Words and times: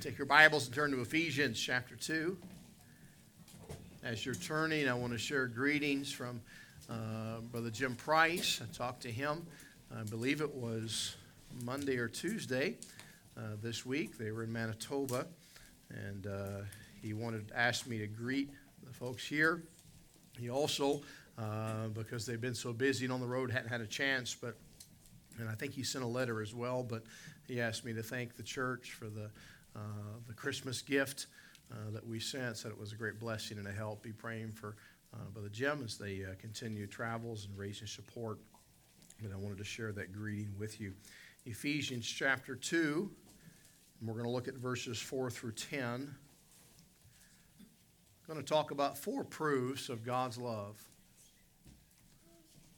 Take 0.00 0.16
your 0.16 0.26
Bibles 0.26 0.66
and 0.66 0.74
turn 0.74 0.92
to 0.92 1.00
Ephesians 1.00 1.58
chapter 1.58 1.96
2. 1.96 2.36
As 4.04 4.24
you're 4.24 4.36
turning, 4.36 4.88
I 4.88 4.94
want 4.94 5.12
to 5.12 5.18
share 5.18 5.48
greetings 5.48 6.12
from 6.12 6.40
uh, 6.88 7.40
Brother 7.50 7.70
Jim 7.70 7.96
Price. 7.96 8.60
I 8.62 8.72
talked 8.72 9.02
to 9.02 9.10
him, 9.10 9.44
I 9.92 10.04
believe 10.04 10.40
it 10.40 10.54
was 10.54 11.16
Monday 11.64 11.96
or 11.96 12.06
Tuesday 12.06 12.76
uh, 13.36 13.56
this 13.60 13.84
week. 13.84 14.16
They 14.16 14.30
were 14.30 14.44
in 14.44 14.52
Manitoba, 14.52 15.26
and 15.90 16.28
uh, 16.28 16.60
he 17.02 17.12
wanted 17.12 17.50
asked 17.52 17.88
me 17.88 17.98
to 17.98 18.06
greet 18.06 18.50
the 18.86 18.92
folks 18.92 19.26
here. 19.26 19.64
He 20.38 20.48
also, 20.48 21.02
uh, 21.36 21.88
because 21.88 22.24
they've 22.24 22.40
been 22.40 22.54
so 22.54 22.72
busy 22.72 23.06
and 23.06 23.12
on 23.12 23.20
the 23.20 23.26
road, 23.26 23.50
hadn't 23.50 23.70
had 23.70 23.80
a 23.80 23.86
chance, 23.86 24.32
but 24.32 24.54
and 25.40 25.48
I 25.48 25.54
think 25.54 25.72
he 25.72 25.82
sent 25.82 26.04
a 26.04 26.08
letter 26.08 26.40
as 26.40 26.54
well, 26.54 26.82
but 26.82 27.02
he 27.46 27.60
asked 27.60 27.84
me 27.84 27.92
to 27.94 28.02
thank 28.02 28.36
the 28.36 28.42
church 28.42 28.92
for 28.92 29.06
the, 29.06 29.30
uh, 29.78 30.18
the 30.26 30.34
Christmas 30.34 30.82
gift 30.82 31.26
uh, 31.70 31.90
that 31.92 32.06
we 32.06 32.18
sent. 32.18 32.56
Said 32.56 32.70
it 32.72 32.78
was 32.78 32.92
a 32.92 32.96
great 32.96 33.20
blessing 33.20 33.58
and 33.58 33.66
a 33.66 33.72
help. 33.72 34.02
Be 34.02 34.12
praying 34.12 34.52
for 34.52 34.76
uh, 35.14 35.24
Brother 35.32 35.48
Jim 35.48 35.82
as 35.84 35.96
they 35.96 36.24
uh, 36.24 36.34
continue 36.40 36.86
travels 36.86 37.46
and 37.46 37.56
raising 37.56 37.86
support. 37.86 38.38
But 39.22 39.32
I 39.32 39.36
wanted 39.36 39.58
to 39.58 39.64
share 39.64 39.92
that 39.92 40.12
greeting 40.12 40.52
with 40.58 40.80
you. 40.80 40.92
Ephesians 41.44 42.06
chapter 42.06 42.54
2, 42.54 43.10
and 44.00 44.08
we're 44.08 44.14
going 44.14 44.26
to 44.26 44.30
look 44.30 44.48
at 44.48 44.54
verses 44.54 44.98
4 44.98 45.30
through 45.30 45.52
10. 45.52 46.14
I'm 48.28 48.34
going 48.34 48.44
to 48.44 48.48
talk 48.52 48.70
about 48.70 48.98
four 48.98 49.24
proofs 49.24 49.88
of 49.88 50.04
God's 50.04 50.36
love. 50.36 50.76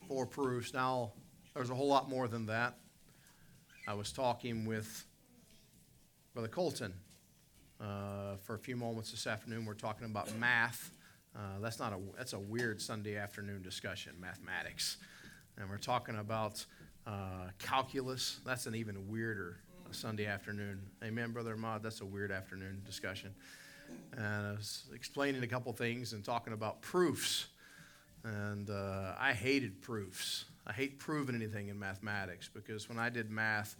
Four 0.07 0.27
proofs. 0.27 0.73
Now, 0.73 1.13
there's 1.55 1.71
a 1.71 1.75
whole 1.75 1.89
lot 1.89 2.09
more 2.09 2.29
than 2.29 2.47
that. 2.47 2.77
I 3.89 3.95
was 3.95 4.13
talking 4.13 4.65
with 4.65 5.05
Brother 6.33 6.49
Colton 6.49 6.95
uh, 7.81 8.37
for 8.45 8.55
a 8.55 8.59
few 8.59 8.77
moments 8.77 9.11
this 9.11 9.27
afternoon. 9.27 9.65
We're 9.65 9.75
talking 9.75 10.07
about 10.07 10.33
math. 10.39 10.93
Uh, 11.35 11.59
that's 11.61 11.81
not 11.81 11.93
a 11.93 11.99
that's 12.17 12.35
a 12.35 12.39
weird 12.39 12.81
Sunday 12.81 13.17
afternoon 13.17 13.63
discussion, 13.63 14.13
mathematics, 14.21 14.99
and 15.57 15.69
we're 15.69 15.79
talking 15.79 16.19
about 16.19 16.65
uh, 17.05 17.49
calculus. 17.59 18.39
That's 18.47 18.67
an 18.67 18.77
even 18.77 19.09
weirder 19.09 19.59
Sunday 19.91 20.27
afternoon. 20.27 20.81
Amen, 21.03 21.33
Brother 21.33 21.55
Ahmad. 21.55 21.83
That's 21.83 22.01
a 22.01 22.07
weird 22.07 22.31
afternoon 22.31 22.83
discussion. 22.87 23.35
And 24.17 24.47
I 24.47 24.53
was 24.53 24.85
explaining 24.95 25.43
a 25.43 25.49
couple 25.49 25.73
things 25.73 26.13
and 26.13 26.25
talking 26.25 26.53
about 26.53 26.81
proofs. 26.81 27.49
And 28.23 28.71
uh, 28.71 29.15
I 29.19 29.33
hated 29.33 29.83
proofs. 29.83 30.45
I 30.65 30.73
hate 30.73 31.01
proving 31.01 31.35
anything 31.35 31.69
in 31.69 31.79
mathematics 31.79 32.49
because 32.53 32.89
when 32.89 32.99
I 33.01 33.09
did 33.09 33.31
math, 33.31 33.75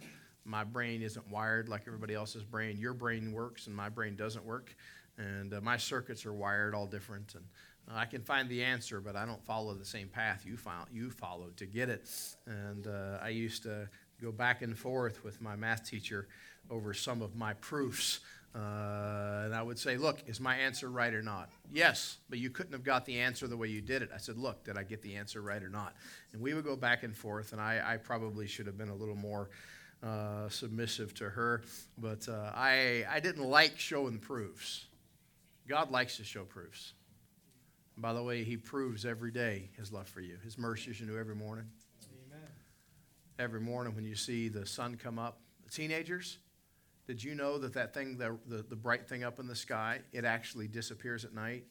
my 0.45 0.63
brain 0.63 1.01
isn't 1.01 1.29
wired 1.29 1.69
like 1.69 1.83
everybody 1.87 2.13
else's 2.13 2.43
brain. 2.43 2.77
Your 2.79 2.93
brain 2.93 3.31
works 3.31 3.67
and 3.67 3.75
my 3.75 3.89
brain 3.89 4.15
doesn't 4.15 4.45
work. 4.45 4.75
And 5.17 5.53
uh, 5.53 5.61
my 5.61 5.77
circuits 5.77 6.25
are 6.25 6.33
wired 6.33 6.73
all 6.73 6.87
different. 6.87 7.35
And 7.35 7.43
uh, 7.89 7.99
I 7.99 8.05
can 8.05 8.23
find 8.23 8.49
the 8.49 8.63
answer, 8.63 9.01
but 9.01 9.15
I 9.15 9.25
don't 9.25 9.43
follow 9.45 9.73
the 9.73 9.85
same 9.85 10.07
path 10.07 10.45
you, 10.45 10.57
you 10.91 11.09
followed 11.11 11.57
to 11.57 11.65
get 11.65 11.89
it. 11.89 12.09
And 12.47 12.87
uh, 12.87 13.19
I 13.21 13.29
used 13.29 13.63
to 13.63 13.89
go 14.21 14.31
back 14.31 14.61
and 14.61 14.77
forth 14.77 15.23
with 15.23 15.41
my 15.41 15.55
math 15.55 15.87
teacher 15.87 16.27
over 16.69 16.93
some 16.93 17.21
of 17.21 17.35
my 17.35 17.53
proofs. 17.55 18.19
Uh, 18.53 19.43
and 19.45 19.55
I 19.55 19.61
would 19.61 19.79
say, 19.79 19.95
Look, 19.95 20.23
is 20.27 20.41
my 20.41 20.57
answer 20.57 20.89
right 20.89 21.13
or 21.13 21.21
not? 21.21 21.49
Yes, 21.71 22.17
but 22.29 22.37
you 22.37 22.49
couldn't 22.49 22.73
have 22.73 22.83
got 22.83 23.05
the 23.05 23.19
answer 23.19 23.47
the 23.47 23.55
way 23.55 23.69
you 23.69 23.81
did 23.81 24.01
it. 24.01 24.09
I 24.13 24.17
said, 24.17 24.37
Look, 24.37 24.65
did 24.65 24.77
I 24.77 24.83
get 24.83 25.01
the 25.01 25.15
answer 25.15 25.41
right 25.41 25.63
or 25.63 25.69
not? 25.69 25.95
And 26.33 26.41
we 26.41 26.53
would 26.53 26.65
go 26.65 26.75
back 26.75 27.03
and 27.03 27.15
forth, 27.15 27.53
and 27.53 27.61
I, 27.61 27.81
I 27.93 27.97
probably 27.97 28.47
should 28.47 28.65
have 28.67 28.77
been 28.77 28.89
a 28.89 28.95
little 28.95 29.15
more 29.15 29.49
uh, 30.03 30.49
submissive 30.49 31.13
to 31.15 31.29
her, 31.29 31.61
but 31.97 32.27
uh, 32.27 32.51
I, 32.55 33.05
I 33.09 33.19
didn't 33.19 33.43
like 33.43 33.77
showing 33.77 34.17
proofs. 34.17 34.85
God 35.67 35.91
likes 35.91 36.17
to 36.17 36.23
show 36.23 36.43
proofs. 36.43 36.93
And 37.95 38.01
by 38.01 38.13
the 38.13 38.23
way, 38.23 38.43
He 38.43 38.57
proves 38.57 39.05
every 39.05 39.31
day 39.31 39.69
His 39.77 39.91
love 39.91 40.07
for 40.07 40.21
you. 40.21 40.37
His 40.43 40.57
mercies 40.57 40.99
you 40.99 41.05
new 41.05 41.19
every 41.19 41.35
morning. 41.35 41.65
Amen. 42.27 42.47
Every 43.37 43.61
morning 43.61 43.95
when 43.95 44.05
you 44.05 44.15
see 44.15 44.47
the 44.47 44.65
sun 44.65 44.97
come 44.97 45.19
up, 45.19 45.39
teenagers, 45.71 46.39
did 47.07 47.23
you 47.23 47.35
know 47.35 47.57
that 47.57 47.73
that 47.73 47.93
thing, 47.93 48.17
the, 48.17 48.37
the, 48.47 48.63
the, 48.63 48.75
bright 48.75 49.07
thing 49.07 49.23
up 49.23 49.39
in 49.39 49.47
the 49.47 49.55
sky, 49.55 49.99
it 50.13 50.23
actually 50.23 50.67
disappears 50.67 51.25
at 51.25 51.33
night 51.33 51.65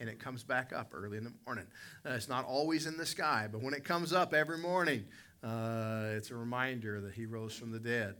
and 0.00 0.08
it 0.08 0.18
comes 0.18 0.42
back 0.42 0.72
up 0.72 0.92
early 0.94 1.18
in 1.18 1.24
the 1.24 1.32
morning? 1.46 1.66
Uh, 2.04 2.10
it's 2.10 2.28
not 2.28 2.44
always 2.44 2.86
in 2.86 2.96
the 2.96 3.06
sky, 3.06 3.48
but 3.50 3.62
when 3.62 3.74
it 3.74 3.84
comes 3.84 4.12
up 4.12 4.34
every 4.34 4.58
morning, 4.58 5.04
uh, 5.42 6.14
it's 6.16 6.30
a 6.30 6.36
reminder 6.36 7.00
that 7.00 7.14
he 7.14 7.26
rose 7.26 7.54
from 7.54 7.72
the 7.72 7.78
dead, 7.78 8.14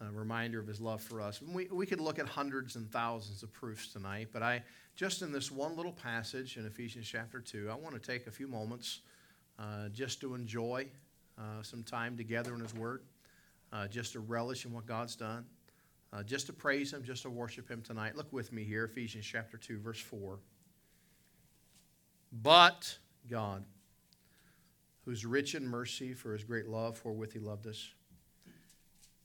a 0.00 0.10
reminder 0.12 0.58
of 0.58 0.66
his 0.66 0.80
love 0.80 1.00
for 1.00 1.20
us. 1.20 1.40
We, 1.40 1.68
we 1.70 1.86
could 1.86 2.00
look 2.00 2.18
at 2.18 2.26
hundreds 2.26 2.76
and 2.76 2.90
thousands 2.90 3.42
of 3.42 3.52
proofs 3.52 3.92
tonight, 3.92 4.28
but 4.32 4.42
I, 4.42 4.62
just 4.96 5.22
in 5.22 5.32
this 5.32 5.50
one 5.50 5.76
little 5.76 5.92
passage 5.92 6.56
in 6.56 6.66
Ephesians 6.66 7.06
chapter 7.06 7.40
2, 7.40 7.68
I 7.70 7.74
want 7.74 7.94
to 7.94 8.00
take 8.00 8.26
a 8.26 8.30
few 8.30 8.48
moments 8.48 9.00
uh, 9.58 9.88
just 9.90 10.20
to 10.22 10.34
enjoy 10.34 10.86
uh, 11.38 11.62
some 11.62 11.82
time 11.82 12.16
together 12.16 12.54
in 12.54 12.60
his 12.60 12.74
word, 12.74 13.02
uh, 13.72 13.86
just 13.86 14.12
to 14.12 14.20
relish 14.20 14.64
in 14.64 14.72
what 14.72 14.86
God's 14.86 15.16
done. 15.16 15.44
Uh, 16.12 16.22
just 16.22 16.46
to 16.46 16.52
praise 16.52 16.92
Him, 16.92 17.02
just 17.02 17.22
to 17.22 17.30
worship 17.30 17.68
Him 17.68 17.82
tonight. 17.82 18.16
Look 18.16 18.32
with 18.32 18.52
me 18.52 18.64
here, 18.64 18.84
Ephesians 18.84 19.26
chapter 19.26 19.58
2, 19.58 19.78
verse 19.78 20.00
4. 20.00 20.38
But 22.32 22.96
God, 23.28 23.64
who's 25.06 25.24
rich 25.24 25.54
in 25.54 25.66
mercy 25.66 26.12
for 26.12 26.34
His 26.34 26.44
great 26.44 26.68
love, 26.68 27.02
wherewith 27.02 27.32
He 27.32 27.38
loved 27.38 27.66
us, 27.66 27.88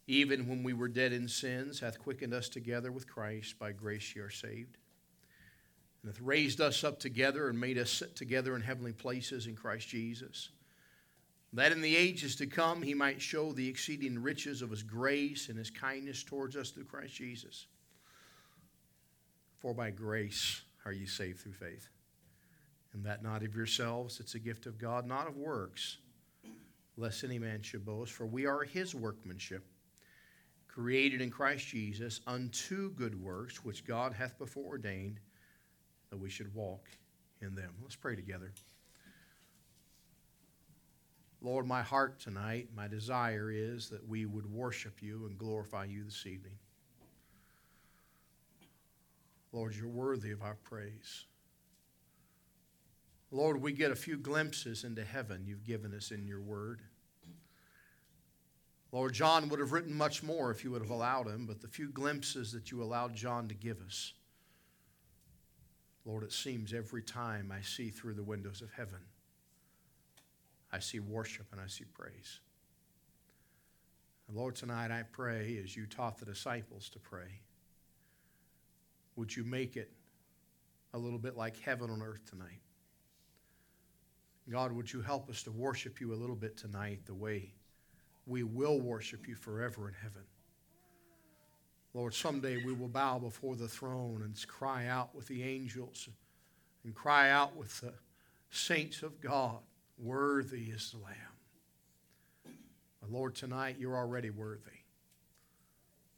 even 0.08 0.48
when 0.48 0.64
we 0.64 0.72
were 0.72 0.88
dead 0.88 1.12
in 1.12 1.28
sins, 1.28 1.82
hath 1.82 2.00
quickened 2.00 2.34
us 2.34 2.48
together 2.48 2.94
with 2.94 3.06
Christ. 3.06 3.60
By 3.60 3.74
grace 3.74 4.16
ye 4.16 4.22
are 4.22 4.30
saved. 4.30 4.78
And 6.02 6.12
hath 6.12 6.22
raised 6.22 6.62
us 6.62 6.86
up 6.86 7.00
together 7.00 7.50
and 7.50 7.60
made 7.60 7.78
us 7.78 7.92
sit 7.92 8.16
together 8.16 8.56
in 8.56 8.62
heavenly 8.62 8.94
places 8.94 9.46
in 9.48 9.56
Christ 9.56 9.90
Jesus 9.90 10.52
that 11.54 11.72
in 11.72 11.82
the 11.82 11.96
ages 11.96 12.36
to 12.38 12.48
come 12.48 12.82
he 12.82 12.94
might 12.94 13.22
show 13.22 13.52
the 13.52 13.68
exceeding 13.68 14.22
riches 14.22 14.62
of 14.62 14.70
his 14.70 14.84
grace 14.84 15.50
and 15.50 15.58
his 15.58 15.70
kindness 15.70 16.24
towards 16.24 16.56
us 16.56 16.70
through 16.70 16.86
Christ 16.86 17.16
Jesus. 17.16 17.68
For 19.60 19.74
by 19.74 19.92
grace 19.92 20.62
are 20.86 20.94
ye 20.94 21.06
saved 21.06 21.40
through 21.40 21.54
faith. 21.54 21.90
And 22.94 23.06
that 23.06 23.24
not 23.24 23.44
of 23.44 23.56
yourselves, 23.56 24.20
it's 24.20 24.36
a 24.36 24.40
gift 24.40 24.66
of 24.66 24.78
God, 24.78 25.06
not 25.08 25.28
of 25.28 25.38
works, 25.38 25.98
lest 26.98 27.24
any 27.24 27.40
man 27.40 27.62
should 27.62 27.86
boast. 27.86 28.12
For 28.12 28.26
we 28.26 28.46
are 28.46 28.64
his 28.64 28.94
workmanship, 28.94 29.66
created 30.68 31.22
in 31.22 31.32
Christ 31.32 31.68
Jesus 31.68 32.20
unto 32.28 32.92
good 32.92 33.22
works, 33.22 33.64
which 33.64 33.86
God 33.86 34.14
hath 34.14 34.38
before 34.38 34.66
ordained 34.66 35.20
that 36.10 36.18
we 36.18 36.30
should 36.30 36.54
walk 36.54 36.90
in 37.42 37.56
them. 37.56 37.74
Let's 37.82 37.96
pray 37.96 38.16
together. 38.16 38.52
Lord, 41.42 41.66
my 41.66 41.82
heart 41.82 42.20
tonight, 42.20 42.70
my 42.76 42.88
desire 42.88 43.50
is 43.52 43.90
that 43.90 44.08
we 44.08 44.26
would 44.26 44.46
worship 44.46 45.02
you 45.02 45.26
and 45.26 45.38
glorify 45.38 45.86
you 45.86 46.04
this 46.04 46.26
evening. 46.28 46.54
Lord, 49.52 49.76
you're 49.76 49.88
worthy 49.88 50.32
of 50.32 50.44
our 50.44 50.56
praise. 50.64 51.26
Lord, 53.32 53.62
we 53.62 53.72
get 53.72 53.92
a 53.92 53.96
few 53.96 54.18
glimpses 54.18 54.84
into 54.84 55.04
heaven 55.04 55.46
you've 55.46 55.64
given 55.64 55.94
us 55.94 56.12
in 56.12 56.28
your 56.28 56.42
word. 56.42 56.82
Lord, 58.92 59.14
John 59.14 59.48
would 59.48 59.62
have 59.62 59.72
written 59.72 59.94
much 59.94 60.22
more 60.22 60.52
if 60.52 60.66
you 60.66 60.72
would 60.72 60.82
have 60.82 60.92
allowed 60.92 61.28
him, 61.28 61.46
but 61.46 61.62
the 61.62 61.68
few 61.70 61.88
glimpses 61.90 62.52
that 62.52 62.72
you 62.72 62.84
allowed 62.84 63.16
John 63.16 63.48
to 63.48 63.54
give 63.54 63.80
us, 63.82 64.12
Lord, 66.04 66.24
it 66.24 66.34
seems 66.34 66.74
every 66.74 67.02
time 67.02 67.54
I 67.58 67.62
see 67.62 67.90
through 67.90 68.16
the 68.16 68.24
windows 68.24 68.62
of 68.62 68.70
heaven 68.74 69.00
I 70.74 70.80
see 70.80 71.00
worship 71.00 71.48
and 71.52 71.60
I 71.60 71.68
see 71.68 71.84
praise. 71.84 72.40
And 74.28 74.38
Lord, 74.38 74.56
tonight 74.56 74.92
I 74.92 75.04
pray 75.04 75.60
as 75.62 75.76
you 75.76 75.86
taught 75.86 76.18
the 76.18 76.26
disciples 76.26 76.90
to 76.90 77.00
pray, 77.00 77.42
would 79.16 79.36
you 79.36 79.44
make 79.44 79.76
it 79.76 79.92
a 80.94 80.98
little 80.98 81.20
bit 81.20 81.36
like 81.36 81.60
heaven 81.60 81.90
on 81.90 82.02
earth 82.02 82.26
tonight? 82.30 82.62
God, 84.50 84.72
would 84.72 84.92
you 84.92 85.02
help 85.02 85.30
us 85.30 85.44
to 85.44 85.52
worship 85.52 86.02
you 86.02 86.14
a 86.14 86.16
little 86.16 86.36
bit 86.36 86.58
tonight 86.58 87.06
the 87.06 87.14
way 87.14 87.54
we 88.26 88.44
will 88.44 88.80
worship 88.80 89.28
you 89.28 89.36
forever 89.36 89.88
in 89.88 89.94
heaven? 89.94 90.24
Lord, 91.94 92.14
someday 92.14 92.64
we 92.64 92.74
will 92.74 92.88
bow 92.88 93.20
before 93.20 93.56
the 93.56 93.68
throne 93.68 94.22
and 94.24 94.48
cry 94.48 94.88
out 94.88 95.14
with 95.14 95.28
the 95.28 95.44
angels 95.44 96.08
and 96.84 96.96
cry 96.96 97.30
out 97.30 97.56
with 97.56 97.82
the 97.82 97.94
saints 98.50 99.04
of 99.04 99.20
God 99.22 99.60
Worthy 100.02 100.64
is 100.64 100.92
the 100.92 100.98
Lamb. 100.98 102.56
But 103.00 103.12
Lord, 103.12 103.36
tonight 103.36 103.76
you're 103.78 103.96
already 103.96 104.32
worthy. 104.32 104.72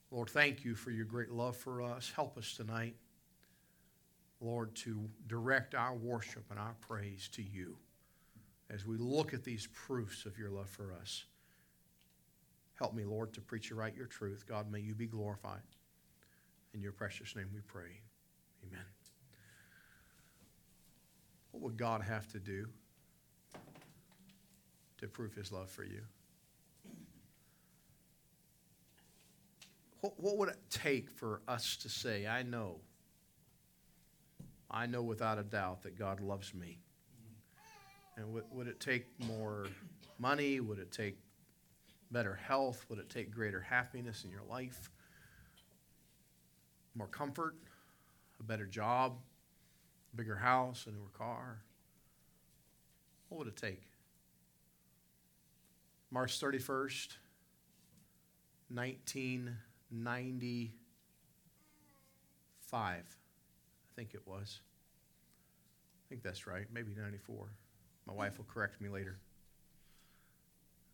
Lord, 0.10 0.30
thank 0.30 0.64
you 0.64 0.74
for 0.74 0.92
your 0.92 1.06
great 1.06 1.32
love 1.32 1.58
for 1.58 1.82
us. 1.82 2.12
Help 2.16 2.38
us 2.38 2.56
tonight, 2.56 2.96
Lord, 4.40 4.74
to 4.76 5.10
direct 5.28 5.76
our 5.76 5.96
worship 5.96 6.46
and 6.50 6.60
our 6.60 6.76
praise 6.80 7.28
to 7.34 7.42
you 7.42 7.76
as 8.74 8.88
we 8.88 8.98
look 8.98 9.34
at 9.34 9.44
these 9.44 9.68
proofs 9.68 10.26
of 10.26 10.38
your 10.38 10.50
love 10.50 10.70
for 10.70 10.94
us. 11.00 11.26
Help 12.80 12.96
me, 12.96 13.06
Lord, 13.06 13.34
to 13.34 13.42
preach 13.42 13.70
you 13.70 13.76
right 13.76 13.96
your 13.96 14.08
truth. 14.08 14.46
God, 14.48 14.72
may 14.72 14.80
you 14.80 14.96
be 14.96 15.06
glorified. 15.06 15.62
In 16.74 16.82
your 16.82 16.92
precious 16.92 17.36
name 17.36 17.50
we 17.54 17.62
pray. 17.62 18.02
Amen. 18.68 18.86
What 21.52 21.62
would 21.62 21.78
God 21.78 22.02
have 22.02 22.28
to 22.30 22.40
do 22.40 22.66
to 24.98 25.08
prove 25.08 25.36
his 25.36 25.52
love 25.52 25.70
for 25.70 25.84
you? 25.84 26.02
What, 30.02 30.20
what 30.20 30.38
would 30.38 30.50
it 30.50 30.60
take 30.72 31.12
for 31.12 31.42
us 31.48 31.78
to 31.78 31.90
say, 31.90 32.26
I 32.26 32.42
know, 32.42 32.80
I 34.70 34.88
know 34.88 35.04
without 35.04 35.38
a 35.38 35.44
doubt 35.44 35.84
that 35.84 35.98
God 35.98 36.20
loves 36.20 36.56
me? 36.56 36.80
And 38.18 38.34
would, 38.34 38.44
would 38.52 38.68
it 38.68 38.80
take 38.80 39.06
more 39.28 39.66
money? 40.20 40.60
Would 40.60 40.80
it 40.80 40.92
take 40.92 41.18
better 42.12 42.36
health? 42.36 42.86
Would 42.90 43.00
it 43.00 43.10
take 43.10 43.32
greater 43.32 43.60
happiness 43.60 44.24
in 44.24 44.30
your 44.30 44.44
life? 44.50 44.90
More 46.96 47.08
comfort? 47.08 47.56
A 48.40 48.44
better 48.44 48.66
job? 48.66 49.18
A 50.14 50.16
bigger 50.16 50.36
house? 50.36 50.86
A 50.88 50.92
newer 50.92 51.10
car? 51.18 51.62
What 53.30 53.40
would 53.40 53.48
it 53.48 53.56
take? 53.56 53.82
March 56.12 56.40
31st, 56.40 57.18
1995, 58.70 60.70
I 62.70 63.02
think 63.96 64.14
it 64.14 64.22
was. 64.28 64.60
I 66.06 66.10
think 66.10 66.22
that's 66.22 66.46
right, 66.46 66.68
maybe 66.72 66.92
94. 66.96 67.48
My 68.06 68.14
wife 68.14 68.38
will 68.38 68.46
correct 68.46 68.82
me 68.82 68.90
later. 68.90 69.18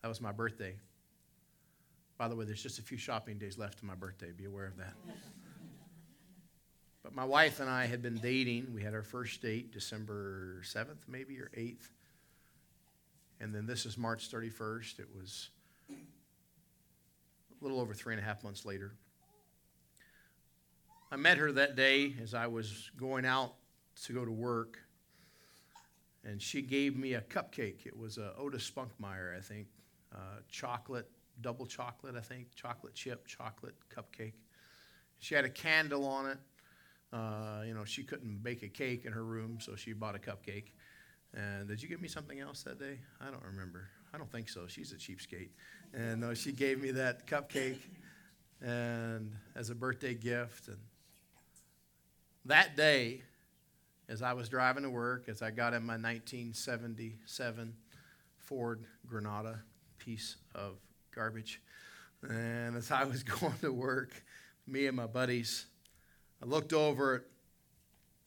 That 0.02 0.08
was 0.08 0.22
my 0.22 0.32
birthday. 0.32 0.76
By 2.18 2.28
the 2.28 2.36
way, 2.36 2.46
there's 2.46 2.62
just 2.62 2.80
a 2.80 2.82
few 2.82 2.98
shopping 2.98 3.38
days 3.38 3.58
left 3.58 3.80
to 3.80 3.86
my 3.86 3.96
birthday. 3.96 4.32
Be 4.32 4.46
aware 4.46 4.66
of 4.66 4.78
that. 4.78 4.94
but 7.04 7.16
my 7.16 7.24
wife 7.24 7.60
and 7.60 7.70
I 7.70 7.86
had 7.86 8.02
been 8.02 8.18
dating. 8.18 8.74
We 8.74 8.84
had 8.84 8.94
our 8.94 9.04
first 9.04 9.42
date 9.42 9.72
December 9.72 10.62
7th, 10.64 11.08
maybe, 11.08 11.40
or 11.40 11.50
8th. 11.58 11.90
And 13.40 13.56
then 13.56 13.66
this 13.66 13.86
is 13.86 13.98
March 13.98 14.30
31st. 14.30 15.00
It 15.00 15.08
was 15.16 15.50
a 15.90 17.64
little 17.64 17.80
over 17.80 17.94
three 17.94 18.14
and 18.14 18.22
a 18.22 18.26
half 18.26 18.44
months 18.44 18.66
later. 18.66 18.94
I 21.12 21.16
met 21.16 21.38
her 21.38 21.52
that 21.54 21.76
day 21.76 22.14
as 22.22 22.34
I 22.34 22.48
was 22.48 22.92
going 22.98 23.26
out 23.26 23.54
to 24.04 24.14
go 24.14 24.24
to 24.24 24.32
work 24.32 24.78
and 26.30 26.42
she 26.42 26.62
gave 26.62 26.96
me 26.96 27.14
a 27.14 27.22
cupcake. 27.22 27.86
It 27.86 27.98
was 27.98 28.18
a 28.18 28.34
Otis 28.38 28.70
Spunkmeyer, 28.70 29.36
I 29.36 29.42
think, 29.42 29.68
uh, 30.14 30.42
chocolate, 30.50 31.10
double 31.42 31.66
chocolate, 31.66 32.16
I 32.16 32.22
think, 32.22 32.54
chocolate 32.56 32.94
chip, 32.94 33.26
chocolate 33.26 33.76
cupcake. 33.90 34.34
She 35.20 35.34
had 35.34 35.44
a 35.44 35.50
candle 35.50 36.06
on 36.06 36.28
it. 36.28 36.38
Uh, 37.12 37.64
you 37.66 37.74
know, 37.74 37.84
she 37.84 38.04
couldn't 38.04 38.44
bake 38.44 38.62
a 38.62 38.68
cake 38.68 39.06
in 39.06 39.12
her 39.12 39.24
room, 39.24 39.58
so 39.60 39.76
she 39.76 39.94
bought 39.94 40.16
a 40.16 40.20
cupcake. 40.20 40.72
And 41.34 41.68
did 41.68 41.82
you 41.82 41.90
give 41.90 42.02
me 42.02 42.08
something 42.08 42.40
else 42.40 42.64
that 42.64 42.80
day? 42.80 43.00
I 43.20 43.32
don't 43.32 43.44
remember. 43.44 43.90
I 44.14 44.18
don't 44.18 44.32
think 44.32 44.50
so. 44.50 44.68
She's 44.68 44.92
a 44.92 44.96
cheapskate. 44.96 45.50
And 45.94 46.24
uh, 46.24 46.36
she 46.36 46.52
gave 46.52 46.80
me 46.82 46.92
that 46.92 47.26
cupcake 47.26 47.80
and 48.62 49.36
as 49.56 49.72
a 49.72 49.76
birthday 49.76 50.14
gift. 50.14 50.68
And 50.68 50.78
that 52.46 52.78
day, 52.78 53.24
as 54.10 54.24
I 54.24 54.34
was 54.34 54.50
driving 54.50 54.84
to 54.84 54.90
work, 54.90 55.30
as 55.30 55.44
I 55.44 55.52
got 55.52 55.74
in 55.74 55.84
my 55.84 55.94
1977 55.94 57.76
Ford 58.38 58.84
Granada 59.06 59.62
piece 60.00 60.36
of 60.56 60.78
garbage, 61.14 61.62
and 62.28 62.76
as 62.76 62.90
I 62.90 63.04
was 63.04 63.22
going 63.40 63.58
to 63.62 63.72
work, 63.72 64.24
me 64.66 64.88
and 64.88 64.98
my 64.98 65.06
buddies, 65.06 65.68
I 66.42 66.48
looked 66.48 66.74
over 66.74 67.16
at 67.16 67.22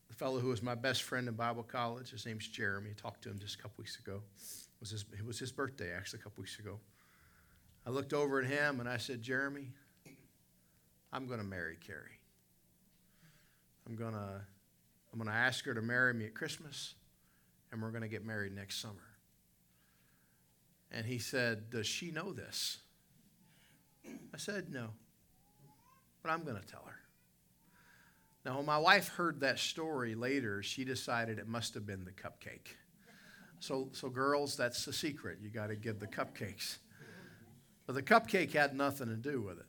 the 0.08 0.14
fellow 0.14 0.38
who 0.38 0.48
was 0.48 0.62
my 0.62 0.76
best 0.76 1.02
friend 1.02 1.26
in 1.26 1.34
Bible 1.34 1.64
college. 1.64 2.10
His 2.10 2.26
name's 2.26 2.46
Jeremy. 2.46 2.90
I 2.90 3.00
talked 3.00 3.22
to 3.24 3.30
him 3.30 3.40
just 3.40 3.56
a 3.56 3.58
couple 3.58 3.74
weeks 3.78 3.98
ago. 3.98 4.22
It 4.36 4.80
was 4.80 4.90
his, 4.90 5.04
it 5.18 5.26
was 5.26 5.38
his 5.38 5.50
birthday, 5.50 5.92
actually, 5.92 6.20
a 6.20 6.22
couple 6.22 6.42
weeks 6.42 6.58
ago. 6.60 6.78
I 7.84 7.90
looked 7.90 8.12
over 8.12 8.40
at 8.40 8.46
him 8.46 8.78
and 8.78 8.88
I 8.88 8.98
said, 8.98 9.20
Jeremy, 9.20 9.70
I'm 11.12 11.26
going 11.26 11.40
to 11.40 11.44
marry 11.44 11.76
Carrie. 11.84 12.20
I'm 13.86 13.96
going 13.96 14.12
to 14.12 14.42
I'm 15.12 15.18
going 15.18 15.30
to 15.30 15.36
ask 15.36 15.64
her 15.66 15.74
to 15.74 15.82
marry 15.82 16.14
me 16.14 16.24
at 16.24 16.34
Christmas, 16.34 16.94
and 17.70 17.82
we're 17.82 17.90
going 17.90 18.02
to 18.02 18.08
get 18.08 18.24
married 18.24 18.54
next 18.54 18.80
summer. 18.80 18.94
And 20.90 21.04
he 21.04 21.18
said, 21.18 21.70
Does 21.70 21.86
she 21.86 22.10
know 22.10 22.32
this? 22.32 22.78
I 24.06 24.38
said, 24.38 24.70
No. 24.70 24.88
But 26.22 26.30
I'm 26.30 26.44
going 26.44 26.60
to 26.60 26.66
tell 26.66 26.84
her. 26.86 26.98
Now, 28.44 28.56
when 28.56 28.66
my 28.66 28.78
wife 28.78 29.08
heard 29.08 29.40
that 29.40 29.58
story 29.58 30.14
later, 30.14 30.62
she 30.62 30.84
decided 30.84 31.38
it 31.38 31.46
must 31.46 31.74
have 31.74 31.86
been 31.86 32.04
the 32.04 32.12
cupcake. 32.12 32.74
So, 33.60 33.88
so 33.92 34.08
girls, 34.08 34.56
that's 34.56 34.84
the 34.84 34.92
secret. 34.92 35.38
You 35.40 35.48
got 35.48 35.68
to 35.68 35.76
give 35.76 36.00
the 36.00 36.08
cupcakes. 36.08 36.78
But 37.86 37.94
the 37.94 38.02
cupcake 38.02 38.52
had 38.52 38.74
nothing 38.74 39.08
to 39.08 39.16
do 39.16 39.40
with 39.40 39.58
it. 39.58 39.66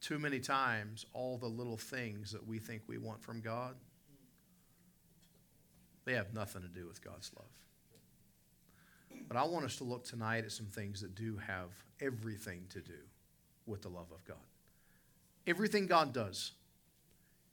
Too 0.00 0.18
many 0.18 0.38
times 0.38 1.06
all 1.12 1.38
the 1.38 1.46
little 1.46 1.76
things 1.76 2.32
that 2.32 2.46
we 2.46 2.58
think 2.58 2.82
we 2.86 2.98
want 2.98 3.22
from 3.22 3.40
God, 3.40 3.74
they 6.04 6.14
have 6.14 6.32
nothing 6.32 6.62
to 6.62 6.68
do 6.68 6.86
with 6.86 7.04
God's 7.04 7.30
love. 7.36 7.48
But 9.26 9.36
I 9.36 9.44
want 9.44 9.64
us 9.64 9.76
to 9.76 9.84
look 9.84 10.04
tonight 10.04 10.44
at 10.44 10.52
some 10.52 10.66
things 10.66 11.00
that 11.00 11.14
do 11.14 11.36
have 11.36 11.70
everything 12.00 12.64
to 12.70 12.80
do 12.80 12.98
with 13.66 13.82
the 13.82 13.88
love 13.88 14.10
of 14.12 14.24
God. 14.24 14.36
Everything 15.46 15.86
God 15.86 16.12
does, 16.12 16.52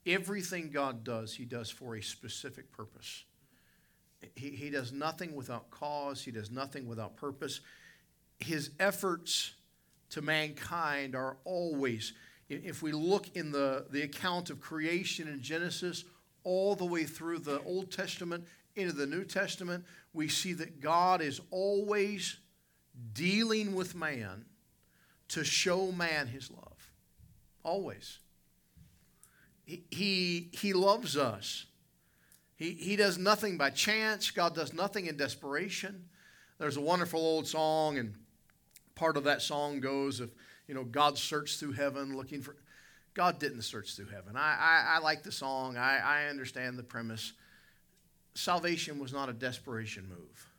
everything 0.06 0.70
God 0.70 1.04
does, 1.04 1.34
He 1.34 1.46
does 1.46 1.70
for 1.70 1.96
a 1.96 2.02
specific 2.02 2.72
purpose. 2.72 3.24
He, 4.36 4.50
he 4.50 4.70
does 4.70 4.92
nothing 4.92 5.36
without 5.36 5.70
cause, 5.70 6.24
He 6.24 6.32
does 6.32 6.52
nothing 6.52 6.88
without 6.88 7.16
purpose. 7.16 7.62
His 8.40 8.72
efforts 8.80 9.56
to 10.12 10.22
mankind 10.22 11.16
are 11.16 11.38
always 11.46 12.14
if 12.50 12.82
we 12.82 12.92
look 12.92 13.36
in 13.36 13.52
the, 13.52 13.86
the 13.90 14.04
account 14.04 14.50
of 14.50 14.62
creation 14.62 15.28
in 15.28 15.42
Genesis, 15.42 16.04
all 16.44 16.76
the 16.76 16.86
way 16.86 17.04
through 17.06 17.40
the 17.40 17.62
Old 17.64 17.92
Testament 17.92 18.46
into 18.76 18.94
the 18.94 19.08
New 19.08 19.24
Testament, 19.24 19.84
we 20.14 20.28
see 20.28 20.54
that 20.54 20.80
God 20.80 21.22
is 21.22 21.42
always 21.50 22.38
dealing 23.14 23.74
with 23.74 23.96
man 23.96 24.46
to 25.30 25.44
show 25.44 25.92
man 25.92 26.28
his 26.28 26.52
love. 26.52 26.92
Always. 27.64 28.20
He, 29.66 30.50
he, 30.52 30.74
loves 30.74 31.18
us. 31.18 31.66
He, 32.56 32.72
he 32.74 32.96
does 32.96 33.18
nothing 33.18 33.58
by 33.58 33.72
chance. 33.72 34.30
God 34.30 34.54
does 34.54 34.74
nothing 34.74 35.08
in 35.08 35.18
desperation. 35.18 36.06
There's 36.60 36.78
a 36.78 36.82
wonderful 36.82 37.20
old 37.20 37.48
song, 37.48 37.98
and 37.98 38.14
part 38.94 39.18
of 39.18 39.24
that 39.24 39.42
song 39.42 39.80
goes, 39.80 40.22
if 40.22 40.30
you 40.68 40.76
know, 40.76 40.84
God 40.84 41.18
searched 41.18 41.60
through 41.60 41.74
heaven 41.74 42.16
looking 42.16 42.42
for. 42.42 42.56
God 43.14 43.40
didn't 43.40 43.62
search 43.62 43.96
through 43.96 44.08
heaven. 44.08 44.36
I, 44.36 44.58
I, 44.60 44.96
I 44.96 45.00
like 45.00 45.24
the 45.24 45.32
song, 45.32 45.78
I, 45.78 46.00
I 46.00 46.26
understand 46.26 46.78
the 46.78 46.84
premise. 46.84 47.34
Salvation 48.34 49.00
was 49.00 49.14
not 49.14 49.30
a 49.30 49.34
desperation 49.34 50.10
move. 50.10 50.50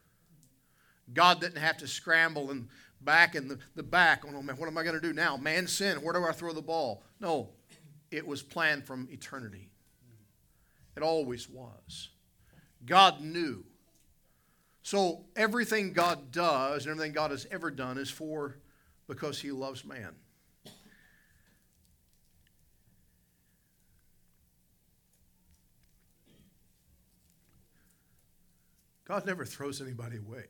God 1.12 1.40
didn't 1.40 1.58
have 1.58 1.76
to 1.78 1.86
scramble 1.86 2.50
and 2.50 2.68
back 3.00 3.34
in 3.34 3.48
the, 3.48 3.58
the 3.74 3.82
back. 3.82 4.24
Oh, 4.26 4.42
man, 4.42 4.56
what 4.56 4.66
am 4.66 4.78
I 4.78 4.82
going 4.82 4.94
to 4.94 5.00
do 5.00 5.12
now? 5.12 5.36
Man 5.36 5.66
sin. 5.66 5.98
Where 5.98 6.14
do 6.14 6.24
I 6.24 6.32
throw 6.32 6.52
the 6.52 6.62
ball? 6.62 7.02
No, 7.20 7.50
it 8.10 8.26
was 8.26 8.42
planned 8.42 8.86
from 8.86 9.08
eternity. 9.10 9.70
It 10.96 11.02
always 11.02 11.48
was. 11.48 12.08
God 12.86 13.20
knew. 13.20 13.64
So 14.82 15.26
everything 15.34 15.92
God 15.92 16.30
does 16.32 16.86
and 16.86 16.92
everything 16.92 17.12
God 17.12 17.32
has 17.32 17.46
ever 17.50 17.70
done 17.70 17.98
is 17.98 18.08
for 18.08 18.56
because 19.08 19.40
he 19.40 19.50
loves 19.50 19.84
man. 19.84 20.14
God 29.06 29.24
never 29.24 29.44
throws 29.44 29.80
anybody 29.80 30.16
away. 30.16 30.46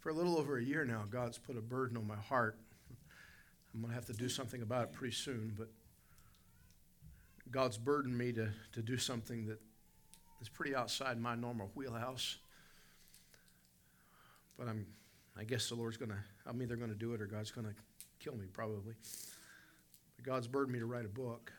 For 0.00 0.10
a 0.10 0.12
little 0.12 0.36
over 0.36 0.58
a 0.58 0.62
year 0.62 0.84
now, 0.84 1.04
God's 1.08 1.38
put 1.38 1.56
a 1.56 1.60
burden 1.60 1.96
on 1.96 2.06
my 2.06 2.16
heart. 2.16 2.58
I'm 3.72 3.80
going 3.80 3.90
to 3.90 3.94
have 3.94 4.06
to 4.06 4.12
do 4.12 4.28
something 4.28 4.60
about 4.60 4.82
it 4.82 4.92
pretty 4.92 5.14
soon, 5.14 5.54
but 5.56 5.68
God's 7.50 7.76
burdened 7.76 8.16
me 8.16 8.32
to, 8.32 8.48
to 8.72 8.82
do 8.82 8.96
something 8.96 9.46
that 9.46 9.60
is 10.40 10.48
pretty 10.48 10.74
outside 10.74 11.20
my 11.20 11.34
normal 11.34 11.70
wheelhouse. 11.74 12.38
But 14.58 14.68
I'm, 14.68 14.86
I 15.38 15.44
guess 15.44 15.68
the 15.68 15.74
Lord's 15.74 15.96
going 15.96 16.10
to, 16.10 16.18
I'm 16.46 16.60
either 16.62 16.76
going 16.76 16.90
to 16.90 16.96
do 16.96 17.14
it 17.14 17.20
or 17.20 17.26
God's 17.26 17.50
going 17.50 17.66
to 17.66 17.74
kill 18.20 18.36
me, 18.36 18.46
probably. 18.52 18.94
But 20.16 20.24
God's 20.24 20.46
burdened 20.46 20.72
me 20.72 20.78
to 20.78 20.86
write 20.86 21.04
a 21.04 21.08
book 21.08 21.52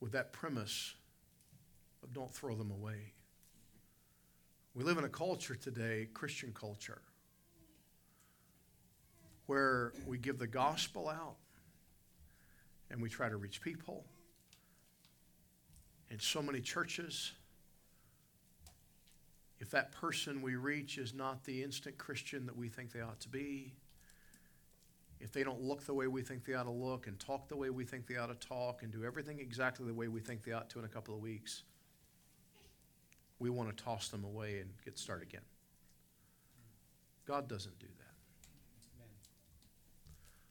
with 0.00 0.12
that 0.12 0.32
premise 0.32 0.94
of 2.02 2.12
don't 2.12 2.32
throw 2.32 2.54
them 2.54 2.70
away. 2.70 3.12
We 4.74 4.84
live 4.84 4.98
in 4.98 5.04
a 5.04 5.08
culture 5.08 5.54
today, 5.54 6.08
Christian 6.12 6.52
culture, 6.52 7.00
where 9.46 9.92
we 10.06 10.18
give 10.18 10.38
the 10.38 10.46
gospel 10.46 11.08
out 11.08 11.36
and 12.90 13.00
we 13.00 13.08
try 13.08 13.28
to 13.28 13.36
reach 13.36 13.60
people. 13.60 14.04
In 16.10 16.18
so 16.18 16.42
many 16.42 16.60
churches, 16.60 17.32
if 19.58 19.70
that 19.70 19.92
person 19.92 20.42
we 20.42 20.56
reach 20.56 20.98
is 20.98 21.14
not 21.14 21.44
the 21.44 21.62
instant 21.62 21.96
Christian 21.98 22.46
that 22.46 22.56
we 22.56 22.68
think 22.68 22.92
they 22.92 23.00
ought 23.00 23.20
to 23.20 23.28
be, 23.28 23.72
if 25.20 25.32
they 25.32 25.42
don't 25.42 25.62
look 25.62 25.84
the 25.86 25.94
way 25.94 26.06
we 26.06 26.22
think 26.22 26.44
they 26.44 26.54
ought 26.54 26.64
to 26.64 26.70
look 26.70 27.06
and 27.06 27.18
talk 27.18 27.48
the 27.48 27.56
way 27.56 27.70
we 27.70 27.84
think 27.84 28.06
they 28.06 28.16
ought 28.16 28.26
to 28.28 28.46
talk 28.46 28.82
and 28.82 28.92
do 28.92 29.04
everything 29.04 29.40
exactly 29.40 29.86
the 29.86 29.94
way 29.94 30.08
we 30.08 30.20
think 30.20 30.42
they 30.44 30.52
ought 30.52 30.68
to 30.70 30.78
in 30.78 30.84
a 30.84 30.88
couple 30.88 31.14
of 31.14 31.20
weeks, 31.20 31.62
we 33.38 33.48
want 33.48 33.74
to 33.74 33.84
toss 33.84 34.08
them 34.08 34.24
away 34.24 34.58
and 34.60 34.70
get 34.84 34.98
started 34.98 35.26
again. 35.26 35.40
God 37.26 37.48
doesn't 37.48 37.78
do 37.78 37.86
that. 37.86 38.04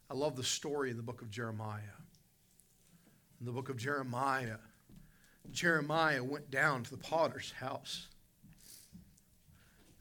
I 0.10 0.16
love 0.16 0.36
the 0.36 0.44
story 0.44 0.90
in 0.90 0.98
the 0.98 1.04
book 1.04 1.22
of 1.22 1.30
Jeremiah. 1.30 1.82
In 3.44 3.48
the 3.48 3.52
book 3.52 3.68
of 3.68 3.76
Jeremiah, 3.76 4.56
Jeremiah 5.52 6.24
went 6.24 6.50
down 6.50 6.82
to 6.84 6.90
the 6.90 6.96
potter's 6.96 7.52
house. 7.60 8.08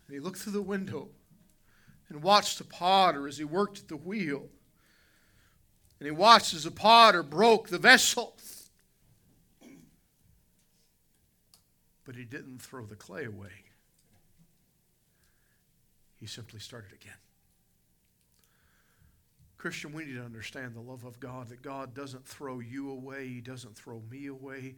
And 0.07 0.15
he 0.15 0.21
looked 0.21 0.39
through 0.39 0.53
the 0.53 0.63
window 0.63 1.09
and 2.09 2.23
watched 2.23 2.59
the 2.59 2.65
potter 2.65 3.27
as 3.27 3.39
he 3.39 3.45
worked 3.45 3.81
at 3.81 3.89
the 3.89 3.97
wheel. 3.97 4.49
And 5.99 6.07
he 6.07 6.13
watched 6.13 6.55
as 6.55 6.63
the 6.63 6.71
potter 6.71 7.25
broke 7.25 7.69
the 7.69 7.79
vessel. 7.79 8.37
But 12.05 12.15
he 12.15 12.25
didn't 12.25 12.63
throw 12.63 12.87
the 12.87 12.95
clay 12.95 13.25
away. 13.25 13.65
He 16.21 16.29
simply 16.29 16.61
started 16.61 16.93
again. 16.93 17.19
Christian, 19.63 19.93
we 19.93 20.05
need 20.05 20.15
to 20.15 20.25
understand 20.25 20.75
the 20.75 20.81
love 20.81 21.05
of 21.05 21.21
God, 21.21 21.51
that 21.51 21.63
God 21.63 21.95
doesn't 21.95 22.27
throw 22.27 22.59
you 22.59 22.91
away, 22.91 23.29
He 23.29 23.41
doesn't 23.41 23.77
throw 23.77 24.03
me 24.11 24.27
away. 24.27 24.75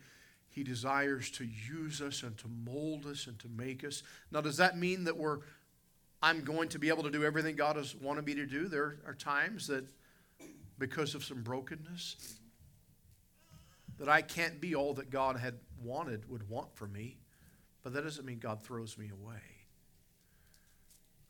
He 0.50 0.62
desires 0.62 1.30
to 1.32 1.46
use 1.46 2.02
us 2.02 2.22
and 2.22 2.36
to 2.36 2.48
mold 2.48 3.06
us 3.06 3.26
and 3.26 3.38
to 3.38 3.48
make 3.48 3.82
us. 3.82 4.02
Now, 4.30 4.42
does 4.42 4.58
that 4.58 4.76
mean 4.76 5.04
that 5.04 5.16
we're 5.16 5.38
I'm 6.22 6.44
going 6.44 6.68
to 6.68 6.78
be 6.78 6.90
able 6.90 7.02
to 7.04 7.10
do 7.10 7.24
everything 7.24 7.56
God 7.56 7.76
has 7.76 7.94
wanted 7.96 8.26
me 8.26 8.34
to 8.34 8.44
do? 8.44 8.68
There 8.68 8.98
are 9.06 9.14
times 9.14 9.68
that 9.68 9.86
because 10.78 11.14
of 11.14 11.24
some 11.24 11.42
brokenness 11.42 12.36
that 13.98 14.10
I 14.10 14.20
can't 14.20 14.60
be 14.60 14.74
all 14.74 14.92
that 14.94 15.08
God 15.08 15.38
had 15.38 15.54
wanted 15.82 16.28
would 16.28 16.46
want 16.50 16.76
for 16.76 16.86
me, 16.86 17.16
but 17.82 17.94
that 17.94 18.04
doesn't 18.04 18.26
mean 18.26 18.38
God 18.38 18.62
throws 18.62 18.98
me 18.98 19.08
away. 19.10 19.40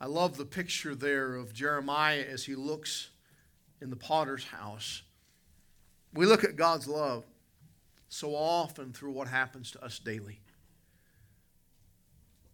I 0.01 0.07
love 0.07 0.37
the 0.37 0.45
picture 0.45 0.97
there 0.97 1.37
of 1.37 1.55
Jeremiah 1.55 2.25
as 2.29 2.45
he 2.45 2.57
looks 2.57 3.11
in 3.85 3.91
the 3.91 3.97
potter's 3.97 4.45
house. 4.45 5.03
We 6.13 6.27
look 6.27 6.43
at 6.43 6.57
God's 6.57 6.89
love 6.89 7.25
so 8.09 8.35
often 8.35 8.93
through 8.93 9.13
what 9.13 9.29
happens 9.29 9.71
to 9.73 9.85
us 9.85 9.99
daily. 9.99 10.41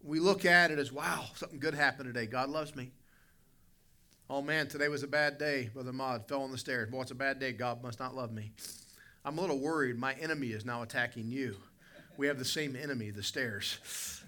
We 0.03 0.19
look 0.19 0.45
at 0.45 0.71
it 0.71 0.77
as, 0.77 0.91
wow, 0.91 1.25
something 1.35 1.59
good 1.59 1.73
happened 1.73 2.13
today. 2.13 2.25
God 2.25 2.49
loves 2.49 2.75
me. 2.75 2.91
Oh 4.29 4.41
man, 4.41 4.67
today 4.67 4.87
was 4.87 5.03
a 5.03 5.07
bad 5.07 5.37
day. 5.37 5.69
Brother 5.73 5.93
Maud 5.93 6.27
fell 6.27 6.41
on 6.41 6.51
the 6.51 6.57
stairs. 6.57 6.89
Boy, 6.89 7.01
it's 7.01 7.11
a 7.11 7.15
bad 7.15 7.39
day. 7.39 7.53
God 7.53 7.81
must 7.81 7.99
not 7.99 8.15
love 8.15 8.31
me. 8.31 8.51
I'm 9.23 9.37
a 9.37 9.41
little 9.41 9.59
worried. 9.59 9.97
My 9.97 10.13
enemy 10.13 10.47
is 10.47 10.65
now 10.65 10.81
attacking 10.81 11.29
you. 11.31 11.55
We 12.17 12.27
have 12.27 12.39
the 12.39 12.45
same 12.45 12.75
enemy, 12.75 13.11
the 13.11 13.23
stairs. 13.23 14.23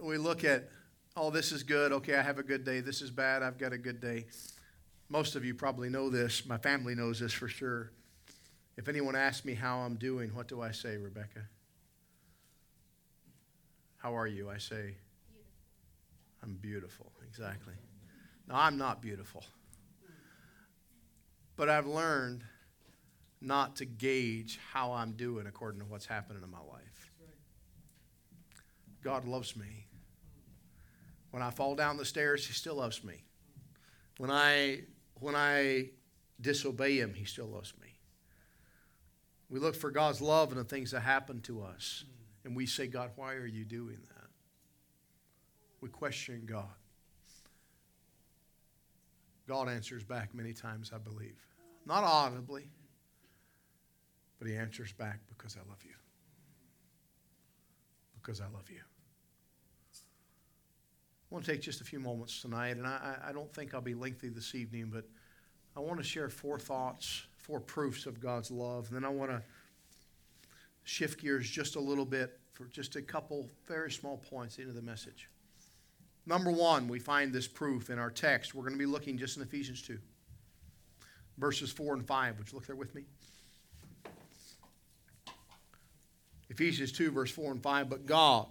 We 0.00 0.16
look 0.16 0.44
at, 0.44 0.68
oh, 1.16 1.30
this 1.30 1.52
is 1.52 1.62
good. 1.62 1.92
Okay, 1.92 2.14
I 2.14 2.22
have 2.22 2.38
a 2.38 2.42
good 2.42 2.64
day. 2.64 2.80
This 2.80 3.02
is 3.02 3.10
bad. 3.10 3.42
I've 3.42 3.58
got 3.58 3.72
a 3.72 3.78
good 3.78 4.00
day. 4.00 4.26
Most 5.08 5.36
of 5.36 5.44
you 5.44 5.54
probably 5.54 5.88
know 5.88 6.08
this. 6.08 6.46
My 6.46 6.58
family 6.58 6.94
knows 6.94 7.20
this 7.20 7.32
for 7.32 7.48
sure. 7.48 7.90
If 8.76 8.88
anyone 8.88 9.14
asks 9.14 9.44
me 9.44 9.54
how 9.54 9.80
I'm 9.80 9.96
doing, 9.96 10.34
what 10.34 10.48
do 10.48 10.62
I 10.62 10.70
say, 10.70 10.96
Rebecca? 10.96 11.40
How 13.98 14.16
are 14.16 14.26
you? 14.26 14.50
I 14.50 14.58
say, 14.58 14.94
I'm 16.42 16.54
beautiful. 16.54 17.12
Exactly. 17.28 17.74
Now, 18.48 18.56
I'm 18.56 18.76
not 18.78 19.00
beautiful. 19.00 19.44
But 21.56 21.68
I've 21.68 21.86
learned 21.86 22.42
not 23.40 23.76
to 23.76 23.84
gauge 23.84 24.58
how 24.72 24.92
I'm 24.92 25.12
doing 25.12 25.46
according 25.46 25.80
to 25.80 25.86
what's 25.86 26.06
happening 26.06 26.42
in 26.42 26.50
my 26.50 26.58
life. 26.58 27.10
God 29.02 29.26
loves 29.26 29.56
me. 29.56 29.86
When 31.30 31.42
I 31.42 31.50
fall 31.50 31.74
down 31.74 31.96
the 31.96 32.04
stairs, 32.04 32.46
He 32.46 32.52
still 32.52 32.76
loves 32.76 33.04
me. 33.04 33.24
When 34.18 34.30
I 34.30 34.82
when 35.22 35.34
I 35.34 35.90
disobey 36.40 36.98
Him, 36.98 37.14
He 37.14 37.24
still 37.24 37.46
loves 37.46 37.72
me. 37.80 37.88
We 39.48 39.60
look 39.60 39.74
for 39.74 39.90
God's 39.90 40.20
love 40.20 40.50
in 40.50 40.58
the 40.58 40.64
things 40.64 40.90
that 40.90 41.00
happen 41.00 41.40
to 41.42 41.62
us, 41.62 42.04
and 42.44 42.56
we 42.56 42.66
say, 42.66 42.86
God, 42.86 43.10
why 43.16 43.34
are 43.34 43.46
you 43.46 43.64
doing 43.64 43.98
that? 44.08 44.28
We 45.80 45.88
question 45.88 46.42
God. 46.46 46.64
God 49.46 49.68
answers 49.68 50.04
back 50.04 50.34
many 50.34 50.52
times, 50.52 50.92
I 50.94 50.98
believe. 50.98 51.38
Not 51.84 52.04
audibly, 52.04 52.70
but 54.38 54.48
He 54.48 54.56
answers 54.56 54.92
back 54.92 55.20
because 55.28 55.56
I 55.56 55.68
love 55.68 55.84
you. 55.84 55.94
Because 58.14 58.40
I 58.40 58.46
love 58.46 58.70
you. 58.70 58.80
I 61.32 61.34
want 61.34 61.46
to 61.46 61.52
take 61.52 61.62
just 61.62 61.80
a 61.80 61.84
few 61.84 61.98
moments 61.98 62.42
tonight, 62.42 62.76
and 62.76 62.86
I, 62.86 63.16
I 63.28 63.32
don't 63.32 63.50
think 63.54 63.72
I'll 63.72 63.80
be 63.80 63.94
lengthy 63.94 64.28
this 64.28 64.54
evening, 64.54 64.90
but 64.92 65.06
I 65.74 65.80
want 65.80 65.96
to 65.96 66.04
share 66.04 66.28
four 66.28 66.58
thoughts, 66.58 67.22
four 67.38 67.58
proofs 67.58 68.04
of 68.04 68.20
God's 68.20 68.50
love. 68.50 68.88
And 68.88 68.96
then 68.96 69.04
I 69.06 69.08
want 69.08 69.30
to 69.30 69.40
shift 70.84 71.22
gears 71.22 71.48
just 71.48 71.76
a 71.76 71.80
little 71.80 72.04
bit 72.04 72.38
for 72.52 72.66
just 72.66 72.96
a 72.96 73.00
couple 73.00 73.48
very 73.66 73.90
small 73.90 74.18
points 74.18 74.58
into 74.58 74.74
the 74.74 74.82
message. 74.82 75.30
Number 76.26 76.50
one, 76.50 76.86
we 76.86 76.98
find 76.98 77.32
this 77.32 77.48
proof 77.48 77.88
in 77.88 77.98
our 77.98 78.10
text. 78.10 78.54
We're 78.54 78.64
going 78.64 78.74
to 78.74 78.78
be 78.78 78.84
looking 78.84 79.16
just 79.16 79.38
in 79.38 79.42
Ephesians 79.42 79.80
2, 79.80 79.98
verses 81.38 81.72
4 81.72 81.94
and 81.94 82.06
5. 82.06 82.38
Would 82.40 82.52
you 82.52 82.56
look 82.56 82.66
there 82.66 82.76
with 82.76 82.94
me? 82.94 83.04
Ephesians 86.50 86.92
2, 86.92 87.10
verse 87.10 87.30
4 87.30 87.52
and 87.52 87.62
5. 87.62 87.88
But 87.88 88.04
God, 88.04 88.48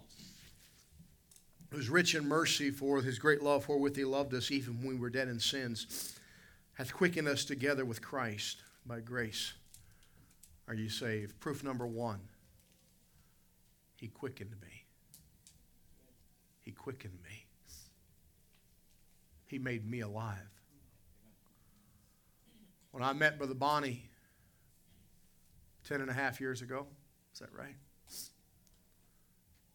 who's 1.72 1.88
rich 1.88 2.14
in 2.14 2.28
mercy 2.28 2.70
for 2.70 3.00
his 3.00 3.18
great 3.18 3.42
love 3.42 3.66
wherewith 3.66 3.96
he 3.96 4.04
loved 4.04 4.34
us 4.34 4.50
even 4.50 4.78
when 4.78 4.88
we 4.88 4.94
were 4.94 5.10
dead 5.10 5.28
in 5.28 5.40
sins, 5.40 6.18
hath 6.74 6.92
quickened 6.92 7.26
us 7.26 7.44
together 7.44 7.84
with 7.84 8.02
Christ 8.02 8.58
by 8.84 9.00
grace. 9.00 9.54
Are 10.68 10.74
you 10.74 10.90
saved? 10.90 11.40
Proof 11.40 11.64
number 11.64 11.86
one 11.86 12.20
He 13.96 14.08
quickened 14.08 14.54
me. 14.60 14.84
He 16.60 16.72
quickened 16.72 17.18
me. 17.24 17.46
He 19.46 19.58
made 19.58 19.88
me 19.88 20.00
alive. 20.00 20.38
When 22.90 23.02
I 23.02 23.12
met 23.12 23.38
Brother 23.38 23.54
Bonnie 23.54 24.04
ten 25.88 26.00
and 26.00 26.10
a 26.10 26.14
half 26.14 26.40
years 26.40 26.62
ago, 26.62 26.86
is 27.32 27.40
that 27.40 27.52
right? 27.56 27.76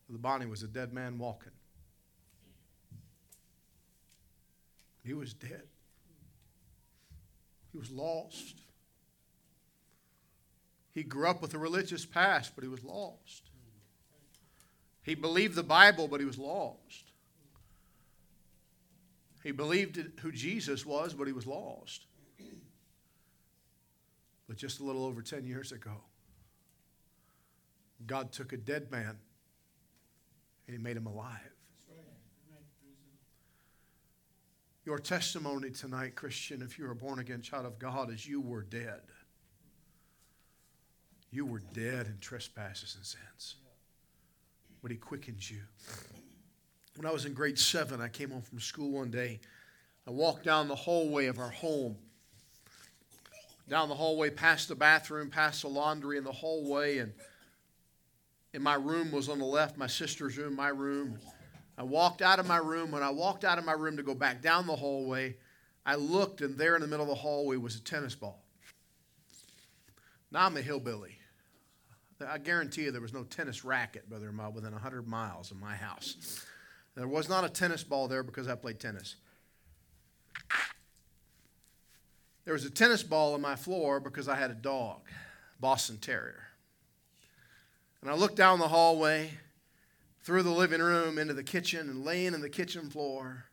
Brother 0.07 0.19
Bonnie 0.19 0.45
was 0.45 0.63
a 0.63 0.67
dead 0.67 0.93
man 0.93 1.17
walking. 1.17 1.51
He 5.07 5.13
was 5.13 5.33
dead. 5.33 5.63
He 7.71 7.77
was 7.77 7.89
lost. 7.89 8.55
He 10.93 11.03
grew 11.03 11.29
up 11.29 11.41
with 11.41 11.53
a 11.53 11.57
religious 11.57 12.05
past, 12.05 12.51
but 12.55 12.63
he 12.65 12.69
was 12.69 12.83
lost. 12.83 13.49
He 15.03 15.15
believed 15.15 15.55
the 15.55 15.63
Bible, 15.63 16.09
but 16.09 16.19
he 16.19 16.25
was 16.25 16.37
lost. 16.37 17.11
He 19.43 19.53
believed 19.53 19.97
who 20.19 20.33
Jesus 20.33 20.85
was, 20.85 21.13
but 21.13 21.25
he 21.25 21.33
was 21.33 21.47
lost. 21.47 22.05
But 24.45 24.57
just 24.57 24.81
a 24.81 24.83
little 24.83 25.05
over 25.05 25.21
10 25.21 25.45
years 25.45 25.71
ago, 25.71 26.01
God 28.05 28.33
took 28.33 28.51
a 28.51 28.57
dead 28.57 28.91
man 28.91 29.17
and 30.67 30.75
he 30.75 30.83
made 30.83 30.97
him 30.97 31.05
alive. 31.05 31.56
Your 34.87 34.99
testimony 34.99 35.69
tonight, 35.69 36.15
Christian, 36.15 36.61
if 36.61 36.79
you're 36.79 36.91
a 36.91 36.95
born 36.95 37.19
again 37.19 37.41
child 37.41 37.65
of 37.65 37.77
God, 37.77 38.09
is 38.09 38.25
you 38.25 38.39
were 38.39 38.61
dead. 38.61 39.01
You 41.29 41.45
were 41.45 41.59
dead 41.73 42.07
in 42.07 42.17
trespasses 42.21 42.95
and 42.95 43.05
sins. 43.05 43.55
But 44.81 44.91
He 44.91 44.95
quickens 44.95 45.51
you. 45.51 45.59
When 46.95 47.05
I 47.05 47.11
was 47.11 47.25
in 47.25 47.33
grade 47.33 47.59
seven, 47.59 47.99
I 47.99 48.07
came 48.07 48.31
home 48.31 48.41
from 48.41 48.61
school 48.61 48.91
one 48.91 49.11
day. 49.11 49.41
I 50.07 50.11
walked 50.11 50.45
down 50.45 50.69
the 50.69 50.75
hallway 50.75 51.25
of 51.25 51.37
our 51.37 51.49
home. 51.49 51.97
Down 53.67 53.89
the 53.89 53.95
hallway, 53.95 54.29
past 54.29 54.69
the 54.69 54.75
bathroom, 54.75 55.29
past 55.29 55.63
the 55.63 55.67
laundry 55.67 56.17
in 56.17 56.23
the 56.23 56.31
hallway, 56.31 56.99
and 56.99 57.11
and 58.53 58.63
my 58.63 58.75
room 58.75 59.11
was 59.11 59.27
on 59.27 59.39
the 59.39 59.45
left, 59.45 59.77
my 59.77 59.87
sister's 59.87 60.37
room, 60.37 60.55
my 60.55 60.69
room. 60.69 61.19
I 61.77 61.83
walked 61.83 62.21
out 62.21 62.39
of 62.39 62.47
my 62.47 62.57
room. 62.57 62.91
When 62.91 63.03
I 63.03 63.09
walked 63.09 63.45
out 63.45 63.57
of 63.57 63.65
my 63.65 63.73
room 63.73 63.97
to 63.97 64.03
go 64.03 64.15
back 64.15 64.41
down 64.41 64.65
the 64.65 64.75
hallway, 64.75 65.35
I 65.85 65.95
looked, 65.95 66.41
and 66.41 66.57
there 66.57 66.75
in 66.75 66.81
the 66.81 66.87
middle 66.87 67.03
of 67.03 67.09
the 67.09 67.15
hallway 67.15 67.57
was 67.57 67.75
a 67.75 67.81
tennis 67.81 68.15
ball. 68.15 68.43
Now 70.31 70.45
I'm 70.45 70.57
a 70.57 70.61
hillbilly. 70.61 71.17
I 72.25 72.39
guarantee 72.39 72.83
you 72.83 72.91
there 72.91 73.01
was 73.01 73.13
no 73.13 73.23
tennis 73.23 73.63
racket, 73.63 74.09
Brother 74.09 74.29
Ahmad, 74.29 74.55
within 74.55 74.71
100 74.71 75.07
miles 75.07 75.51
of 75.51 75.57
my 75.57 75.75
house. 75.75 76.43
There 76.95 77.07
was 77.07 77.29
not 77.29 77.43
a 77.43 77.49
tennis 77.49 77.83
ball 77.83 78.07
there 78.07 78.23
because 78.23 78.47
I 78.47 78.55
played 78.55 78.79
tennis. 78.79 79.17
There 82.43 82.53
was 82.53 82.65
a 82.65 82.71
tennis 82.71 83.03
ball 83.03 83.35
on 83.35 83.41
my 83.41 83.55
floor 83.55 83.99
because 83.99 84.27
I 84.27 84.35
had 84.35 84.49
a 84.49 84.55
dog, 84.55 85.01
Boston 85.59 85.97
Terrier. 85.97 86.47
And 88.01 88.09
I 88.09 88.15
looked 88.15 88.35
down 88.35 88.57
the 88.57 88.67
hallway, 88.67 89.31
through 90.27 90.43
the 90.43 90.51
living 90.51 90.81
room, 90.81 91.17
into 91.17 91.33
the 91.33 91.41
kitchen, 91.41 91.89
and 91.89 92.03
laying 92.03 92.33
in 92.33 92.41
the 92.41 92.49
kitchen 92.49 92.89
floor 92.89 93.45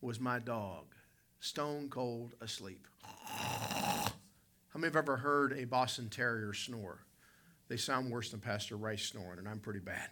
was 0.00 0.20
my 0.20 0.38
dog, 0.38 0.84
stone 1.40 1.88
cold 1.88 2.36
asleep. 2.40 2.86
How 3.02 4.12
many 4.76 4.86
have 4.86 4.94
ever 4.94 5.16
heard 5.16 5.58
a 5.58 5.64
Boston 5.64 6.08
Terrier 6.08 6.54
snore? 6.54 7.00
They 7.66 7.76
sound 7.76 8.12
worse 8.12 8.30
than 8.30 8.38
Pastor 8.38 8.76
Rice 8.76 9.06
snoring, 9.06 9.40
and 9.40 9.48
I'm 9.48 9.58
pretty 9.58 9.80
bad. 9.80 10.08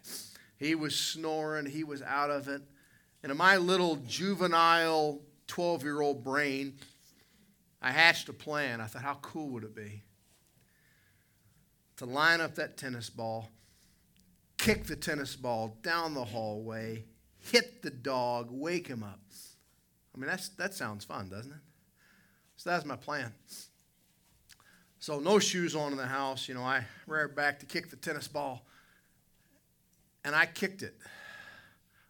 He 0.57 0.75
was 0.75 0.97
snoring, 0.97 1.67
he 1.67 1.85
was 1.85 2.03
out 2.03 2.31
of 2.31 2.49
it. 2.49 2.63
And 3.23 3.31
in 3.31 3.39
my 3.39 3.57
little 3.57 3.95
juvenile 3.95 5.21
12 5.47 5.85
year 5.85 6.01
old 6.01 6.25
brain, 6.25 6.79
I 7.81 7.93
hatched 7.93 8.29
a 8.29 8.33
plan. 8.33 8.81
I 8.81 8.87
thought, 8.87 9.03
how 9.03 9.19
cool 9.23 9.51
would 9.51 9.63
it 9.63 9.77
be 9.77 10.03
to 11.99 12.07
line 12.07 12.41
up 12.41 12.57
that 12.57 12.77
tennis 12.77 13.09
ball, 13.09 13.51
kick 14.59 14.87
the 14.87 14.97
tennis 14.97 15.37
ball 15.37 15.77
down 15.83 16.15
the 16.15 16.25
hallway, 16.25 17.05
hit 17.39 17.83
the 17.83 17.91
dog, 17.91 18.49
wake 18.51 18.87
him 18.87 19.03
up? 19.03 19.21
I 20.15 20.19
mean, 20.19 20.29
that's, 20.29 20.51
that 20.51 20.75
sounds 20.75 21.05
fun, 21.05 21.29
doesn't 21.29 21.53
it? 21.53 21.59
So 22.57 22.71
that's 22.71 22.85
my 22.85 22.97
plan. 22.97 23.33
So 24.99 25.19
no 25.19 25.39
shoes 25.39 25.75
on 25.75 25.93
in 25.93 25.99
the 25.99 26.07
house. 26.07 26.49
You 26.49 26.55
know, 26.55 26.63
I 26.63 26.85
ran 27.07 27.35
back 27.35 27.59
to 27.61 27.67
kick 27.67 27.91
the 27.91 27.97
tennis 27.97 28.29
ball, 28.29 28.65
and 30.25 30.35
I 30.35 30.47
kicked 30.47 30.83
it 30.83 30.95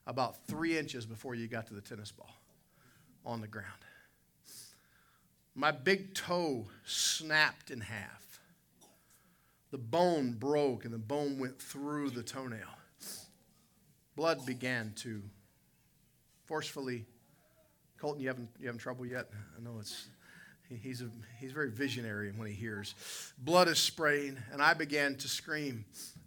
about 0.06 0.46
three 0.46 0.76
inches 0.76 1.06
before 1.06 1.34
you 1.34 1.46
got 1.48 1.66
to 1.68 1.74
the 1.74 1.80
tennis 1.80 2.10
ball 2.10 2.34
on 3.24 3.40
the 3.40 3.46
ground. 3.46 3.68
My 5.54 5.70
big 5.70 6.14
toe 6.14 6.66
snapped 6.84 7.70
in 7.70 7.80
half. 7.80 8.21
The 9.72 9.78
bone 9.78 10.34
broke, 10.38 10.84
and 10.84 10.94
the 10.94 10.98
bone 10.98 11.40
went 11.40 11.60
through 11.60 12.10
the 12.10 12.22
toenail. 12.22 12.60
Blood 14.14 14.46
began 14.46 14.92
to 14.98 15.22
forcefully. 16.44 17.06
Colton, 17.98 18.20
you 18.20 18.28
having 18.28 18.48
you 18.60 18.66
having 18.66 18.78
trouble 18.78 19.06
yet? 19.06 19.28
I 19.56 19.62
know 19.62 19.78
it's 19.80 20.08
He's, 20.80 21.02
a, 21.02 21.08
he's 21.38 21.52
very 21.52 21.70
visionary 21.70 22.32
when 22.34 22.48
he 22.48 22.54
hears. 22.54 22.94
Blood 23.38 23.68
is 23.68 23.78
spraying, 23.78 24.38
and 24.52 24.62
I 24.62 24.74
began 24.74 25.16
to 25.16 25.28
scream. 25.28 25.84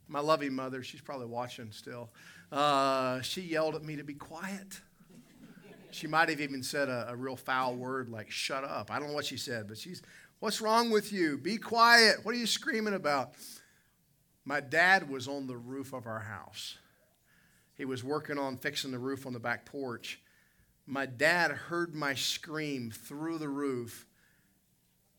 My 0.08 0.19
loving 0.19 0.53
mother, 0.53 0.84
she's 0.84 1.01
probably 1.01 1.25
watching 1.25 1.71
still, 1.71 2.12
uh, 2.51 3.21
she 3.21 3.41
yelled 3.41 3.75
at 3.75 3.84
me 3.84 3.95
to 3.95 4.03
be 4.03 4.13
quiet. 4.13 4.79
She 5.89 6.08
might 6.08 6.29
have 6.29 6.41
even 6.41 6.62
said 6.62 6.89
a, 6.89 7.08
a, 7.10 7.15
real 7.15 7.38
foul 7.38 7.75
word 7.75 8.10
like, 8.10 8.29
shut 8.29 8.63
up. 8.63 8.91
I 8.91 8.99
don't 8.99 9.08
know 9.08 9.13
what 9.13 9.25
she 9.25 9.38
said, 9.38 9.67
but 9.67 9.77
she's, 9.77 10.03
what's 10.45 10.62
wrong 10.62 10.91
with 10.91 11.12
you? 11.12 11.39
Be 11.39 11.58
quiet. 11.58 12.17
What 12.21 12.36
are 12.36 12.38
you 12.38 12.45
screaming 12.45 12.93
about? 12.93 13.31
My 14.45 14.60
dad 14.60 15.10
was 15.10 15.27
on 15.27 15.47
the 15.47 15.58
roof 15.58 15.91
of 15.91 16.05
our 16.05 16.19
house. 16.19 16.77
He 17.73 17.84
was 17.84 18.03
working 18.03 18.38
on 18.38 18.58
fixing 18.58 18.91
the 18.91 18.99
roof 18.99 19.25
on 19.25 19.34
the 19.34 19.39
back 19.39 19.65
porch. 19.65 20.21
My 20.86 21.08
dad 21.08 21.49
heard 21.49 21.95
my 21.95 22.13
scream 22.13 22.91
through 22.91 23.39
the 23.39 23.49
roof 23.49 24.05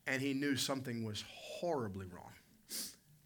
and 0.06 0.22
he 0.22 0.32
knew 0.32 0.54
something 0.54 1.04
was 1.04 1.24
horribly 1.28 2.06
wrong. 2.06 2.30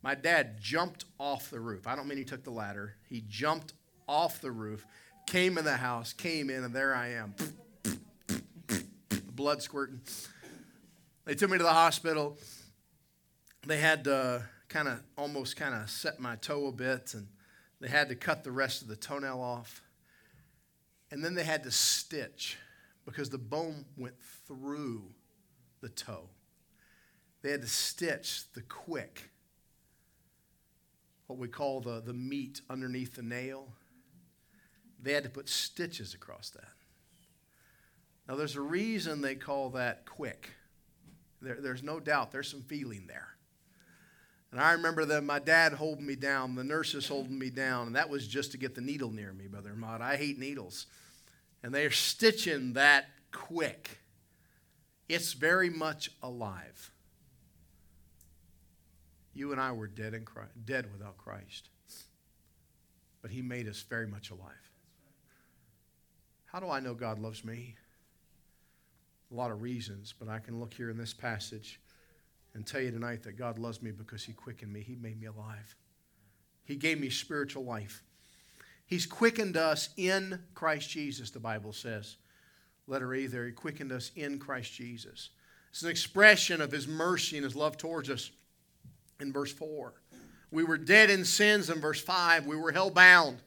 My 0.02 0.14
dad 0.14 0.58
jumped 0.58 1.04
off 1.18 1.50
the 1.50 1.60
roof. 1.60 1.86
I 1.86 1.96
don't 1.96 2.08
mean 2.08 2.16
he 2.16 2.24
took 2.24 2.44
the 2.44 2.50
ladder. 2.50 2.94
He 3.10 3.22
jumped 3.28 3.74
off 4.08 4.40
the 4.40 4.52
roof, 4.52 4.86
came 5.26 5.58
in 5.58 5.66
the 5.66 5.76
house, 5.76 6.14
came 6.14 6.48
in, 6.48 6.64
and 6.64 6.74
there 6.74 6.94
I 6.94 7.08
am. 7.08 7.34
Blood 9.34 9.60
squirting. 9.60 10.00
They 11.24 11.35
took 11.35 11.50
me 11.50 11.59
to 11.59 11.64
the 11.64 11.70
hospital. 11.70 12.38
They 13.66 13.78
had 13.78 14.04
to 14.04 14.44
kind 14.68 14.88
of 14.88 15.00
almost 15.18 15.56
kind 15.56 15.74
of 15.74 15.90
set 15.90 16.18
my 16.18 16.37
toe 16.37 16.66
a 16.68 16.72
bit, 16.72 17.14
and 17.14 17.28
they 17.80 17.88
had 17.88 18.09
to 18.09 18.14
cut 18.14 18.44
the 18.44 18.52
rest 18.52 18.83
of 18.83 18.88
the 18.88 18.96
toenail 18.96 19.40
off. 19.40 19.83
And 21.11 21.24
then 21.24 21.35
they 21.35 21.44
had 21.44 21.64
to 21.64 21.70
stitch 21.70 22.56
because 23.04 23.30
the 23.30 23.38
bone 23.38 23.85
went 23.96 24.14
through 24.46 25.02
the 25.80 25.88
toe. 25.88 26.28
They 27.42 27.50
had 27.50 27.62
to 27.62 27.68
stitch 27.68 28.44
the 28.54 28.62
quick, 28.62 29.30
what 31.26 31.38
we 31.38 31.48
call 31.48 31.80
the, 31.80 32.00
the 32.00 32.12
meat 32.12 32.61
underneath 32.70 33.16
the 33.16 33.22
nail. 33.22 33.68
They 35.02 35.12
had 35.12 35.24
to 35.24 35.30
put 35.30 35.48
stitches 35.48 36.14
across 36.14 36.50
that. 36.50 36.68
Now, 38.28 38.37
there's 38.37 38.56
a 38.56 38.61
reason 38.61 39.20
they 39.20 39.35
call 39.35 39.70
that 39.70 40.06
quick. 40.06 40.50
There, 41.42 41.59
there's 41.61 41.83
no 41.83 42.00
doubt, 42.00 42.33
there's 42.33 42.50
some 42.50 42.62
feeling 42.62 43.07
there. 43.07 43.37
And 44.53 44.61
I 44.61 44.72
remember 44.72 45.05
that 45.07 45.22
my 45.22 45.38
dad 45.38 45.72
holding 45.72 46.07
me 46.07 46.16
down, 46.16 46.57
the 46.57 46.64
nurses 46.64 47.07
holding 47.07 47.38
me 47.38 47.50
down, 47.50 47.87
and 47.87 47.96
that 47.96 48.11
was 48.11 48.26
just 48.26 48.50
to 48.53 48.59
get 48.59 48.74
the 48.74 48.81
needle 48.81 49.11
near 49.11 49.33
me, 49.33 49.46
Brother 49.46 49.70
Ahmad. 49.70 50.03
I 50.03 50.16
hate 50.16 50.38
needles. 50.38 50.87
And 51.62 51.72
they're 51.72 51.90
stitching 51.90 52.72
that 52.72 53.07
quick. 53.31 53.98
It's 55.09 55.35
very 55.35 55.70
much 55.70 56.11
alive. 56.22 56.90
You 59.35 59.53
and 59.53 59.61
I 59.61 59.72
were 59.72 59.87
dead, 59.87 60.14
in 60.14 60.24
Christ, 60.24 60.50
dead 60.64 60.90
without 60.92 61.16
Christ. 61.16 61.68
But 63.22 63.31
He 63.31 63.42
made 63.42 63.68
us 63.68 63.83
very 63.83 64.07
much 64.07 64.31
alive. 64.31 64.70
How 66.46 66.59
do 66.59 66.68
I 66.68 66.81
know 66.81 66.94
God 66.94 67.20
loves 67.20 67.44
me? 67.44 67.76
A 69.30 69.34
lot 69.34 69.50
of 69.50 69.62
reasons, 69.62 70.14
but 70.18 70.28
I 70.28 70.38
can 70.38 70.58
look 70.58 70.74
here 70.74 70.90
in 70.90 70.96
this 70.96 71.14
passage 71.14 71.80
and 72.54 72.66
tell 72.66 72.80
you 72.80 72.90
tonight 72.90 73.22
that 73.22 73.38
God 73.38 73.58
loves 73.58 73.80
me 73.80 73.90
because 73.90 74.24
He 74.24 74.32
quickened 74.32 74.72
me. 74.72 74.80
He 74.80 74.96
made 74.96 75.20
me 75.20 75.26
alive. 75.26 75.76
He 76.64 76.76
gave 76.76 77.00
me 77.00 77.10
spiritual 77.10 77.64
life. 77.64 78.02
He's 78.86 79.06
quickened 79.06 79.56
us 79.56 79.90
in 79.96 80.40
Christ 80.54 80.90
Jesus, 80.90 81.30
the 81.30 81.38
Bible 81.38 81.72
says. 81.72 82.16
Letter 82.88 83.14
A 83.14 83.26
there, 83.26 83.46
He 83.46 83.52
quickened 83.52 83.92
us 83.92 84.10
in 84.16 84.38
Christ 84.38 84.72
Jesus. 84.72 85.30
It's 85.70 85.82
an 85.82 85.90
expression 85.90 86.60
of 86.60 86.72
His 86.72 86.88
mercy 86.88 87.36
and 87.36 87.44
His 87.44 87.54
love 87.54 87.76
towards 87.76 88.10
us 88.10 88.32
in 89.20 89.32
verse 89.32 89.52
4. 89.52 89.94
We 90.50 90.64
were 90.64 90.78
dead 90.78 91.10
in 91.10 91.24
sins 91.24 91.70
in 91.70 91.80
verse 91.80 92.02
5. 92.02 92.46
We 92.46 92.56
were 92.56 92.72
hell 92.72 92.90
bound. 92.90 93.38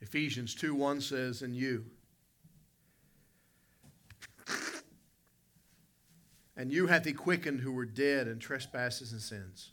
Ephesians 0.00 0.54
2 0.54 0.74
1 0.74 1.00
says, 1.00 1.42
And 1.42 1.56
you. 1.56 1.86
And 6.58 6.72
you 6.72 6.88
hath 6.88 7.04
he 7.04 7.12
quickened 7.12 7.60
who 7.60 7.70
were 7.70 7.84
dead 7.84 8.26
in 8.26 8.40
trespasses 8.40 9.12
and 9.12 9.22
sins. 9.22 9.70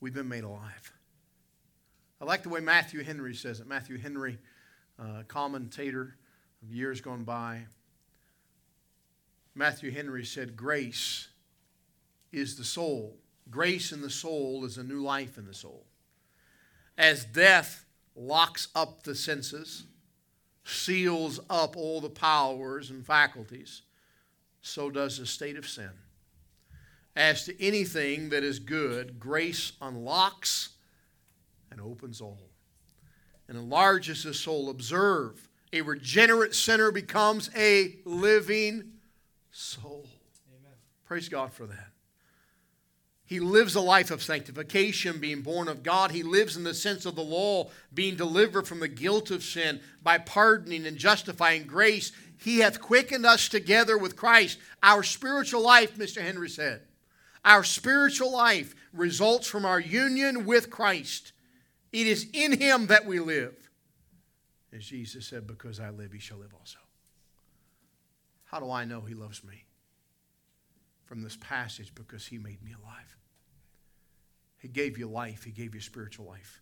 We've 0.00 0.12
been 0.12 0.28
made 0.28 0.42
alive. 0.42 0.92
I 2.20 2.24
like 2.24 2.42
the 2.42 2.48
way 2.48 2.58
Matthew 2.58 3.04
Henry 3.04 3.32
says 3.32 3.60
it. 3.60 3.68
Matthew 3.68 3.96
Henry, 3.96 4.38
uh, 4.98 5.22
commentator 5.28 6.16
of 6.62 6.72
years 6.72 7.00
gone 7.00 7.22
by. 7.22 7.66
Matthew 9.54 9.92
Henry 9.92 10.24
said, 10.24 10.56
Grace 10.56 11.28
is 12.32 12.56
the 12.56 12.64
soul. 12.64 13.16
Grace 13.48 13.92
in 13.92 14.00
the 14.00 14.10
soul 14.10 14.64
is 14.64 14.78
a 14.78 14.82
new 14.82 15.00
life 15.00 15.38
in 15.38 15.46
the 15.46 15.54
soul. 15.54 15.86
As 16.98 17.24
death 17.24 17.84
locks 18.16 18.66
up 18.74 19.04
the 19.04 19.14
senses, 19.14 19.84
seals 20.64 21.38
up 21.48 21.76
all 21.76 22.00
the 22.00 22.10
powers 22.10 22.90
and 22.90 23.06
faculties, 23.06 23.82
so 24.66 24.90
does 24.90 25.18
the 25.18 25.26
state 25.26 25.56
of 25.56 25.68
sin. 25.68 25.90
As 27.14 27.44
to 27.44 27.64
anything 27.64 28.30
that 28.30 28.42
is 28.42 28.58
good, 28.58 29.18
grace 29.18 29.72
unlocks 29.80 30.70
and 31.70 31.80
opens 31.80 32.20
all 32.20 32.50
and 33.48 33.56
enlarges 33.56 34.24
the 34.24 34.34
soul. 34.34 34.68
Observe, 34.68 35.48
a 35.72 35.82
regenerate 35.82 36.54
sinner 36.54 36.90
becomes 36.90 37.48
a 37.56 37.96
living 38.04 38.92
soul. 39.50 40.06
Amen. 40.58 40.74
Praise 41.04 41.28
God 41.28 41.52
for 41.52 41.66
that. 41.66 41.92
He 43.26 43.40
lives 43.40 43.74
a 43.74 43.80
life 43.80 44.12
of 44.12 44.22
sanctification, 44.22 45.18
being 45.18 45.42
born 45.42 45.66
of 45.66 45.82
God. 45.82 46.12
He 46.12 46.22
lives 46.22 46.56
in 46.56 46.62
the 46.62 46.74
sense 46.74 47.06
of 47.06 47.16
the 47.16 47.24
law, 47.24 47.70
being 47.92 48.14
delivered 48.14 48.68
from 48.68 48.78
the 48.78 48.86
guilt 48.86 49.32
of 49.32 49.42
sin 49.42 49.80
by 50.00 50.18
pardoning 50.18 50.86
and 50.86 50.96
justifying 50.96 51.64
grace. 51.64 52.12
He 52.38 52.58
hath 52.58 52.80
quickened 52.80 53.24
us 53.24 53.48
together 53.48 53.96
with 53.96 54.16
Christ. 54.16 54.58
Our 54.82 55.02
spiritual 55.02 55.62
life, 55.62 55.96
Mr. 55.96 56.20
Henry 56.20 56.48
said, 56.48 56.82
Our 57.44 57.64
spiritual 57.64 58.32
life 58.32 58.74
results 58.92 59.46
from 59.46 59.64
our 59.64 59.80
union 59.80 60.44
with 60.44 60.70
Christ. 60.70 61.32
It 61.92 62.06
is 62.06 62.28
in 62.32 62.58
Him 62.58 62.88
that 62.88 63.06
we 63.06 63.20
live. 63.20 63.54
As 64.72 64.84
Jesus 64.84 65.26
said, 65.26 65.46
Because 65.46 65.80
I 65.80 65.90
live, 65.90 66.12
He 66.12 66.18
shall 66.18 66.38
live 66.38 66.54
also. 66.58 66.78
How 68.44 68.60
do 68.60 68.70
I 68.70 68.84
know 68.84 69.00
He 69.00 69.14
loves 69.14 69.42
me? 69.42 69.64
From 71.04 71.22
this 71.22 71.36
passage, 71.36 71.94
because 71.94 72.26
He 72.26 72.38
made 72.38 72.62
me 72.62 72.72
alive. 72.72 73.16
He 74.58 74.68
gave 74.68 74.98
you 74.98 75.08
life, 75.08 75.44
He 75.44 75.52
gave 75.52 75.74
you 75.74 75.80
spiritual 75.80 76.26
life. 76.26 76.60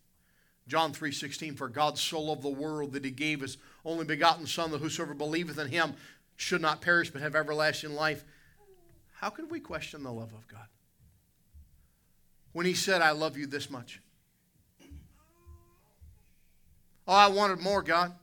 John 0.67 0.93
3:16 0.93 1.55
for 1.55 1.69
God 1.69 1.97
so 1.97 2.19
loved 2.19 2.41
the 2.41 2.49
world 2.49 2.93
that 2.93 3.05
he 3.05 3.11
gave 3.11 3.41
his 3.41 3.57
only 3.83 4.05
begotten 4.05 4.47
son 4.47 4.71
that 4.71 4.79
whosoever 4.79 5.13
believeth 5.13 5.59
in 5.59 5.67
him 5.67 5.95
should 6.37 6.61
not 6.61 6.81
perish 6.81 7.11
but 7.11 7.21
have 7.21 7.35
everlasting 7.35 7.93
life. 7.93 8.23
How 9.13 9.29
can 9.29 9.47
we 9.47 9.59
question 9.59 10.03
the 10.03 10.11
love 10.11 10.33
of 10.33 10.47
God? 10.47 10.67
When 12.51 12.65
he 12.65 12.73
said 12.73 13.01
I 13.01 13.11
love 13.11 13.37
you 13.37 13.45
this 13.45 13.69
much. 13.69 14.01
Oh, 17.07 17.13
I 17.13 17.27
wanted 17.27 17.59
more, 17.59 17.83
God. 17.83 18.13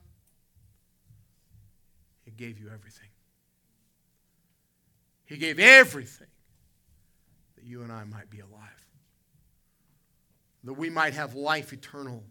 He 2.25 2.31
gave 2.31 2.59
you 2.59 2.69
everything. 2.73 3.07
He 5.25 5.37
gave 5.37 5.59
everything 5.59 6.27
that 7.55 7.63
you 7.63 7.81
and 7.81 7.91
I 7.91 8.03
might 8.03 8.29
be 8.29 8.41
alive. 8.41 8.87
That 10.65 10.73
we 10.73 10.89
might 10.89 11.13
have 11.13 11.35
life 11.35 11.71
eternal. 11.71 12.23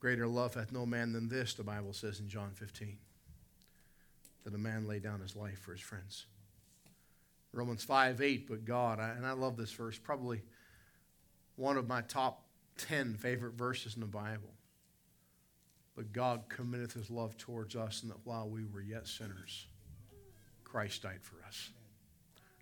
Greater 0.00 0.28
love 0.28 0.54
hath 0.54 0.72
no 0.72 0.86
man 0.86 1.12
than 1.12 1.28
this, 1.28 1.54
the 1.54 1.64
Bible 1.64 1.92
says 1.92 2.20
in 2.20 2.28
John 2.28 2.50
15. 2.54 2.98
That 4.44 4.54
a 4.54 4.58
man 4.58 4.86
lay 4.86 5.00
down 5.00 5.20
his 5.20 5.34
life 5.34 5.58
for 5.58 5.72
his 5.72 5.80
friends. 5.80 6.26
Romans 7.52 7.82
5 7.82 8.20
8, 8.20 8.48
but 8.48 8.64
God, 8.64 9.00
and 9.00 9.26
I 9.26 9.32
love 9.32 9.56
this 9.56 9.72
verse, 9.72 9.98
probably 9.98 10.42
one 11.56 11.76
of 11.76 11.88
my 11.88 12.02
top 12.02 12.44
10 12.76 13.14
favorite 13.14 13.54
verses 13.54 13.94
in 13.94 14.00
the 14.00 14.06
Bible. 14.06 14.54
But 15.96 16.12
God 16.12 16.44
committeth 16.48 16.92
his 16.92 17.10
love 17.10 17.36
towards 17.36 17.74
us, 17.74 18.02
and 18.02 18.12
that 18.12 18.24
while 18.24 18.48
we 18.48 18.64
were 18.64 18.80
yet 18.80 19.08
sinners, 19.08 19.66
Christ 20.62 21.02
died 21.02 21.22
for 21.22 21.44
us. 21.46 21.70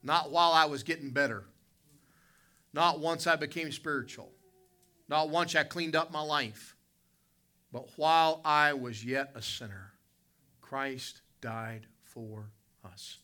Not 0.03 0.31
while 0.31 0.53
I 0.53 0.65
was 0.65 0.83
getting 0.83 1.11
better, 1.11 1.45
not 2.73 3.01
once 3.01 3.27
I 3.27 3.37
became 3.37 3.73
spiritual, 3.73 4.31
not 5.09 5.29
once 5.29 5.55
I 5.55 5.65
cleaned 5.65 5.97
up 5.97 6.11
my 6.11 6.23
life, 6.23 6.76
but 7.77 7.91
while 7.97 8.41
I 8.43 8.73
was 8.73 9.05
yet 9.05 9.33
a 9.35 9.43
sinner, 9.43 9.93
Christ 10.63 11.21
died 11.43 11.87
for 12.05 12.47
us. 12.83 13.19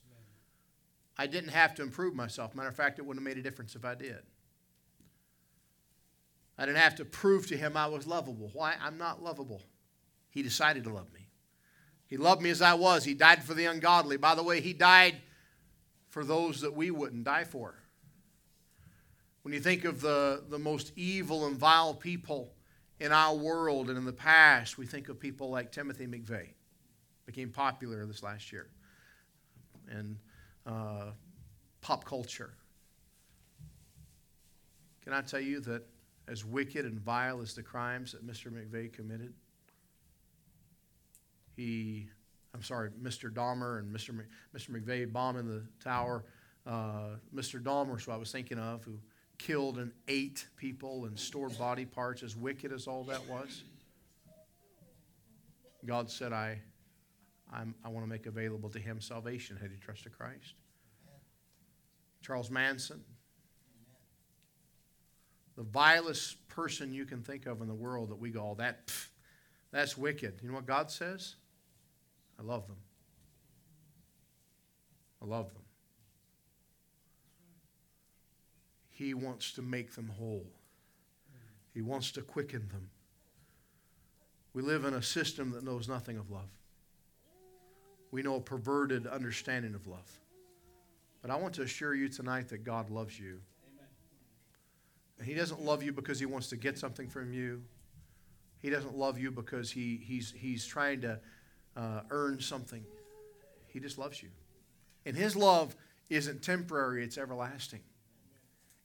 I 1.16 1.26
didn't 1.26 1.52
have 1.52 1.74
to 1.76 1.82
improve 1.82 2.14
myself. 2.14 2.54
Matter 2.54 2.68
of 2.68 2.76
fact, 2.76 2.98
it 2.98 3.02
wouldn't 3.06 3.26
have 3.26 3.34
made 3.34 3.40
a 3.40 3.42
difference 3.42 3.74
if 3.76 3.86
I 3.86 3.94
did. 3.94 4.18
I 6.58 6.66
didn't 6.66 6.82
have 6.82 6.96
to 6.96 7.06
prove 7.06 7.46
to 7.46 7.56
him 7.56 7.78
I 7.78 7.86
was 7.86 8.06
lovable. 8.06 8.50
Why? 8.52 8.74
I'm 8.78 8.98
not 8.98 9.22
lovable. 9.22 9.62
He 10.28 10.42
decided 10.42 10.84
to 10.84 10.90
love 10.92 11.10
me. 11.14 11.28
He 12.06 12.18
loved 12.18 12.42
me 12.42 12.50
as 12.50 12.60
I 12.60 12.74
was. 12.74 13.04
He 13.04 13.14
died 13.14 13.42
for 13.42 13.54
the 13.54 13.64
ungodly. 13.64 14.18
By 14.18 14.34
the 14.34 14.42
way, 14.42 14.60
He 14.60 14.74
died 14.74 15.16
for 16.10 16.26
those 16.26 16.60
that 16.60 16.76
we 16.76 16.90
wouldn't 16.90 17.24
die 17.24 17.44
for. 17.44 17.74
When 19.44 19.54
you 19.54 19.60
think 19.60 19.86
of 19.86 20.02
the, 20.02 20.44
the 20.46 20.58
most 20.58 20.92
evil 20.94 21.46
and 21.46 21.56
vile 21.56 21.94
people 21.94 22.52
in 23.02 23.10
our 23.10 23.34
world 23.34 23.88
and 23.88 23.98
in 23.98 24.04
the 24.04 24.12
past, 24.12 24.78
we 24.78 24.86
think 24.86 25.08
of 25.08 25.18
people 25.18 25.50
like 25.50 25.72
Timothy 25.72 26.06
McVeigh, 26.06 26.50
became 27.26 27.50
popular 27.50 28.06
this 28.06 28.22
last 28.22 28.52
year, 28.52 28.68
and 29.90 30.16
uh, 30.66 31.06
pop 31.80 32.04
culture. 32.04 32.54
Can 35.02 35.12
I 35.12 35.20
tell 35.20 35.40
you 35.40 35.58
that 35.62 35.84
as 36.28 36.44
wicked 36.44 36.84
and 36.84 37.00
vile 37.00 37.40
as 37.40 37.54
the 37.54 37.62
crimes 37.62 38.12
that 38.12 38.24
Mr. 38.24 38.52
McVeigh 38.52 38.92
committed, 38.92 39.34
he, 41.56 42.06
I'm 42.54 42.62
sorry, 42.62 42.90
Mr. 43.02 43.32
Dahmer 43.32 43.80
and 43.80 43.92
Mr. 43.92 44.16
Mr. 44.56 44.70
McVeigh 44.70 45.12
bombing 45.12 45.48
the 45.48 45.64
tower. 45.82 46.24
Uh, 46.64 47.16
Mr. 47.34 47.60
Dahmer 47.60 47.98
is 47.98 48.04
who 48.04 48.12
I 48.12 48.16
was 48.16 48.30
thinking 48.30 48.60
of, 48.60 48.84
who 48.84 49.00
killed 49.38 49.78
and 49.78 49.92
ate 50.08 50.46
people 50.56 51.04
and 51.06 51.18
stored 51.18 51.56
body 51.58 51.84
parts, 51.84 52.22
as 52.22 52.36
wicked 52.36 52.72
as 52.72 52.86
all 52.86 53.04
that 53.04 53.26
was. 53.28 53.64
God 55.84 56.10
said, 56.10 56.32
I, 56.32 56.60
I'm, 57.52 57.74
i 57.84 57.88
want 57.88 58.06
to 58.06 58.10
make 58.10 58.26
available 58.26 58.70
to 58.70 58.78
him 58.78 59.00
salvation 59.00 59.56
had 59.60 59.70
he 59.70 59.76
trusted 59.78 60.16
Christ. 60.16 60.54
Charles 62.22 62.50
Manson, 62.50 63.02
the 65.56 65.64
vilest 65.64 66.48
person 66.48 66.92
you 66.92 67.04
can 67.04 67.20
think 67.22 67.46
of 67.46 67.60
in 67.60 67.68
the 67.68 67.74
world 67.74 68.10
that 68.10 68.18
we 68.18 68.30
go, 68.30 68.50
oh, 68.52 68.54
that, 68.58 68.86
pff, 68.86 69.08
that's 69.72 69.98
wicked. 69.98 70.38
You 70.42 70.48
know 70.48 70.54
what 70.54 70.66
God 70.66 70.90
says? 70.90 71.34
I 72.38 72.42
love 72.42 72.66
them. 72.68 72.76
I 75.20 75.26
love 75.26 75.52
them. 75.52 75.61
He 78.92 79.14
wants 79.14 79.52
to 79.52 79.62
make 79.62 79.94
them 79.94 80.08
whole. 80.08 80.46
He 81.74 81.80
wants 81.80 82.12
to 82.12 82.22
quicken 82.22 82.68
them. 82.68 82.90
We 84.54 84.62
live 84.62 84.84
in 84.84 84.94
a 84.94 85.02
system 85.02 85.50
that 85.52 85.64
knows 85.64 85.88
nothing 85.88 86.18
of 86.18 86.30
love. 86.30 86.50
We 88.10 88.22
know 88.22 88.36
a 88.36 88.40
perverted 88.40 89.06
understanding 89.06 89.74
of 89.74 89.86
love. 89.86 90.20
But 91.22 91.30
I 91.30 91.36
want 91.36 91.54
to 91.54 91.62
assure 91.62 91.94
you 91.94 92.08
tonight 92.08 92.48
that 92.50 92.64
God 92.64 92.90
loves 92.90 93.18
you. 93.18 93.40
And 95.18 95.26
He 95.26 95.34
doesn't 95.34 95.62
love 95.62 95.82
you 95.82 95.92
because 95.92 96.20
He 96.20 96.26
wants 96.26 96.48
to 96.48 96.56
get 96.56 96.78
something 96.78 97.08
from 97.08 97.32
you. 97.32 97.62
He 98.60 98.70
doesn't 98.70 98.96
love 98.96 99.18
you 99.18 99.30
because 99.32 99.72
he, 99.72 100.00
he's, 100.04 100.32
he's 100.36 100.64
trying 100.64 101.00
to 101.00 101.18
uh, 101.76 102.02
earn 102.10 102.40
something. 102.40 102.84
He 103.66 103.80
just 103.80 103.98
loves 103.98 104.22
you. 104.22 104.28
And 105.04 105.16
His 105.16 105.34
love 105.34 105.74
isn't 106.10 106.42
temporary, 106.42 107.02
it's 107.02 107.18
everlasting. 107.18 107.80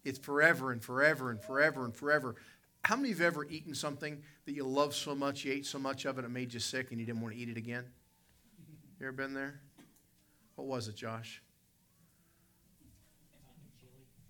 It's 0.08 0.20
forever 0.20 0.72
and 0.72 0.82
forever 0.82 1.32
and 1.32 1.42
forever 1.42 1.84
and 1.84 1.94
forever. 1.94 2.36
How 2.86 2.96
many 2.96 3.12
of 3.12 3.20
you 3.20 3.26
have 3.26 3.34
ever 3.34 3.46
eaten 3.46 3.76
something 3.76 4.22
that 4.46 4.54
you 4.54 4.64
love 4.64 4.96
so 4.96 5.14
much, 5.14 5.44
you 5.44 5.52
ate 5.52 5.66
so 5.66 5.80
much 5.80 6.06
of 6.06 6.18
it, 6.18 6.24
it 6.24 6.30
made 6.30 6.54
you 6.54 6.62
sick 6.62 6.92
and 6.92 7.00
you 7.00 7.06
didn't 7.06 7.20
want 7.20 7.34
to 7.36 7.40
eat 7.42 7.50
it 7.50 7.58
again? 7.58 7.84
You 9.02 9.08
ever 9.08 9.12
been 9.12 9.34
there? 9.34 9.60
What 10.56 10.66
was 10.66 10.88
it, 10.88 10.96
Josh? 10.96 11.44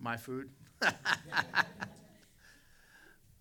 My 0.00 0.16
food? 0.16 0.50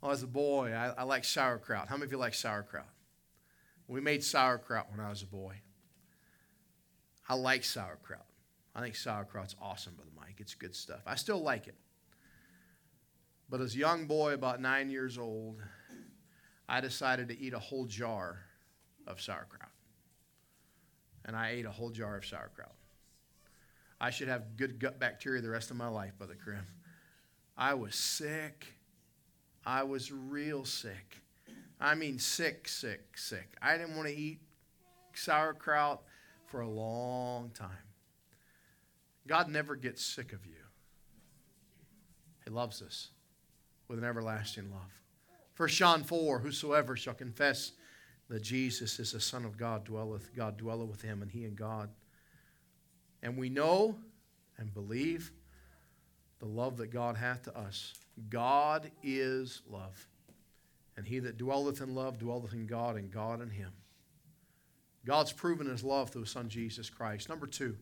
oh, 0.04 0.12
as 0.12 0.21
a 0.21 0.28
boy, 0.28 0.73
I, 0.73 0.89
I 0.89 1.04
like 1.06 1.23
sauerkraut. 1.23 1.88
How 1.88 1.95
many 1.95 2.06
of 2.06 2.12
you 2.12 2.19
like 2.19 2.36
sauerkraut? 2.36 2.86
We 3.88 4.00
made 4.00 4.23
sauerkraut 4.23 4.91
when 4.91 5.00
I 5.00 5.10
was 5.10 5.23
a 5.23 5.28
boy. 5.28 5.56
I 7.28 7.34
like 7.34 7.63
sauerkraut. 7.63 8.28
I 8.76 8.82
think 8.82 8.95
sauerkraut's 8.95 9.56
awesome, 9.60 9.95
Brother 9.95 10.12
Mike. 10.15 10.36
It's 10.38 10.54
good 10.54 10.76
stuff. 10.76 11.02
I 11.08 11.15
still 11.15 11.41
like 11.41 11.67
it. 11.67 11.73
But 13.50 13.62
as 13.62 13.76
a 13.76 13.78
young 13.78 14.08
boy, 14.08 14.34
about 14.34 14.62
nine 14.62 14.90
years 14.90 15.18
old, 15.18 15.62
I 16.68 16.82
decided 16.82 17.30
to 17.30 17.40
eat 17.40 17.54
a 17.54 17.60
whole 17.60 17.86
jar 17.86 18.40
of 19.06 19.22
sauerkraut. 19.22 19.72
And 21.26 21.36
I 21.36 21.52
ate 21.52 21.66
a 21.66 21.72
whole 21.72 21.90
jar 21.90 22.18
of 22.18 22.26
sauerkraut. 22.26 22.76
I 24.00 24.10
should 24.10 24.28
have 24.28 24.58
good 24.58 24.80
gut 24.80 25.00
bacteria 25.00 25.42
the 25.42 25.50
rest 25.50 25.72
of 25.72 25.78
my 25.78 25.88
life, 25.88 26.18
Brother 26.18 26.38
Krim. 26.42 26.66
I 27.58 27.74
was 27.74 27.96
sick. 27.96 28.68
I 29.66 29.84
was 29.84 30.12
real 30.12 30.66
sick. 30.66 31.22
I 31.80 31.96
mean, 31.96 32.20
sick, 32.20 32.68
sick, 32.68 33.18
sick. 33.18 33.56
I 33.62 33.78
didn't 33.78 33.96
want 33.96 34.08
to 34.08 34.16
eat 34.16 34.40
sauerkraut 35.14 36.04
for 36.46 36.62
a 36.62 36.70
long 36.70 37.52
time. 37.52 37.70
God 39.26 39.50
never 39.50 39.76
gets 39.76 40.04
sick 40.04 40.32
of 40.32 40.46
you, 40.46 40.56
He 42.46 42.50
loves 42.50 42.82
us 42.82 43.10
with 43.88 44.00
an 44.00 44.06
everlasting 44.06 44.71
love. 44.71 45.02
1 45.56 45.69
John 45.69 46.04
4 46.04 46.39
Whosoever 46.39 46.95
shall 46.95 47.13
confess 47.13 47.71
that 48.30 48.41
Jesus 48.41 49.00
is 49.00 49.13
the 49.13 49.19
Son 49.19 49.45
of 49.45 49.58
God, 49.58 49.86
dwelleth, 49.86 50.36
God 50.36 50.58
dwelleth 50.58 50.89
with 50.89 51.02
him, 51.02 51.21
and 51.21 51.32
he 51.32 51.45
and 51.45 51.56
God. 51.56 51.89
And 53.23 53.38
we 53.38 53.50
know 53.50 53.97
and 54.58 54.73
believe 54.73 55.32
the 56.39 56.45
love 56.45 56.78
that 56.78 56.91
God 56.91 57.15
hath 57.15 57.43
to 57.43 57.58
us. 57.58 57.93
God 58.30 58.91
is 59.02 59.62
love. 59.69 60.08
And 60.95 61.06
he 61.06 61.19
that 61.19 61.38
dwelleth 61.38 61.82
in 61.82 61.95
love 61.95 62.17
dwelleth 62.17 62.54
in 62.54 62.67
God, 62.67 62.95
and 62.95 63.12
God 63.12 63.41
in 63.41 63.50
him. 63.50 63.71
God's 65.06 65.32
proven 65.32 65.67
his 65.67 65.84
love 65.84 66.10
through 66.10 66.23
his 66.23 66.32
son 66.32 66.50
Jesus 66.50 66.89
Christ. 66.89 67.30
Number 67.30 67.47
two, 67.47 67.78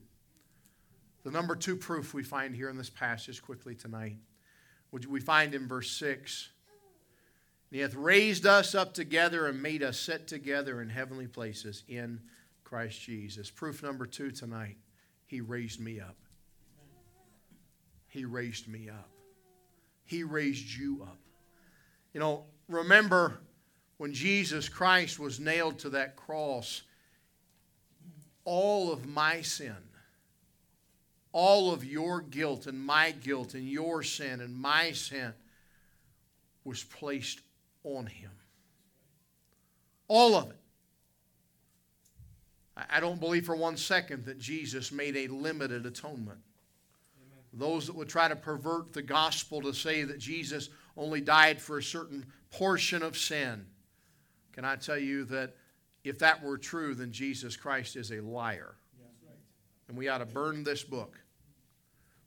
the 1.24 1.32
number 1.32 1.56
two 1.56 1.76
proof 1.76 2.14
we 2.14 2.24
find 2.24 2.56
here 2.56 2.70
in 2.70 2.78
this 2.78 2.90
passage 2.90 3.42
quickly 3.42 3.74
tonight, 3.74 4.18
which 4.96 5.08
we 5.08 5.20
find 5.20 5.54
in 5.54 5.68
verse 5.68 5.92
6. 5.92 6.52
He 7.70 7.80
hath 7.80 7.96
raised 7.96 8.46
us 8.46 8.74
up 8.74 8.94
together 8.94 9.48
and 9.48 9.62
made 9.62 9.84
us 9.84 10.00
sit 10.00 10.26
together 10.26 10.82
in 10.82 10.88
heavenly 10.88 11.28
places 11.28 11.84
in 11.90 12.22
Christ 12.64 13.02
Jesus. 13.02 13.52
Proof 13.52 13.84
number 13.84 14.06
two 14.06 14.32
tonight, 14.32 14.78
he 15.26 15.42
raised 15.42 15.82
me 15.82 16.00
up. 16.00 16.16
He 18.08 18.24
raised 18.24 18.70
me 18.70 18.88
up. 18.88 19.10
He 20.06 20.24
raised 20.24 20.74
you 20.74 21.02
up. 21.02 21.20
You 22.14 22.22
know, 22.22 22.46
remember 22.70 23.40
when 23.98 24.14
Jesus 24.14 24.70
Christ 24.70 25.20
was 25.20 25.42
nailed 25.42 25.78
to 25.80 25.90
that 25.90 26.16
cross, 26.16 26.84
all 28.46 28.94
of 28.94 29.06
my 29.06 29.42
sin, 29.42 29.76
all 31.36 31.74
of 31.74 31.84
your 31.84 32.22
guilt 32.22 32.66
and 32.66 32.80
my 32.80 33.12
guilt 33.12 33.56
and 33.56 33.68
your 33.68 34.02
sin 34.02 34.40
and 34.40 34.56
my 34.56 34.94
sin 34.94 35.34
was 36.64 36.82
placed 36.86 37.42
on 37.84 38.06
him. 38.06 38.32
All 40.08 40.36
of 40.36 40.50
it. 40.50 40.56
I 42.90 43.02
don't 43.02 43.20
believe 43.20 43.46
for 43.46 43.56
one 43.56 43.76
second 43.76 44.24
that 44.26 44.40
Jesus 44.40 44.94
made 44.94 45.18
a 45.18 45.28
limited 45.28 45.86
atonement. 45.86 46.40
Amen. 47.20 47.44
Those 47.52 47.88
that 47.88 47.98
would 47.98 48.08
try 48.08 48.30
to 48.30 48.36
pervert 48.38 48.94
the 48.94 49.02
gospel 49.02 49.62
to 49.64 49.74
say 49.74 50.04
that 50.04 50.20
Jesus 50.20 50.70
only 50.96 51.20
died 51.20 51.62
for 51.62 51.80
a 51.80 51.84
certain 51.84 52.26
portion 52.50 53.04
of 53.04 53.18
sin, 53.18 53.66
can 54.54 54.64
I 54.64 54.78
tell 54.78 54.98
you 54.98 55.26
that 55.26 55.58
if 56.06 56.18
that 56.20 56.42
were 56.42 56.58
true, 56.58 56.96
then 56.96 57.12
Jesus 57.12 57.58
Christ 57.58 57.98
is 57.98 58.12
a 58.12 58.22
liar. 58.22 58.76
right. 58.98 59.36
And 59.90 59.98
we 59.98 60.08
ought 60.08 60.20
to 60.20 60.26
burn 60.26 60.64
this 60.64 60.84
book 60.84 61.20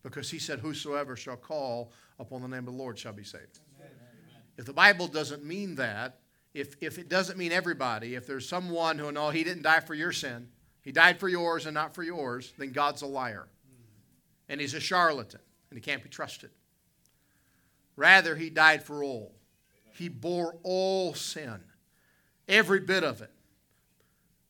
because 0.02 0.30
he 0.30 0.38
said, 0.38 0.60
Whosoever 0.60 1.16
shall 1.16 1.36
call 1.36 1.92
upon 2.18 2.42
the 2.42 2.48
name 2.48 2.60
of 2.60 2.66
the 2.66 2.70
Lord 2.82 2.98
shall 2.98 3.12
be 3.12 3.24
saved. 3.24 3.60
Amen. 3.78 3.90
If 4.56 4.64
the 4.64 4.72
Bible 4.72 5.06
doesn't 5.06 5.44
mean 5.44 5.76
that, 5.76 6.18
if, 6.54 6.76
if 6.80 6.98
it 6.98 7.08
doesn't 7.08 7.38
mean 7.38 7.52
everybody, 7.52 8.14
if 8.14 8.26
there's 8.26 8.48
someone 8.48 8.98
who, 8.98 9.12
no, 9.12 9.30
he 9.30 9.44
didn't 9.44 9.62
die 9.62 9.80
for 9.80 9.94
your 9.94 10.12
sin, 10.12 10.48
he 10.82 10.92
died 10.92 11.20
for 11.20 11.28
yours 11.28 11.66
and 11.66 11.74
not 11.74 11.94
for 11.94 12.02
yours, 12.02 12.52
then 12.58 12.72
God's 12.72 13.02
a 13.02 13.06
liar. 13.06 13.48
And 14.48 14.60
he's 14.60 14.74
a 14.74 14.80
charlatan, 14.80 15.40
and 15.70 15.76
he 15.76 15.82
can't 15.82 16.02
be 16.02 16.08
trusted. 16.08 16.50
Rather, 17.96 18.34
he 18.34 18.48
died 18.48 18.82
for 18.82 19.04
all. 19.04 19.34
He 19.92 20.08
bore 20.08 20.56
all 20.62 21.12
sin, 21.14 21.60
every 22.48 22.80
bit 22.80 23.04
of 23.04 23.20
it. 23.20 23.30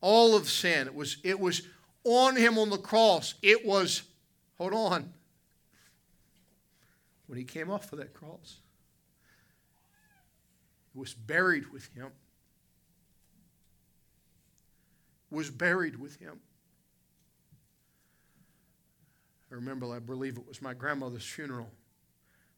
All 0.00 0.36
of 0.36 0.48
sin. 0.48 0.86
It 0.86 0.94
was, 0.94 1.16
it 1.24 1.40
was 1.40 1.62
on 2.04 2.36
him 2.36 2.58
on 2.58 2.70
the 2.70 2.78
cross. 2.78 3.34
It 3.42 3.66
was, 3.66 4.02
hold 4.58 4.74
on, 4.74 5.12
when 7.28 7.38
he 7.38 7.44
came 7.44 7.70
off 7.70 7.92
of 7.92 7.98
that 7.98 8.12
cross 8.12 8.58
was 10.94 11.14
buried 11.14 11.70
with 11.72 11.88
him. 11.94 12.08
Was 15.30 15.50
buried 15.50 16.00
with 16.00 16.16
him. 16.16 16.40
I 19.52 19.54
remember, 19.54 19.94
I 19.94 19.98
believe 19.98 20.36
it 20.36 20.48
was 20.48 20.60
my 20.60 20.74
grandmother's 20.74 21.24
funeral, 21.24 21.70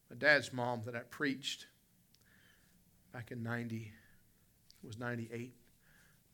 my 0.08 0.16
dad's 0.16 0.52
mom 0.52 0.82
that 0.86 0.96
I 0.96 1.00
preached 1.00 1.66
back 3.12 3.30
in 3.30 3.42
90, 3.42 3.92
it 4.82 4.86
was 4.86 4.98
98. 4.98 5.52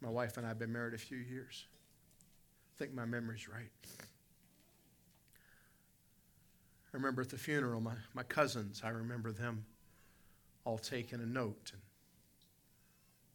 My 0.00 0.10
wife 0.10 0.36
and 0.36 0.46
I 0.46 0.50
have 0.50 0.58
been 0.58 0.72
married 0.72 0.94
a 0.94 0.98
few 0.98 1.18
years. 1.18 1.66
I 2.74 2.78
think 2.78 2.94
my 2.94 3.06
memory's 3.06 3.48
right. 3.48 3.70
I 6.96 6.98
remember 6.98 7.20
at 7.20 7.28
the 7.28 7.36
funeral, 7.36 7.82
my, 7.82 7.92
my 8.14 8.22
cousins, 8.22 8.80
I 8.82 8.88
remember 8.88 9.30
them 9.30 9.66
all 10.64 10.78
taking 10.78 11.20
a 11.20 11.26
note 11.26 11.72
and 11.74 11.82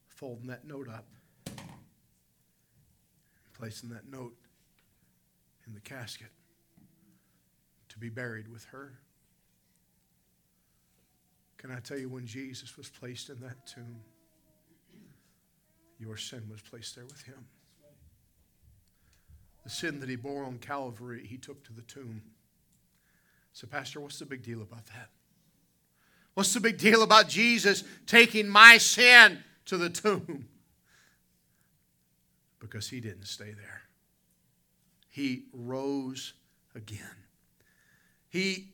folding 0.08 0.48
that 0.48 0.66
note 0.66 0.90
up, 0.90 1.06
placing 3.54 3.90
that 3.90 4.10
note 4.10 4.34
in 5.68 5.76
the 5.76 5.80
casket 5.80 6.32
to 7.90 8.00
be 8.00 8.10
buried 8.10 8.48
with 8.48 8.66
her. 8.66 8.94
Can 11.60 11.70
I 11.70 11.82
tell 11.82 12.00
you 12.00 12.10
when 12.10 12.26
Jesus 12.26 12.76
was 12.78 12.90
placed 12.90 13.30
in 13.30 13.40
that 13.42 13.68
tomb, 13.68 14.00
your 16.00 16.18
sin 16.18 16.48
was 16.50 16.62
placed 16.62 16.96
there 16.96 17.06
with 17.06 17.22
him. 17.22 17.46
The 19.64 19.70
sin 19.70 20.00
that 20.00 20.10
he 20.10 20.16
bore 20.16 20.46
on 20.46 20.58
Calvary, 20.58 21.28
he 21.28 21.38
took 21.38 21.64
to 21.66 21.74
the 21.74 21.84
tomb. 21.84 22.24
So, 23.54 23.68
Pastor, 23.68 24.00
what's 24.00 24.20
the 24.20 24.26
big 24.26 24.44
deal 24.44 24.62
about 24.62 24.86
that? 24.88 25.10
What's 26.34 26.54
the 26.54 26.60
big 26.60 26.78
deal 26.78 27.04
about 27.04 27.28
Jesus 27.28 27.84
taking 28.06 28.48
my 28.48 28.78
sin 28.78 29.44
to 29.66 29.78
the 29.78 29.90
tomb 29.90 30.48
because 32.62 32.90
he 32.90 33.02
didn't 33.02 33.26
stay 33.26 33.52
there. 33.52 33.82
He 35.10 35.46
rose 35.52 36.34
again. 36.76 37.00
He 38.30 38.70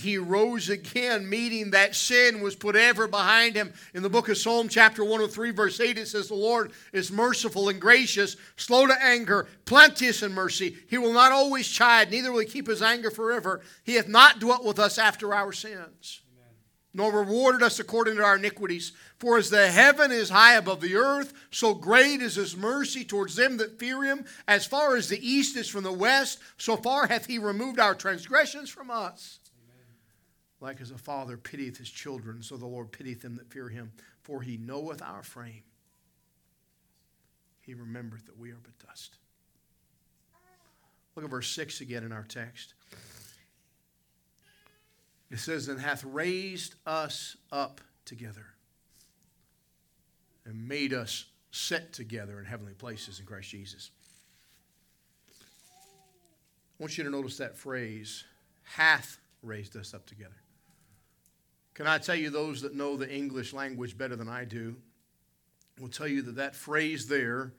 he 0.00 0.18
rose 0.18 0.68
again, 0.68 1.28
meaning 1.28 1.70
that 1.70 1.94
sin 1.94 2.40
was 2.40 2.56
put 2.56 2.76
ever 2.76 3.06
behind 3.06 3.54
him. 3.54 3.72
In 3.94 4.02
the 4.02 4.10
book 4.10 4.28
of 4.28 4.36
Psalm, 4.36 4.68
chapter 4.68 5.02
103, 5.02 5.50
verse 5.52 5.78
8, 5.80 5.98
it 5.98 6.08
says, 6.08 6.28
The 6.28 6.34
Lord 6.34 6.72
is 6.92 7.12
merciful 7.12 7.68
and 7.68 7.80
gracious, 7.80 8.36
slow 8.56 8.86
to 8.86 9.02
anger, 9.02 9.46
plenteous 9.64 10.22
in 10.22 10.32
mercy. 10.32 10.76
He 10.88 10.98
will 10.98 11.12
not 11.12 11.32
always 11.32 11.68
chide, 11.68 12.10
neither 12.10 12.32
will 12.32 12.40
he 12.40 12.46
keep 12.46 12.66
his 12.66 12.82
anger 12.82 13.10
forever. 13.10 13.60
He 13.84 13.94
hath 13.94 14.08
not 14.08 14.40
dwelt 14.40 14.64
with 14.64 14.78
us 14.78 14.98
after 14.98 15.32
our 15.34 15.52
sins 15.52 16.22
nor 16.92 17.12
rewarded 17.12 17.62
us 17.62 17.78
according 17.78 18.16
to 18.16 18.24
our 18.24 18.36
iniquities. 18.36 18.92
For 19.18 19.38
as 19.38 19.50
the 19.50 19.70
heaven 19.70 20.10
is 20.10 20.30
high 20.30 20.54
above 20.54 20.80
the 20.80 20.96
earth, 20.96 21.32
so 21.50 21.74
great 21.74 22.20
is 22.20 22.34
his 22.34 22.56
mercy 22.56 23.04
towards 23.04 23.36
them 23.36 23.58
that 23.58 23.78
fear 23.78 24.02
him. 24.02 24.24
As 24.48 24.66
far 24.66 24.96
as 24.96 25.08
the 25.08 25.24
east 25.26 25.56
is 25.56 25.68
from 25.68 25.84
the 25.84 25.92
west, 25.92 26.40
so 26.56 26.76
far 26.76 27.06
hath 27.06 27.26
he 27.26 27.38
removed 27.38 27.78
our 27.78 27.94
transgressions 27.94 28.70
from 28.70 28.90
us. 28.90 29.39
Like 30.60 30.80
as 30.80 30.90
a 30.90 30.98
father 30.98 31.36
pitieth 31.36 31.78
his 31.78 31.90
children, 31.90 32.42
so 32.42 32.56
the 32.56 32.66
Lord 32.66 32.92
pitieth 32.92 33.22
them 33.22 33.36
that 33.36 33.50
fear 33.50 33.68
him. 33.68 33.92
For 34.22 34.42
he 34.42 34.58
knoweth 34.58 35.00
our 35.02 35.22
frame. 35.22 35.62
He 37.62 37.74
remembereth 37.74 38.26
that 38.26 38.38
we 38.38 38.50
are 38.50 38.58
but 38.62 38.78
dust. 38.86 39.16
Look 41.14 41.24
at 41.24 41.30
verse 41.30 41.48
6 41.50 41.80
again 41.80 42.04
in 42.04 42.12
our 42.12 42.24
text. 42.28 42.74
It 45.30 45.38
says, 45.38 45.68
and 45.68 45.80
hath 45.80 46.04
raised 46.04 46.74
us 46.86 47.36
up 47.52 47.80
together 48.04 48.46
and 50.44 50.68
made 50.68 50.92
us 50.92 51.26
sit 51.52 51.92
together 51.92 52.38
in 52.38 52.44
heavenly 52.44 52.74
places 52.74 53.20
in 53.20 53.26
Christ 53.26 53.50
Jesus. 53.50 53.90
I 55.30 56.82
want 56.82 56.98
you 56.98 57.04
to 57.04 57.10
notice 57.10 57.36
that 57.36 57.56
phrase, 57.56 58.24
hath 58.62 59.18
raised 59.42 59.76
us 59.76 59.94
up 59.94 60.06
together. 60.06 60.34
Can 61.80 61.86
I 61.86 61.96
tell 61.96 62.14
you, 62.14 62.28
those 62.28 62.60
that 62.60 62.74
know 62.74 62.98
the 62.98 63.10
English 63.10 63.54
language 63.54 63.96
better 63.96 64.14
than 64.14 64.28
I 64.28 64.44
do, 64.44 64.76
will 65.80 65.88
tell 65.88 66.06
you 66.06 66.20
that 66.20 66.36
that 66.36 66.54
phrase 66.54 67.06
there 67.06 67.54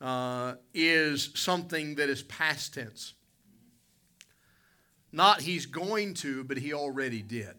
uh, 0.00 0.54
is 0.72 1.30
something 1.34 1.96
that 1.96 2.08
is 2.08 2.22
past 2.22 2.74
tense. 2.74 3.14
Not 5.10 5.40
he's 5.40 5.66
going 5.66 6.14
to, 6.14 6.44
but 6.44 6.56
he 6.56 6.72
already 6.72 7.20
did. 7.20 7.56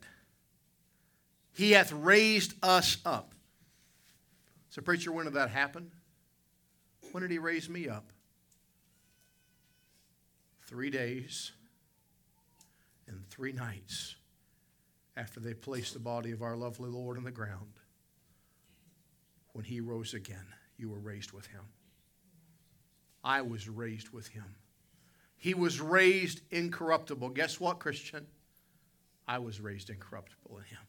He 1.52 1.74
hath 1.74 1.92
raised 1.92 2.54
us 2.64 2.96
up. 3.04 3.34
So, 4.70 4.82
preacher, 4.82 5.12
when 5.12 5.26
did 5.26 5.34
that 5.34 5.50
happen? 5.50 5.92
When 7.12 7.24
did 7.24 7.32
he 7.32 7.40
raise 7.40 7.68
me 7.68 7.90
up? 7.90 8.06
Three 10.64 10.92
days 10.92 11.52
and 13.06 13.30
three 13.30 13.52
nights 13.52 14.15
after 15.18 15.40
they 15.40 15.54
placed 15.54 15.94
the 15.94 16.00
body 16.00 16.32
of 16.32 16.42
our 16.42 16.56
lovely 16.56 16.90
Lord 16.90 17.18
on 17.18 17.24
the 17.24 17.32
ground. 17.32 17.80
When 19.54 19.66
he 19.66 19.80
rose 19.80 20.14
again, 20.14 20.46
you 20.78 20.90
were 20.90 21.00
raised 21.00 21.32
with 21.32 21.48
him. 21.48 21.62
I 23.24 23.42
was 23.42 23.70
raised 23.70 24.10
with 24.10 24.28
him. 24.28 24.56
He 25.38 25.54
was 25.54 25.80
raised 25.80 26.42
incorruptible. 26.52 27.30
Guess 27.30 27.60
what, 27.60 27.80
Christian? 27.80 28.28
I 29.28 29.40
was 29.40 29.60
raised 29.60 29.90
incorruptible 29.90 30.58
in 30.58 30.64
him. 30.64 30.80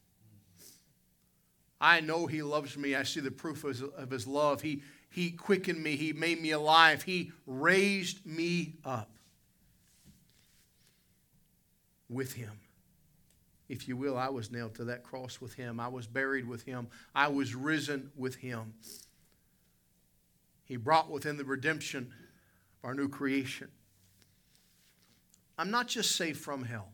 I 1.81 2.01
know 2.01 2.27
he 2.27 2.43
loves 2.43 2.77
me. 2.77 2.95
I 2.95 3.03
see 3.03 3.21
the 3.21 3.31
proof 3.31 3.65
of 3.65 3.71
his, 3.71 3.83
of 3.83 4.11
his, 4.11 4.27
love. 4.27 4.63
He, 4.63 4.83
he 5.11 5.31
quickened 5.31 5.83
me. 5.83 5.97
He 5.97 6.13
made 6.13 6.41
me 6.41 6.51
alive. 6.51 7.03
He 7.03 7.33
raised 7.47 8.25
me 8.25 8.75
up 8.85 9.11
with 12.09 12.33
him. 12.33 12.53
If 13.69 13.89
you 13.89 13.97
will, 13.97 14.17
I 14.17 14.29
was 14.29 14.51
nailed 14.51 14.75
to 14.77 14.85
that 14.85 15.03
cross 15.03 15.41
with 15.41 15.55
him. 15.55 15.81
I 15.81 15.89
was 15.89 16.07
buried 16.07 16.47
with 16.47 16.63
him. 16.63 16.89
I 17.15 17.29
was 17.29 17.55
risen 17.55 18.11
with 18.17 18.37
him. 18.37 18.75
He 20.65 20.77
brought 20.77 21.11
within 21.11 21.37
the 21.37 21.45
redemption 21.45 22.13
of 22.83 22.89
our 22.89 22.95
new 22.95 23.09
creation. 23.09 23.69
I'm 25.59 25.71
not 25.71 25.89
just 25.89 26.17
saved 26.17 26.41
from 26.41 26.65
hell. 26.65 26.89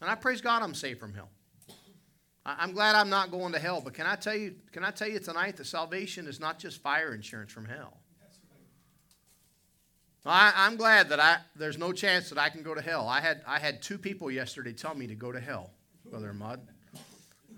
And 0.00 0.10
I 0.10 0.14
praise 0.14 0.40
God 0.40 0.62
I'm 0.62 0.74
saved 0.74 1.00
from 1.00 1.14
hell. 1.14 1.30
I'm 2.44 2.72
glad 2.72 2.96
I'm 2.96 3.10
not 3.10 3.30
going 3.30 3.52
to 3.52 3.58
hell, 3.58 3.82
but 3.82 3.92
can 3.92 4.06
I 4.06 4.16
tell 4.16 4.34
you, 4.34 4.54
can 4.72 4.82
I 4.82 4.90
tell 4.90 5.08
you 5.08 5.18
tonight 5.18 5.58
that 5.58 5.66
salvation 5.66 6.26
is 6.26 6.40
not 6.40 6.58
just 6.58 6.80
fire 6.80 7.14
insurance 7.14 7.52
from 7.52 7.66
hell. 7.66 7.98
I, 10.24 10.66
am 10.66 10.76
glad 10.76 11.08
that 11.10 11.20
I, 11.20 11.38
there's 11.56 11.78
no 11.78 11.92
chance 11.92 12.28
that 12.28 12.38
I 12.38 12.50
can 12.50 12.62
go 12.62 12.74
to 12.74 12.80
hell. 12.80 13.08
I 13.08 13.20
had, 13.20 13.42
I 13.46 13.58
had 13.58 13.80
two 13.80 13.96
people 13.98 14.30
yesterday 14.30 14.72
tell 14.72 14.94
me 14.94 15.06
to 15.06 15.14
go 15.14 15.32
to 15.32 15.40
hell. 15.40 15.70
Brother 16.10 16.32
Mud. 16.32 16.60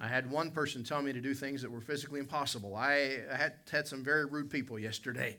I 0.01 0.09
had 0.09 0.31
one 0.31 0.51
person 0.51 0.85
tell 0.85 1.01
me 1.01 1.13
to 1.13 1.21
do 1.21 1.33
things 1.33 1.63
that 1.63 1.71
were 1.71 1.81
physically 1.81 2.21
impossible. 2.21 2.75
I 2.75 3.21
had, 3.35 3.55
had 3.71 3.87
some 3.87 4.05
very 4.05 4.27
rude 4.27 4.51
people 4.51 4.79
yesterday. 4.79 5.39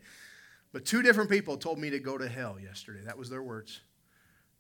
But 0.72 0.86
two 0.86 1.02
different 1.02 1.30
people 1.30 1.58
told 1.58 1.78
me 1.78 1.90
to 1.92 2.00
go 2.00 2.18
to 2.18 2.28
hell 2.28 2.58
yesterday. 2.60 3.02
That 3.06 3.18
was 3.18 3.30
their 3.30 3.44
words. 3.44 3.82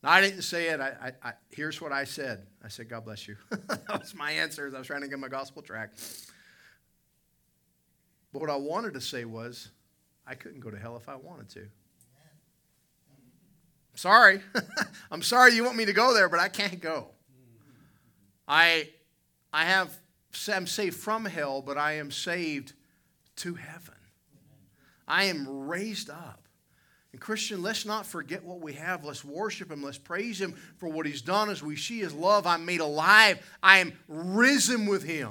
Now, 0.04 0.12
I 0.12 0.22
didn't 0.22 0.42
say 0.44 0.70
it. 0.70 0.80
I, 0.80 0.94
I, 1.02 1.30
I, 1.30 1.34
here's 1.50 1.82
what 1.82 1.92
I 1.92 2.04
said 2.04 2.46
I 2.64 2.68
said, 2.68 2.90
God 2.90 3.06
bless 3.06 3.28
you. 3.28 3.38
that 3.50 4.00
was 4.00 4.14
my 4.14 4.32
answer 4.32 4.68
as 4.68 4.74
I 4.74 4.80
was 4.80 4.88
trying 4.88 5.02
to 5.02 5.08
get 5.08 5.18
my 5.18 5.30
gospel 5.30 5.62
track. 5.62 5.92
But 8.32 8.42
what 8.42 8.50
I 8.50 8.56
wanted 8.56 8.94
to 8.96 9.02
say 9.02 9.26
was, 9.26 9.72
I 10.28 10.36
couldn't 10.36 10.60
go 10.60 10.70
to 10.70 10.78
hell 10.78 10.98
if 10.98 11.08
I 11.08 11.16
wanted 11.16 11.50
to. 11.52 11.68
Sorry. 13.96 14.42
I'm 15.12 15.22
sorry 15.22 15.54
you 15.54 15.64
want 15.64 15.78
me 15.78 15.86
to 15.86 15.94
go 15.94 16.14
there, 16.14 16.28
but 16.28 16.40
I 16.40 16.50
can't 16.50 16.82
go. 16.82 17.13
I, 18.48 18.90
I 19.52 19.66
have, 19.66 19.92
I'm 20.52 20.68
saved 20.68 20.98
from 20.98 21.26
hell, 21.26 21.62
but 21.62 21.78
I 21.78 21.94
am 21.94 22.12
saved 22.12 22.74
to 23.38 23.56
heaven. 23.56 23.96
I 25.08 25.26
am 25.26 25.68
raised 25.68 26.10
up. 26.10 26.40
And 27.12 27.22
Christian, 27.22 27.62
let's 27.62 27.86
not 27.86 28.08
forget 28.08 28.44
what 28.44 28.60
we 28.60 28.74
have. 28.74 29.06
Let's 29.06 29.24
worship 29.24 29.72
Him. 29.72 29.84
Let's 29.84 30.00
praise 30.00 30.42
Him 30.42 30.54
for 30.78 30.90
what 30.90 31.06
He's 31.06 31.22
done 31.22 31.50
as 31.50 31.62
we 31.62 31.76
see 31.76 32.00
His 32.00 32.14
love. 32.14 32.48
I'm 32.48 32.66
made 32.66 32.80
alive. 32.80 33.40
I 33.62 33.80
am 33.80 33.94
risen 34.08 34.88
with 34.88 35.04
Him. 35.04 35.30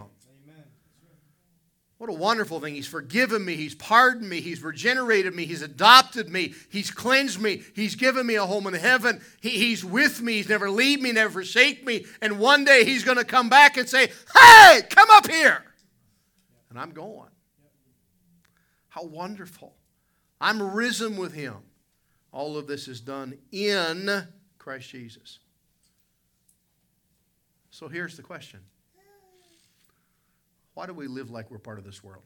What 2.03 2.11
a 2.11 2.15
wonderful 2.15 2.59
thing. 2.59 2.75
He's 2.75 2.88
forgiven 2.88 3.45
me. 3.45 3.55
He's 3.55 3.77
pardoned 3.77 4.29
me. 4.29 4.41
He's 4.41 4.61
regenerated 4.61 5.37
me. 5.37 5.45
He's 5.47 5.62
adopted 5.62 6.29
me. 6.29 6.53
He's 6.69 6.91
cleansed 6.91 7.41
me. 7.41 7.62
He's 7.77 7.95
given 7.95 8.27
me 8.27 8.35
a 8.35 8.45
home 8.45 8.67
in 8.67 8.75
heaven. 8.75 9.21
He, 9.41 9.51
he's 9.51 9.85
with 9.85 10.21
me. 10.21 10.33
He's 10.33 10.49
never 10.49 10.69
leave 10.69 11.01
me, 11.01 11.12
never 11.12 11.31
forsake 11.31 11.87
me. 11.87 12.05
And 12.21 12.41
one 12.41 12.65
day 12.65 12.85
He's 12.85 13.05
going 13.05 13.19
to 13.19 13.25
come 13.25 13.49
back 13.49 13.77
and 13.77 13.88
say, 13.88 14.09
Hey, 14.37 14.81
come 14.91 15.09
up 15.12 15.31
here. 15.31 15.62
And 16.71 16.81
I'm 16.81 16.91
going. 16.91 17.31
How 18.88 19.05
wonderful. 19.05 19.77
I'm 20.41 20.61
risen 20.61 21.17
with 21.17 21.33
Him. 21.33 21.59
All 22.33 22.59
of 22.59 22.67
this 22.67 22.88
is 22.88 23.01
done 23.01 23.38
in 23.53 24.27
Christ 24.59 24.91
Jesus. 24.91 25.38
So 27.71 27.87
here's 27.87 28.17
the 28.17 28.25
question 28.25 28.59
Why 30.74 30.87
do 30.87 30.94
we 30.94 31.06
live 31.06 31.30
like 31.30 31.50
we're 31.50 31.58
part 31.58 31.78
of 31.78 31.85
this 31.85 32.02
world? 32.02 32.24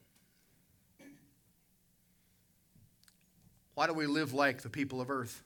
Why 3.75 3.87
do 3.87 3.93
we 3.93 4.07
live 4.07 4.33
like 4.33 4.63
the 4.63 4.71
people 4.71 5.01
of 5.01 5.11
earth? 5.11 5.43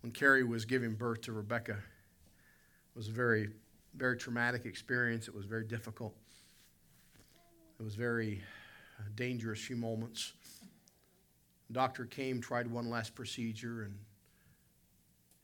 When 0.00 0.10
Carrie 0.10 0.42
was 0.42 0.64
giving 0.64 0.94
birth 0.94 1.20
to 1.22 1.32
Rebecca, 1.32 1.74
it 1.74 2.96
was 2.96 3.06
a 3.06 3.12
very, 3.12 3.50
very 3.94 4.16
traumatic 4.16 4.66
experience. 4.66 5.28
It 5.28 5.34
was 5.34 5.44
very 5.44 5.64
difficult. 5.64 6.16
It 7.78 7.82
was 7.82 7.94
very 7.94 8.42
uh, 8.98 9.04
dangerous 9.14 9.60
few 9.60 9.76
moments. 9.76 10.32
The 11.68 11.74
doctor 11.74 12.04
came, 12.04 12.40
tried 12.40 12.66
one 12.66 12.90
last 12.90 13.14
procedure, 13.14 13.82
and 13.82 13.94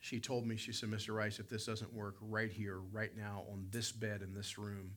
she 0.00 0.18
told 0.18 0.46
me, 0.46 0.56
she 0.56 0.72
said, 0.72 0.90
Mr. 0.90 1.14
Rice, 1.14 1.38
if 1.38 1.48
this 1.48 1.66
doesn't 1.66 1.92
work 1.92 2.16
right 2.20 2.50
here, 2.50 2.80
right 2.92 3.16
now, 3.16 3.44
on 3.52 3.66
this 3.70 3.92
bed 3.92 4.22
in 4.22 4.34
this 4.34 4.58
room, 4.58 4.92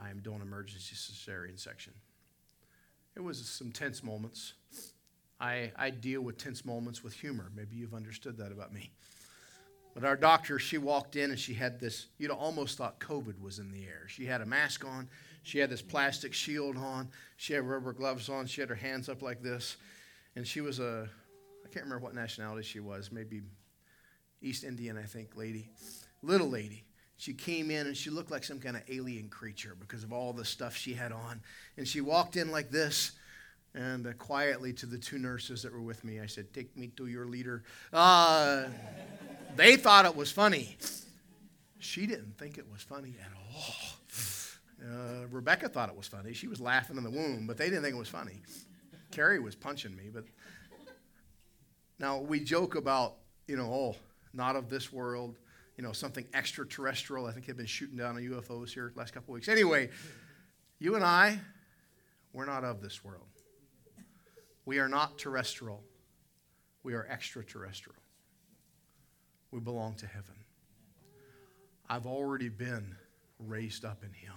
I 0.00 0.10
am 0.10 0.20
doing 0.20 0.40
emergency 0.40 0.94
cesarean 0.94 1.58
section. 1.58 1.92
It 3.16 3.22
was 3.22 3.38
some 3.48 3.72
tense 3.72 4.02
moments. 4.02 4.54
I, 5.40 5.72
I 5.76 5.90
deal 5.90 6.22
with 6.22 6.38
tense 6.38 6.64
moments 6.64 7.02
with 7.02 7.14
humor. 7.14 7.50
Maybe 7.54 7.76
you've 7.76 7.94
understood 7.94 8.38
that 8.38 8.52
about 8.52 8.72
me. 8.72 8.90
But 9.94 10.04
our 10.04 10.16
doctor, 10.16 10.58
she 10.58 10.76
walked 10.76 11.16
in 11.16 11.30
and 11.30 11.38
she 11.38 11.54
had 11.54 11.80
this, 11.80 12.08
you'd 12.18 12.30
almost 12.30 12.76
thought 12.76 13.00
COVID 13.00 13.40
was 13.40 13.58
in 13.58 13.72
the 13.72 13.84
air. 13.84 14.06
She 14.08 14.26
had 14.26 14.42
a 14.42 14.46
mask 14.46 14.84
on, 14.84 15.08
she 15.42 15.58
had 15.58 15.70
this 15.70 15.80
plastic 15.80 16.34
shield 16.34 16.76
on, 16.76 17.08
she 17.38 17.54
had 17.54 17.62
rubber 17.62 17.94
gloves 17.94 18.28
on, 18.28 18.46
she 18.46 18.60
had 18.60 18.68
her 18.68 18.76
hands 18.76 19.08
up 19.08 19.22
like 19.22 19.42
this. 19.42 19.78
And 20.36 20.46
she 20.46 20.60
was 20.60 20.80
a, 20.80 21.08
I 21.64 21.68
can't 21.68 21.86
remember 21.86 22.04
what 22.04 22.14
nationality 22.14 22.62
she 22.62 22.80
was, 22.80 23.10
maybe 23.10 23.40
East 24.42 24.64
Indian, 24.64 24.98
I 24.98 25.04
think, 25.04 25.34
lady, 25.34 25.70
little 26.22 26.50
lady. 26.50 26.84
She 27.16 27.32
came 27.32 27.70
in 27.70 27.86
and 27.86 27.96
she 27.96 28.10
looked 28.10 28.30
like 28.30 28.44
some 28.44 28.60
kind 28.60 28.76
of 28.76 28.82
alien 28.88 29.28
creature 29.28 29.74
because 29.78 30.04
of 30.04 30.12
all 30.12 30.32
the 30.32 30.44
stuff 30.44 30.76
she 30.76 30.92
had 30.92 31.12
on. 31.12 31.40
And 31.76 31.88
she 31.88 32.00
walked 32.00 32.36
in 32.36 32.50
like 32.50 32.70
this. 32.70 33.12
And 33.74 34.06
uh, 34.06 34.12
quietly 34.14 34.72
to 34.74 34.86
the 34.86 34.96
two 34.96 35.18
nurses 35.18 35.62
that 35.62 35.72
were 35.72 35.82
with 35.82 36.02
me, 36.02 36.20
I 36.20 36.26
said, 36.26 36.52
Take 36.54 36.74
me 36.76 36.88
to 36.96 37.06
your 37.06 37.26
leader. 37.26 37.62
Uh, 37.92 38.64
they 39.54 39.76
thought 39.76 40.06
it 40.06 40.16
was 40.16 40.30
funny. 40.30 40.78
She 41.78 42.06
didn't 42.06 42.38
think 42.38 42.56
it 42.56 42.64
was 42.72 42.80
funny 42.82 43.14
at 43.20 43.30
all. 43.54 43.96
Uh, 44.82 45.26
Rebecca 45.30 45.68
thought 45.68 45.88
it 45.88 45.96
was 45.96 46.06
funny. 46.06 46.32
She 46.32 46.48
was 46.48 46.60
laughing 46.60 46.96
in 46.96 47.02
the 47.02 47.10
womb, 47.10 47.46
but 47.46 47.56
they 47.56 47.66
didn't 47.66 47.82
think 47.82 47.94
it 47.94 47.98
was 47.98 48.08
funny. 48.08 48.40
Carrie 49.10 49.40
was 49.40 49.54
punching 49.54 49.94
me, 49.96 50.04
but 50.12 50.24
now 51.98 52.18
we 52.18 52.40
joke 52.40 52.74
about, 52.74 53.14
you 53.46 53.56
know, 53.56 53.72
oh, 53.72 53.96
not 54.32 54.56
of 54.56 54.68
this 54.68 54.92
world, 54.92 55.36
you 55.76 55.84
know, 55.84 55.92
something 55.92 56.26
extraterrestrial. 56.32 57.26
I 57.26 57.32
think 57.32 57.46
they've 57.46 57.56
been 57.56 57.66
shooting 57.66 57.96
down 57.96 58.16
on 58.16 58.22
UFOs 58.22 58.70
here 58.70 58.92
last 58.96 59.12
couple 59.12 59.34
weeks. 59.34 59.48
Anyway, 59.48 59.90
you 60.78 60.94
and 60.94 61.04
I, 61.04 61.38
we're 62.32 62.46
not 62.46 62.64
of 62.64 62.80
this 62.80 63.04
world. 63.04 63.26
We 64.64 64.78
are 64.78 64.88
not 64.88 65.18
terrestrial. 65.18 65.82
We 66.82 66.94
are 66.94 67.06
extraterrestrial. 67.06 68.00
We 69.50 69.60
belong 69.60 69.94
to 69.96 70.06
heaven. 70.06 70.34
I've 71.88 72.06
already 72.06 72.48
been 72.48 72.96
raised 73.38 73.84
up 73.84 74.02
in 74.02 74.12
Him. 74.12 74.34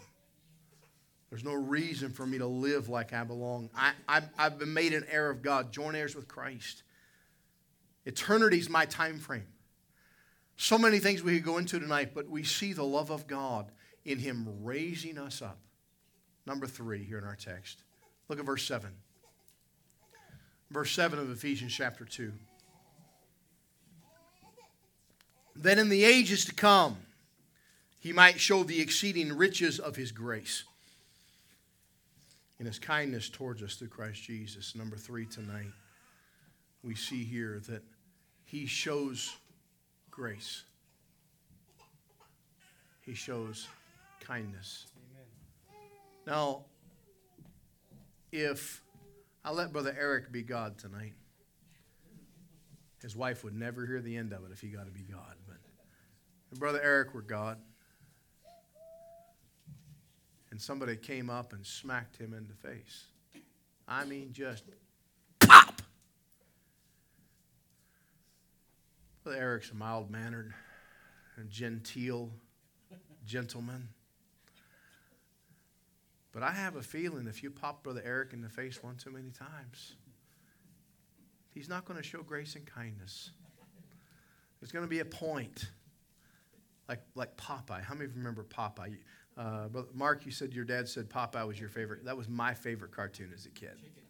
There's 1.29 1.43
no 1.43 1.53
reason 1.53 2.11
for 2.11 2.25
me 2.25 2.37
to 2.39 2.47
live 2.47 2.89
like 2.89 3.13
I 3.13 3.23
belong. 3.23 3.69
I, 3.75 3.91
I, 4.07 4.21
I've 4.37 4.57
been 4.57 4.73
made 4.73 4.93
an 4.93 5.05
heir 5.09 5.29
of 5.29 5.41
God, 5.41 5.71
joint 5.71 5.95
heirs 5.95 6.15
with 6.15 6.27
Christ. 6.27 6.83
Eternity's 8.05 8.69
my 8.69 8.85
time 8.85 9.19
frame. 9.19 9.47
So 10.61 10.77
many 10.77 10.99
things 10.99 11.23
we 11.23 11.35
could 11.35 11.45
go 11.45 11.57
into 11.57 11.79
tonight, 11.79 12.11
but 12.13 12.29
we 12.29 12.43
see 12.43 12.73
the 12.73 12.83
love 12.83 13.09
of 13.09 13.27
God 13.27 13.71
in 14.03 14.19
Him 14.19 14.45
raising 14.61 15.17
us 15.17 15.41
up. 15.41 15.57
Number 16.45 16.67
three 16.67 17.03
here 17.03 17.17
in 17.17 17.23
our 17.23 17.35
text. 17.35 17.79
Look 18.27 18.39
at 18.39 18.45
verse 18.45 18.63
7 18.63 18.91
verse 20.71 20.91
7 20.91 21.17
of 21.19 21.31
Ephesians 21.31 21.73
chapter 21.73 22.05
2. 22.05 22.31
That 25.55 25.77
in 25.77 25.89
the 25.89 26.03
ages 26.03 26.45
to 26.45 26.53
come, 26.53 26.97
he 27.99 28.13
might 28.13 28.39
show 28.39 28.63
the 28.63 28.79
exceeding 28.79 29.33
riches 29.35 29.79
of 29.79 29.95
his 29.95 30.11
grace 30.11 30.63
and 32.59 32.67
his 32.67 32.79
kindness 32.79 33.29
towards 33.29 33.61
us 33.61 33.75
through 33.75 33.87
Christ 33.89 34.21
Jesus. 34.23 34.75
Number 34.75 34.95
three 34.95 35.25
tonight, 35.25 35.71
we 36.83 36.95
see 36.95 37.23
here 37.23 37.61
that 37.67 37.83
he 38.45 38.65
shows 38.65 39.35
grace, 40.19 40.63
he 42.99 43.13
shows 43.13 43.69
kindness. 44.19 44.87
Amen. 44.97 45.27
Now, 46.27 46.65
if 48.33 48.81
I'll 49.45 49.53
let 49.53 49.71
Brother 49.71 49.95
Eric 49.97 50.29
be 50.29 50.43
God 50.43 50.77
tonight. 50.77 51.13
His 53.01 53.15
wife 53.15 53.45
would 53.45 53.55
never 53.55 53.85
hear 53.85 54.01
the 54.01 54.17
end 54.17 54.33
of 54.33 54.43
it 54.43 54.51
if 54.51 54.59
he 54.59 54.67
got 54.67 54.85
to 54.87 54.91
be 54.91 55.03
God. 55.03 55.35
But 55.47 55.55
if 56.51 56.59
Brother 56.59 56.81
Eric 56.83 57.13
were 57.13 57.21
God, 57.21 57.57
and 60.51 60.61
somebody 60.61 60.97
came 60.97 61.29
up 61.29 61.53
and 61.53 61.65
smacked 61.65 62.17
him 62.17 62.33
in 62.33 62.45
the 62.47 62.67
face. 62.67 63.05
I 63.87 64.03
mean, 64.03 64.33
just 64.33 64.65
pop. 65.39 65.81
Brother 69.29 69.43
Eric's 69.43 69.69
a 69.69 69.75
mild 69.75 70.09
mannered, 70.09 70.55
genteel 71.49 72.31
gentleman. 73.27 73.89
But 76.31 76.41
I 76.41 76.49
have 76.49 76.75
a 76.75 76.81
feeling 76.81 77.27
if 77.27 77.43
you 77.43 77.51
pop 77.51 77.83
Brother 77.83 78.01
Eric 78.03 78.33
in 78.33 78.41
the 78.41 78.49
face 78.49 78.81
one 78.81 78.95
too 78.95 79.11
many 79.11 79.29
times, 79.29 79.97
he's 81.53 81.69
not 81.69 81.85
going 81.85 81.97
to 81.97 82.03
show 82.03 82.23
grace 82.23 82.55
and 82.55 82.65
kindness. 82.65 83.29
There's 84.59 84.71
going 84.71 84.85
to 84.85 84.89
be 84.89 85.01
a 85.01 85.05
point, 85.05 85.69
like, 86.87 87.03
like 87.13 87.37
Popeye. 87.37 87.83
How 87.83 87.93
many 87.93 88.05
of 88.05 88.13
you 88.13 88.17
remember 88.17 88.45
Popeye? 88.45 88.97
Uh, 89.37 89.67
Mark, 89.93 90.25
you 90.25 90.31
said 90.31 90.53
your 90.55 90.65
dad 90.65 90.89
said 90.89 91.07
Popeye 91.07 91.45
was 91.45 91.59
your 91.59 91.69
favorite. 91.69 92.03
That 92.03 92.17
was 92.17 92.27
my 92.27 92.55
favorite 92.55 92.93
cartoon 92.93 93.29
as 93.31 93.45
a 93.45 93.49
kid. 93.49 93.75
Chicken. 93.75 94.08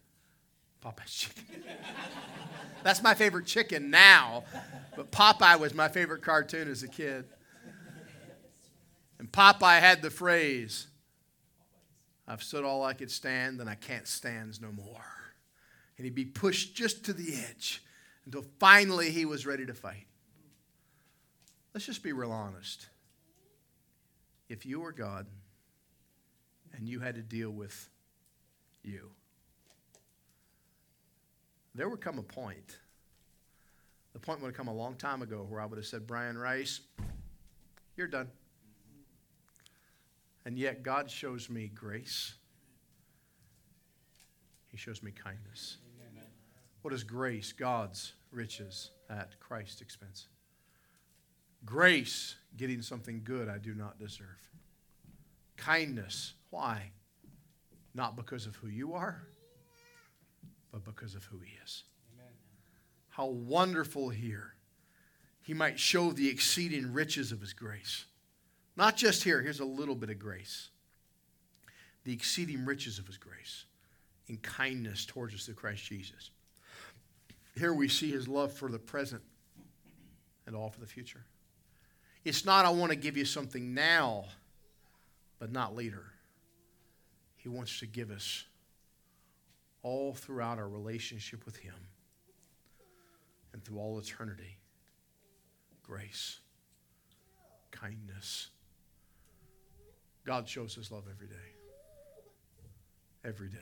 Popeye's 0.84 1.14
chicken. 1.14 1.64
That's 2.84 3.04
my 3.04 3.14
favorite 3.14 3.46
chicken 3.46 3.90
now, 3.90 4.46
but 4.96 5.12
Popeye 5.12 5.60
was 5.60 5.74
my 5.74 5.90
favorite 5.90 6.22
cartoon 6.22 6.70
as 6.70 6.84
a 6.84 6.88
kid. 6.88 7.26
And 9.18 9.30
Popeye 9.30 9.80
had 9.80 10.02
the 10.02 10.10
phrase, 10.10 10.88
I've 12.26 12.42
stood 12.42 12.64
all 12.64 12.84
I 12.84 12.94
could 12.94 13.12
stand, 13.12 13.60
and 13.60 13.70
I 13.70 13.76
can't 13.76 14.08
stand 14.08 14.62
no 14.62 14.72
more. 14.72 15.04
And 15.98 16.06
he'd 16.06 16.16
be 16.16 16.24
pushed 16.24 16.74
just 16.76 17.04
to 17.06 17.14
the 17.14 17.34
edge 17.50 17.84
until 18.26 18.46
finally 18.60 19.12
he 19.12 19.26
was 19.26 19.46
ready 19.46 19.66
to 19.66 19.74
fight. 19.74 20.06
Let's 21.74 21.86
just 21.86 22.04
be 22.04 22.14
real 22.14 22.32
honest. 22.32 22.88
if 24.48 24.66
you 24.66 24.80
were 24.80 24.92
God 24.92 25.28
and 26.74 26.88
you 26.88 27.00
had 27.02 27.16
to 27.16 27.22
deal 27.22 27.52
with 27.52 27.90
you, 28.84 29.12
there 31.80 31.88
would 31.88 32.02
come 32.02 32.20
a 32.20 32.24
point, 32.24 32.78
the 34.12 34.20
point 34.20 34.42
would 34.42 34.50
have 34.50 34.58
come 34.58 34.68
a 34.68 34.74
long 34.74 34.96
time 34.96 35.22
ago 35.22 35.46
where 35.48 35.62
I 35.62 35.66
would 35.66 35.78
have 35.78 35.86
said, 35.86 36.06
Brian 36.06 36.38
Rice, 36.38 36.82
you're 37.96 38.06
done. 38.06 38.28
And 40.44 40.58
yet 40.58 40.84
God 40.84 41.10
shows 41.10 41.50
me 41.50 41.72
grace. 41.74 42.34
He 44.68 44.76
shows 44.76 45.02
me 45.02 45.12
kindness. 45.12 45.78
Amen. 46.12 46.26
What 46.82 46.94
is 46.94 47.06
grace? 47.06 47.54
God's 47.54 48.12
riches 48.30 48.92
at 49.10 49.40
Christ's 49.40 49.80
expense. 49.80 50.28
Grace, 51.64 52.36
getting 52.58 52.82
something 52.82 53.22
good 53.24 53.48
I 53.48 53.58
do 53.58 53.74
not 53.74 53.98
deserve. 53.98 54.50
Kindness, 55.56 56.34
why? 56.50 56.92
Not 57.94 58.18
because 58.18 58.48
of 58.48 58.58
who 58.58 58.68
you 58.68 58.96
are, 58.96 59.30
but 60.72 60.84
because 60.86 61.16
of 61.16 61.24
who 61.26 61.40
He 61.40 61.54
is. 61.64 61.84
Amen. 62.14 62.34
How 63.10 63.28
wonderful 63.28 64.10
here. 64.10 64.54
He 65.42 65.54
might 65.54 65.80
show 65.80 66.12
the 66.12 66.30
exceeding 66.30 66.94
riches 66.94 67.32
of 67.32 67.42
His 67.42 67.54
grace. 67.54 68.06
Not 68.76 68.96
just 68.96 69.24
here, 69.24 69.42
here's 69.42 69.60
a 69.60 69.66
little 69.66 69.96
bit 69.96 70.10
of 70.10 70.20
grace. 70.20 70.70
The 72.06 72.14
exceeding 72.14 72.66
riches 72.66 73.00
of 73.00 73.08
His 73.08 73.18
grace 73.18 73.66
in 74.28 74.38
kindness 74.38 75.06
towards 75.06 75.34
us 75.34 75.46
through 75.46 75.56
Christ 75.56 75.84
Jesus. 75.84 76.30
Here 77.58 77.74
we 77.74 77.88
see 77.88 78.12
His 78.12 78.28
love 78.28 78.54
for 78.54 78.70
the 78.70 78.80
present 78.80 79.22
and 80.46 80.56
all 80.56 80.70
for 80.70 80.80
the 80.80 80.88
future. 80.88 81.26
It's 82.24 82.46
not, 82.46 82.66
I 82.66 82.70
want 82.70 82.92
to 82.92 82.98
give 82.98 83.18
you 83.18 83.26
something 83.26 83.74
now, 83.74 84.26
but 85.40 85.52
not 85.52 85.76
later. 85.76 86.06
He 87.38 87.50
wants 87.50 87.80
to 87.80 87.86
give 87.86 88.12
us 88.12 88.46
all 89.82 90.14
throughout 90.14 90.58
our 90.58 90.70
relationship 90.70 91.46
with 91.46 91.58
Him 91.58 91.76
and 93.54 93.64
through 93.64 93.80
all 93.80 94.00
eternity 94.00 94.58
grace, 95.84 96.40
kindness. 97.72 98.50
God 100.24 100.48
shows 100.48 100.76
His 100.76 100.92
love 100.92 101.06
every 101.10 101.28
day. 101.28 101.34
Every 103.26 103.50
day. 103.50 103.58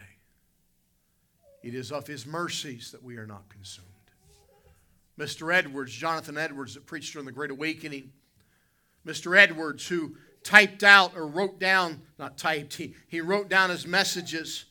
It 1.63 1.73
is 1.73 1.91
of 1.91 2.05
His 2.05 2.25
mercies 2.25 2.91
that 2.91 3.01
we 3.01 3.15
are 3.15 3.25
not 3.25 3.47
consumed. 3.47 3.87
Mr. 5.17 5.53
Edwards, 5.53 5.93
Jonathan 5.93 6.37
Edwards, 6.37 6.75
that 6.75 6.85
preached 6.85 7.13
during 7.13 7.25
the 7.25 7.31
Great 7.31 7.49
Awakening, 7.49 8.11
Mr. 9.05 9.37
Edwards, 9.37 9.87
who 9.87 10.15
typed 10.43 10.83
out 10.83 11.15
or 11.15 11.25
wrote 11.25 11.59
down, 11.59 12.01
not 12.19 12.37
typed, 12.37 12.75
he, 12.75 12.93
he 13.07 13.21
wrote 13.21 13.49
down 13.49 13.69
his 13.69 13.87
messages. 13.87 14.65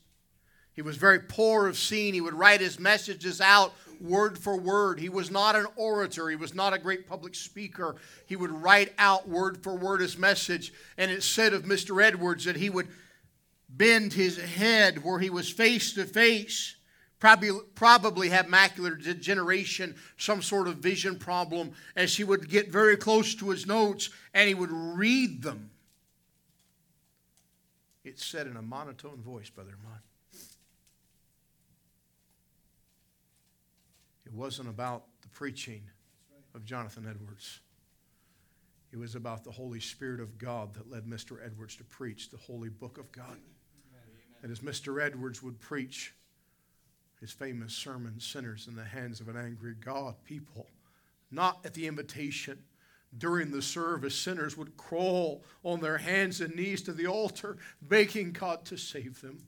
He 0.77 0.83
was 0.83 0.97
very 0.97 1.19
poor 1.19 1.67
of 1.67 1.77
seeing. 1.77 2.15
He 2.15 2.21
would 2.21 2.35
write 2.35 2.61
his 2.61 2.79
messages 2.79 3.41
out 3.41 3.75
word 4.01 4.39
for 4.39 4.57
word. 4.57 5.01
He 5.01 5.09
was 5.09 5.31
not 5.31 5.57
an 5.57 5.67
orator, 5.75 6.29
he 6.29 6.37
was 6.37 6.55
not 6.55 6.75
a 6.75 6.79
great 6.79 7.09
public 7.09 7.35
speaker. 7.35 7.97
He 8.27 8.37
would 8.37 8.51
write 8.51 8.93
out 8.99 9.29
word 9.29 9.63
for 9.63 9.75
word 9.75 10.01
his 10.01 10.19
message. 10.19 10.73
And 10.99 11.11
it 11.11 11.23
said 11.23 11.55
of 11.55 11.65
Mr. 11.65 12.03
Edwards 12.03 12.45
that 12.45 12.57
he 12.57 12.71
would 12.71 12.89
bend 13.69 14.13
his 14.13 14.37
head 14.37 15.03
where 15.03 15.19
he 15.19 15.31
was 15.31 15.51
face 15.51 15.95
to 15.95 16.05
face 16.05 16.77
probably, 17.19 17.51
probably 17.75 18.29
have 18.29 18.47
macular 18.47 19.03
degeneration, 19.03 19.97
some 20.17 20.43
sort 20.43 20.69
of 20.69 20.77
vision 20.77 21.19
problem, 21.19 21.73
as 21.95 22.17
he 22.17 22.25
would 22.25 22.49
get 22.49 22.71
very 22.71 22.97
close 22.97 23.35
to 23.37 23.51
his 23.51 23.67
notes 23.67 24.11
and 24.35 24.49
he 24.49 24.55
would 24.55 24.71
read 24.71 25.43
them. 25.43 25.71
It 28.05 28.21
said 28.21 28.47
in 28.47 28.57
a 28.57 28.63
monotone 28.63 29.21
voice, 29.23 29.51
Brother 29.51 29.75
Ahmad. 29.85 30.01
It 34.27 34.35
wasn't 34.35 34.69
about 34.69 35.05
the 35.23 35.29
preaching 35.29 35.83
of 36.55 36.65
Jonathan 36.65 37.07
Edwards. 37.09 37.61
It 38.93 38.99
was 38.99 39.15
about 39.15 39.45
the 39.45 39.51
Holy 39.51 39.81
Spirit 39.81 40.21
of 40.21 40.37
God 40.37 40.75
that 40.75 40.91
led 40.91 41.05
Mr. 41.05 41.39
Edwards 41.45 41.77
to 41.77 41.85
preach 41.85 42.31
the 42.31 42.37
holy 42.37 42.69
book 42.69 42.99
of 42.99 43.13
God. 43.13 43.39
And 44.43 44.51
as 44.51 44.61
Mr. 44.61 45.03
Edwards 45.03 45.43
would 45.43 45.61
preach, 45.61 46.15
his 47.21 47.33
famous 47.33 47.73
sermon, 47.73 48.21
Sinners 48.21 48.67
in 48.69 48.77
the 48.77 48.85
Hands 48.85 49.21
of 49.21 49.29
an 49.29 49.37
Angry 49.37 49.75
God, 49.75 50.15
people, 50.25 50.67
not 51.31 51.65
at 51.65 51.75
the 51.75 51.87
invitation. 51.87 52.59
During 53.17 53.51
the 53.51 53.63
service, 53.63 54.15
sinners 54.15 54.57
would 54.57 54.77
crawl 54.77 55.45
on 55.63 55.81
their 55.81 55.99
hands 55.99 56.41
and 56.41 56.55
knees 56.55 56.83
to 56.83 56.93
the 56.93 57.07
altar, 57.07 57.57
begging 57.81 58.33
God 58.33 58.65
to 58.67 58.77
save 58.77 59.21
them. 59.21 59.39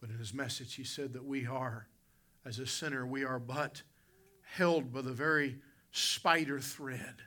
But 0.00 0.10
in 0.10 0.18
his 0.18 0.34
message, 0.34 0.74
he 0.74 0.84
said 0.84 1.14
that 1.14 1.24
we 1.24 1.46
are, 1.46 1.88
as 2.44 2.58
a 2.58 2.66
sinner, 2.66 3.06
we 3.06 3.24
are 3.24 3.38
but 3.38 3.82
held 4.42 4.92
by 4.92 5.00
the 5.00 5.12
very 5.12 5.58
spider 5.90 6.60
thread 6.60 7.22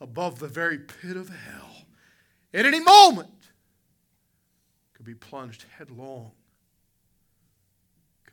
above 0.00 0.38
the 0.38 0.48
very 0.48 0.78
pit 0.78 1.16
of 1.16 1.28
hell. 1.28 1.86
At 2.52 2.66
any 2.66 2.80
moment, 2.80 3.30
could 4.92 5.06
be 5.06 5.14
plunged 5.14 5.64
headlong 5.76 6.32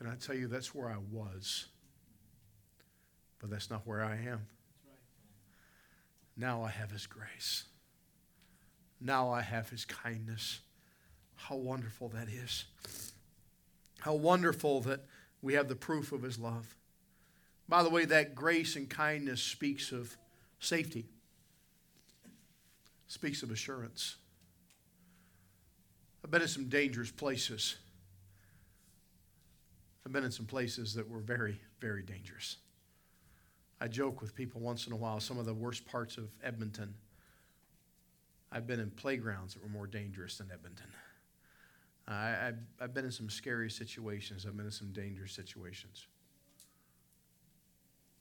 can 0.01 0.09
I 0.09 0.15
tell 0.15 0.35
you 0.35 0.47
that's 0.47 0.73
where 0.73 0.89
I 0.89 0.97
was? 1.11 1.67
But 3.37 3.51
that's 3.51 3.69
not 3.69 3.85
where 3.85 4.03
I 4.03 4.15
am. 4.15 4.47
Now 6.35 6.63
I 6.63 6.71
have 6.71 6.89
His 6.89 7.05
grace. 7.05 7.65
Now 8.99 9.29
I 9.31 9.43
have 9.43 9.69
His 9.69 9.85
kindness. 9.85 10.61
How 11.35 11.55
wonderful 11.55 12.09
that 12.15 12.29
is. 12.29 12.65
How 14.01 14.13
wonderful 14.13 14.81
that 14.81 15.05
we 15.41 15.53
have 15.53 15.67
the 15.67 15.75
proof 15.75 16.11
of 16.11 16.23
His 16.23 16.37
love. 16.37 16.75
By 17.69 17.83
the 17.83 17.89
way, 17.89 18.05
that 18.05 18.35
grace 18.35 18.75
and 18.75 18.89
kindness 18.89 19.41
speaks 19.41 19.91
of 19.91 20.17
safety, 20.59 21.05
speaks 23.07 23.43
of 23.43 23.51
assurance. 23.51 24.17
I've 26.23 26.31
been 26.31 26.41
in 26.41 26.47
some 26.47 26.67
dangerous 26.67 27.11
places. 27.11 27.77
I've 30.05 30.11
been 30.11 30.23
in 30.23 30.31
some 30.31 30.45
places 30.45 30.93
that 30.95 31.09
were 31.09 31.19
very, 31.19 31.61
very 31.79 32.03
dangerous. 32.03 32.57
I 33.79 33.87
joke 33.87 34.21
with 34.21 34.35
people 34.35 34.61
once 34.61 34.87
in 34.87 34.93
a 34.93 34.95
while, 34.95 35.19
some 35.19 35.39
of 35.39 35.45
the 35.45 35.53
worst 35.53 35.85
parts 35.85 36.17
of 36.17 36.29
Edmonton. 36.43 36.93
I've 38.51 38.67
been 38.67 38.79
in 38.79 38.91
playgrounds 38.91 39.53
that 39.53 39.63
were 39.63 39.69
more 39.69 39.87
dangerous 39.87 40.37
than 40.37 40.49
Edmonton. 40.51 40.87
I, 42.13 42.53
have 42.79 42.93
been 42.93 43.05
in 43.05 43.11
some 43.11 43.29
scary 43.29 43.69
situations, 43.69 44.45
I've 44.45 44.57
been 44.57 44.65
in 44.65 44.71
some 44.71 44.91
dangerous 44.91 45.33
situations. 45.33 46.07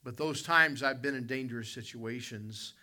But 0.03 0.17
those 0.17 0.41
times 0.41 0.81
I've 0.81 1.01
been 1.01 1.15
in 1.15 1.27
dangerous 1.27 1.69
situations, 1.71 2.73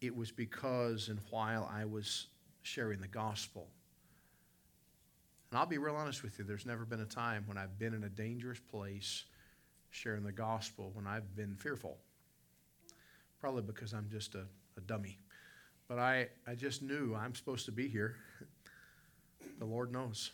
it 0.00 0.14
was 0.14 0.32
because 0.32 1.08
and 1.08 1.20
while 1.30 1.70
I 1.72 1.84
was 1.84 2.26
sharing 2.62 3.00
the 3.00 3.08
gospel 3.08 3.68
and 5.50 5.58
I'll 5.58 5.66
be 5.66 5.78
real 5.78 5.96
honest 5.96 6.22
with 6.22 6.38
you, 6.38 6.44
there's 6.44 6.66
never 6.66 6.84
been 6.84 7.00
a 7.00 7.06
time 7.06 7.44
when 7.46 7.56
I've 7.56 7.78
been 7.78 7.94
in 7.94 8.04
a 8.04 8.08
dangerous 8.08 8.58
place 8.58 9.24
sharing 9.90 10.24
the 10.24 10.32
gospel 10.32 10.90
when 10.92 11.06
I've 11.06 11.34
been 11.36 11.54
fearful. 11.56 11.98
Probably 13.40 13.62
because 13.62 13.92
I'm 13.92 14.08
just 14.10 14.34
a, 14.34 14.44
a 14.76 14.80
dummy. 14.82 15.18
But 15.88 15.98
I, 15.98 16.28
I 16.46 16.56
just 16.56 16.82
knew 16.82 17.14
I'm 17.14 17.34
supposed 17.34 17.64
to 17.66 17.72
be 17.72 17.88
here. 17.88 18.16
the 19.58 19.64
Lord 19.64 19.92
knows. 19.92 20.32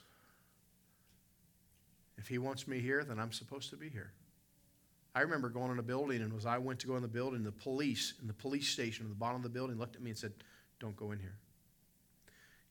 If 2.19 2.29
He 2.29 2.39
wants 2.39 2.69
me 2.69 2.81
here, 2.81 3.05
then 3.05 3.19
I'm 3.19 3.33
supposed 3.33 3.71
to 3.71 3.77
be 3.77 3.89
here. 3.89 4.13
I 5.15 5.21
remember 5.21 5.51
going 5.51 5.71
in 5.71 5.79
a 5.79 5.83
building, 5.83 6.23
and 6.23 6.35
as 6.35 6.47
I 6.47 6.59
went 6.59 6.81
to 6.81 6.87
go 6.87 6.97
in 6.97 7.03
the 7.03 7.09
building, 7.09 7.45
the 7.45 7.53
police 7.53 8.15
in 8.21 8.27
the 8.27 8.33
police 8.33 8.69
station 8.69 9.05
at 9.05 9.11
the 9.11 9.15
bottom 9.15 9.37
of 9.37 9.43
the 9.43 9.49
building 9.51 9.79
looked 9.79 9.97
at 9.97 10.03
me 10.03 10.11
and 10.11 10.19
said, 10.19 10.33
Don't 10.81 10.97
go 10.97 11.13
in 11.13 11.19
here. 11.19 11.37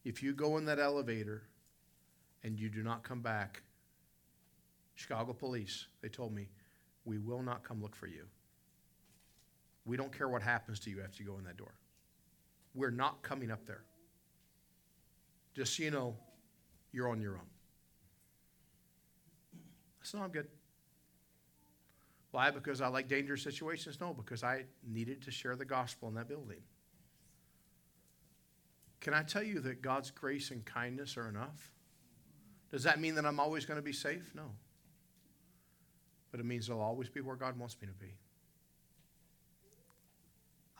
If 0.04 0.24
you 0.24 0.34
go 0.34 0.58
in 0.58 0.66
that 0.66 0.80
elevator 0.80 1.44
and 2.44 2.60
you 2.60 2.70
do 2.70 2.82
not 2.82 3.04
come 3.04 3.22
back, 3.22 3.62
Chicago 4.96 5.34
police, 5.34 5.88
they 6.02 6.10
told 6.10 6.34
me, 6.34 6.48
we 7.06 7.18
will 7.18 7.42
not 7.42 7.64
come 7.64 7.82
look 7.82 7.96
for 7.96 8.08
you. 8.08 8.26
We 9.86 9.98
don't 9.98 10.16
care 10.16 10.30
what 10.30 10.42
happens 10.42 10.80
to 10.82 10.90
you 10.90 11.02
after 11.04 11.24
you 11.24 11.30
go 11.30 11.38
in 11.38 11.44
that 11.46 11.58
door. 11.58 11.74
We're 12.74 12.92
not 12.92 13.22
coming 13.22 13.52
up 13.52 13.66
there. 13.66 13.84
Just 15.56 15.76
so 15.76 15.84
you 15.84 15.92
know, 15.92 16.16
you're 16.92 17.10
on 17.10 17.22
your 17.22 17.34
own. 17.34 17.50
I 19.54 20.04
said, 20.04 20.18
no, 20.18 20.24
I'm 20.24 20.32
good. 20.32 20.48
Why? 22.32 22.50
Because 22.50 22.82
I 22.82 22.88
like 22.88 23.08
dangerous 23.08 23.44
situations? 23.44 24.00
No, 24.00 24.14
because 24.14 24.44
I 24.44 24.66
needed 24.88 25.22
to 25.24 25.32
share 25.32 25.56
the 25.56 25.66
gospel 25.66 26.08
in 26.08 26.16
that 26.16 26.28
building. 26.28 26.62
Can 29.02 29.14
I 29.14 29.24
tell 29.24 29.44
you 29.44 29.60
that 29.62 29.82
God's 29.82 30.12
grace 30.12 30.52
and 30.52 30.64
kindness 30.64 31.18
are 31.18 31.28
enough? 31.28 31.72
Does 32.72 32.84
that 32.84 33.00
mean 33.00 33.16
that 33.16 33.26
I'm 33.26 33.40
always 33.40 33.66
going 33.66 33.78
to 33.78 33.84
be 33.84 33.94
safe? 33.94 34.32
No. 34.34 34.52
But 36.32 36.40
it 36.40 36.46
means 36.46 36.70
I'll 36.70 36.80
always 36.80 37.10
be 37.10 37.20
where 37.20 37.36
God 37.36 37.60
wants 37.60 37.76
me 37.82 37.88
to 37.88 37.94
be. 37.94 38.14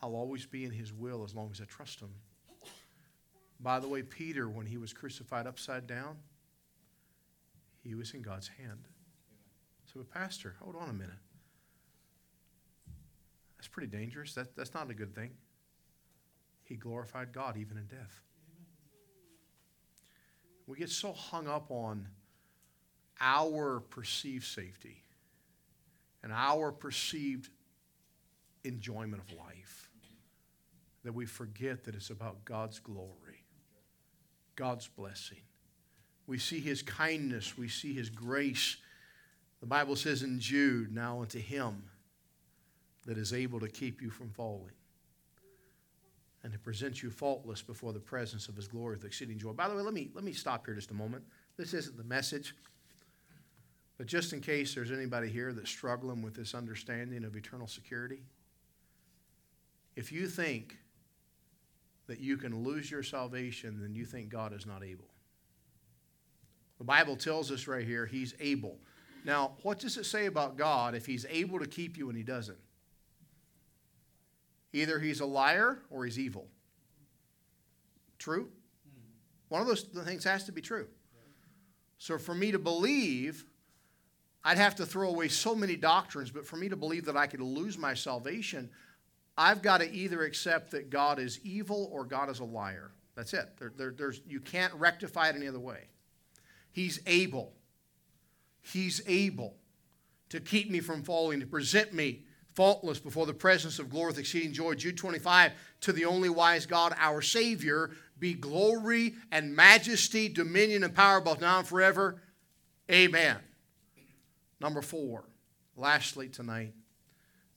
I'll 0.02 0.16
always 0.16 0.46
be 0.46 0.64
in 0.64 0.72
his 0.72 0.94
will 0.94 1.24
as 1.24 1.36
long 1.36 1.50
as 1.52 1.60
I 1.60 1.66
trust 1.66 2.00
him. 2.00 2.10
By 3.62 3.80
the 3.80 3.88
way, 3.88 4.02
Peter, 4.02 4.50
when 4.50 4.66
he 4.66 4.78
was 4.78 4.92
crucified 4.92 5.46
upside 5.46 5.86
down, 5.86 6.18
he 7.84 7.96
was 7.96 8.14
in 8.14 8.22
God's 8.22 8.48
hand. 8.48 8.88
So, 9.86 10.00
but 10.00 10.10
Pastor, 10.10 10.56
hold 10.62 10.76
on 10.76 10.90
a 10.90 10.94
minute. 10.94 11.20
That's 13.58 13.68
pretty 13.68 13.90
dangerous. 13.96 14.34
That, 14.34 14.56
that's 14.56 14.74
not 14.74 14.90
a 14.90 14.94
good 14.94 15.14
thing. 15.14 15.32
He 16.64 16.76
glorified 16.76 17.34
God 17.34 17.58
even 17.58 17.78
in 17.78 17.86
death. 17.86 18.22
We 20.66 20.78
get 20.78 20.90
so 20.90 21.12
hung 21.12 21.48
up 21.48 21.70
on 21.70 22.08
our 23.20 23.82
perceived 23.82 24.46
safety 24.46 25.04
and 26.24 26.32
our 26.32 26.72
perceived 26.72 27.50
enjoyment 28.64 29.22
of 29.22 29.38
life 29.38 29.90
that 31.04 31.14
we 31.14 31.26
forget 31.26 31.84
that 31.84 31.96
it's 31.96 32.10
about 32.10 32.46
God's 32.46 32.80
glory, 32.80 33.10
God's 34.62 34.88
blessing. 34.88 35.40
We 36.28 36.38
see 36.38 36.60
his 36.60 36.84
kindness, 36.84 37.58
we 37.58 37.68
see 37.68 37.96
his 37.96 38.12
grace. 38.12 38.78
The 39.60 39.66
Bible 39.66 39.96
says 39.96 40.22
in 40.22 40.40
Jude, 40.40 40.94
now 40.94 41.22
unto 41.22 41.40
him 41.40 41.82
that 43.08 43.18
is 43.18 43.34
able 43.34 43.60
to 43.60 43.68
keep 43.68 44.04
you 44.04 44.12
from 44.12 44.30
falling 44.30 44.76
and 46.44 46.54
to 46.54 46.60
present 46.60 47.02
you 47.02 47.10
faultless 47.10 47.64
before 47.64 47.92
the 47.92 48.00
presence 48.00 48.50
of 48.50 48.56
his 48.56 48.68
glory 48.68 48.98
with 48.98 49.04
exceeding 49.04 49.40
joy. 49.40 49.52
By 49.52 49.68
the 49.68 49.74
way, 49.74 49.82
let 49.82 49.96
me, 49.96 50.12
let 50.14 50.24
me 50.24 50.32
stop 50.32 50.68
here 50.68 50.76
just 50.76 50.92
a 50.92 50.94
moment. 50.94 51.24
This 51.58 51.74
isn't 51.74 51.98
the 51.98 52.04
message, 52.04 52.56
but 53.98 54.06
just 54.06 54.32
in 54.32 54.42
case 54.42 54.76
there's 54.76 54.92
anybody 54.92 55.30
here 55.30 55.54
that's 55.54 55.72
struggling 55.72 56.22
with 56.22 56.36
this 56.36 56.54
understanding 56.54 57.24
of 57.24 57.36
eternal 57.36 57.66
security, 57.66 58.22
if 59.96 60.12
you 60.12 60.28
think 60.28 60.78
that 62.12 62.20
you 62.20 62.36
can 62.36 62.66
lose 62.66 62.92
your 62.92 63.04
salvation, 63.04 63.80
then 63.82 63.96
you 63.96 64.04
think 64.04 64.28
God 64.28 64.52
is 64.54 64.66
not 64.66 64.84
able. 64.84 65.08
The 66.78 66.84
Bible 66.84 67.16
tells 67.16 67.52
us 67.52 67.68
right 67.68 67.88
here, 67.88 68.06
He's 68.06 68.36
able. 68.42 68.80
Now, 69.24 69.54
what 69.64 69.80
does 69.80 69.96
it 69.96 70.06
say 70.06 70.26
about 70.26 70.58
God 70.58 70.94
if 70.94 71.06
He's 71.06 71.26
able 71.30 71.58
to 71.60 71.66
keep 71.66 71.98
you 71.98 72.10
and 72.10 72.18
He 72.18 72.24
doesn't? 72.24 72.58
Either 74.74 75.00
He's 75.00 75.22
a 75.22 75.26
liar 75.26 75.80
or 75.90 76.04
He's 76.04 76.20
evil. 76.20 76.50
True? 78.20 78.50
One 79.48 79.62
of 79.62 79.68
those 79.68 79.84
things 79.84 80.26
has 80.26 80.44
to 80.44 80.52
be 80.52 80.60
true. 80.60 80.88
So, 81.98 82.18
for 82.18 82.36
me 82.36 82.52
to 82.52 82.60
believe, 82.60 83.46
I'd 84.44 84.58
have 84.58 84.76
to 84.76 84.86
throw 84.86 85.08
away 85.08 85.30
so 85.30 85.56
many 85.56 85.78
doctrines, 85.78 86.30
but 86.30 86.46
for 86.46 86.58
me 86.58 86.68
to 86.68 86.76
believe 86.76 87.06
that 87.06 87.16
I 87.16 87.28
could 87.28 87.40
lose 87.40 87.78
my 87.78 87.94
salvation, 87.94 88.70
I've 89.38 89.62
got 89.62 89.80
to 89.80 89.92
either 89.92 90.24
accept 90.24 90.72
that 90.72 90.90
God 90.90 91.20
is 91.20 91.40
evil 91.44 91.90
or 91.92 92.06
God 92.06 92.30
is 92.30 92.40
a 92.40 92.46
liar. 92.46 92.92
That's 93.16 93.34
it. 93.34 93.50
There, 93.58 93.72
there, 93.76 93.92
there's, 93.92 94.22
you 94.28 94.40
can't 94.40 94.74
rectify 94.76 95.30
it 95.30 95.36
any 95.36 95.48
other 95.48 95.60
way. 95.60 95.88
He's 96.72 97.02
able. 97.06 97.54
He's 98.62 99.02
able 99.08 99.56
to 100.30 100.40
keep 100.40 100.70
me 100.70 100.80
from 100.80 101.04
falling, 101.04 101.40
to 101.40 101.46
present 101.46 101.94
me 101.94 102.24
faultless 102.54 103.00
before 103.00 103.26
the 103.26 103.34
presence 103.34 103.80
of 103.80 103.90
glory 103.90 104.08
with 104.08 104.20
exceeding 104.20 104.54
joy. 104.54 104.76
Jude 104.76 104.98
25, 104.98 105.52
to 105.82 105.92
the 105.92 106.06
only 106.06 106.30
wise 106.30 106.66
God, 106.66 106.94
our 106.98 107.22
Savior, 107.22 107.92
be 108.20 108.34
glory 108.34 109.16
and 109.32 109.56
majesty, 109.56 110.30
dominion 110.30 110.84
and 110.84 110.96
power 110.96 111.20
both 111.22 111.42
now 111.42 111.60
and 111.60 111.68
forever. 111.68 112.22
Amen. 112.90 113.38
Number 114.60 114.82
four, 114.82 115.26
lastly 115.76 116.30
tonight, 116.30 116.74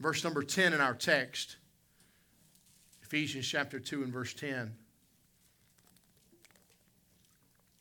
verse 0.00 0.24
number 0.24 0.42
10 0.42 0.72
in 0.72 0.80
our 0.80 0.94
text, 0.94 1.58
Ephesians 3.14 3.46
chapter 3.46 3.78
2 3.78 4.02
and 4.02 4.12
verse 4.12 4.34
10. 4.34 4.74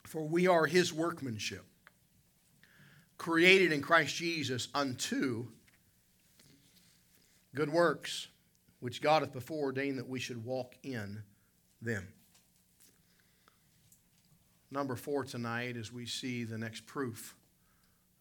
For 0.04 0.22
we 0.22 0.46
are 0.46 0.68
his 0.68 0.94
workmanship, 0.94 1.66
created 3.18 3.72
in 3.72 3.82
Christ 3.82 4.16
Jesus 4.16 4.68
unto 4.76 5.48
good 7.56 7.72
works, 7.72 8.28
which 8.80 9.02
God 9.02 9.24
hath 9.24 9.34
before 9.34 9.64
ordained 9.64 9.98
that 9.98 10.08
we 10.08 10.20
should 10.20 10.46
walk 10.46 10.76
in 10.84 11.24
them. 11.82 12.08
Number 14.70 14.96
four 14.96 15.24
tonight, 15.24 15.78
as 15.78 15.92
we 15.92 16.06
see 16.06 16.44
the 16.44 16.60
next 16.60 16.86
proof 16.86 17.36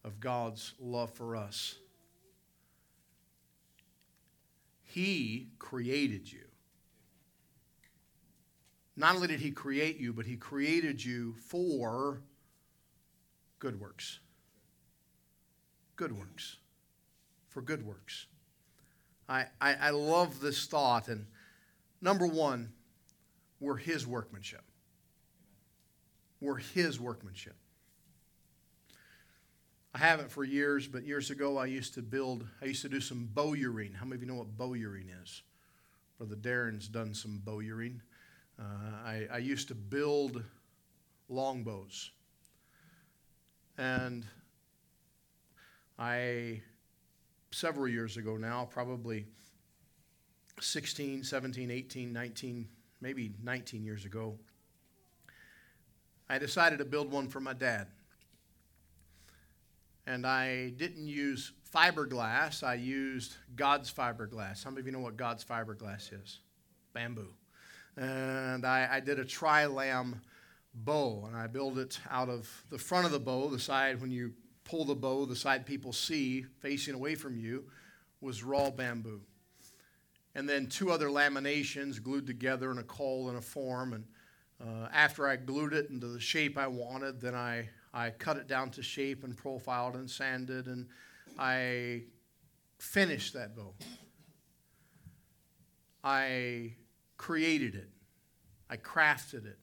of 0.03 0.19
God's 0.19 0.73
love 0.79 1.11
for 1.11 1.35
us. 1.35 1.75
He 4.81 5.49
created 5.59 6.31
you. 6.31 6.42
Not 8.95 9.15
only 9.15 9.27
did 9.27 9.39
He 9.39 9.51
create 9.51 9.99
you, 9.99 10.13
but 10.13 10.25
He 10.25 10.35
created 10.35 11.03
you 11.03 11.33
for 11.47 12.21
good 13.59 13.79
works. 13.79 14.19
Good 15.95 16.17
works. 16.17 16.57
For 17.49 17.61
good 17.61 17.85
works. 17.85 18.27
I, 19.27 19.45
I, 19.61 19.75
I 19.75 19.89
love 19.91 20.41
this 20.41 20.65
thought. 20.65 21.07
And 21.07 21.25
number 22.01 22.27
one, 22.27 22.73
we're 23.59 23.77
His 23.77 24.05
workmanship. 24.05 24.63
We're 26.41 26.57
His 26.57 26.99
workmanship. 26.99 27.55
I 29.95 29.99
haven't 29.99 30.31
for 30.31 30.43
years, 30.43 30.87
but 30.87 31.03
years 31.03 31.29
ago 31.29 31.57
I 31.57 31.65
used 31.67 31.93
to 31.93 32.01
build, 32.01 32.47
I 32.61 32.65
used 32.65 32.81
to 32.81 32.89
do 32.89 32.99
some 32.99 33.29
bowyering. 33.31 33.93
How 33.93 34.05
many 34.05 34.15
of 34.15 34.21
you 34.21 34.27
know 34.27 34.35
what 34.35 34.57
bowyering 34.57 35.09
is? 35.23 35.43
Brother 36.17 36.35
Darren's 36.35 36.87
done 36.87 37.13
some 37.13 37.39
bowyering. 37.43 38.01
Uh, 38.59 38.63
I, 39.05 39.27
I 39.31 39.37
used 39.39 39.67
to 39.69 39.75
build 39.75 40.43
longbows. 41.29 42.11
And 43.77 44.25
I, 45.97 46.61
several 47.51 47.87
years 47.87 48.17
ago 48.17 48.37
now, 48.37 48.67
probably 48.69 49.25
16, 50.59 51.23
17, 51.23 51.71
18, 51.71 52.13
19, 52.13 52.67
maybe 53.01 53.33
19 53.41 53.83
years 53.83 54.05
ago, 54.05 54.37
I 56.29 56.37
decided 56.37 56.79
to 56.79 56.85
build 56.85 57.11
one 57.11 57.27
for 57.27 57.39
my 57.39 57.53
dad. 57.53 57.87
And 60.05 60.27
I 60.27 60.69
didn't 60.71 61.07
use 61.07 61.53
fiberglass, 61.73 62.63
I 62.63 62.75
used 62.75 63.35
God's 63.55 63.91
fiberglass. 63.91 64.65
Many 64.65 64.79
of 64.79 64.85
you 64.85 64.91
know 64.91 64.99
what 64.99 65.17
God's 65.17 65.43
fiberglass 65.43 66.11
is? 66.13 66.39
Bamboo 66.93 67.33
and 67.97 68.65
I, 68.65 68.87
I 68.91 68.99
did 68.99 69.19
a 69.19 69.25
tri-lam 69.25 70.21
bow, 70.73 71.25
and 71.27 71.35
I 71.35 71.47
built 71.47 71.77
it 71.77 71.99
out 72.09 72.29
of 72.29 72.49
the 72.69 72.77
front 72.77 73.05
of 73.05 73.11
the 73.11 73.19
bow, 73.19 73.49
the 73.49 73.59
side 73.59 74.01
when 74.01 74.11
you 74.11 74.33
pull 74.63 74.85
the 74.85 74.95
bow, 74.95 75.25
the 75.25 75.35
side 75.35 75.65
people 75.65 75.93
see 75.93 76.45
facing 76.59 76.95
away 76.95 77.15
from 77.15 77.37
you 77.37 77.65
was 78.21 78.43
raw 78.43 78.69
bamboo. 78.69 79.21
And 80.35 80.49
then 80.49 80.67
two 80.67 80.89
other 80.91 81.07
laminations 81.07 82.01
glued 82.01 82.25
together 82.25 82.71
in 82.71 82.79
a 82.79 82.83
caul 82.83 83.29
and 83.29 83.37
a 83.37 83.41
form. 83.41 83.93
And 83.93 84.05
uh, 84.59 84.87
after 84.91 85.27
I 85.27 85.35
glued 85.35 85.73
it 85.73 85.89
into 85.89 86.07
the 86.07 86.19
shape 86.19 86.57
I 86.57 86.67
wanted, 86.67 87.21
then 87.21 87.35
I, 87.35 87.69
I 87.93 88.09
cut 88.09 88.37
it 88.37 88.47
down 88.47 88.71
to 88.71 88.81
shape 88.81 89.23
and 89.23 89.37
profiled 89.37 89.95
and 89.95 90.09
sanded, 90.09 90.67
and 90.67 90.87
I 91.37 92.03
finished 92.79 93.33
that 93.33 93.55
bow. 93.55 93.73
I 96.03 96.73
created 97.23 97.73
it, 97.73 97.87
I 98.69 98.75
crafted 98.75 99.45
it. 99.45 99.57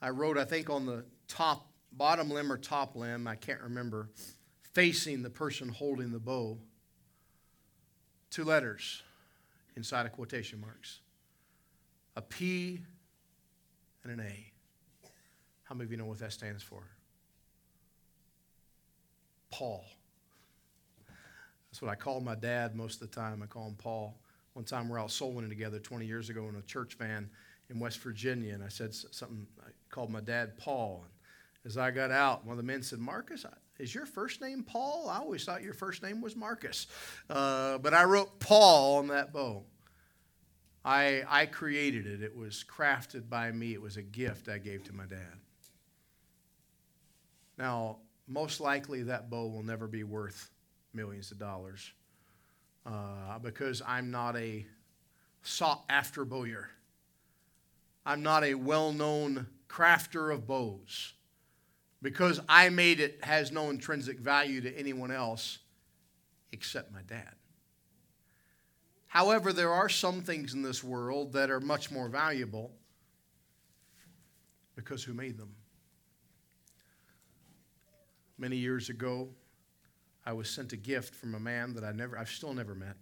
I 0.00 0.10
wrote, 0.10 0.38
I 0.38 0.44
think, 0.44 0.70
on 0.70 0.86
the 0.86 1.04
top, 1.26 1.72
bottom 1.90 2.30
limb 2.30 2.52
or 2.52 2.56
top 2.56 2.94
limb, 2.94 3.26
I 3.26 3.34
can't 3.34 3.60
remember, 3.60 4.10
facing 4.74 5.24
the 5.24 5.30
person 5.30 5.68
holding 5.68 6.12
the 6.12 6.20
bow, 6.20 6.56
two 8.30 8.44
letters 8.44 9.02
inside 9.74 10.06
of 10.06 10.12
quotation 10.12 10.60
marks 10.60 11.00
a 12.14 12.22
P 12.22 12.80
and 14.04 14.12
an 14.12 14.20
A. 14.20 14.52
How 15.64 15.74
many 15.74 15.86
of 15.86 15.90
you 15.90 15.96
know 15.96 16.06
what 16.06 16.20
that 16.20 16.32
stands 16.32 16.62
for? 16.62 16.84
Paul. 19.50 19.84
That's 21.72 21.82
what 21.82 21.90
I 21.90 21.96
call 21.96 22.20
my 22.20 22.36
dad 22.36 22.76
most 22.76 23.02
of 23.02 23.10
the 23.10 23.16
time. 23.16 23.42
I 23.42 23.46
call 23.46 23.66
him 23.66 23.74
Paul. 23.74 24.16
One 24.54 24.64
time 24.64 24.88
we're 24.88 25.00
out 25.00 25.10
soul 25.10 25.32
winning 25.32 25.50
together 25.50 25.80
20 25.80 26.06
years 26.06 26.30
ago 26.30 26.48
in 26.48 26.54
a 26.54 26.62
church 26.62 26.94
van 26.94 27.28
in 27.70 27.80
West 27.80 27.98
Virginia, 27.98 28.54
and 28.54 28.62
I 28.62 28.68
said 28.68 28.94
something, 28.94 29.46
I 29.60 29.70
called 29.90 30.10
my 30.10 30.20
dad 30.20 30.56
Paul. 30.56 31.02
And 31.04 31.70
as 31.70 31.76
I 31.76 31.90
got 31.90 32.12
out, 32.12 32.44
one 32.44 32.52
of 32.52 32.56
the 32.58 32.62
men 32.62 32.82
said, 32.82 33.00
Marcus, 33.00 33.44
is 33.78 33.92
your 33.92 34.06
first 34.06 34.40
name 34.40 34.62
Paul? 34.62 35.08
I 35.10 35.18
always 35.18 35.44
thought 35.44 35.62
your 35.62 35.74
first 35.74 36.02
name 36.04 36.20
was 36.20 36.36
Marcus. 36.36 36.86
Uh, 37.28 37.78
but 37.78 37.94
I 37.94 38.04
wrote 38.04 38.38
Paul 38.38 38.98
on 38.98 39.08
that 39.08 39.32
bow. 39.32 39.64
I, 40.84 41.24
I 41.28 41.46
created 41.46 42.06
it. 42.06 42.22
It 42.22 42.36
was 42.36 42.64
crafted 42.64 43.28
by 43.28 43.50
me. 43.50 43.72
It 43.72 43.82
was 43.82 43.96
a 43.96 44.02
gift 44.02 44.48
I 44.48 44.58
gave 44.58 44.84
to 44.84 44.92
my 44.92 45.06
dad. 45.06 45.40
Now, 47.58 47.98
most 48.28 48.60
likely 48.60 49.02
that 49.04 49.30
bow 49.30 49.46
will 49.46 49.62
never 49.62 49.88
be 49.88 50.04
worth 50.04 50.50
millions 50.92 51.32
of 51.32 51.38
dollars. 51.38 51.92
Uh, 52.86 53.38
because 53.40 53.82
I'm 53.86 54.10
not 54.10 54.36
a 54.36 54.66
sought 55.42 55.84
after 55.88 56.24
bowyer. 56.24 56.70
I'm 58.06 58.22
not 58.22 58.44
a 58.44 58.54
well 58.54 58.92
known 58.92 59.46
crafter 59.68 60.32
of 60.32 60.46
bows. 60.46 61.12
Because 62.02 62.38
I 62.48 62.68
made 62.68 63.00
it 63.00 63.18
has 63.22 63.50
no 63.50 63.70
intrinsic 63.70 64.20
value 64.20 64.60
to 64.60 64.78
anyone 64.78 65.10
else 65.10 65.58
except 66.52 66.92
my 66.92 67.00
dad. 67.08 67.34
However, 69.06 69.52
there 69.52 69.72
are 69.72 69.88
some 69.88 70.20
things 70.20 70.52
in 70.52 70.62
this 70.62 70.84
world 70.84 71.32
that 71.32 71.50
are 71.50 71.60
much 71.60 71.90
more 71.90 72.08
valuable 72.08 72.72
because 74.76 75.02
who 75.02 75.14
made 75.14 75.38
them? 75.38 75.54
Many 78.38 78.56
years 78.56 78.88
ago, 78.90 79.28
I 80.26 80.32
was 80.32 80.48
sent 80.48 80.72
a 80.72 80.76
gift 80.76 81.14
from 81.14 81.34
a 81.34 81.40
man 81.40 81.74
that 81.74 81.84
I 81.84 81.92
never, 81.92 82.18
I've 82.18 82.30
still 82.30 82.54
never 82.54 82.74
met. 82.74 82.96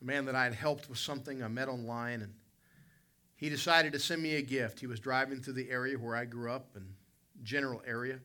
A 0.00 0.04
man 0.04 0.24
that 0.26 0.34
I 0.34 0.44
had 0.44 0.54
helped 0.54 0.88
with 0.88 0.98
something 0.98 1.42
I 1.42 1.48
met 1.48 1.68
online, 1.68 2.22
and 2.22 2.34
he 3.36 3.48
decided 3.48 3.92
to 3.92 3.98
send 3.98 4.22
me 4.22 4.36
a 4.36 4.42
gift. 4.42 4.80
He 4.80 4.86
was 4.86 5.00
driving 5.00 5.40
through 5.40 5.54
the 5.54 5.70
area 5.70 5.98
where 5.98 6.16
I 6.16 6.24
grew 6.24 6.50
up, 6.50 6.70
and 6.74 6.86
general 7.42 7.82
area, 7.86 8.18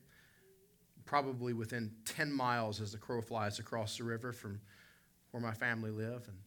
probably 1.04 1.52
within 1.52 1.92
10 2.06 2.32
miles 2.32 2.80
as 2.80 2.92
the 2.92 2.98
crow 2.98 3.20
flies 3.20 3.58
across 3.58 3.98
the 3.98 4.04
river 4.04 4.32
from 4.32 4.60
where 5.30 5.42
my 5.42 5.52
family 5.52 5.90
live. 5.90 6.26
And 6.28 6.38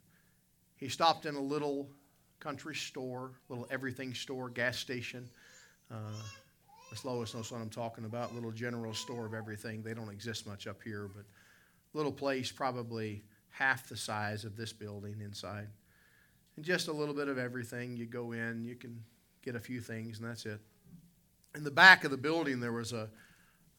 he 0.77 0.89
stopped 0.89 1.25
in 1.25 1.35
a 1.35 1.41
little 1.41 1.89
country 2.39 2.75
store, 2.75 3.31
little 3.49 3.67
everything 3.69 4.13
store, 4.13 4.49
gas 4.49 4.77
station. 4.77 5.29
Uh, 5.91 6.11
Lois 7.03 7.33
knows 7.33 7.51
what 7.51 7.59
I'm 7.59 7.69
talking 7.69 8.05
about. 8.05 8.33
Little 8.33 8.51
general 8.51 8.93
store 8.93 9.25
of 9.25 9.33
everything. 9.33 9.81
They 9.81 9.93
don't 9.93 10.09
exist 10.09 10.47
much 10.47 10.67
up 10.67 10.81
here, 10.83 11.09
but 11.13 11.25
little 11.93 12.11
place, 12.11 12.51
probably 12.51 13.23
half 13.49 13.89
the 13.89 13.97
size 13.97 14.45
of 14.45 14.55
this 14.55 14.71
building 14.71 15.21
inside. 15.23 15.67
And 16.55 16.63
just 16.63 16.87
a 16.87 16.93
little 16.93 17.15
bit 17.15 17.27
of 17.27 17.37
everything. 17.37 17.97
You 17.97 18.05
go 18.05 18.31
in, 18.31 18.63
you 18.63 18.75
can 18.75 19.03
get 19.41 19.55
a 19.55 19.59
few 19.59 19.81
things, 19.81 20.19
and 20.19 20.29
that's 20.29 20.45
it. 20.45 20.59
In 21.55 21.63
the 21.63 21.71
back 21.71 22.03
of 22.03 22.11
the 22.11 22.17
building, 22.17 22.59
there 22.59 22.73
was 22.73 22.93
a, 22.93 23.09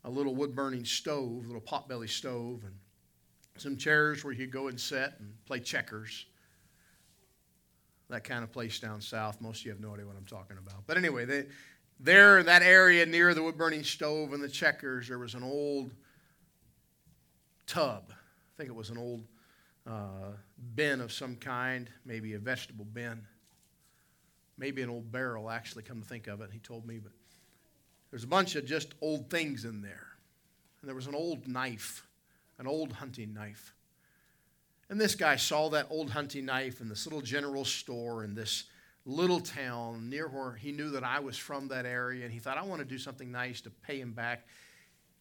a 0.04 0.10
little 0.10 0.34
wood 0.34 0.54
burning 0.54 0.84
stove, 0.84 1.44
a 1.44 1.46
little 1.46 1.60
potbelly 1.60 2.08
stove, 2.08 2.62
and 2.64 2.74
some 3.58 3.76
chairs 3.76 4.24
where 4.24 4.32
you 4.32 4.46
go 4.46 4.68
and 4.68 4.80
sit 4.80 5.12
and 5.18 5.32
play 5.46 5.60
checkers. 5.60 6.26
That 8.08 8.22
kind 8.22 8.44
of 8.44 8.52
place 8.52 8.78
down 8.78 9.00
south. 9.00 9.40
Most 9.40 9.60
of 9.60 9.66
you 9.66 9.72
have 9.72 9.80
no 9.80 9.92
idea 9.92 10.06
what 10.06 10.16
I'm 10.16 10.26
talking 10.26 10.58
about. 10.58 10.86
But 10.86 10.96
anyway, 10.96 11.24
they, 11.24 11.46
there 11.98 12.38
in 12.38 12.46
that 12.46 12.62
area 12.62 13.06
near 13.06 13.34
the 13.34 13.42
wood 13.42 13.56
burning 13.56 13.84
stove 13.84 14.32
and 14.32 14.42
the 14.42 14.48
checkers, 14.48 15.08
there 15.08 15.18
was 15.18 15.34
an 15.34 15.42
old 15.42 15.92
tub. 17.66 18.04
I 18.10 18.56
think 18.56 18.68
it 18.68 18.74
was 18.74 18.90
an 18.90 18.98
old 18.98 19.24
uh, 19.86 20.32
bin 20.74 21.00
of 21.00 21.12
some 21.12 21.36
kind, 21.36 21.88
maybe 22.04 22.34
a 22.34 22.38
vegetable 22.38 22.84
bin, 22.84 23.26
maybe 24.58 24.82
an 24.82 24.90
old 24.90 25.10
barrel, 25.10 25.50
actually, 25.50 25.82
come 25.82 26.00
to 26.00 26.06
think 26.08 26.26
of 26.26 26.40
it. 26.40 26.50
He 26.52 26.58
told 26.58 26.86
me, 26.86 26.98
but 26.98 27.12
there's 28.10 28.24
a 28.24 28.28
bunch 28.28 28.56
of 28.56 28.64
just 28.64 28.94
old 29.00 29.30
things 29.30 29.64
in 29.64 29.82
there. 29.82 30.06
And 30.80 30.88
there 30.88 30.94
was 30.94 31.06
an 31.06 31.14
old 31.14 31.48
knife, 31.48 32.06
an 32.58 32.66
old 32.66 32.92
hunting 32.92 33.34
knife. 33.34 33.74
And 34.88 35.00
this 35.00 35.14
guy 35.14 35.36
saw 35.36 35.68
that 35.70 35.88
old 35.90 36.10
hunting 36.10 36.44
knife 36.44 36.80
in 36.80 36.88
this 36.88 37.06
little 37.06 37.20
general 37.20 37.64
store 37.64 38.22
in 38.22 38.34
this 38.34 38.64
little 39.06 39.40
town 39.40 40.10
near 40.10 40.28
where 40.28 40.52
he 40.52 40.72
knew 40.72 40.90
that 40.90 41.04
I 41.04 41.20
was 41.20 41.38
from 41.38 41.68
that 41.68 41.86
area. 41.86 42.24
And 42.24 42.32
he 42.32 42.40
thought, 42.40 42.58
I 42.58 42.62
want 42.62 42.80
to 42.80 42.84
do 42.84 42.98
something 42.98 43.30
nice 43.30 43.62
to 43.62 43.70
pay 43.70 44.00
him 44.00 44.12
back. 44.12 44.46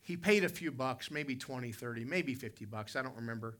He 0.01 0.17
paid 0.17 0.43
a 0.43 0.49
few 0.49 0.71
bucks, 0.71 1.09
maybe 1.09 1.35
20, 1.35 1.71
30, 1.71 2.03
maybe 2.03 2.33
50 2.33 2.65
bucks. 2.65 2.95
I 2.95 3.01
don't 3.01 3.15
remember. 3.15 3.57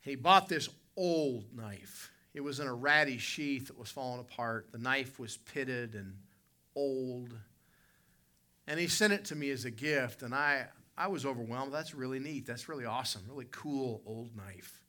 He 0.00 0.14
bought 0.14 0.48
this 0.48 0.68
old 0.96 1.46
knife. 1.54 2.10
It 2.34 2.40
was 2.40 2.60
in 2.60 2.66
a 2.66 2.74
ratty 2.74 3.18
sheath 3.18 3.68
that 3.68 3.78
was 3.78 3.90
falling 3.90 4.20
apart. 4.20 4.68
The 4.72 4.78
knife 4.78 5.18
was 5.18 5.36
pitted 5.36 5.94
and 5.94 6.14
old. 6.74 7.34
And 8.66 8.78
he 8.78 8.88
sent 8.88 9.12
it 9.12 9.26
to 9.26 9.36
me 9.36 9.50
as 9.50 9.64
a 9.64 9.70
gift, 9.70 10.22
and 10.22 10.34
I, 10.34 10.66
I 10.96 11.08
was 11.08 11.26
overwhelmed. 11.26 11.74
That's 11.74 11.94
really 11.94 12.18
neat. 12.18 12.46
That's 12.46 12.68
really 12.68 12.84
awesome. 12.84 13.22
Really 13.28 13.48
cool 13.50 14.02
old 14.06 14.36
knife. 14.36 14.81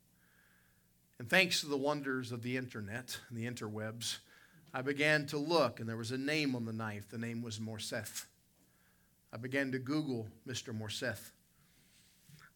And 1.20 1.30
thanks 1.30 1.62
to 1.62 1.68
the 1.68 1.78
wonders 1.78 2.32
of 2.32 2.42
the 2.42 2.58
internet 2.58 3.20
and 3.30 3.38
the 3.38 3.46
interwebs, 3.46 4.18
I 4.74 4.82
began 4.82 5.28
to 5.28 5.38
look, 5.38 5.80
and 5.80 5.88
there 5.88 5.98
was 5.98 6.12
a 6.12 6.18
name 6.18 6.56
on 6.56 6.66
the 6.66 6.74
knife. 6.74 7.10
The 7.10 7.18
name 7.18 7.42
was 7.42 7.60
Morseth. 7.60 8.26
I 9.32 9.38
began 9.38 9.72
to 9.72 9.80
Google 9.80 10.28
Mr. 10.48 10.78
Morseth. 10.78 11.32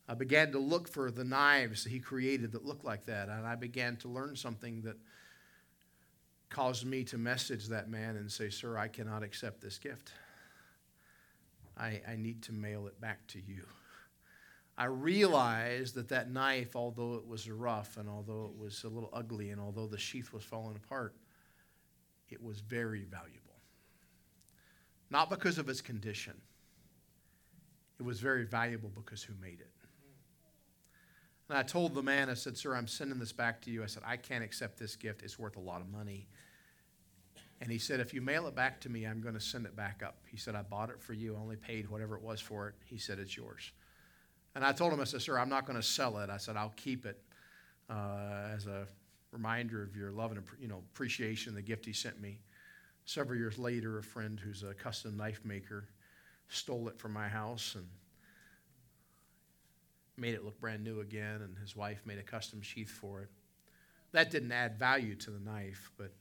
I 0.09 0.13
began 0.13 0.51
to 0.53 0.59
look 0.59 0.87
for 0.87 1.11
the 1.11 1.23
knives 1.23 1.83
that 1.83 1.91
he 1.91 1.99
created 1.99 2.53
that 2.53 2.65
looked 2.65 2.85
like 2.85 3.05
that, 3.05 3.29
and 3.29 3.45
I 3.45 3.55
began 3.55 3.97
to 3.97 4.07
learn 4.07 4.35
something 4.35 4.81
that 4.81 4.97
caused 6.49 6.85
me 6.85 7.03
to 7.05 7.17
message 7.17 7.67
that 7.67 7.89
man 7.89 8.15
and 8.15 8.31
say, 8.31 8.49
Sir, 8.49 8.77
I 8.77 8.87
cannot 8.87 9.21
accept 9.21 9.61
this 9.61 9.77
gift. 9.77 10.11
I, 11.77 12.01
I 12.07 12.15
need 12.15 12.41
to 12.43 12.53
mail 12.53 12.87
it 12.87 12.99
back 12.99 13.27
to 13.27 13.39
you. 13.39 13.63
I 14.78 14.86
realized 14.86 15.95
that 15.95 16.09
that 16.09 16.30
knife, 16.30 16.75
although 16.75 17.15
it 17.15 17.25
was 17.25 17.49
rough 17.49 17.97
and 17.97 18.07
although 18.07 18.51
it 18.53 18.61
was 18.61 18.84
a 18.84 18.89
little 18.89 19.09
ugly 19.11 19.49
and 19.49 19.59
although 19.59 19.88
the 19.88 19.97
sheath 19.97 20.32
was 20.32 20.43
falling 20.43 20.75
apart, 20.75 21.15
it 22.30 22.43
was 22.43 22.59
very 22.59 23.03
valuable. 23.03 23.41
Not 25.09 25.30
because 25.30 25.57
of 25.57 25.67
its 25.67 25.82
condition, 25.82 26.34
it 27.99 28.03
was 28.03 28.19
very 28.19 28.45
valuable 28.45 28.91
because 28.93 29.23
who 29.23 29.34
made 29.41 29.61
it. 29.61 29.71
And 31.49 31.57
I 31.57 31.63
told 31.63 31.95
the 31.95 32.03
man, 32.03 32.30
I 32.30 32.34
said, 32.34 32.57
Sir, 32.57 32.75
I'm 32.75 32.88
sending 32.88 33.19
this 33.19 33.32
back 33.32 33.61
to 33.61 33.71
you. 33.71 33.82
I 33.82 33.86
said, 33.86 34.03
I 34.05 34.17
can't 34.17 34.43
accept 34.43 34.78
this 34.78 34.95
gift. 34.95 35.23
It's 35.23 35.39
worth 35.39 35.55
a 35.55 35.61
lot 35.61 35.80
of 35.80 35.89
money. 35.89 36.28
And 37.61 37.71
he 37.71 37.78
said, 37.78 37.99
If 37.99 38.13
you 38.13 38.21
mail 38.21 38.47
it 38.47 38.55
back 38.55 38.82
to 38.82 38.89
me, 38.89 39.05
I'm 39.05 39.21
going 39.21 39.34
to 39.34 39.39
send 39.39 39.65
it 39.65 39.75
back 39.75 40.03
up. 40.05 40.17
He 40.30 40.38
said, 40.38 40.55
I 40.55 40.61
bought 40.61 40.89
it 40.89 41.01
for 41.01 41.13
you, 41.13 41.36
I 41.36 41.39
only 41.39 41.55
paid 41.55 41.89
whatever 41.89 42.15
it 42.15 42.21
was 42.21 42.41
for 42.41 42.67
it. 42.67 42.75
He 42.86 42.97
said, 42.97 43.17
It's 43.17 43.36
yours. 43.36 43.71
And 44.57 44.65
I 44.65 44.71
told 44.71 44.91
him, 44.91 44.99
I 44.99 45.03
said, 45.03 45.21
Sir, 45.21 45.37
I'm 45.37 45.49
not 45.49 45.67
going 45.67 45.79
to 45.79 45.85
sell 45.85 46.17
it. 46.17 46.31
I 46.31 46.37
said, 46.37 46.57
I'll 46.57 46.73
keep 46.75 47.05
it 47.05 47.21
uh, 47.91 48.49
as 48.55 48.65
a 48.65 48.87
reminder 49.31 49.83
of 49.83 49.95
your 49.95 50.09
love 50.09 50.31
and 50.31 50.41
you 50.59 50.67
know, 50.67 50.81
appreciation, 50.93 51.53
the 51.53 51.61
gift 51.61 51.85
he 51.85 51.93
sent 51.93 52.19
me. 52.19 52.39
Several 53.05 53.37
years 53.37 53.59
later, 53.59 53.99
a 53.99 54.03
friend 54.03 54.39
who's 54.39 54.63
a 54.63 54.73
custom 54.73 55.15
knife 55.15 55.41
maker 55.45 55.87
stole 56.49 56.87
it 56.87 56.97
from 56.97 57.13
my 57.13 57.27
house 57.27 57.75
and 57.75 57.85
made 60.17 60.33
it 60.33 60.43
look 60.43 60.59
brand 60.59 60.83
new 60.83 61.01
again, 61.01 61.43
and 61.43 61.55
his 61.59 61.75
wife 61.75 62.01
made 62.03 62.17
a 62.17 62.23
custom 62.23 62.59
sheath 62.59 62.89
for 62.89 63.21
it. 63.21 63.29
That 64.11 64.31
didn't 64.31 64.51
add 64.51 64.79
value 64.79 65.13
to 65.17 65.29
the 65.29 65.39
knife, 65.39 65.91
but 65.99 66.11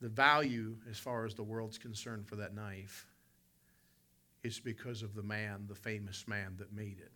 the 0.00 0.08
value, 0.08 0.76
as 0.88 0.96
far 0.96 1.24
as 1.24 1.34
the 1.34 1.42
world's 1.42 1.78
concerned, 1.78 2.28
for 2.28 2.36
that 2.36 2.54
knife 2.54 3.08
is 4.42 4.58
because 4.58 5.02
of 5.02 5.14
the 5.14 5.22
man, 5.22 5.66
the 5.68 5.74
famous 5.74 6.26
man 6.26 6.54
that 6.58 6.72
made 6.72 6.98
it. 6.98 7.12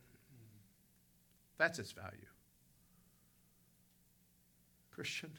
That's 1.59 1.79
its 1.79 1.93
value. 1.93 2.27
Christian, 4.91 5.31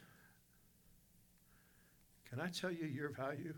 can 2.28 2.40
I 2.40 2.48
tell 2.48 2.70
you 2.70 2.86
your 2.86 3.10
value? 3.10 3.54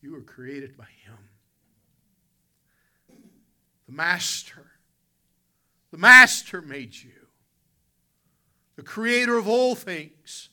You 0.00 0.12
were 0.12 0.22
created 0.22 0.76
by 0.76 0.88
Him. 1.04 1.18
The 3.86 3.92
Master. 3.92 4.70
The 5.90 5.98
Master 5.98 6.62
made 6.62 6.94
you 6.94 7.20
the 8.80 8.86
creator 8.86 9.36
of 9.36 9.46
all 9.46 9.74
things. 9.74 10.48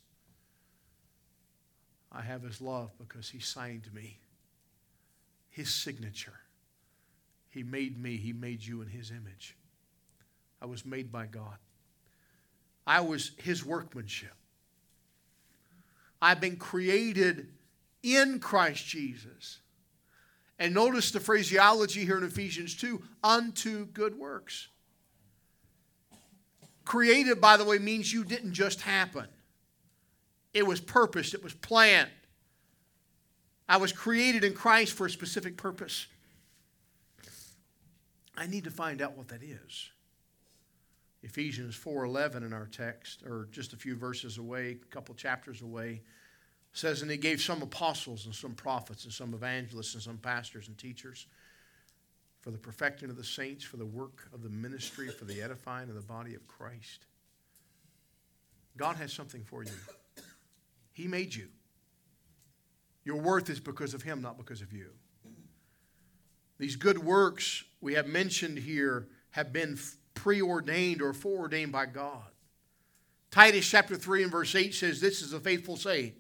I 2.18 2.22
have 2.22 2.42
his 2.42 2.60
love 2.60 2.90
because 2.98 3.30
he 3.30 3.40
signed 3.40 3.94
me, 3.94 4.18
his 5.52 5.72
signature. 5.72 6.40
He 7.50 7.62
made 7.62 8.02
me, 8.02 8.18
he 8.18 8.34
made 8.34 8.66
you 8.66 8.82
in 8.82 8.88
his 8.88 9.12
image. 9.12 9.56
I 10.60 10.66
was 10.66 10.84
made 10.84 11.12
by 11.12 11.28
God. 11.28 11.58
I 12.88 13.02
was 13.02 13.34
his 13.38 13.64
workmanship. 13.64 14.34
I've 16.20 16.42
been 16.42 16.56
created 16.56 17.50
in 18.02 18.40
Christ 18.40 18.84
Jesus. 18.88 19.60
And 20.58 20.74
notice 20.74 21.12
the 21.12 21.20
phraseology 21.20 22.04
here 22.04 22.18
in 22.18 22.24
Ephesians 22.24 22.76
2 22.76 23.00
unto 23.24 23.86
good 23.86 24.18
works. 24.18 24.70
Created, 26.84 27.40
by 27.40 27.58
the 27.58 27.66
way, 27.66 27.78
means 27.78 28.12
you 28.12 28.24
didn't 28.24 28.54
just 28.54 28.82
happen, 28.82 29.28
it 30.58 30.66
was 30.66 30.82
purposed, 30.82 31.36
it 31.36 31.44
was 31.44 31.54
planned. 31.54 32.10
I 33.70 33.78
was 33.78 33.92
created 33.92 34.44
in 34.44 34.54
Christ 34.54 34.94
for 34.94 35.06
a 35.06 35.10
specific 35.10 35.56
purpose. 35.56 36.08
I 38.36 38.48
need 38.48 38.64
to 38.64 38.72
find 38.72 39.02
out 39.02 39.16
what 39.16 39.28
that 39.28 39.44
is. 39.44 39.92
Ephesians 41.22 41.76
4:11 41.76 42.44
in 42.44 42.54
our 42.54 42.66
text 42.66 43.22
or 43.24 43.48
just 43.52 43.74
a 43.74 43.78
few 43.78 43.96
verses 43.96 44.40
away, 44.40 44.72
a 44.72 44.76
couple 44.94 45.14
chapters 45.14 45.62
away 45.62 46.02
says 46.74 47.02
and 47.02 47.12
he 47.12 47.18
gave 47.18 47.42
some 47.42 47.62
apostles 47.62 48.26
and 48.26 48.34
some 48.34 48.54
prophets 48.54 49.04
and 49.04 49.14
some 49.14 49.34
evangelists 49.34 49.94
and 49.94 50.04
some 50.04 50.18
pastors 50.18 50.68
and 50.68 50.78
teachers 50.78 51.28
for 52.42 52.50
the 52.52 52.58
perfecting 52.58 53.10
of 53.10 53.16
the 53.16 53.24
saints, 53.24 53.64
for 53.64 53.78
the 53.78 53.86
work 53.86 54.28
of 54.34 54.42
the 54.42 54.50
ministry, 54.50 55.10
for 55.10 55.26
the 55.26 55.42
edifying 55.42 55.90
of 55.90 55.96
the 55.96 56.02
body 56.02 56.34
of 56.34 56.48
Christ. 56.48 57.06
God 58.76 58.96
has 58.96 59.12
something 59.12 59.44
for 59.44 59.64
you. 59.64 59.72
He 60.98 61.08
made 61.08 61.36
you. 61.36 61.50
Your 63.06 63.18
worth 63.18 63.52
is 63.52 63.60
because 63.60 63.94
of 63.94 64.02
Him, 64.02 64.20
not 64.20 64.36
because 64.36 64.64
of 64.64 64.74
you. 64.74 64.90
These 66.58 66.76
good 66.76 66.98
works 66.98 67.64
we 67.82 67.94
have 67.94 68.08
mentioned 68.08 68.58
here 68.58 69.08
have 69.30 69.54
been 69.54 69.78
preordained 70.16 71.04
or 71.04 71.14
foreordained 71.14 71.72
by 71.72 71.86
God. 71.86 72.26
Titus 73.30 73.70
chapter 73.70 73.96
3 73.96 74.24
and 74.24 74.32
verse 74.32 74.56
8 74.56 74.74
says, 74.74 75.00
This 75.00 75.22
is 75.22 75.34
a 75.34 75.40
faithful 75.40 75.78
saying. 75.78 76.14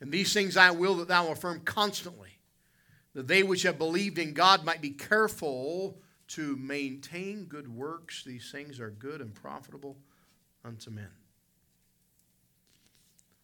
And 0.00 0.10
these 0.10 0.32
things 0.32 0.56
I 0.56 0.70
will 0.70 0.94
that 0.96 1.08
thou 1.08 1.30
affirm 1.30 1.60
constantly, 1.60 2.38
that 3.12 3.28
they 3.28 3.42
which 3.42 3.64
have 3.64 3.76
believed 3.76 4.18
in 4.18 4.32
God 4.32 4.64
might 4.64 4.80
be 4.80 4.92
careful 4.92 5.98
to 6.28 6.56
maintain 6.56 7.44
good 7.44 7.68
works. 7.68 8.24
These 8.24 8.50
things 8.50 8.80
are 8.80 8.90
good 8.90 9.20
and 9.20 9.34
profitable 9.34 9.98
unto 10.64 10.90
men. 10.90 11.10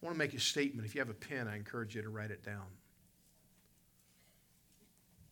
I 0.03 0.05
want 0.05 0.15
to 0.15 0.19
make 0.19 0.33
a 0.33 0.39
statement. 0.39 0.85
If 0.85 0.95
you 0.95 0.99
have 0.99 1.09
a 1.09 1.13
pen, 1.13 1.47
I 1.47 1.55
encourage 1.55 1.95
you 1.95 2.01
to 2.01 2.09
write 2.09 2.29
it 2.29 2.43
down. 2.43 2.65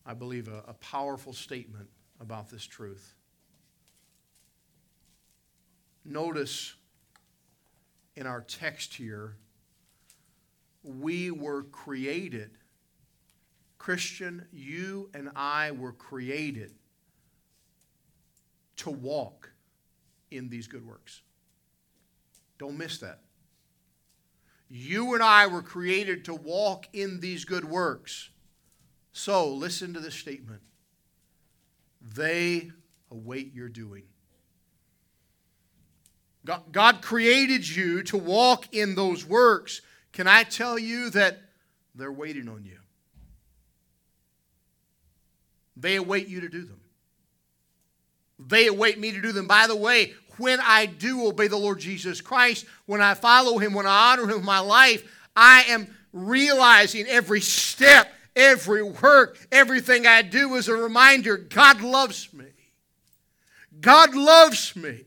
I 0.06 0.14
believe 0.14 0.48
a, 0.48 0.64
a 0.66 0.72
powerful 0.72 1.34
statement 1.34 1.90
about 2.20 2.48
this 2.48 2.64
truth. 2.64 3.14
Notice 6.06 6.74
in 8.16 8.26
our 8.26 8.40
text 8.40 8.94
here, 8.94 9.36
we 10.82 11.30
were 11.30 11.64
created. 11.64 12.52
Christian, 13.76 14.46
you 14.52 15.10
and 15.12 15.28
I 15.36 15.72
were 15.72 15.92
created 15.92 16.72
to 18.76 18.90
walk 18.90 19.52
in 20.30 20.48
these 20.48 20.66
good 20.66 20.86
works. 20.86 21.20
Don't 22.56 22.78
miss 22.78 22.96
that. 22.98 23.21
You 24.74 25.12
and 25.12 25.22
I 25.22 25.48
were 25.48 25.60
created 25.60 26.24
to 26.24 26.34
walk 26.34 26.88
in 26.94 27.20
these 27.20 27.44
good 27.44 27.66
works. 27.66 28.30
So, 29.12 29.52
listen 29.52 29.92
to 29.92 30.00
this 30.00 30.14
statement. 30.14 30.62
They 32.00 32.70
await 33.10 33.52
your 33.52 33.68
doing. 33.68 34.04
God, 36.72 37.02
created 37.02 37.68
you 37.68 38.02
to 38.04 38.16
walk 38.16 38.74
in 38.74 38.94
those 38.94 39.26
works. 39.26 39.82
Can 40.10 40.26
I 40.26 40.42
tell 40.42 40.78
you 40.78 41.10
that 41.10 41.38
they're 41.94 42.10
waiting 42.10 42.48
on 42.48 42.64
you? 42.64 42.78
They 45.76 45.96
await 45.96 46.28
you 46.28 46.40
to 46.40 46.48
do 46.48 46.64
them. 46.64 46.80
They 48.38 48.68
await 48.68 48.98
me 48.98 49.12
to 49.12 49.20
do 49.20 49.32
them. 49.32 49.46
By 49.46 49.66
the 49.66 49.76
way, 49.76 50.14
when 50.42 50.58
I 50.60 50.86
do 50.86 51.28
obey 51.28 51.46
the 51.46 51.56
Lord 51.56 51.78
Jesus 51.78 52.20
Christ, 52.20 52.66
when 52.86 53.00
I 53.00 53.14
follow 53.14 53.58
Him, 53.58 53.74
when 53.74 53.86
I 53.86 54.12
honor 54.12 54.24
Him 54.24 54.38
with 54.38 54.44
my 54.44 54.58
life, 54.58 55.08
I 55.36 55.62
am 55.68 55.86
realizing 56.12 57.06
every 57.06 57.40
step, 57.40 58.12
every 58.34 58.82
work, 58.82 59.38
everything 59.52 60.04
I 60.04 60.22
do 60.22 60.56
is 60.56 60.66
a 60.66 60.74
reminder 60.74 61.36
God 61.36 61.80
loves 61.80 62.32
me. 62.34 62.46
God 63.80 64.16
loves 64.16 64.74
me. 64.74 65.04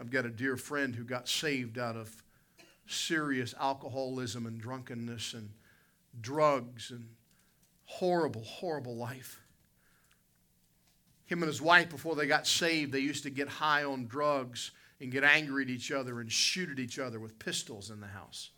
I've 0.00 0.10
got 0.10 0.26
a 0.26 0.30
dear 0.30 0.56
friend 0.56 0.92
who 0.92 1.04
got 1.04 1.28
saved 1.28 1.78
out 1.78 1.96
of 1.96 2.12
serious 2.88 3.54
alcoholism 3.60 4.44
and 4.44 4.60
drunkenness 4.60 5.34
and 5.34 5.50
drugs 6.20 6.90
and 6.90 7.10
horrible, 7.84 8.42
horrible 8.42 8.96
life. 8.96 9.40
Him 11.26 11.42
and 11.42 11.48
his 11.48 11.62
wife, 11.62 11.90
before 11.90 12.16
they 12.16 12.26
got 12.26 12.46
saved, 12.46 12.92
they 12.92 13.00
used 13.00 13.22
to 13.22 13.30
get 13.30 13.48
high 13.48 13.84
on 13.84 14.06
drugs 14.06 14.72
and 15.00 15.10
get 15.10 15.24
angry 15.24 15.64
at 15.64 15.70
each 15.70 15.90
other 15.90 16.20
and 16.20 16.30
shoot 16.30 16.70
at 16.70 16.78
each 16.78 16.98
other 16.98 17.18
with 17.18 17.38
pistols 17.38 17.90
in 17.90 18.00
the 18.00 18.06
house. 18.06 18.50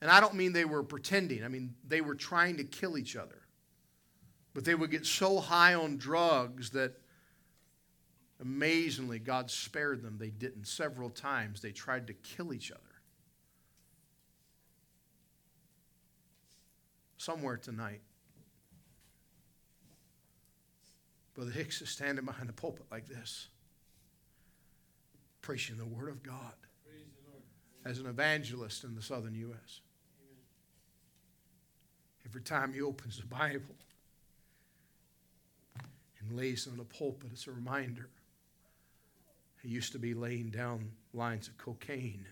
And 0.00 0.10
I 0.10 0.20
don't 0.20 0.34
mean 0.34 0.52
they 0.52 0.64
were 0.64 0.82
pretending, 0.82 1.44
I 1.44 1.48
mean 1.48 1.74
they 1.86 2.00
were 2.00 2.14
trying 2.14 2.56
to 2.58 2.64
kill 2.64 2.98
each 2.98 3.16
other. 3.16 3.42
But 4.54 4.64
they 4.64 4.74
would 4.74 4.90
get 4.90 5.04
so 5.04 5.40
high 5.40 5.74
on 5.74 5.98
drugs 5.98 6.70
that 6.70 6.94
amazingly 8.40 9.18
God 9.18 9.50
spared 9.50 10.02
them. 10.02 10.16
They 10.18 10.30
didn't. 10.30 10.66
Several 10.66 11.10
times 11.10 11.60
they 11.60 11.72
tried 11.72 12.06
to 12.06 12.14
kill 12.14 12.54
each 12.54 12.70
other. 12.70 12.80
Somewhere 17.18 17.56
tonight, 17.56 18.00
Brother 21.36 21.50
Hicks 21.50 21.82
is 21.82 21.90
standing 21.90 22.24
behind 22.24 22.48
the 22.48 22.54
pulpit 22.54 22.86
like 22.90 23.06
this, 23.06 23.48
preaching 25.42 25.76
the 25.76 25.84
Word 25.84 26.08
of 26.08 26.22
God 26.22 26.54
as 27.84 27.98
an 27.98 28.06
evangelist 28.06 28.84
in 28.84 28.94
the 28.94 29.02
southern 29.02 29.34
U.S. 29.34 29.80
Every 32.24 32.40
time 32.40 32.72
he 32.72 32.80
opens 32.80 33.18
the 33.18 33.26
Bible 33.26 33.76
and 36.18 36.32
lays 36.32 36.66
it 36.66 36.70
on 36.70 36.78
the 36.78 36.84
pulpit, 36.84 37.28
it's 37.34 37.46
a 37.46 37.52
reminder. 37.52 38.08
He 39.62 39.68
used 39.68 39.92
to 39.92 39.98
be 39.98 40.14
laying 40.14 40.48
down 40.48 40.90
lines 41.12 41.48
of 41.48 41.58
cocaine. 41.58 42.24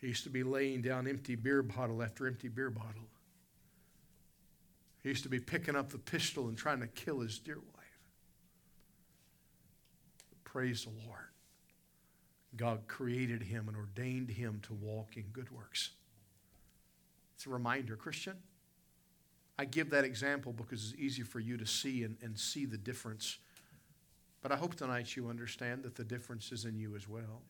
He 0.00 0.06
used 0.06 0.22
to 0.22 0.30
be 0.30 0.44
laying 0.44 0.80
down 0.80 1.08
empty 1.08 1.34
beer 1.34 1.64
bottle 1.64 2.04
after 2.04 2.28
empty 2.28 2.48
beer 2.48 2.70
bottle. 2.70 3.08
He 5.06 5.10
used 5.10 5.22
to 5.22 5.28
be 5.28 5.38
picking 5.38 5.76
up 5.76 5.90
the 5.90 5.98
pistol 5.98 6.48
and 6.48 6.58
trying 6.58 6.80
to 6.80 6.88
kill 6.88 7.20
his 7.20 7.38
dear 7.38 7.60
wife. 7.60 8.00
Praise 10.42 10.82
the 10.82 10.90
Lord. 11.06 11.28
God 12.56 12.88
created 12.88 13.40
him 13.40 13.68
and 13.68 13.76
ordained 13.76 14.30
him 14.30 14.58
to 14.64 14.74
walk 14.74 15.16
in 15.16 15.22
good 15.32 15.48
works. 15.52 15.90
It's 17.36 17.46
a 17.46 17.50
reminder, 17.50 17.94
Christian. 17.94 18.34
I 19.56 19.64
give 19.66 19.90
that 19.90 20.02
example 20.02 20.52
because 20.52 20.90
it's 20.90 21.00
easy 21.00 21.22
for 21.22 21.38
you 21.38 21.56
to 21.56 21.66
see 21.66 22.02
and, 22.02 22.16
and 22.20 22.36
see 22.36 22.66
the 22.66 22.76
difference. 22.76 23.38
But 24.42 24.50
I 24.50 24.56
hope 24.56 24.74
tonight 24.74 25.14
you 25.14 25.28
understand 25.28 25.84
that 25.84 25.94
the 25.94 26.02
difference 26.02 26.50
is 26.50 26.64
in 26.64 26.80
you 26.80 26.96
as 26.96 27.08
well. 27.08 27.42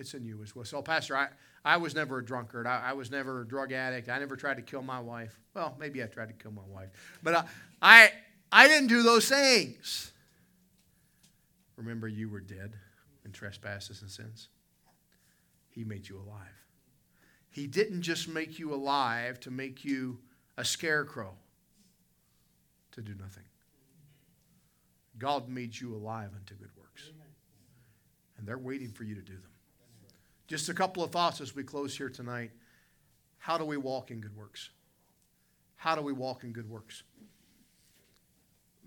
It's 0.00 0.14
in 0.14 0.24
you 0.24 0.42
as 0.42 0.56
well. 0.56 0.64
So, 0.64 0.80
Pastor, 0.80 1.14
I, 1.14 1.28
I 1.62 1.76
was 1.76 1.94
never 1.94 2.18
a 2.18 2.24
drunkard. 2.24 2.66
I, 2.66 2.80
I 2.86 2.92
was 2.94 3.10
never 3.10 3.42
a 3.42 3.46
drug 3.46 3.70
addict. 3.70 4.08
I 4.08 4.18
never 4.18 4.34
tried 4.34 4.56
to 4.56 4.62
kill 4.62 4.80
my 4.80 4.98
wife. 4.98 5.38
Well, 5.52 5.76
maybe 5.78 6.02
I 6.02 6.06
tried 6.06 6.28
to 6.28 6.32
kill 6.32 6.52
my 6.52 6.64
wife. 6.66 6.88
But 7.22 7.34
I, 7.34 7.44
I, 7.82 8.12
I 8.50 8.66
didn't 8.66 8.88
do 8.88 9.02
those 9.02 9.28
things. 9.28 10.12
Remember, 11.76 12.08
you 12.08 12.30
were 12.30 12.40
dead 12.40 12.72
in 13.26 13.32
trespasses 13.32 14.00
and 14.00 14.10
sins. 14.10 14.48
He 15.68 15.84
made 15.84 16.08
you 16.08 16.16
alive. 16.16 16.48
He 17.50 17.66
didn't 17.66 18.00
just 18.00 18.26
make 18.26 18.58
you 18.58 18.72
alive 18.72 19.38
to 19.40 19.50
make 19.50 19.84
you 19.84 20.18
a 20.56 20.64
scarecrow 20.64 21.34
to 22.92 23.02
do 23.02 23.14
nothing. 23.20 23.44
God 25.18 25.48
made 25.48 25.78
you 25.78 25.94
alive 25.94 26.30
unto 26.34 26.54
good 26.54 26.70
works. 26.76 27.10
And 28.38 28.48
they're 28.48 28.56
waiting 28.56 28.92
for 28.92 29.04
you 29.04 29.14
to 29.14 29.20
do 29.20 29.34
them. 29.34 29.50
Just 30.50 30.68
a 30.68 30.74
couple 30.74 31.04
of 31.04 31.12
thoughts 31.12 31.40
as 31.40 31.54
we 31.54 31.62
close 31.62 31.96
here 31.96 32.08
tonight. 32.08 32.50
How 33.38 33.56
do 33.56 33.64
we 33.64 33.76
walk 33.76 34.10
in 34.10 34.20
good 34.20 34.36
works? 34.36 34.70
How 35.76 35.94
do 35.94 36.02
we 36.02 36.12
walk 36.12 36.42
in 36.42 36.50
good 36.50 36.68
works? 36.68 37.04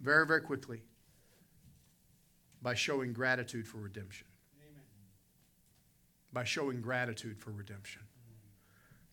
Very, 0.02 0.28
very 0.28 0.42
quickly. 0.42 0.82
By 2.62 2.74
showing 2.74 3.14
gratitude 3.14 3.66
for 3.66 3.78
redemption. 3.78 4.28
Amen. 4.62 4.84
By 6.34 6.44
showing 6.44 6.82
gratitude 6.82 7.40
for 7.40 7.52
redemption. 7.52 8.02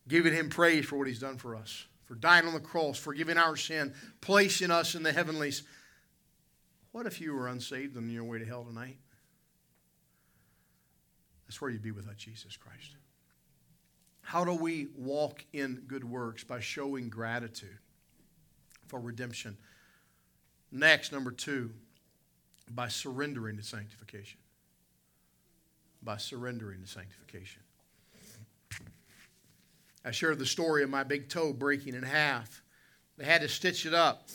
Giving 0.09 0.35
Him 0.35 0.49
praise 0.49 0.87
for 0.87 0.99
what 0.99 1.07
He's 1.07 1.21
done 1.21 1.37
for 1.37 1.55
us, 1.55 1.87
for 2.05 2.17
dying 2.17 2.49
on 2.49 2.55
the 2.55 2.59
cross, 2.59 2.99
forgiving 2.99 3.39
our 3.39 3.55
sin, 3.57 3.95
placing 4.21 4.73
us 4.73 4.97
in 4.97 5.05
the 5.05 5.13
heavenlies. 5.13 5.63
What 6.91 7.07
if 7.07 7.21
you 7.21 7.33
were 7.33 7.47
unsaved 7.47 7.97
on 7.97 8.11
your 8.11 8.25
way 8.25 8.41
to 8.41 8.45
hell 8.45 8.65
tonight? 8.65 8.97
That's 11.51 11.61
where 11.61 11.73
you'd 11.73 11.83
be 11.83 11.91
without 11.91 12.17
Jesus 12.17 12.57
Christ. 12.57 12.95
How 14.21 14.45
do 14.45 14.55
we 14.55 14.87
walk 14.97 15.45
in 15.53 15.83
good 15.89 16.05
works? 16.05 16.45
By 16.45 16.61
showing 16.61 17.09
gratitude 17.09 17.77
for 18.87 19.01
redemption. 19.01 19.57
Next, 20.71 21.11
number 21.11 21.33
two, 21.33 21.73
by 22.71 22.87
surrendering 22.87 23.57
to 23.57 23.65
sanctification. 23.65 24.39
By 26.05 26.19
surrendering 26.19 26.83
to 26.83 26.87
sanctification. 26.87 27.63
I 30.05 30.13
shared 30.13 30.39
the 30.39 30.47
story 30.47 30.85
of 30.85 30.89
my 30.89 31.03
big 31.03 31.29
toe 31.29 31.53
breaking 31.53 31.95
in 31.95 32.05
half. 32.05 32.63
They 33.19 33.25
had 33.25 33.41
to 33.41 33.49
stitch 33.49 33.87
it 33.87 33.93
up. 33.93 34.29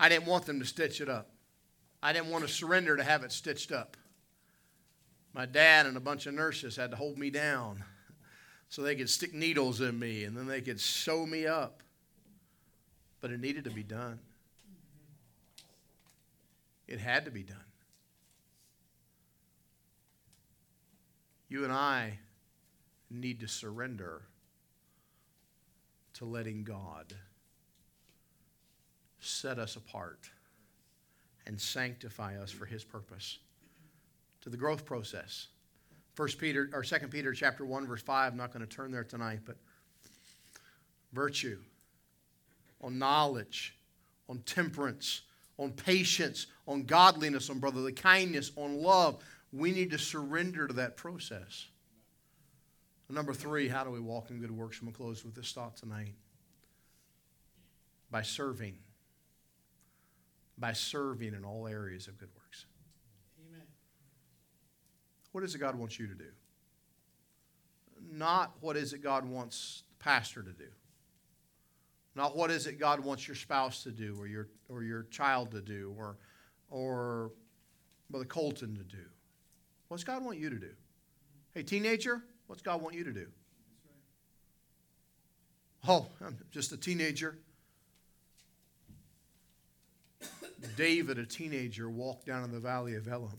I 0.00 0.08
didn't 0.08 0.26
want 0.26 0.44
them 0.46 0.58
to 0.58 0.66
stitch 0.66 1.00
it 1.00 1.08
up. 1.08 1.30
I 2.02 2.12
didn't 2.12 2.32
want 2.32 2.44
to 2.44 2.52
surrender 2.52 2.96
to 2.96 3.04
have 3.04 3.22
it 3.22 3.30
stitched 3.30 3.70
up 3.70 3.96
my 5.32 5.46
dad 5.46 5.86
and 5.86 5.96
a 5.96 6.00
bunch 6.00 6.26
of 6.26 6.34
nurses 6.34 6.76
had 6.76 6.90
to 6.90 6.96
hold 6.96 7.18
me 7.18 7.30
down. 7.30 7.84
so 8.68 8.82
they 8.82 8.96
could 8.96 9.08
stick 9.08 9.32
needles 9.32 9.80
in 9.80 9.98
me 9.98 10.24
and 10.24 10.36
then 10.36 10.46
they 10.46 10.60
could 10.60 10.80
sew 10.80 11.24
me 11.26 11.46
up. 11.46 11.82
But 13.20 13.30
it 13.30 13.40
needed 13.40 13.64
to 13.64 13.70
be 13.70 13.82
done. 13.82 14.18
It 16.86 17.00
had 17.00 17.24
to 17.24 17.30
be 17.30 17.42
done. 17.42 17.56
You 21.48 21.64
and 21.64 21.72
I 21.72 22.18
need 23.10 23.40
to 23.40 23.48
surrender 23.48 24.22
to 26.14 26.24
letting 26.24 26.64
God 26.64 27.14
set 29.20 29.58
us 29.58 29.76
apart 29.76 30.30
and 31.46 31.60
sanctify 31.60 32.38
us 32.40 32.50
for 32.50 32.66
his 32.66 32.84
purpose 32.84 33.38
to 34.48 34.50
the 34.50 34.58
growth 34.58 34.84
process. 34.84 35.48
First 36.14 36.38
peter 36.38 36.70
or 36.72 36.82
Second 36.82 37.10
peter 37.10 37.32
chapter 37.32 37.64
1 37.64 37.86
verse 37.86 38.02
5 38.02 38.32
i'm 38.32 38.38
not 38.38 38.52
going 38.52 38.66
to 38.66 38.76
turn 38.76 38.90
there 38.90 39.04
tonight 39.04 39.40
but 39.44 39.56
virtue 41.12 41.58
on 42.80 42.98
knowledge 42.98 43.76
on 44.28 44.38
temperance 44.40 45.22
on 45.58 45.72
patience 45.72 46.46
on 46.66 46.84
godliness 46.84 47.50
on 47.50 47.58
brotherly 47.58 47.92
kindness 47.92 48.52
on 48.56 48.80
love. 48.80 49.22
We 49.52 49.70
need 49.70 49.90
to 49.90 49.98
surrender 49.98 50.66
to 50.66 50.74
that 50.74 50.96
process. 50.96 51.66
Number 53.10 53.34
three 53.34 53.68
how 53.68 53.84
do 53.84 53.90
we 53.90 54.00
walk 54.00 54.30
in 54.30 54.40
good 54.40 54.50
works? 54.50 54.78
I'm 54.80 54.86
going 54.86 54.94
to 54.94 54.98
close 54.98 55.24
with 55.24 55.34
this 55.34 55.52
thought 55.52 55.76
tonight. 55.76 56.14
By 58.10 58.22
serving. 58.22 58.78
By 60.56 60.72
serving 60.72 61.34
in 61.34 61.44
all 61.44 61.68
areas 61.68 62.08
of 62.08 62.18
good 62.18 62.30
works. 62.34 62.66
What 65.32 65.44
is 65.44 65.54
it 65.54 65.58
God 65.58 65.74
wants 65.76 65.98
you 65.98 66.06
to 66.06 66.14
do? 66.14 66.30
Not 68.12 68.52
what 68.60 68.76
is 68.76 68.92
it 68.92 69.02
God 69.02 69.24
wants 69.24 69.82
the 69.90 70.02
pastor 70.02 70.42
to 70.42 70.52
do. 70.52 70.68
Not 72.14 72.36
what 72.36 72.50
is 72.50 72.66
it 72.66 72.78
God 72.78 73.00
wants 73.00 73.28
your 73.28 73.34
spouse 73.36 73.82
to 73.84 73.90
do 73.90 74.16
or 74.18 74.26
your, 74.26 74.48
or 74.68 74.82
your 74.82 75.04
child 75.04 75.50
to 75.52 75.60
do 75.60 75.94
or, 75.96 76.16
or 76.70 77.30
Brother 78.10 78.24
Colton 78.24 78.74
to 78.76 78.82
do. 78.82 79.04
What's 79.88 80.04
God 80.04 80.24
want 80.24 80.38
you 80.38 80.50
to 80.50 80.56
do? 80.56 80.70
Hey, 81.54 81.62
teenager, 81.62 82.22
what's 82.46 82.62
God 82.62 82.82
want 82.82 82.94
you 82.94 83.04
to 83.04 83.12
do? 83.12 83.26
Oh, 85.86 86.06
I'm 86.24 86.36
just 86.50 86.72
a 86.72 86.76
teenager. 86.76 87.38
David, 90.76 91.18
a 91.18 91.26
teenager, 91.26 91.88
walked 91.88 92.26
down 92.26 92.44
in 92.44 92.50
the 92.50 92.60
valley 92.60 92.94
of 92.94 93.06
Elah 93.06 93.30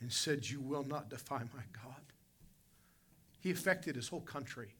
and 0.00 0.12
said, 0.12 0.48
You 0.48 0.60
will 0.60 0.84
not 0.84 1.08
defy 1.08 1.38
my 1.38 1.62
God. 1.72 2.02
He 3.40 3.50
affected 3.50 3.96
his 3.96 4.08
whole 4.08 4.20
country. 4.20 4.74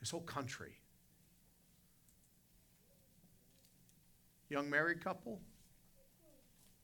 His 0.00 0.10
whole 0.10 0.20
country. 0.20 0.74
Young 4.48 4.68
married 4.68 5.02
couple, 5.02 5.40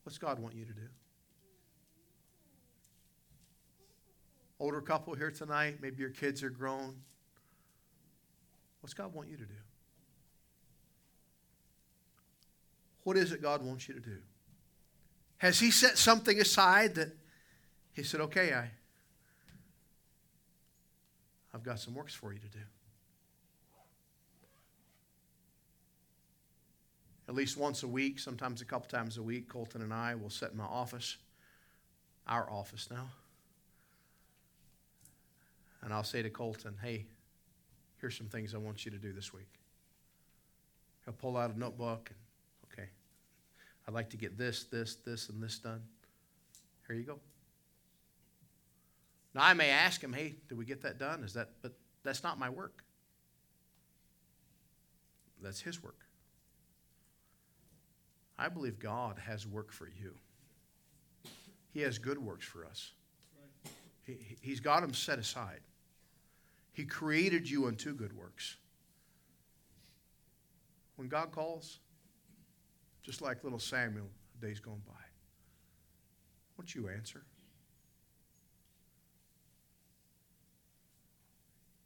what's 0.02 0.18
God 0.18 0.40
want 0.40 0.54
you 0.54 0.64
to 0.64 0.72
do? 0.72 0.88
Older 4.58 4.80
couple 4.80 5.14
here 5.14 5.30
tonight, 5.30 5.78
maybe 5.80 6.00
your 6.00 6.10
kids 6.10 6.42
are 6.42 6.50
grown. 6.50 6.96
What's 8.80 8.94
God 8.94 9.14
want 9.14 9.28
you 9.28 9.36
to 9.36 9.44
do? 9.44 9.54
What 13.04 13.16
is 13.16 13.32
it 13.32 13.40
God 13.40 13.64
wants 13.64 13.88
you 13.88 13.94
to 13.94 14.00
do? 14.00 14.18
Has 15.40 15.58
He 15.58 15.70
set 15.70 15.96
something 15.96 16.38
aside 16.38 16.94
that 16.96 17.16
He 17.92 18.02
said, 18.02 18.20
okay, 18.20 18.52
I, 18.52 18.70
I've 21.52 21.62
got 21.62 21.80
some 21.80 21.94
works 21.94 22.14
for 22.14 22.32
you 22.32 22.38
to 22.38 22.48
do? 22.48 22.64
At 27.26 27.34
least 27.34 27.56
once 27.56 27.82
a 27.82 27.88
week, 27.88 28.18
sometimes 28.18 28.60
a 28.60 28.64
couple 28.64 28.88
times 28.88 29.16
a 29.16 29.22
week, 29.22 29.48
Colton 29.48 29.82
and 29.82 29.94
I 29.94 30.14
will 30.14 30.30
sit 30.30 30.50
in 30.50 30.56
my 30.56 30.64
office, 30.64 31.16
our 32.26 32.50
office 32.50 32.88
now. 32.90 33.08
And 35.82 35.94
I'll 35.94 36.04
say 36.04 36.22
to 36.22 36.28
Colton, 36.30 36.74
hey, 36.82 37.06
here's 37.98 38.16
some 38.16 38.26
things 38.26 38.54
I 38.54 38.58
want 38.58 38.84
you 38.84 38.90
to 38.90 38.98
do 38.98 39.12
this 39.12 39.32
week. 39.32 39.48
He'll 41.04 41.14
pull 41.14 41.36
out 41.36 41.54
a 41.54 41.58
notebook 41.58 42.10
and 42.10 42.18
I'd 43.86 43.94
like 43.94 44.10
to 44.10 44.16
get 44.16 44.38
this, 44.38 44.64
this, 44.64 44.96
this, 44.96 45.28
and 45.28 45.42
this 45.42 45.58
done. 45.58 45.82
Here 46.86 46.96
you 46.96 47.04
go. 47.04 47.18
Now 49.34 49.42
I 49.44 49.54
may 49.54 49.70
ask 49.70 50.02
him, 50.02 50.12
hey, 50.12 50.34
did 50.48 50.58
we 50.58 50.64
get 50.64 50.82
that 50.82 50.98
done? 50.98 51.22
Is 51.22 51.34
that 51.34 51.50
but 51.62 51.72
that's 52.02 52.22
not 52.22 52.38
my 52.38 52.50
work. 52.50 52.84
That's 55.42 55.60
his 55.60 55.82
work. 55.82 56.04
I 58.38 58.48
believe 58.48 58.78
God 58.78 59.18
has 59.18 59.46
work 59.46 59.70
for 59.70 59.88
you. 59.88 60.14
He 61.72 61.80
has 61.80 61.98
good 61.98 62.18
works 62.18 62.46
for 62.46 62.64
us. 62.64 62.92
He, 64.04 64.16
he's 64.40 64.60
got 64.60 64.80
them 64.80 64.94
set 64.94 65.18
aside. 65.18 65.60
He 66.72 66.84
created 66.84 67.48
you 67.48 67.66
unto 67.66 67.94
good 67.94 68.16
works. 68.16 68.56
When 70.96 71.08
God 71.08 71.30
calls, 71.32 71.78
just 73.02 73.22
like 73.22 73.42
little 73.44 73.58
Samuel, 73.58 74.08
days 74.40 74.60
gone 74.60 74.82
by. 74.86 74.94
Won't 76.56 76.74
you 76.74 76.88
answer? 76.88 77.22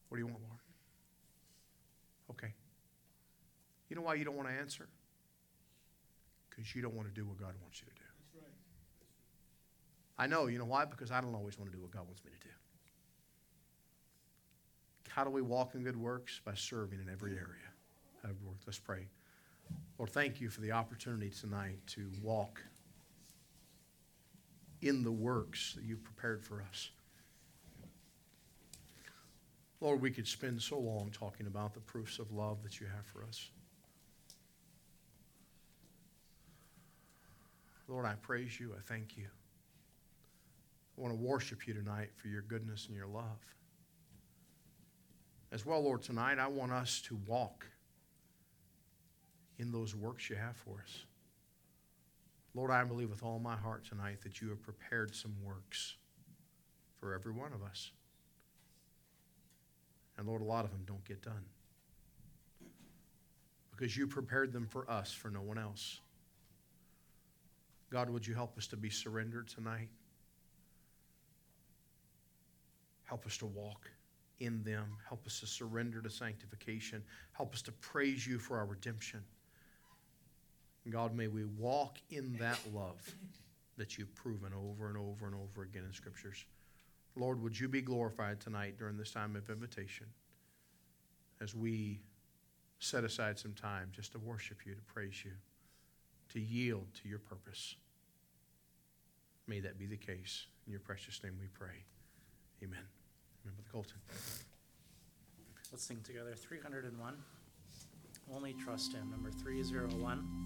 What 0.09 0.17
do 0.17 0.23
you 0.23 0.27
want, 0.27 0.43
Lord? 0.43 0.61
Okay. 2.31 2.53
You 3.89 3.97
know 3.97 4.03
why 4.03 4.15
you 4.15 4.25
don't 4.25 4.37
want 4.37 4.49
to 4.49 4.55
answer? 4.55 4.89
Because 6.51 6.75
you 6.75 6.83
don't 6.83 6.95
want 6.95 7.09
to 7.09 7.15
do 7.15 7.27
what 7.27 7.37
God 7.37 7.55
wants 7.63 7.81
you 7.81 7.87
to 7.87 7.95
do. 7.95 8.01
I 10.17 10.29
know. 10.29 10.47
You 10.47 10.59
know 10.59 10.65
why? 10.65 10.85
Because 10.85 11.11
I 11.11 11.21
don't 11.21 11.35
always 11.35 11.59
want 11.59 11.71
to 11.71 11.77
do 11.77 11.83
what 11.83 11.91
God 11.91 12.07
wants 12.07 12.25
me 12.25 12.31
to 12.31 12.39
do. 12.47 12.53
How 15.09 15.25
do 15.25 15.31
we 15.31 15.43
walk 15.43 15.75
in 15.75 15.83
good 15.83 15.97
works? 15.97 16.41
By 16.45 16.55
serving 16.55 17.01
in 17.01 17.09
every 17.13 17.33
area. 17.33 17.73
Let's 18.67 18.79
pray. 18.79 19.09
Lord, 19.99 20.11
thank 20.11 20.41
you 20.41 20.51
for 20.51 20.61
the 20.61 20.73
opportunity 20.73 21.31
tonight 21.31 21.79
to 21.89 22.11
walk 22.21 22.63
in 24.83 25.03
the 25.03 25.13
works 25.13 25.75
that 25.75 25.85
you've 25.85 26.03
prepared 26.03 26.43
for 26.43 26.63
us. 26.69 26.91
Lord, 29.81 30.01
we 30.01 30.11
could 30.11 30.27
spend 30.27 30.61
so 30.61 30.79
long 30.79 31.11
talking 31.11 31.47
about 31.47 31.75
the 31.75 31.81
proofs 31.81 32.19
of 32.19 32.33
love 32.33 32.63
that 32.63 32.81
you 32.81 32.87
have 32.87 33.07
for 33.07 33.23
us. 33.25 33.51
Lord, 37.87 38.07
I 38.07 38.15
praise 38.15 38.59
you. 38.59 38.73
I 38.77 38.81
thank 38.81 39.17
you. 39.17 39.27
I 40.97 41.01
want 41.01 41.13
to 41.13 41.21
worship 41.21 41.67
you 41.67 41.75
tonight 41.75 42.11
for 42.17 42.29
your 42.29 42.43
goodness 42.43 42.87
and 42.87 42.97
your 42.97 43.07
love. 43.07 43.55
As 45.53 45.67
well, 45.67 45.83
Lord, 45.83 46.03
tonight 46.03 46.39
I 46.39 46.47
want 46.47 46.73
us 46.73 47.03
to 47.03 47.19
walk 47.27 47.67
in 49.59 49.71
those 49.71 49.95
works 49.95 50.29
you 50.29 50.37
have 50.37 50.57
for 50.57 50.83
us. 50.83 51.05
Lord, 52.55 52.71
I 52.71 52.85
believe 52.85 53.11
with 53.11 53.23
all 53.23 53.39
my 53.39 53.57
heart 53.57 53.85
tonight 53.85 54.19
that 54.23 54.41
you 54.41 54.49
have 54.51 54.63
prepared 54.63 55.15
some 55.15 55.35
works 55.45 55.97
for 57.01 57.15
every 57.15 57.33
one 57.33 57.53
of 57.53 57.63
us. 57.63 57.91
And 60.17 60.27
Lord, 60.29 60.41
a 60.41 60.45
lot 60.45 60.65
of 60.65 60.71
them 60.71 60.83
don't 60.87 61.05
get 61.05 61.23
done 61.23 61.45
because 63.71 63.97
you 63.97 64.07
prepared 64.07 64.53
them 64.53 64.67
for 64.67 64.89
us, 64.89 65.13
for 65.13 65.31
no 65.31 65.41
one 65.41 65.59
else. 65.59 66.01
God, 67.91 68.09
would 68.09 68.27
you 68.27 68.35
help 68.35 68.57
us 68.57 68.67
to 68.69 68.77
be 68.77 68.91
surrendered 68.91 69.49
tonight? 69.49 69.89
Help 73.05 73.27
us 73.27 73.37
to 73.39 73.47
walk 73.47 73.91
in 74.41 74.63
them. 74.63 74.97
Help 75.07 75.27
us 75.27 75.41
to 75.41 75.47
surrender 75.47 76.01
to 76.01 76.11
sanctification. 76.11 77.03
Help 77.33 77.53
us 77.53 77.63
to 77.63 77.73
praise 77.73 78.27
you 78.27 78.39
for 78.39 78.57
our 78.57 78.67
redemption. 78.67 79.21
God, 80.91 81.15
may 81.15 81.29
we 81.29 81.45
walk 81.45 81.99
in 82.11 82.37
that 82.39 82.59
love 82.75 83.01
that 83.77 83.99
you've 83.99 84.15
proven 84.15 84.53
over 84.53 84.89
and 84.89 84.97
over 84.97 85.27
and 85.27 85.35
over 85.35 85.63
again 85.63 85.85
in 85.87 85.93
Scriptures. 85.93 86.45
Lord, 87.17 87.43
would 87.43 87.59
you 87.59 87.69
be 87.69 87.81
glorified 87.81 88.41
tonight 88.41 88.77
during 88.79 88.97
this 88.97 89.11
time 89.11 89.37
of 89.37 89.49
invitation 89.49 90.07
as 91.41 91.55
we 91.55 92.01
set 92.79 93.05
aside 93.05 93.39
some 93.39 93.55
time 93.55 93.91
just 93.93 94.13
to 94.13 94.19
worship 94.19 94.59
you, 94.67 94.75
to 94.75 94.83
praise 94.83 95.25
you, 95.25 95.33
to 96.33 96.41
yield 96.41 96.87
to 97.03 97.09
your 97.09 97.19
purpose. 97.19 97.77
May 99.47 99.61
that 99.61 99.79
be 99.79 99.87
the 99.87 99.97
case. 99.97 100.47
In 100.67 100.73
your 100.73 100.81
precious 100.81 101.23
name 101.23 101.35
we 101.41 101.47
pray. 101.47 101.85
Amen. 102.63 102.81
Remember 103.45 103.63
the 103.63 103.71
Colton. 103.71 103.99
Let's 105.71 105.85
sing 105.85 106.01
together 106.05 106.35
301. 106.35 107.15
Only 108.33 108.53
trust 108.55 108.93
him. 108.93 109.11
Number 109.11 109.31
301. 109.31 110.45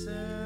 Lord, 0.00 0.39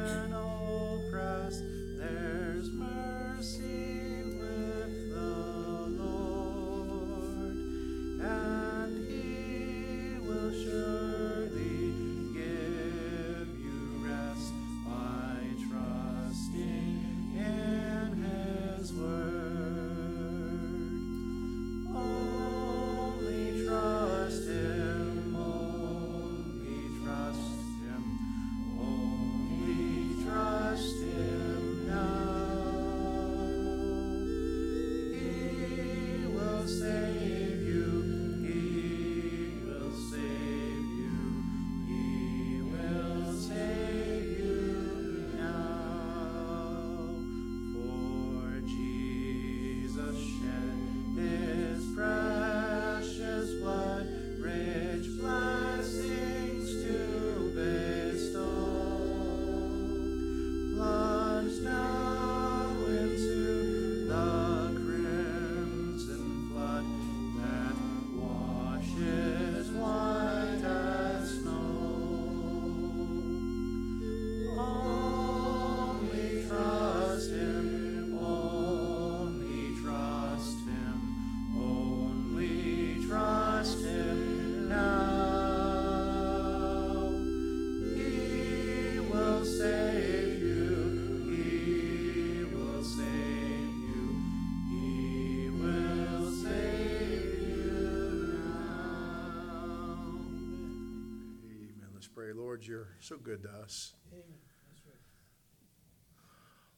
you're 102.66 102.88
so 103.00 103.16
good 103.16 103.42
to 103.42 103.50
us. 103.50 103.94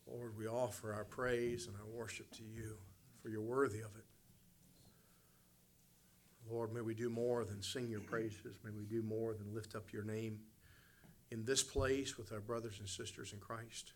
Lord, 0.07 0.37
we 0.39 0.47
offer 0.47 0.93
our 0.93 1.05
praise 1.05 1.67
and 1.67 1.77
our 1.77 1.87
worship 1.87 2.31
to 2.37 2.43
you, 2.45 2.77
for 3.21 3.29
you're 3.29 3.41
worthy 3.41 3.81
of 3.81 3.91
it. 3.97 4.05
Lord, 6.49 6.73
may 6.73 6.81
we 6.81 6.95
do 6.95 7.11
more 7.11 7.45
than 7.45 7.61
sing 7.61 7.89
your 7.89 8.01
praises. 8.01 8.57
May 8.65 8.71
we 8.71 8.85
do 8.85 9.03
more 9.03 9.35
than 9.35 9.53
lift 9.53 9.75
up 9.75 9.93
your 9.93 10.05
name 10.05 10.39
in 11.33 11.45
this 11.45 11.63
place 11.63 12.17
with 12.17 12.33
our 12.33 12.41
brothers 12.41 12.79
and 12.79 12.89
sisters 12.89 13.33
in 13.33 13.41
Christ. 13.41 13.93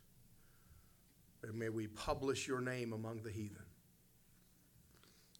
And 1.44 1.54
may 1.54 1.68
we 1.68 1.86
publish 1.86 2.48
your 2.48 2.60
name 2.60 2.92
among 2.92 3.22
the 3.22 3.30
heathen. 3.30 3.64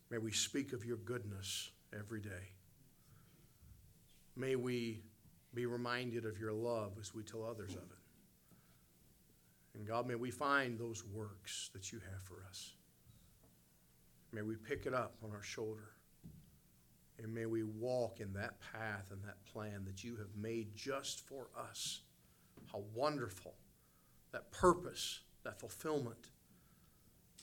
May 0.09 0.19
we 0.19 0.31
speak 0.31 0.73
of 0.73 0.85
your 0.85 0.97
goodness 0.99 1.71
every 1.93 2.21
day. 2.21 2.55
May 4.37 4.57
we 4.57 5.03
be 5.55 5.67
reminded 5.67 6.25
of 6.25 6.39
your 6.39 6.53
love 6.53 6.93
as 7.01 7.15
we 7.15 7.23
tell 7.23 7.45
others 7.45 7.73
of 7.73 7.83
it. 7.83 7.99
And 9.75 9.87
God, 9.87 10.07
may 10.07 10.15
we 10.15 10.31
find 10.31 10.79
those 10.79 11.05
works 11.05 11.71
that 11.73 11.93
you 11.93 12.01
have 12.11 12.23
for 12.23 12.45
us. 12.49 12.75
May 14.33 14.43
we 14.43 14.57
pick 14.57 14.87
it 14.87 14.95
up 14.95 15.15
on 15.25 15.31
our 15.33 15.43
shoulder. 15.43 15.93
And 17.23 17.35
may 17.35 17.47
we 17.47 17.63
walk 17.65 18.21
in 18.21 18.33
that 18.35 18.55
path 18.73 19.11
and 19.11 19.23
that 19.25 19.45
plan 19.45 19.85
that 19.87 20.03
you 20.03 20.17
have 20.17 20.35
made 20.41 20.75
just 20.75 21.27
for 21.29 21.49
us. 21.59 22.01
How 22.73 22.83
wonderful 22.95 23.55
that 24.33 24.51
purpose, 24.53 25.21
that 25.45 25.61
fulfillment. 25.61 26.31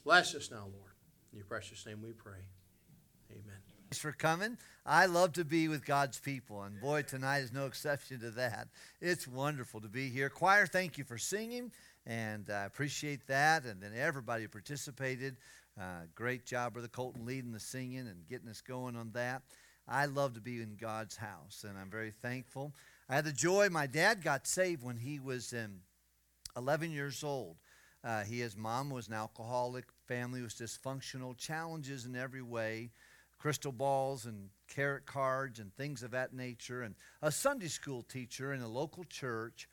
Bless 0.03 0.33
us 0.35 0.49
now, 0.49 0.67
Lord. 0.73 0.93
In 1.31 1.37
your 1.37 1.45
precious 1.45 1.85
name 1.85 2.01
we 2.01 2.13
pray. 2.13 2.47
Thanks 3.87 3.99
for 3.99 4.11
coming. 4.11 4.57
I 4.85 5.05
love 5.05 5.31
to 5.33 5.45
be 5.45 5.69
with 5.69 5.85
God's 5.85 6.19
people, 6.19 6.61
and 6.63 6.77
boy, 6.81 7.03
tonight 7.03 7.37
is 7.37 7.53
no 7.53 7.67
exception 7.67 8.19
to 8.19 8.31
that. 8.31 8.67
It's 8.99 9.25
wonderful 9.25 9.79
to 9.79 9.87
be 9.87 10.09
here. 10.09 10.27
Choir, 10.27 10.65
thank 10.67 10.97
you 10.97 11.05
for 11.05 11.17
singing, 11.17 11.71
and 12.05 12.49
I 12.49 12.65
appreciate 12.65 13.25
that. 13.27 13.63
And 13.63 13.81
then 13.81 13.93
everybody 13.95 14.43
who 14.43 14.49
participated. 14.49 15.37
Uh, 15.79 16.01
great 16.15 16.45
job, 16.45 16.73
Brother 16.73 16.89
Colton, 16.89 17.25
leading 17.25 17.53
the 17.53 17.61
singing 17.61 17.99
and 17.99 18.27
getting 18.29 18.49
us 18.49 18.59
going 18.59 18.97
on 18.97 19.11
that. 19.13 19.43
I 19.87 20.07
love 20.07 20.33
to 20.33 20.41
be 20.41 20.61
in 20.61 20.75
God's 20.75 21.15
house, 21.15 21.63
and 21.65 21.77
I'm 21.77 21.89
very 21.89 22.11
thankful. 22.11 22.73
I 23.07 23.15
had 23.15 23.23
the 23.23 23.31
joy, 23.31 23.69
my 23.69 23.87
dad 23.87 24.21
got 24.21 24.47
saved 24.47 24.83
when 24.83 24.97
he 24.97 25.17
was 25.21 25.53
um, 25.53 25.75
11 26.57 26.91
years 26.91 27.23
old. 27.23 27.55
Uh, 28.03 28.23
he, 28.23 28.39
his 28.39 28.57
mom 28.57 28.89
was 28.89 29.07
an 29.07 29.13
alcoholic, 29.13 29.85
family 30.09 30.41
was 30.41 30.55
dysfunctional, 30.55 31.37
challenges 31.37 32.05
in 32.05 32.17
every 32.17 32.41
way 32.41 32.89
crystal 33.37 33.71
balls 33.71 34.25
and 34.25 34.49
tarot 34.69 35.01
cards 35.05 35.59
and 35.59 35.73
things 35.75 36.03
of 36.03 36.11
that 36.11 36.33
nature. 36.33 36.81
And 36.81 36.95
a 37.21 37.31
Sunday 37.31 37.67
school 37.67 38.03
teacher 38.03 38.53
in 38.53 38.61
a 38.61 38.67
local 38.67 39.03
church 39.03 39.67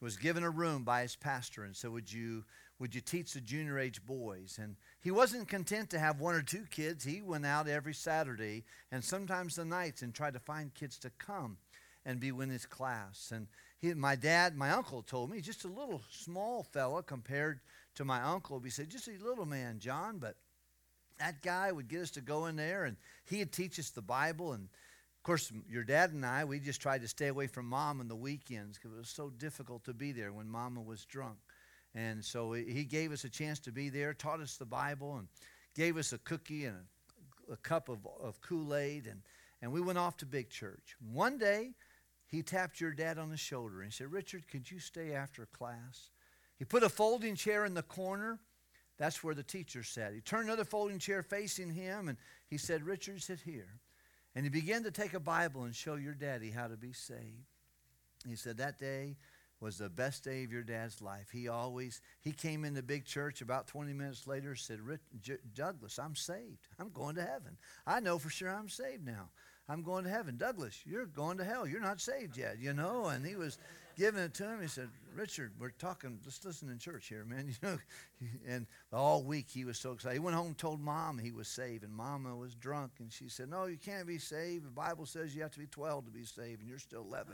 was 0.00 0.16
given 0.16 0.42
a 0.42 0.50
room 0.50 0.82
by 0.82 1.02
his 1.02 1.16
pastor 1.16 1.64
and 1.64 1.76
said, 1.76 1.90
Would 1.90 2.12
you, 2.12 2.44
would 2.78 2.94
you 2.94 3.00
teach 3.00 3.32
the 3.32 3.40
junior 3.40 3.78
age 3.78 4.04
boys? 4.04 4.58
And 4.60 4.76
he 5.00 5.10
wasn't 5.10 5.48
content 5.48 5.90
to 5.90 5.98
have 5.98 6.20
one 6.20 6.34
or 6.34 6.42
two 6.42 6.64
kids. 6.70 7.04
He 7.04 7.20
went 7.20 7.44
out 7.44 7.68
every 7.68 7.94
Saturday 7.94 8.64
and 8.90 9.04
sometimes 9.04 9.56
the 9.56 9.64
nights 9.64 10.02
and 10.02 10.14
tried 10.14 10.34
to 10.34 10.40
find 10.40 10.74
kids 10.74 10.98
to 11.00 11.10
come 11.18 11.58
and 12.06 12.18
be 12.18 12.28
in 12.28 12.48
his 12.48 12.64
class. 12.64 13.30
And 13.34 13.46
he, 13.78 13.92
my 13.94 14.16
dad, 14.16 14.56
my 14.56 14.70
uncle 14.70 15.02
told 15.02 15.30
me, 15.30 15.40
just 15.40 15.64
a 15.64 15.68
little 15.68 16.02
small 16.10 16.62
fella 16.62 17.02
compared 17.02 17.60
to 17.96 18.04
my 18.04 18.22
uncle. 18.22 18.60
He 18.60 18.70
said, 18.70 18.88
Just 18.88 19.08
a 19.08 19.24
little 19.24 19.46
man, 19.46 19.78
John, 19.78 20.18
but 20.18 20.36
that 21.20 21.42
guy 21.42 21.70
would 21.70 21.88
get 21.88 22.00
us 22.00 22.10
to 22.12 22.20
go 22.20 22.46
in 22.46 22.56
there 22.56 22.84
and 22.84 22.96
he'd 23.26 23.52
teach 23.52 23.78
us 23.78 23.90
the 23.90 24.02
Bible. 24.02 24.52
And 24.52 24.64
of 24.64 25.22
course, 25.22 25.52
your 25.68 25.84
dad 25.84 26.12
and 26.12 26.24
I, 26.24 26.44
we 26.44 26.58
just 26.58 26.80
tried 26.80 27.02
to 27.02 27.08
stay 27.08 27.28
away 27.28 27.46
from 27.46 27.66
mom 27.66 28.00
on 28.00 28.08
the 28.08 28.16
weekends 28.16 28.78
because 28.78 28.92
it 28.92 28.98
was 28.98 29.10
so 29.10 29.30
difficult 29.30 29.84
to 29.84 29.94
be 29.94 30.12
there 30.12 30.32
when 30.32 30.48
mama 30.48 30.80
was 30.80 31.04
drunk. 31.04 31.36
And 31.94 32.24
so 32.24 32.52
he 32.52 32.84
gave 32.84 33.12
us 33.12 33.24
a 33.24 33.28
chance 33.28 33.58
to 33.60 33.72
be 33.72 33.88
there, 33.88 34.14
taught 34.14 34.40
us 34.40 34.56
the 34.56 34.64
Bible, 34.64 35.16
and 35.16 35.28
gave 35.74 35.96
us 35.96 36.12
a 36.12 36.18
cookie 36.18 36.64
and 36.64 36.76
a, 37.48 37.52
a 37.52 37.56
cup 37.58 37.88
of, 37.88 37.98
of 38.22 38.40
Kool 38.40 38.74
Aid. 38.74 39.06
And, 39.06 39.22
and 39.60 39.72
we 39.72 39.80
went 39.80 39.98
off 39.98 40.16
to 40.18 40.26
big 40.26 40.50
church. 40.50 40.96
One 41.12 41.36
day, 41.36 41.72
he 42.26 42.42
tapped 42.42 42.80
your 42.80 42.92
dad 42.92 43.18
on 43.18 43.28
the 43.28 43.36
shoulder 43.36 43.82
and 43.82 43.92
said, 43.92 44.12
Richard, 44.12 44.48
could 44.48 44.70
you 44.70 44.78
stay 44.78 45.12
after 45.12 45.46
class? 45.46 46.10
He 46.58 46.64
put 46.64 46.84
a 46.84 46.88
folding 46.88 47.34
chair 47.34 47.64
in 47.64 47.74
the 47.74 47.82
corner 47.82 48.38
that's 49.00 49.24
where 49.24 49.34
the 49.34 49.42
teacher 49.42 49.82
sat. 49.82 50.12
He 50.12 50.20
turned 50.20 50.44
another 50.44 50.66
folding 50.66 50.98
chair 50.98 51.22
facing 51.22 51.70
him 51.70 52.08
and 52.08 52.18
he 52.50 52.58
said, 52.58 52.84
Richard, 52.84 53.22
sit 53.22 53.40
here. 53.40 53.80
And 54.36 54.44
he 54.44 54.50
began 54.50 54.82
to 54.82 54.90
take 54.90 55.14
a 55.14 55.20
Bible 55.20 55.62
and 55.62 55.74
show 55.74 55.94
your 55.94 56.12
daddy 56.12 56.50
how 56.50 56.68
to 56.68 56.76
be 56.76 56.92
saved. 56.92 57.48
He 58.28 58.36
said 58.36 58.58
that 58.58 58.78
day 58.78 59.16
was 59.58 59.78
the 59.78 59.88
best 59.88 60.22
day 60.22 60.44
of 60.44 60.52
your 60.52 60.62
dad's 60.62 61.00
life. 61.00 61.28
He 61.32 61.48
always, 61.48 62.02
he 62.20 62.32
came 62.32 62.62
into 62.62 62.82
big 62.82 63.06
church 63.06 63.40
about 63.40 63.66
20 63.68 63.94
minutes 63.94 64.26
later, 64.26 64.54
said, 64.54 64.80
Douglas, 65.54 65.98
I'm 65.98 66.14
saved. 66.14 66.68
I'm 66.78 66.90
going 66.90 67.14
to 67.14 67.22
heaven. 67.22 67.56
I 67.86 68.00
know 68.00 68.18
for 68.18 68.28
sure 68.28 68.50
I'm 68.50 68.68
saved 68.68 69.06
now. 69.06 69.30
I'm 69.66 69.82
going 69.82 70.04
to 70.04 70.10
heaven. 70.10 70.36
Douglas, 70.36 70.78
you're 70.84 71.06
going 71.06 71.38
to 71.38 71.44
hell. 71.44 71.66
You're 71.66 71.80
not 71.80 72.02
saved 72.02 72.36
yet, 72.36 72.58
you 72.60 72.74
know? 72.74 73.06
And 73.06 73.24
he 73.24 73.36
was 73.36 73.56
giving 73.96 74.22
it 74.22 74.34
to 74.34 74.44
him. 74.44 74.60
He 74.60 74.68
said, 74.68 74.88
Richard, 75.14 75.52
we're 75.58 75.70
talking, 75.70 76.18
let's 76.24 76.44
listen 76.44 76.68
in 76.70 76.78
church 76.78 77.08
here, 77.08 77.24
man. 77.24 77.54
You 77.62 77.68
know, 77.68 77.78
and 78.46 78.66
all 78.92 79.22
week 79.22 79.46
he 79.48 79.64
was 79.64 79.78
so 79.78 79.92
excited. 79.92 80.14
He 80.14 80.20
went 80.20 80.36
home 80.36 80.48
and 80.48 80.58
told 80.58 80.80
mom 80.80 81.18
he 81.18 81.32
was 81.32 81.48
saved, 81.48 81.84
and 81.84 81.92
mama 81.92 82.36
was 82.36 82.54
drunk, 82.54 82.92
and 82.98 83.10
she 83.10 83.28
said, 83.28 83.48
No, 83.48 83.64
you 83.66 83.78
can't 83.78 84.06
be 84.06 84.18
saved. 84.18 84.66
The 84.66 84.70
Bible 84.70 85.06
says 85.06 85.34
you 85.34 85.42
have 85.42 85.52
to 85.52 85.58
be 85.58 85.66
12 85.66 86.06
to 86.06 86.10
be 86.10 86.24
saved, 86.24 86.60
and 86.60 86.68
you're 86.68 86.78
still 86.78 87.04
11. 87.08 87.32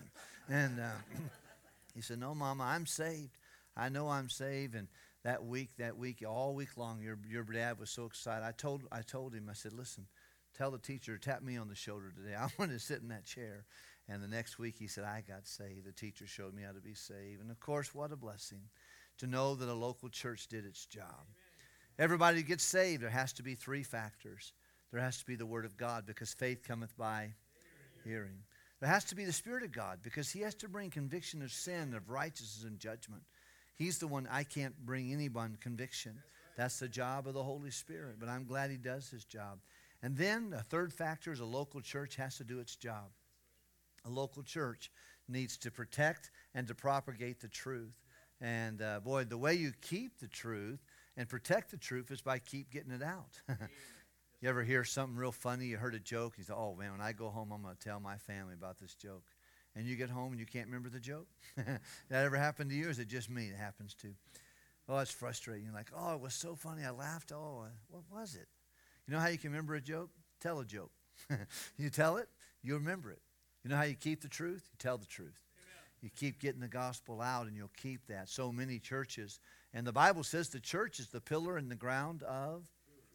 and 0.49 0.81
uh, 0.81 0.91
he 1.95 2.01
said, 2.01 2.19
No, 2.19 2.35
mama, 2.35 2.65
I'm 2.65 2.87
saved. 2.87 3.37
I 3.77 3.89
know 3.89 4.09
I'm 4.09 4.31
saved. 4.31 4.75
And 4.75 4.89
that 5.25 5.45
week, 5.45 5.71
that 5.79 5.97
week, 5.97 6.23
all 6.27 6.55
week 6.55 6.77
long, 6.77 7.03
your, 7.03 7.19
your 7.29 7.43
dad 7.43 7.79
was 7.81 7.91
so 7.91 8.05
excited. 8.05 8.45
I 8.45 8.53
told, 8.53 8.83
I 8.93 9.03
told 9.03 9.35
him, 9.35 9.49
I 9.51 9.55
said, 9.55 9.73
Listen, 9.73 10.07
tell 10.57 10.71
the 10.71 10.79
teacher, 10.79 11.19
tap 11.19 11.43
me 11.43 11.57
on 11.57 11.69
the 11.69 11.75
shoulder 11.75 12.13
today. 12.17 12.37
I 12.39 12.49
want 12.59 12.71
to 12.71 12.79
sit 12.79 13.03
in 13.03 13.09
that 13.09 13.25
chair. 13.25 13.65
And 14.09 14.23
the 14.23 14.29
next 14.29 14.59
week 14.59 14.77
he 14.79 14.87
said, 14.87 15.05
I 15.05 15.23
got 15.27 15.47
saved. 15.47 15.85
The 15.85 15.93
teacher 15.93 16.27
showed 16.27 16.55
me 16.55 16.63
how 16.63 16.73
to 16.73 16.81
be 16.81 16.95
saved. 16.95 17.41
And 17.41 17.51
of 17.51 17.59
course, 17.59 17.95
what 17.95 18.13
a 18.13 18.17
blessing 18.17 18.61
to 19.19 19.27
know 19.27 19.55
that 19.55 19.69
a 19.69 19.75
local 19.75 20.09
church 20.09 20.47
did 20.49 20.65
its 20.65 20.87
job. 20.87 21.27
Everybody 21.99 22.43
gets 22.43 22.65
saved. 22.65 23.03
There 23.03 23.11
has 23.11 23.33
to 23.35 23.43
be 23.43 23.55
three 23.55 23.83
factors. 23.83 24.53
There 24.93 25.01
has 25.01 25.19
to 25.19 25.27
be 25.27 25.35
the 25.35 25.47
Word 25.47 25.65
of 25.65 25.77
God 25.77 26.07
because 26.07 26.33
faith 26.33 26.63
cometh 26.63 26.97
by 26.97 27.35
hearing. 28.05 28.39
There 28.81 28.89
has 28.89 29.05
to 29.05 29.15
be 29.15 29.25
the 29.25 29.33
Spirit 29.33 29.65
of 29.65 29.73
God 29.73 30.01
because 30.03 30.31
He 30.31 30.41
has 30.41 30.55
to 30.57 30.69
bring 30.69 30.91
conviction 30.91 31.43
of 31.43 31.51
sin, 31.51 31.95
of 31.95 32.11
righteousness, 32.11 32.65
and 32.65 32.79
judgment. 32.79 33.23
He's 33.75 33.99
the 33.99 34.07
one 34.07 34.29
I 34.31 34.45
can't 34.45 34.77
bring 34.85 35.13
anyone 35.13 35.57
conviction. 35.61 36.19
That's 36.57 36.79
the 36.79 36.89
job 36.89 37.27
of 37.27 37.35
the 37.35 37.43
Holy 37.43 37.71
Spirit, 37.71 38.17
but 38.19 38.29
I'm 38.29 38.45
glad 38.45 38.71
He 38.71 38.77
does 38.77 39.11
His 39.11 39.25
job. 39.25 39.59
And 40.03 40.17
then 40.17 40.55
a 40.57 40.63
third 40.63 40.93
factor 40.93 41.33
is 41.33 41.41
a 41.41 41.47
local 41.47 41.81
church 41.81 42.17
has 42.17 42.37
to 42.37 42.45
do 42.45 42.61
its 42.61 42.77
job. 42.77 43.11
A 44.07 44.11
local 44.11 44.43
church 44.43 44.91
needs 45.29 45.57
to 45.59 45.71
protect 45.71 46.31
and 46.55 46.67
to 46.69 46.75
propagate 46.75 47.41
the 47.41 47.49
truth. 47.49 47.95
And 48.41 48.81
uh, 48.83 49.01
boy, 49.01 49.25
the 49.25 49.39
way 49.39 49.55
you 49.55 49.73
keep 49.81 50.19
the 50.19 50.29
truth 50.29 50.79
and 51.17 51.29
protect 51.29 51.71
the 51.71 51.77
truth 51.77 52.11
is 52.11 52.21
by 52.21 52.39
keep 52.39 52.71
getting 52.71 52.93
it 52.93 53.03
out. 53.03 53.41
you 54.41 54.49
ever 54.49 54.63
hear 54.63 54.85
something 54.85 55.17
real 55.17 55.33
funny? 55.33 55.67
You 55.67 55.79
heard 55.79 55.95
a 55.95 55.99
joke. 55.99 56.35
You 56.37 56.45
say, 56.45 56.55
"Oh 56.55 56.75
man, 56.75 56.93
when 56.93 57.01
I 57.01 57.13
go 57.13 57.31
home, 57.31 57.51
I'm 57.53 57.63
going 57.63 57.75
to 57.75 57.81
tell 57.89 57.99
my 57.99 58.17
family 58.17 58.55
about 58.55 58.79
this 58.79 58.95
joke." 58.95 59.25
And 59.75 59.87
you 59.87 59.97
get 59.97 60.09
home 60.09 60.33
and 60.33 60.41
you 60.41 60.47
can't 60.47 60.67
remember 60.67 60.89
the 60.89 61.01
joke. 61.01 61.27
that 61.57 61.81
ever 62.11 62.37
happened 62.37 62.71
to 62.71 62.77
you? 62.77 62.87
Or 62.87 62.91
is 62.91 62.99
it 62.99 63.09
just 63.09 63.29
me? 63.29 63.47
It 63.47 63.57
happens 63.57 63.95
to. 63.95 64.09
Oh, 64.89 64.99
it's 64.99 65.11
frustrating. 65.11 65.65
You're 65.65 65.75
like, 65.75 65.91
"Oh, 65.97 66.15
it 66.15 66.21
was 66.21 66.35
so 66.35 66.55
funny. 66.55 66.85
I 66.85 66.91
laughed. 66.91 67.33
Oh, 67.33 67.65
uh, 67.65 67.71
what 67.89 68.05
was 68.13 68.35
it?" 68.35 68.49
You 69.07 69.15
know 69.15 69.21
how 69.21 69.29
you 69.29 69.39
can 69.39 69.51
remember 69.51 69.75
a 69.75 69.81
joke? 69.81 70.11
Tell 70.41 70.61
a 70.61 70.65
joke. 70.65 70.91
you 71.79 71.91
tell 71.91 72.17
it, 72.17 72.29
you 72.63 72.75
remember 72.75 73.11
it. 73.11 73.21
You 73.67 73.71
know 73.71 73.79
how 73.79 73.83
you 73.83 73.97
keep 73.97 74.21
the 74.21 74.29
truth? 74.29 74.63
You 74.71 74.77
tell 74.79 74.97
the 74.97 75.07
truth. 75.07 75.41
You 76.01 76.09
keep 76.15 76.39
getting 76.39 76.61
the 76.61 76.69
gospel 76.69 77.21
out 77.21 77.49
and 77.49 77.57
you'll 77.57 77.73
keep 77.77 78.07
that. 78.07 78.29
So 78.29 78.53
many 78.53 78.79
churches. 78.79 79.41
And 79.75 79.85
the 79.85 79.93
Bible 79.93 80.23
says 80.23 80.49
the 80.49 80.61
church 80.61 81.01
is 81.01 81.09
the 81.09 81.21
pillar 81.21 81.57
and 81.57 81.69
the 81.69 81.75
ground 81.75 82.23
of 82.23 82.63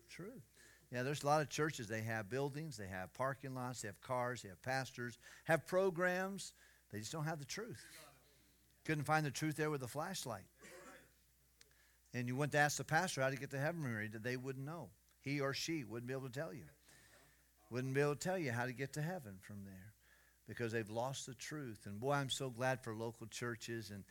truth. 0.10 0.44
Yeah, 0.92 1.04
there's 1.04 1.24
a 1.24 1.26
lot 1.26 1.42
of 1.42 1.48
churches. 1.48 1.88
They 1.88 2.02
have 2.02 2.30
buildings, 2.30 2.76
they 2.76 2.88
have 2.88 3.14
parking 3.14 3.56
lots, 3.56 3.82
they 3.82 3.88
have 3.88 4.02
cars, 4.02 4.42
they 4.42 4.50
have 4.50 4.62
pastors, 4.62 5.20
have 5.46 5.66
programs. 5.68 6.52
They 6.92 7.00
just 7.00 7.14
don't 7.14 7.24
have 7.24 7.40
the 7.40 7.46
truth. 7.46 7.86
Couldn't 8.84 9.06
find 9.06 9.26
the 9.26 9.32
truth 9.32 9.56
there 9.56 9.70
with 9.70 9.84
a 9.84 9.88
flashlight. 9.88 10.44
And 12.14 12.28
you 12.28 12.36
went 12.36 12.52
to 12.52 12.58
ask 12.58 12.76
the 12.76 12.84
pastor 12.84 13.22
how 13.22 13.30
to 13.30 13.38
get 13.38 13.52
to 13.52 13.58
heaven 13.58 13.84
married, 13.84 14.12
they 14.22 14.36
wouldn't 14.36 14.66
know. 14.66 14.90
He 15.22 15.40
or 15.40 15.54
she 15.54 15.86
wouldn't 15.86 16.08
be 16.08 16.14
able 16.14 16.28
to 16.28 16.38
tell 16.38 16.54
you. 16.54 16.66
Wouldn't 17.70 17.94
be 17.94 18.02
able 18.02 18.16
to 18.16 18.20
tell 18.20 18.38
you 18.38 18.52
how 18.52 18.66
to 18.66 18.74
get 18.74 18.92
to 18.96 19.02
heaven 19.02 19.38
from 19.40 19.64
there 19.64 19.94
because 20.52 20.74
they've 20.74 20.90
lost 20.90 21.28
the 21.28 21.34
truth. 21.34 21.86
And 21.86 21.98
boy, 21.98 22.12
I'm 22.12 22.30
so 22.30 22.50
glad 22.50 22.84
for 22.84 22.94
local 22.94 23.26
churches 23.26 23.90
and 23.90 24.04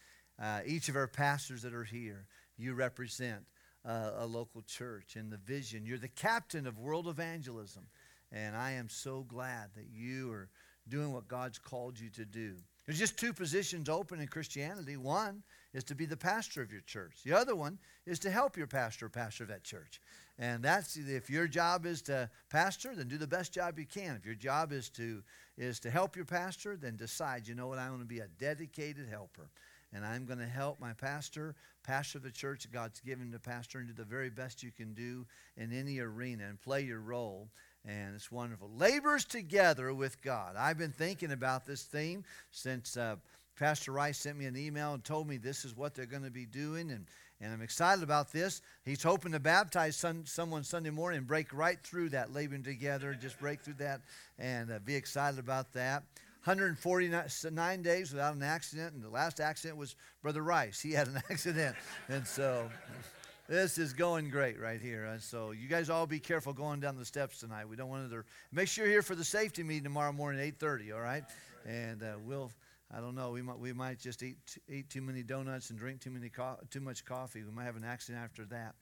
uh, 0.43 0.61
each 0.65 0.89
of 0.89 0.97
our 0.97 1.07
pastors 1.07 1.61
that 1.61 1.75
are 1.75 1.85
here. 1.85 2.25
You 2.57 2.73
represent 2.73 3.45
uh, 3.85 4.13
a 4.17 4.25
local 4.25 4.63
church 4.63 5.17
and 5.17 5.31
the 5.31 5.37
vision. 5.37 5.85
You're 5.85 5.99
the 5.99 6.09
captain 6.09 6.67
of 6.67 6.79
world 6.79 7.09
evangelism. 7.09 7.89
And 8.33 8.57
I 8.57 8.71
am 8.71 8.89
so 8.89 9.23
glad 9.29 9.69
that 9.77 9.89
you 9.93 10.33
are 10.33 10.49
doing 10.89 11.13
what 11.13 11.29
God's 11.29 11.59
called 11.59 12.01
you 12.01 12.09
to 12.09 12.25
do. 12.25 12.55
There's 12.87 12.99
just 12.99 13.19
two 13.19 13.35
positions 13.35 13.91
open 13.91 14.19
in 14.19 14.27
Christianity. 14.27 14.97
One 14.97 15.43
is 15.73 15.85
to 15.85 15.95
be 15.95 16.07
the 16.07 16.17
pastor 16.17 16.63
of 16.63 16.73
your 16.73 16.81
church. 16.81 17.19
The 17.25 17.33
other 17.33 17.55
one 17.55 17.79
is 18.07 18.19
to 18.21 18.31
help 18.31 18.57
your 18.57 18.67
pastor 18.67 19.09
pastor 19.09 19.45
that 19.47 19.63
church. 19.63 20.01
And 20.39 20.63
that's 20.63 20.97
if 20.97 21.29
your 21.29 21.47
job 21.47 21.87
is 21.87 22.03
to 22.03 22.31
pastor, 22.49 22.95
then 22.95 23.09
do 23.09 23.19
the 23.19 23.27
best 23.27 23.53
job 23.53 23.79
you 23.79 23.87
can. 23.87 24.17
If 24.17 24.25
your 24.25 24.35
job 24.35 24.73
is 24.73 24.89
to 24.91 25.23
is 25.59 25.79
to 25.81 25.91
help 25.91 26.17
your 26.17 26.25
pastor, 26.25 26.77
then 26.77 26.97
decide, 26.97 27.47
you 27.47 27.55
know 27.55 27.67
what, 27.67 27.79
I 27.79 27.91
want 27.91 28.01
to 28.01 28.07
be 28.07 28.21
a 28.21 28.29
dedicated 28.39 29.09
helper. 29.09 29.51
And 29.93 30.05
I'm 30.05 30.25
going 30.25 30.39
to 30.39 30.47
help 30.47 30.81
my 30.81 30.93
pastor, 30.93 31.57
pastor 31.83 32.19
of 32.19 32.25
the 32.25 32.31
church 32.31 32.67
God's 32.73 33.01
given 33.01 33.33
to 33.33 33.39
pastor, 33.39 33.79
and 33.79 33.89
do 33.89 33.95
the 33.95 34.05
very 34.05 34.31
best 34.31 34.63
you 34.63 34.71
can 34.71 34.95
do 34.95 35.27
in 35.57 35.73
any 35.73 35.99
arena 35.99 36.45
and 36.49 36.61
play 36.61 36.83
your 36.83 37.01
role. 37.01 37.49
And 37.85 38.15
it's 38.15 38.31
wonderful. 38.31 38.71
Labors 38.77 39.25
together 39.25 39.93
with 39.93 40.23
God. 40.23 40.55
I've 40.57 40.79
been 40.79 40.93
thinking 40.93 41.33
about 41.33 41.67
this 41.67 41.83
theme 41.83 42.25
since 42.51 42.97
uh, 42.97 43.17
Pastor 43.61 43.93
Rice 43.93 44.19
sent 44.19 44.39
me 44.39 44.47
an 44.47 44.57
email 44.57 44.95
and 44.95 45.05
told 45.05 45.29
me 45.29 45.37
this 45.37 45.67
is 45.67 45.77
what 45.77 45.95
they're 45.95 46.07
going 46.07 46.25
to 46.25 46.31
be 46.31 46.47
doing. 46.47 46.91
And 46.91 47.07
and 47.43 47.55
I'm 47.55 47.63
excited 47.63 48.03
about 48.05 48.33
this. 48.33 48.61
He's 48.85 49.03
hoping 49.03 49.33
to 49.33 49.41
baptize 49.41 49.97
some, 49.97 50.27
someone 50.27 50.63
Sunday 50.63 50.91
morning 50.91 51.19
and 51.19 51.27
break 51.27 51.55
right 51.55 51.79
through 51.83 52.11
that, 52.11 52.35
laboring 52.35 52.63
together, 52.63 53.15
just 53.15 53.39
break 53.41 53.63
through 53.63 53.75
that 53.79 54.03
and 54.39 54.71
uh, 54.71 54.79
be 54.85 54.95
excited 54.95 55.39
about 55.39 55.73
that. 55.73 56.03
149 56.45 57.83
days 57.83 58.13
without 58.13 58.35
an 58.35 58.43
accident, 58.43 58.95
and 58.95 59.03
the 59.03 59.09
last 59.09 59.41
accident 59.41 59.79
was 59.79 59.97
Brother 60.23 60.43
Rice. 60.43 60.81
He 60.81 60.93
had 60.93 61.09
an 61.09 61.17
accident. 61.31 61.77
And 62.09 62.27
so 62.27 62.69
this 63.49 63.79
is 63.79 63.95
going 63.95 64.29
great 64.29 64.61
right 64.61 64.81
here. 64.81 65.07
And 65.07 65.23
so 65.23 65.53
you 65.53 65.67
guys 65.67 65.89
all 65.89 66.07
be 66.07 66.21
careful 66.21 66.53
going 66.53 66.81
down 66.81 66.97
the 66.97 67.07
steps 67.07 67.41
tonight. 67.41 67.67
We 67.69 67.77
don't 67.77 67.89
want 67.89 68.11
to. 68.11 68.23
Make 68.53 68.69
sure 68.69 68.85
you're 68.85 68.93
here 68.93 69.03
for 69.03 69.15
the 69.15 69.25
safety 69.25 69.63
meeting 69.63 69.85
tomorrow 69.85 70.13
morning, 70.13 70.41
at 70.41 70.59
8:30. 70.59 70.95
All 70.95 71.01
right, 71.01 71.25
and 71.67 72.03
uh, 72.03 72.17
we'll 72.27 72.51
I 72.93 73.01
don't 73.01 73.15
know. 73.15 73.31
We 73.31 73.43
might 73.43 73.59
we 73.59 73.73
might 73.73 73.99
just 73.99 74.23
eat 74.23 74.59
eat 74.69 74.91
too 74.91 75.03
many 75.03 75.23
donuts 75.23 75.71
and 75.71 75.79
drink 75.79 76.01
too 76.01 76.11
many 76.11 76.29
co- 76.29 76.59
too 76.71 76.81
much 76.81 77.05
coffee. 77.05 77.43
We 77.45 77.53
might 77.53 77.65
have 77.65 77.77
an 77.77 77.85
accident 77.85 78.23
after 78.25 78.45
that. 78.47 78.75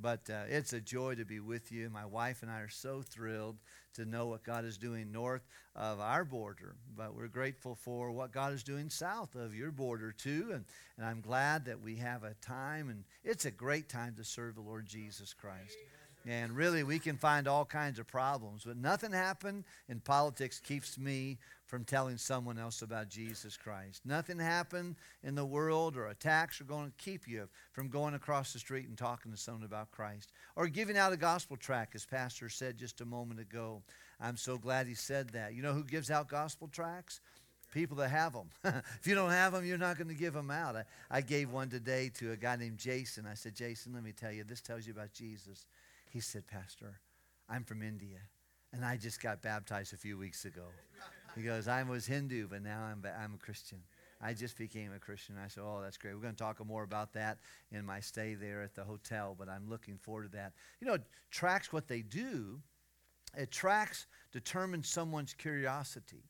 But 0.00 0.30
uh, 0.30 0.42
it's 0.48 0.72
a 0.72 0.80
joy 0.80 1.16
to 1.16 1.24
be 1.24 1.40
with 1.40 1.72
you. 1.72 1.90
My 1.90 2.06
wife 2.06 2.42
and 2.42 2.50
I 2.50 2.60
are 2.60 2.68
so 2.68 3.02
thrilled 3.02 3.56
to 3.94 4.04
know 4.04 4.26
what 4.26 4.44
God 4.44 4.64
is 4.64 4.78
doing 4.78 5.10
north 5.10 5.42
of 5.74 5.98
our 5.98 6.24
border. 6.24 6.76
But 6.96 7.16
we're 7.16 7.26
grateful 7.26 7.74
for 7.74 8.12
what 8.12 8.32
God 8.32 8.52
is 8.52 8.62
doing 8.62 8.90
south 8.90 9.34
of 9.34 9.56
your 9.56 9.72
border, 9.72 10.12
too. 10.12 10.50
And, 10.52 10.64
and 10.96 11.04
I'm 11.04 11.20
glad 11.20 11.64
that 11.64 11.80
we 11.80 11.96
have 11.96 12.22
a 12.22 12.34
time, 12.34 12.90
and 12.90 13.02
it's 13.24 13.44
a 13.44 13.50
great 13.50 13.88
time 13.88 14.14
to 14.18 14.24
serve 14.24 14.54
the 14.54 14.60
Lord 14.60 14.86
Jesus 14.86 15.34
Christ. 15.34 15.76
And 16.26 16.54
really, 16.54 16.84
we 16.84 16.98
can 16.98 17.16
find 17.16 17.48
all 17.48 17.64
kinds 17.64 17.98
of 17.98 18.06
problems, 18.06 18.64
but 18.64 18.76
nothing 18.76 19.12
happened 19.12 19.64
in 19.88 19.98
politics 19.98 20.60
keeps 20.60 20.98
me 20.98 21.38
from 21.68 21.84
telling 21.84 22.16
someone 22.16 22.58
else 22.58 22.80
about 22.80 23.10
Jesus 23.10 23.56
Christ. 23.58 24.00
Nothing 24.06 24.38
happened 24.38 24.96
in 25.22 25.34
the 25.34 25.44
world 25.44 25.98
or 25.98 26.06
attacks 26.06 26.60
are 26.62 26.64
going 26.64 26.86
to 26.86 27.04
keep 27.04 27.28
you 27.28 27.46
from 27.72 27.88
going 27.88 28.14
across 28.14 28.54
the 28.54 28.58
street 28.58 28.88
and 28.88 28.96
talking 28.96 29.30
to 29.30 29.36
someone 29.36 29.64
about 29.64 29.90
Christ. 29.90 30.32
Or 30.56 30.66
giving 30.66 30.96
out 30.96 31.12
a 31.12 31.16
gospel 31.18 31.58
tract, 31.58 31.94
as 31.94 32.06
Pastor 32.06 32.48
said 32.48 32.78
just 32.78 33.02
a 33.02 33.04
moment 33.04 33.38
ago. 33.38 33.82
I'm 34.18 34.38
so 34.38 34.56
glad 34.56 34.86
he 34.86 34.94
said 34.94 35.28
that. 35.30 35.52
You 35.54 35.62
know 35.62 35.74
who 35.74 35.84
gives 35.84 36.10
out 36.10 36.28
gospel 36.28 36.68
tracts? 36.72 37.20
People 37.70 37.98
that 37.98 38.08
have 38.08 38.32
them. 38.32 38.48
if 38.98 39.06
you 39.06 39.14
don't 39.14 39.30
have 39.30 39.52
them, 39.52 39.66
you're 39.66 39.76
not 39.76 39.98
going 39.98 40.08
to 40.08 40.14
give 40.14 40.32
them 40.32 40.50
out. 40.50 40.74
I, 40.74 40.84
I 41.10 41.20
gave 41.20 41.52
one 41.52 41.68
today 41.68 42.10
to 42.14 42.32
a 42.32 42.36
guy 42.36 42.56
named 42.56 42.78
Jason. 42.78 43.26
I 43.30 43.34
said, 43.34 43.54
Jason, 43.54 43.92
let 43.92 44.02
me 44.02 44.12
tell 44.12 44.32
you, 44.32 44.42
this 44.42 44.62
tells 44.62 44.86
you 44.86 44.94
about 44.94 45.12
Jesus. 45.12 45.66
He 46.08 46.20
said, 46.20 46.46
Pastor, 46.46 46.98
I'm 47.46 47.64
from 47.64 47.82
India, 47.82 48.20
and 48.72 48.86
I 48.86 48.96
just 48.96 49.22
got 49.22 49.42
baptized 49.42 49.92
a 49.92 49.98
few 49.98 50.16
weeks 50.16 50.46
ago. 50.46 50.62
He 51.36 51.42
goes, 51.42 51.68
I 51.68 51.82
was 51.82 52.06
Hindu, 52.06 52.48
but 52.48 52.62
now 52.62 52.82
I'm, 52.82 53.04
I'm 53.22 53.34
a 53.34 53.38
Christian. 53.38 53.78
I 54.20 54.32
just 54.32 54.58
became 54.58 54.92
a 54.92 54.98
Christian. 54.98 55.36
I 55.42 55.48
said, 55.48 55.62
Oh, 55.64 55.80
that's 55.82 55.96
great. 55.96 56.14
We're 56.14 56.22
going 56.22 56.34
to 56.34 56.42
talk 56.42 56.64
more 56.66 56.82
about 56.82 57.12
that 57.12 57.38
in 57.70 57.84
my 57.84 58.00
stay 58.00 58.34
there 58.34 58.62
at 58.62 58.74
the 58.74 58.84
hotel, 58.84 59.36
but 59.38 59.48
I'm 59.48 59.68
looking 59.68 59.96
forward 59.96 60.24
to 60.24 60.36
that. 60.36 60.52
You 60.80 60.88
know, 60.88 60.98
tracks 61.30 61.72
what 61.72 61.86
they 61.86 62.02
do, 62.02 62.60
it 63.36 63.50
tracks 63.50 64.06
determines 64.32 64.88
someone's 64.88 65.34
curiosity. 65.34 66.24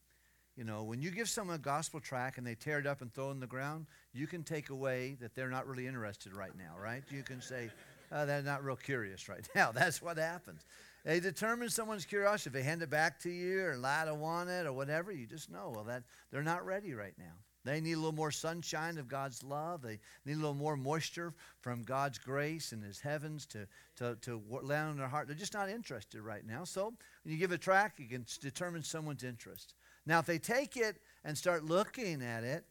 You 0.56 0.64
know, 0.64 0.82
when 0.82 1.00
you 1.00 1.12
give 1.12 1.28
someone 1.28 1.54
a 1.54 1.60
gospel 1.60 2.00
track 2.00 2.36
and 2.36 2.46
they 2.46 2.56
tear 2.56 2.80
it 2.80 2.86
up 2.86 3.00
and 3.00 3.14
throw 3.14 3.28
it 3.28 3.32
in 3.32 3.40
the 3.40 3.46
ground, 3.46 3.86
you 4.12 4.26
can 4.26 4.42
take 4.42 4.70
away 4.70 5.16
that 5.20 5.34
they're 5.34 5.50
not 5.50 5.68
really 5.68 5.86
interested 5.86 6.34
right 6.34 6.56
now, 6.58 6.74
right? 6.82 7.04
You 7.10 7.22
can 7.22 7.40
say, 7.40 7.70
oh, 8.10 8.26
they're 8.26 8.42
not 8.42 8.64
real 8.64 8.74
curious 8.74 9.28
right 9.28 9.48
now. 9.54 9.70
That's 9.70 10.02
what 10.02 10.18
happens. 10.18 10.64
They 11.08 11.20
determine 11.20 11.70
someone's 11.70 12.04
curiosity. 12.04 12.50
If 12.50 12.52
they 12.52 12.62
hand 12.62 12.82
it 12.82 12.90
back 12.90 13.18
to 13.20 13.30
you 13.30 13.64
or 13.64 13.78
lie 13.78 14.04
to 14.04 14.14
want 14.14 14.50
it 14.50 14.66
or 14.66 14.74
whatever, 14.74 15.10
you 15.10 15.26
just 15.26 15.50
know, 15.50 15.72
well, 15.74 15.84
that 15.84 16.02
they're 16.30 16.42
not 16.42 16.66
ready 16.66 16.92
right 16.92 17.14
now. 17.16 17.32
They 17.64 17.80
need 17.80 17.94
a 17.94 17.96
little 17.96 18.12
more 18.12 18.30
sunshine 18.30 18.98
of 18.98 19.08
God's 19.08 19.42
love. 19.42 19.80
They 19.80 20.00
need 20.26 20.34
a 20.34 20.40
little 20.40 20.52
more 20.52 20.76
moisture 20.76 21.32
from 21.62 21.82
God's 21.82 22.18
grace 22.18 22.72
and 22.72 22.84
His 22.84 23.00
heavens 23.00 23.46
to, 23.46 23.66
to, 23.96 24.18
to 24.20 24.42
land 24.60 24.90
on 24.90 24.96
their 24.98 25.08
heart. 25.08 25.28
They're 25.28 25.34
just 25.34 25.54
not 25.54 25.70
interested 25.70 26.20
right 26.20 26.46
now. 26.46 26.64
So 26.64 26.92
when 27.22 27.32
you 27.32 27.38
give 27.38 27.52
a 27.52 27.58
track, 27.58 27.94
you 27.96 28.06
can 28.06 28.26
determine 28.42 28.82
someone's 28.82 29.24
interest. 29.24 29.72
Now, 30.04 30.18
if 30.18 30.26
they 30.26 30.38
take 30.38 30.76
it 30.76 30.98
and 31.24 31.38
start 31.38 31.64
looking 31.64 32.20
at 32.20 32.44
it 32.44 32.66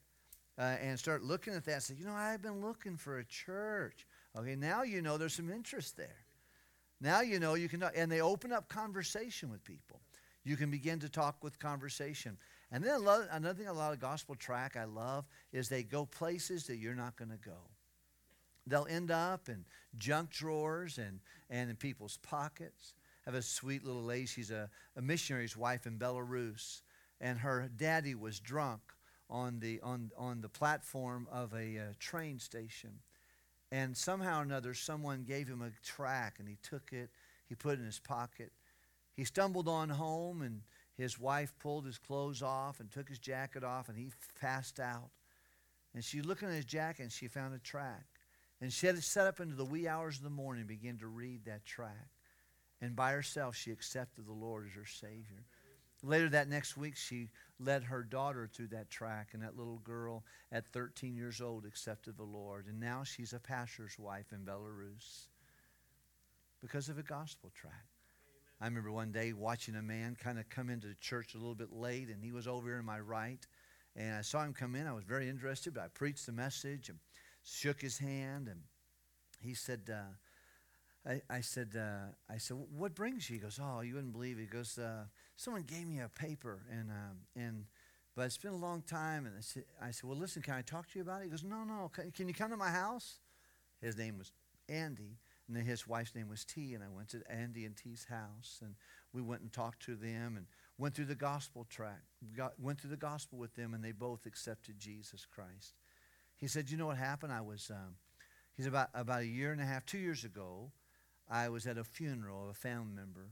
uh, 0.60 0.76
and 0.80 1.00
start 1.00 1.24
looking 1.24 1.56
at 1.56 1.66
that 1.66 1.74
and 1.74 1.82
say, 1.82 1.96
you 1.98 2.06
know, 2.06 2.14
I've 2.14 2.44
been 2.44 2.62
looking 2.62 2.98
for 2.98 3.18
a 3.18 3.26
church. 3.26 4.06
Okay, 4.38 4.56
now 4.56 4.84
you 4.84 5.02
know 5.02 5.18
there's 5.18 5.34
some 5.34 5.50
interest 5.50 5.98
there. 5.98 6.27
Now 7.00 7.22
you 7.22 7.40
know 7.40 7.54
you 7.54 7.70
can, 7.70 7.84
and 7.96 8.12
they 8.12 8.22
open 8.22 8.52
up 8.52 8.70
conversation 8.70 9.50
with 9.50 9.64
people. 9.64 10.02
You 10.44 10.56
can 10.56 10.72
begin 10.72 11.00
to 11.00 11.10
talk 11.10 11.44
with 11.44 11.60
conversation. 11.60 12.38
And 12.72 12.84
then 12.84 13.02
another 13.32 13.54
thing, 13.54 13.68
a 13.68 13.74
lot 13.74 13.94
of 13.94 14.00
gospel 14.00 14.36
track 14.36 14.76
I 14.76 14.86
love 14.86 15.26
is 15.52 15.70
they 15.70 15.84
go 15.84 16.06
places 16.06 16.68
that 16.68 16.78
you're 16.78 16.96
not 16.96 17.16
going 17.18 17.32
to 17.32 17.38
go. 17.38 17.58
They'll 18.66 18.88
end 18.90 19.12
up 19.12 19.48
in 19.48 19.66
junk 19.98 20.30
drawers 20.30 20.98
and, 20.98 21.20
and 21.50 21.70
in 21.70 21.76
people's 21.76 22.18
pockets. 22.18 22.94
I 23.26 23.30
have 23.30 23.36
a 23.36 23.42
sweet 23.42 23.84
little 23.84 24.04
lady. 24.04 24.26
She's 24.26 24.52
a, 24.52 24.70
a 24.96 25.02
missionary's 25.02 25.56
wife 25.56 25.86
in 25.86 25.98
Belarus. 25.98 26.82
and 27.20 27.40
her 27.40 27.70
daddy 27.76 28.16
was 28.16 28.40
drunk 28.40 28.82
on 29.30 29.60
the 29.60 29.80
on 29.82 30.12
on 30.18 30.42
the 30.42 30.50
platform 30.50 31.28
of 31.32 31.54
a 31.54 31.78
uh, 31.78 31.94
train 32.00 32.40
station, 32.40 32.92
and 33.72 33.96
somehow 33.96 34.40
or 34.40 34.44
another 34.44 34.74
someone 34.74 35.24
gave 35.24 35.48
him 35.48 35.62
a 35.62 35.72
track, 35.84 36.36
and 36.40 36.48
he 36.48 36.58
took 36.64 36.94
it, 36.94 37.10
he 37.48 37.56
put 37.56 37.74
it 37.74 37.80
in 37.80 37.86
his 37.86 38.00
pocket. 38.00 38.52
He 39.16 39.24
stumbled 39.24 39.68
on 39.68 39.90
home, 39.90 40.42
and 40.42 40.62
his 40.98 41.20
wife 41.20 41.54
pulled 41.60 41.86
his 41.86 41.98
clothes 41.98 42.42
off 42.42 42.80
and 42.80 42.92
took 42.92 43.10
his 43.10 43.20
jacket 43.20 43.64
off, 43.64 43.90
and 43.90 43.98
he 43.98 44.10
passed 44.40 44.80
out. 44.80 45.10
And 45.94 46.04
she 46.04 46.22
looked 46.22 46.44
in 46.44 46.50
his 46.50 46.66
jacket, 46.66 47.04
and 47.04 47.12
she 47.12 47.28
found 47.28 47.56
a 47.56 47.60
track. 47.60 48.06
And 48.62 48.72
she 48.72 48.88
had 48.88 48.96
it 48.96 49.04
set 49.04 49.28
up 49.28 49.40
into 49.40 49.56
the 49.56 49.66
wee 49.66 49.88
hours 49.88 50.18
of 50.18 50.24
the 50.24 50.30
morning, 50.30 50.62
and 50.62 50.68
began 50.68 50.98
to 50.98 51.08
read 51.08 51.46
that 51.46 51.66
track. 51.66 52.08
And 52.82 52.96
by 52.96 53.12
herself, 53.12 53.56
she 53.56 53.72
accepted 53.72 54.28
the 54.28 54.34
Lord 54.34 54.68
as 54.68 54.74
her 54.74 54.86
Savior. 54.86 55.46
Later 56.04 56.30
that 56.30 56.48
next 56.48 56.78
week, 56.78 56.96
she 56.96 57.30
led 57.60 57.84
her 57.84 58.04
daughter 58.04 58.48
through 58.52 58.68
that 58.68 58.90
track, 58.90 59.30
and 59.34 59.42
that 59.42 59.58
little 59.58 59.80
girl 59.80 60.24
at 60.52 60.68
13 60.68 61.16
years 61.16 61.42
old 61.42 61.66
accepted 61.66 62.18
the 62.18 62.24
Lord. 62.24 62.68
And 62.68 62.80
now 62.80 63.04
she's 63.04 63.34
a 63.34 63.40
pastor's 63.40 63.98
wife 63.98 64.32
in 64.32 64.40
Belarus 64.40 65.28
because 66.62 66.90
of 66.90 66.98
a 66.98 67.04
gospel 67.04 67.52
track. 67.56 67.88
I 68.60 68.66
remember 68.66 68.92
one 68.92 69.12
day 69.12 69.34
watching 69.34 69.76
a 69.76 69.82
man 69.82 70.16
kind 70.20 70.40
of 70.40 70.50
come 70.50 70.70
into 70.70 70.88
the 70.88 70.96
church 70.96 71.36
a 71.36 71.38
little 71.38 71.56
bit 71.56 71.72
late, 71.72 72.10
and 72.10 72.24
he 72.24 72.32
was 72.32 72.48
over 72.48 72.68
here 72.68 72.80
in 72.80 72.86
my 72.86 73.00
right. 73.00 73.46
And 73.96 74.16
I 74.16 74.22
saw 74.22 74.44
him 74.44 74.54
come 74.54 74.76
in. 74.76 74.88
I 74.88 74.94
was 74.94 75.04
very 75.04 75.30
interested, 75.30 75.74
but 75.74 75.84
I 75.84 75.88
preached 75.90 76.26
the 76.26 76.32
message 76.32 76.90
and 76.90 76.98
shook 77.44 77.82
his 77.82 77.98
hand, 77.98 78.48
and 78.48 78.62
he 79.40 79.54
said, 79.54 79.82
uh, 79.92 81.10
I, 81.10 81.22
I, 81.30 81.42
said, 81.42 81.70
uh, 81.78 82.12
I 82.30 82.38
said, 82.38 82.58
what 82.76 82.96
brings 82.96 83.30
you? 83.30 83.36
He 83.36 83.42
goes, 83.42 83.60
oh, 83.62 83.82
you 83.82 83.96
wouldn't 83.96 84.14
believe 84.14 84.38
it. 84.38 84.42
He 84.42 84.48
goes, 84.48 84.78
uh, 84.78 85.06
someone 85.38 85.62
gave 85.62 85.88
me 85.88 86.02
a 86.02 86.10
paper, 86.10 86.64
and 86.70 86.90
um, 86.90 87.18
and 87.36 87.66
but 88.16 88.26
it's 88.26 88.38
been 88.38 88.52
a 88.52 88.58
long 88.58 88.82
time. 88.82 89.26
And 89.26 89.36
I 89.38 89.42
said, 89.42 89.64
I 89.82 89.92
said, 89.92 90.10
well, 90.10 90.18
listen, 90.18 90.42
can 90.42 90.56
I 90.56 90.64
talk 90.64 90.90
to 90.92 91.00
you 91.00 91.04
about 91.04 91.22
it? 91.22 91.26
He 91.26 91.30
goes, 91.30 91.44
no, 91.44 91.64
no. 91.64 91.90
Can, 91.94 92.12
can 92.12 92.28
you 92.28 92.34
come 92.34 92.50
to 92.50 92.58
my 92.58 92.72
house? 92.72 93.20
His 93.80 93.96
name 93.96 94.18
was 94.18 94.32
Andy, 94.68 95.20
and 95.48 95.56
then 95.56 95.64
his 95.64 95.88
wife's 95.88 96.16
name 96.16 96.28
was 96.28 96.44
T. 96.44 96.74
And 96.74 96.84
I 96.84 96.88
went 96.94 97.10
to 97.10 97.22
Andy 97.30 97.66
and 97.66 97.78
T's 97.78 98.08
house, 98.10 98.60
and 98.62 98.74
we 99.14 99.22
went 99.22 99.44
and 99.44 99.54
talked 99.54 99.84
to 99.84 99.96
them, 99.96 100.36
and 100.36 100.48
went 100.80 100.96
through 100.96 101.06
the 101.06 101.16
gospel 101.16 101.66
track. 101.70 102.02
Got, 102.36 102.60
went 102.60 102.82
through 102.82 102.90
the 102.90 102.98
gospel 102.98 103.38
with 103.38 103.56
them, 103.56 103.74
and 103.74 103.84
they 103.84 103.92
both 103.92 104.26
accepted 104.26 104.80
Jesus 104.80 105.26
Christ. 105.26 105.76
He 106.36 106.48
said, 106.48 106.70
you 106.70 106.78
know 106.78 106.88
what 106.88 106.98
happened? 106.98 107.32
I 107.32 107.42
was. 107.42 107.70
Um, 107.72 107.96
he's 108.56 108.66
about 108.66 108.90
about 108.96 109.22
a 109.22 109.28
year 109.28 109.52
and 109.52 109.62
a 109.62 109.66
half, 109.66 109.86
two 109.86 110.00
years 110.00 110.24
ago. 110.24 110.72
I 111.30 111.50
was 111.50 111.68
at 111.68 111.78
a 111.78 111.84
funeral 111.84 112.44
of 112.46 112.50
a 112.50 112.54
family 112.54 112.94
member, 112.96 113.30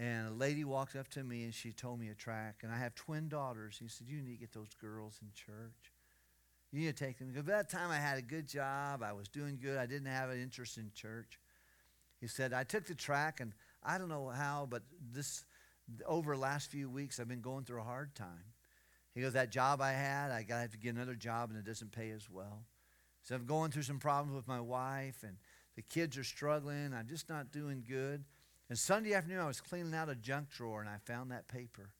and 0.00 0.28
a 0.28 0.32
lady 0.32 0.64
walked 0.64 0.96
up 0.96 1.08
to 1.08 1.22
me 1.22 1.44
and 1.44 1.52
she 1.52 1.72
told 1.72 2.00
me 2.00 2.08
a 2.08 2.14
track. 2.14 2.60
And 2.62 2.72
I 2.72 2.78
have 2.78 2.94
twin 2.94 3.28
daughters. 3.28 3.76
He 3.78 3.86
said, 3.86 4.06
You 4.08 4.22
need 4.22 4.32
to 4.32 4.40
get 4.40 4.52
those 4.52 4.72
girls 4.80 5.18
in 5.20 5.28
church. 5.34 5.92
You 6.72 6.80
need 6.80 6.96
to 6.96 7.04
take 7.04 7.18
them. 7.18 7.28
Because 7.28 7.42
by 7.42 7.52
that 7.52 7.68
time 7.68 7.90
I 7.90 7.96
had 7.96 8.16
a 8.16 8.22
good 8.22 8.48
job. 8.48 9.02
I 9.02 9.12
was 9.12 9.28
doing 9.28 9.58
good. 9.60 9.76
I 9.76 9.84
didn't 9.84 10.10
have 10.10 10.30
an 10.30 10.40
interest 10.40 10.78
in 10.78 10.90
church. 10.94 11.38
He 12.18 12.28
said, 12.28 12.54
I 12.54 12.64
took 12.64 12.86
the 12.86 12.94
track, 12.94 13.40
and 13.40 13.52
I 13.82 13.98
don't 13.98 14.08
know 14.08 14.28
how, 14.28 14.66
but 14.70 14.82
this 15.12 15.44
over 16.06 16.34
the 16.34 16.40
last 16.40 16.70
few 16.70 16.88
weeks, 16.88 17.18
I've 17.18 17.28
been 17.28 17.40
going 17.40 17.64
through 17.64 17.80
a 17.80 17.84
hard 17.84 18.14
time. 18.14 18.54
He 19.14 19.20
goes, 19.20 19.34
That 19.34 19.50
job 19.50 19.82
I 19.82 19.92
had, 19.92 20.30
I 20.30 20.44
got 20.44 20.56
to 20.56 20.60
have 20.62 20.70
to 20.70 20.78
get 20.78 20.94
another 20.94 21.14
job, 21.14 21.50
and 21.50 21.58
it 21.58 21.66
doesn't 21.66 21.92
pay 21.92 22.10
as 22.10 22.30
well. 22.30 22.64
So 23.22 23.34
I'm 23.34 23.44
going 23.44 23.70
through 23.70 23.82
some 23.82 23.98
problems 23.98 24.34
with 24.34 24.48
my 24.48 24.60
wife, 24.60 25.24
and 25.24 25.36
the 25.76 25.82
kids 25.82 26.16
are 26.16 26.24
struggling. 26.24 26.94
I'm 26.94 27.06
just 27.06 27.28
not 27.28 27.52
doing 27.52 27.84
good. 27.86 28.24
And 28.70 28.78
Sunday 28.78 29.14
afternoon, 29.14 29.40
I 29.40 29.48
was 29.48 29.60
cleaning 29.60 29.94
out 29.94 30.08
a 30.08 30.14
junk 30.14 30.50
drawer 30.50 30.80
and 30.80 30.88
I 30.88 30.98
found 31.04 31.32
that 31.32 31.48
paper. 31.48 31.90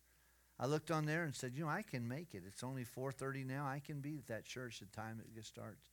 I 0.57 0.67
looked 0.67 0.93
on 0.93 1.05
there 1.05 1.25
and 1.25 1.35
said, 1.35 1.53
you 1.57 1.65
know, 1.65 1.69
I 1.69 1.83
can 1.83 2.07
make 2.07 2.33
it. 2.33 2.45
It's 2.47 2.63
only 2.63 2.85
4:30 2.85 3.45
now. 3.45 3.67
I 3.67 3.81
can 3.81 4.01
be 4.01 4.19
at 4.19 4.29
that 4.29 4.45
church 4.45 4.81
at 4.81 4.93
the 4.93 4.97
time 4.97 5.21
it 5.37 5.45
starts. 5.45 5.91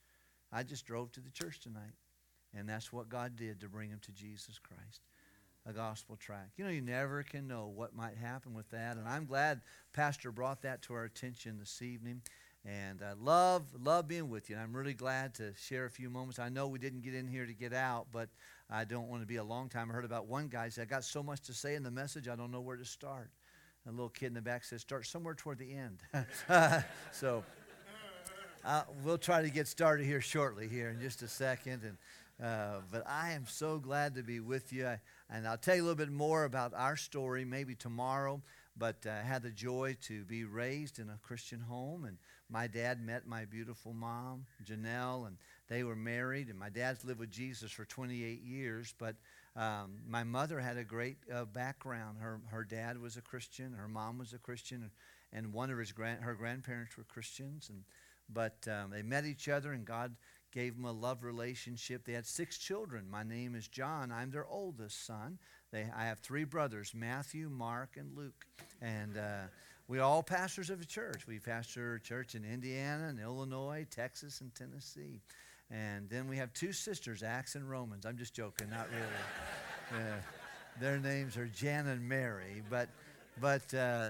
I 0.52 0.62
just 0.62 0.86
drove 0.86 1.12
to 1.14 1.20
the 1.20 1.32
church 1.32 1.60
tonight, 1.62 1.96
and 2.54 2.70
that's 2.70 2.94
what 2.94 3.10
God 3.10 3.36
did 3.36 3.60
to 3.62 3.70
bring 3.70 3.90
him 3.90 4.00
to 4.04 4.12
Jesus 4.12 4.60
Christ. 4.60 5.02
A 5.66 5.74
gospel 5.74 6.16
track. 6.16 6.52
You 6.58 6.64
know, 6.64 6.70
you 6.70 6.82
never 6.82 7.24
can 7.24 7.48
know 7.48 7.68
what 7.68 7.96
might 7.96 8.18
happen 8.18 8.54
with 8.54 8.70
that, 8.70 8.98
and 8.98 9.08
I'm 9.08 9.26
glad 9.26 9.62
Pastor 9.94 10.32
brought 10.32 10.62
that 10.62 10.82
to 10.84 10.94
our 10.94 11.06
attention 11.06 11.58
this 11.58 11.82
evening. 11.82 12.22
And 12.66 13.02
I 13.02 13.14
love 13.14 13.64
love 13.82 14.08
being 14.10 14.30
with 14.30 14.50
you. 14.50 14.56
And 14.56 14.64
I'm 14.64 14.76
really 14.76 14.94
glad 14.94 15.34
to 15.36 15.54
share 15.56 15.86
a 15.86 15.90
few 15.90 16.10
moments. 16.10 16.38
I 16.38 16.50
know 16.50 16.68
we 16.68 16.80
didn't 16.80 17.02
get 17.02 17.14
in 17.14 17.28
here 17.28 17.46
to 17.46 17.54
get 17.54 17.74
out, 17.74 18.08
but 18.12 18.30
I 18.70 18.84
don't 18.84 19.08
want 19.08 19.22
to 19.22 19.28
be 19.28 19.38
a 19.38 19.44
long 19.44 19.70
time. 19.70 19.90
I 19.90 19.94
heard 19.94 20.06
about 20.06 20.28
one 20.28 20.48
guy 20.48 20.70
said, 20.70 20.84
I 20.84 20.86
got 20.86 21.04
so 21.04 21.24
much 21.24 21.42
to 21.44 21.54
say 21.54 21.76
in 21.76 21.84
the 21.84 21.92
message, 21.92 22.28
I 22.28 22.36
don't 22.36 22.52
know 22.52 22.62
where 22.62 22.76
to 22.76 22.86
start. 22.86 23.30
A 23.88 23.92
little 23.92 24.10
kid 24.10 24.28
in 24.28 24.34
the 24.34 24.42
back 24.42 24.66
says, 24.66 24.82
Start 24.82 25.06
somewhere 25.06 25.34
toward 25.34 25.60
the 25.60 25.74
end. 25.74 26.00
so 27.14 27.44
uh, 28.66 28.84
we'll 29.04 29.18
try 29.18 29.42
to 29.42 29.50
get 29.50 29.68
started 29.68 30.06
here 30.06 30.20
shortly, 30.20 30.68
here 30.68 30.90
in 30.90 31.00
just 31.00 31.22
a 31.22 31.28
second. 31.28 31.84
And 31.84 31.98
uh, 32.44 32.82
but 32.92 33.04
I 33.08 33.32
am 33.32 33.46
so 33.48 33.80
glad 33.80 34.16
to 34.16 34.24
be 34.24 34.40
with 34.40 34.72
you. 34.72 34.92
And 35.30 35.48
I'll 35.48 35.58
tell 35.58 35.76
you 35.76 35.82
a 35.82 35.86
little 35.86 35.96
bit 35.96 36.12
more 36.12 36.44
about 36.44 36.74
our 36.76 36.96
story 36.96 37.46
maybe 37.46 37.76
tomorrow. 37.76 38.42
But 38.78 38.98
I 39.08 39.10
uh, 39.10 39.24
had 39.24 39.42
the 39.42 39.50
joy 39.50 39.98
to 40.04 40.24
be 40.26 40.44
raised 40.44 41.00
in 41.00 41.10
a 41.10 41.18
Christian 41.24 41.60
home, 41.62 42.06
and 42.06 42.18
my 42.48 42.68
dad 42.68 43.04
met 43.04 43.26
my 43.26 43.46
beautiful 43.46 43.92
mom, 43.92 44.46
Janelle, 44.64 45.26
and 45.26 45.38
they 45.68 45.84
were 45.84 45.96
married, 45.96 46.50
and 46.50 46.58
my 46.58 46.70
dad's 46.70 47.04
lived 47.04 47.20
with 47.20 47.32
Jesus 47.32 47.72
for 47.72 47.86
28 47.86 48.42
years. 48.42 48.94
But 48.98 49.16
um, 49.56 49.98
my 50.08 50.24
mother 50.24 50.60
had 50.60 50.78
a 50.78 50.84
great 50.84 51.18
uh, 51.34 51.46
background. 51.46 52.18
Her, 52.20 52.40
her 52.48 52.64
dad 52.64 53.02
was 53.02 53.18
a 53.18 53.22
Christian, 53.22 53.74
her 53.74 53.88
mom 53.88 54.18
was 54.18 54.34
a 54.34 54.38
Christian, 54.38 54.90
and 55.34 55.54
one 55.54 55.70
of 55.70 55.78
his 55.78 55.92
grand, 55.92 56.22
her 56.22 56.36
grandparents 56.36 56.98
were 56.98 57.04
Christians. 57.04 57.70
And, 57.70 57.84
but 58.30 58.68
um, 58.72 58.92
they 58.92 59.02
met 59.02 59.26
each 59.26 59.50
other, 59.50 59.74
and 59.74 59.86
God 59.86 60.16
gave 60.54 60.76
them 60.76 60.86
a 60.86 60.92
love 60.92 61.24
relationship. 61.24 62.06
They 62.06 62.14
had 62.14 62.26
six 62.26 62.58
children. 62.58 63.06
My 63.10 63.24
name 63.24 63.54
is 63.56 63.68
John. 63.68 64.12
I'm 64.12 64.32
their 64.32 64.48
oldest 64.48 65.06
son. 65.06 65.38
They, 65.72 65.86
I 65.96 66.06
have 66.06 66.20
three 66.20 66.46
brothers 66.46 66.94
Matthew, 66.96 67.50
Mark, 67.50 67.98
and 67.98 68.16
Luke. 68.16 68.46
And 68.82 69.18
uh, 69.18 69.48
we're 69.88 70.02
all 70.02 70.24
pastors 70.24 70.70
of 70.70 70.82
a 70.82 70.86
church. 70.86 71.28
We 71.28 71.40
pastor 71.40 71.96
a 71.96 72.02
church 72.02 72.36
in 72.36 72.46
Indiana 72.46 73.08
and 73.08 73.20
Illinois, 73.20 73.86
Texas, 73.90 74.42
and 74.42 74.54
Tennessee. 74.56 75.22
And 75.70 76.10
then 76.10 76.28
we 76.28 76.38
have 76.38 76.54
two 76.54 76.72
sisters, 76.72 77.24
Acts 77.24 77.56
and 77.56 77.70
Romans. 77.70 78.06
I'm 78.06 78.18
just 78.18 78.34
joking, 78.34 78.70
not 78.70 78.88
really. 78.90 79.08
Uh, 79.90 80.20
their 80.82 81.00
names 81.00 81.38
are 81.38 81.48
Jan 81.48 81.88
and 81.88 82.10
Mary. 82.10 82.62
But, 82.70 82.90
but 83.40 83.74
uh, 83.74 84.10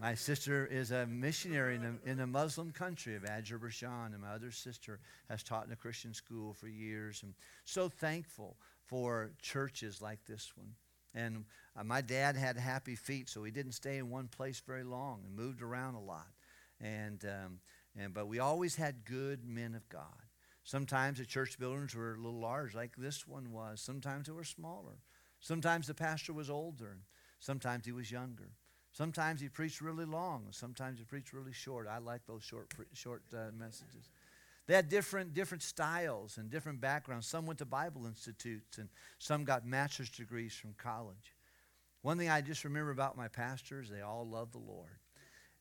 my 0.00 0.14
sister 0.14 0.66
is 0.66 0.90
a 0.90 1.06
missionary 1.06 1.76
in 1.76 1.84
a, 1.84 2.10
in 2.10 2.20
a 2.20 2.26
Muslim 2.26 2.72
country 2.72 3.14
of 3.14 3.24
Azerbaijan, 3.24 4.12
and 4.12 4.22
my 4.22 4.30
other 4.30 4.50
sister 4.50 5.00
has 5.28 5.42
taught 5.42 5.66
in 5.66 5.72
a 5.72 5.76
Christian 5.76 6.14
school 6.14 6.54
for 6.54 6.68
years. 6.68 7.22
And 7.22 7.34
so 7.64 7.90
thankful 7.90 8.56
for 8.86 9.30
churches 9.42 10.00
like 10.00 10.24
this 10.26 10.52
one. 10.56 10.74
And 11.14 11.44
uh, 11.74 11.84
my 11.84 12.02
dad 12.02 12.36
had 12.36 12.56
happy 12.56 12.94
feet, 12.94 13.28
so 13.28 13.42
he 13.42 13.50
didn't 13.50 13.72
stay 13.72 13.96
in 13.96 14.10
one 14.10 14.28
place 14.28 14.62
very 14.66 14.84
long 14.84 15.22
and 15.24 15.34
moved 15.34 15.62
around 15.62 15.94
a 15.94 16.00
lot. 16.00 16.28
And, 16.80 17.24
um, 17.24 17.60
and 17.98 18.12
but 18.12 18.28
we 18.28 18.38
always 18.38 18.76
had 18.76 19.04
good 19.06 19.46
men 19.46 19.74
of 19.74 19.88
God. 19.88 20.25
Sometimes 20.66 21.18
the 21.18 21.24
church 21.24 21.60
buildings 21.60 21.94
were 21.94 22.14
a 22.14 22.16
little 22.16 22.40
large, 22.40 22.74
like 22.74 22.96
this 22.96 23.24
one 23.24 23.52
was. 23.52 23.80
Sometimes 23.80 24.26
they 24.26 24.32
were 24.32 24.42
smaller. 24.42 24.98
Sometimes 25.38 25.86
the 25.86 25.94
pastor 25.94 26.32
was 26.32 26.50
older. 26.50 26.98
Sometimes 27.38 27.86
he 27.86 27.92
was 27.92 28.10
younger. 28.10 28.50
Sometimes 28.90 29.40
he 29.40 29.48
preached 29.48 29.80
really 29.80 30.04
long. 30.04 30.48
Sometimes 30.50 30.98
he 30.98 31.04
preached 31.04 31.32
really 31.32 31.52
short. 31.52 31.86
I 31.86 31.98
like 31.98 32.26
those 32.26 32.42
short, 32.42 32.74
short 32.94 33.22
uh, 33.32 33.52
messages. 33.56 34.10
They 34.66 34.74
had 34.74 34.88
different, 34.88 35.34
different 35.34 35.62
styles 35.62 36.36
and 36.36 36.50
different 36.50 36.80
backgrounds. 36.80 37.28
Some 37.28 37.46
went 37.46 37.60
to 37.60 37.64
Bible 37.64 38.04
institutes, 38.04 38.78
and 38.78 38.88
some 39.20 39.44
got 39.44 39.64
master's 39.64 40.10
degrees 40.10 40.52
from 40.52 40.74
college. 40.76 41.36
One 42.02 42.18
thing 42.18 42.28
I 42.28 42.40
just 42.40 42.64
remember 42.64 42.90
about 42.90 43.16
my 43.16 43.28
pastors, 43.28 43.88
they 43.88 44.00
all 44.00 44.26
loved 44.26 44.52
the 44.52 44.58
Lord 44.58 44.98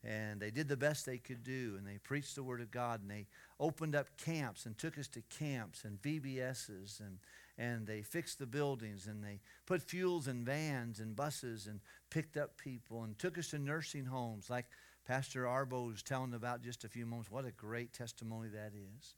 and 0.05 0.39
they 0.39 0.51
did 0.51 0.67
the 0.67 0.77
best 0.77 1.05
they 1.05 1.17
could 1.17 1.43
do 1.43 1.75
and 1.77 1.87
they 1.87 1.97
preached 1.97 2.35
the 2.35 2.43
word 2.43 2.61
of 2.61 2.69
god 2.71 3.01
and 3.01 3.09
they 3.09 3.25
opened 3.59 3.95
up 3.95 4.07
camps 4.17 4.65
and 4.65 4.77
took 4.77 4.97
us 4.97 5.07
to 5.07 5.21
camps 5.29 5.83
and 5.83 6.01
vbs's 6.01 7.01
and, 7.03 7.17
and 7.57 7.87
they 7.87 8.01
fixed 8.01 8.37
the 8.37 8.45
buildings 8.45 9.07
and 9.07 9.23
they 9.23 9.39
put 9.65 9.81
fuels 9.81 10.27
in 10.27 10.45
vans 10.45 10.99
and 10.99 11.15
buses 11.15 11.67
and 11.67 11.79
picked 12.09 12.37
up 12.37 12.57
people 12.57 13.03
and 13.03 13.17
took 13.17 13.37
us 13.37 13.49
to 13.49 13.57
nursing 13.57 14.05
homes 14.05 14.49
like 14.49 14.65
pastor 15.05 15.43
arbo 15.43 15.87
was 15.87 16.01
telling 16.01 16.33
about 16.33 16.61
just 16.61 16.83
a 16.83 16.89
few 16.89 17.05
moments. 17.05 17.31
What 17.31 17.45
a 17.45 17.51
great 17.51 17.93
testimony 17.93 18.49
that 18.49 18.73
is. 18.75 19.15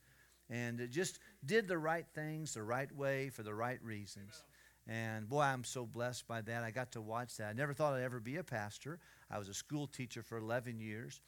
And 0.49 0.79
it 0.79 0.91
just 0.91 1.19
did 1.45 1.67
the 1.67 1.77
right 1.77 2.05
things 2.13 2.53
the 2.53 2.63
right 2.63 2.93
way 2.95 3.29
for 3.29 3.43
the 3.43 3.53
right 3.53 3.81
reasons 3.83 4.43
and 4.87 5.27
boy, 5.27 5.41
I'm 5.41 5.63
so 5.63 5.85
blessed 5.85 6.27
by 6.27 6.41
that. 6.41 6.63
I 6.63 6.71
got 6.71 6.91
to 6.93 7.01
watch 7.01 7.37
that. 7.37 7.49
I 7.49 7.53
never 7.53 7.73
thought 7.73 7.93
I'd 7.93 8.03
ever 8.03 8.19
be 8.19 8.37
a 8.37 8.43
pastor. 8.43 8.99
I 9.29 9.37
was 9.37 9.49
a 9.49 9.53
school 9.53 9.87
teacher 9.87 10.23
for 10.23 10.37
11 10.37 10.79
years, 10.79 11.21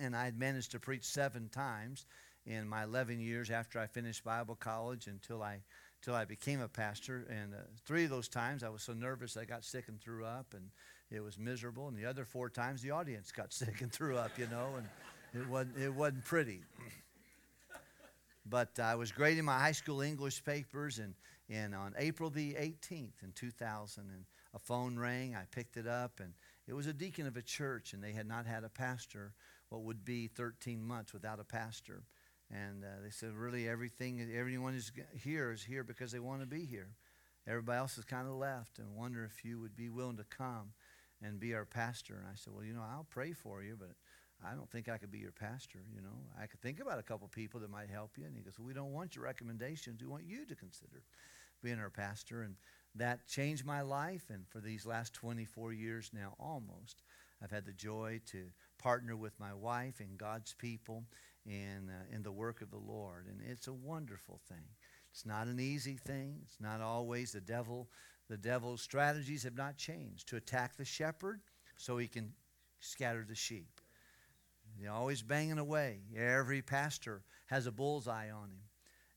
and 0.00 0.16
I 0.16 0.24
had 0.24 0.38
managed 0.38 0.72
to 0.72 0.80
preach 0.80 1.04
seven 1.04 1.48
times 1.48 2.06
in 2.44 2.68
my 2.68 2.82
11 2.84 3.20
years 3.20 3.50
after 3.50 3.78
I 3.78 3.86
finished 3.86 4.24
Bible 4.24 4.56
college 4.56 5.06
until 5.06 5.42
I 5.42 5.60
until 6.00 6.16
I 6.16 6.24
became 6.24 6.60
a 6.60 6.66
pastor. 6.66 7.28
And 7.30 7.54
uh, 7.54 7.58
three 7.86 8.02
of 8.02 8.10
those 8.10 8.26
times 8.26 8.64
I 8.64 8.68
was 8.68 8.82
so 8.82 8.92
nervous 8.92 9.36
I 9.36 9.44
got 9.44 9.64
sick 9.64 9.86
and 9.86 10.00
threw 10.00 10.24
up. 10.24 10.52
And 10.52 10.70
it 11.12 11.22
was 11.22 11.38
miserable. 11.38 11.88
And 11.88 11.96
the 11.96 12.06
other 12.06 12.24
four 12.24 12.48
times, 12.48 12.82
the 12.82 12.90
audience 12.90 13.30
got 13.32 13.52
sick 13.52 13.80
and 13.80 13.92
threw 13.92 14.16
up, 14.16 14.38
you 14.38 14.46
know, 14.48 14.68
and 14.76 14.86
it 15.34 15.48
wasn't, 15.48 15.78
it 15.78 15.92
wasn't 15.92 16.24
pretty. 16.24 16.62
But 18.44 18.80
I 18.80 18.96
was 18.96 19.12
grading 19.12 19.44
my 19.44 19.56
high 19.56 19.70
school 19.70 20.00
English 20.00 20.44
papers, 20.44 20.98
and, 20.98 21.14
and 21.52 21.74
on 21.74 21.94
April 21.98 22.30
the 22.30 22.54
18th 22.54 23.22
in 23.22 23.32
2000, 23.34 24.04
and 24.08 24.24
a 24.54 24.58
phone 24.58 24.98
rang. 24.98 25.34
I 25.34 25.44
picked 25.50 25.76
it 25.76 25.86
up, 25.86 26.20
and 26.20 26.32
it 26.66 26.72
was 26.72 26.86
a 26.86 26.92
deacon 26.92 27.26
of 27.26 27.36
a 27.36 27.42
church, 27.42 27.92
and 27.92 28.02
they 28.02 28.12
had 28.12 28.26
not 28.26 28.46
had 28.46 28.64
a 28.64 28.68
pastor 28.68 29.34
what 29.68 29.82
would 29.82 30.04
be 30.04 30.28
13 30.28 30.82
months 30.82 31.12
without 31.12 31.40
a 31.40 31.44
pastor. 31.44 32.02
And 32.50 32.84
uh, 32.84 33.02
they 33.02 33.10
said, 33.10 33.34
really, 33.34 33.68
everything, 33.68 34.30
everyone 34.36 34.74
is 34.74 34.92
here 35.22 35.52
is 35.52 35.62
here 35.62 35.84
because 35.84 36.12
they 36.12 36.18
want 36.18 36.40
to 36.40 36.46
be 36.46 36.64
here. 36.64 36.88
Everybody 37.46 37.78
else 37.78 37.96
has 37.96 38.04
kind 38.04 38.28
of 38.28 38.34
left, 38.34 38.78
and 38.78 38.94
wonder 38.94 39.24
if 39.24 39.44
you 39.44 39.60
would 39.60 39.76
be 39.76 39.88
willing 39.88 40.18
to 40.18 40.24
come 40.24 40.72
and 41.22 41.40
be 41.40 41.54
our 41.54 41.64
pastor. 41.64 42.14
And 42.14 42.26
I 42.26 42.34
said, 42.34 42.52
well, 42.54 42.64
you 42.64 42.72
know, 42.72 42.82
I'll 42.82 43.06
pray 43.08 43.32
for 43.32 43.62
you, 43.62 43.76
but 43.78 43.94
I 44.44 44.54
don't 44.54 44.70
think 44.70 44.88
I 44.88 44.98
could 44.98 45.10
be 45.10 45.18
your 45.18 45.32
pastor. 45.32 45.78
You 45.94 46.02
know, 46.02 46.16
I 46.40 46.46
could 46.46 46.60
think 46.60 46.80
about 46.80 46.98
a 46.98 47.02
couple 47.02 47.28
people 47.28 47.60
that 47.60 47.70
might 47.70 47.88
help 47.88 48.18
you. 48.18 48.26
And 48.26 48.36
he 48.36 48.42
goes, 48.42 48.58
well, 48.58 48.66
we 48.66 48.74
don't 48.74 48.92
want 48.92 49.16
your 49.16 49.24
recommendations. 49.24 50.02
We 50.02 50.08
want 50.08 50.24
you 50.24 50.44
to 50.46 50.54
consider 50.54 51.02
being 51.62 51.78
our 51.78 51.90
pastor. 51.90 52.42
And 52.42 52.56
that 52.94 53.26
changed 53.26 53.64
my 53.64 53.82
life. 53.82 54.24
And 54.30 54.46
for 54.48 54.60
these 54.60 54.86
last 54.86 55.14
24 55.14 55.72
years 55.72 56.10
now, 56.12 56.34
almost, 56.38 57.02
I've 57.42 57.50
had 57.50 57.64
the 57.64 57.72
joy 57.72 58.20
to 58.26 58.44
partner 58.78 59.16
with 59.16 59.38
my 59.38 59.54
wife 59.54 60.00
and 60.00 60.18
God's 60.18 60.54
people 60.54 61.04
in, 61.46 61.90
uh, 61.90 62.14
in 62.14 62.22
the 62.22 62.32
work 62.32 62.60
of 62.62 62.70
the 62.70 62.78
Lord. 62.78 63.26
And 63.26 63.40
it's 63.48 63.68
a 63.68 63.72
wonderful 63.72 64.40
thing. 64.48 64.64
It's 65.10 65.26
not 65.26 65.46
an 65.46 65.60
easy 65.60 65.96
thing. 65.96 66.40
It's 66.44 66.60
not 66.60 66.80
always 66.80 67.32
the 67.32 67.40
devil. 67.40 67.88
The 68.28 68.36
devil's 68.36 68.80
strategies 68.80 69.42
have 69.42 69.56
not 69.56 69.76
changed 69.76 70.28
to 70.28 70.36
attack 70.36 70.76
the 70.76 70.84
shepherd 70.84 71.40
so 71.76 71.98
he 71.98 72.08
can 72.08 72.32
scatter 72.80 73.24
the 73.28 73.34
sheep. 73.34 73.80
He's 74.78 74.88
always 74.88 75.22
banging 75.22 75.58
away. 75.58 76.00
Every 76.16 76.62
pastor 76.62 77.22
has 77.46 77.66
a 77.66 77.72
bullseye 77.72 78.30
on 78.30 78.44
him. 78.44 78.62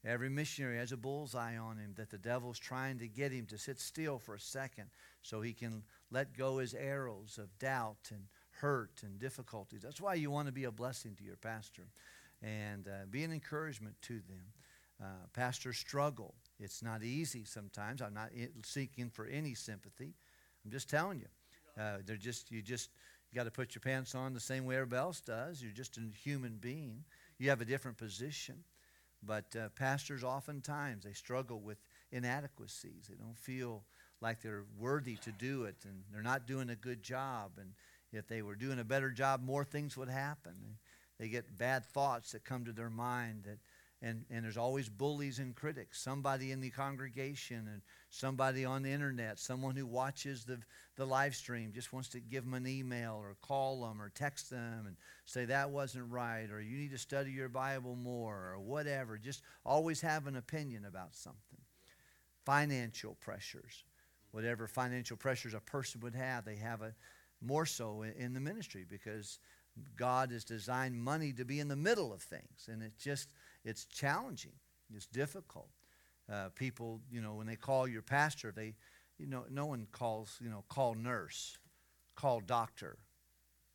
Every 0.06 0.30
missionary 0.30 0.77
has 0.77 0.91
a 0.91 0.98
bullseye 0.98 1.57
on 1.57 1.77
him 1.77 1.94
that 1.95 2.11
the 2.11 2.19
devil's 2.19 2.60
trying 2.60 2.99
to 2.99 3.07
get 3.07 3.32
him 3.32 3.48
to 3.48 3.57
sit 3.57 3.80
still 3.80 4.19
for 4.19 4.36
a 4.36 4.40
second 4.40 4.86
so 5.23 5.41
he 5.41 5.52
can 5.52 5.82
let 6.11 6.38
go 6.38 6.60
his 6.60 6.76
arrows 6.76 7.40
of 7.41 7.57
doubt 7.57 8.11
and 8.11 8.22
hurt 8.61 9.02
and 9.03 9.18
difficulties. 9.19 9.82
That's 9.82 9.99
why 9.99 10.14
you 10.14 10.30
want 10.30 10.48
to 10.48 10.52
be 10.52 10.65
a 10.65 10.72
blessing 10.72 11.15
to 11.18 11.23
your 11.23 11.38
pastor 11.38 11.88
and 12.44 12.88
uh, 12.88 13.06
be 13.10 13.23
an 13.23 13.32
encouragement 13.32 13.95
to 14.03 14.14
them. 14.14 14.44
Uh, 15.02 15.27
pastors 15.34 15.77
struggle. 15.77 16.36
It's 16.60 16.84
not 16.84 17.03
easy 17.03 17.44
sometimes. 17.44 18.02
I'm 18.02 18.14
not 18.14 18.30
seeking 18.64 19.10
for 19.10 19.26
any 19.26 19.56
sympathy. 19.56 20.14
I'm 20.64 20.72
just 20.72 20.90
telling 20.90 21.19
you. 21.19 21.27
Uh, 21.82 21.98
they're 22.06 22.15
just 22.15 22.49
you 22.52 22.61
just 22.61 22.91
you 23.30 23.36
got 23.36 23.44
to 23.44 23.52
put 23.52 23.76
your 23.76 23.82
pants 23.82 24.15
on 24.15 24.34
the 24.34 24.40
same 24.40 24.65
way 24.65 24.76
everybody 24.76 25.02
else 25.02 25.19
does. 25.19 25.61
You're 25.61 25.73
just 25.73 25.98
a 25.98 26.02
human 26.23 26.57
being. 26.61 27.03
You 27.38 27.49
have 27.49 27.60
a 27.60 27.65
different 27.65 27.98
position. 27.98 28.64
But 29.26 29.56
uh, 29.56 29.69
pastors 29.69 30.23
oftentimes 30.23 31.03
they 31.03 31.14
struggle 31.14 31.60
with 31.60 31.77
inadequacies. 32.11 33.07
They 33.10 33.15
don't 33.15 33.38
feel 33.38 33.84
like 34.22 34.41
they're 34.41 34.65
worthy 34.80 35.15
to 35.18 35.31
do 35.31 35.65
it, 35.65 35.76
and 35.84 36.03
they're 36.11 36.22
not 36.22 36.47
doing 36.47 36.69
a 36.69 36.76
good 36.76 37.03
job. 37.03 37.52
And 37.60 37.72
if 38.11 38.27
they 38.27 38.41
were 38.41 38.56
doing 38.56 38.80
a 38.80 38.84
better 38.84 39.10
job, 39.10 39.43
more 39.43 39.64
things 39.64 39.97
would 39.97 40.10
happen. 40.10 40.77
They 41.19 41.27
get 41.27 41.57
bad 41.57 41.85
thoughts 41.85 42.31
that 42.31 42.43
come 42.43 42.65
to 42.65 42.72
their 42.73 42.89
mind 42.89 43.43
that 43.45 43.60
and, 44.06 44.23
and 44.30 44.45
there's 44.45 44.56
always 44.56 44.88
bullies 44.88 45.40
and 45.40 45.56
critics 45.56 45.99
somebody 45.99 46.52
in 46.52 46.61
the 46.61 46.69
congregation 46.69 47.68
and 47.72 47.82
somebody 48.10 48.64
on 48.64 48.84
the 48.84 48.91
internet 48.91 49.40
someone 49.40 49.76
who 49.76 49.86
watches 49.86 50.45
the, 50.45 50.60
the 50.95 51.06
live 51.06 51.36
stream 51.36 51.72
just 51.73 51.91
wants 51.91 52.07
to 52.10 52.19
give 52.19 52.45
them 52.45 52.53
an 52.53 52.68
email 52.68 53.15
or 53.19 53.36
call 53.41 53.82
them 53.82 53.99
or 53.99 54.10
text 54.10 54.52
them 54.52 54.84
and 54.86 54.95
say 55.26 55.45
that 55.45 55.72
wasn't 55.72 56.10
right 56.11 56.52
or 56.52 56.61
you 56.61 56.77
need 56.77 56.91
to 56.91 56.98
study 56.99 57.32
your 57.32 57.49
bible 57.49 57.95
more 57.95 58.53
or 58.53 58.60
whatever. 58.60 59.18
Just 59.18 59.41
always 59.65 60.02
have 60.02 60.27
an 60.27 60.36
opinion 60.36 60.86
about 60.86 61.15
something. 61.15 61.60
Financial 62.45 63.15
pressures. 63.15 63.84
Whatever 64.32 64.68
financial 64.68 65.18
pressures 65.18 65.56
a 65.56 65.60
person 65.60 66.02
would 66.02 66.15
have 66.15 66.45
they 66.45 66.57
have 66.57 66.82
a 66.82 66.94
more 67.41 67.65
so 67.65 68.03
in 68.03 68.34
the 68.34 68.40
ministry 68.40 68.86
because 68.88 69.40
God 69.98 70.32
has 70.32 70.44
designed 70.44 70.95
money 70.95 71.34
to 71.34 71.44
be 71.44 71.60
in 71.60 71.68
the 71.68 71.76
middle 71.76 72.14
of 72.14 72.22
things, 72.22 72.69
and 72.72 72.82
it's 72.82 72.95
just 72.95 73.30
it's 73.65 73.85
challenging. 73.85 74.53
It's 74.93 75.07
difficult. 75.07 75.69
Uh, 76.31 76.49
people, 76.55 77.01
you 77.11 77.21
know, 77.21 77.33
when 77.33 77.47
they 77.47 77.55
call 77.55 77.87
your 77.87 78.01
pastor, 78.01 78.53
they, 78.55 78.75
you 79.17 79.27
know, 79.27 79.45
no 79.49 79.65
one 79.65 79.87
calls, 79.91 80.37
you 80.41 80.49
know, 80.49 80.63
call 80.69 80.93
nurse, 80.93 81.57
call 82.15 82.39
doctor, 82.39 82.97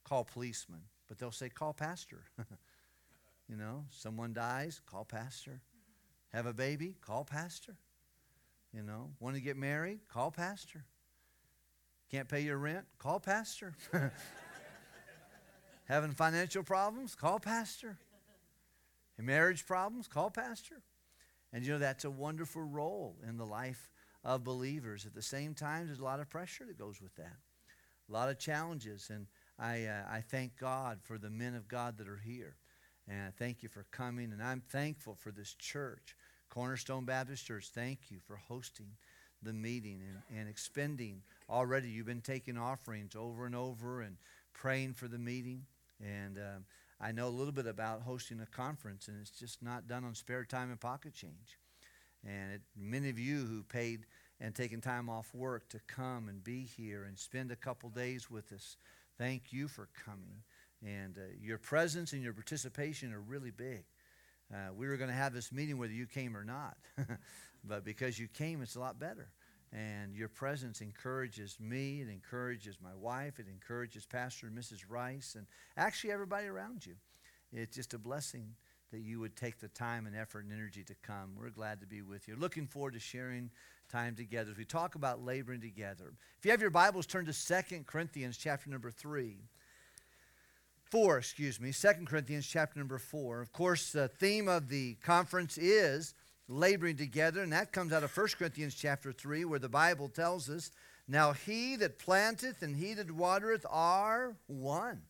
call 0.05 0.25
policeman, 0.25 0.81
but 1.09 1.19
they'll 1.19 1.31
say 1.33 1.49
call 1.49 1.73
pastor. 1.73 2.25
you 3.49 3.57
know, 3.57 3.85
someone 3.91 4.33
dies, 4.33 4.81
call 4.87 5.05
pastor. 5.05 5.61
Have 6.33 6.47
a 6.47 6.53
baby, 6.53 6.95
call 7.01 7.25
pastor. 7.25 7.77
You 8.73 8.85
know, 8.85 9.11
want 9.19 9.35
to 9.35 9.43
get 9.43 9.57
married, 9.57 10.01
call 10.09 10.31
pastor. 10.31 10.85
Can't 12.11 12.29
pay 12.29 12.41
your 12.41 12.57
rent? 12.57 12.85
Call 12.99 13.21
pastor. 13.21 13.75
Having 15.87 16.13
financial 16.13 16.63
problems? 16.63 17.15
Call 17.17 17.41
pastor. 17.41 17.99
Marriage 19.23 19.67
problems? 19.67 20.09
Call 20.09 20.31
pastor. 20.31 20.83
And 21.53 21.65
you 21.65 21.73
know, 21.73 21.79
that's 21.79 22.05
a 22.05 22.11
wonderful 22.11 22.63
role 22.63 23.17
in 23.29 23.37
the 23.37 23.47
life 23.47 23.91
of 24.25 24.45
believers. 24.45 25.07
At 25.07 25.15
the 25.15 25.23
same 25.23 25.55
time, 25.55 25.87
there's 25.87 25.99
a 25.99 26.05
lot 26.05 26.21
of 26.21 26.29
pressure 26.29 26.65
that 26.67 26.79
goes 26.79 27.01
with 27.01 27.15
that, 27.17 27.37
a 28.09 28.13
lot 28.13 28.29
of 28.29 28.39
challenges. 28.39 29.11
And 29.11 29.27
I, 29.59 29.87
uh, 29.87 30.03
I 30.11 30.21
thank 30.21 30.57
God 30.57 30.99
for 31.03 31.19
the 31.19 31.31
men 31.31 31.55
of 31.55 31.69
God 31.69 31.99
that 31.99 32.09
are 32.09 32.21
here. 32.25 32.57
And 33.09 33.23
I 33.23 33.31
thank 33.37 33.63
you 33.63 33.69
for 33.69 33.87
coming. 33.91 34.33
And 34.33 34.43
I'm 34.43 34.63
thankful 34.71 35.17
for 35.17 35.33
this 35.33 35.55
church, 35.55 36.15
Cornerstone 36.49 37.05
Baptist 37.05 37.45
Church. 37.47 37.71
Thank 37.75 38.11
you 38.11 38.19
for 38.27 38.37
hosting 38.37 38.93
the 39.43 39.53
meeting 39.53 40.01
and, 40.07 40.39
and 40.39 40.49
expending 40.49 41.23
already. 41.49 41.89
You've 41.89 42.07
been 42.07 42.21
taking 42.21 42.59
offerings 42.59 43.17
over 43.17 43.47
and 43.47 43.57
over 43.57 44.03
and 44.03 44.17
praying 44.53 44.95
for 44.95 45.09
the 45.09 45.19
meeting. 45.19 45.65
And 46.01 46.39
um, 46.39 46.65
I 47.01 47.13
know 47.13 47.29
a 47.29 47.31
little 47.31 47.53
bit 47.53 47.67
about 47.67 48.03
hosting 48.03 48.41
a 48.41 48.47
conference, 48.47 49.09
and 49.09 49.17
it's 49.21 49.31
just 49.31 49.63
not 49.63 49.89
done 49.89 50.05
on 50.05 50.15
spare 50.15 50.45
time 50.45 50.71
and 50.71 50.79
pocket 50.79 51.15
change. 51.15 51.59
And 52.27 52.53
it, 52.53 52.61
many 52.77 53.09
of 53.09 53.19
you 53.19 53.39
who 53.39 53.63
paid 53.63 54.07
and 54.41 54.55
taken 54.55 54.81
time 54.81 55.09
off 55.09 55.35
work 55.35 55.69
to 55.71 55.81
come 55.87 56.29
and 56.29 56.45
be 56.45 56.61
here 56.77 57.05
and 57.05 57.19
spend 57.19 57.51
a 57.51 57.57
couple 57.57 57.89
days 57.89 58.31
with 58.31 58.53
us, 58.53 58.77
thank 59.19 59.53
you 59.53 59.69
for 59.69 59.89
coming. 60.05 60.43
And 60.85 61.17
uh, 61.17 61.23
your 61.41 61.59
presence 61.59 62.13
and 62.13 62.23
your 62.23 62.35
participation 62.35 63.13
are 63.13 63.21
really 63.21 63.51
big. 63.51 63.85
Uh, 64.53 64.73
we 64.75 64.87
were 64.87 64.97
going 64.97 65.11
to 65.11 65.17
have 65.17 65.33
this 65.33 65.53
meeting 65.53 65.79
whether 65.79 65.93
you 65.93 66.07
came 66.07 66.37
or 66.37 66.45
not, 66.45 66.77
but 67.65 67.85
because 67.85 68.19
you 68.19 68.29
came, 68.29 68.63
it's 68.63 68.77
a 68.77 68.81
lot 68.81 68.99
better. 68.99 69.29
And 69.73 70.17
your 70.17 70.29
presence 70.29 70.81
encourages 70.81 71.57
me, 71.61 72.01
it 72.01 72.09
encourages 72.09 72.79
my 72.83 72.95
wife, 72.95 73.39
it 73.39 73.47
encourages 73.49 74.05
Pastor 74.05 74.49
and 74.49 74.59
Mrs. 74.59 74.81
Rice, 74.89 75.37
and 75.37 75.47
actually 75.77 76.13
everybody 76.13 76.49
around 76.49 76.85
you. 76.85 76.95
It's 77.53 77.77
just 77.77 77.95
a 77.95 77.99
blessing 77.99 78.55
that 78.91 79.01
you 79.01 79.21
would 79.21 79.37
take 79.37 79.61
the 79.61 79.69
time 79.69 80.07
and 80.07 80.17
effort 80.17 80.45
and 80.45 80.53
energy 80.53 80.83
to 80.85 80.95
come. 81.03 81.37
We're 81.39 81.51
glad 81.51 81.81
to 81.81 81.87
be 81.87 82.03
with 82.03 82.27
you. 82.27 82.35
Looking 82.35 82.67
forward 82.67 82.95
to 82.95 83.01
sharing 83.01 83.51
time 83.89 84.17
together 84.17 84.51
as 84.51 84.57
we 84.57 84.65
talk 84.65 84.97
about 84.97 85.25
laboring 85.25 85.61
together. 85.61 86.13
If 86.39 86.45
you 86.45 86.51
have 86.51 86.61
your 86.61 86.71
Bibles, 86.71 87.07
turn 87.07 87.27
to 87.27 87.33
Second 87.33 87.87
Corinthians 87.87 88.37
chapter 88.37 88.71
number 88.71 88.91
3. 88.91 89.37
4, 90.91 91.19
excuse 91.19 91.61
me, 91.61 91.71
Second 91.71 92.09
Corinthians 92.09 92.47
chapter 92.47 92.81
number 92.81 92.99
4. 92.99 93.41
Of 93.41 93.53
course, 93.53 93.93
the 93.93 94.09
theme 94.09 94.49
of 94.49 94.69
the 94.69 94.95
conference 94.95 95.57
is 95.57 96.15
laboring 96.51 96.97
together, 96.97 97.43
and 97.43 97.53
that 97.53 97.73
comes 97.73 97.93
out 97.93 98.03
of 98.03 98.15
1 98.15 98.29
Corinthians 98.39 98.75
chapter 98.75 99.13
3, 99.13 99.45
where 99.45 99.59
the 99.59 99.69
Bible 99.69 100.09
tells 100.09 100.51
us, 100.51 100.71
Now 101.07 101.33
he 101.33 101.77
that 101.77 101.99
planteth 101.99 102.63
and 102.63 102.77
he 102.77 102.95
that 102.95 103.11
watereth 103.11 103.65
are 103.71 104.35
one. 104.47 105.03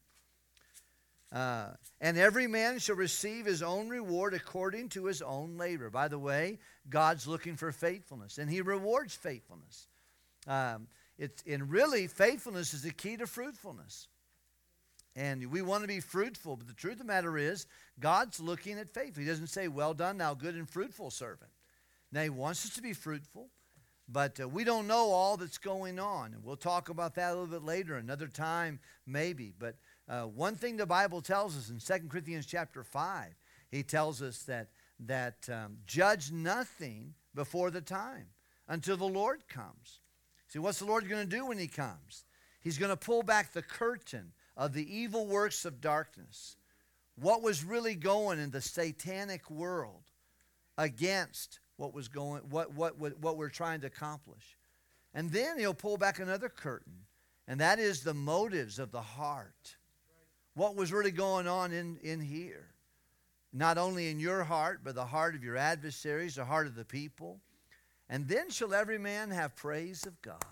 Uh, 1.32 1.68
and 2.00 2.18
every 2.18 2.46
man 2.46 2.78
shall 2.78 2.96
receive 2.96 3.46
his 3.46 3.62
own 3.62 3.88
reward 3.88 4.34
according 4.34 4.88
to 4.90 5.06
his 5.06 5.22
own 5.22 5.56
labor. 5.56 5.88
By 5.88 6.08
the 6.08 6.18
way, 6.18 6.58
God's 6.88 7.26
looking 7.26 7.56
for 7.56 7.72
faithfulness, 7.72 8.38
and 8.38 8.50
he 8.50 8.60
rewards 8.60 9.14
faithfulness. 9.14 9.86
Um, 10.46 10.88
it's, 11.18 11.42
and 11.46 11.70
really, 11.70 12.06
faithfulness 12.08 12.74
is 12.74 12.82
the 12.82 12.90
key 12.90 13.16
to 13.16 13.26
fruitfulness. 13.26 14.08
And 15.20 15.44
we 15.50 15.60
want 15.60 15.82
to 15.82 15.88
be 15.88 16.00
fruitful, 16.00 16.56
but 16.56 16.66
the 16.66 16.72
truth 16.72 16.94
of 16.94 17.00
the 17.00 17.04
matter 17.04 17.36
is, 17.36 17.66
God's 17.98 18.40
looking 18.40 18.78
at 18.78 18.88
faith. 18.88 19.18
He 19.18 19.26
doesn't 19.26 19.48
say, 19.48 19.68
Well 19.68 19.92
done, 19.92 20.16
thou 20.16 20.32
good 20.32 20.54
and 20.54 20.66
fruitful 20.66 21.10
servant. 21.10 21.50
Now, 22.10 22.22
He 22.22 22.30
wants 22.30 22.64
us 22.64 22.74
to 22.76 22.82
be 22.82 22.94
fruitful, 22.94 23.50
but 24.08 24.40
uh, 24.40 24.48
we 24.48 24.64
don't 24.64 24.86
know 24.86 25.10
all 25.10 25.36
that's 25.36 25.58
going 25.58 25.98
on. 25.98 26.32
And 26.32 26.42
we'll 26.42 26.56
talk 26.56 26.88
about 26.88 27.16
that 27.16 27.32
a 27.32 27.34
little 27.34 27.46
bit 27.46 27.62
later, 27.62 27.96
another 27.96 28.28
time, 28.28 28.80
maybe. 29.06 29.52
But 29.58 29.76
uh, 30.08 30.22
one 30.22 30.54
thing 30.54 30.78
the 30.78 30.86
Bible 30.86 31.20
tells 31.20 31.54
us 31.54 31.68
in 31.68 31.80
2 31.80 32.08
Corinthians 32.08 32.46
chapter 32.46 32.82
5, 32.82 33.34
He 33.70 33.82
tells 33.82 34.22
us 34.22 34.44
that, 34.44 34.68
that 35.00 35.46
um, 35.52 35.76
judge 35.86 36.32
nothing 36.32 37.12
before 37.34 37.70
the 37.70 37.82
time 37.82 38.28
until 38.68 38.96
the 38.96 39.04
Lord 39.04 39.46
comes. 39.48 40.00
See, 40.48 40.60
what's 40.60 40.78
the 40.78 40.86
Lord 40.86 41.10
going 41.10 41.28
to 41.28 41.36
do 41.36 41.44
when 41.44 41.58
He 41.58 41.68
comes? 41.68 42.24
He's 42.62 42.78
going 42.78 42.88
to 42.90 42.96
pull 42.96 43.22
back 43.22 43.52
the 43.52 43.62
curtain 43.62 44.32
of 44.60 44.74
the 44.74 44.94
evil 44.94 45.26
works 45.26 45.64
of 45.64 45.80
darkness. 45.80 46.56
What 47.16 47.42
was 47.42 47.64
really 47.64 47.94
going 47.94 48.38
in 48.38 48.50
the 48.50 48.60
satanic 48.60 49.50
world 49.50 50.02
against 50.76 51.60
what 51.76 51.94
was 51.94 52.08
going 52.08 52.42
what 52.50 52.74
what 52.74 52.98
what, 52.98 53.18
what 53.18 53.38
we're 53.38 53.48
trying 53.48 53.80
to 53.80 53.86
accomplish. 53.86 54.58
And 55.14 55.32
then 55.32 55.58
he'll 55.58 55.74
pull 55.74 55.96
back 55.96 56.20
another 56.20 56.50
curtain, 56.50 57.06
and 57.48 57.58
that 57.60 57.78
is 57.78 58.02
the 58.02 58.14
motives 58.14 58.78
of 58.78 58.92
the 58.92 59.00
heart. 59.00 59.76
What 60.54 60.76
was 60.76 60.92
really 60.92 61.10
going 61.10 61.48
on 61.48 61.72
in, 61.72 61.96
in 62.02 62.20
here? 62.20 62.66
Not 63.52 63.78
only 63.78 64.10
in 64.10 64.20
your 64.20 64.44
heart, 64.44 64.80
but 64.84 64.94
the 64.94 65.06
heart 65.06 65.34
of 65.34 65.42
your 65.42 65.56
adversaries, 65.56 66.34
the 66.34 66.44
heart 66.44 66.66
of 66.66 66.74
the 66.74 66.84
people. 66.84 67.40
And 68.08 68.28
then 68.28 68.50
shall 68.50 68.74
every 68.74 68.98
man 68.98 69.30
have 69.30 69.56
praise 69.56 70.04
of 70.06 70.20
God. 70.20 70.44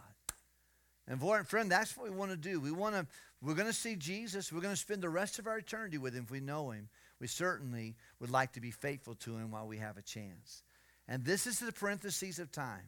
And 1.09 1.21
friend, 1.49 1.71
that's 1.71 1.97
what 1.97 2.11
we 2.11 2.15
want 2.15 2.31
to 2.31 2.37
do. 2.37 2.61
We 2.61 2.71
want 2.71 2.95
to, 2.95 3.07
we're 3.43 3.55
going 3.55 3.69
to 3.69 3.73
see 3.73 3.95
Jesus. 3.97 4.53
We're 4.53 4.61
going 4.61 4.75
to 4.75 4.81
spend 4.81 5.03
the 5.03 5.09
rest 5.09 5.39
of 5.39 5.47
our 5.47 5.59
eternity 5.59 5.99
with 5.99 6.15
him 6.15 6.25
if 6.25 6.31
we 6.31 6.41
know 6.41 6.71
him. 6.71 6.89
We 7.21 7.27
certainly 7.27 7.97
would 8.21 8.31
like 8.31 8.53
to 8.53 8.61
be 8.61 8.71
faithful 8.71 9.15
to 9.17 9.37
him 9.37 9.51
while 9.51 9.67
we 9.67 9.79
have 9.79 9.97
a 9.97 10.03
chance. 10.03 10.63
And 11.07 11.25
this 11.25 11.47
is 11.47 11.59
the 11.59 11.73
parentheses 11.73 12.39
of 12.39 12.51
time. 12.51 12.87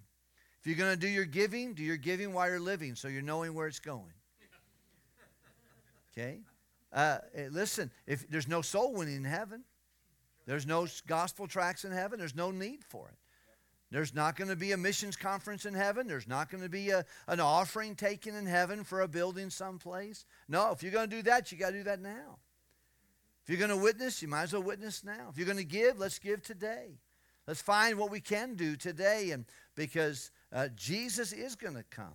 If 0.60 0.66
you're 0.66 0.76
going 0.76 0.92
to 0.92 1.00
do 1.00 1.08
your 1.08 1.24
giving, 1.24 1.74
do 1.74 1.82
your 1.82 1.96
giving 1.96 2.32
while 2.32 2.48
you're 2.48 2.60
living 2.60 2.94
so 2.94 3.08
you're 3.08 3.22
knowing 3.22 3.54
where 3.54 3.66
it's 3.66 3.80
going. 3.80 4.12
Okay? 6.12 6.40
Uh, 6.92 7.18
eh, 7.34 7.48
listen, 7.50 7.90
if 8.06 8.28
there's 8.28 8.48
no 8.48 8.60
soul 8.60 8.92
winning 8.92 9.16
in 9.16 9.24
heaven, 9.24 9.62
there's 10.46 10.66
no 10.66 10.86
gospel 11.06 11.46
tracks 11.46 11.84
in 11.84 11.92
heaven, 11.92 12.18
there's 12.18 12.34
no 12.34 12.50
need 12.50 12.84
for 12.84 13.08
it. 13.08 13.14
There's 13.90 14.14
not 14.14 14.36
going 14.36 14.48
to 14.48 14.56
be 14.56 14.70
a 14.72 14.76
missions 14.76 15.16
conference 15.16 15.66
in 15.66 15.74
heaven. 15.74 16.06
There's 16.06 16.28
not 16.28 16.48
going 16.48 16.62
to 16.62 16.68
be 16.68 16.90
a, 16.90 17.04
an 17.26 17.40
offering 17.40 17.96
taken 17.96 18.36
in 18.36 18.46
heaven 18.46 18.84
for 18.84 19.00
a 19.00 19.08
building 19.08 19.50
someplace. 19.50 20.24
No, 20.48 20.70
if 20.70 20.82
you're 20.82 20.92
going 20.92 21.10
to 21.10 21.16
do 21.16 21.22
that, 21.22 21.50
you 21.50 21.58
got 21.58 21.70
to 21.70 21.78
do 21.78 21.82
that 21.84 22.00
now. 22.00 22.38
If 23.42 23.48
you're 23.48 23.58
going 23.58 23.76
to 23.76 23.82
witness, 23.84 24.22
you 24.22 24.28
might 24.28 24.44
as 24.44 24.52
well 24.52 24.62
witness 24.62 25.02
now. 25.02 25.28
If 25.30 25.38
you're 25.38 25.46
going 25.46 25.58
to 25.58 25.64
give, 25.64 25.98
let's 25.98 26.20
give 26.20 26.42
today. 26.42 27.00
Let's 27.48 27.62
find 27.62 27.98
what 27.98 28.12
we 28.12 28.20
can 28.20 28.54
do 28.54 28.76
today, 28.76 29.32
and 29.32 29.44
because 29.74 30.30
uh, 30.52 30.68
Jesus 30.76 31.32
is 31.32 31.56
going 31.56 31.74
to 31.74 31.82
come, 31.82 32.14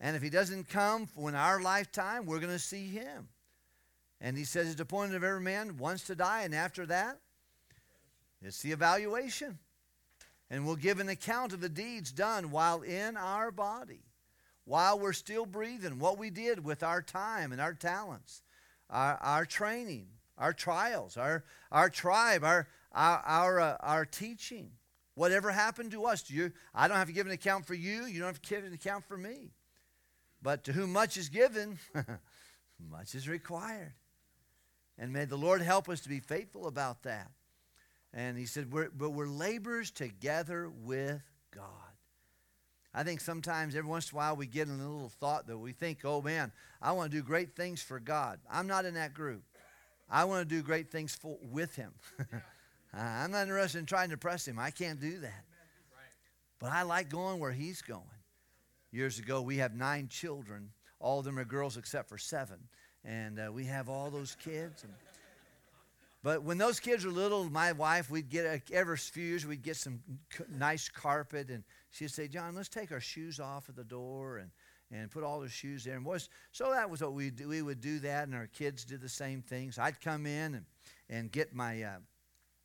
and 0.00 0.16
if 0.16 0.22
He 0.22 0.30
doesn't 0.30 0.68
come 0.68 1.08
in 1.16 1.36
our 1.36 1.60
lifetime, 1.60 2.26
we're 2.26 2.40
going 2.40 2.52
to 2.52 2.58
see 2.58 2.88
Him. 2.88 3.28
And 4.20 4.36
He 4.36 4.42
says 4.42 4.72
it's 4.72 4.80
appointed 4.80 5.14
of 5.14 5.22
every 5.22 5.40
man 5.40 5.76
once 5.76 6.02
to 6.04 6.16
die, 6.16 6.42
and 6.42 6.52
after 6.52 6.84
that, 6.86 7.20
it's 8.42 8.60
the 8.60 8.72
evaluation 8.72 9.58
and 10.50 10.64
we'll 10.64 10.76
give 10.76 11.00
an 11.00 11.08
account 11.08 11.52
of 11.52 11.60
the 11.60 11.68
deeds 11.68 12.12
done 12.12 12.50
while 12.50 12.82
in 12.82 13.16
our 13.16 13.50
body, 13.50 14.04
while 14.64 14.98
we're 14.98 15.12
still 15.12 15.46
breathing, 15.46 15.98
what 15.98 16.18
we 16.18 16.30
did 16.30 16.64
with 16.64 16.82
our 16.82 17.02
time 17.02 17.52
and 17.52 17.60
our 17.60 17.74
talents, 17.74 18.42
our, 18.88 19.16
our 19.16 19.44
training, 19.44 20.06
our 20.38 20.52
trials, 20.52 21.16
our, 21.16 21.44
our 21.72 21.90
tribe, 21.90 22.44
our, 22.44 22.68
our, 22.92 23.18
our, 23.24 23.60
uh, 23.60 23.76
our 23.80 24.04
teaching. 24.04 24.70
Whatever 25.14 25.50
happened 25.50 25.92
to 25.92 26.04
us, 26.04 26.28
you, 26.28 26.52
I 26.74 26.88
don't 26.88 26.98
have 26.98 27.08
to 27.08 27.12
give 27.12 27.26
an 27.26 27.32
account 27.32 27.66
for 27.66 27.74
you, 27.74 28.04
you 28.04 28.20
don't 28.20 28.28
have 28.28 28.42
to 28.42 28.48
give 28.48 28.64
an 28.64 28.74
account 28.74 29.04
for 29.06 29.16
me. 29.16 29.50
But 30.42 30.64
to 30.64 30.72
whom 30.72 30.92
much 30.92 31.16
is 31.16 31.28
given, 31.28 31.78
much 32.90 33.14
is 33.14 33.28
required. 33.28 33.94
And 34.98 35.12
may 35.12 35.24
the 35.24 35.36
Lord 35.36 35.62
help 35.62 35.88
us 35.88 36.00
to 36.02 36.08
be 36.08 36.20
faithful 36.20 36.66
about 36.66 37.02
that. 37.02 37.30
And 38.12 38.38
he 38.38 38.46
said, 38.46 38.72
we're, 38.72 38.90
but 38.90 39.10
we're 39.10 39.28
laborers 39.28 39.90
together 39.90 40.70
with 40.70 41.22
God. 41.54 41.64
I 42.94 43.02
think 43.02 43.20
sometimes 43.20 43.76
every 43.76 43.90
once 43.90 44.10
in 44.10 44.16
a 44.16 44.18
while 44.18 44.36
we 44.36 44.46
get 44.46 44.68
in 44.68 44.80
a 44.80 44.90
little 44.90 45.10
thought 45.20 45.46
that 45.48 45.58
we 45.58 45.72
think, 45.72 45.98
oh 46.04 46.22
man, 46.22 46.50
I 46.80 46.92
want 46.92 47.10
to 47.10 47.16
do 47.16 47.22
great 47.22 47.54
things 47.54 47.82
for 47.82 48.00
God. 48.00 48.38
I'm 48.50 48.66
not 48.66 48.86
in 48.86 48.94
that 48.94 49.12
group. 49.12 49.42
I 50.08 50.24
want 50.24 50.48
to 50.48 50.54
do 50.54 50.62
great 50.62 50.90
things 50.90 51.14
for, 51.14 51.36
with 51.42 51.76
Him. 51.76 51.92
I'm 52.94 53.32
not 53.32 53.42
interested 53.42 53.78
in 53.78 53.86
trying 53.86 54.08
to 54.08 54.14
impress 54.14 54.48
Him. 54.48 54.58
I 54.58 54.70
can't 54.70 55.00
do 55.00 55.18
that. 55.20 55.44
But 56.58 56.72
I 56.72 56.82
like 56.82 57.10
going 57.10 57.38
where 57.38 57.52
He's 57.52 57.82
going. 57.82 58.02
Years 58.92 59.18
ago, 59.18 59.42
we 59.42 59.58
have 59.58 59.74
nine 59.74 60.08
children. 60.08 60.70
All 60.98 61.18
of 61.18 61.26
them 61.26 61.38
are 61.38 61.44
girls 61.44 61.76
except 61.76 62.08
for 62.08 62.16
seven. 62.16 62.56
And 63.04 63.38
uh, 63.38 63.52
we 63.52 63.66
have 63.66 63.90
all 63.90 64.10
those 64.10 64.36
kids. 64.42 64.84
And 64.84 64.92
but 66.26 66.42
when 66.42 66.58
those 66.58 66.80
kids 66.80 67.04
were 67.04 67.12
little, 67.12 67.48
my 67.48 67.70
wife, 67.70 68.10
we'd 68.10 68.28
get 68.28 68.44
a, 68.46 68.74
every 68.74 68.96
few 68.96 69.22
years, 69.22 69.46
we'd 69.46 69.62
get 69.62 69.76
some 69.76 70.00
nice 70.50 70.88
carpet, 70.88 71.50
and 71.50 71.62
she'd 71.92 72.10
say, 72.10 72.26
"John, 72.26 72.56
let's 72.56 72.68
take 72.68 72.90
our 72.90 72.98
shoes 72.98 73.38
off 73.38 73.68
at 73.68 73.76
the 73.76 73.84
door 73.84 74.38
and 74.38 74.50
and 74.90 75.08
put 75.08 75.22
all 75.22 75.38
the 75.38 75.48
shoes 75.48 75.84
there." 75.84 75.94
And 75.94 76.04
so 76.50 76.72
that 76.72 76.90
was 76.90 77.00
what 77.00 77.12
we. 77.12 77.30
We 77.30 77.62
would 77.62 77.80
do 77.80 78.00
that, 78.00 78.26
and 78.26 78.34
our 78.34 78.48
kids 78.48 78.84
did 78.84 79.02
the 79.02 79.08
same 79.08 79.40
things. 79.40 79.78
I'd 79.78 80.00
come 80.00 80.26
in 80.26 80.56
and 80.56 80.64
and 81.08 81.30
get 81.30 81.54
my 81.54 81.80
uh, 81.84 81.98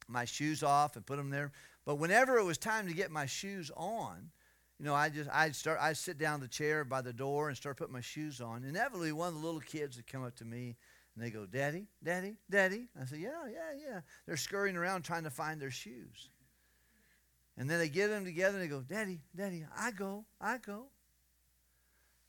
my 0.07 0.25
shoes 0.25 0.63
off 0.63 0.95
and 0.95 1.05
put 1.05 1.17
them 1.17 1.29
there. 1.29 1.51
But 1.85 1.97
whenever 1.97 2.39
it 2.39 2.43
was 2.43 2.57
time 2.57 2.88
to 2.88 2.95
get 2.95 3.11
my 3.11 3.27
shoes 3.27 3.69
on, 3.77 4.31
you 4.79 4.85
know, 4.85 4.95
I 4.95 5.09
just 5.09 5.29
I'd 5.31 5.55
start 5.55 5.77
I'd 5.79 5.97
sit 5.97 6.17
down 6.17 6.39
the 6.39 6.47
chair 6.47 6.83
by 6.83 7.01
the 7.01 7.13
door 7.13 7.49
and 7.49 7.55
start 7.55 7.77
putting 7.77 7.93
my 7.93 8.01
shoes 8.01 8.41
on. 8.41 8.63
Inevitably, 8.63 9.11
one 9.11 9.27
of 9.27 9.35
the 9.35 9.45
little 9.45 9.61
kids 9.61 9.97
would 9.97 10.07
come 10.07 10.23
up 10.23 10.35
to 10.38 10.45
me 10.45 10.77
and 11.15 11.23
they 11.23 11.29
go, 11.29 11.45
Daddy, 11.45 11.88
Daddy, 12.03 12.35
Daddy. 12.49 12.88
I 12.99 13.05
say, 13.05 13.17
Yeah, 13.17 13.47
yeah, 13.51 13.73
yeah. 13.77 14.01
They're 14.25 14.38
scurrying 14.38 14.77
around 14.77 15.03
trying 15.03 15.23
to 15.23 15.29
find 15.29 15.61
their 15.61 15.71
shoes. 15.71 16.29
And 17.57 17.69
then 17.69 17.79
they 17.79 17.89
get 17.89 18.09
them 18.09 18.23
together 18.23 18.57
and 18.57 18.63
they 18.63 18.69
go, 18.69 18.81
Daddy, 18.81 19.19
Daddy, 19.35 19.65
I 19.77 19.91
go, 19.91 20.25
I 20.39 20.57
go. 20.57 20.85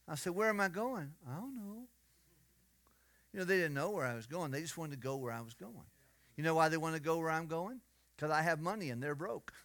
I 0.09 0.17
said, 0.17 0.35
Where 0.35 0.49
am 0.49 0.61
I 0.61 0.69
going? 0.69 1.13
I 1.29 1.37
don't 1.37 1.55
know. 1.57 1.85
You 3.33 3.39
know, 3.41 3.45
they 3.47 3.57
didn't 3.57 3.75
know 3.75 3.91
where 3.91 4.05
I 4.05 4.15
was 4.15 4.27
going. 4.27 4.51
They 4.51 4.61
just 4.61 4.77
wanted 4.77 4.93
to 4.93 4.99
go 5.03 5.17
where 5.17 5.33
I 5.33 5.41
was 5.41 5.55
going. 5.55 5.87
You 6.37 6.45
know 6.45 6.55
why 6.55 6.69
they 6.69 6.77
want 6.77 6.97
to 6.97 7.01
go 7.01 7.19
where 7.19 7.31
I'm 7.31 7.47
going? 7.47 7.81
Because 8.17 8.31
I 8.31 8.43
have 8.43 8.61
money 8.61 8.91
and 8.91 9.03
they're 9.03 9.15
broke. 9.15 9.53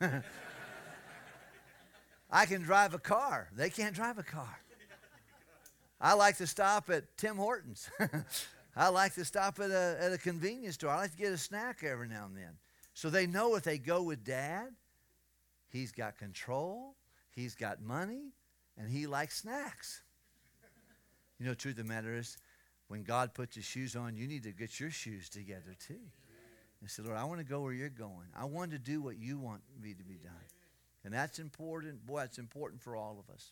I 2.30 2.46
can 2.46 2.62
drive 2.62 2.94
a 2.94 3.00
car. 3.00 3.50
They 3.56 3.70
can't 3.70 3.96
drive 3.96 4.18
a 4.18 4.24
car. 4.24 4.60
I 6.00 6.14
like 6.14 6.38
to 6.38 6.48
stop 6.48 6.90
at 6.90 7.18
Tim 7.18 7.38
Hortons. 7.38 7.90
I 8.78 8.90
like 8.90 9.16
to 9.16 9.26
stop 9.26 9.60
at 9.60 9.72
a, 9.72 9.98
at 10.00 10.14
a 10.14 10.18
convenience 10.20 10.76
store. 10.76 10.92
I 10.92 10.98
like 10.98 11.12
to 11.12 11.18
get 11.18 11.34
a 11.34 11.38
snack 11.38 11.84
every 11.84 12.08
now 12.08 12.26
and 12.28 12.38
then. 12.38 12.58
So 12.94 13.10
they 13.10 13.26
know 13.26 13.56
if 13.56 13.64
they 13.64 13.80
go 13.80 14.04
with 14.04 14.24
dad, 14.24 14.68
he's 15.70 15.92
got 15.92 16.18
control, 16.18 16.96
he's 17.32 17.56
got 17.56 17.82
money, 17.82 18.34
and 18.78 18.90
he 18.90 19.08
likes 19.08 19.42
snacks. 19.42 20.02
You 21.40 21.48
know, 21.48 21.56
truth 21.56 21.78
of 21.80 21.88
the 21.88 21.94
matter 21.94 22.16
is, 22.16 22.38
when 22.88 23.04
God 23.04 23.34
puts 23.34 23.56
his 23.56 23.66
shoes 23.66 23.96
on, 23.96 24.16
you 24.16 24.28
need 24.28 24.44
to 24.44 24.52
get 24.52 24.80
your 24.80 24.92
shoes 24.92 25.28
together 25.28 25.76
too. 25.86 26.00
And 26.80 26.90
say, 26.90 27.04
Lord, 27.04 27.18
I 27.18 27.24
want 27.24 27.40
to 27.40 27.46
go 27.46 27.62
where 27.62 27.74
you're 27.74 27.90
going. 27.90 28.28
I 28.40 28.46
want 28.46 28.72
to 28.72 28.80
do 28.80 29.02
what 29.02 29.18
you 29.18 29.40
want 29.40 29.62
me 29.82 29.94
to 29.94 30.04
be 30.04 30.16
done. 30.16 30.34
And 31.04 31.14
that's 31.14 31.40
important. 31.40 32.06
Boy, 32.06 32.20
that's 32.20 32.38
important 32.38 32.82
for 32.82 32.96
all 32.96 33.18
of 33.20 33.34
us. 33.34 33.52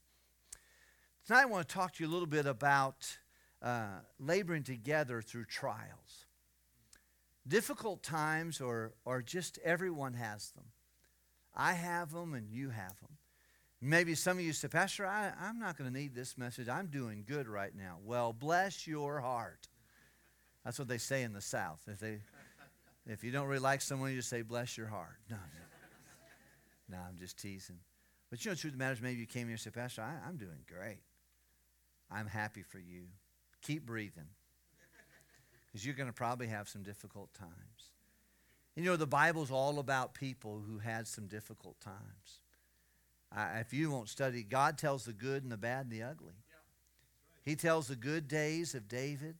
Tonight, 1.25 1.41
I 1.41 1.45
want 1.45 1.67
to 1.67 1.73
talk 1.73 1.93
to 1.93 2.03
you 2.03 2.09
a 2.09 2.13
little 2.13 2.27
bit 2.27 2.45
about 2.45 3.17
uh, 3.65 3.99
laboring 4.19 4.63
together 4.63 5.21
through 5.21 5.45
trials. 5.45 6.27
Difficult 7.47 8.03
times, 8.03 8.61
or, 8.61 8.93
or 9.03 9.21
just 9.21 9.59
everyone 9.63 10.13
has 10.13 10.51
them. 10.51 10.65
I 11.55 11.73
have 11.73 12.11
them, 12.11 12.33
and 12.35 12.47
you 12.47 12.69
have 12.69 12.99
them. 12.99 13.17
Maybe 13.81 14.15
some 14.15 14.37
of 14.37 14.43
you 14.43 14.53
say, 14.53 14.67
Pastor, 14.67 15.05
I, 15.05 15.31
I'm 15.39 15.59
not 15.59 15.77
going 15.77 15.91
to 15.91 15.99
need 15.99 16.15
this 16.15 16.37
message. 16.37 16.69
I'm 16.69 16.87
doing 16.87 17.23
good 17.27 17.47
right 17.47 17.75
now. 17.75 17.97
Well, 18.03 18.33
bless 18.33 18.87
your 18.87 19.19
heart. 19.19 19.67
That's 20.63 20.79
what 20.79 20.87
they 20.87 20.97
say 20.97 21.23
in 21.23 21.33
the 21.33 21.41
South. 21.41 21.81
If, 21.87 21.99
they, 21.99 22.19
if 23.07 23.23
you 23.23 23.31
don't 23.31 23.47
really 23.47 23.59
like 23.59 23.81
someone, 23.81 24.11
you 24.11 24.17
just 24.17 24.29
say, 24.29 24.41
bless 24.41 24.77
your 24.77 24.87
heart. 24.87 25.17
No, 25.29 25.37
no. 25.37 26.97
no 26.97 27.03
I'm 27.07 27.17
just 27.17 27.37
teasing. 27.37 27.79
But 28.29 28.43
you 28.43 28.49
know, 28.49 28.55
the 28.55 28.61
truth 28.61 28.73
of 28.73 28.79
the 28.79 28.83
matter 28.83 28.93
is, 28.93 29.01
maybe 29.01 29.19
you 29.19 29.27
came 29.27 29.47
here 29.47 29.53
and 29.53 29.59
said, 29.59 29.73
Pastor, 29.73 30.01
I, 30.01 30.27
I'm 30.27 30.37
doing 30.37 30.65
great. 30.67 31.01
I'm 32.11 32.27
happy 32.27 32.63
for 32.63 32.79
you. 32.79 33.05
Keep 33.65 33.85
breathing. 33.85 34.27
Because 35.67 35.85
you're 35.85 35.95
going 35.95 36.09
to 36.09 36.13
probably 36.13 36.47
have 36.47 36.69
some 36.69 36.83
difficult 36.83 37.33
times. 37.33 37.89
You 38.75 38.83
know, 38.83 38.95
the 38.95 39.07
Bible's 39.07 39.51
all 39.51 39.79
about 39.79 40.13
people 40.13 40.61
who 40.67 40.77
had 40.77 41.07
some 41.07 41.27
difficult 41.27 41.79
times. 41.79 42.39
Uh, 43.35 43.59
if 43.59 43.73
you 43.73 43.89
won't 43.89 44.09
study, 44.09 44.43
God 44.43 44.77
tells 44.77 45.05
the 45.05 45.13
good 45.13 45.43
and 45.43 45.51
the 45.51 45.57
bad 45.57 45.85
and 45.85 45.91
the 45.91 46.03
ugly. 46.03 46.35
He 47.43 47.55
tells 47.55 47.87
the 47.87 47.95
good 47.95 48.27
days 48.27 48.75
of 48.75 48.87
David. 48.87 49.35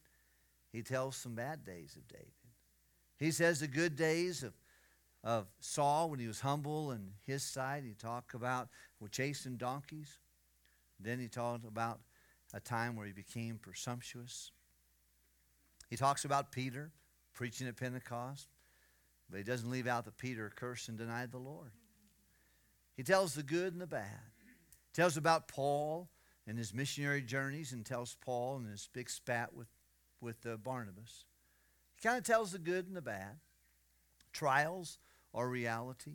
He 0.72 0.81
tells 0.81 1.15
some 1.15 1.35
bad 1.35 1.64
days 1.64 1.95
of 1.95 2.07
David. 2.07 2.27
He 3.18 3.31
says 3.31 3.60
the 3.60 3.68
good 3.68 3.95
days 3.95 4.43
of, 4.43 4.53
of 5.23 5.47
Saul 5.60 6.10
when 6.10 6.19
he 6.19 6.27
was 6.27 6.39
humble 6.39 6.91
and 6.91 7.11
his 7.26 7.43
side. 7.43 7.84
He 7.85 7.93
talked 7.93 8.34
about 8.34 8.69
well, 8.99 9.07
chasing 9.07 9.57
donkeys. 9.57 10.18
Then 10.99 11.19
he 11.19 11.27
talked 11.27 11.65
about 11.65 11.99
a 12.56 12.60
time 12.61 12.95
where 12.95 13.06
he 13.06 13.11
became 13.11 13.57
presumptuous. 13.57 14.52
He 15.90 15.98
talks 15.98 16.23
about 16.23 16.53
Peter 16.53 16.91
preaching 17.34 17.68
at 17.68 17.76
Pentecost, 17.76 18.48
but 19.30 19.38
he 19.38 19.44
doesn't 19.44 19.69
leave 19.69 19.88
out 19.88 20.06
that 20.06 20.18
Peter 20.18 20.52
cursed 20.56 20.88
and 20.88 20.98
denied 20.98 21.32
the 21.32 21.38
Lord. 21.38 21.72
He 22.95 23.03
tells 23.03 23.34
the 23.36 23.44
good 23.44 23.73
and 23.73 23.82
the 23.82 23.88
bad. 23.88 24.22
He 24.40 24.94
tells 24.94 25.18
about 25.18 25.49
Paul 25.49 26.10
and 26.48 26.57
his 26.57 26.73
missionary 26.73 27.22
journeys 27.22 27.73
and 27.73 27.86
tells 27.86 28.15
Paul 28.22 28.57
and 28.57 28.69
his 28.69 28.88
big 28.94 29.10
spat 29.10 29.53
with, 29.53 29.68
with 30.22 30.45
uh, 30.45 30.56
Barnabas. 30.56 31.26
He 31.98 32.07
kind 32.07 32.18
of 32.18 32.23
tells 32.23 32.53
the 32.53 32.60
good 32.60 32.88
and 32.88 32.95
the 32.95 33.02
bad. 33.02 33.40
Trials 34.32 34.98
are 35.34 35.49
reality. 35.49 36.14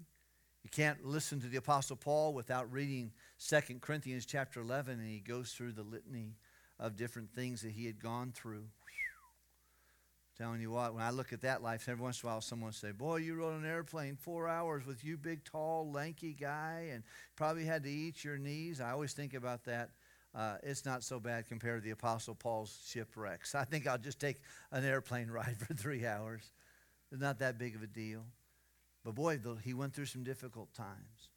You 0.63 0.71
can't 0.71 1.05
listen 1.05 1.41
to 1.41 1.49
the 1.49 1.59
Apostle 1.59 1.97
Paul 1.97 2.33
without 2.33 2.73
reading 2.73 3.13
2 3.49 3.79
Corinthians 3.81 4.27
chapter 4.27 4.61
11, 4.61 5.01
and 5.01 5.09
he 5.09 5.19
goes 5.19 5.53
through 5.53 5.73
the 5.73 5.83
litany 5.83 6.37
of 6.79 6.97
different 6.97 7.33
things 7.33 7.63
that 7.63 7.73
he 7.73 7.87
had 7.87 7.99
gone 7.99 8.33
through. 8.33 8.65
Telling 10.37 10.61
you 10.61 10.71
what, 10.71 10.95
when 10.95 11.03
I 11.03 11.11
look 11.11 11.33
at 11.33 11.43
that 11.43 11.63
life, 11.63 11.89
every 11.89 12.03
once 12.03 12.23
in 12.23 12.29
a 12.29 12.33
while 12.33 12.41
someone 12.41 12.69
will 12.69 12.73
say, 12.73 12.93
Boy, 12.93 13.17
you 13.17 13.35
rode 13.35 13.61
an 13.61 13.67
airplane 13.67 14.17
four 14.17 14.49
hours 14.49 14.87
with 14.87 15.05
you 15.05 15.17
big, 15.17 15.45
tall, 15.45 15.91
lanky 15.91 16.33
guy, 16.33 16.89
and 16.93 17.03
probably 17.37 17.65
had 17.65 17.83
to 17.85 17.91
eat 17.91 18.25
your 18.25 18.39
knees. 18.39 18.81
I 18.81 18.91
always 18.91 19.13
think 19.13 19.35
about 19.35 19.65
that. 19.65 19.91
Uh, 20.35 20.57
it's 20.63 20.87
not 20.87 21.03
so 21.03 21.19
bad 21.19 21.47
compared 21.47 21.83
to 21.83 21.85
the 21.85 21.91
Apostle 21.91 22.35
Paul's 22.35 22.79
shipwrecks. 22.87 23.55
I 23.55 23.65
think 23.65 23.87
I'll 23.87 23.99
just 23.99 24.21
take 24.21 24.37
an 24.71 24.85
airplane 24.85 25.31
ride 25.31 25.57
for 25.59 25.75
three 25.75 26.07
hours. 26.07 26.53
It's 27.11 27.21
not 27.21 27.39
that 27.41 27.59
big 27.59 27.75
of 27.75 27.83
a 27.83 27.87
deal. 27.87 28.25
But 29.05 29.15
boy, 29.15 29.41
he 29.63 29.75
went 29.75 29.95
through 29.95 30.07
some 30.07 30.25
difficult 30.25 30.73
times. 30.75 31.30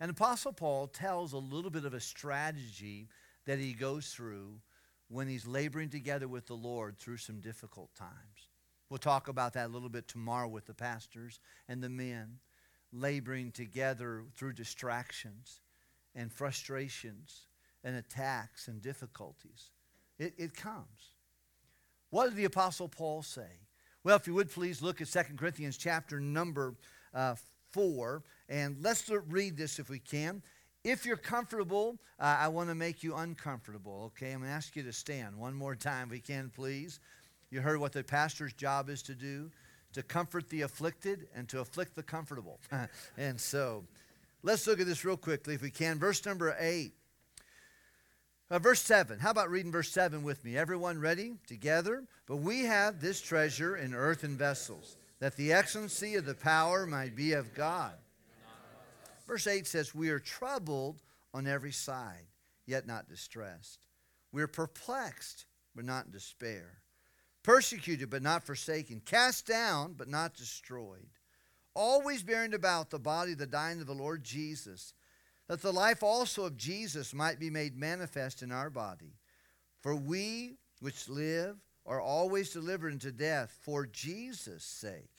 And 0.00 0.10
Apostle 0.10 0.52
Paul 0.52 0.86
tells 0.86 1.34
a 1.34 1.38
little 1.38 1.70
bit 1.70 1.84
of 1.84 1.92
a 1.92 2.00
strategy 2.00 3.08
that 3.44 3.58
he 3.58 3.74
goes 3.74 4.08
through 4.08 4.60
when 5.08 5.28
he's 5.28 5.46
laboring 5.46 5.90
together 5.90 6.26
with 6.26 6.46
the 6.46 6.54
Lord 6.54 6.98
through 6.98 7.18
some 7.18 7.40
difficult 7.40 7.94
times. 7.94 8.48
We'll 8.88 8.98
talk 8.98 9.28
about 9.28 9.52
that 9.52 9.66
a 9.66 9.72
little 9.72 9.88
bit 9.88 10.08
tomorrow 10.08 10.48
with 10.48 10.66
the 10.66 10.74
pastors 10.74 11.38
and 11.68 11.82
the 11.82 11.88
men 11.88 12.38
laboring 12.92 13.52
together 13.52 14.24
through 14.34 14.54
distractions 14.54 15.60
and 16.14 16.32
frustrations 16.32 17.46
and 17.84 17.96
attacks 17.96 18.68
and 18.68 18.80
difficulties. 18.82 19.70
It, 20.18 20.34
it 20.38 20.54
comes. 20.54 21.14
What 22.10 22.26
did 22.26 22.36
the 22.36 22.44
Apostle 22.44 22.88
Paul 22.88 23.22
say? 23.22 23.60
Well, 24.02 24.16
if 24.16 24.26
you 24.26 24.34
would 24.34 24.50
please 24.50 24.82
look 24.82 25.00
at 25.00 25.08
2 25.08 25.36
Corinthians 25.36 25.76
chapter 25.76 26.18
number 26.18 26.74
uh, 27.14 27.36
4, 27.70 28.24
and 28.50 28.76
let's 28.82 29.08
read 29.28 29.56
this 29.56 29.78
if 29.78 29.88
we 29.88 30.00
can. 30.00 30.42
If 30.82 31.06
you're 31.06 31.16
comfortable, 31.16 31.98
uh, 32.18 32.38
I 32.40 32.48
want 32.48 32.68
to 32.68 32.74
make 32.74 33.02
you 33.04 33.14
uncomfortable, 33.14 34.04
okay? 34.06 34.32
I'm 34.32 34.40
going 34.40 34.50
to 34.50 34.56
ask 34.56 34.74
you 34.74 34.82
to 34.82 34.92
stand 34.92 35.36
one 35.36 35.54
more 35.54 35.76
time, 35.76 36.08
if 36.08 36.10
we 36.10 36.20
can, 36.20 36.50
please. 36.54 36.98
You 37.50 37.60
heard 37.60 37.78
what 37.78 37.92
the 37.92 38.02
pastor's 38.02 38.52
job 38.52 38.90
is 38.90 39.02
to 39.02 39.14
do 39.14 39.50
to 39.92 40.02
comfort 40.02 40.48
the 40.48 40.62
afflicted 40.62 41.26
and 41.34 41.48
to 41.48 41.60
afflict 41.60 41.96
the 41.96 42.02
comfortable. 42.02 42.60
and 43.18 43.40
so 43.40 43.84
let's 44.42 44.66
look 44.66 44.80
at 44.80 44.86
this 44.86 45.04
real 45.04 45.16
quickly, 45.16 45.54
if 45.54 45.62
we 45.62 45.70
can. 45.70 45.98
Verse 45.98 46.24
number 46.24 46.56
8. 46.58 46.92
Uh, 48.50 48.58
verse 48.58 48.82
7. 48.82 49.18
How 49.18 49.30
about 49.30 49.50
reading 49.50 49.70
verse 49.70 49.90
7 49.90 50.22
with 50.22 50.44
me? 50.44 50.56
Everyone 50.56 51.00
ready? 51.00 51.34
Together? 51.46 52.04
But 52.26 52.36
we 52.36 52.64
have 52.64 53.00
this 53.00 53.20
treasure 53.20 53.76
in 53.76 53.94
earthen 53.94 54.36
vessels, 54.36 54.96
that 55.20 55.36
the 55.36 55.52
excellency 55.52 56.16
of 56.16 56.24
the 56.24 56.34
power 56.34 56.86
might 56.86 57.14
be 57.14 57.32
of 57.32 57.54
God 57.54 57.94
Verse 59.30 59.46
8 59.46 59.64
says, 59.64 59.94
We 59.94 60.10
are 60.10 60.18
troubled 60.18 61.02
on 61.32 61.46
every 61.46 61.70
side, 61.70 62.26
yet 62.66 62.88
not 62.88 63.08
distressed. 63.08 63.86
We 64.32 64.42
are 64.42 64.48
perplexed, 64.48 65.44
but 65.72 65.84
not 65.84 66.06
in 66.06 66.10
despair. 66.10 66.82
Persecuted, 67.44 68.10
but 68.10 68.24
not 68.24 68.42
forsaken. 68.42 69.02
Cast 69.04 69.46
down, 69.46 69.94
but 69.96 70.08
not 70.08 70.34
destroyed. 70.34 71.06
Always 71.74 72.24
bearing 72.24 72.54
about 72.54 72.90
the 72.90 72.98
body 72.98 73.30
of 73.30 73.38
the 73.38 73.46
dying 73.46 73.80
of 73.80 73.86
the 73.86 73.94
Lord 73.94 74.24
Jesus, 74.24 74.94
that 75.46 75.62
the 75.62 75.72
life 75.72 76.02
also 76.02 76.46
of 76.46 76.56
Jesus 76.56 77.14
might 77.14 77.38
be 77.38 77.50
made 77.50 77.76
manifest 77.76 78.42
in 78.42 78.50
our 78.50 78.68
body. 78.68 79.14
For 79.80 79.94
we 79.94 80.56
which 80.80 81.08
live 81.08 81.54
are 81.86 82.00
always 82.00 82.50
delivered 82.50 82.92
into 82.92 83.12
death 83.12 83.56
for 83.62 83.86
Jesus' 83.86 84.64
sake, 84.64 85.12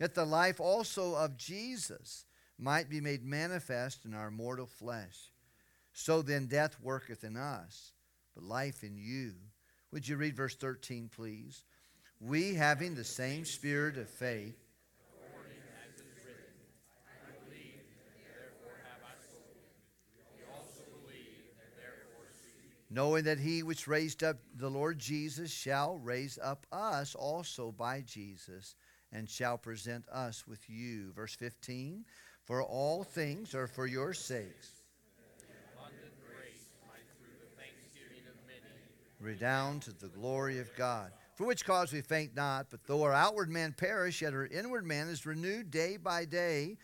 that 0.00 0.16
the 0.16 0.24
life 0.24 0.58
also 0.58 1.14
of 1.14 1.36
Jesus 1.36 2.24
might 2.58 2.88
be 2.88 3.00
made 3.00 3.24
manifest 3.24 4.04
in 4.04 4.14
our 4.14 4.30
mortal 4.30 4.66
flesh. 4.66 5.32
So 5.92 6.22
then 6.22 6.46
death 6.46 6.76
worketh 6.82 7.24
in 7.24 7.36
us, 7.36 7.92
but 8.34 8.44
life 8.44 8.82
in 8.82 8.96
you. 8.96 9.32
Would 9.92 10.06
you 10.08 10.16
read 10.16 10.36
verse 10.36 10.56
13, 10.56 11.10
please? 11.14 11.64
We, 12.20 12.54
having 12.54 12.94
the 12.94 13.04
same 13.04 13.44
spirit 13.44 13.98
of 13.98 14.08
faith, 14.08 14.56
knowing 22.88 23.24
that 23.24 23.38
he 23.38 23.62
which 23.62 23.86
raised 23.86 24.22
up 24.22 24.38
the 24.54 24.70
Lord 24.70 24.98
Jesus 24.98 25.50
shall 25.50 25.98
raise 25.98 26.38
up 26.42 26.66
us 26.72 27.14
also 27.14 27.72
by 27.72 28.00
Jesus, 28.00 28.74
and 29.12 29.28
shall 29.28 29.58
present 29.58 30.04
us 30.10 30.46
with 30.46 30.68
you. 30.68 31.12
Verse 31.12 31.34
15 31.34 32.04
for 32.46 32.62
all 32.62 33.02
things 33.02 33.54
are 33.54 33.66
for 33.66 33.86
your 33.86 34.14
sakes. 34.14 34.70
Redound 39.20 39.82
to 39.82 39.92
the 39.92 40.08
glory 40.08 40.60
of 40.60 40.70
God. 40.76 41.10
For 41.34 41.46
which 41.46 41.64
cause 41.64 41.92
we 41.92 42.00
faint 42.00 42.36
not, 42.36 42.68
but 42.70 42.86
though 42.86 43.02
our 43.02 43.12
outward 43.12 43.50
man 43.50 43.74
perish, 43.76 44.22
yet 44.22 44.32
our 44.32 44.46
inward 44.46 44.86
man 44.86 45.08
is 45.08 45.26
renewed 45.26 45.70
day 45.70 45.96
by 45.96 46.24
day. 46.24 46.78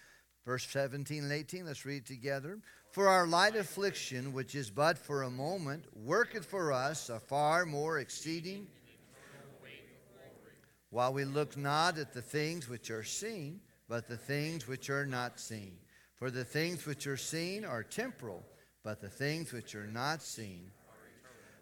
Verse 0.45 0.67
17 0.69 1.23
and 1.23 1.33
18, 1.33 1.67
let's 1.67 1.87
read 1.87 2.05
together. 2.05 2.59
For 2.91 3.07
our 3.09 3.27
light 3.27 3.55
affliction, 3.55 4.33
which 4.33 4.57
is 4.57 4.71
but 4.71 4.99
for 4.99 5.23
a 5.23 5.31
moment, 5.31 5.85
worketh 5.95 6.45
for 6.45 6.73
us 6.73 7.09
a 7.09 7.21
far 7.21 7.65
more 7.65 8.01
exceeding, 8.01 8.67
while 10.91 11.13
we 11.13 11.25
look 11.25 11.57
not 11.57 11.97
at 11.97 12.13
the 12.13 12.21
things 12.21 12.69
which 12.69 12.91
are 12.91 13.05
seen 13.05 13.61
but 13.93 14.09
the 14.09 14.17
things 14.17 14.67
which 14.67 14.89
are 14.89 15.05
not 15.05 15.39
seen. 15.39 15.77
For 16.15 16.31
the 16.31 16.47
things 16.47 16.87
which 16.87 17.07
are 17.07 17.19
seen 17.19 17.63
are 17.63 17.83
temporal, 17.83 18.43
but 18.83 19.03
the 19.03 19.11
things 19.11 19.53
which 19.53 19.75
are 19.75 19.87
not 19.87 20.23
seen. 20.23 20.71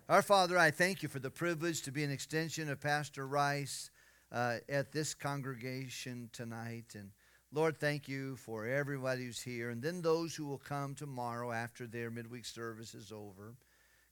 Our 0.09 0.23
Father, 0.23 0.57
I 0.57 0.71
thank 0.71 1.03
you 1.03 1.09
for 1.09 1.19
the 1.19 1.29
privilege 1.29 1.83
to 1.83 1.91
be 1.91 2.05
an 2.05 2.13
extension 2.13 2.71
of 2.71 2.81
Pastor 2.81 3.27
Rice 3.27 3.91
uh, 4.31 4.59
at 4.69 4.93
this 4.93 5.13
congregation 5.13 6.31
tonight. 6.33 6.95
And 6.95 7.11
Lord, 7.53 7.79
thank 7.79 8.07
you 8.07 8.37
for 8.37 8.65
everybody 8.65 9.25
who's 9.25 9.43
here, 9.43 9.71
and 9.71 9.83
then 9.83 10.01
those 10.01 10.33
who 10.37 10.47
will 10.47 10.59
come 10.59 10.95
tomorrow 10.95 11.51
after 11.51 11.89
their 11.89 12.13
midweek 12.13 12.47
service 12.47 12.95
is 12.95 13.11
over. 13.11 13.57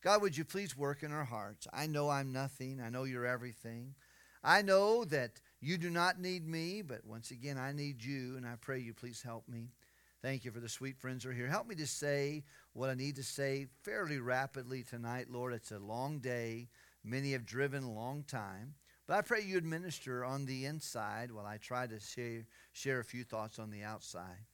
God, 0.02 0.22
would 0.22 0.36
you 0.36 0.44
please 0.44 0.76
work 0.76 1.04
in 1.04 1.12
our 1.12 1.24
hearts? 1.24 1.68
I 1.72 1.86
know 1.86 2.10
I'm 2.10 2.32
nothing. 2.32 2.80
I 2.84 2.90
know 2.90 3.04
you're 3.04 3.26
everything. 3.26 3.94
I 4.42 4.62
know 4.62 5.04
that 5.04 5.40
you 5.60 5.78
do 5.78 5.90
not 5.90 6.20
need 6.20 6.46
me, 6.46 6.82
but 6.82 7.04
once 7.04 7.30
again, 7.30 7.58
I 7.58 7.72
need 7.72 8.04
you, 8.04 8.36
and 8.36 8.46
I 8.46 8.54
pray 8.60 8.78
you 8.78 8.94
please 8.94 9.22
help 9.22 9.48
me. 9.48 9.70
Thank 10.22 10.44
you 10.44 10.50
for 10.50 10.60
the 10.60 10.68
sweet 10.68 10.98
friends 10.98 11.24
who 11.24 11.30
are 11.30 11.34
here. 11.34 11.46
Help 11.46 11.68
me 11.68 11.76
to 11.76 11.86
say 11.86 12.44
what 12.72 12.90
I 12.90 12.94
need 12.94 13.16
to 13.16 13.22
say 13.22 13.66
fairly 13.82 14.18
rapidly 14.18 14.82
tonight, 14.82 15.26
Lord. 15.30 15.52
It's 15.52 15.70
a 15.70 15.78
long 15.78 16.18
day. 16.18 16.68
Many 17.04 17.32
have 17.32 17.46
driven 17.46 17.84
a 17.84 17.92
long 17.92 18.24
time. 18.24 18.74
But 19.06 19.16
I 19.16 19.22
pray 19.22 19.42
you 19.42 19.56
administer 19.56 20.24
on 20.24 20.44
the 20.44 20.66
inside 20.66 21.32
while 21.32 21.46
I 21.46 21.56
try 21.56 21.86
to 21.86 22.00
share, 22.00 22.44
share 22.72 23.00
a 23.00 23.04
few 23.04 23.24
thoughts 23.24 23.58
on 23.58 23.70
the 23.70 23.82
outside. 23.82 24.44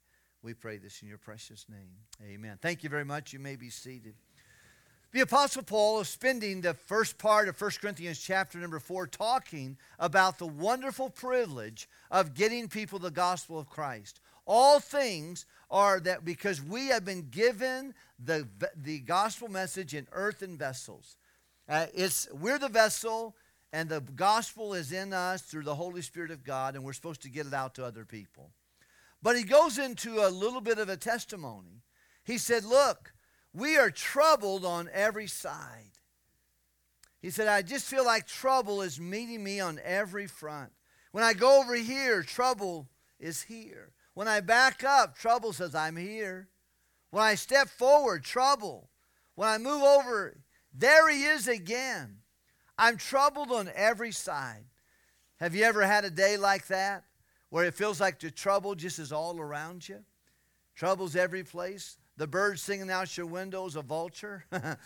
We 0.42 0.52
pray 0.52 0.76
this 0.76 1.00
in 1.02 1.08
your 1.08 1.18
precious 1.18 1.66
name. 1.68 1.96
Amen. 2.22 2.58
Thank 2.60 2.84
you 2.84 2.90
very 2.90 3.04
much. 3.04 3.32
You 3.32 3.38
may 3.38 3.56
be 3.56 3.70
seated. 3.70 4.14
The 5.14 5.20
Apostle 5.20 5.62
Paul 5.62 6.00
is 6.00 6.08
spending 6.08 6.60
the 6.60 6.74
first 6.74 7.18
part 7.18 7.46
of 7.46 7.60
1 7.60 7.70
Corinthians 7.80 8.18
chapter 8.18 8.58
number 8.58 8.80
4 8.80 9.06
talking 9.06 9.76
about 10.00 10.40
the 10.40 10.46
wonderful 10.48 11.08
privilege 11.08 11.88
of 12.10 12.34
getting 12.34 12.66
people 12.66 12.98
the 12.98 13.12
gospel 13.12 13.56
of 13.56 13.70
Christ. 13.70 14.20
All 14.44 14.80
things 14.80 15.46
are 15.70 16.00
that 16.00 16.24
because 16.24 16.60
we 16.60 16.88
have 16.88 17.04
been 17.04 17.28
given 17.30 17.94
the, 18.18 18.48
the 18.74 18.98
gospel 18.98 19.46
message 19.46 19.94
in 19.94 20.08
earthen 20.10 20.58
vessels. 20.58 21.16
Uh, 21.68 21.86
it's, 21.94 22.26
we're 22.32 22.58
the 22.58 22.68
vessel, 22.68 23.36
and 23.72 23.88
the 23.88 24.00
gospel 24.00 24.74
is 24.74 24.90
in 24.90 25.12
us 25.12 25.42
through 25.42 25.62
the 25.62 25.76
Holy 25.76 26.02
Spirit 26.02 26.32
of 26.32 26.42
God, 26.42 26.74
and 26.74 26.82
we're 26.82 26.92
supposed 26.92 27.22
to 27.22 27.30
get 27.30 27.46
it 27.46 27.54
out 27.54 27.76
to 27.76 27.84
other 27.84 28.04
people. 28.04 28.50
But 29.22 29.36
he 29.36 29.44
goes 29.44 29.78
into 29.78 30.26
a 30.26 30.28
little 30.28 30.60
bit 30.60 30.78
of 30.78 30.88
a 30.88 30.96
testimony. 30.96 31.82
He 32.24 32.36
said, 32.36 32.64
Look, 32.64 33.13
we 33.54 33.76
are 33.76 33.90
troubled 33.90 34.64
on 34.64 34.90
every 34.92 35.28
side. 35.28 35.92
He 37.22 37.30
said, 37.30 37.48
I 37.48 37.62
just 37.62 37.86
feel 37.86 38.04
like 38.04 38.26
trouble 38.26 38.82
is 38.82 39.00
meeting 39.00 39.42
me 39.42 39.60
on 39.60 39.80
every 39.82 40.26
front. 40.26 40.72
When 41.12 41.24
I 41.24 41.32
go 41.32 41.60
over 41.60 41.74
here, 41.74 42.22
trouble 42.22 42.88
is 43.20 43.42
here. 43.42 43.92
When 44.12 44.28
I 44.28 44.40
back 44.40 44.84
up, 44.84 45.16
trouble 45.16 45.52
says, 45.52 45.74
I'm 45.74 45.96
here. 45.96 46.48
When 47.10 47.22
I 47.22 47.36
step 47.36 47.68
forward, 47.68 48.24
trouble. 48.24 48.90
When 49.36 49.48
I 49.48 49.58
move 49.58 49.82
over, 49.82 50.36
there 50.74 51.08
he 51.08 51.24
is 51.24 51.46
again. 51.46 52.18
I'm 52.76 52.96
troubled 52.96 53.52
on 53.52 53.70
every 53.74 54.10
side. 54.10 54.64
Have 55.36 55.54
you 55.54 55.64
ever 55.64 55.82
had 55.82 56.04
a 56.04 56.10
day 56.10 56.36
like 56.36 56.66
that 56.66 57.04
where 57.50 57.64
it 57.64 57.74
feels 57.74 58.00
like 58.00 58.18
the 58.18 58.30
trouble 58.30 58.74
just 58.74 58.98
is 58.98 59.12
all 59.12 59.40
around 59.40 59.88
you? 59.88 60.00
Trouble's 60.74 61.14
every 61.14 61.44
place 61.44 61.96
the 62.16 62.26
bird 62.26 62.58
singing 62.58 62.90
out 62.90 63.16
your 63.16 63.26
window 63.26 63.66
is 63.66 63.76
a 63.76 63.82
vulture. 63.82 64.44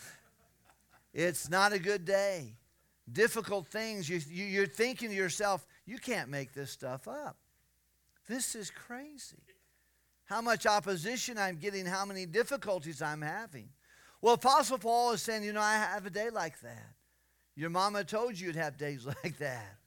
It's 1.13 1.49
not 1.49 1.73
a 1.73 1.79
good 1.79 2.05
day. 2.05 2.55
Difficult 3.11 3.67
things. 3.67 4.07
You, 4.07 4.21
you, 4.29 4.45
you're 4.45 4.67
thinking 4.67 5.09
to 5.09 5.15
yourself, 5.15 5.65
you 5.85 5.97
can't 5.97 6.29
make 6.29 6.53
this 6.53 6.71
stuff 6.71 7.07
up. 7.07 7.37
This 8.27 8.53
is 8.53 8.69
crazy. 8.69 9.43
How 10.25 10.41
much 10.41 10.67
opposition 10.67 11.39
I'm 11.39 11.57
getting, 11.57 11.87
how 11.87 12.05
many 12.05 12.27
difficulties 12.27 13.01
I'm 13.01 13.21
having. 13.21 13.69
Well, 14.21 14.35
Apostle 14.35 14.77
Paul 14.77 15.13
is 15.13 15.23
saying, 15.23 15.43
you 15.43 15.53
know, 15.53 15.61
I 15.61 15.73
have 15.77 16.05
a 16.05 16.11
day 16.11 16.29
like 16.29 16.59
that. 16.61 16.93
Your 17.55 17.71
mama 17.71 18.03
told 18.03 18.39
you 18.39 18.47
you'd 18.47 18.55
have 18.55 18.77
days 18.77 19.05
like 19.23 19.39
that. 19.39 19.77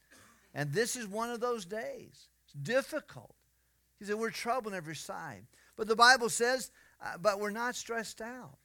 And 0.55 0.73
this 0.73 0.97
is 0.97 1.07
one 1.07 1.31
of 1.31 1.41
those 1.41 1.65
days. 1.65 2.29
It's 2.45 2.55
difficult. 2.61 3.35
He 3.99 4.05
said, 4.05 4.17
We're 4.17 4.31
troubled 4.31 4.75
on 4.75 4.77
every 4.77 4.97
side. 4.97 5.47
But 5.77 5.87
the 5.87 5.97
Bible 5.97 6.29
says, 6.29 6.71
uh, 7.03 7.19
but 7.21 7.41
we're 7.41 7.51
not 7.51 7.75
stressed 7.75 8.21
out. 8.21 8.59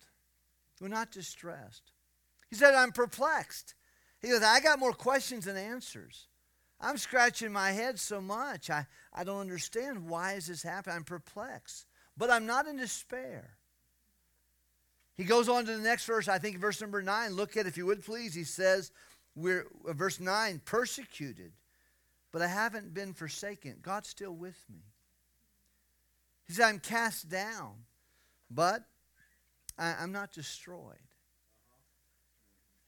We're 0.79 0.87
not 0.87 1.11
distressed. 1.11 1.91
He 2.49 2.55
said, 2.55 2.73
I'm 2.73 2.91
perplexed. 2.91 3.73
He 4.21 4.29
goes, 4.29 4.43
I 4.43 4.59
got 4.59 4.79
more 4.79 4.93
questions 4.93 5.45
than 5.45 5.57
answers. 5.57 6.27
I'm 6.79 6.97
scratching 6.97 7.51
my 7.51 7.71
head 7.71 7.99
so 7.99 8.21
much. 8.21 8.69
I, 8.69 8.85
I 9.13 9.23
don't 9.23 9.41
understand 9.41 10.07
why 10.07 10.33
is 10.33 10.47
this 10.47 10.61
happening. 10.61 10.97
I'm 10.97 11.03
perplexed. 11.03 11.87
But 12.15 12.29
I'm 12.29 12.45
not 12.45 12.67
in 12.67 12.77
despair. 12.77 13.57
He 15.15 15.23
goes 15.23 15.49
on 15.49 15.65
to 15.65 15.75
the 15.75 15.81
next 15.81 16.05
verse, 16.05 16.27
I 16.27 16.37
think 16.37 16.59
verse 16.59 16.79
number 16.79 17.01
9. 17.01 17.31
Look 17.31 17.57
at 17.57 17.65
if 17.65 17.75
you 17.75 17.87
would 17.87 18.05
please. 18.05 18.35
He 18.35 18.43
says, 18.43 18.91
we're 19.35 19.65
uh, 19.87 19.93
verse 19.93 20.19
9, 20.19 20.61
persecuted, 20.63 21.53
but 22.31 22.41
I 22.41 22.47
haven't 22.47 22.93
been 22.93 23.13
forsaken. 23.13 23.77
God's 23.81 24.09
still 24.09 24.33
with 24.33 24.63
me. 24.71 24.81
He 26.47 26.53
said, 26.53 26.65
I'm 26.65 26.79
cast 26.79 27.29
down, 27.29 27.73
but 28.49 28.83
I, 29.77 29.95
I'm 29.99 30.11
not 30.11 30.31
destroyed. 30.31 30.97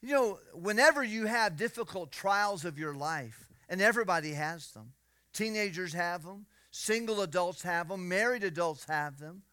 You 0.02 0.14
know, 0.14 0.40
whenever 0.54 1.04
you 1.04 1.26
have 1.26 1.58
difficult 1.58 2.12
trials 2.12 2.64
of 2.64 2.80
your 2.80 2.94
life, 2.94 3.48
and 3.68 3.82
everybody 3.82 4.32
has 4.34 4.72
them, 4.72 4.94
teenagers 5.34 5.94
have 5.94 6.24
them, 6.24 6.46
single 6.72 7.22
adults 7.22 7.62
have 7.64 7.90
them, 7.90 8.08
married 8.08 8.44
adults 8.44 8.86
have 8.86 9.20
them, 9.20 9.44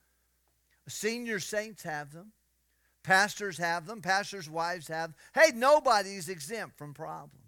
senior 0.89 1.41
saints 1.41 1.83
have 1.83 2.12
them, 2.12 2.33
pastors 3.03 3.59
have 3.59 3.87
them, 3.87 4.01
pastors' 4.01 4.49
wives 4.49 4.89
have. 4.89 5.15
Hey, 5.35 5.53
nobody's 5.55 6.28
exempt 6.28 6.78
from 6.78 6.95
problems. 6.95 7.41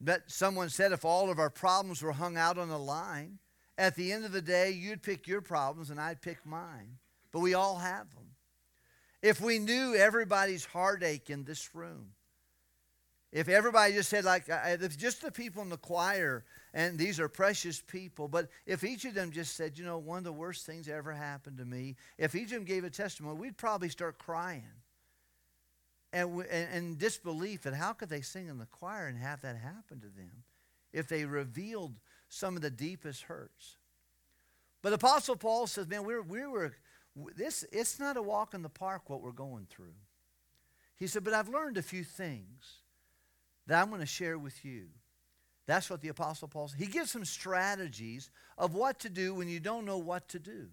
But 0.00 0.30
someone 0.30 0.68
said 0.68 0.92
if 0.92 1.04
all 1.04 1.30
of 1.30 1.38
our 1.38 1.50
problems 1.50 2.02
were 2.02 2.12
hung 2.12 2.36
out 2.36 2.58
on 2.58 2.70
a 2.70 2.78
line, 2.78 3.38
at 3.78 3.94
the 3.94 4.12
end 4.12 4.24
of 4.24 4.32
the 4.32 4.42
day, 4.42 4.72
you'd 4.72 5.02
pick 5.02 5.28
your 5.28 5.40
problems 5.40 5.90
and 5.90 6.00
I'd 6.00 6.20
pick 6.20 6.44
mine. 6.44 6.98
But 7.32 7.40
we 7.40 7.54
all 7.54 7.76
have 7.76 8.12
them. 8.12 8.24
If 9.22 9.40
we 9.40 9.58
knew 9.58 9.94
everybody's 9.94 10.64
heartache 10.64 11.30
in 11.30 11.44
this 11.44 11.74
room, 11.74 12.10
if 13.30 13.48
everybody 13.48 13.92
just 13.92 14.08
said, 14.08 14.24
like, 14.24 14.44
if 14.48 14.96
just 14.98 15.22
the 15.22 15.30
people 15.30 15.62
in 15.62 15.68
the 15.68 15.76
choir, 15.76 16.44
and 16.72 16.98
these 16.98 17.20
are 17.20 17.28
precious 17.28 17.80
people, 17.80 18.26
but 18.26 18.48
if 18.66 18.84
each 18.84 19.04
of 19.04 19.14
them 19.14 19.30
just 19.30 19.54
said, 19.54 19.78
you 19.78 19.84
know, 19.84 19.98
one 19.98 20.18
of 20.18 20.24
the 20.24 20.32
worst 20.32 20.64
things 20.64 20.86
that 20.86 20.94
ever 20.94 21.12
happened 21.12 21.58
to 21.58 21.64
me, 21.64 21.96
if 22.16 22.34
each 22.34 22.46
of 22.46 22.52
them 22.52 22.64
gave 22.64 22.84
a 22.84 22.90
testimony, 22.90 23.38
we'd 23.38 23.56
probably 23.56 23.90
start 23.90 24.18
crying. 24.18 24.64
And, 26.10 26.42
and, 26.50 26.68
and 26.72 26.98
disbelief 26.98 27.62
that 27.62 27.74
how 27.74 27.92
could 27.92 28.08
they 28.08 28.22
sing 28.22 28.48
in 28.48 28.56
the 28.56 28.66
choir 28.66 29.08
and 29.08 29.18
have 29.18 29.42
that 29.42 29.56
happen 29.56 30.00
to 30.00 30.06
them 30.06 30.44
if 30.90 31.06
they 31.06 31.26
revealed 31.26 31.96
some 32.28 32.56
of 32.56 32.62
the 32.62 32.70
deepest 32.70 33.22
hurts. 33.22 33.76
But 34.82 34.92
Apostle 34.92 35.36
Paul 35.36 35.66
says, 35.66 35.88
man, 35.88 36.04
we're, 36.04 36.22
we 36.22 36.46
were, 36.46 36.72
this, 37.36 37.64
it's 37.72 37.98
not 37.98 38.16
a 38.16 38.22
walk 38.22 38.54
in 38.54 38.62
the 38.62 38.68
park 38.68 39.08
what 39.08 39.22
we're 39.22 39.32
going 39.32 39.66
through. 39.68 39.94
He 40.96 41.06
said, 41.06 41.24
but 41.24 41.34
I've 41.34 41.48
learned 41.48 41.78
a 41.78 41.82
few 41.82 42.04
things 42.04 42.82
that 43.66 43.80
I'm 43.80 43.88
going 43.88 44.00
to 44.00 44.06
share 44.06 44.38
with 44.38 44.64
you. 44.64 44.86
That's 45.66 45.90
what 45.90 46.00
the 46.00 46.08
Apostle 46.08 46.48
Paul 46.48 46.68
says. 46.68 46.78
He 46.78 46.86
gives 46.86 47.10
some 47.10 47.24
strategies 47.24 48.30
of 48.56 48.74
what 48.74 49.00
to 49.00 49.10
do 49.10 49.34
when 49.34 49.48
you 49.48 49.60
don't 49.60 49.84
know 49.84 49.98
what 49.98 50.28
to 50.30 50.38
do. 50.38 50.68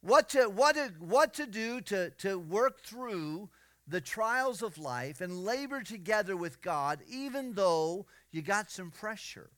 What 0.00 0.30
to, 0.30 0.44
what 0.44 0.76
to, 0.76 0.92
what 1.00 1.34
to 1.34 1.46
do 1.46 1.80
to, 1.82 2.10
to 2.10 2.38
work 2.38 2.80
through 2.80 3.50
the 3.86 4.00
trials 4.00 4.62
of 4.62 4.78
life 4.78 5.20
and 5.20 5.44
labor 5.44 5.82
together 5.82 6.36
with 6.36 6.62
God, 6.62 7.00
even 7.08 7.54
though 7.54 8.06
you 8.30 8.42
got 8.42 8.70
some 8.70 8.90
pressure. 8.90 9.50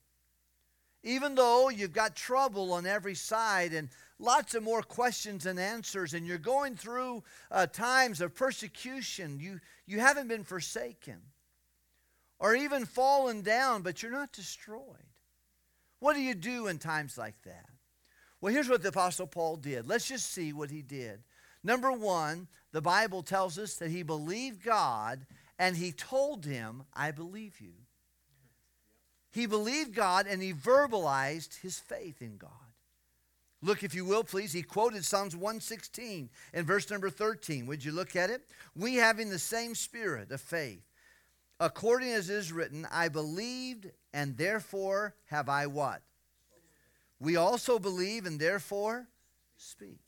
Even 1.03 1.35
though 1.35 1.69
you've 1.69 1.93
got 1.93 2.15
trouble 2.15 2.73
on 2.73 2.85
every 2.85 3.15
side 3.15 3.73
and 3.73 3.89
lots 4.19 4.53
of 4.53 4.61
more 4.61 4.83
questions 4.83 5.45
and 5.45 5.59
answers, 5.59 6.13
and 6.13 6.27
you're 6.27 6.37
going 6.37 6.75
through 6.75 7.23
uh, 7.49 7.65
times 7.65 8.21
of 8.21 8.35
persecution, 8.35 9.39
you, 9.39 9.59
you 9.87 9.99
haven't 9.99 10.27
been 10.27 10.43
forsaken 10.43 11.17
or 12.39 12.55
even 12.55 12.85
fallen 12.85 13.41
down, 13.41 13.81
but 13.81 14.01
you're 14.01 14.11
not 14.11 14.31
destroyed. 14.31 14.81
What 15.99 16.15
do 16.15 16.21
you 16.21 16.35
do 16.35 16.67
in 16.67 16.79
times 16.79 17.17
like 17.17 17.41
that? 17.45 17.65
Well, 18.41 18.53
here's 18.53 18.69
what 18.69 18.81
the 18.81 18.89
Apostle 18.89 19.27
Paul 19.27 19.57
did. 19.57 19.87
Let's 19.87 20.07
just 20.07 20.31
see 20.31 20.51
what 20.51 20.71
he 20.71 20.81
did. 20.81 21.21
Number 21.63 21.91
one, 21.91 22.47
the 22.71 22.81
Bible 22.81 23.21
tells 23.21 23.59
us 23.59 23.75
that 23.75 23.91
he 23.91 24.01
believed 24.01 24.63
God 24.63 25.25
and 25.59 25.77
he 25.77 25.91
told 25.91 26.45
him, 26.45 26.83
I 26.93 27.11
believe 27.11 27.61
you. 27.61 27.73
He 29.31 29.45
believed 29.45 29.95
God 29.95 30.27
and 30.27 30.41
he 30.41 30.53
verbalized 30.53 31.61
his 31.61 31.79
faith 31.79 32.21
in 32.21 32.37
God. 32.37 32.49
Look, 33.63 33.83
if 33.83 33.93
you 33.93 34.05
will, 34.05 34.23
please. 34.23 34.53
He 34.53 34.63
quoted 34.63 35.05
Psalms 35.05 35.35
116 35.35 36.29
and 36.53 36.67
verse 36.67 36.89
number 36.89 37.09
13. 37.09 37.65
Would 37.67 37.85
you 37.85 37.91
look 37.91 38.15
at 38.15 38.29
it? 38.29 38.41
We 38.75 38.95
having 38.95 39.29
the 39.29 39.39
same 39.39 39.75
spirit 39.75 40.31
of 40.31 40.41
faith, 40.41 40.81
according 41.59 42.11
as 42.11 42.29
is 42.29 42.51
written, 42.51 42.87
I 42.91 43.07
believed 43.07 43.91
and 44.13 44.35
therefore 44.35 45.15
have 45.27 45.47
I 45.47 45.67
what? 45.67 46.01
We 47.19 47.35
also 47.35 47.77
believe 47.77 48.25
and 48.25 48.39
therefore 48.39 49.07
speak. 49.55 49.99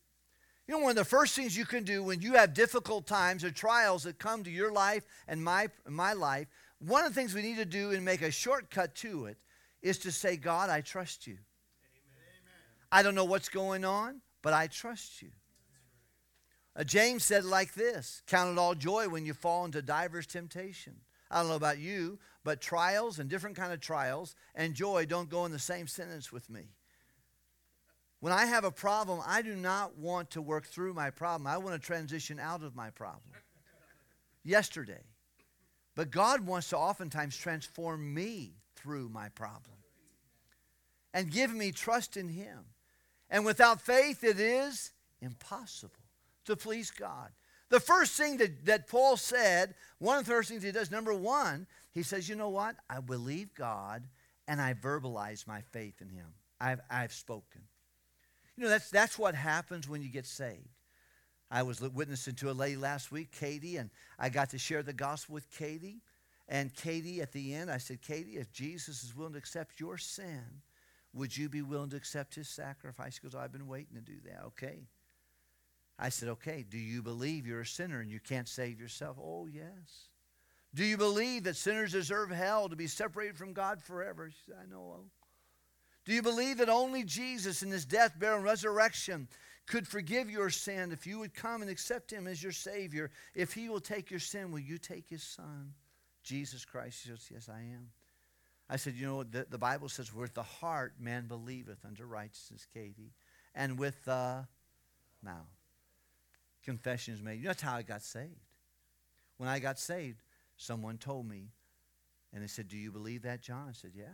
You 0.68 0.76
know, 0.76 0.80
one 0.80 0.92
of 0.92 0.96
the 0.96 1.06
first 1.06 1.36
things 1.36 1.56
you 1.56 1.66
can 1.66 1.84
do 1.84 2.02
when 2.02 2.22
you 2.22 2.34
have 2.34 2.54
difficult 2.54 3.06
times 3.06 3.44
or 3.44 3.52
trials 3.52 4.04
that 4.04 4.18
come 4.18 4.44
to 4.46 4.50
your 4.50 4.72
life 4.72 5.04
and 5.28 5.44
my, 5.44 5.68
my 5.88 6.14
life, 6.14 6.48
one 6.86 7.06
of 7.06 7.14
the 7.14 7.20
things 7.20 7.34
we 7.34 7.42
need 7.42 7.58
to 7.58 7.66
do 7.66 7.92
and 7.92 8.04
make 8.04 8.22
a 8.22 8.32
shortcut 8.32 8.96
to 8.96 9.26
it 9.26 9.38
is 9.82 10.00
to 10.00 10.12
say, 10.12 10.38
God, 10.38 10.70
I 10.70 10.82
trust 10.82 11.28
you. 11.28 11.34
Amen. 11.34 12.54
I 12.92 13.04
don't 13.04 13.16
know 13.16 13.26
what's 13.26 13.50
going 13.50 13.86
on, 13.86 14.22
but 14.42 14.54
I 14.54 14.68
trust 14.68 15.22
you. 15.22 15.30
Uh, 16.76 16.84
James 16.84 17.24
said 17.24 17.46
like 17.46 17.74
this 17.74 18.22
Count 18.28 18.52
it 18.52 18.58
all 18.58 18.76
joy 18.76 19.08
when 19.08 19.26
you 19.26 19.34
fall 19.34 19.66
into 19.66 19.82
diverse 19.82 20.26
temptation. 20.26 20.96
I 21.30 21.40
don't 21.40 21.50
know 21.50 21.56
about 21.56 21.80
you, 21.80 22.20
but 22.44 22.62
trials 22.62 23.20
and 23.20 23.30
different 23.30 23.56
kind 23.56 23.74
of 23.74 23.80
trials 23.80 24.36
and 24.54 24.74
joy 24.74 25.06
don't 25.06 25.30
go 25.30 25.46
in 25.46 25.52
the 25.52 25.60
same 25.60 25.88
sentence 25.88 26.32
with 26.32 26.50
me. 26.50 26.70
When 28.20 28.32
I 28.32 28.46
have 28.46 28.64
a 28.64 28.72
problem, 28.72 29.20
I 29.26 29.42
do 29.42 29.56
not 29.56 29.98
want 29.98 30.32
to 30.32 30.42
work 30.42 30.66
through 30.66 30.94
my 30.94 31.10
problem. 31.10 31.48
I 31.48 31.58
want 31.58 31.80
to 31.80 31.86
transition 31.86 32.40
out 32.40 32.64
of 32.64 32.76
my 32.76 32.90
problem. 32.90 33.34
Yesterday, 34.44 35.02
but 35.96 36.12
God 36.12 36.46
wants 36.46 36.70
to 36.70 36.78
oftentimes 36.78 37.38
transform 37.38 38.14
me 38.14 38.54
through 38.76 39.10
my 39.10 39.30
problem 39.30 39.78
and 41.14 41.32
give 41.32 41.54
me 41.54 41.72
trust 41.72 42.18
in 42.18 42.30
Him. 42.30 42.66
And 43.30 43.46
without 43.46 43.82
faith, 43.82 44.24
it 44.24 44.40
is 44.40 44.92
impossible 45.22 45.94
to 46.46 46.56
please 46.56 46.92
God. 46.92 47.30
The 47.70 47.80
first 47.80 48.14
thing 48.18 48.38
that, 48.38 48.66
that 48.66 48.88
Paul 48.88 49.18
said, 49.18 49.74
one 49.98 50.20
of 50.20 50.26
the 50.26 50.32
first 50.32 50.50
things 50.50 50.62
he 50.62 50.72
does, 50.72 50.92
number 50.92 51.14
one, 51.14 51.66
he 51.92 52.04
says, 52.04 52.30
You 52.30 52.36
know 52.36 52.50
what? 52.50 52.76
I 52.90 53.00
believe 53.00 53.54
God 53.56 54.04
and 54.48 54.62
I 54.62 54.74
verbalize 54.74 55.48
my 55.48 55.62
faith 55.72 56.02
in 56.02 56.10
Him. 56.10 56.28
I've, 56.60 56.82
I've 56.90 57.14
spoken. 57.14 57.62
You 58.56 58.66
know, 58.66 58.70
that's, 58.70 58.90
that's 58.90 59.18
what 59.18 59.36
happens 59.36 59.90
when 59.90 60.02
you 60.02 60.10
get 60.10 60.26
saved. 60.26 60.68
I 61.54 61.62
was 61.62 61.80
witnessing 61.82 62.34
to 62.36 62.50
a 62.50 62.52
lady 62.52 62.78
last 62.78 63.12
week, 63.12 63.32
Katie, 63.32 63.78
and 63.78 63.92
I 64.18 64.30
got 64.30 64.50
to 64.50 64.58
share 64.58 64.82
the 64.82 64.92
gospel 64.92 65.36
with 65.36 65.52
Katie. 65.52 66.02
And 66.50 66.74
Katie, 66.74 67.22
at 67.22 67.32
the 67.32 67.54
end, 67.54 67.70
I 67.70 67.78
said, 67.78 68.02
Katie, 68.02 68.38
if 68.38 68.52
Jesus 68.52 69.04
is 69.04 69.16
willing 69.16 69.34
to 69.34 69.38
accept 69.38 69.80
your 69.80 70.00
sin, 70.00 70.42
would 71.14 71.38
you 71.38 71.50
be 71.50 71.62
willing 71.62 71.92
to 71.92 71.96
accept 71.96 72.34
his 72.34 72.50
sacrifice? 72.50 73.14
She 73.14 73.22
goes, 73.22 73.36
I've 73.36 73.52
been 73.52 73.68
waiting 73.68 73.94
to 73.94 74.02
do 74.02 74.18
that. 74.26 74.46
Okay. 74.48 74.88
I 76.00 76.10
said, 76.10 76.30
okay, 76.30 76.66
do 76.68 76.80
you 76.80 77.04
believe 77.04 77.46
you're 77.46 77.62
a 77.62 77.66
sinner 77.68 78.00
and 78.00 78.10
you 78.10 78.20
can't 78.20 78.50
save 78.50 78.82
yourself? 78.82 79.18
Oh, 79.22 79.46
yes. 79.46 80.10
Do 80.74 80.84
you 80.84 80.98
believe 80.98 81.44
that 81.44 81.56
sinners 81.56 81.92
deserve 81.92 82.32
hell 82.32 82.68
to 82.68 82.76
be 82.76 82.88
separated 82.88 83.38
from 83.38 83.54
God 83.54 83.80
forever? 83.80 84.28
She 84.32 84.38
said, 84.48 84.56
I 84.60 84.66
know. 84.66 85.02
Do 86.04 86.14
you 86.14 86.24
believe 86.24 86.58
that 86.58 86.68
only 86.68 87.04
Jesus 87.04 87.62
in 87.62 87.70
his 87.70 87.86
death, 87.86 88.18
burial, 88.18 88.38
and 88.38 88.46
resurrection 88.46 89.28
could 89.66 89.88
forgive 89.88 90.30
your 90.30 90.50
sin 90.50 90.92
if 90.92 91.08
you 91.08 91.20
would 91.20 91.34
come 91.34 91.62
and 91.62 91.72
accept 91.72 92.12
him 92.12 92.28
as 92.28 92.44
your 92.44 92.52
Savior. 92.52 93.12
If 93.34 93.54
he 93.54 93.70
will 93.70 93.80
take 93.80 94.12
your 94.12 94.20
sin, 94.20 94.52
will 94.52 94.60
you 94.60 94.78
take 94.78 95.10
his 95.10 95.24
Son, 95.24 95.74
Jesus 96.24 96.66
Christ? 96.66 97.04
He 97.04 97.10
says, 97.10 97.30
Yes, 97.32 97.50
I 97.50 97.60
am. 97.60 97.90
I 98.70 98.76
said, 98.76 98.96
You 98.96 99.06
know, 99.08 99.24
the, 99.24 99.46
the 99.50 99.58
Bible 99.58 99.90
says, 99.90 100.14
With 100.14 100.34
the 100.34 100.44
heart 100.44 100.94
man 101.00 101.28
believeth 101.28 101.86
unto 101.86 102.04
righteousness, 102.04 102.68
Katie, 102.74 103.14
and 103.56 103.80
with 103.80 104.04
the 104.06 104.46
mouth. 105.22 105.48
Confession 106.66 107.14
is 107.14 107.22
made. 107.22 107.44
That's 107.44 107.62
how 107.62 107.76
I 107.76 107.82
got 107.82 108.02
saved. 108.02 108.40
when 109.38 109.50
I 109.50 109.60
got 109.60 109.80
saved, 109.80 110.24
someone 110.58 110.98
told 110.98 111.28
me, 111.28 111.50
and 112.34 112.42
they 112.42 112.48
said, 112.48 112.68
Do 112.68 112.78
you 112.78 112.92
believe 112.92 113.22
that, 113.24 113.42
John? 113.42 113.68
I 113.70 113.74
said, 113.74 113.92
Yeah. 113.96 114.06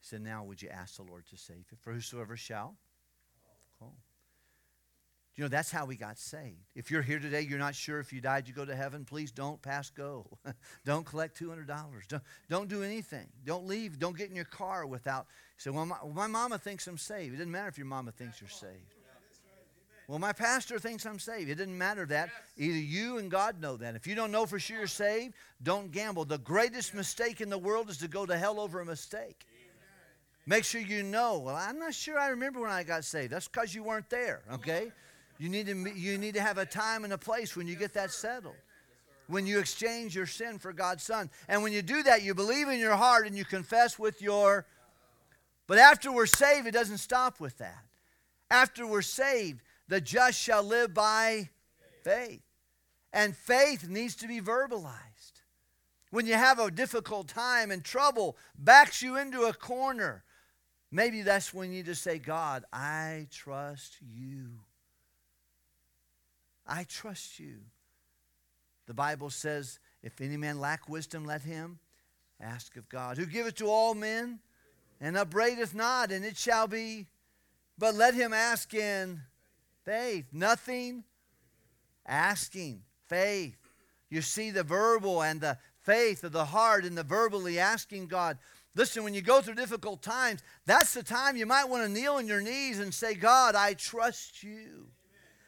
He 0.00 0.06
said, 0.06 0.22
Now 0.22 0.44
would 0.44 0.62
you 0.62 0.68
ask 0.70 0.96
the 0.96 1.02
Lord 1.02 1.26
to 1.26 1.36
save 1.36 1.64
you? 1.70 1.76
For 1.82 1.92
whosoever 1.92 2.36
shall. 2.36 2.76
You 5.36 5.42
know, 5.42 5.48
that's 5.48 5.70
how 5.70 5.84
we 5.84 5.96
got 5.96 6.16
saved. 6.16 6.62
If 6.76 6.92
you're 6.92 7.02
here 7.02 7.18
today, 7.18 7.40
you're 7.40 7.58
not 7.58 7.74
sure 7.74 7.98
if 7.98 8.12
you 8.12 8.20
died, 8.20 8.46
you 8.46 8.54
go 8.54 8.64
to 8.64 8.76
heaven, 8.76 9.04
please 9.04 9.32
don't 9.32 9.60
pass 9.60 9.90
go. 9.90 10.26
don't 10.84 11.04
collect 11.04 11.38
$200. 11.40 11.66
Don't, 12.06 12.22
don't 12.48 12.68
do 12.68 12.84
anything. 12.84 13.26
Don't 13.44 13.66
leave. 13.66 13.98
Don't 13.98 14.16
get 14.16 14.30
in 14.30 14.36
your 14.36 14.44
car 14.44 14.86
without. 14.86 15.26
Say, 15.56 15.70
well, 15.70 15.86
my, 15.86 15.96
my 16.14 16.26
mama 16.28 16.56
thinks 16.56 16.86
I'm 16.86 16.98
saved. 16.98 17.34
It 17.34 17.38
doesn't 17.38 17.50
matter 17.50 17.68
if 17.68 17.78
your 17.78 17.86
mama 17.86 18.12
thinks 18.12 18.40
you're 18.40 18.48
saved. 18.48 18.94
Well, 20.06 20.18
my 20.18 20.32
pastor 20.32 20.78
thinks 20.78 21.06
I'm 21.06 21.18
saved. 21.18 21.48
It 21.48 21.54
doesn't 21.56 21.76
matter 21.76 22.04
that. 22.06 22.28
Either 22.58 22.76
you 22.76 23.18
and 23.18 23.30
God 23.30 23.60
know 23.60 23.76
that. 23.78 23.96
If 23.96 24.06
you 24.06 24.14
don't 24.14 24.30
know 24.30 24.44
for 24.44 24.58
sure 24.58 24.78
you're 24.78 24.86
saved, 24.86 25.34
don't 25.62 25.90
gamble. 25.90 26.26
The 26.26 26.38
greatest 26.38 26.94
mistake 26.94 27.40
in 27.40 27.48
the 27.48 27.58
world 27.58 27.88
is 27.88 27.98
to 27.98 28.08
go 28.08 28.26
to 28.26 28.36
hell 28.36 28.60
over 28.60 28.80
a 28.80 28.84
mistake. 28.84 29.46
Make 30.46 30.64
sure 30.64 30.80
you 30.80 31.02
know. 31.02 31.38
Well, 31.38 31.56
I'm 31.56 31.78
not 31.78 31.94
sure 31.94 32.18
I 32.18 32.28
remember 32.28 32.60
when 32.60 32.70
I 32.70 32.82
got 32.82 33.04
saved. 33.04 33.32
That's 33.32 33.48
because 33.48 33.74
you 33.74 33.82
weren't 33.82 34.10
there, 34.10 34.42
okay? 34.52 34.92
You 35.38 35.48
need, 35.48 35.66
to, 35.66 35.92
you 35.94 36.16
need 36.18 36.34
to 36.34 36.40
have 36.40 36.58
a 36.58 36.66
time 36.66 37.04
and 37.04 37.12
a 37.12 37.18
place 37.18 37.56
when 37.56 37.66
you 37.66 37.74
get 37.74 37.94
that 37.94 38.12
settled. 38.12 38.54
When 39.26 39.46
you 39.46 39.58
exchange 39.58 40.14
your 40.14 40.26
sin 40.26 40.58
for 40.58 40.72
God's 40.72 41.02
Son. 41.02 41.30
And 41.48 41.62
when 41.62 41.72
you 41.72 41.82
do 41.82 42.02
that, 42.02 42.22
you 42.22 42.34
believe 42.34 42.68
in 42.68 42.78
your 42.78 42.94
heart 42.94 43.26
and 43.26 43.36
you 43.36 43.44
confess 43.44 43.98
with 43.98 44.20
your. 44.20 44.66
But 45.66 45.78
after 45.78 46.12
we're 46.12 46.26
saved, 46.26 46.66
it 46.66 46.72
doesn't 46.72 46.98
stop 46.98 47.40
with 47.40 47.58
that. 47.58 47.84
After 48.50 48.86
we're 48.86 49.02
saved, 49.02 49.62
the 49.88 50.00
just 50.00 50.38
shall 50.38 50.62
live 50.62 50.92
by 50.92 51.48
faith. 52.02 52.42
And 53.12 53.34
faith 53.34 53.88
needs 53.88 54.14
to 54.16 54.28
be 54.28 54.40
verbalized. 54.40 55.40
When 56.10 56.26
you 56.26 56.34
have 56.34 56.58
a 56.58 56.70
difficult 56.70 57.28
time 57.28 57.70
and 57.70 57.82
trouble 57.82 58.36
backs 58.58 59.02
you 59.02 59.16
into 59.16 59.42
a 59.44 59.52
corner, 59.52 60.22
maybe 60.92 61.22
that's 61.22 61.52
when 61.52 61.72
you 61.72 61.82
just 61.82 62.02
say, 62.02 62.18
God, 62.18 62.64
I 62.72 63.26
trust 63.30 63.96
you. 64.00 64.50
I 66.66 66.84
trust 66.84 67.38
you. 67.38 67.56
The 68.86 68.94
Bible 68.94 69.30
says, 69.30 69.78
if 70.02 70.20
any 70.20 70.36
man 70.36 70.60
lack 70.60 70.88
wisdom, 70.88 71.24
let 71.24 71.42
him 71.42 71.78
ask 72.40 72.76
of 72.76 72.88
God, 72.88 73.16
who 73.16 73.26
giveth 73.26 73.56
to 73.56 73.66
all 73.66 73.94
men 73.94 74.40
and 75.00 75.16
upbraideth 75.16 75.74
not, 75.74 76.10
and 76.10 76.24
it 76.24 76.36
shall 76.36 76.66
be. 76.66 77.06
But 77.78 77.94
let 77.94 78.14
him 78.14 78.32
ask 78.32 78.72
in 78.74 79.20
faith. 79.84 80.26
Nothing 80.32 81.04
asking. 82.06 82.82
Faith. 83.06 83.58
You 84.08 84.22
see 84.22 84.50
the 84.50 84.62
verbal 84.62 85.22
and 85.22 85.40
the 85.40 85.58
faith 85.82 86.24
of 86.24 86.32
the 86.32 86.46
heart 86.46 86.84
and 86.84 86.96
the 86.96 87.02
verbally 87.02 87.58
asking 87.58 88.06
God. 88.06 88.38
Listen, 88.74 89.04
when 89.04 89.14
you 89.14 89.22
go 89.22 89.40
through 89.40 89.54
difficult 89.54 90.02
times, 90.02 90.42
that's 90.66 90.94
the 90.94 91.02
time 91.02 91.36
you 91.36 91.46
might 91.46 91.68
want 91.68 91.84
to 91.84 91.88
kneel 91.88 92.14
on 92.14 92.26
your 92.26 92.40
knees 92.40 92.80
and 92.80 92.92
say, 92.94 93.14
God, 93.14 93.54
I 93.54 93.74
trust 93.74 94.42
you. 94.42 94.86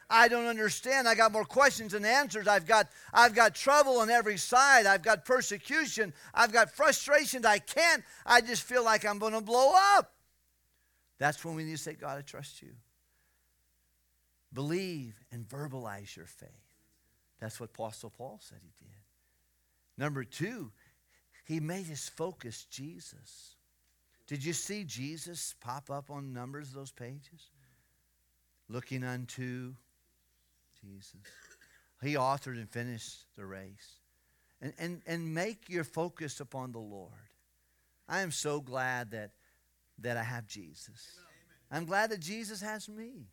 I 0.08 0.28
don't 0.28 0.46
understand. 0.46 1.08
I 1.08 1.14
got 1.14 1.32
more 1.32 1.44
questions 1.44 1.92
than 1.92 2.04
answers. 2.04 2.46
I've 2.46 2.66
got, 2.66 2.88
I've 3.12 3.34
got 3.34 3.54
trouble 3.54 3.98
on 3.98 4.08
every 4.08 4.36
side. 4.36 4.86
I've 4.86 5.02
got 5.02 5.24
persecution. 5.24 6.12
I've 6.32 6.52
got 6.52 6.70
frustrations. 6.70 7.44
I 7.44 7.58
can't. 7.58 8.04
I 8.24 8.40
just 8.40 8.62
feel 8.62 8.84
like 8.84 9.04
I'm 9.04 9.18
going 9.18 9.32
to 9.32 9.40
blow 9.40 9.72
up. 9.96 10.12
That's 11.18 11.44
when 11.44 11.56
we 11.56 11.64
need 11.64 11.72
to 11.72 11.82
say, 11.82 11.94
God, 11.94 12.18
I 12.18 12.22
trust 12.22 12.62
you. 12.62 12.70
Believe 14.52 15.18
and 15.32 15.48
verbalize 15.48 16.14
your 16.16 16.26
faith. 16.26 16.50
That's 17.40 17.58
what 17.58 17.70
Apostle 17.70 18.10
Paul 18.10 18.38
said 18.40 18.58
he 18.62 18.72
did. 18.78 18.94
Number 19.98 20.24
two, 20.24 20.70
he 21.44 21.60
made 21.60 21.86
his 21.86 22.08
focus 22.08 22.64
Jesus. 22.70 23.56
Did 24.26 24.44
you 24.44 24.52
see 24.52 24.84
Jesus 24.84 25.54
pop 25.60 25.90
up 25.90 26.10
on 26.10 26.32
numbers 26.32 26.68
of 26.68 26.74
those 26.74 26.92
pages? 26.92 27.50
Looking 28.68 29.04
unto 29.04 29.74
Jesus. 30.86 31.16
He 32.02 32.14
authored 32.14 32.56
and 32.56 32.70
finished 32.70 33.24
the 33.36 33.44
race. 33.44 34.00
And, 34.60 34.72
and, 34.78 35.02
and 35.06 35.34
make 35.34 35.68
your 35.68 35.84
focus 35.84 36.40
upon 36.40 36.72
the 36.72 36.78
Lord. 36.78 37.12
I 38.08 38.20
am 38.20 38.30
so 38.30 38.60
glad 38.60 39.10
that, 39.10 39.32
that 39.98 40.16
I 40.16 40.22
have 40.22 40.46
Jesus. 40.46 41.18
I'm 41.70 41.84
glad 41.84 42.10
that 42.10 42.20
Jesus 42.20 42.60
has 42.60 42.88
me. 42.88 43.26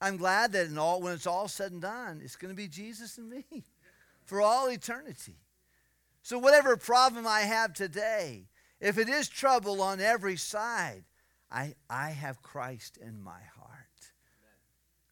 I'm 0.00 0.16
glad 0.16 0.52
that 0.52 0.66
in 0.66 0.78
all, 0.78 1.00
when 1.00 1.12
it's 1.12 1.26
all 1.26 1.48
said 1.48 1.72
and 1.72 1.82
done, 1.82 2.20
it's 2.24 2.36
going 2.36 2.50
to 2.52 2.56
be 2.56 2.68
Jesus 2.68 3.18
and 3.18 3.28
me 3.28 3.44
for 4.24 4.40
all 4.40 4.68
eternity. 4.68 5.36
So, 6.22 6.38
whatever 6.38 6.76
problem 6.76 7.26
I 7.26 7.40
have 7.40 7.72
today, 7.72 8.46
if 8.80 8.98
it 8.98 9.08
is 9.08 9.28
trouble 9.28 9.82
on 9.82 10.00
every 10.00 10.36
side, 10.36 11.04
I, 11.50 11.74
I 11.90 12.10
have 12.10 12.42
Christ 12.42 12.96
in 12.96 13.20
my 13.20 13.40
heart. 13.56 13.78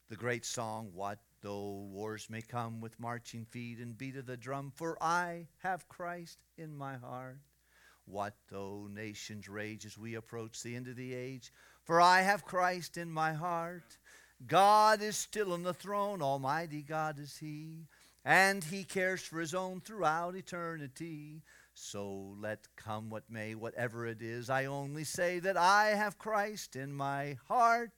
The 0.08 0.16
great 0.16 0.44
song, 0.44 0.90
What 0.94 1.18
Though 1.42 1.88
wars 1.90 2.28
may 2.28 2.42
come 2.42 2.80
with 2.80 3.00
marching 3.00 3.46
feet 3.46 3.78
and 3.78 3.96
beat 3.96 4.16
of 4.16 4.26
the 4.26 4.36
drum, 4.36 4.72
for 4.74 5.02
I 5.02 5.48
have 5.58 5.88
Christ 5.88 6.38
in 6.58 6.76
my 6.76 6.96
heart. 6.96 7.38
What 8.04 8.34
though 8.50 8.88
nations 8.92 9.48
rage 9.48 9.86
as 9.86 9.96
we 9.96 10.16
approach 10.16 10.62
the 10.62 10.76
end 10.76 10.88
of 10.88 10.96
the 10.96 11.14
age, 11.14 11.50
for 11.84 12.00
I 12.00 12.20
have 12.20 12.44
Christ 12.44 12.98
in 12.98 13.10
my 13.10 13.32
heart. 13.32 13.98
God 14.46 15.00
is 15.00 15.16
still 15.16 15.52
on 15.52 15.62
the 15.62 15.74
throne, 15.74 16.20
Almighty 16.20 16.82
God 16.82 17.18
is 17.18 17.38
He, 17.38 17.86
and 18.24 18.62
He 18.62 18.84
cares 18.84 19.22
for 19.22 19.40
His 19.40 19.54
own 19.54 19.80
throughout 19.80 20.34
eternity. 20.34 21.42
So 21.72 22.34
let 22.38 22.68
come 22.76 23.08
what 23.08 23.30
may, 23.30 23.54
whatever 23.54 24.06
it 24.06 24.20
is, 24.20 24.50
I 24.50 24.66
only 24.66 25.04
say 25.04 25.38
that 25.38 25.56
I 25.56 25.94
have 25.94 26.18
Christ 26.18 26.76
in 26.76 26.92
my 26.92 27.38
heart. 27.48 27.92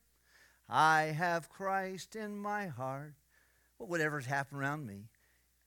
I 0.68 1.14
have 1.16 1.48
Christ 1.48 2.14
in 2.14 2.38
my 2.38 2.68
heart. 2.68 3.14
Well, 3.82 3.88
whatever's 3.88 4.26
happened 4.26 4.60
around 4.60 4.86
me, 4.86 5.08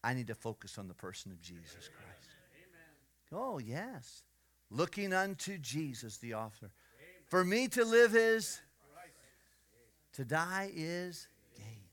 I 0.02 0.14
need 0.14 0.28
to 0.28 0.36
focus 0.36 0.78
on 0.78 0.88
the 0.88 0.94
person 0.94 1.34
of 1.34 1.42
Jesus 1.42 1.74
Christ. 1.74 2.30
Amen. 2.56 3.34
Oh, 3.34 3.58
yes. 3.58 4.24
Looking 4.72 5.12
unto 5.14 5.58
Jesus, 5.58 6.16
the 6.20 6.36
author. 6.36 6.72
Amen. 6.98 7.24
For 7.26 7.44
me 7.44 7.68
to 7.68 7.84
live 7.84 8.16
is, 8.16 8.62
to 10.14 10.24
die 10.24 10.72
is 10.74 11.28
gain. 11.58 11.84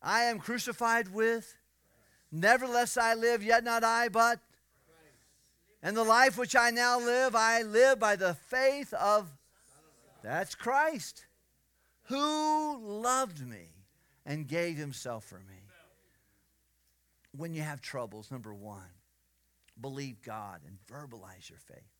I 0.00 0.22
am 0.22 0.38
crucified 0.38 1.12
with, 1.12 1.54
nevertheless 2.32 2.96
I 2.96 3.12
live, 3.12 3.42
yet 3.42 3.62
not 3.62 3.84
I, 3.84 4.08
but. 4.08 4.40
And 5.82 5.94
the 5.94 6.02
life 6.02 6.38
which 6.38 6.56
I 6.56 6.70
now 6.70 6.98
live, 6.98 7.34
I 7.36 7.60
live 7.60 7.98
by 7.98 8.16
the 8.16 8.32
faith 8.32 8.94
of, 8.94 9.30
that's 10.22 10.54
Christ, 10.54 11.26
who 12.04 12.78
loved 12.82 13.46
me 13.46 13.75
and 14.26 14.48
gave 14.48 14.76
himself 14.76 15.24
for 15.24 15.38
me. 15.38 15.62
When 17.30 17.54
you 17.54 17.62
have 17.62 17.80
troubles, 17.80 18.30
number 18.30 18.52
one, 18.52 18.90
believe 19.80 20.20
God 20.22 20.60
and 20.66 20.78
verbalize 20.90 21.48
your 21.48 21.60
faith. 21.60 21.92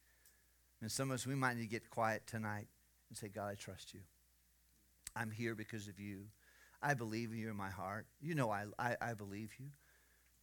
And 0.83 0.91
some 0.91 1.11
of 1.11 1.15
us, 1.15 1.27
we 1.27 1.35
might 1.35 1.57
need 1.57 1.63
to 1.63 1.69
get 1.69 1.89
quiet 1.89 2.27
tonight 2.27 2.67
and 3.09 3.17
say, 3.17 3.29
God, 3.29 3.49
I 3.49 3.55
trust 3.55 3.95
you. 3.95 4.01
I'm 5.15 5.31
here 5.31 5.55
because 5.55 5.89
of 5.89 6.01
you. 6.01 6.25
I 6.83 6.95
believe 6.95 7.35
you 7.35 7.49
in 7.49 7.57
my 7.57 7.71
heart. 7.71 8.07
You 8.21 8.35
know 8.35 8.51
I, 8.51 8.65
I, 8.79 8.97
I 9.01 9.15
believe 9.15 9.53
you. 9.59 9.67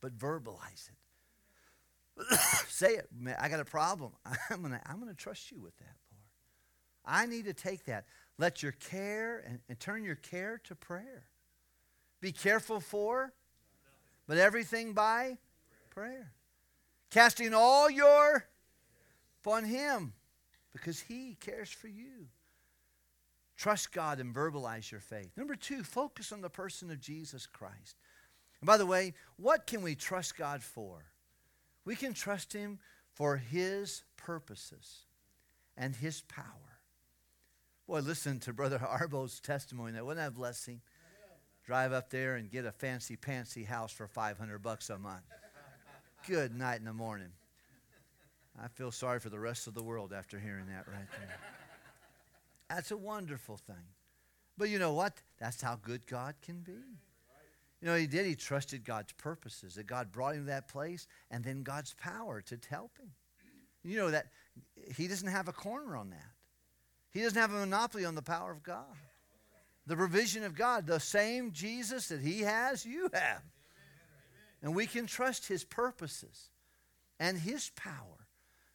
But 0.02 0.18
verbalize 0.18 0.90
it. 0.90 2.40
say 2.70 2.96
it. 2.96 3.10
I 3.40 3.50
got 3.50 3.60
a 3.60 3.66
problem. 3.66 4.14
I'm 4.50 4.62
going 4.62 4.72
to 4.72 4.82
I'm 4.86 5.06
to 5.08 5.14
trust 5.14 5.52
you 5.52 5.60
with 5.60 5.78
that, 5.78 5.96
Lord. 6.12 6.24
I 7.06 7.26
need 7.26 7.46
to 7.46 7.54
take 7.54 7.86
that. 7.86 8.06
Let 8.38 8.64
your 8.64 8.72
care 8.74 9.44
and, 9.46 9.60
and 9.70 9.80
turn 9.80 10.04
your 10.04 10.16
care 10.16 10.60
to 10.66 10.76
prayer 10.76 11.26
be 12.24 12.32
careful 12.32 12.80
for, 12.80 13.34
but 14.28 14.38
everything 14.38 14.94
by 14.94 15.38
prayer. 15.90 16.32
Casting 17.12 17.54
all 17.54 17.90
your 17.90 18.46
upon 19.42 19.66
Him 19.66 20.14
because 20.72 21.02
He 21.02 21.36
cares 21.42 21.70
for 21.70 21.90
you. 21.90 22.28
Trust 23.58 23.92
God 23.92 24.22
and 24.22 24.34
verbalize 24.34 24.90
your 24.90 25.02
faith. 25.02 25.32
Number 25.36 25.56
two, 25.56 25.84
focus 25.84 26.32
on 26.32 26.40
the 26.40 26.50
person 26.50 26.90
of 26.90 27.02
Jesus 27.02 27.46
Christ. 27.46 27.98
And 28.62 28.68
by 28.68 28.78
the 28.78 28.86
way, 28.86 29.14
what 29.36 29.68
can 29.68 29.82
we 29.82 29.94
trust 29.94 30.38
God 30.38 30.64
for? 30.64 31.04
We 31.84 31.98
can 31.98 32.14
trust 32.14 32.54
Him 32.54 32.80
for 33.12 33.36
His 33.36 34.04
purposes 34.16 35.02
and 35.76 35.94
His 35.94 36.22
power. 36.22 36.46
Boy, 37.86 38.00
listen 38.00 38.40
to 38.40 38.54
Brother 38.54 38.80
Arbo's 38.88 39.42
testimony. 39.42 39.92
That 39.92 40.06
wasn't 40.06 40.22
that 40.22 40.30
a 40.30 40.32
blessing? 40.32 40.80
Drive 41.66 41.94
up 41.94 42.10
there 42.10 42.36
and 42.36 42.52
get 42.52 42.66
a 42.66 42.72
fancy 42.72 43.16
pantsy 43.16 43.66
house 43.66 43.92
for 43.92 44.08
500 44.08 44.60
bucks 44.62 44.90
a 44.90 44.98
month. 44.98 45.24
Good 46.28 46.58
night 46.58 46.80
in 46.80 46.86
the 46.86 46.94
morning. 46.94 47.32
I 48.62 48.68
feel 48.68 48.92
sorry 48.92 49.20
for 49.20 49.30
the 49.30 49.40
rest 49.40 49.68
of 49.68 49.74
the 49.74 49.84
world 49.84 50.14
after 50.14 50.40
hearing 50.40 50.68
that 50.68 50.88
right 50.88 51.08
there. 51.20 51.38
That's 52.70 52.92
a 52.92 52.98
wonderful 52.98 53.58
thing. 53.58 53.76
But 54.58 54.70
you 54.70 54.80
know 54.80 54.94
what? 54.94 55.22
That's 55.40 55.62
how 55.62 55.76
good 55.82 56.06
God 56.06 56.36
can 56.42 56.60
be. 56.60 56.74
You 57.82 57.90
know, 57.90 57.96
he 57.96 58.08
did. 58.08 58.26
He 58.26 58.36
trusted 58.36 58.86
God's 58.86 59.12
purposes, 59.14 59.76
that 59.76 59.88
God 59.88 60.12
brought 60.12 60.36
him 60.36 60.42
to 60.42 60.48
that 60.48 60.70
place, 60.70 61.08
and 61.32 61.44
then 61.44 61.64
God's 61.64 61.94
power 61.96 62.42
to 62.42 62.58
help 62.70 62.98
him. 62.98 63.12
You 63.84 63.98
know 63.98 64.12
that 64.12 64.28
he 64.96 65.08
doesn't 65.08 65.28
have 65.28 65.50
a 65.50 65.52
corner 65.52 65.98
on 65.98 66.12
that. 66.12 66.32
He 67.12 67.22
doesn't 67.22 67.40
have 67.40 67.52
a 67.52 67.60
monopoly 67.60 68.06
on 68.06 68.16
the 68.16 68.22
power 68.22 68.52
of 68.52 68.64
God. 68.64 68.96
The 69.86 69.96
provision 69.96 70.44
of 70.44 70.56
God, 70.56 70.88
the 70.88 71.00
same 71.00 71.52
Jesus 71.52 72.08
that 72.08 72.22
he 72.22 72.42
has, 72.42 72.86
you 72.86 73.10
have. 73.14 73.42
And 74.62 74.76
we 74.76 74.88
can 74.88 75.08
trust 75.08 75.48
his 75.48 75.64
purposes 75.64 76.50
and 77.20 77.38
his 77.38 77.70
power. 77.76 78.28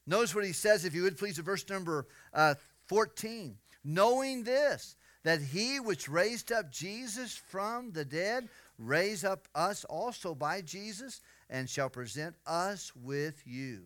Notice 0.06 0.34
what 0.34 0.44
he 0.44 0.52
says, 0.52 0.84
if 0.84 0.94
you 0.94 1.02
would 1.02 1.18
please, 1.18 1.38
in 1.38 1.44
verse 1.44 1.68
number 1.68 2.06
uh, 2.34 2.54
14. 2.86 3.56
Knowing 3.84 4.44
this, 4.44 4.96
that 5.24 5.40
he 5.40 5.80
which 5.80 6.08
raised 6.08 6.52
up 6.52 6.70
Jesus 6.70 7.36
from 7.36 7.92
the 7.92 8.04
dead 8.04 8.48
raise 8.78 9.24
up 9.24 9.48
us 9.54 9.84
also 9.84 10.34
by 10.34 10.60
Jesus 10.62 11.20
and 11.50 11.68
shall 11.68 11.88
present 11.88 12.34
us 12.46 12.92
with 12.94 13.42
you. 13.46 13.82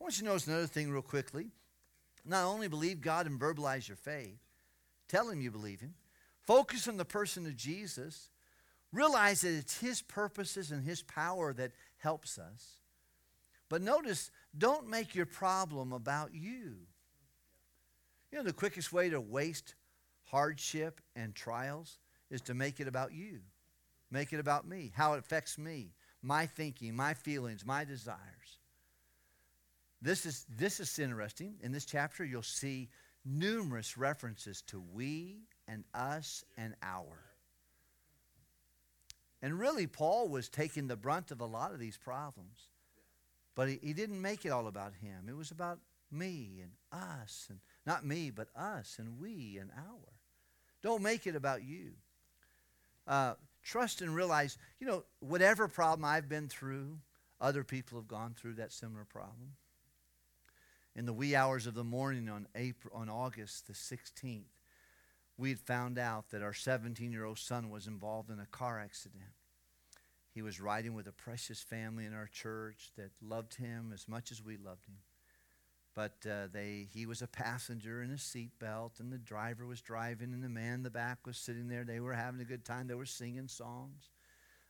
I 0.00 0.04
want 0.04 0.16
you 0.16 0.22
to 0.22 0.28
notice 0.28 0.46
another 0.46 0.66
thing 0.66 0.90
real 0.90 1.02
quickly. 1.02 1.48
Not 2.24 2.44
only 2.44 2.68
believe 2.68 3.00
God 3.00 3.26
and 3.26 3.40
verbalize 3.40 3.88
your 3.88 3.96
faith, 3.96 4.38
tell 5.08 5.28
him 5.28 5.40
you 5.40 5.50
believe 5.50 5.80
him. 5.80 5.94
Focus 6.48 6.88
on 6.88 6.96
the 6.96 7.04
person 7.04 7.44
of 7.44 7.56
Jesus. 7.56 8.30
Realize 8.90 9.42
that 9.42 9.52
it's 9.52 9.78
his 9.80 10.00
purposes 10.00 10.70
and 10.70 10.82
his 10.82 11.02
power 11.02 11.52
that 11.52 11.72
helps 11.98 12.38
us. 12.38 12.80
But 13.68 13.82
notice, 13.82 14.30
don't 14.56 14.88
make 14.88 15.14
your 15.14 15.26
problem 15.26 15.92
about 15.92 16.30
you. 16.32 16.76
You 18.32 18.38
know, 18.38 18.44
the 18.44 18.54
quickest 18.54 18.94
way 18.94 19.10
to 19.10 19.20
waste 19.20 19.74
hardship 20.24 21.02
and 21.14 21.34
trials 21.34 21.98
is 22.30 22.40
to 22.40 22.54
make 22.54 22.80
it 22.80 22.88
about 22.88 23.12
you. 23.12 23.40
Make 24.10 24.32
it 24.32 24.40
about 24.40 24.66
me, 24.66 24.90
how 24.96 25.12
it 25.12 25.18
affects 25.18 25.58
me, 25.58 25.92
my 26.22 26.46
thinking, 26.46 26.96
my 26.96 27.12
feelings, 27.12 27.66
my 27.66 27.84
desires. 27.84 28.16
This 30.00 30.24
is, 30.24 30.46
this 30.48 30.80
is 30.80 30.98
interesting. 30.98 31.56
In 31.62 31.72
this 31.72 31.84
chapter, 31.84 32.24
you'll 32.24 32.42
see 32.42 32.88
numerous 33.22 33.98
references 33.98 34.62
to 34.68 34.82
we 34.94 35.40
and 35.68 35.84
us 35.94 36.44
and 36.56 36.74
our. 36.82 37.28
And 39.40 39.58
really, 39.58 39.86
Paul 39.86 40.28
was 40.28 40.48
taking 40.48 40.88
the 40.88 40.96
brunt 40.96 41.30
of 41.30 41.40
a 41.40 41.46
lot 41.46 41.72
of 41.72 41.78
these 41.78 41.96
problems. 41.96 42.68
But 43.54 43.68
he, 43.68 43.78
he 43.82 43.92
didn't 43.92 44.20
make 44.20 44.44
it 44.44 44.50
all 44.50 44.66
about 44.66 44.94
him. 44.94 45.26
It 45.28 45.36
was 45.36 45.50
about 45.50 45.78
me 46.10 46.62
and 46.62 46.72
us. 46.92 47.46
And 47.50 47.60
not 47.86 48.04
me, 48.04 48.30
but 48.30 48.48
us 48.56 48.96
and 48.98 49.18
we 49.20 49.58
and 49.60 49.70
our. 49.76 50.12
Don't 50.82 51.02
make 51.02 51.26
it 51.26 51.36
about 51.36 51.62
you. 51.62 51.92
Uh, 53.06 53.34
trust 53.62 54.00
and 54.00 54.14
realize, 54.14 54.58
you 54.80 54.86
know, 54.86 55.04
whatever 55.20 55.68
problem 55.68 56.04
I've 56.04 56.28
been 56.28 56.48
through, 56.48 56.98
other 57.40 57.64
people 57.64 57.98
have 57.98 58.08
gone 58.08 58.34
through 58.36 58.54
that 58.54 58.72
similar 58.72 59.04
problem. 59.04 59.52
In 60.96 61.06
the 61.06 61.12
wee 61.12 61.36
hours 61.36 61.66
of 61.66 61.74
the 61.74 61.84
morning 61.84 62.28
on 62.28 62.48
April, 62.56 62.92
on 62.96 63.08
August 63.08 63.68
the 63.68 63.72
16th, 63.72 64.42
we 65.38 65.50
had 65.50 65.60
found 65.60 65.98
out 65.98 66.30
that 66.30 66.42
our 66.42 66.52
17-year-old 66.52 67.38
son 67.38 67.70
was 67.70 67.86
involved 67.86 68.28
in 68.28 68.40
a 68.40 68.46
car 68.46 68.80
accident. 68.80 69.22
He 70.34 70.42
was 70.42 70.60
riding 70.60 70.94
with 70.94 71.06
a 71.06 71.12
precious 71.12 71.62
family 71.62 72.04
in 72.04 72.12
our 72.12 72.26
church 72.26 72.90
that 72.96 73.10
loved 73.22 73.54
him 73.54 73.92
as 73.94 74.08
much 74.08 74.32
as 74.32 74.42
we 74.42 74.56
loved 74.56 74.86
him. 74.86 74.96
But 75.94 76.28
uh, 76.30 76.48
they, 76.52 76.86
he 76.92 77.06
was 77.06 77.22
a 77.22 77.26
passenger 77.26 78.02
in 78.02 78.10
a 78.10 78.14
seatbelt, 78.14 79.00
and 79.00 79.12
the 79.12 79.18
driver 79.18 79.66
was 79.66 79.80
driving, 79.80 80.32
and 80.32 80.42
the 80.42 80.48
man 80.48 80.74
in 80.74 80.82
the 80.82 80.90
back 80.90 81.26
was 81.26 81.36
sitting 81.36 81.68
there. 81.68 81.84
They 81.84 82.00
were 82.00 82.12
having 82.12 82.40
a 82.40 82.44
good 82.44 82.64
time. 82.64 82.86
They 82.86 82.94
were 82.94 83.06
singing 83.06 83.48
songs. 83.48 84.10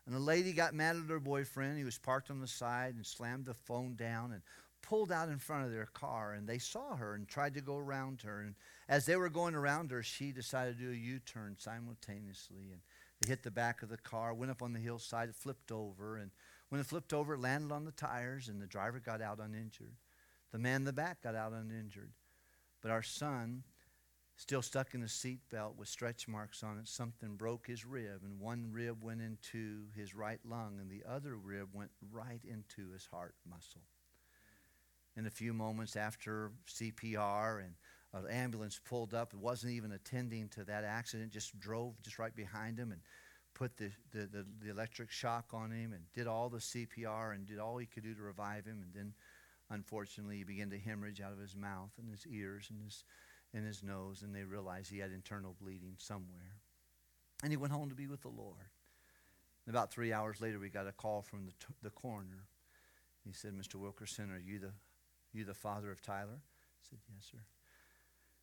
And 0.06 0.14
the 0.14 0.20
lady 0.20 0.54
got 0.54 0.72
mad 0.72 0.96
at 0.96 1.10
her 1.10 1.20
boyfriend. 1.20 1.76
He 1.76 1.84
was 1.84 1.98
parked 1.98 2.30
on 2.30 2.40
the 2.40 2.46
side 2.46 2.94
and 2.94 3.04
slammed 3.04 3.44
the 3.44 3.52
phone 3.52 3.94
down 3.94 4.32
and 4.32 4.40
pulled 4.88 5.12
out 5.12 5.28
in 5.28 5.38
front 5.38 5.66
of 5.66 5.70
their 5.70 5.86
car. 5.86 6.32
And 6.32 6.48
they 6.48 6.58
saw 6.58 6.96
her 6.96 7.14
and 7.14 7.28
tried 7.28 7.54
to 7.54 7.60
go 7.60 7.76
around 7.76 8.22
her. 8.22 8.40
And 8.40 8.54
as 8.88 9.04
they 9.04 9.16
were 9.16 9.28
going 9.28 9.54
around 9.54 9.90
her, 9.90 10.02
she 10.02 10.32
decided 10.32 10.78
to 10.78 10.84
do 10.84 10.90
a 10.92 10.94
U 10.94 11.18
turn 11.18 11.56
simultaneously. 11.58 12.70
And 12.72 12.80
they 13.20 13.28
hit 13.28 13.42
the 13.42 13.50
back 13.50 13.82
of 13.82 13.90
the 13.90 13.98
car, 13.98 14.32
went 14.32 14.50
up 14.50 14.62
on 14.62 14.72
the 14.72 14.78
hillside, 14.78 15.34
flipped 15.34 15.70
over. 15.70 16.16
And 16.16 16.30
when 16.70 16.80
it 16.80 16.86
flipped 16.86 17.12
over, 17.12 17.34
it 17.34 17.40
landed 17.40 17.70
on 17.70 17.84
the 17.84 17.92
tires, 17.92 18.48
and 18.48 18.62
the 18.62 18.66
driver 18.66 18.98
got 18.98 19.20
out 19.20 19.40
uninjured. 19.40 19.94
The 20.52 20.58
man 20.58 20.76
in 20.76 20.84
the 20.84 20.92
back 20.92 21.22
got 21.22 21.34
out 21.34 21.52
uninjured. 21.52 22.12
But 22.80 22.90
our 22.90 23.02
son, 23.02 23.64
still 24.36 24.62
stuck 24.62 24.94
in 24.94 25.00
the 25.00 25.08
seat 25.08 25.40
belt 25.50 25.74
with 25.76 25.88
stretch 25.88 26.28
marks 26.28 26.62
on 26.62 26.78
it, 26.78 26.88
something 26.88 27.34
broke 27.36 27.66
his 27.66 27.84
rib, 27.84 28.22
and 28.24 28.38
one 28.38 28.70
rib 28.72 29.02
went 29.02 29.20
into 29.20 29.86
his 29.94 30.14
right 30.14 30.40
lung, 30.48 30.78
and 30.80 30.90
the 30.90 31.02
other 31.06 31.36
rib 31.36 31.68
went 31.72 31.90
right 32.10 32.40
into 32.44 32.90
his 32.92 33.06
heart 33.06 33.34
muscle. 33.48 33.82
In 35.18 35.26
a 35.26 35.30
few 35.30 35.52
moments 35.52 35.96
after 35.96 36.52
CPR 36.68 37.64
and 37.64 37.74
an 38.14 38.30
ambulance 38.30 38.78
pulled 38.82 39.14
up, 39.14 39.32
it 39.34 39.40
wasn't 39.40 39.72
even 39.72 39.90
attending 39.90 40.48
to 40.50 40.62
that 40.62 40.84
accident, 40.84 41.32
just 41.32 41.58
drove 41.58 42.00
just 42.02 42.20
right 42.20 42.34
behind 42.34 42.78
him 42.78 42.92
and 42.92 43.00
put 43.52 43.76
the, 43.76 43.90
the, 44.12 44.26
the, 44.26 44.46
the 44.62 44.70
electric 44.70 45.10
shock 45.10 45.46
on 45.52 45.72
him 45.72 45.92
and 45.92 46.04
did 46.14 46.28
all 46.28 46.48
the 46.48 46.58
CPR 46.58 47.34
and 47.34 47.46
did 47.46 47.58
all 47.58 47.78
he 47.78 47.86
could 47.86 48.04
do 48.04 48.14
to 48.14 48.22
revive 48.22 48.64
him. 48.64 48.80
And 48.84 48.94
then 48.94 49.12
unfortunately, 49.70 50.36
he 50.36 50.44
began 50.44 50.70
to 50.70 50.78
hemorrhage 50.78 51.20
out 51.20 51.32
of 51.32 51.40
his 51.40 51.56
mouth 51.56 51.90
and 51.98 52.08
his 52.08 52.24
ears 52.28 52.68
and 52.70 52.84
his, 52.84 53.02
and 53.52 53.66
his 53.66 53.82
nose, 53.82 54.22
and 54.22 54.32
they 54.32 54.44
realized 54.44 54.88
he 54.88 55.00
had 55.00 55.10
internal 55.10 55.56
bleeding 55.60 55.96
somewhere. 55.98 56.54
And 57.42 57.50
he 57.50 57.56
went 57.56 57.72
home 57.72 57.88
to 57.88 57.96
be 57.96 58.06
with 58.06 58.22
the 58.22 58.28
Lord. 58.28 58.70
And 59.66 59.74
about 59.74 59.90
three 59.90 60.12
hours 60.12 60.40
later, 60.40 60.60
we 60.60 60.68
got 60.68 60.86
a 60.86 60.92
call 60.92 61.22
from 61.22 61.46
the, 61.46 61.52
t- 61.52 61.74
the 61.82 61.90
coroner. 61.90 62.46
He 63.26 63.32
said, 63.32 63.52
Mr. 63.52 63.74
Wilkerson, 63.74 64.30
are 64.30 64.38
you 64.38 64.60
the, 64.60 64.72
you 65.32 65.44
the 65.44 65.54
father 65.54 65.90
of 65.90 66.02
Tyler? 66.02 66.40
I 66.40 66.82
said, 66.88 66.98
Yes, 67.14 67.28
sir. 67.30 67.38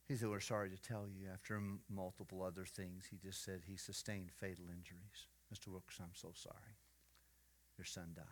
He 0.08 0.16
said, 0.16 0.30
We're 0.30 0.40
sorry 0.40 0.70
to 0.70 0.82
tell 0.82 1.06
you, 1.08 1.28
after 1.34 1.62
multiple 1.90 2.44
other 2.44 2.66
things, 2.66 3.06
he 3.10 3.18
just 3.18 3.44
said 3.44 3.62
he 3.66 3.78
sustained 3.78 4.32
fatal 4.32 4.66
injuries. 4.66 5.28
Mr. 5.54 5.68
Wilkerson, 5.68 6.06
I'm 6.06 6.16
so 6.16 6.32
sorry. 6.36 6.78
Your 7.78 7.86
son 7.86 8.12
died. 8.16 8.26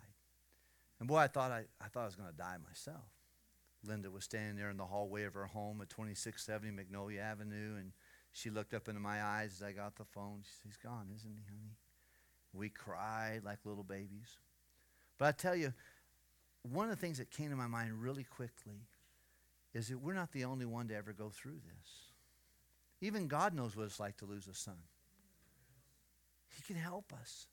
And 0.98 1.08
boy, 1.08 1.18
I 1.18 1.26
thought 1.26 1.50
I, 1.50 1.64
I 1.80 1.88
thought 1.88 2.02
I 2.02 2.06
was 2.06 2.16
going 2.16 2.30
to 2.30 2.36
die 2.36 2.56
myself. 2.66 3.04
Linda 3.86 4.10
was 4.10 4.24
standing 4.24 4.56
there 4.56 4.70
in 4.70 4.76
the 4.76 4.86
hallway 4.86 5.24
of 5.24 5.34
her 5.34 5.46
home 5.46 5.80
at 5.82 5.90
2670 5.90 6.70
Magnolia 6.70 7.20
Avenue, 7.20 7.76
and 7.76 7.92
she 8.32 8.50
looked 8.50 8.72
up 8.72 8.88
into 8.88 9.00
my 9.00 9.22
eyes 9.22 9.56
as 9.56 9.62
I 9.62 9.72
got 9.72 9.96
the 9.96 10.04
phone. 10.04 10.40
She 10.42 10.50
said, 10.50 10.66
He's 10.66 10.76
gone, 10.76 11.08
isn't 11.14 11.30
he, 11.30 11.44
honey? 11.48 11.76
We 12.52 12.68
cried 12.68 13.42
like 13.44 13.58
little 13.64 13.84
babies. 13.84 14.38
But 15.18 15.26
I 15.26 15.32
tell 15.32 15.56
you, 15.56 15.72
one 16.70 16.88
of 16.88 16.90
the 16.90 17.00
things 17.00 17.18
that 17.18 17.30
came 17.30 17.50
to 17.50 17.56
my 17.56 17.66
mind 17.66 18.00
really 18.00 18.24
quickly 18.24 18.86
is 19.74 19.88
that 19.88 19.98
we're 19.98 20.14
not 20.14 20.32
the 20.32 20.44
only 20.44 20.64
one 20.64 20.88
to 20.88 20.96
ever 20.96 21.12
go 21.12 21.28
through 21.28 21.52
this. 21.66 21.90
Even 23.00 23.28
God 23.28 23.54
knows 23.54 23.76
what 23.76 23.86
it's 23.86 24.00
like 24.00 24.16
to 24.18 24.24
lose 24.24 24.46
a 24.46 24.54
son. 24.54 24.78
He 26.56 26.62
can 26.62 26.76
help 26.76 27.12
us. 27.12 27.48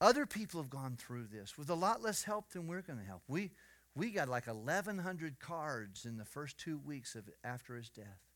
Other 0.00 0.26
people 0.26 0.60
have 0.60 0.70
gone 0.70 0.96
through 0.96 1.26
this 1.32 1.56
with 1.56 1.70
a 1.70 1.74
lot 1.74 2.02
less 2.02 2.22
help 2.22 2.50
than 2.50 2.66
we're 2.66 2.82
going 2.82 2.98
to 2.98 3.04
help. 3.04 3.22
We, 3.28 3.50
we 3.94 4.10
got 4.10 4.28
like 4.28 4.46
1,100 4.46 5.40
cards 5.40 6.04
in 6.04 6.18
the 6.18 6.24
first 6.24 6.58
two 6.58 6.78
weeks 6.78 7.14
of 7.14 7.28
after 7.42 7.76
his 7.76 7.88
death 7.88 8.28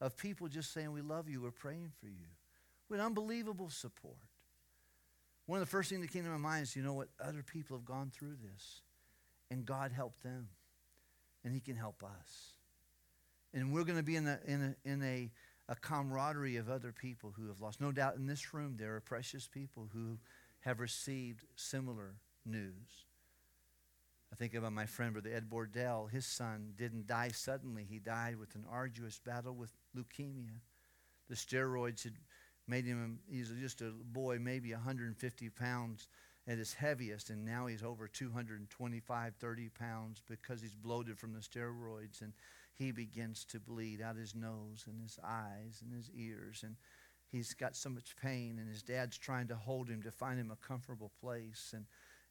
of 0.00 0.16
people 0.16 0.48
just 0.48 0.72
saying, 0.72 0.92
We 0.92 1.00
love 1.00 1.28
you, 1.28 1.42
we're 1.42 1.50
praying 1.50 1.92
for 2.00 2.06
you, 2.06 2.26
with 2.88 3.00
unbelievable 3.00 3.70
support. 3.70 4.16
One 5.46 5.60
of 5.60 5.66
the 5.66 5.70
first 5.70 5.90
things 5.90 6.02
that 6.02 6.12
came 6.12 6.24
to 6.24 6.30
my 6.30 6.36
mind 6.36 6.64
is, 6.64 6.76
you 6.76 6.82
know 6.82 6.92
what? 6.92 7.08
Other 7.20 7.42
people 7.42 7.76
have 7.76 7.84
gone 7.84 8.10
through 8.12 8.36
this, 8.42 8.82
and 9.50 9.64
God 9.64 9.92
helped 9.92 10.22
them, 10.22 10.48
and 11.44 11.54
He 11.54 11.60
can 11.60 11.76
help 11.76 12.02
us. 12.02 12.52
And 13.54 13.72
we're 13.72 13.84
going 13.84 13.98
to 13.98 14.04
be 14.04 14.16
in 14.16 14.26
a, 14.26 14.38
in 14.44 14.76
a, 14.84 14.88
in 14.88 15.02
a, 15.02 15.30
a 15.68 15.76
camaraderie 15.76 16.56
of 16.56 16.68
other 16.68 16.92
people 16.92 17.32
who 17.36 17.46
have 17.46 17.60
lost. 17.60 17.80
No 17.80 17.92
doubt 17.92 18.16
in 18.16 18.26
this 18.26 18.52
room 18.52 18.76
there 18.76 18.96
are 18.96 19.00
precious 19.00 19.46
people 19.46 19.88
who 19.92 20.18
have 20.60 20.80
received 20.80 21.44
similar 21.54 22.16
news. 22.44 23.06
I 24.32 24.36
think 24.36 24.54
about 24.54 24.72
my 24.72 24.86
friend, 24.86 25.12
Brother 25.12 25.30
Ed 25.32 25.48
Bordell. 25.48 26.10
His 26.10 26.26
son 26.26 26.72
didn't 26.76 27.06
die 27.06 27.28
suddenly, 27.28 27.86
he 27.88 28.00
died 28.00 28.36
with 28.36 28.54
an 28.56 28.64
arduous 28.68 29.20
battle 29.20 29.54
with 29.54 29.70
leukemia. 29.96 30.60
The 31.28 31.36
steroids 31.36 32.04
had 32.04 32.14
made 32.68 32.84
him, 32.84 33.20
he's 33.28 33.50
just 33.60 33.80
a 33.80 33.92
boy, 34.12 34.38
maybe 34.40 34.72
150 34.72 35.50
pounds 35.50 36.08
at 36.48 36.58
his 36.58 36.74
heaviest, 36.74 37.30
and 37.30 37.44
now 37.44 37.66
he's 37.66 37.82
over 37.82 38.06
225, 38.06 39.34
30 39.34 39.68
pounds 39.70 40.22
because 40.28 40.60
he's 40.60 40.74
bloated 40.74 41.18
from 41.18 41.32
the 41.32 41.40
steroids. 41.40 42.22
And 42.22 42.32
he 42.74 42.92
begins 42.92 43.44
to 43.46 43.58
bleed 43.58 44.00
out 44.00 44.16
his 44.16 44.34
nose 44.34 44.84
and 44.86 45.00
his 45.02 45.18
eyes 45.24 45.82
and 45.82 45.92
his 45.92 46.10
ears. 46.14 46.62
And 46.62 46.76
he's 47.32 47.54
got 47.54 47.74
so 47.74 47.90
much 47.90 48.16
pain, 48.16 48.58
and 48.58 48.68
his 48.68 48.82
dad's 48.82 49.18
trying 49.18 49.48
to 49.48 49.56
hold 49.56 49.88
him 49.88 50.02
to 50.02 50.10
find 50.10 50.38
him 50.38 50.50
a 50.50 50.66
comfortable 50.66 51.10
place. 51.20 51.72
And, 51.74 51.86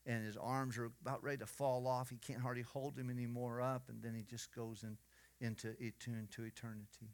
and 0.06 0.26
his 0.26 0.38
arms 0.38 0.78
are 0.78 0.92
about 1.02 1.24
ready 1.24 1.38
to 1.38 1.48
fall 1.48 1.88
off. 1.88 2.10
He 2.10 2.18
can't 2.18 2.42
hardly 2.42 2.64
hold 2.64 2.98
him 2.98 3.10
anymore 3.10 3.60
up, 3.60 3.90
and 3.90 4.02
then 4.02 4.14
he 4.14 4.24
just 4.24 4.56
goes 4.56 4.84
in, 4.84 4.98
into, 5.46 5.76
into 5.80 6.44
eternity. 6.44 7.10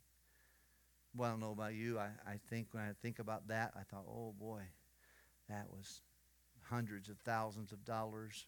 Well, 1.15 1.27
I 1.27 1.31
don't 1.31 1.41
know 1.41 1.51
about 1.51 1.73
you. 1.73 1.99
I, 1.99 2.09
I 2.25 2.39
think 2.49 2.67
when 2.71 2.83
I 2.83 2.91
think 3.01 3.19
about 3.19 3.47
that, 3.49 3.73
I 3.75 3.83
thought, 3.83 4.05
oh 4.07 4.33
boy, 4.39 4.61
that 5.49 5.67
was 5.69 6.01
hundreds 6.63 7.09
of 7.09 7.17
thousands 7.19 7.71
of 7.71 7.83
dollars 7.83 8.47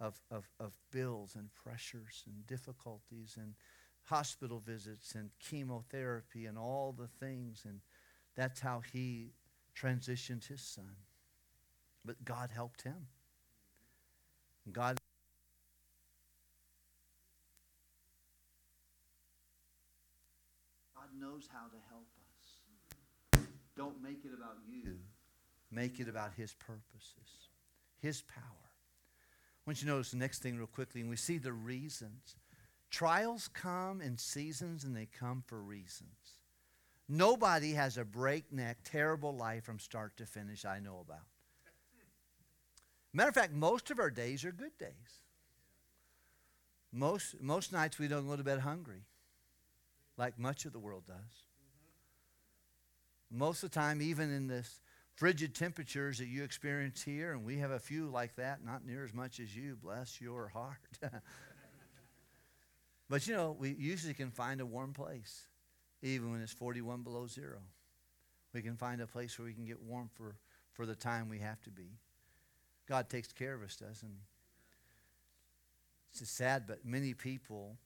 of, 0.00 0.20
of, 0.30 0.48
of 0.60 0.72
bills 0.92 1.34
and 1.36 1.48
pressures 1.54 2.22
and 2.26 2.46
difficulties 2.46 3.36
and 3.40 3.54
hospital 4.04 4.60
visits 4.60 5.14
and 5.14 5.30
chemotherapy 5.40 6.46
and 6.46 6.58
all 6.58 6.94
the 6.96 7.08
things. 7.08 7.64
And 7.66 7.80
that's 8.34 8.60
how 8.60 8.82
he 8.92 9.32
transitioned 9.76 10.46
his 10.46 10.60
son. 10.60 10.96
But 12.04 12.24
God 12.24 12.50
helped 12.54 12.82
him. 12.82 13.08
God 14.72 14.98
God 20.94 21.08
knows 21.18 21.48
how 21.52 21.66
to 21.68 21.76
help 21.88 22.06
us. 23.34 23.46
Don't 23.76 23.95
make 24.06 24.24
it 24.24 24.32
about 24.36 24.56
you. 24.68 24.98
Make 25.70 25.98
it 25.98 26.08
about 26.08 26.32
his 26.36 26.54
purposes, 26.54 27.50
his 28.00 28.22
power. 28.22 28.42
I 28.42 29.62
want 29.66 29.82
you 29.82 29.88
to 29.88 29.94
notice 29.94 30.12
the 30.12 30.16
next 30.16 30.42
thing 30.42 30.56
real 30.56 30.68
quickly, 30.68 31.00
and 31.00 31.10
we 31.10 31.16
see 31.16 31.38
the 31.38 31.52
reasons. 31.52 32.36
Trials 32.88 33.48
come 33.52 34.00
in 34.00 34.16
seasons 34.16 34.84
and 34.84 34.96
they 34.96 35.06
come 35.06 35.42
for 35.44 35.60
reasons. 35.60 36.38
Nobody 37.08 37.72
has 37.72 37.98
a 37.98 38.04
breakneck, 38.04 38.78
terrible 38.84 39.36
life 39.36 39.64
from 39.64 39.80
start 39.80 40.16
to 40.18 40.26
finish 40.26 40.64
I 40.64 40.78
know 40.78 41.00
about. 41.04 41.26
Matter 43.12 43.28
of 43.30 43.34
fact, 43.34 43.52
most 43.52 43.90
of 43.90 43.98
our 43.98 44.10
days 44.10 44.44
are 44.44 44.52
good 44.52 44.76
days. 44.78 45.22
Most, 46.92 47.40
most 47.40 47.72
nights 47.72 47.98
we 47.98 48.08
don't 48.08 48.26
go 48.26 48.36
to 48.36 48.44
bed 48.44 48.60
hungry, 48.60 49.02
like 50.16 50.38
much 50.38 50.64
of 50.64 50.72
the 50.72 50.78
world 50.78 51.04
does. 51.06 51.45
Most 53.30 53.62
of 53.62 53.70
the 53.70 53.74
time, 53.74 54.00
even 54.00 54.32
in 54.32 54.46
this 54.46 54.80
frigid 55.14 55.54
temperatures 55.54 56.18
that 56.18 56.26
you 56.26 56.44
experience 56.44 57.02
here, 57.02 57.32
and 57.32 57.44
we 57.44 57.58
have 57.58 57.70
a 57.70 57.78
few 57.78 58.08
like 58.08 58.36
that, 58.36 58.64
not 58.64 58.84
near 58.86 59.04
as 59.04 59.14
much 59.14 59.40
as 59.40 59.56
you, 59.56 59.76
bless 59.76 60.20
your 60.20 60.48
heart. 60.48 60.76
but 63.08 63.26
you 63.26 63.34
know, 63.34 63.56
we 63.58 63.74
usually 63.78 64.14
can 64.14 64.30
find 64.30 64.60
a 64.60 64.66
warm 64.66 64.92
place, 64.92 65.46
even 66.02 66.30
when 66.30 66.40
it's 66.40 66.52
41 66.52 67.02
below 67.02 67.26
zero. 67.26 67.58
We 68.52 68.62
can 68.62 68.76
find 68.76 69.00
a 69.00 69.06
place 69.06 69.38
where 69.38 69.46
we 69.46 69.54
can 69.54 69.64
get 69.64 69.82
warm 69.82 70.10
for, 70.14 70.36
for 70.72 70.86
the 70.86 70.94
time 70.94 71.28
we 71.28 71.40
have 71.40 71.60
to 71.62 71.70
be. 71.70 71.98
God 72.86 73.08
takes 73.08 73.32
care 73.32 73.54
of 73.54 73.62
us, 73.62 73.76
doesn't 73.76 74.08
He? 74.08 74.20
It's 76.12 76.30
sad, 76.30 76.64
but 76.66 76.84
many 76.84 77.12
people 77.12 77.76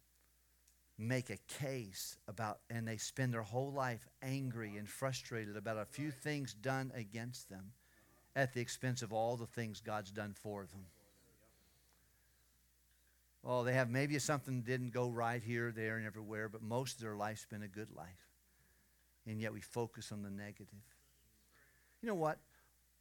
make 1.01 1.31
a 1.31 1.39
case 1.48 2.18
about, 2.28 2.59
and 2.68 2.86
they 2.86 2.98
spend 2.98 3.32
their 3.32 3.43
whole 3.43 3.72
life 3.72 4.06
angry 4.22 4.77
and 4.77 4.89
frustrated 4.89 5.56
about 5.56 5.78
a 5.78 5.85
few 5.86 6.10
things 6.10 6.52
done 6.52 6.93
against 6.94 7.48
them 7.48 7.72
at 8.36 8.52
the 8.52 8.60
expense 8.60 9.02
of 9.02 9.12
all 9.12 9.36
the 9.36 9.47
things 9.47 9.81
God's 9.81 10.10
done 10.10 10.35
for 10.35 10.66
them. 10.66 10.85
Oh, 13.43 13.64
they 13.64 13.72
have 13.72 13.89
maybe 13.89 14.18
something 14.18 14.60
didn't 14.60 14.93
go 14.93 15.09
right 15.09 15.43
here, 15.43 15.72
there, 15.72 15.97
and 15.97 16.06
everywhere, 16.06 16.51
but 16.51 16.62
most 16.62 16.97
of 16.97 17.01
their 17.01 17.16
life's 17.16 17.47
been 17.47 17.62
a 17.62 17.68
good 17.68 17.90
life. 17.97 18.28
And 19.27 19.40
yet 19.40 19.52
we 19.52 19.60
focus 19.60 20.12
on 20.12 20.22
the 20.22 20.31
negative. 20.31 20.68
You 22.02 22.09
know 22.09 22.14
what? 22.14 22.39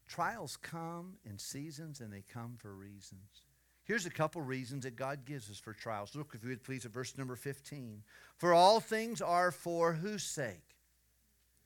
Trials 0.08 0.58
come 0.58 1.16
in 1.30 1.38
seasons 1.38 2.00
and 2.00 2.12
they 2.12 2.24
come 2.34 2.56
for 2.58 2.74
reasons. 2.74 3.44
Here's 3.90 4.06
a 4.06 4.11
couple 4.11 4.44
reasons 4.44 4.84
that 4.84 4.95
God 4.95 5.26
gives 5.26 5.49
us 5.49 5.57
for 5.57 5.74
trials. 5.74 6.14
Look, 6.14 6.34
if 6.36 6.44
you 6.44 6.49
would 6.49 6.64
please, 6.64 6.86
at 6.86 6.91
verse 6.91 7.18
number 7.18 7.36
15. 7.36 8.03
For 8.38 8.53
all 8.53 8.80
things 8.80 9.20
are 9.20 9.49
for 9.49 9.94
whose 9.94 10.22
sake? 10.22 10.76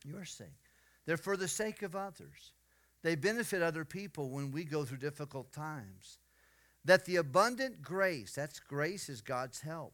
Your 0.05 0.23
sake. 0.23 0.47
They're 1.05 1.17
for 1.17 1.35
the 1.35 1.49
sake 1.49 1.81
of 1.81 1.97
others. 1.97 2.53
They 3.01 3.15
benefit 3.15 3.61
other 3.61 3.83
people 3.83 4.29
when 4.29 4.51
we 4.51 4.63
go 4.63 4.85
through 4.85 4.99
difficult 4.99 5.51
times. 5.51 6.19
That 6.85 7.03
the 7.03 7.17
abundant 7.17 7.81
grace, 7.81 8.35
that's 8.35 8.57
grace 8.57 9.09
is 9.09 9.19
God's 9.19 9.59
help, 9.59 9.93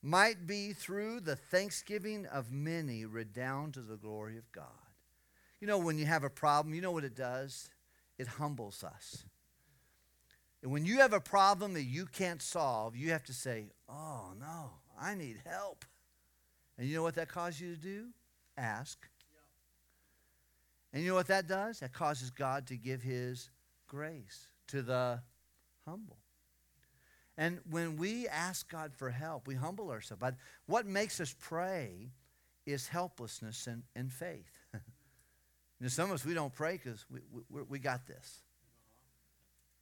might 0.00 0.46
be 0.46 0.74
through 0.74 1.22
the 1.22 1.34
thanksgiving 1.34 2.24
of 2.26 2.52
many 2.52 3.04
redound 3.04 3.74
to 3.74 3.80
the 3.80 3.96
glory 3.96 4.38
of 4.38 4.52
God. 4.52 4.68
You 5.58 5.66
know, 5.66 5.78
when 5.78 5.98
you 5.98 6.06
have 6.06 6.22
a 6.22 6.30
problem, 6.30 6.72
you 6.72 6.80
know 6.80 6.92
what 6.92 7.02
it 7.02 7.16
does? 7.16 7.68
It 8.16 8.28
humbles 8.28 8.84
us. 8.84 9.24
And 10.64 10.72
when 10.72 10.86
you 10.86 11.00
have 11.00 11.12
a 11.12 11.20
problem 11.20 11.74
that 11.74 11.82
you 11.82 12.06
can't 12.06 12.40
solve, 12.40 12.96
you 12.96 13.10
have 13.10 13.22
to 13.24 13.34
say, 13.34 13.66
Oh, 13.86 14.32
no, 14.40 14.70
I 14.98 15.14
need 15.14 15.36
help. 15.44 15.84
And 16.78 16.88
you 16.88 16.96
know 16.96 17.02
what 17.02 17.16
that 17.16 17.28
causes 17.28 17.60
you 17.60 17.74
to 17.74 17.80
do? 17.80 18.06
Ask. 18.56 19.06
And 20.92 21.02
you 21.02 21.10
know 21.10 21.16
what 21.16 21.26
that 21.26 21.46
does? 21.46 21.80
That 21.80 21.92
causes 21.92 22.30
God 22.30 22.66
to 22.68 22.76
give 22.76 23.02
His 23.02 23.50
grace 23.86 24.48
to 24.68 24.80
the 24.80 25.20
humble. 25.86 26.16
And 27.36 27.58
when 27.68 27.96
we 27.96 28.26
ask 28.26 28.70
God 28.70 28.94
for 28.94 29.10
help, 29.10 29.46
we 29.46 29.56
humble 29.56 29.90
ourselves. 29.90 30.20
But 30.20 30.36
what 30.64 30.86
makes 30.86 31.20
us 31.20 31.34
pray 31.38 32.12
is 32.64 32.88
helplessness 32.88 33.66
and, 33.66 33.82
and 33.94 34.10
faith. 34.10 34.50
you 34.72 34.80
know, 35.80 35.88
some 35.88 36.08
of 36.08 36.14
us, 36.14 36.24
we 36.24 36.32
don't 36.32 36.54
pray 36.54 36.80
because 36.82 37.04
we, 37.10 37.20
we, 37.50 37.62
we 37.68 37.78
got 37.78 38.06
this. 38.06 38.43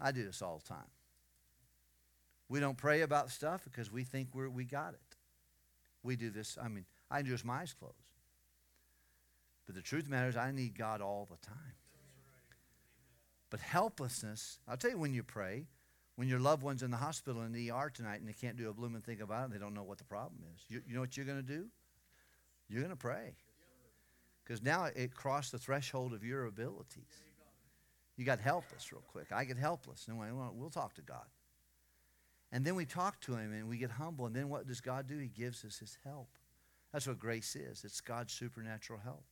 I 0.02 0.10
do 0.10 0.24
this 0.24 0.42
all 0.42 0.58
the 0.58 0.68
time. 0.68 0.90
We 2.48 2.60
don't 2.60 2.76
pray 2.76 3.02
about 3.02 3.30
stuff 3.30 3.64
because 3.64 3.90
we 3.90 4.04
think 4.04 4.28
we're, 4.34 4.50
we 4.50 4.64
got 4.64 4.94
it. 4.94 5.16
We 6.02 6.16
do 6.16 6.30
this, 6.30 6.58
I 6.62 6.68
mean, 6.68 6.84
I 7.10 7.22
do 7.22 7.30
this 7.30 7.44
my 7.44 7.60
eyes 7.60 7.72
closed. 7.72 7.94
But 9.64 9.76
the 9.76 9.80
truth 9.80 10.08
matters, 10.08 10.36
I 10.36 10.50
need 10.50 10.76
God 10.76 11.00
all 11.00 11.28
the 11.30 11.38
time. 11.46 11.76
But 13.48 13.60
helplessness, 13.60 14.58
I'll 14.66 14.76
tell 14.76 14.90
you 14.90 14.98
when 14.98 15.14
you 15.14 15.22
pray, 15.22 15.66
when 16.16 16.28
your 16.28 16.40
loved 16.40 16.62
one's 16.62 16.82
in 16.82 16.90
the 16.90 16.96
hospital 16.96 17.42
in 17.42 17.52
the 17.52 17.70
ER 17.70 17.90
tonight 17.94 18.20
and 18.20 18.28
they 18.28 18.32
can't 18.32 18.56
do 18.56 18.68
a 18.68 18.72
blooming 18.72 19.02
thing 19.02 19.20
about 19.20 19.46
it, 19.46 19.52
they 19.52 19.58
don't 19.58 19.74
know 19.74 19.84
what 19.84 19.98
the 19.98 20.04
problem 20.04 20.40
is. 20.54 20.64
You, 20.68 20.82
you 20.86 20.94
know 20.94 21.00
what 21.00 21.16
you're 21.16 21.26
going 21.26 21.40
to 21.40 21.46
do? 21.46 21.66
You're 22.68 22.80
going 22.80 22.90
to 22.90 22.96
pray. 22.96 23.36
Because 24.44 24.62
now 24.62 24.86
it 24.96 25.14
crossed 25.14 25.52
the 25.52 25.58
threshold 25.58 26.12
of 26.12 26.24
your 26.24 26.46
abilities. 26.46 27.22
You 28.22 28.26
got 28.26 28.38
helpless 28.38 28.92
real 28.92 29.02
quick. 29.08 29.32
I 29.32 29.42
get 29.42 29.56
helpless. 29.56 30.06
And 30.06 30.16
we'll 30.56 30.70
talk 30.70 30.94
to 30.94 31.02
God. 31.02 31.26
And 32.52 32.64
then 32.64 32.76
we 32.76 32.84
talk 32.84 33.20
to 33.22 33.34
Him 33.34 33.52
and 33.52 33.68
we 33.68 33.78
get 33.78 33.90
humble. 33.90 34.26
And 34.26 34.36
then 34.36 34.48
what 34.48 34.64
does 34.68 34.80
God 34.80 35.08
do? 35.08 35.18
He 35.18 35.26
gives 35.26 35.64
us 35.64 35.78
His 35.78 35.98
help. 36.04 36.28
That's 36.92 37.08
what 37.08 37.18
grace 37.18 37.56
is 37.56 37.82
it's 37.82 38.00
God's 38.00 38.32
supernatural 38.32 39.00
help. 39.02 39.24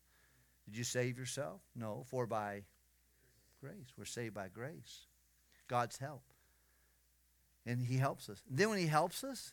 Did 0.65 0.77
you 0.77 0.83
save 0.83 1.19
yourself? 1.19 1.61
No, 1.77 2.05
for 2.11 2.27
by 2.27 2.65
grace. 3.61 3.95
We're 3.97 4.07
saved 4.07 4.35
by 4.35 4.49
grace. 4.49 5.07
God's 5.69 5.97
help. 5.97 6.25
And 7.65 7.87
He 7.87 7.97
helps 7.97 8.29
us. 8.29 8.43
And 8.49 8.59
then 8.59 8.71
when 8.71 8.81
He 8.81 8.89
helps 8.89 9.23
us, 9.23 9.53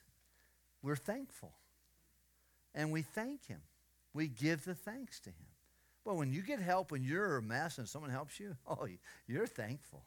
we're 0.82 0.96
thankful. 0.96 1.54
And 2.74 2.92
we 2.92 3.04
thank 3.04 3.46
Him. 3.46 3.62
We 4.16 4.30
give 4.30 4.66
the 4.66 4.74
thanks 4.74 5.20
to 5.20 5.30
Him. 5.30 5.46
Well, 6.08 6.16
when 6.16 6.32
you 6.32 6.42
get 6.42 6.62
help 6.62 6.94
when 6.94 7.04
you're 7.04 7.36
a 7.36 7.42
mess 7.42 7.78
and 7.78 7.86
someone 7.86 8.12
helps 8.12 8.40
you, 8.40 8.56
oh, 8.68 8.88
you're 9.28 9.46
thankful. 9.46 10.06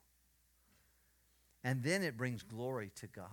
And 1.62 1.82
then 1.82 2.02
it 2.02 2.16
brings 2.16 2.42
glory 2.42 2.90
to 2.96 3.06
God. 3.06 3.26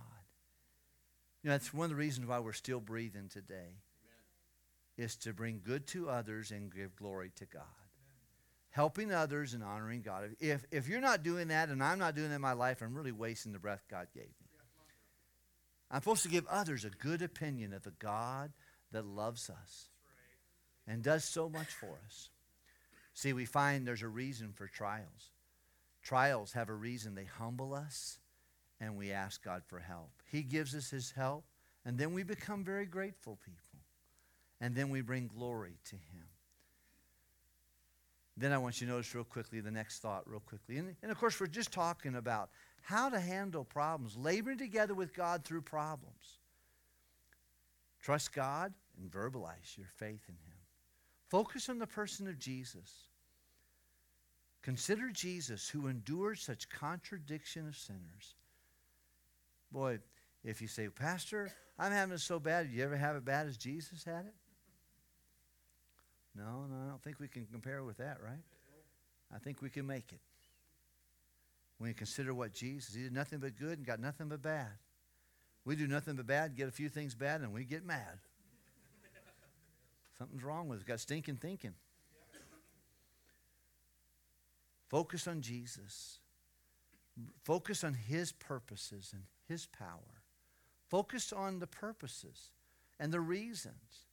You 1.42 1.48
know, 1.48 1.54
that's 1.54 1.72
one 1.72 1.84
of 1.84 1.90
the 1.90 1.96
reasons 1.96 2.26
why 2.26 2.40
we're 2.40 2.52
still 2.52 2.80
breathing 2.80 3.30
today. 3.30 3.54
Amen. 3.54 4.98
Is 4.98 5.16
to 5.16 5.32
bring 5.32 5.62
good 5.64 5.86
to 5.88 6.10
others 6.10 6.50
and 6.50 6.70
give 6.70 6.94
glory 6.94 7.30
to 7.36 7.46
God. 7.46 7.62
Amen. 7.62 8.68
Helping 8.68 9.14
others 9.14 9.54
and 9.54 9.64
honoring 9.64 10.02
God. 10.02 10.36
If, 10.38 10.66
if 10.70 10.88
you're 10.88 11.00
not 11.00 11.22
doing 11.22 11.48
that 11.48 11.70
and 11.70 11.82
I'm 11.82 11.98
not 11.98 12.14
doing 12.14 12.28
that 12.28 12.34
in 12.34 12.42
my 12.42 12.52
life, 12.52 12.82
I'm 12.82 12.94
really 12.94 13.12
wasting 13.12 13.52
the 13.52 13.58
breath 13.58 13.86
God 13.90 14.08
gave 14.12 14.24
me. 14.24 14.46
I'm 15.90 16.02
supposed 16.02 16.24
to 16.24 16.28
give 16.28 16.46
others 16.48 16.84
a 16.84 16.90
good 16.90 17.22
opinion 17.22 17.72
of 17.72 17.84
the 17.84 17.92
God 17.92 18.52
that 18.92 19.06
loves 19.06 19.48
us 19.48 19.88
and 20.86 21.02
does 21.02 21.24
so 21.24 21.48
much 21.48 21.68
for 21.68 21.96
us. 22.04 22.28
See, 23.18 23.32
we 23.32 23.46
find 23.46 23.84
there's 23.84 24.02
a 24.02 24.08
reason 24.08 24.52
for 24.54 24.68
trials. 24.68 25.32
Trials 26.04 26.52
have 26.52 26.68
a 26.68 26.72
reason. 26.72 27.16
They 27.16 27.24
humble 27.24 27.74
us 27.74 28.20
and 28.78 28.96
we 28.96 29.10
ask 29.10 29.44
God 29.44 29.62
for 29.66 29.80
help. 29.80 30.10
He 30.30 30.44
gives 30.44 30.72
us 30.72 30.90
His 30.90 31.10
help, 31.10 31.42
and 31.84 31.98
then 31.98 32.12
we 32.12 32.22
become 32.22 32.62
very 32.62 32.86
grateful 32.86 33.36
people. 33.44 33.80
And 34.60 34.72
then 34.72 34.90
we 34.90 35.00
bring 35.00 35.26
glory 35.26 35.78
to 35.86 35.96
Him. 35.96 36.28
Then 38.36 38.52
I 38.52 38.58
want 38.58 38.80
you 38.80 38.86
to 38.86 38.92
notice 38.92 39.12
real 39.12 39.24
quickly 39.24 39.58
the 39.58 39.72
next 39.72 39.98
thought, 39.98 40.22
real 40.24 40.38
quickly. 40.38 40.76
And, 40.76 40.94
and 41.02 41.10
of 41.10 41.18
course, 41.18 41.40
we're 41.40 41.48
just 41.48 41.72
talking 41.72 42.14
about 42.14 42.50
how 42.82 43.08
to 43.08 43.18
handle 43.18 43.64
problems, 43.64 44.16
laboring 44.16 44.58
together 44.58 44.94
with 44.94 45.12
God 45.12 45.42
through 45.42 45.62
problems. 45.62 46.38
Trust 48.00 48.32
God 48.32 48.72
and 48.96 49.10
verbalize 49.10 49.76
your 49.76 49.88
faith 49.96 50.22
in 50.28 50.36
Him. 50.36 50.58
Focus 51.28 51.68
on 51.68 51.80
the 51.80 51.86
person 51.88 52.28
of 52.28 52.38
Jesus. 52.38 53.07
Consider 54.62 55.10
Jesus 55.10 55.68
who 55.68 55.86
endured 55.86 56.38
such 56.38 56.68
contradiction 56.68 57.68
of 57.68 57.76
sinners. 57.76 58.34
Boy, 59.70 59.98
if 60.44 60.60
you 60.60 60.68
say, 60.68 60.88
Pastor, 60.88 61.50
I'm 61.78 61.92
having 61.92 62.14
it 62.14 62.20
so 62.20 62.38
bad, 62.38 62.68
did 62.68 62.76
you 62.76 62.84
ever 62.84 62.96
have 62.96 63.16
it 63.16 63.24
bad 63.24 63.46
as 63.46 63.56
Jesus 63.56 64.04
had 64.04 64.26
it? 64.26 64.34
No, 66.34 66.66
no, 66.70 66.76
I 66.86 66.88
don't 66.88 67.02
think 67.02 67.18
we 67.18 67.28
can 67.28 67.46
compare 67.46 67.82
with 67.82 67.98
that, 67.98 68.18
right? 68.22 68.42
I 69.34 69.38
think 69.38 69.60
we 69.60 69.70
can 69.70 69.86
make 69.86 70.12
it. 70.12 70.20
when 71.78 71.88
you 71.88 71.94
consider 71.94 72.34
what 72.34 72.52
Jesus, 72.52 72.94
he 72.94 73.02
did 73.02 73.12
nothing 73.12 73.38
but 73.38 73.56
good 73.56 73.78
and 73.78 73.86
got 73.86 74.00
nothing 74.00 74.28
but 74.28 74.42
bad. 74.42 74.70
We 75.64 75.76
do 75.76 75.86
nothing 75.86 76.16
but 76.16 76.26
bad, 76.26 76.56
get 76.56 76.68
a 76.68 76.72
few 76.72 76.88
things 76.88 77.14
bad, 77.14 77.42
and 77.42 77.52
we 77.52 77.64
get 77.64 77.84
mad. 77.84 78.18
Something's 80.18 80.42
wrong 80.42 80.68
with 80.68 80.78
us. 80.78 80.84
Got 80.84 81.00
stinking 81.00 81.36
thinking. 81.36 81.74
Focus 84.88 85.26
on 85.26 85.42
Jesus. 85.42 86.18
Focus 87.44 87.84
on 87.84 87.94
his 87.94 88.32
purposes 88.32 89.10
and 89.12 89.22
his 89.48 89.66
power. 89.66 90.22
Focus 90.88 91.32
on 91.32 91.58
the 91.58 91.66
purposes 91.66 92.52
and 92.98 93.12
the 93.12 93.20
reasons 93.20 94.06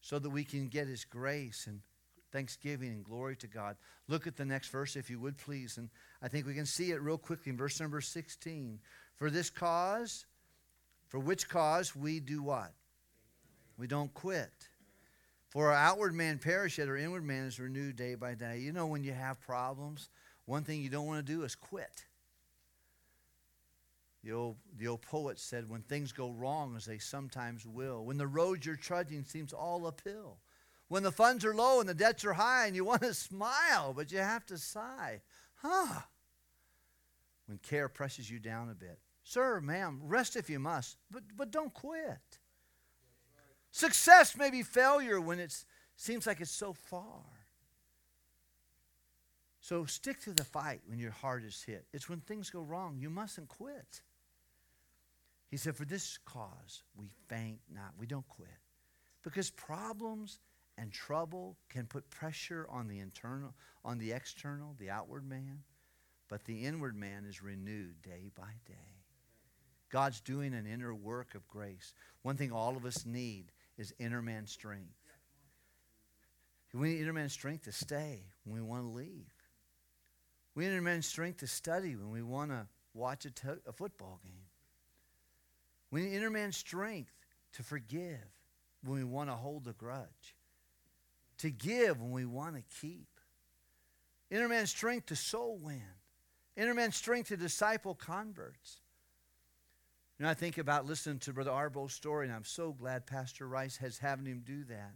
so 0.00 0.18
that 0.18 0.30
we 0.30 0.44
can 0.44 0.68
get 0.68 0.86
his 0.86 1.04
grace 1.04 1.66
and 1.66 1.80
thanksgiving 2.32 2.90
and 2.90 3.04
glory 3.04 3.36
to 3.36 3.46
God. 3.46 3.76
Look 4.08 4.26
at 4.26 4.36
the 4.36 4.44
next 4.44 4.68
verse, 4.68 4.96
if 4.96 5.10
you 5.10 5.18
would 5.20 5.36
please. 5.36 5.76
And 5.78 5.90
I 6.22 6.28
think 6.28 6.46
we 6.46 6.54
can 6.54 6.66
see 6.66 6.92
it 6.92 7.02
real 7.02 7.18
quickly 7.18 7.50
in 7.50 7.56
verse 7.56 7.80
number 7.80 8.00
16. 8.00 8.78
For 9.16 9.30
this 9.30 9.50
cause, 9.50 10.26
for 11.08 11.18
which 11.18 11.48
cause 11.48 11.96
we 11.96 12.20
do 12.20 12.42
what? 12.42 12.72
We 13.76 13.86
don't 13.86 14.12
quit. 14.14 14.52
For 15.50 15.68
our 15.68 15.74
outward 15.74 16.14
man 16.14 16.38
perish, 16.38 16.78
yet 16.78 16.88
our 16.88 16.96
inward 16.96 17.24
man 17.24 17.44
is 17.44 17.58
renewed 17.58 17.96
day 17.96 18.14
by 18.14 18.34
day. 18.34 18.60
You 18.60 18.72
know, 18.72 18.86
when 18.86 19.02
you 19.02 19.12
have 19.12 19.40
problems, 19.40 20.08
one 20.44 20.62
thing 20.62 20.80
you 20.80 20.88
don't 20.88 21.06
want 21.06 21.26
to 21.26 21.32
do 21.32 21.42
is 21.42 21.56
quit. 21.56 22.06
The 24.22 24.32
old, 24.32 24.56
the 24.78 24.86
old 24.86 25.02
poet 25.02 25.40
said, 25.40 25.68
when 25.68 25.82
things 25.82 26.12
go 26.12 26.30
wrong, 26.30 26.76
as 26.76 26.84
they 26.84 26.98
sometimes 26.98 27.66
will, 27.66 28.04
when 28.04 28.16
the 28.16 28.28
road 28.28 28.64
you're 28.64 28.76
trudging 28.76 29.24
seems 29.24 29.52
all 29.52 29.86
uphill, 29.86 30.38
when 30.86 31.02
the 31.02 31.10
funds 31.10 31.44
are 31.44 31.54
low 31.54 31.80
and 31.80 31.88
the 31.88 31.94
debts 31.94 32.24
are 32.24 32.34
high 32.34 32.66
and 32.66 32.76
you 32.76 32.84
want 32.86 33.02
to 33.02 33.14
smile, 33.14 33.92
but 33.92 34.12
you 34.12 34.18
have 34.18 34.46
to 34.46 34.58
sigh, 34.58 35.20
huh? 35.56 36.00
When 37.46 37.58
care 37.58 37.88
presses 37.88 38.30
you 38.30 38.38
down 38.38 38.70
a 38.70 38.74
bit. 38.74 39.00
Sir, 39.24 39.60
ma'am, 39.60 40.00
rest 40.04 40.36
if 40.36 40.48
you 40.48 40.60
must, 40.60 40.96
but, 41.10 41.22
but 41.36 41.50
don't 41.50 41.74
quit. 41.74 42.39
Success 43.72 44.36
may 44.36 44.50
be 44.50 44.62
failure 44.62 45.20
when 45.20 45.38
it 45.38 45.54
seems 45.96 46.26
like 46.26 46.40
it's 46.40 46.50
so 46.50 46.72
far. 46.72 47.24
So 49.60 49.84
stick 49.84 50.20
to 50.22 50.32
the 50.32 50.44
fight 50.44 50.80
when 50.86 50.98
your 50.98 51.10
heart 51.10 51.44
is 51.44 51.62
hit. 51.62 51.84
It's 51.92 52.08
when 52.08 52.20
things 52.20 52.50
go 52.50 52.62
wrong, 52.62 52.96
you 52.98 53.10
mustn't 53.10 53.48
quit. 53.48 54.02
He 55.50 55.56
said, 55.56 55.76
For 55.76 55.84
this 55.84 56.18
cause 56.24 56.82
we 56.96 57.10
faint 57.28 57.60
not, 57.72 57.92
we 57.98 58.06
don't 58.06 58.28
quit. 58.28 58.48
Because 59.22 59.50
problems 59.50 60.38
and 60.78 60.90
trouble 60.90 61.58
can 61.68 61.86
put 61.86 62.08
pressure 62.08 62.66
on 62.70 62.88
the 62.88 63.00
internal, 63.00 63.54
on 63.84 63.98
the 63.98 64.12
external, 64.12 64.74
the 64.78 64.90
outward 64.90 65.28
man, 65.28 65.62
but 66.28 66.44
the 66.44 66.64
inward 66.64 66.96
man 66.96 67.26
is 67.28 67.42
renewed 67.42 68.00
day 68.02 68.30
by 68.34 68.54
day. 68.66 69.04
God's 69.90 70.20
doing 70.20 70.54
an 70.54 70.66
inner 70.66 70.94
work 70.94 71.34
of 71.34 71.46
grace. 71.48 71.92
One 72.22 72.36
thing 72.36 72.52
all 72.52 72.76
of 72.76 72.86
us 72.86 73.04
need 73.04 73.52
is 73.80 73.94
inner 73.98 74.20
man 74.20 74.46
strength. 74.46 74.94
We 76.74 76.90
need 76.90 77.00
inner 77.00 77.14
man 77.14 77.30
strength 77.30 77.64
to 77.64 77.72
stay 77.72 78.22
when 78.44 78.56
we 78.56 78.62
want 78.62 78.84
to 78.84 78.90
leave. 78.90 79.32
We 80.54 80.64
need 80.64 80.72
inner 80.72 80.82
man 80.82 81.02
strength 81.02 81.38
to 81.38 81.46
study 81.46 81.96
when 81.96 82.10
we 82.10 82.22
want 82.22 82.50
to 82.50 82.66
watch 82.92 83.24
a, 83.24 83.30
to- 83.30 83.60
a 83.66 83.72
football 83.72 84.20
game. 84.22 84.44
We 85.90 86.02
need 86.02 86.16
inner 86.16 86.30
man 86.30 86.52
strength 86.52 87.12
to 87.54 87.62
forgive 87.62 88.18
when 88.84 88.98
we 88.98 89.04
want 89.04 89.30
to 89.30 89.34
hold 89.34 89.66
a 89.66 89.72
grudge, 89.72 90.36
to 91.38 91.50
give 91.50 92.00
when 92.00 92.12
we 92.12 92.26
want 92.26 92.56
to 92.56 92.62
keep. 92.80 93.08
Inner 94.30 94.48
man 94.48 94.66
strength 94.66 95.06
to 95.06 95.16
soul 95.16 95.58
win, 95.60 95.82
inner 96.54 96.74
man 96.74 96.92
strength 96.92 97.28
to 97.28 97.36
disciple 97.36 97.94
converts. 97.94 98.76
You 100.20 100.26
know, 100.26 100.30
I 100.32 100.34
think 100.34 100.58
about 100.58 100.84
listening 100.84 101.18
to 101.20 101.32
Brother 101.32 101.50
Arbo's 101.50 101.94
story, 101.94 102.26
and 102.26 102.34
I'm 102.36 102.44
so 102.44 102.72
glad 102.72 103.06
Pastor 103.06 103.48
Rice 103.48 103.78
has 103.78 103.96
having 103.96 104.26
him 104.26 104.42
do 104.44 104.64
that. 104.64 104.92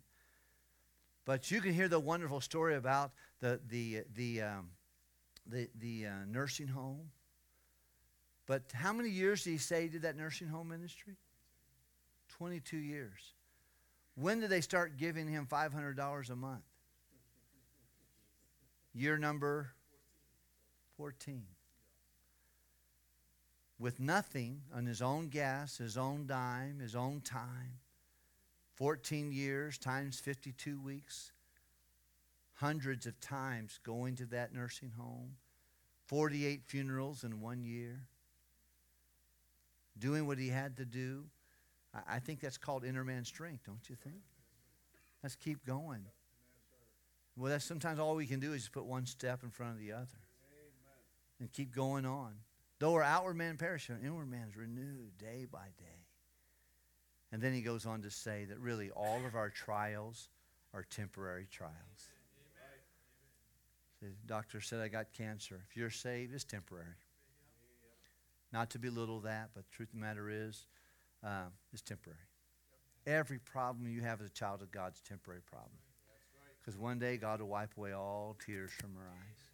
But 1.24 1.50
you 1.50 1.62
can 1.62 1.72
hear 1.72 1.88
the 1.88 1.98
wonderful 1.98 2.42
story 2.42 2.74
about 2.76 3.12
the 3.40 3.58
the 3.66 4.02
the 4.14 4.42
um, 4.42 4.68
the, 5.46 5.70
the 5.80 6.08
uh, 6.08 6.10
nursing 6.28 6.66
home. 6.66 7.10
But 8.44 8.64
how 8.74 8.92
many 8.92 9.08
years 9.08 9.44
did 9.44 9.52
he 9.52 9.56
say 9.56 9.84
he 9.84 9.88
did 9.88 10.02
that 10.02 10.14
nursing 10.14 10.48
home 10.48 10.68
ministry? 10.68 11.16
22 12.36 12.76
years. 12.76 13.32
When 14.16 14.40
did 14.40 14.50
they 14.50 14.60
start 14.60 14.98
giving 14.98 15.26
him 15.26 15.48
$500 15.50 16.30
a 16.30 16.36
month? 16.36 16.64
Year 18.92 19.16
number 19.16 19.70
14. 20.98 21.44
With 23.78 23.98
nothing 23.98 24.62
on 24.74 24.86
his 24.86 25.02
own 25.02 25.28
gas, 25.28 25.78
his 25.78 25.96
own 25.96 26.26
dime, 26.26 26.78
his 26.78 26.94
own 26.94 27.20
time. 27.20 27.78
14 28.74 29.32
years 29.32 29.78
times 29.78 30.20
52 30.20 30.80
weeks. 30.80 31.32
Hundreds 32.54 33.06
of 33.06 33.18
times 33.20 33.80
going 33.84 34.16
to 34.16 34.26
that 34.26 34.54
nursing 34.54 34.92
home. 34.96 35.36
48 36.06 36.62
funerals 36.66 37.24
in 37.24 37.40
one 37.40 37.64
year. 37.64 38.06
Doing 39.98 40.26
what 40.26 40.38
he 40.38 40.48
had 40.48 40.76
to 40.76 40.84
do. 40.84 41.24
I, 42.08 42.18
think 42.18 42.40
that's 42.40 42.58
called 42.58 42.84
inner 42.84 43.04
man 43.04 43.24
strength, 43.24 43.64
don't 43.66 43.88
you 43.88 43.94
think? 43.94 44.22
Let's 45.22 45.36
keep 45.36 45.64
going. 45.64 46.04
Well, 47.36 47.50
that's 47.50 47.64
sometimes 47.64 47.98
all 47.98 48.16
we 48.16 48.26
can 48.26 48.40
do 48.40 48.52
is 48.52 48.68
put 48.68 48.84
one 48.84 49.06
step 49.06 49.42
in 49.42 49.50
front 49.50 49.72
of 49.72 49.78
the 49.78 49.92
other 49.92 50.20
and 51.40 51.52
keep 51.52 51.74
going 51.74 52.04
on. 52.04 52.34
Though 52.78 52.94
our 52.94 53.02
outward 53.02 53.34
man 53.36 53.56
perish, 53.56 53.88
our 53.90 53.98
inward 54.02 54.30
man 54.30 54.48
is 54.48 54.56
renewed 54.56 55.16
day 55.18 55.46
by 55.50 55.66
day. 55.78 56.04
And 57.32 57.42
then 57.42 57.52
he 57.52 57.62
goes 57.62 57.86
on 57.86 58.02
to 58.02 58.10
say 58.10 58.44
that 58.44 58.58
really 58.60 58.90
all 58.90 59.24
of 59.26 59.34
our 59.34 59.50
trials 59.50 60.28
are 60.72 60.84
temporary 60.84 61.46
trials. 61.50 62.10
The 64.02 64.08
doctor 64.26 64.60
said, 64.60 64.80
I 64.80 64.88
got 64.88 65.12
cancer. 65.12 65.62
If 65.68 65.76
you're 65.76 65.90
saved, 65.90 66.34
it's 66.34 66.44
temporary. 66.44 66.96
Not 68.52 68.70
to 68.70 68.78
belittle 68.78 69.20
that, 69.20 69.50
but 69.54 69.64
the 69.64 69.70
truth 69.70 69.88
of 69.88 69.94
the 69.94 70.00
matter 70.00 70.28
is, 70.30 70.66
uh, 71.24 71.46
it's 71.72 71.82
temporary. 71.82 72.18
Every 73.06 73.38
problem 73.38 73.88
you 73.88 74.02
have 74.02 74.20
as 74.20 74.26
a 74.26 74.30
child 74.30 74.62
of 74.62 74.70
God 74.70 74.92
is 74.92 75.00
a 75.04 75.08
temporary 75.08 75.40
problem. 75.40 75.76
Because 76.60 76.78
one 76.78 76.98
day 76.98 77.16
God 77.16 77.40
will 77.40 77.48
wipe 77.48 77.76
away 77.76 77.92
all 77.92 78.36
tears 78.44 78.70
from 78.70 78.90
our 78.96 79.06
eyes. 79.06 79.50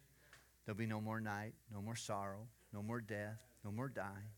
There'll 0.65 0.77
be 0.77 0.85
no 0.85 1.01
more 1.01 1.19
night, 1.19 1.53
no 1.73 1.81
more 1.81 1.95
sorrow, 1.95 2.47
no 2.73 2.81
more 2.81 3.01
death, 3.01 3.39
no 3.63 3.71
more 3.71 3.89
dying. 3.89 4.31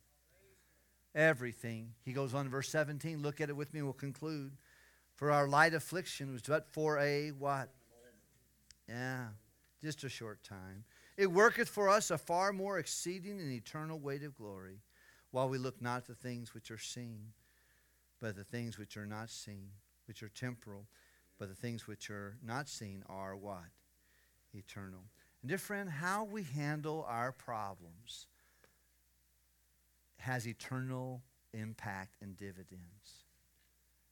Everything. 1.15 1.93
He 2.03 2.13
goes 2.13 2.33
on 2.33 2.49
verse 2.49 2.69
17. 2.69 3.21
Look 3.21 3.39
at 3.39 3.49
it 3.49 3.55
with 3.55 3.73
me, 3.73 3.81
we'll 3.81 3.93
conclude. 3.93 4.53
For 5.15 5.31
our 5.31 5.47
light 5.47 5.73
affliction 5.73 6.33
was 6.33 6.41
but 6.41 6.67
for 6.67 6.97
a 6.97 7.29
what? 7.29 7.69
Yeah, 8.89 9.27
just 9.81 10.03
a 10.03 10.09
short 10.09 10.43
time. 10.43 10.83
It 11.15 11.31
worketh 11.31 11.69
for 11.69 11.87
us 11.87 12.09
a 12.09 12.17
far 12.17 12.51
more 12.51 12.79
exceeding 12.79 13.39
and 13.39 13.51
eternal 13.51 13.99
weight 13.99 14.23
of 14.23 14.35
glory, 14.35 14.79
while 15.31 15.47
we 15.47 15.57
look 15.57 15.81
not 15.81 16.05
the 16.07 16.15
things 16.15 16.53
which 16.53 16.71
are 16.71 16.79
seen, 16.79 17.27
but 18.19 18.35
the 18.35 18.43
things 18.43 18.77
which 18.77 18.97
are 18.97 19.05
not 19.05 19.29
seen, 19.29 19.69
which 20.07 20.23
are 20.23 20.29
temporal, 20.29 20.87
but 21.37 21.49
the 21.49 21.55
things 21.55 21.87
which 21.87 22.09
are 22.09 22.37
not 22.43 22.67
seen 22.67 23.03
are 23.07 23.35
what? 23.35 23.69
Eternal. 24.53 25.03
And 25.43 25.49
dear 25.49 25.57
friend, 25.57 25.89
how 25.89 26.23
we 26.23 26.43
handle 26.43 27.05
our 27.07 27.33
problems 27.33 28.27
has 30.19 30.47
eternal 30.47 31.21
impact 31.53 32.15
and 32.21 32.37
dividends. 32.37 33.25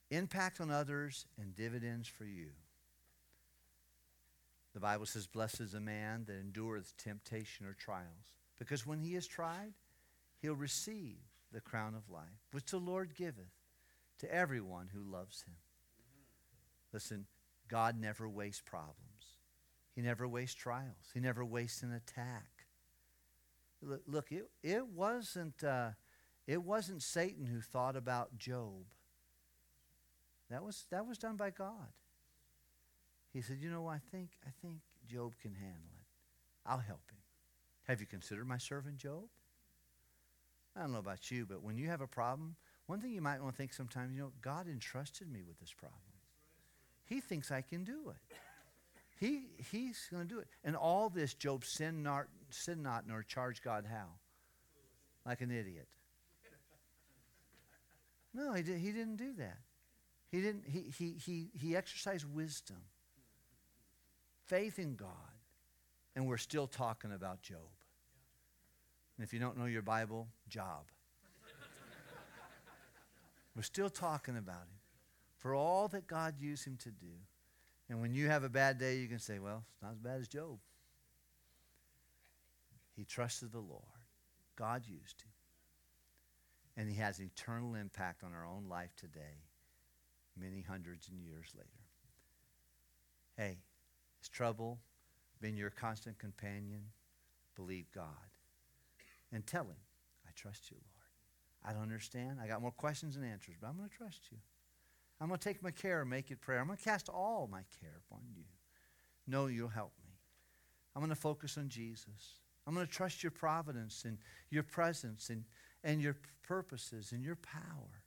Impact 0.10 0.60
on 0.60 0.70
others 0.70 1.26
and 1.40 1.56
dividends 1.56 2.10
for 2.10 2.26
you. 2.26 2.50
The 4.74 4.82
Bible 4.82 5.06
says, 5.06 5.26
Blessed 5.26 5.62
is 5.62 5.72
the 5.72 5.80
man 5.80 6.26
that 6.28 6.38
endureth 6.38 6.98
temptation 6.98 7.66
or 7.66 7.74
trials, 7.74 8.34
because 8.60 8.86
when 8.86 9.00
he 9.00 9.16
is 9.16 9.26
tried, 9.26 9.72
he'll 10.42 10.54
receive 10.54 11.20
the 11.54 11.62
crown 11.62 11.96
of 11.96 12.10
life, 12.10 12.44
which 12.52 12.72
the 12.72 12.78
Lord 12.78 13.16
giveth 13.16 13.54
to 14.20 14.34
everyone 14.34 14.90
who 14.94 15.00
loves 15.02 15.44
him. 15.44 15.56
Listen, 16.92 17.26
God 17.70 17.98
never 17.98 18.28
wastes 18.28 18.62
problems. 18.66 19.11
He 19.96 20.02
never 20.02 20.28
wastes 20.28 20.56
trials. 20.56 21.12
He 21.14 21.20
never 21.20 21.44
wastes 21.44 21.84
an 21.84 21.94
attack. 21.94 22.66
Look, 23.82 24.32
it, 24.32 24.50
it 24.64 24.88
wasn't 24.88 25.64
uh, 25.64 25.90
it 26.48 26.62
wasn't 26.64 27.02
Satan 27.02 27.46
who 27.46 27.62
thought 27.62 27.96
about 27.96 28.38
Job. 28.38 28.86
That 30.50 30.64
was 30.64 30.86
that 30.92 31.08
was 31.08 31.18
done 31.18 31.36
by 31.36 31.50
God. 31.50 31.90
He 33.34 33.42
said, 33.42 33.58
"You 33.60 33.72
know, 33.72 33.88
I 33.88 33.98
think 34.12 34.32
I 34.46 34.52
think 34.62 34.80
Job 35.08 35.34
can 35.42 35.56
handle 35.56 35.92
it. 36.00 36.06
I'll 36.66 36.78
help 36.78 37.10
him. 37.10 37.18
Have 37.88 38.00
you 38.00 38.08
considered 38.08 38.48
my 38.48 38.58
servant 38.58 38.98
Job? 38.98 39.24
I 40.76 40.82
don't 40.82 40.94
know 40.94 41.00
about 41.00 41.32
you, 41.32 41.46
but 41.46 41.64
when 41.64 41.78
you 41.78 41.88
have 41.88 42.02
a 42.02 42.08
problem, 42.08 42.56
one 42.86 43.02
thing 43.02 43.12
you 43.12 43.22
might 43.22 43.42
want 43.42 43.54
to 43.54 43.58
think 43.58 43.74
sometimes, 43.74 44.14
you 44.14 44.22
know, 44.22 44.32
God 44.42 44.68
entrusted 44.68 45.30
me 45.30 45.42
with 45.46 45.60
this 45.60 45.74
problem. 45.74 46.00
He 47.06 47.20
thinks 47.20 47.52
I 47.52 47.62
can 47.62 47.84
do 47.84 48.10
it. 48.10 48.36
He, 49.22 49.44
he's 49.72 50.08
going 50.12 50.28
to 50.28 50.34
do 50.34 50.40
it. 50.40 50.48
And 50.64 50.76
all 50.76 51.08
this, 51.08 51.36
Job 51.36 51.64
sinned 51.64 52.02
not, 52.02 52.26
sin 52.50 52.82
not 52.82 53.08
nor 53.08 53.22
charge 53.22 53.62
God 53.62 53.86
how? 53.88 54.08
Like 55.28 55.42
an 55.42 55.52
idiot. 55.52 55.88
No, 58.34 58.54
he, 58.54 58.64
did, 58.64 58.80
he 58.80 58.92
didn't 58.92 59.18
do 59.18 59.34
that. 59.38 59.60
He 60.32 60.42
didn't 60.42 60.64
he, 60.66 60.86
he 60.98 61.16
he 61.20 61.50
he 61.54 61.76
exercised 61.76 62.26
wisdom, 62.34 62.78
faith 64.46 64.80
in 64.80 64.96
God, 64.96 65.10
and 66.16 66.26
we're 66.26 66.38
still 66.38 66.68
talking 66.68 67.12
about 67.12 67.42
Job. 67.42 67.58
And 69.18 69.26
if 69.26 69.34
you 69.34 69.40
don't 69.42 69.58
know 69.58 69.66
your 69.66 69.82
Bible, 69.82 70.30
Job. 70.48 70.86
we're 73.58 73.62
still 73.62 73.90
talking 73.90 74.38
about 74.38 74.62
him 74.62 74.80
for 75.38 75.54
all 75.54 75.90
that 75.90 76.08
God 76.08 76.36
used 76.40 76.66
him 76.66 76.78
to 76.84 76.90
do. 76.92 77.12
And 77.92 78.00
when 78.00 78.14
you 78.14 78.30
have 78.30 78.46
a 78.46 78.50
bad 78.50 78.78
day, 78.78 79.00
you 79.00 79.10
can 79.10 79.20
say, 79.20 79.38
well, 79.38 79.66
it's 79.74 79.82
not 79.82 79.92
as 79.92 80.00
bad 80.00 80.22
as 80.22 80.30
Job. 80.30 80.60
He 82.96 83.04
trusted 83.04 83.52
the 83.52 83.60
Lord. 83.60 83.84
God 84.56 84.84
used 84.88 85.22
him. 85.22 85.32
And 86.78 86.90
he 86.90 86.96
has 87.02 87.20
an 87.20 87.26
eternal 87.26 87.76
impact 87.76 88.24
on 88.24 88.32
our 88.34 88.46
own 88.46 88.70
life 88.70 88.96
today, 88.96 89.44
many 90.40 90.62
hundreds 90.62 91.10
and 91.10 91.20
years 91.20 91.48
later. 91.54 91.68
Hey, 93.36 93.58
has 94.22 94.30
trouble 94.30 94.80
been 95.42 95.58
your 95.58 95.70
constant 95.70 96.18
companion? 96.18 96.84
Believe 97.58 97.92
God. 97.94 98.06
And 99.34 99.46
tell 99.46 99.66
him, 99.66 99.76
I 100.26 100.30
trust 100.34 100.72
you, 100.72 100.78
Lord. 100.78 101.70
I 101.70 101.74
don't 101.74 101.84
understand. 101.84 102.38
I 102.42 102.48
got 102.48 102.62
more 102.62 102.72
questions 102.72 103.16
than 103.16 103.26
answers, 103.26 103.56
but 103.60 103.68
I'm 103.68 103.76
going 103.76 103.90
to 103.90 103.98
trust 103.98 104.30
you. 104.32 104.38
I'm 105.22 105.28
going 105.28 105.40
to 105.40 105.44
take 105.48 105.62
my 105.62 105.70
care 105.70 106.02
and 106.02 106.10
make 106.10 106.32
it 106.32 106.42
prayer. 106.42 106.60
I'm 106.60 106.66
going 106.66 106.78
to 106.78 106.84
cast 106.84 107.08
all 107.08 107.48
my 107.50 107.62
care 107.80 108.02
upon 108.10 108.22
you. 108.36 108.44
Know 109.28 109.46
you'll 109.46 109.70
help 109.70 109.94
me. 110.04 110.12
I'm 110.96 111.02
going 111.02 111.10
to 111.10 111.16
focus 111.16 111.60
on 111.60 111.70
Jesus. 111.70 112.40
I'm 112.66 112.74
going 112.74 112.88
to 112.88 112.92
trust 112.92 113.24
your 113.24 113.32
providence 113.32 114.04
and 114.04 114.18
your 114.50 114.64
presence 114.64 115.30
and, 115.30 115.46
and 115.84 116.02
your 116.02 116.16
purposes 116.42 117.12
and 117.12 117.24
your 117.24 117.36
power. 117.36 118.04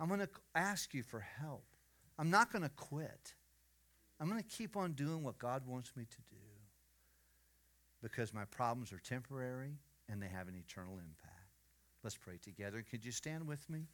I'm 0.00 0.08
going 0.08 0.20
to 0.20 0.28
ask 0.54 0.94
you 0.94 1.02
for 1.02 1.20
help. 1.20 1.64
I'm 2.18 2.30
not 2.30 2.50
going 2.50 2.62
to 2.62 2.70
quit. 2.70 3.34
I'm 4.18 4.28
going 4.28 4.42
to 4.42 4.48
keep 4.48 4.76
on 4.76 4.92
doing 4.92 5.22
what 5.22 5.38
God 5.38 5.66
wants 5.66 5.92
me 5.94 6.04
to 6.04 6.16
do 6.30 6.36
because 8.02 8.32
my 8.32 8.44
problems 8.46 8.92
are 8.92 8.98
temporary 8.98 9.78
and 10.08 10.22
they 10.22 10.28
have 10.28 10.48
an 10.48 10.54
eternal 10.56 10.94
impact. 10.94 11.34
Let's 12.02 12.16
pray 12.16 12.38
together. 12.42 12.84
Could 12.88 13.04
you 13.04 13.12
stand 13.12 13.46
with 13.46 13.68
me? 13.68 13.88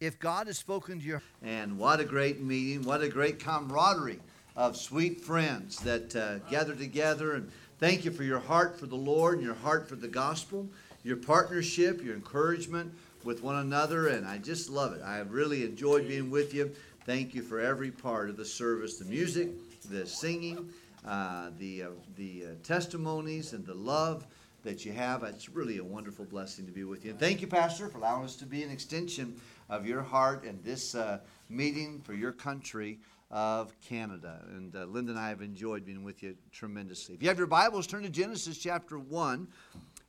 If 0.00 0.18
God 0.18 0.46
has 0.46 0.58
spoken 0.58 1.00
to 1.00 1.04
your 1.04 1.22
and 1.42 1.78
what 1.78 2.00
a 2.00 2.04
great 2.04 2.40
meeting, 2.40 2.82
what 2.82 3.02
a 3.02 3.08
great 3.08 3.38
camaraderie 3.38 4.20
of 4.54 4.76
sweet 4.76 5.20
friends 5.20 5.78
that 5.80 6.14
uh, 6.14 6.38
gather 6.50 6.74
together 6.74 7.34
and 7.34 7.50
thank 7.78 8.04
you 8.04 8.10
for 8.10 8.22
your 8.22 8.38
heart 8.38 8.78
for 8.78 8.86
the 8.86 8.96
Lord 8.96 9.38
and 9.38 9.46
your 9.46 9.54
heart 9.54 9.88
for 9.88 9.96
the 9.96 10.08
gospel, 10.08 10.68
your 11.02 11.16
partnership, 11.16 12.02
your 12.02 12.14
encouragement 12.14 12.92
with 13.24 13.42
one 13.42 13.56
another, 13.56 14.08
and 14.08 14.26
I 14.26 14.38
just 14.38 14.70
love 14.70 14.92
it. 14.92 15.02
I 15.02 15.16
have 15.16 15.32
really 15.32 15.64
enjoyed 15.64 16.06
being 16.06 16.30
with 16.30 16.54
you. 16.54 16.70
Thank 17.04 17.34
you 17.34 17.42
for 17.42 17.60
every 17.60 17.90
part 17.90 18.30
of 18.30 18.36
the 18.36 18.44
service, 18.44 18.98
the 18.98 19.04
music, 19.04 19.48
the 19.90 20.06
singing, 20.06 20.68
uh, 21.06 21.50
the 21.58 21.84
uh, 21.84 21.88
the 22.16 22.44
uh, 22.44 22.48
testimonies, 22.64 23.52
and 23.52 23.64
the 23.64 23.74
love 23.74 24.26
that 24.66 24.84
you 24.84 24.92
have. 24.92 25.22
It's 25.22 25.48
really 25.48 25.78
a 25.78 25.84
wonderful 25.84 26.24
blessing 26.24 26.66
to 26.66 26.72
be 26.72 26.82
with 26.82 27.04
you. 27.04 27.12
And 27.12 27.20
thank 27.20 27.40
you, 27.40 27.46
Pastor, 27.46 27.88
for 27.88 27.98
allowing 27.98 28.24
us 28.24 28.34
to 28.36 28.46
be 28.46 28.64
an 28.64 28.70
extension 28.70 29.40
of 29.70 29.86
your 29.86 30.02
heart 30.02 30.42
and 30.42 30.62
this 30.64 30.96
uh, 30.96 31.20
meeting 31.48 32.00
for 32.00 32.14
your 32.14 32.32
country 32.32 32.98
of 33.30 33.72
Canada. 33.80 34.40
And 34.48 34.74
uh, 34.74 34.86
Linda 34.86 35.12
and 35.12 35.20
I 35.20 35.28
have 35.28 35.40
enjoyed 35.40 35.86
being 35.86 36.02
with 36.02 36.20
you 36.20 36.36
tremendously. 36.50 37.14
If 37.14 37.22
you 37.22 37.28
have 37.28 37.38
your 37.38 37.46
Bibles, 37.46 37.86
turn 37.86 38.02
to 38.02 38.08
Genesis 38.08 38.58
chapter 38.58 38.98
1. 38.98 39.46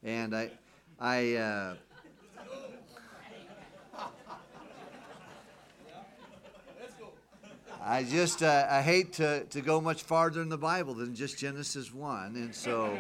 And 0.03 0.35
I, 0.35 0.49
I, 0.99 1.35
uh, 1.35 1.75
I 7.79 8.03
just 8.03 8.41
uh, 8.41 8.65
I 8.67 8.81
hate 8.81 9.13
to, 9.13 9.43
to 9.45 9.61
go 9.61 9.79
much 9.79 10.01
farther 10.01 10.41
in 10.41 10.49
the 10.49 10.57
Bible 10.57 10.95
than 10.95 11.13
just 11.13 11.37
Genesis 11.37 11.93
1. 11.93 12.35
And 12.35 12.55
so 12.55 12.99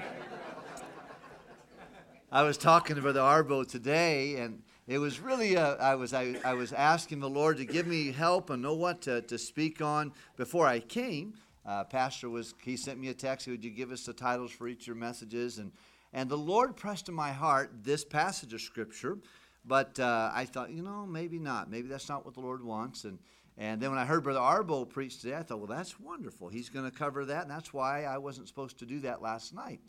I 2.37 2.43
was 2.43 2.55
talking 2.55 2.95
to 2.95 3.01
Brother 3.01 3.21
Arbo 3.21 3.67
today, 3.67 4.35
and 4.35 4.61
it 4.85 4.99
was 4.99 5.19
really 5.19 5.57
uh, 5.57 5.73
I 5.77 5.95
was 5.95 6.13
I, 6.13 6.35
I 6.45 6.53
was 6.53 6.71
asking 6.71 7.19
the 7.19 7.27
Lord 7.27 7.57
to 7.57 7.65
give 7.65 7.87
me 7.87 8.11
help 8.11 8.51
and 8.51 8.61
know 8.61 8.75
what 8.75 9.01
to, 9.01 9.23
to 9.23 9.39
speak 9.39 9.81
on 9.81 10.13
before 10.35 10.67
I 10.67 10.79
came. 10.79 11.33
Uh, 11.65 11.83
Pastor 11.83 12.29
was 12.29 12.53
he 12.61 12.77
sent 12.77 12.99
me 12.99 13.07
a 13.07 13.13
text. 13.15 13.45
He 13.45 13.51
would 13.51 13.63
you 13.63 13.71
give 13.71 13.91
us 13.91 14.05
the 14.05 14.13
titles 14.13 14.51
for 14.51 14.67
each 14.67 14.81
of 14.81 14.87
your 14.87 14.95
messages? 14.97 15.57
And 15.57 15.71
and 16.13 16.29
the 16.29 16.37
Lord 16.37 16.75
pressed 16.75 17.09
in 17.09 17.15
my 17.15 17.31
heart 17.31 17.71
this 17.81 18.05
passage 18.05 18.53
of 18.53 18.61
scripture, 18.61 19.17
but 19.65 19.99
uh, 19.99 20.29
I 20.31 20.45
thought 20.45 20.69
you 20.69 20.83
know 20.83 21.07
maybe 21.07 21.39
not. 21.39 21.71
Maybe 21.71 21.87
that's 21.87 22.07
not 22.07 22.23
what 22.23 22.35
the 22.35 22.41
Lord 22.41 22.63
wants. 22.63 23.03
And 23.03 23.17
and 23.57 23.81
then 23.81 23.89
when 23.89 23.97
I 23.97 24.05
heard 24.05 24.21
Brother 24.21 24.41
Arbo 24.41 24.87
preach 24.87 25.21
today, 25.21 25.37
I 25.37 25.41
thought, 25.41 25.57
well, 25.57 25.75
that's 25.75 25.99
wonderful. 25.99 26.49
He's 26.49 26.69
going 26.69 26.85
to 26.85 26.95
cover 26.95 27.25
that, 27.25 27.41
and 27.41 27.49
that's 27.49 27.73
why 27.73 28.03
I 28.03 28.19
wasn't 28.19 28.47
supposed 28.47 28.77
to 28.77 28.85
do 28.85 28.99
that 28.99 29.23
last 29.23 29.55
night. 29.55 29.79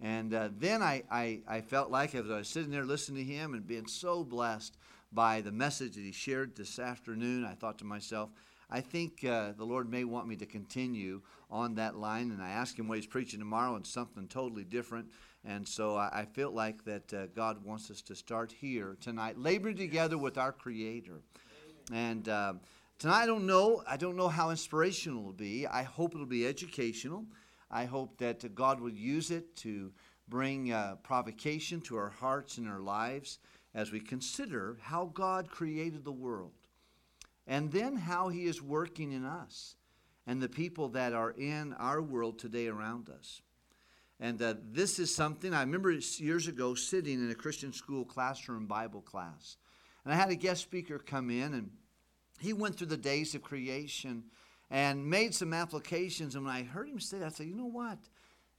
And 0.00 0.32
uh, 0.32 0.50
then 0.56 0.82
I, 0.82 1.02
I, 1.10 1.40
I, 1.48 1.60
felt 1.60 1.90
like 1.90 2.14
as 2.14 2.30
I 2.30 2.36
was 2.36 2.48
sitting 2.48 2.70
there 2.70 2.84
listening 2.84 3.26
to 3.26 3.32
him 3.32 3.54
and 3.54 3.66
being 3.66 3.88
so 3.88 4.22
blessed 4.22 4.76
by 5.12 5.40
the 5.40 5.50
message 5.50 5.94
that 5.94 6.02
he 6.02 6.12
shared 6.12 6.54
this 6.54 6.78
afternoon, 6.78 7.44
I 7.44 7.54
thought 7.54 7.78
to 7.78 7.84
myself, 7.84 8.30
I 8.70 8.80
think 8.80 9.24
uh, 9.24 9.52
the 9.56 9.64
Lord 9.64 9.90
may 9.90 10.04
want 10.04 10.28
me 10.28 10.36
to 10.36 10.46
continue 10.46 11.22
on 11.50 11.74
that 11.76 11.96
line. 11.96 12.30
And 12.30 12.40
I 12.40 12.50
asked 12.50 12.78
him 12.78 12.86
what 12.86 12.98
he's 12.98 13.06
preaching 13.06 13.40
tomorrow 13.40 13.74
and 13.74 13.86
something 13.86 14.28
totally 14.28 14.64
different. 14.64 15.08
And 15.44 15.66
so 15.66 15.96
I, 15.96 16.10
I 16.12 16.24
felt 16.26 16.54
like 16.54 16.84
that 16.84 17.14
uh, 17.14 17.26
God 17.34 17.64
wants 17.64 17.90
us 17.90 18.02
to 18.02 18.14
start 18.14 18.52
here 18.52 18.96
tonight, 19.00 19.38
laboring 19.38 19.76
together 19.76 20.18
with 20.18 20.38
our 20.38 20.52
Creator. 20.52 21.22
And 21.92 22.28
uh, 22.28 22.54
tonight, 22.98 23.22
I 23.22 23.26
don't 23.26 23.46
know. 23.46 23.82
I 23.88 23.96
don't 23.96 24.16
know 24.16 24.28
how 24.28 24.50
inspirational 24.50 25.22
it'll 25.22 25.32
be. 25.32 25.66
I 25.66 25.82
hope 25.82 26.14
it'll 26.14 26.26
be 26.26 26.46
educational. 26.46 27.24
I 27.70 27.84
hope 27.84 28.18
that 28.18 28.54
God 28.54 28.80
will 28.80 28.92
use 28.92 29.30
it 29.30 29.56
to 29.56 29.92
bring 30.28 30.72
uh, 30.72 30.96
provocation 31.02 31.80
to 31.82 31.96
our 31.96 32.10
hearts 32.10 32.58
and 32.58 32.68
our 32.68 32.80
lives 32.80 33.38
as 33.74 33.92
we 33.92 34.00
consider 34.00 34.78
how 34.80 35.06
God 35.06 35.50
created 35.50 36.04
the 36.04 36.12
world 36.12 36.52
and 37.46 37.70
then 37.72 37.96
how 37.96 38.28
He 38.28 38.44
is 38.44 38.62
working 38.62 39.12
in 39.12 39.24
us 39.24 39.76
and 40.26 40.42
the 40.42 40.48
people 40.48 40.88
that 40.90 41.12
are 41.12 41.30
in 41.30 41.72
our 41.74 42.02
world 42.02 42.38
today 42.38 42.68
around 42.68 43.08
us. 43.08 43.40
And 44.20 44.40
uh, 44.42 44.54
this 44.70 44.98
is 44.98 45.14
something 45.14 45.54
I 45.54 45.60
remember 45.60 45.92
years 45.92 46.48
ago 46.48 46.74
sitting 46.74 47.14
in 47.14 47.30
a 47.30 47.34
Christian 47.34 47.72
school 47.72 48.04
classroom 48.04 48.66
Bible 48.66 49.00
class. 49.00 49.56
And 50.04 50.12
I 50.12 50.16
had 50.16 50.30
a 50.30 50.34
guest 50.34 50.62
speaker 50.62 50.98
come 50.98 51.30
in, 51.30 51.54
and 51.54 51.70
he 52.40 52.52
went 52.52 52.76
through 52.76 52.88
the 52.88 52.96
days 52.96 53.34
of 53.34 53.42
creation 53.42 54.24
and 54.70 55.08
made 55.08 55.34
some 55.34 55.52
applications. 55.52 56.34
And 56.34 56.44
when 56.44 56.54
I 56.54 56.62
heard 56.62 56.88
him 56.88 57.00
say 57.00 57.18
that, 57.18 57.26
I 57.26 57.30
said, 57.30 57.46
you 57.46 57.56
know 57.56 57.64
what? 57.66 57.98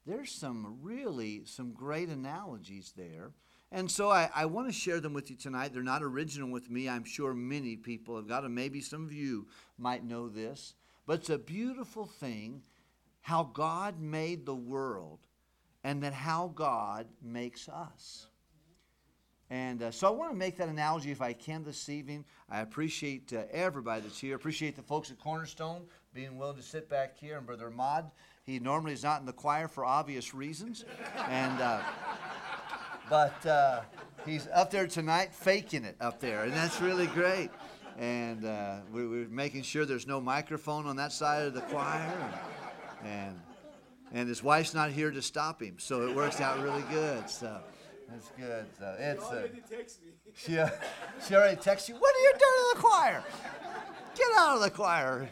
There's 0.06 0.31
some 0.31 0.80
really 0.81 1.44
some 1.45 1.72
great 1.72 2.10
analogies 2.10 2.94
there. 2.95 3.31
And 3.72 3.90
so 3.90 4.10
I, 4.10 4.30
I 4.34 4.45
want 4.45 4.68
to 4.68 4.73
share 4.73 4.99
them 4.99 5.14
with 5.14 5.30
you 5.30 5.36
tonight. 5.36 5.73
They're 5.73 5.84
not 5.84 6.02
original 6.02 6.49
with 6.49 6.72
me. 6.72 6.90
I'm 6.90 7.03
sure 7.03 7.36
many 7.36 7.76
people 7.76 8.15
have 8.15 8.27
got 8.27 8.41
them. 8.41 8.56
Maybe 8.56 8.81
some 8.81 9.06
of 9.06 9.14
you 9.14 9.48
might 9.77 10.03
know 10.03 10.27
this. 10.27 10.73
But 11.06 11.19
it's 11.19 11.30
a 11.30 11.38
beautiful 11.38 12.06
thing 12.06 12.64
how 13.22 13.44
God 13.44 13.99
made 13.99 14.45
the 14.45 14.56
world 14.56 15.19
and 15.84 16.02
then 16.02 16.14
how 16.14 16.52
God 16.56 17.07
makes 17.22 17.69
us. 17.69 18.28
And 19.49 19.81
uh, 19.81 19.91
so 19.91 20.07
I 20.07 20.11
want 20.11 20.31
to 20.31 20.38
make 20.38 20.57
that 20.57 20.69
analogy 20.69 21.11
if 21.11 21.21
I 21.21 21.34
can 21.34 21.63
this 21.63 21.89
evening. 21.89 22.23
I 22.49 22.61
appreciate 22.61 23.34
uh, 23.34 23.43
everybody 23.51 24.01
that's 24.01 24.19
here. 24.19 24.35
Appreciate 24.35 24.76
the 24.76 24.84
folks 24.84 25.09
at 25.09 25.17
Cornerstone 25.17 25.81
being 26.13 26.38
willing 26.38 26.57
to 26.57 26.61
sit 26.61 26.88
back 26.88 27.17
here. 27.17 27.38
And 27.38 27.47
Brother 27.47 27.67
Ahmad, 27.67 28.11
he 28.43 28.59
normally 28.59 28.93
is 28.93 29.03
not 29.03 29.21
in 29.21 29.26
the 29.26 29.34
choir 29.34 29.67
for 29.67 29.85
obvious 29.85 30.35
reasons. 30.35 30.85
And, 31.27 31.61
uh, 31.61 31.81
but 33.09 33.43
uh, 33.45 33.81
he's 34.23 34.47
up 34.53 34.69
there 34.69 34.85
tonight 34.85 35.34
faking 35.34 35.84
it 35.84 35.95
up 35.99 36.19
there. 36.19 36.43
And 36.43 36.53
that's 36.53 36.80
really 36.80 37.07
great. 37.07 37.49
And 37.97 38.45
uh, 38.45 38.77
we, 38.93 39.01
are 39.01 39.27
making 39.30 39.63
sure 39.63 39.84
there's 39.84 40.07
no 40.07 40.21
microphone 40.21 40.85
on 40.85 40.95
that 40.97 41.11
side 41.11 41.47
of 41.47 41.55
the 41.55 41.61
choir. 41.61 42.31
And, 43.03 43.09
and, 43.09 43.39
and 44.11 44.30
his 44.30 44.43
wife's 44.43 44.76
not 44.76 44.91
here 44.91 45.09
to 45.09 45.23
stop 45.23 45.59
him. 45.59 45.77
So 45.80 46.07
it 46.07 46.15
works 46.15 46.39
out 46.39 46.61
really 46.61 46.84
good. 46.91 47.27
So. 47.31 47.59
That's 48.11 48.31
good. 48.38 48.65
So 48.77 48.95
it's. 48.99 49.26
She, 50.36 50.57
uh, 50.57 50.69
she 51.27 51.36
already 51.36 51.60
texts 51.60 51.90
you. 51.90 51.95
What 51.95 52.15
are 52.15 52.19
you 52.19 52.31
doing 52.31 52.40
to 52.40 52.76
the 52.76 52.81
choir? 52.81 53.23
Get 54.15 54.27
out 54.38 54.56
of 54.56 54.61
the 54.61 54.69
choir. 54.69 55.27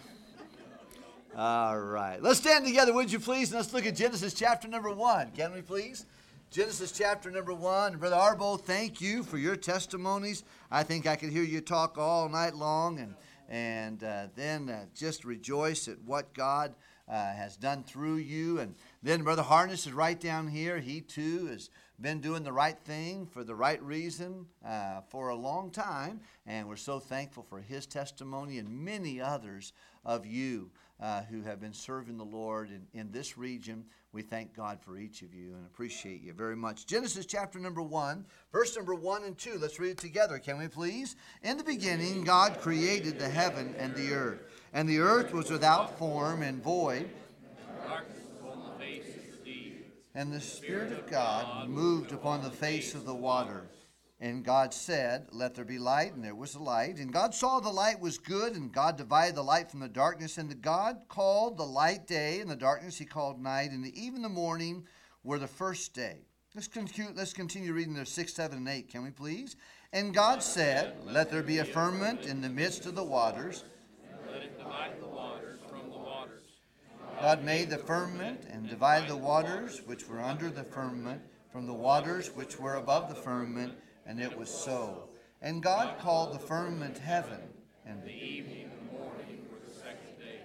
All 1.38 1.80
right. 1.80 2.22
Let's 2.22 2.40
stand 2.40 2.66
together, 2.66 2.92
would 2.94 3.10
you 3.10 3.20
please? 3.20 3.52
And 3.52 3.60
let's 3.60 3.72
look 3.74 3.86
at 3.86 3.96
Genesis 3.96 4.34
chapter 4.34 4.68
number 4.68 4.92
one. 4.92 5.32
Can 5.32 5.54
we 5.54 5.62
please? 5.62 6.06
Genesis 6.50 6.92
chapter 6.92 7.32
number 7.32 7.54
one. 7.54 7.98
Brother 7.98 8.18
Arbo, 8.18 8.60
thank 8.60 9.00
you 9.00 9.24
for 9.24 9.38
your 9.38 9.56
testimonies. 9.56 10.44
I 10.72 10.84
think 10.84 11.08
I 11.08 11.16
could 11.16 11.30
hear 11.30 11.44
you 11.44 11.62
talk 11.62 11.98
all 11.98 12.28
night 12.28 12.56
long 12.56 13.00
and 13.00 13.14
and 13.50 14.04
uh, 14.04 14.28
then 14.36 14.70
uh, 14.70 14.86
just 14.94 15.24
rejoice 15.24 15.88
at 15.88 16.02
what 16.06 16.34
God 16.34 16.74
uh, 17.08 17.14
has 17.14 17.56
done 17.56 17.84
through 17.84 18.18
you. 18.18 18.60
And 18.60 18.76
then 19.08 19.24
Brother 19.24 19.44
Harness 19.44 19.88
is 19.88 19.94
right 19.94 20.20
down 20.20 20.48
here. 20.48 20.80
He 20.80 21.00
too 21.00 21.48
has 21.48 21.70
been 22.00 22.20
doing 22.20 22.44
the 22.44 22.52
right 22.52 22.78
thing 22.78 23.26
for 23.26 23.44
the 23.44 23.56
right 23.56 23.82
reason 23.82 24.46
uh, 24.66 25.02
for 25.08 25.30
a 25.30 25.36
long 25.36 25.72
time, 25.72 26.20
and 26.46 26.68
we're 26.68 26.76
so 26.76 27.00
thankful 27.00 27.44
for 27.44 27.60
his 27.60 27.86
testimony 27.86 28.58
and 28.58 28.70
many 28.70 29.22
others 29.22 29.72
of 30.04 30.26
you 30.26 30.70
uh, 31.00 31.22
who 31.24 31.42
have 31.42 31.62
been 31.62 31.74
serving 31.74 32.18
the 32.18 32.26
Lord 32.26 32.70
in, 32.70 33.00
in 33.00 33.12
this 33.12 33.38
region. 33.38 33.86
We 34.12 34.24
thank 34.24 34.56
God 34.56 34.80
for 34.82 34.98
each 34.98 35.22
of 35.22 35.34
you 35.34 35.54
and 35.54 35.66
appreciate 35.66 36.22
you 36.22 36.34
very 36.34 36.56
much. 36.56 36.86
Genesis 36.86 37.26
chapter 37.26 37.60
number 37.60 37.82
one, 37.82 38.26
verse 38.52 38.76
number 38.76 38.96
one 38.96 39.24
and 39.24 39.38
two. 39.38 39.58
Let's 39.60 39.80
read 39.80 39.92
it 39.92 39.98
together, 40.00 40.38
can 40.38 40.58
we 40.58 40.68
please? 40.68 41.16
In 41.44 41.58
the 41.58 41.64
beginning, 41.64 42.24
God 42.24 42.60
created 42.60 43.20
the 43.20 43.30
heaven 43.30 43.74
and 43.78 43.96
the 43.96 44.14
earth, 44.14 44.42
and 44.74 44.88
the 44.90 45.00
earth 45.00 45.34
was 45.34 45.50
without 45.50 45.98
form 45.98 46.42
and 46.42 46.62
void. 46.62 47.10
And 50.18 50.34
the 50.34 50.42
Spirit 50.42 50.92
of 50.94 51.06
God 51.06 51.70
moved 51.70 52.12
upon 52.12 52.42
the 52.42 52.50
face 52.50 52.96
of 52.96 53.06
the 53.06 53.14
water. 53.14 53.70
And 54.20 54.44
God 54.44 54.74
said, 54.74 55.28
Let 55.32 55.54
there 55.54 55.64
be 55.64 55.78
light, 55.78 56.16
and 56.16 56.24
there 56.24 56.34
was 56.34 56.56
light. 56.56 56.98
And 56.98 57.14
God 57.14 57.36
saw 57.36 57.60
the 57.60 57.70
light 57.70 58.00
was 58.00 58.18
good, 58.18 58.56
and 58.56 58.74
God 58.74 58.98
divided 58.98 59.36
the 59.36 59.44
light 59.44 59.70
from 59.70 59.80
the 59.80 59.88
darkness. 59.88 60.40
And 60.40 60.60
God 60.60 61.02
called 61.08 61.56
the 61.56 61.68
light 61.68 62.08
day, 62.08 62.40
and 62.40 62.50
the 62.50 62.56
darkness 62.56 62.98
he 62.98 63.06
called 63.06 63.40
night. 63.40 63.70
And 63.70 63.86
the 63.86 63.94
even 63.96 64.24
the 64.24 64.28
morning 64.28 64.88
were 65.24 65.38
the 65.38 65.46
first 65.46 65.94
day. 65.94 66.26
Let's 66.56 66.68
continue, 66.68 67.12
let's 67.16 67.34
continue 67.34 67.72
reading 67.72 67.94
there 67.94 68.04
6, 68.04 68.34
7, 68.34 68.58
and 68.58 68.68
8, 68.68 68.90
can 68.90 69.04
we 69.04 69.12
please? 69.12 69.56
And 69.94 70.16
God 70.16 70.42
said, 70.42 70.96
Let 71.06 71.30
there 71.30 71.44
be 71.44 71.60
a 71.60 71.64
firmament 71.64 72.26
in 72.26 72.42
the 72.42 72.50
midst 72.50 72.88
of 72.88 72.96
the 72.96 73.04
waters. 73.04 73.66
Let 74.34 74.42
it 74.42 74.58
divide 74.58 74.94
the 75.00 75.02
the 75.02 75.06
waters. 75.06 75.07
God 77.20 77.44
made 77.44 77.70
the 77.70 77.78
firmament 77.78 78.42
and 78.52 78.70
divided 78.70 79.10
the 79.10 79.18
waters 79.18 79.82
which 79.86 80.08
were 80.08 80.22
under 80.22 80.50
the 80.50 80.64
firmament 80.64 81.22
from 81.52 81.66
the 81.66 81.74
waters 81.74 82.28
which 82.36 82.60
were 82.60 82.76
above 82.76 83.10
the 83.10 83.16
firmament 83.16 83.74
and 84.06 84.20
it 84.20 84.38
was 84.38 84.50
so. 84.50 85.10
And 85.42 85.62
God 85.62 86.00
called 86.00 86.34
the 86.34 86.40
firmament 86.40 86.98
heaven, 86.98 87.42
and 87.86 88.04
the 88.04 88.12
evening 88.12 88.64
and 88.64 88.72
the 88.72 88.98
morning 88.98 89.46
were 89.52 89.60
the 89.68 89.74
second 89.74 90.18
day. 90.20 90.42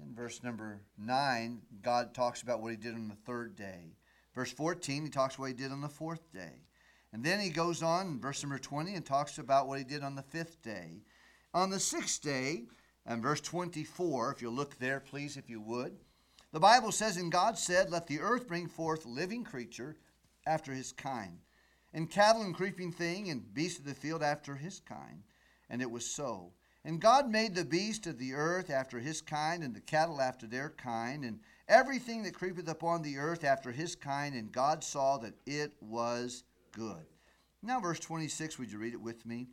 In 0.00 0.14
verse 0.14 0.42
number 0.42 0.80
9, 0.98 1.60
God 1.82 2.14
talks 2.14 2.42
about 2.42 2.60
what 2.60 2.70
he 2.70 2.76
did 2.76 2.94
on 2.94 3.08
the 3.08 3.16
third 3.26 3.56
day. 3.56 3.96
Verse 4.34 4.52
14, 4.52 5.04
he 5.04 5.10
talks 5.10 5.38
what 5.38 5.48
he 5.48 5.54
did 5.54 5.72
on 5.72 5.80
the 5.80 5.88
fourth 5.88 6.32
day. 6.32 6.66
And 7.12 7.22
then 7.22 7.40
he 7.40 7.50
goes 7.50 7.82
on 7.82 8.06
in 8.06 8.20
verse 8.20 8.42
number 8.42 8.58
20 8.58 8.94
and 8.94 9.04
talks 9.04 9.38
about 9.38 9.68
what 9.68 9.78
he 9.78 9.84
did 9.84 10.02
on 10.02 10.14
the 10.14 10.22
fifth 10.22 10.62
day. 10.62 11.02
On 11.52 11.68
the 11.68 11.80
sixth 11.80 12.22
day, 12.22 12.64
and 13.06 13.22
verse 13.22 13.40
24, 13.40 14.32
if 14.32 14.42
you'll 14.42 14.52
look 14.52 14.78
there, 14.78 15.00
please, 15.00 15.36
if 15.36 15.50
you 15.50 15.60
would, 15.60 15.96
the 16.52 16.60
Bible 16.60 16.92
says, 16.92 17.16
And 17.16 17.32
God 17.32 17.58
said, 17.58 17.90
Let 17.90 18.06
the 18.06 18.20
earth 18.20 18.46
bring 18.46 18.68
forth 18.68 19.06
living 19.06 19.44
creature 19.44 19.96
after 20.46 20.72
his 20.72 20.92
kind 20.92 21.38
and 21.94 22.10
cattle 22.10 22.42
and 22.42 22.54
creeping 22.54 22.92
thing, 22.92 23.30
and 23.30 23.52
beasts 23.52 23.78
of 23.78 23.84
the 23.84 23.94
field 23.94 24.22
after 24.22 24.54
his 24.54 24.80
kind. 24.80 25.22
And 25.68 25.82
it 25.82 25.90
was 25.90 26.06
so. 26.06 26.52
And 26.84 27.00
God 27.00 27.30
made 27.30 27.54
the 27.54 27.64
beast 27.64 28.06
of 28.06 28.18
the 28.18 28.34
earth 28.34 28.70
after 28.70 28.98
his 28.98 29.20
kind, 29.20 29.62
and 29.62 29.74
the 29.74 29.80
cattle 29.80 30.20
after 30.20 30.46
their 30.46 30.70
kind, 30.70 31.24
and 31.24 31.40
everything 31.68 32.22
that 32.22 32.34
creepeth 32.34 32.68
upon 32.68 33.02
the 33.02 33.18
earth 33.18 33.44
after 33.44 33.70
his 33.70 33.94
kind. 33.94 34.34
And 34.34 34.50
God 34.50 34.82
saw 34.82 35.18
that 35.18 35.34
it 35.46 35.72
was 35.80 36.44
good. 36.72 37.04
Now, 37.62 37.78
verse 37.78 38.00
26, 38.00 38.58
would 38.58 38.72
you 38.72 38.78
read 38.78 38.94
it 38.94 39.00
with 39.00 39.24
me? 39.24 39.48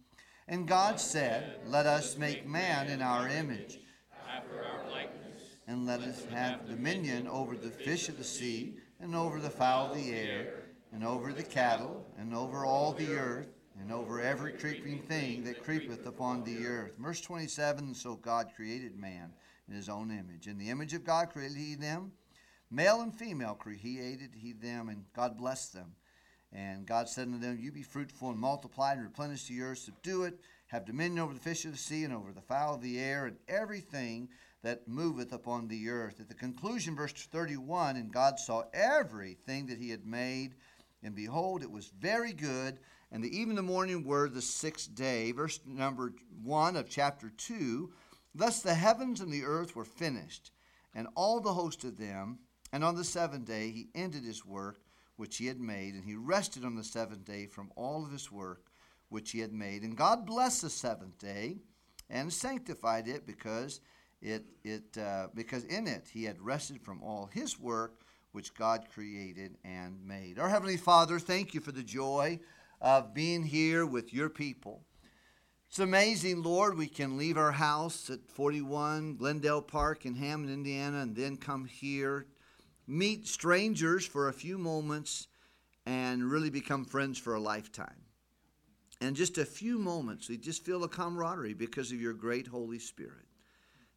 And 0.50 0.68
God 0.68 1.00
said, 1.00 1.62
Let 1.68 1.86
us 1.86 2.18
make 2.18 2.46
man 2.46 2.90
in 2.90 3.02
our 3.02 3.30
image, 3.30 3.80
after 4.36 4.66
our 4.66 4.90
likeness, 4.90 5.42
and 5.68 5.86
let 5.86 6.02
us 6.02 6.26
have 6.26 6.68
dominion 6.68 7.28
over 7.28 7.56
the 7.56 7.70
fish 7.70 8.10
of 8.10 8.18
the 8.18 8.24
sea, 8.24 8.78
and 9.00 9.16
over 9.16 9.40
the 9.40 9.50
fowl 9.50 9.92
of 9.92 9.96
the 9.96 10.12
air 10.12 10.64
and 10.92 11.04
over 11.04 11.32
the 11.32 11.44
cattle, 11.44 12.06
and 12.18 12.34
over 12.34 12.66
all 12.66 12.94
the 12.94 13.14
earth, 13.14 13.48
and 13.80 13.92
over 13.92 14.20
every 14.20 14.54
creeping 14.54 15.00
thing 15.04 15.44
that 15.44 15.64
creepeth 15.64 16.06
upon 16.06 16.44
the 16.44 16.66
earth. 16.66 16.94
Verse 16.98 17.22
27 17.22 17.94
So 17.94 18.16
God 18.16 18.50
created 18.56 18.98
man 18.98 19.32
in 19.68 19.76
his 19.76 19.88
own 19.88 20.12
image. 20.12 20.48
In 20.48 20.58
the 20.58 20.70
image 20.70 20.94
of 20.94 21.06
God 21.06 21.30
created 21.30 21.58
he 21.58 21.76
them. 21.76 22.12
Male 22.72 23.02
and 23.02 23.14
female 23.14 23.54
created 23.54 24.32
he 24.36 24.52
them, 24.52 24.90
and 24.90 25.06
God 25.16 25.38
blessed 25.38 25.74
them. 25.74 25.94
And 26.52 26.86
God 26.86 27.08
said 27.08 27.28
unto 27.28 27.40
them, 27.40 27.60
You 27.60 27.72
be 27.72 27.84
fruitful 27.84 28.30
and 28.30 28.40
multiply 28.40 28.94
and 28.94 29.04
replenish 29.04 29.48
the 29.48 29.62
earth, 29.62 29.80
subdue 29.80 30.24
it, 30.24 30.40
have 30.68 30.86
dominion 30.86 31.20
over 31.20 31.34
the 31.34 31.40
fish 31.40 31.66
of 31.66 31.72
the 31.72 31.78
sea, 31.78 32.04
and 32.04 32.14
over 32.14 32.32
the 32.32 32.42
fowl 32.42 32.76
of 32.76 32.82
the 32.82 33.00
air, 33.00 33.26
and 33.26 33.38
everything 33.48 34.30
that 34.64 34.88
moveth 34.88 35.32
upon 35.32 35.68
the 35.68 35.90
earth. 35.90 36.20
At 36.20 36.28
the 36.28 36.34
conclusion, 36.34 36.96
verse 36.96 37.14
31, 37.14 37.98
and 37.98 38.12
God 38.12 38.40
saw 38.40 38.64
everything 38.74 39.68
that 39.68 39.78
he 39.78 39.90
had 39.90 40.06
made, 40.06 40.56
and 41.04 41.16
behold, 41.16 41.62
it 41.62 41.72
was 41.72 41.88
very 41.88 42.34
good. 42.34 42.80
And 43.12 43.24
the 43.24 43.36
even 43.36 43.52
and 43.52 43.58
the 43.58 43.64
morning 43.64 44.04
were 44.04 44.30
the 44.30 44.42
sixth 44.42 44.94
day. 44.94 45.32
Verse 45.32 45.60
number 45.66 46.14
one 46.44 46.76
of 46.76 46.90
chapter 46.90 47.30
two. 47.30 47.92
Thus 48.36 48.62
the 48.62 48.76
heavens 48.76 49.22
and 49.22 49.32
the 49.32 49.46
earth 49.46 49.76
were 49.76 49.86
finished, 49.86 50.52
and 50.94 51.08
all 51.16 51.40
the 51.40 51.54
host 51.54 51.84
of 51.84 51.98
them. 51.98 52.40
And 52.72 52.84
on 52.84 52.96
the 52.96 53.04
seventh 53.04 53.46
day 53.46 53.72
he 53.72 53.90
ended 53.96 54.24
his 54.24 54.46
work 54.46 54.78
which 55.20 55.36
he 55.36 55.48
had 55.48 55.60
made, 55.60 55.96
and 55.96 56.06
he 56.06 56.16
rested 56.16 56.64
on 56.64 56.76
the 56.76 56.84
seventh 56.84 57.26
day 57.26 57.46
from 57.46 57.70
all 57.76 58.06
of 58.06 58.12
his 58.12 58.32
work 58.32 58.72
which 59.10 59.32
he 59.32 59.40
had 59.40 59.52
made. 59.52 59.84
And 59.84 59.98
God 59.98 60.26
blessed 60.26 60.62
the 60.62 60.70
seventh 60.70 61.18
day 61.18 61.58
and 62.10 62.32
sanctified 62.32 63.06
it 63.10 63.28
because 63.28 63.82
it, 64.22 64.46
it 64.64 64.98
uh, 64.98 65.28
because 65.36 65.66
in 65.66 65.88
it 65.88 66.08
he 66.10 66.24
had 66.24 66.40
rested 66.40 66.82
from 66.82 67.04
all 67.04 67.30
his 67.34 67.60
work 67.60 68.00
which 68.32 68.54
God 68.54 68.86
created 68.94 69.58
and 69.66 70.02
made. 70.06 70.40
Our 70.40 70.48
Heavenly 70.48 70.78
Father, 70.78 71.20
thank 71.20 71.54
you 71.54 71.60
for 71.60 71.74
the 71.74 71.84
joy 71.84 72.40
of 72.80 73.14
being 73.14 73.44
here 73.44 73.86
with 73.86 74.14
your 74.14 74.30
people. 74.30 74.84
It's 75.68 75.80
amazing, 75.80 76.44
Lord, 76.44 76.78
we 76.78 76.88
can 76.88 77.18
leave 77.18 77.38
our 77.38 77.52
house 77.52 78.10
at 78.10 78.26
41 78.30 79.18
Glendale 79.18 79.62
Park 79.62 80.06
in 80.06 80.16
Hammond, 80.16 80.50
Indiana, 80.50 81.02
and 81.02 81.14
then 81.14 81.36
come 81.36 81.66
here, 81.66 82.26
meet 82.90 83.28
strangers 83.28 84.04
for 84.04 84.28
a 84.28 84.34
few 84.34 84.58
moments, 84.58 85.28
and 85.86 86.24
really 86.24 86.50
become 86.50 86.84
friends 86.84 87.20
for 87.20 87.36
a 87.36 87.40
lifetime. 87.40 88.02
And 89.00 89.16
just 89.16 89.38
a 89.38 89.46
few 89.46 89.78
moments, 89.78 90.28
we 90.28 90.38
just 90.38 90.66
feel 90.66 90.84
a 90.84 90.90
camaraderie 90.90 91.54
because 91.54 91.92
of 91.92 92.02
your 92.02 92.14
great 92.14 92.48
Holy 92.48 92.80
Spirit. 92.80 93.26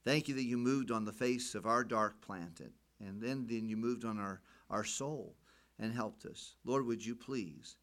Thank 0.05 0.29
you 0.29 0.35
that 0.35 0.45
you 0.45 0.59
moved 0.59 0.91
on 0.91 1.05
the 1.05 1.13
face 1.13 1.55
of 1.55 1.67
our 1.67 1.85
dark 1.85 2.21
planet 2.21 2.73
and 3.01 3.21
then, 3.21 3.47
then 3.49 3.67
you 3.67 3.77
moved 3.77 4.05
on 4.05 4.19
our, 4.19 4.43
our 4.71 4.85
soul 4.85 5.37
and 5.79 5.93
helped 5.93 6.25
us. 6.25 6.55
Lord, 6.65 6.87
would 6.87 7.05
you 7.05 7.17
please 7.17 7.77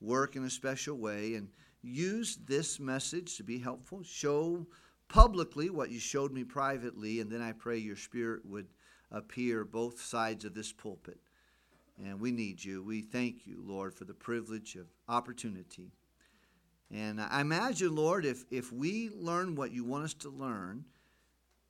work 0.00 0.36
in 0.36 0.44
a 0.44 0.50
special 0.50 0.96
way 0.96 1.34
and 1.34 1.48
use 1.82 2.38
this 2.46 2.78
message 2.78 3.36
to 3.36 3.42
be 3.42 3.58
helpful? 3.58 4.02
Show 4.02 4.66
publicly 5.08 5.70
what 5.70 5.90
you 5.90 5.98
showed 5.98 6.32
me 6.32 6.44
privately, 6.44 7.20
and 7.20 7.30
then 7.30 7.40
I 7.40 7.52
pray 7.52 7.78
your 7.78 7.96
spirit 7.96 8.44
would 8.44 8.66
appear 9.10 9.64
both 9.64 10.00
sides 10.00 10.44
of 10.44 10.54
this 10.54 10.72
pulpit. 10.72 11.18
And 12.04 12.20
we 12.20 12.30
need 12.30 12.62
you. 12.62 12.82
We 12.82 13.02
thank 13.02 13.46
you, 13.46 13.62
Lord, 13.64 13.94
for 13.94 14.04
the 14.04 14.14
privilege 14.14 14.76
of 14.76 14.86
opportunity. 15.08 15.92
And 16.92 17.20
I 17.20 17.40
imagine, 17.40 17.94
Lord, 17.96 18.24
if, 18.24 18.44
if 18.50 18.72
we 18.72 19.10
learn 19.10 19.54
what 19.54 19.72
you 19.72 19.84
want 19.84 20.04
us 20.04 20.14
to 20.14 20.28
learn, 20.28 20.84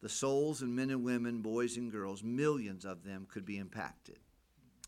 the 0.03 0.09
souls 0.09 0.63
and 0.63 0.75
men 0.75 0.91
and 0.91 1.05
women, 1.05 1.41
boys 1.41 1.77
and 1.77 1.91
girls, 1.91 2.23
millions 2.23 2.85
of 2.85 3.03
them 3.05 3.27
could 3.31 3.45
be 3.45 3.59
impacted. 3.59 4.19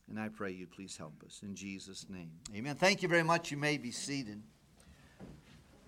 And 0.08 0.18
I 0.18 0.28
pray 0.28 0.52
you 0.52 0.66
please 0.66 0.96
help 0.96 1.22
us 1.24 1.40
in 1.42 1.54
Jesus' 1.54 2.06
name. 2.08 2.32
Amen. 2.54 2.76
Thank 2.76 3.02
you 3.02 3.08
very 3.08 3.22
much. 3.22 3.50
You 3.50 3.56
may 3.58 3.78
be 3.78 3.90
seated. 3.90 4.42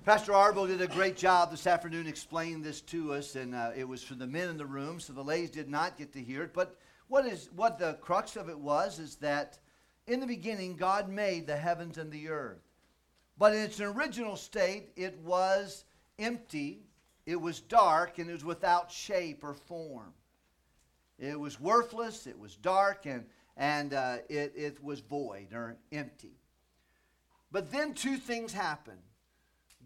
Pastor 0.05 0.33
Arbo 0.33 0.67
did 0.67 0.81
a 0.81 0.87
great 0.87 1.17
job 1.17 1.51
this 1.51 1.67
afternoon 1.67 2.07
explaining 2.07 2.63
this 2.63 2.81
to 2.81 3.13
us, 3.13 3.37
and 3.37 3.55
uh, 3.55 3.71
it 3.77 3.87
was 3.87 4.03
for 4.03 4.15
the 4.15 4.27
men 4.27 4.49
in 4.49 4.57
the 4.57 4.67
room, 4.67 4.99
so 4.99 5.13
the 5.13 5.23
ladies 5.23 5.51
did 5.51 5.69
not 5.69 5.99
get 5.99 6.13
to 6.15 6.23
hear 6.23 6.43
it. 6.43 6.55
But 6.55 6.77
what 7.09 7.27
is 7.27 7.51
what 7.55 7.79
the 7.79 7.99
crux 8.01 8.37
of 8.37 8.49
it 8.49 8.59
was 8.59 8.99
is 8.99 9.17
that 9.17 9.59
in 10.07 10.21
the 10.21 10.27
beginning 10.27 10.77
God 10.77 11.09
made 11.09 11.47
the 11.47 11.57
heavens 11.57 11.99
and 11.99 12.11
the 12.11 12.29
earth, 12.29 12.63
but 13.39 13.55
in 13.55 13.61
its 13.61 13.81
original 13.81 14.37
state 14.37 14.91
it 14.97 15.19
was 15.19 15.85
empty 16.19 16.85
it 17.27 17.41
was 17.41 17.61
dark 17.61 18.19
and 18.19 18.29
it 18.29 18.33
was 18.33 18.45
without 18.45 18.91
shape 18.91 19.45
or 19.45 19.55
form. 19.55 20.13
It 21.19 21.39
was 21.39 21.61
worthless, 21.61 22.27
it 22.27 22.39
was 22.39 22.57
dark, 22.57 23.07
and, 23.07 23.25
and 23.57 23.93
uh, 23.93 24.17
it, 24.29 24.53
it 24.57 24.83
was 24.83 25.01
void 25.01 25.53
or 25.53 25.77
empty. 25.93 26.33
But 27.53 27.71
then 27.71 27.95
two 27.95 28.17
things 28.17 28.53
happened. 28.53 29.03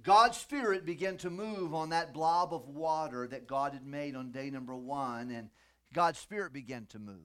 God's 0.04 0.36
Spirit 0.36 0.84
began 0.84 1.16
to 1.18 1.30
move 1.30 1.74
on 1.74 1.88
that 1.88 2.12
blob 2.12 2.52
of 2.52 2.68
water 2.68 3.26
that 3.26 3.46
God 3.46 3.72
had 3.72 3.86
made 3.86 4.14
on 4.14 4.30
day 4.30 4.50
number 4.50 4.76
one, 4.76 5.30
and 5.30 5.48
God's 5.94 6.18
Spirit 6.18 6.52
began 6.52 6.86
to 6.90 6.98
move. 6.98 7.16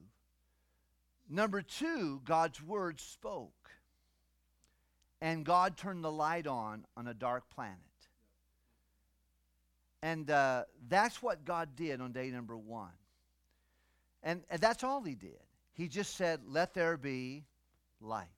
Number 1.28 1.60
two, 1.60 2.22
God's 2.24 2.62
Word 2.62 2.98
spoke, 2.98 3.70
and 5.20 5.44
God 5.44 5.76
turned 5.76 6.02
the 6.02 6.10
light 6.10 6.46
on 6.46 6.86
on 6.96 7.06
a 7.06 7.14
dark 7.14 7.50
planet. 7.50 7.76
And 10.02 10.30
uh, 10.30 10.64
that's 10.88 11.22
what 11.22 11.44
God 11.44 11.76
did 11.76 12.00
on 12.00 12.12
day 12.12 12.30
number 12.30 12.56
one. 12.56 12.88
And, 14.22 14.42
and 14.50 14.58
that's 14.60 14.82
all 14.82 15.02
he 15.02 15.14
did. 15.14 15.38
He 15.74 15.88
just 15.88 16.16
said, 16.16 16.40
Let 16.46 16.72
there 16.72 16.96
be 16.96 17.44
light. 18.00 18.28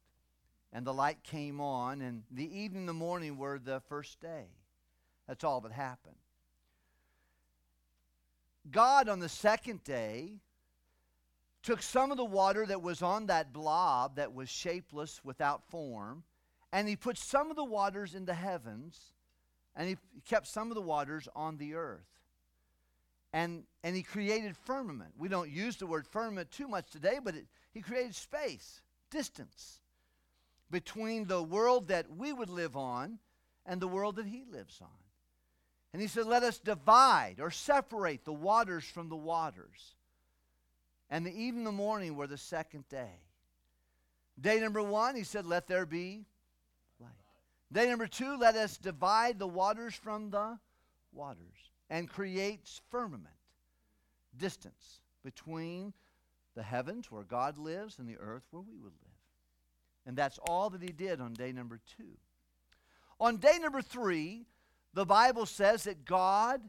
And 0.72 0.86
the 0.86 0.94
light 0.94 1.22
came 1.22 1.60
on, 1.60 2.00
and 2.00 2.22
the 2.30 2.44
evening 2.44 2.82
and 2.82 2.88
the 2.88 2.94
morning 2.94 3.36
were 3.36 3.58
the 3.58 3.80
first 3.88 4.20
day. 4.20 4.46
That's 5.28 5.44
all 5.44 5.60
that 5.60 5.72
happened. 5.72 6.16
God, 8.70 9.08
on 9.08 9.18
the 9.18 9.28
second 9.28 9.84
day, 9.84 10.40
took 11.62 11.82
some 11.82 12.10
of 12.10 12.16
the 12.16 12.24
water 12.24 12.64
that 12.64 12.80
was 12.80 13.02
on 13.02 13.26
that 13.26 13.52
blob 13.52 14.16
that 14.16 14.32
was 14.34 14.48
shapeless 14.48 15.20
without 15.22 15.62
form, 15.68 16.22
and 16.72 16.88
he 16.88 16.96
put 16.96 17.18
some 17.18 17.50
of 17.50 17.56
the 17.56 17.64
waters 17.64 18.14
in 18.14 18.24
the 18.24 18.34
heavens, 18.34 19.12
and 19.76 19.88
he 19.88 19.96
kept 20.26 20.46
some 20.46 20.70
of 20.70 20.74
the 20.74 20.80
waters 20.80 21.28
on 21.36 21.58
the 21.58 21.74
earth. 21.74 22.08
And, 23.34 23.64
and 23.82 23.94
he 23.94 24.02
created 24.02 24.56
firmament. 24.56 25.12
We 25.18 25.28
don't 25.28 25.50
use 25.50 25.76
the 25.76 25.86
word 25.86 26.06
firmament 26.06 26.50
too 26.50 26.68
much 26.68 26.90
today, 26.90 27.18
but 27.22 27.34
it, 27.34 27.46
he 27.72 27.80
created 27.80 28.14
space, 28.14 28.80
distance 29.10 29.81
between 30.72 31.26
the 31.26 31.42
world 31.42 31.88
that 31.88 32.10
we 32.10 32.32
would 32.32 32.48
live 32.48 32.76
on 32.76 33.18
and 33.66 33.80
the 33.80 33.86
world 33.86 34.16
that 34.16 34.26
he 34.26 34.42
lives 34.50 34.78
on. 34.80 34.88
And 35.92 36.00
he 36.00 36.08
said, 36.08 36.26
Let 36.26 36.42
us 36.42 36.58
divide 36.58 37.36
or 37.38 37.52
separate 37.52 38.24
the 38.24 38.32
waters 38.32 38.82
from 38.82 39.08
the 39.08 39.16
waters. 39.16 39.94
And 41.10 41.26
the 41.26 41.30
even 41.30 41.62
the 41.62 41.70
morning 41.70 42.16
were 42.16 42.26
the 42.26 42.38
second 42.38 42.88
day. 42.88 43.20
Day 44.40 44.58
number 44.58 44.82
one, 44.82 45.14
he 45.14 45.24
said, 45.24 45.46
Let 45.46 45.68
there 45.68 45.84
be 45.84 46.24
light. 46.98 47.10
Day 47.70 47.88
number 47.88 48.06
two, 48.06 48.38
let 48.38 48.56
us 48.56 48.78
divide 48.78 49.38
the 49.38 49.46
waters 49.46 49.94
from 49.94 50.30
the 50.30 50.58
waters 51.12 51.70
and 51.90 52.08
creates 52.08 52.80
firmament, 52.90 53.28
distance 54.38 55.02
between 55.22 55.92
the 56.54 56.62
heavens 56.62 57.10
where 57.10 57.24
God 57.24 57.58
lives 57.58 57.98
and 57.98 58.08
the 58.08 58.16
earth 58.18 58.44
where 58.50 58.62
we 58.62 58.78
would 58.78 58.92
live. 58.92 59.01
And 60.06 60.16
that's 60.16 60.38
all 60.46 60.70
that 60.70 60.82
he 60.82 60.92
did 60.92 61.20
on 61.20 61.34
day 61.34 61.52
number 61.52 61.80
two. 61.96 62.18
On 63.20 63.36
day 63.36 63.58
number 63.60 63.82
three, 63.82 64.46
the 64.94 65.06
Bible 65.06 65.46
says 65.46 65.84
that 65.84 66.04
God 66.04 66.60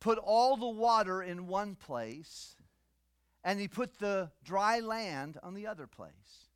put 0.00 0.18
all 0.18 0.56
the 0.56 0.68
water 0.68 1.22
in 1.22 1.46
one 1.46 1.76
place 1.76 2.56
and 3.44 3.60
he 3.60 3.68
put 3.68 3.98
the 3.98 4.30
dry 4.42 4.80
land 4.80 5.38
on 5.42 5.54
the 5.54 5.66
other 5.66 5.86
place. 5.86 6.48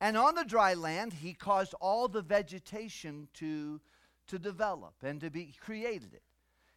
And 0.00 0.16
on 0.16 0.34
the 0.34 0.44
dry 0.44 0.74
land, 0.74 1.12
he 1.12 1.34
caused 1.34 1.74
all 1.80 2.08
the 2.08 2.22
vegetation 2.22 3.28
to, 3.34 3.80
to 4.28 4.38
develop 4.38 4.94
and 5.02 5.20
to 5.20 5.30
be 5.30 5.52
created 5.60 6.14
it. 6.14 6.22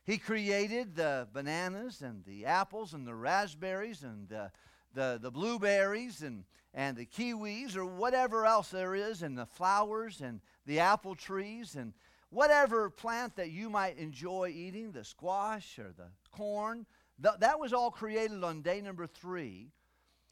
He 0.04 0.18
created 0.18 0.96
the 0.96 1.28
bananas 1.34 2.02
and 2.02 2.24
the 2.26 2.46
apples 2.46 2.94
and 2.94 3.06
the 3.06 3.16
raspberries 3.16 4.04
and 4.04 4.30
the, 4.30 4.52
the, 4.98 5.20
the 5.22 5.30
blueberries 5.30 6.24
and, 6.24 6.44
and 6.74 6.98
the 6.98 7.06
kiwis 7.06 7.76
or 7.76 7.86
whatever 7.86 8.48
else 8.48 8.70
there 8.70 8.96
is, 8.96 9.22
and 9.22 9.38
the 9.38 9.46
flowers 9.46 10.22
and 10.22 10.42
the 10.66 10.80
apple 10.80 11.14
trees 11.14 11.76
and 11.76 11.94
whatever 12.32 12.90
plant 12.90 13.36
that 13.36 13.52
you 13.52 13.70
might 13.70 13.98
enjoy 13.98 14.52
eating, 14.54 14.92
the 14.92 15.04
squash 15.04 15.78
or 15.78 15.94
the 15.96 16.10
corn. 16.32 16.88
Th- 17.22 17.36
that 17.40 17.60
was 17.60 17.74
all 17.74 17.92
created 17.92 18.44
on 18.44 18.64
day 18.64 18.82
number 18.82 19.06
three. 19.06 19.70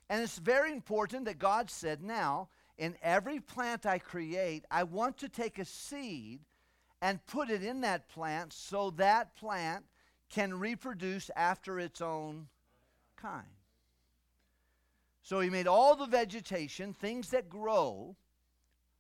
And 0.09 0.23
it's 0.23 0.39
very 0.39 0.71
important 0.71 1.25
that 1.25 1.37
God 1.37 1.69
said, 1.69 2.01
now, 2.01 2.49
in 2.77 2.95
every 3.03 3.39
plant 3.39 3.85
I 3.85 3.99
create, 3.99 4.65
I 4.71 4.83
want 4.83 5.19
to 5.19 5.29
take 5.29 5.59
a 5.59 5.65
seed 5.65 6.39
and 7.03 7.23
put 7.27 7.51
it 7.51 7.63
in 7.63 7.81
that 7.81 8.09
plant 8.09 8.51
so 8.51 8.89
that 8.97 9.35
plant 9.35 9.85
can 10.29 10.59
reproduce 10.59 11.29
after 11.35 11.79
its 11.79 12.01
own 12.01 12.47
kind. 13.15 13.54
So 15.25 15.39
he 15.39 15.49
made 15.49 15.65
all 15.65 15.95
the 15.95 16.05
vegetation, 16.05 16.93
things 16.93 17.29
that 17.29 17.49
grow 17.49 18.15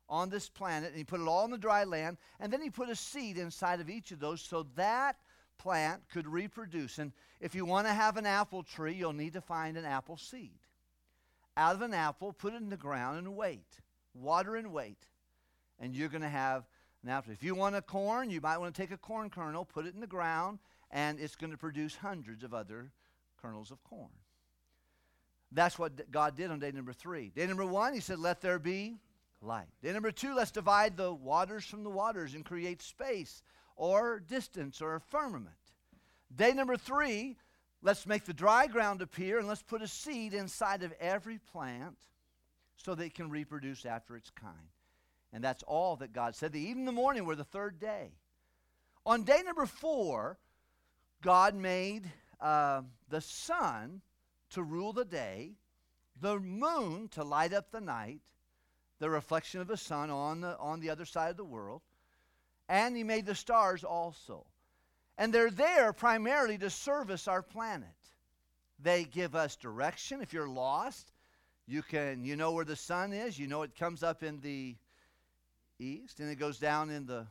on 0.09 0.31
this 0.31 0.49
planet, 0.49 0.89
and 0.89 0.97
he 0.97 1.03
put 1.03 1.21
it 1.21 1.27
all 1.27 1.45
in 1.45 1.51
the 1.51 1.57
dry 1.57 1.83
land, 1.83 2.17
and 2.39 2.51
then 2.51 2.63
he 2.63 2.71
put 2.71 2.89
a 2.89 2.95
seed 2.95 3.37
inside 3.37 3.79
of 3.79 3.91
each 3.91 4.11
of 4.11 4.19
those 4.19 4.41
so 4.41 4.65
that 4.75 5.17
plant 5.59 6.01
could 6.11 6.27
reproduce. 6.27 6.97
And 6.97 7.11
if 7.39 7.53
you 7.53 7.63
want 7.63 7.85
to 7.85 7.93
have 7.93 8.17
an 8.17 8.25
apple 8.25 8.63
tree, 8.63 8.95
you'll 8.95 9.13
need 9.13 9.33
to 9.33 9.41
find 9.41 9.77
an 9.77 9.85
apple 9.85 10.17
seed. 10.17 10.57
Out 11.57 11.75
of 11.75 11.83
an 11.83 11.93
apple, 11.93 12.33
put 12.33 12.55
it 12.55 12.61
in 12.61 12.69
the 12.69 12.75
ground 12.75 13.19
and 13.19 13.35
wait. 13.35 13.79
Water 14.15 14.55
and 14.55 14.73
wait. 14.73 14.97
And 15.79 15.95
you're 15.95 16.09
going 16.09 16.23
to 16.23 16.27
have 16.27 16.63
now, 17.03 17.21
if 17.31 17.43
you 17.43 17.53
want 17.53 17.75
a 17.75 17.83
corn, 17.83 18.31
you 18.31 18.41
might 18.41 18.57
want 18.57 18.73
to 18.73 18.81
take 18.81 18.89
a 18.89 18.97
corn 18.97 19.29
kernel, 19.29 19.63
put 19.63 19.85
it 19.85 19.93
in 19.93 19.99
the 19.99 20.07
ground, 20.07 20.57
and 20.89 21.19
it's 21.19 21.35
going 21.35 21.51
to 21.51 21.57
produce 21.57 21.95
hundreds 21.95 22.43
of 22.43 22.51
other 22.51 22.91
kernels 23.39 23.69
of 23.69 23.83
corn. 23.83 24.09
That's 25.55 25.79
what 25.79 26.11
God 26.11 26.35
did 26.35 26.51
on 26.51 26.59
day 26.59 26.71
number 26.71 26.91
three. 26.91 27.31
Day 27.33 27.47
number 27.47 27.65
one, 27.65 27.93
He 27.93 28.01
said, 28.01 28.19
Let 28.19 28.41
there 28.41 28.59
be 28.59 28.97
light. 29.41 29.69
Day 29.81 29.93
number 29.93 30.11
two, 30.11 30.35
let's 30.35 30.51
divide 30.51 30.97
the 30.97 31.13
waters 31.13 31.63
from 31.63 31.83
the 31.83 31.89
waters 31.89 32.33
and 32.33 32.43
create 32.43 32.81
space 32.81 33.41
or 33.77 34.19
distance 34.19 34.81
or 34.81 34.99
firmament. 34.99 35.55
Day 36.35 36.51
number 36.51 36.75
three, 36.75 37.37
let's 37.81 38.05
make 38.05 38.25
the 38.25 38.33
dry 38.33 38.67
ground 38.67 39.01
appear 39.01 39.39
and 39.39 39.47
let's 39.47 39.63
put 39.63 39.81
a 39.81 39.87
seed 39.87 40.33
inside 40.33 40.83
of 40.83 40.93
every 40.99 41.37
plant 41.37 41.97
so 42.75 42.93
that 42.93 43.05
it 43.05 43.15
can 43.15 43.29
reproduce 43.29 43.85
after 43.85 44.17
its 44.17 44.29
kind. 44.29 44.53
And 45.31 45.41
that's 45.43 45.63
all 45.63 45.95
that 45.97 46.11
God 46.11 46.35
said. 46.35 46.51
The 46.51 46.59
even 46.59 46.83
the 46.83 46.91
morning 46.91 47.25
were 47.25 47.35
the 47.35 47.43
third 47.45 47.79
day. 47.79 48.11
On 49.05 49.23
day 49.23 49.41
number 49.45 49.65
four, 49.65 50.37
God 51.21 51.55
made 51.55 52.11
uh, 52.41 52.81
the 53.09 53.21
sun 53.21 54.01
to 54.51 54.63
rule 54.63 54.93
the 54.93 55.05
day, 55.05 55.53
the 56.19 56.39
moon 56.39 57.07
to 57.09 57.23
light 57.23 57.53
up 57.53 57.71
the 57.71 57.81
night, 57.81 58.21
the 58.99 59.09
reflection 59.09 59.61
of 59.61 59.67
the 59.67 59.77
sun 59.77 60.09
on 60.09 60.41
the, 60.41 60.57
on 60.57 60.79
the 60.79 60.89
other 60.89 61.05
side 61.05 61.31
of 61.31 61.37
the 61.37 61.43
world, 61.43 61.81
and 62.69 62.95
He 62.95 63.03
made 63.03 63.25
the 63.25 63.35
stars 63.35 63.83
also. 63.83 64.45
And 65.17 65.33
they're 65.33 65.51
there 65.51 65.93
primarily 65.93 66.57
to 66.57 66.69
service 66.69 67.27
our 67.27 67.41
planet. 67.41 67.89
They 68.79 69.05
give 69.05 69.35
us 69.35 69.55
direction. 69.55 70.21
If 70.21 70.33
you're 70.33 70.49
lost, 70.49 71.11
you 71.67 71.81
can 71.81 72.23
you 72.23 72.35
know 72.35 72.51
where 72.51 72.65
the 72.65 72.75
sun 72.75 73.13
is. 73.13 73.39
You 73.39 73.47
know 73.47 73.63
it 73.63 73.75
comes 73.77 74.03
up 74.03 74.23
in 74.23 74.41
the 74.41 74.75
east 75.79 76.19
and 76.19 76.29
it 76.29 76.35
goes 76.35 76.59
down 76.59 76.89
in 76.89 77.05
the 77.05 77.25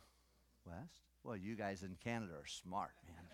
west. 0.66 1.02
Well, 1.22 1.36
you 1.36 1.54
guys 1.54 1.82
in 1.82 1.96
Canada 2.02 2.32
are 2.34 2.46
smart, 2.46 2.92
man. 3.06 3.24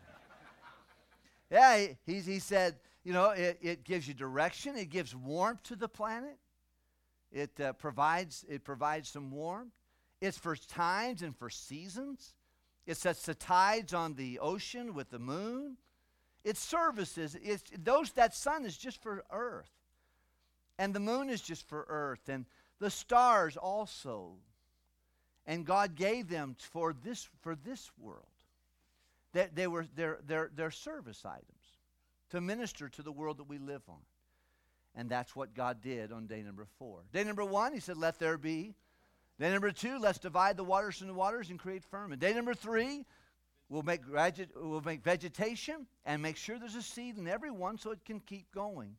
yeah, 1.51 1.94
he, 2.07 2.20
he 2.20 2.39
said, 2.39 2.77
you 3.05 3.12
know, 3.12 3.31
it, 3.31 3.59
it 3.62 3.85
gives 3.85 4.06
you 4.06 4.14
direction, 4.14 4.77
it 4.77 4.90
gives 4.90 5.14
warmth 5.14 5.62
to 5.64 5.77
the 5.77 5.89
planet, 5.89 6.39
it 7.32 7.59
uh, 7.60 7.72
provides 7.74 8.44
it 8.48 8.64
provides 8.64 9.09
some 9.09 9.31
warmth. 9.31 9.72
It's 10.20 10.36
for 10.36 10.55
times 10.56 11.22
and 11.22 11.35
for 11.36 11.48
seasons. 11.48 12.35
It 12.86 12.97
sets 12.97 13.24
the 13.24 13.35
tides 13.35 13.94
on 13.94 14.14
the 14.14 14.39
ocean 14.40 14.94
with 14.94 15.10
the 15.10 15.18
moon. 15.18 15.77
It 16.44 16.56
services. 16.56 17.36
It's 17.43 17.62
those 17.78 18.10
that 18.12 18.35
sun 18.35 18.64
is 18.64 18.77
just 18.77 19.02
for 19.02 19.24
Earth, 19.31 19.70
and 20.78 20.93
the 20.93 21.01
moon 21.01 21.31
is 21.31 21.40
just 21.40 21.68
for 21.68 21.86
Earth, 21.89 22.28
and 22.28 22.47
the 22.81 22.90
stars 22.90 23.56
also 23.56 24.39
and 25.51 25.66
God 25.66 25.97
gave 25.97 26.28
them 26.28 26.55
for 26.59 26.93
this, 26.93 27.28
for 27.40 27.56
this 27.56 27.90
world. 27.98 28.24
They, 29.32 29.48
they 29.52 29.66
were 29.66 29.85
their, 29.97 30.18
their, 30.24 30.51
their 30.55 30.70
service 30.70 31.24
items 31.24 31.60
to 32.31 32.40
minister 32.40 32.89
to 32.89 33.02
the 33.02 33.12
world 33.12 33.39
that 33.39 33.48
we 33.48 33.59
live 33.59 33.82
on. 33.89 34.01
And 34.94 35.09
that's 35.09 35.36
what 35.36 35.55
God 35.55 35.81
did 35.81 36.12
on 36.12 36.27
day 36.27 36.43
number 36.43 36.66
four. 36.78 37.02
Day 37.12 37.24
number 37.24 37.44
one, 37.44 37.73
he 37.73 37.81
said, 37.81 37.97
Let 37.97 38.19
there 38.19 38.39
be. 38.39 38.74
Day 39.39 39.51
number 39.51 39.70
two, 39.70 39.98
let's 39.98 40.19
divide 40.19 40.57
the 40.57 40.65
waters 40.65 40.98
from 40.98 41.07
the 41.07 41.15
waters 41.15 41.48
and 41.48 41.59
create 41.59 41.85
firmament. 41.85 42.20
Day 42.20 42.35
number 42.35 42.52
three, 42.52 43.07
we'll 43.69 43.82
make, 43.82 44.01
we'll 44.57 44.82
make 44.82 45.02
vegetation 45.02 45.86
and 46.05 46.20
make 46.20 46.36
sure 46.36 46.59
there's 46.59 46.74
a 46.74 46.82
seed 46.82 47.16
in 47.16 47.27
every 47.27 47.51
one 47.51 47.78
so 47.78 47.90
it 47.90 48.05
can 48.05 48.20
keep 48.20 48.52
going. 48.52 48.97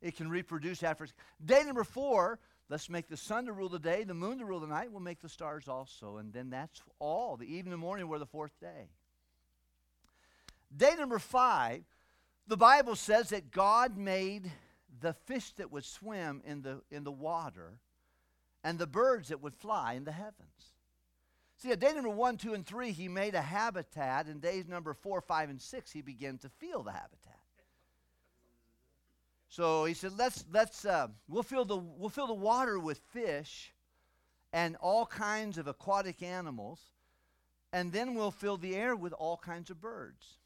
It 0.00 0.16
can 0.16 0.30
reproduce 0.30 0.82
after. 0.82 1.06
Day 1.44 1.62
number 1.64 1.84
four, 1.84 2.38
Let's 2.70 2.88
make 2.88 3.08
the 3.08 3.16
sun 3.16 3.46
to 3.46 3.52
rule 3.52 3.68
the 3.68 3.78
day, 3.78 4.04
the 4.04 4.14
moon 4.14 4.38
to 4.38 4.44
rule 4.44 4.60
the 4.60 4.66
night. 4.66 4.90
We'll 4.90 5.00
make 5.00 5.20
the 5.20 5.28
stars 5.28 5.68
also. 5.68 6.16
And 6.16 6.32
then 6.32 6.50
that's 6.50 6.80
all. 6.98 7.36
The 7.36 7.44
evening 7.44 7.74
and 7.74 7.80
morning 7.80 8.08
were 8.08 8.18
the 8.18 8.26
fourth 8.26 8.58
day. 8.58 8.88
Day 10.74 10.94
number 10.98 11.18
five, 11.18 11.84
the 12.46 12.56
Bible 12.56 12.96
says 12.96 13.30
that 13.30 13.50
God 13.50 13.96
made 13.96 14.50
the 15.00 15.14
fish 15.26 15.52
that 15.52 15.72
would 15.72 15.84
swim 15.84 16.42
in 16.44 16.62
the, 16.62 16.82
in 16.90 17.04
the 17.04 17.12
water 17.12 17.78
and 18.62 18.78
the 18.78 18.86
birds 18.86 19.28
that 19.28 19.42
would 19.42 19.54
fly 19.54 19.94
in 19.94 20.04
the 20.04 20.12
heavens. 20.12 20.74
See, 21.56 21.70
at 21.70 21.80
day 21.80 21.92
number 21.92 22.10
one, 22.10 22.36
two, 22.36 22.54
and 22.54 22.66
three, 22.66 22.92
he 22.92 23.08
made 23.08 23.34
a 23.34 23.42
habitat. 23.42 24.26
In 24.26 24.40
days 24.40 24.66
number 24.68 24.92
four, 24.92 25.20
five, 25.20 25.50
and 25.50 25.60
six, 25.60 25.92
he 25.92 26.02
began 26.02 26.38
to 26.38 26.48
feel 26.48 26.82
the 26.82 26.92
habitat. 26.92 27.32
So 29.48 29.84
he 29.84 29.94
said, 29.94 30.12
let's, 30.18 30.44
let's, 30.52 30.84
uh, 30.84 31.08
we'll, 31.28 31.44
fill 31.44 31.64
the, 31.64 31.76
we'll 31.76 32.08
fill 32.08 32.26
the 32.26 32.34
water 32.34 32.78
with 32.78 32.98
fish 33.12 33.72
and 34.52 34.76
all 34.80 35.06
kinds 35.06 35.58
of 35.58 35.68
aquatic 35.68 36.22
animals, 36.22 36.80
and 37.72 37.92
then 37.92 38.14
we'll 38.14 38.30
fill 38.32 38.56
the 38.56 38.74
air 38.74 38.96
with 38.96 39.12
all 39.12 39.36
kinds 39.36 39.70
of 39.70 39.80
birds. 39.80 40.38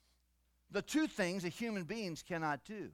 The 0.71 0.83
two 0.83 1.07
things 1.07 1.43
that 1.43 1.53
human 1.53 1.85
beings 1.85 2.23
cannot 2.23 2.65
do. 2.65 2.91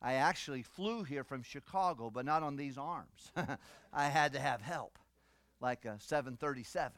I 0.00 0.14
actually 0.14 0.62
flew 0.62 1.04
here 1.04 1.24
from 1.24 1.42
Chicago, 1.42 2.10
but 2.10 2.24
not 2.24 2.42
on 2.42 2.56
these 2.56 2.78
arms. 2.78 3.32
I 3.92 4.08
had 4.08 4.34
to 4.34 4.38
have 4.38 4.60
help, 4.60 4.98
like 5.60 5.84
a 5.84 5.98
737. 6.00 6.92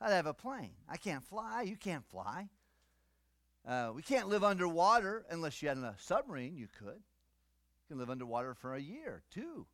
I'd 0.00 0.12
have 0.12 0.26
a 0.26 0.34
plane. 0.34 0.74
I 0.88 0.96
can't 0.96 1.24
fly. 1.24 1.62
You 1.62 1.76
can't 1.76 2.04
fly. 2.06 2.48
Uh, 3.66 3.92
we 3.94 4.02
can't 4.02 4.28
live 4.28 4.44
underwater 4.44 5.24
unless 5.30 5.62
you 5.62 5.68
had 5.68 5.78
a 5.78 5.94
submarine. 5.98 6.56
You 6.56 6.68
could. 6.78 6.88
You 6.96 7.88
can 7.88 7.98
live 7.98 8.10
underwater 8.10 8.54
for 8.54 8.74
a 8.74 8.80
year, 8.80 9.22
two. 9.30 9.66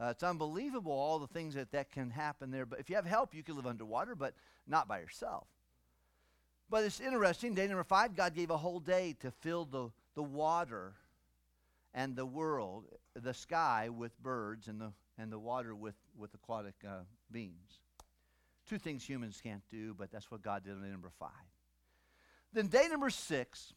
Uh, 0.00 0.06
it's 0.06 0.22
unbelievable 0.22 0.92
all 0.92 1.18
the 1.18 1.28
things 1.28 1.54
that, 1.54 1.70
that 1.72 1.92
can 1.92 2.10
happen 2.10 2.50
there. 2.50 2.66
But 2.66 2.80
if 2.80 2.90
you 2.90 2.96
have 2.96 3.06
help, 3.06 3.34
you 3.34 3.42
can 3.42 3.56
live 3.56 3.66
underwater, 3.66 4.14
but 4.14 4.34
not 4.66 4.88
by 4.88 4.98
yourself. 4.98 5.46
But 6.74 6.82
it's 6.82 6.98
interesting. 6.98 7.54
Day 7.54 7.68
number 7.68 7.84
five, 7.84 8.16
God 8.16 8.34
gave 8.34 8.50
a 8.50 8.56
whole 8.56 8.80
day 8.80 9.14
to 9.20 9.30
fill 9.30 9.64
the, 9.64 9.90
the 10.16 10.24
water 10.24 10.94
and 11.94 12.16
the 12.16 12.26
world, 12.26 12.86
the 13.14 13.32
sky 13.32 13.90
with 13.90 14.20
birds 14.20 14.66
and 14.66 14.80
the, 14.80 14.90
and 15.16 15.30
the 15.30 15.38
water 15.38 15.76
with, 15.76 15.94
with 16.18 16.34
aquatic 16.34 16.74
uh, 16.84 17.02
beings. 17.30 17.78
Two 18.68 18.78
things 18.78 19.08
humans 19.08 19.40
can't 19.40 19.62
do, 19.70 19.94
but 19.94 20.10
that's 20.10 20.32
what 20.32 20.42
God 20.42 20.64
did 20.64 20.72
on 20.72 20.82
day 20.82 20.88
number 20.88 21.12
five. 21.16 21.30
Then, 22.52 22.66
day 22.66 22.88
number 22.90 23.08
six, 23.08 23.72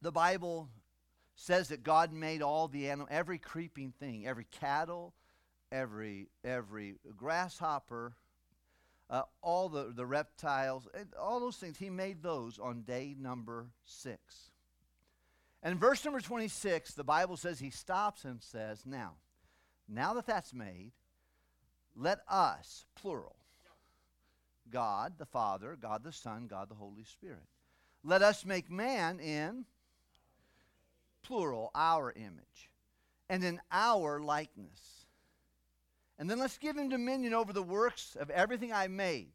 the 0.00 0.12
Bible 0.12 0.68
says 1.34 1.66
that 1.70 1.82
God 1.82 2.12
made 2.12 2.42
all 2.42 2.68
the 2.68 2.90
animal, 2.90 3.08
every 3.10 3.38
creeping 3.38 3.92
thing, 3.98 4.24
every 4.24 4.46
cattle, 4.52 5.14
every 5.72 6.28
every 6.44 6.94
grasshopper, 7.16 8.14
uh, 9.10 9.22
all 9.42 9.68
the, 9.68 9.92
the 9.94 10.06
reptiles, 10.06 10.88
all 11.20 11.40
those 11.40 11.56
things. 11.56 11.78
He 11.78 11.90
made 11.90 12.22
those 12.22 12.58
on 12.58 12.82
day 12.82 13.14
number 13.18 13.66
six. 13.84 14.50
And 15.62 15.78
verse 15.78 16.04
number 16.04 16.20
26, 16.20 16.92
the 16.94 17.04
Bible 17.04 17.36
says 17.36 17.58
he 17.58 17.70
stops 17.70 18.24
and 18.24 18.42
says, 18.42 18.82
Now, 18.84 19.14
now 19.88 20.14
that 20.14 20.26
that's 20.26 20.52
made, 20.52 20.92
let 21.96 22.18
us, 22.28 22.84
plural, 22.94 23.36
God 24.70 25.14
the 25.18 25.26
Father, 25.26 25.76
God 25.80 26.02
the 26.04 26.12
Son, 26.12 26.46
God 26.48 26.68
the 26.68 26.74
Holy 26.74 27.04
Spirit. 27.04 27.46
Let 28.02 28.20
us 28.20 28.44
make 28.44 28.70
man 28.70 29.20
in, 29.20 29.64
plural, 31.22 31.70
our 31.74 32.12
image, 32.12 32.70
and 33.30 33.42
in 33.42 33.60
our 33.72 34.20
likeness. 34.20 35.03
And 36.18 36.30
then 36.30 36.38
let's 36.38 36.58
give 36.58 36.76
him 36.76 36.88
dominion 36.88 37.34
over 37.34 37.52
the 37.52 37.62
works 37.62 38.16
of 38.18 38.30
everything 38.30 38.72
I 38.72 38.86
made. 38.88 39.32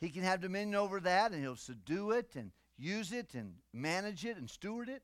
He 0.00 0.08
can 0.10 0.22
have 0.22 0.40
dominion 0.40 0.74
over 0.74 1.00
that, 1.00 1.32
and 1.32 1.40
he'll 1.40 1.56
subdue 1.56 2.10
it 2.10 2.34
and 2.34 2.50
use 2.76 3.12
it 3.12 3.34
and 3.34 3.54
manage 3.72 4.24
it 4.24 4.36
and 4.36 4.50
steward 4.50 4.88
it. 4.88 5.02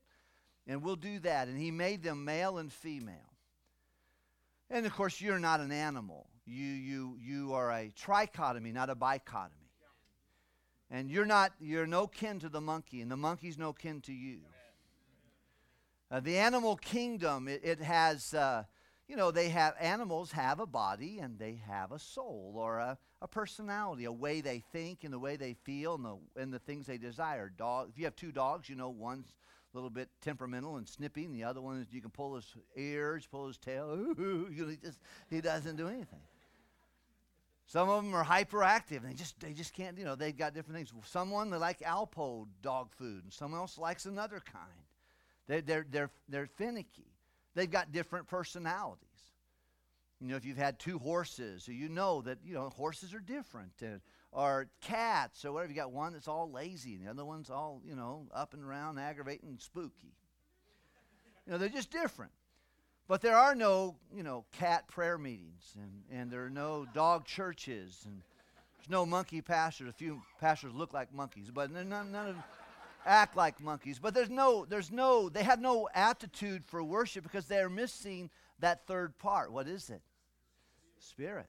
And 0.67 0.83
we'll 0.83 0.97
do 0.97 1.19
that. 1.19 1.47
And 1.47 1.57
he 1.57 1.71
made 1.71 2.03
them 2.03 2.25
male 2.25 2.57
and 2.57 2.71
female. 2.71 3.33
And 4.69 4.85
of 4.85 4.93
course, 4.93 5.19
you're 5.19 5.39
not 5.39 5.59
an 5.59 5.71
animal. 5.71 6.27
You, 6.45 6.65
you, 6.65 7.17
you 7.21 7.53
are 7.53 7.71
a 7.71 7.91
trichotomy, 7.99 8.73
not 8.73 8.89
a 8.89 8.95
bichotomy. 8.95 9.49
And 10.89 11.09
you're 11.09 11.25
not, 11.25 11.53
you're 11.59 11.87
no 11.87 12.05
kin 12.05 12.39
to 12.39 12.49
the 12.49 12.59
monkey, 12.59 13.01
and 13.01 13.09
the 13.09 13.17
monkey's 13.17 13.57
no 13.57 13.71
kin 13.71 14.01
to 14.01 14.13
you. 14.13 14.39
Uh, 16.11 16.19
the 16.19 16.37
animal 16.37 16.75
kingdom, 16.75 17.47
it, 17.47 17.61
it 17.63 17.81
has, 17.81 18.33
uh, 18.33 18.65
you 19.11 19.17
know, 19.17 19.29
they 19.29 19.49
have, 19.49 19.75
animals 19.77 20.31
have 20.31 20.61
a 20.61 20.65
body 20.65 21.19
and 21.19 21.37
they 21.37 21.61
have 21.67 21.91
a 21.91 21.99
soul 21.99 22.53
or 22.55 22.77
a, 22.77 22.97
a 23.21 23.27
personality, 23.27 24.05
a 24.05 24.11
way 24.11 24.39
they 24.39 24.63
think 24.71 25.03
and 25.03 25.11
the 25.11 25.19
way 25.19 25.35
they 25.35 25.53
feel 25.53 25.95
and 25.95 26.05
the, 26.05 26.41
and 26.41 26.53
the 26.53 26.59
things 26.59 26.87
they 26.87 26.97
desire. 26.97 27.51
Dog, 27.57 27.89
if 27.89 27.97
you 27.97 28.05
have 28.05 28.15
two 28.15 28.31
dogs, 28.31 28.69
you 28.69 28.77
know, 28.77 28.87
one's 28.87 29.33
a 29.73 29.75
little 29.75 29.89
bit 29.89 30.07
temperamental 30.21 30.77
and 30.77 30.87
snippy, 30.87 31.25
and 31.25 31.35
the 31.35 31.43
other 31.43 31.59
one 31.59 31.81
is 31.81 31.87
you 31.91 31.99
can 31.99 32.09
pull 32.09 32.35
his 32.35 32.55
ears, 32.77 33.27
pull 33.29 33.47
his 33.47 33.57
tail. 33.57 33.97
you 34.17 34.49
know, 34.49 34.67
he, 34.69 34.77
just, 34.77 34.99
he 35.29 35.41
doesn't 35.41 35.75
do 35.75 35.89
anything. 35.89 36.21
Some 37.67 37.89
of 37.89 38.05
them 38.05 38.15
are 38.15 38.23
hyperactive 38.23 39.03
and 39.03 39.09
they 39.09 39.13
just 39.13 39.37
they 39.41 39.51
just 39.51 39.73
can't, 39.73 39.97
you 39.97 40.05
know, 40.05 40.15
they've 40.15 40.37
got 40.37 40.53
different 40.53 40.77
things. 40.77 40.93
Someone 41.05 41.49
they 41.49 41.57
like 41.57 41.79
Alpo 41.79 42.47
dog 42.61 42.93
food, 42.93 43.25
and 43.25 43.33
someone 43.33 43.59
else 43.59 43.77
likes 43.77 44.05
another 44.05 44.39
kind. 44.39 44.85
They're, 45.47 45.61
they're, 45.61 45.85
they're, 45.89 46.11
they're 46.29 46.45
finicky. 46.45 47.10
They've 47.55 47.69
got 47.69 47.91
different 47.91 48.27
personalities. 48.27 49.07
You 50.19 50.27
know, 50.27 50.35
if 50.35 50.45
you've 50.45 50.57
had 50.57 50.77
two 50.79 50.99
horses, 50.99 51.67
you 51.67 51.89
know 51.89 52.21
that, 52.21 52.37
you 52.45 52.53
know, 52.53 52.69
horses 52.69 53.13
are 53.13 53.19
different. 53.19 53.71
Or 54.31 54.69
cats, 54.79 55.43
or 55.43 55.51
whatever. 55.51 55.71
You 55.71 55.75
got 55.75 55.91
one 55.91 56.13
that's 56.13 56.27
all 56.27 56.49
lazy, 56.49 56.93
and 56.93 57.05
the 57.05 57.09
other 57.09 57.25
one's 57.25 57.49
all, 57.49 57.81
you 57.85 57.95
know, 57.95 58.27
up 58.33 58.53
and 58.53 58.63
around, 58.63 58.97
aggravating, 58.97 59.57
spooky. 59.59 60.13
You 61.45 61.51
know, 61.51 61.57
they're 61.57 61.69
just 61.69 61.91
different. 61.91 62.31
But 63.07 63.19
there 63.21 63.35
are 63.35 63.55
no, 63.55 63.97
you 64.15 64.23
know, 64.23 64.45
cat 64.53 64.87
prayer 64.87 65.17
meetings, 65.17 65.75
and, 65.75 66.03
and 66.17 66.31
there 66.31 66.45
are 66.45 66.49
no 66.49 66.85
dog 66.93 67.25
churches, 67.25 68.03
and 68.05 68.21
there's 68.77 68.89
no 68.89 69.05
monkey 69.05 69.41
pastors. 69.41 69.89
A 69.89 69.93
few 69.93 70.21
pastors 70.39 70.73
look 70.73 70.93
like 70.93 71.13
monkeys, 71.13 71.51
but 71.53 71.69
none, 71.71 71.89
none 71.89 72.15
of 72.15 72.35
act 73.05 73.35
like 73.35 73.61
monkeys. 73.61 73.99
But 73.99 74.13
there's 74.13 74.29
no, 74.29 74.65
there's 74.65 74.91
no, 74.91 75.29
they 75.29 75.43
have 75.43 75.59
no 75.59 75.87
aptitude 75.93 76.65
for 76.65 76.83
worship 76.83 77.23
because 77.23 77.45
they 77.45 77.59
are 77.59 77.69
missing 77.69 78.29
that 78.59 78.87
third 78.87 79.17
part. 79.17 79.51
What 79.51 79.67
is 79.67 79.89
it? 79.89 80.01
Spirit. 80.99 81.47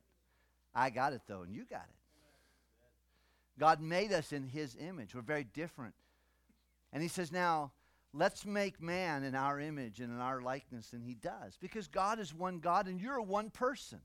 I 0.74 0.90
got 0.90 1.12
it 1.12 1.22
though, 1.26 1.42
and 1.42 1.54
you 1.54 1.64
got 1.64 1.84
it. 1.88 2.02
God 3.58 3.80
made 3.80 4.12
us 4.12 4.32
in 4.32 4.44
his 4.44 4.76
image. 4.80 5.14
We're 5.14 5.20
very 5.20 5.44
different. 5.44 5.94
And 6.92 7.02
he 7.02 7.08
says, 7.08 7.30
now, 7.30 7.72
let's 8.12 8.44
make 8.44 8.80
man 8.80 9.24
in 9.24 9.34
our 9.34 9.60
image 9.60 10.00
and 10.00 10.12
in 10.12 10.20
our 10.20 10.40
likeness. 10.40 10.92
And 10.92 11.04
he 11.04 11.14
does. 11.14 11.58
Because 11.60 11.86
God 11.86 12.18
is 12.18 12.34
one 12.34 12.58
God 12.58 12.86
and 12.86 13.00
you're 13.00 13.20
one 13.20 13.50
person. 13.50 14.00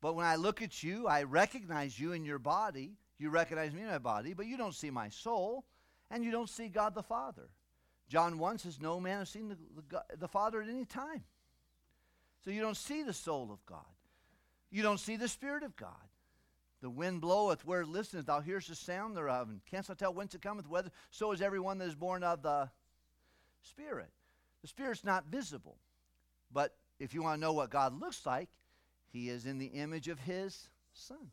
But 0.00 0.16
when 0.16 0.26
I 0.26 0.36
look 0.36 0.60
at 0.60 0.82
you, 0.82 1.06
I 1.06 1.22
recognize 1.22 1.98
you 1.98 2.12
in 2.12 2.24
your 2.24 2.38
body. 2.38 2.96
You 3.18 3.30
recognize 3.30 3.72
me 3.72 3.82
in 3.82 3.88
my 3.88 3.98
body, 3.98 4.34
but 4.34 4.46
you 4.46 4.56
don't 4.56 4.74
see 4.74 4.90
my 4.90 5.08
soul 5.08 5.64
and 6.14 6.24
you 6.24 6.30
don't 6.30 6.48
see 6.48 6.68
God 6.68 6.94
the 6.94 7.02
Father. 7.02 7.48
John 8.08 8.38
1 8.38 8.58
says, 8.58 8.80
No 8.80 9.00
man 9.00 9.18
has 9.18 9.30
seen 9.30 9.48
the, 9.48 9.56
the, 9.90 10.16
the 10.16 10.28
Father 10.28 10.62
at 10.62 10.68
any 10.68 10.84
time. 10.84 11.24
So 12.44 12.50
you 12.50 12.60
don't 12.60 12.76
see 12.76 13.02
the 13.02 13.12
soul 13.12 13.50
of 13.52 13.66
God. 13.66 13.80
You 14.70 14.82
don't 14.82 15.00
see 15.00 15.16
the 15.16 15.26
Spirit 15.26 15.64
of 15.64 15.74
God. 15.74 15.90
The 16.82 16.90
wind 16.90 17.20
bloweth 17.20 17.66
where 17.66 17.80
it 17.80 17.88
listeneth, 17.88 18.26
thou 18.26 18.40
hearest 18.40 18.68
the 18.68 18.76
sound 18.76 19.16
thereof, 19.16 19.48
and 19.48 19.60
canst 19.64 19.88
not 19.88 19.98
tell 19.98 20.14
whence 20.14 20.34
it 20.34 20.42
cometh, 20.42 20.68
whether 20.68 20.90
so 21.10 21.32
is 21.32 21.42
everyone 21.42 21.78
that 21.78 21.88
is 21.88 21.94
born 21.96 22.22
of 22.22 22.42
the 22.42 22.70
Spirit. 23.62 24.10
The 24.62 24.68
Spirit's 24.68 25.02
not 25.02 25.26
visible. 25.26 25.78
But 26.52 26.76
if 27.00 27.12
you 27.12 27.22
want 27.24 27.38
to 27.38 27.40
know 27.40 27.54
what 27.54 27.70
God 27.70 27.98
looks 27.98 28.24
like, 28.24 28.50
He 29.10 29.30
is 29.30 29.46
in 29.46 29.58
the 29.58 29.66
image 29.66 30.06
of 30.06 30.20
His 30.20 30.68
Son. 30.92 31.32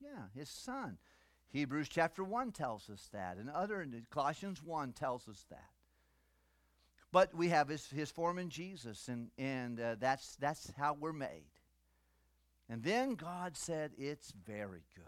Yeah, 0.00 0.26
His 0.36 0.48
Son. 0.48 0.98
Hebrews 1.52 1.88
chapter 1.88 2.22
1 2.22 2.52
tells 2.52 2.88
us 2.88 3.08
that, 3.12 3.36
and 3.36 3.50
other 3.50 3.86
Colossians 4.10 4.62
1 4.62 4.92
tells 4.92 5.28
us 5.28 5.44
that. 5.50 5.70
But 7.12 7.34
we 7.34 7.48
have 7.48 7.68
his, 7.68 7.86
his 7.88 8.10
form 8.10 8.38
in 8.38 8.50
Jesus, 8.50 9.08
and, 9.08 9.30
and 9.36 9.80
uh, 9.80 9.96
that's, 9.98 10.36
that's 10.36 10.72
how 10.78 10.96
we're 10.98 11.12
made. 11.12 11.50
And 12.68 12.84
then 12.84 13.16
God 13.16 13.56
said, 13.56 13.90
It's 13.98 14.32
very 14.46 14.82
good. 14.94 15.04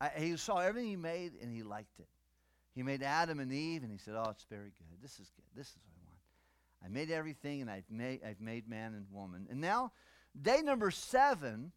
I, 0.00 0.10
he 0.20 0.36
saw 0.36 0.58
everything 0.58 0.88
he 0.88 0.96
made, 0.96 1.32
and 1.42 1.52
he 1.52 1.64
liked 1.64 1.98
it. 1.98 2.06
He 2.76 2.84
made 2.84 3.02
Adam 3.02 3.40
and 3.40 3.52
Eve, 3.52 3.82
and 3.82 3.90
he 3.90 3.98
said, 3.98 4.14
Oh, 4.16 4.30
it's 4.30 4.46
very 4.48 4.70
good. 4.78 5.02
This 5.02 5.18
is 5.18 5.32
good. 5.34 5.46
This 5.56 5.66
is 5.66 5.78
what 5.84 5.94
I 5.96 6.04
want. 6.06 6.18
I 6.84 6.96
made 6.96 7.10
everything, 7.12 7.60
and 7.60 7.68
I've 7.68 7.90
made, 7.90 8.20
I've 8.24 8.40
made 8.40 8.68
man 8.68 8.94
and 8.94 9.06
woman. 9.10 9.48
And 9.50 9.60
now, 9.60 9.90
day 10.40 10.60
number 10.62 10.92
seven, 10.92 11.72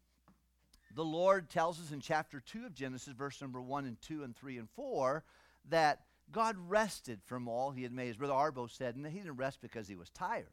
the 0.94 1.04
Lord 1.04 1.48
tells 1.48 1.80
us 1.80 1.92
in 1.92 2.00
chapter 2.00 2.40
2 2.40 2.66
of 2.66 2.74
Genesis, 2.74 3.14
verse 3.14 3.40
number 3.40 3.60
1 3.60 3.86
and 3.86 4.00
2 4.02 4.24
and 4.24 4.36
3 4.36 4.58
and 4.58 4.70
4, 4.70 5.24
that 5.70 6.00
God 6.30 6.56
rested 6.68 7.20
from 7.24 7.48
all 7.48 7.70
he 7.70 7.82
had 7.82 7.92
made. 7.92 8.10
As 8.10 8.16
Brother 8.16 8.34
Arbo 8.34 8.70
said, 8.70 8.96
and 8.96 9.06
he 9.06 9.18
didn't 9.18 9.36
rest 9.36 9.60
because 9.60 9.88
he 9.88 9.94
was 9.94 10.10
tired. 10.10 10.46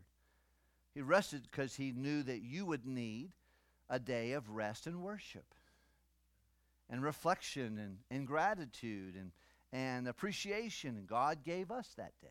He 0.94 1.02
rested 1.02 1.44
because 1.44 1.76
he 1.76 1.92
knew 1.92 2.24
that 2.24 2.42
you 2.42 2.66
would 2.66 2.86
need 2.86 3.32
a 3.90 4.00
day 4.00 4.34
of 4.34 4.50
rest 4.50 4.88
and 4.88 5.02
worship 5.02 5.46
and 6.90 7.04
reflection 7.04 7.78
and, 7.78 7.98
and 8.10 8.28
gratitude 8.28 9.16
and, 9.16 9.32
and 9.72 10.08
appreciation. 10.08 10.98
And 10.98 11.08
God 11.08 11.44
gave 11.44 11.72
us 11.72 11.90
that 11.98 12.14
day 12.22 12.28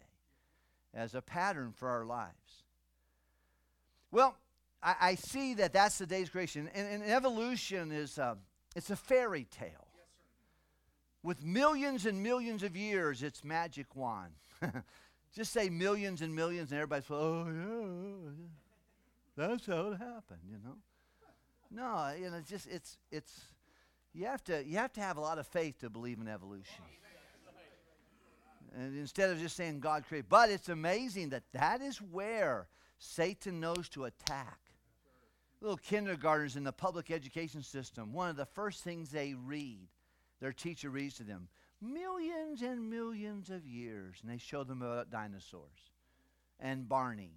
as 0.95 1.15
a 1.15 1.23
pattern 1.23 1.73
for 1.73 1.89
our 1.89 2.05
lives. 2.05 2.65
Well, 4.11 4.37
I, 4.83 4.95
I 5.01 5.15
see 5.17 5.55
that 5.55 5.73
that's 5.73 5.99
the 5.99 6.07
day's 6.07 6.29
creation. 6.29 6.71
And, 6.75 7.03
and 7.03 7.11
evolution 7.11 7.91
is 7.93 8.19
a, 8.19 8.37
it's 8.77 8.91
a 8.91 8.97
fairy 8.97 9.47
tale. 9.51 9.87
With 11.23 11.45
millions 11.45 12.07
and 12.07 12.23
millions 12.23 12.63
of 12.63 12.77
years, 12.77 13.23
it's 13.23 13.45
magic 13.45 13.95
wand. 13.97 14.33
Just 15.35 15.53
say 15.53 15.69
millions 15.69 16.23
and 16.23 16.35
millions, 16.35 16.71
and 16.71 16.81
everybody's, 16.81 17.11
like, 17.11 17.21
oh, 17.21 17.47
yeah, 17.47 18.31
that's 19.37 19.67
how 19.67 19.93
it 19.93 19.99
happened, 19.99 20.41
you 20.49 20.59
know. 20.65 20.77
No, 21.71 22.15
you 22.19 22.31
know, 22.31 22.39
it's 22.39 22.49
just 22.49 22.67
it's 22.67 22.97
it's 23.11 23.43
you 24.15 24.25
have 24.25 24.43
to 24.45 24.65
you 24.65 24.79
have 24.79 24.93
to 24.95 25.01
have 25.01 25.19
a 25.19 25.21
lot 25.21 25.39
of 25.39 25.47
faith 25.47 25.79
to 25.81 25.91
believe 25.91 26.19
in 26.19 26.27
evolution. 26.27 26.83
and 28.75 28.99
instead 28.99 29.31
of 29.31 29.39
just 29.39 29.55
saying 29.55 29.81
God 29.81 30.05
created. 30.07 30.29
But 30.29 30.51
it's 30.51 30.71
amazing 30.71 31.29
that 31.31 31.43
that 31.53 31.83
is 31.83 31.99
where 31.99 32.69
Satan 32.99 33.61
knows 33.61 33.89
to 33.91 34.05
attack. 34.05 34.59
Little 35.61 35.77
kindergartners 35.77 36.57
in 36.57 36.65
the 36.65 36.73
public 36.73 37.11
education 37.11 37.63
system, 37.63 38.13
one 38.13 38.31
of 38.31 38.37
the 38.37 38.47
first 38.47 38.85
things 38.85 39.11
they 39.11 39.35
read, 39.35 39.89
their 40.41 40.53
teacher 40.53 40.89
reads 40.89 41.17
to 41.17 41.25
them, 41.25 41.49
millions 41.81 42.63
and 42.63 42.89
millions 42.89 43.51
of 43.51 43.67
years, 43.67 44.19
and 44.23 44.31
they 44.31 44.39
show 44.39 44.63
them 44.63 44.83
about 44.83 45.11
dinosaurs 45.11 45.91
and 46.61 46.89
Barney. 46.89 47.33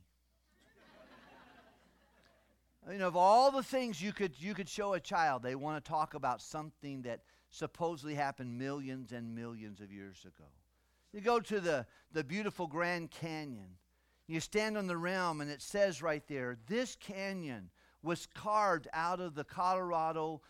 you 2.91 2.99
know, 2.99 3.07
of 3.07 3.15
all 3.15 3.52
the 3.52 3.64
things 3.64 4.02
you 4.02 4.14
could 4.14 4.39
you 4.39 4.53
could 4.53 4.69
show 4.69 4.93
a 4.93 4.99
child, 4.99 5.41
they 5.41 5.56
want 5.56 5.84
to 5.84 5.89
talk 5.89 6.14
about 6.14 6.41
something 6.41 7.02
that 7.02 7.22
supposedly 7.49 8.15
happened 8.15 8.57
millions 8.57 9.11
and 9.11 9.35
millions 9.35 9.81
of 9.81 9.91
years 9.91 10.23
ago. 10.26 10.48
You 11.14 11.22
go 11.22 11.39
to 11.41 11.60
the, 11.60 11.85
the 12.14 12.23
beautiful 12.23 12.68
Grand 12.68 13.11
Canyon. 13.11 13.77
You 14.27 14.39
stand 14.39 14.77
on 14.77 14.88
the 14.88 14.95
rim, 14.95 15.41
and 15.41 15.52
it 15.52 15.61
says 15.61 16.02
right 16.02 16.23
there, 16.27 16.57
this 16.68 16.95
canyon 16.95 17.69
was 18.03 18.28
carved 18.34 18.88
out 18.94 19.19
of 19.19 19.36
the 19.36 19.44
Colorado 19.44 20.41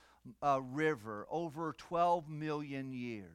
uh, 0.41 0.59
River 0.61 1.25
over 1.29 1.73
12 1.77 2.29
million 2.29 2.93
years. 2.93 3.25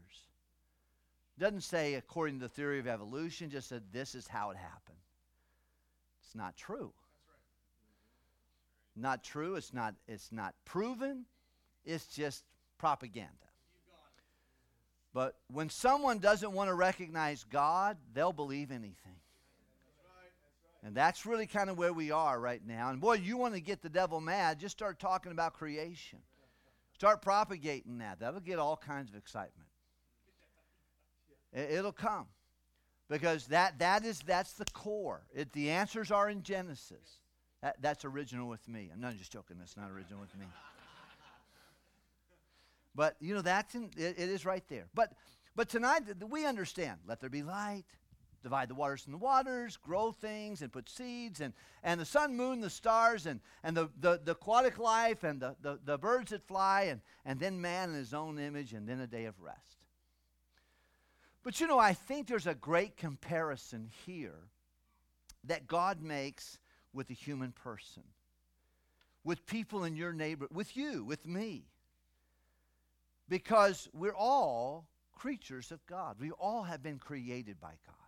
Doesn't 1.38 1.62
say 1.62 1.94
according 1.94 2.38
to 2.40 2.47
the 2.47 2.48
theory 2.48 2.78
of 2.78 2.86
evolution, 2.86 3.51
just 3.51 3.68
said 3.68 3.82
this 3.93 4.14
is 4.14 4.26
how 4.26 4.51
it 4.51 4.56
happened. 4.56 4.97
It's 6.24 6.34
not 6.34 6.56
true. 6.56 6.93
Not 8.97 9.22
true. 9.22 9.56
It's 9.56 9.74
not, 9.74 9.94
it's 10.09 10.32
not 10.32 10.55
proven. 10.64 11.26
It's 11.84 12.06
just 12.06 12.44
propaganda. 12.78 13.30
But 15.12 15.36
when 15.51 15.70
someone 15.70 16.18
doesn't 16.18 16.52
want 16.52 16.68
to 16.68 16.74
recognize 16.74 17.44
God, 17.44 17.97
they'll 18.12 18.32
believe 18.32 18.70
anything. 18.70 19.16
And 20.86 20.94
that's 20.94 21.26
really 21.26 21.48
kind 21.48 21.68
of 21.68 21.76
where 21.76 21.92
we 21.92 22.12
are 22.12 22.38
right 22.38 22.62
now. 22.64 22.90
And 22.90 23.00
boy, 23.00 23.14
you 23.14 23.36
want 23.36 23.54
to 23.54 23.60
get 23.60 23.82
the 23.82 23.88
devil 23.88 24.20
mad, 24.20 24.60
just 24.60 24.76
start 24.76 25.00
talking 25.00 25.32
about 25.32 25.54
creation. 25.54 26.20
Start 26.94 27.22
propagating 27.22 27.98
that. 27.98 28.20
That'll 28.20 28.38
get 28.38 28.60
all 28.60 28.76
kinds 28.76 29.10
of 29.10 29.16
excitement. 29.16 29.68
It'll 31.52 31.90
come. 31.90 32.26
Because 33.08 33.48
that, 33.48 33.80
that 33.80 34.04
is, 34.04 34.20
that's 34.20 34.52
the 34.52 34.64
core. 34.66 35.22
It, 35.34 35.52
the 35.52 35.70
answers 35.70 36.12
are 36.12 36.30
in 36.30 36.44
Genesis. 36.44 37.20
That, 37.62 37.82
that's 37.82 38.04
original 38.04 38.48
with 38.48 38.68
me. 38.68 38.88
I'm 38.94 39.00
not 39.00 39.16
just 39.16 39.32
joking. 39.32 39.56
That's 39.58 39.76
not 39.76 39.90
original 39.90 40.20
with 40.20 40.38
me. 40.38 40.46
But, 42.94 43.16
you 43.18 43.34
know, 43.34 43.42
that's 43.42 43.74
in, 43.74 43.90
it, 43.96 44.14
it 44.18 44.28
is 44.28 44.46
right 44.46 44.64
there. 44.68 44.86
But, 44.94 45.14
but 45.56 45.68
tonight, 45.68 46.02
we 46.30 46.46
understand. 46.46 47.00
Let 47.08 47.20
there 47.20 47.28
be 47.28 47.42
light 47.42 47.84
divide 48.47 48.68
the 48.68 48.77
waters 48.77 49.02
from 49.02 49.10
the 49.10 49.18
waters, 49.18 49.77
grow 49.77 50.12
things, 50.12 50.62
and 50.62 50.73
put 50.73 50.89
seeds, 50.89 51.40
and, 51.40 51.52
and 51.82 52.01
the 52.01 52.05
sun, 52.05 52.36
moon, 52.36 52.60
the 52.60 52.70
stars, 52.70 53.27
and, 53.27 53.41
and 53.65 53.76
the, 53.76 53.89
the, 54.00 54.20
the 54.25 54.31
aquatic 54.31 54.78
life, 54.78 55.25
and 55.25 55.41
the, 55.41 55.57
the, 55.62 55.81
the 55.84 55.99
birds 55.99 56.31
that 56.31 56.47
fly, 56.47 56.83
and, 56.83 57.00
and 57.25 57.41
then 57.41 57.60
man 57.60 57.89
in 57.91 57.97
his 57.97 58.15
own 58.15 58.39
image, 58.39 58.73
and 58.73 58.89
then 58.89 59.00
a 59.00 59.07
day 59.08 59.25
of 59.25 59.34
rest. 59.41 59.78
But 61.42 61.58
you 61.58 61.66
know, 61.66 61.81
I 61.81 61.92
think 61.92 62.28
there's 62.28 62.47
a 62.47 62.55
great 62.55 62.97
comparison 62.97 63.91
here 64.07 64.39
that 65.42 65.66
God 65.66 66.00
makes 66.00 66.60
with 66.92 67.10
a 67.10 67.15
human 67.15 67.50
person, 67.50 68.05
with 69.25 69.44
people 69.44 69.83
in 69.83 69.97
your 69.97 70.12
neighborhood, 70.12 70.55
with 70.55 70.76
you, 70.76 71.02
with 71.02 71.26
me. 71.26 71.65
Because 73.28 73.89
we're 73.92 74.15
all 74.15 74.86
creatures 75.12 75.73
of 75.73 75.84
God. 75.86 76.15
We 76.20 76.31
all 76.31 76.62
have 76.62 76.81
been 76.81 77.00
created 77.00 77.60
by 77.60 77.73
God. 77.84 78.06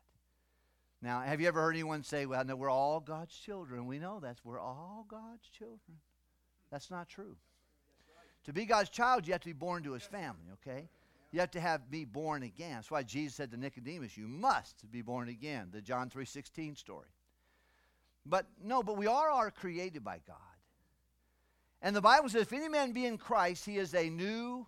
Now, 1.01 1.21
have 1.21 1.41
you 1.41 1.47
ever 1.47 1.61
heard 1.61 1.75
anyone 1.75 2.03
say, 2.03 2.27
well, 2.27 2.45
no, 2.45 2.57
we're 2.57 2.71
all 2.71 2.99
God's 3.01 3.37
children? 3.37 3.87
We 3.87 3.99
know 3.99 4.19
that. 4.21 4.39
We're 4.43 4.61
all 4.61 5.07
God's 5.09 5.49
children. 5.49 5.99
That's 6.71 6.91
not 6.91 7.09
true. 7.09 7.37
To 8.45 8.53
be 8.53 8.65
God's 8.65 8.91
child, 8.91 9.27
you 9.27 9.33
have 9.33 9.43
to 9.43 9.49
be 9.49 9.53
born 9.53 9.83
to 9.85 9.93
his 9.93 10.03
family, 10.03 10.47
okay? 10.55 10.89
You 11.33 11.41
have 11.41 11.51
to 11.53 11.61
have 11.61 11.91
be 11.91 12.05
born 12.05 12.43
again. 12.43 12.77
That's 12.77 12.91
why 12.91 13.03
Jesus 13.03 13.35
said 13.35 13.51
to 13.51 13.57
Nicodemus, 13.57 14.17
you 14.17 14.27
must 14.27 14.91
be 14.91 15.03
born 15.03 15.29
again, 15.29 15.69
the 15.73 15.83
John 15.83 16.09
3.16 16.09 16.77
story. 16.77 17.09
But 18.25 18.47
no, 18.63 18.83
but 18.83 18.97
we 18.97 19.07
all 19.07 19.23
are 19.23 19.51
created 19.51 20.03
by 20.03 20.21
God. 20.27 20.37
And 21.81 21.95
the 21.95 22.01
Bible 22.01 22.29
says, 22.29 22.43
if 22.43 22.53
any 22.53 22.69
man 22.69 22.93
be 22.93 23.07
in 23.07 23.19
Christ, 23.19 23.65
he 23.65 23.77
is 23.77 23.95
a 23.95 24.09
new 24.09 24.67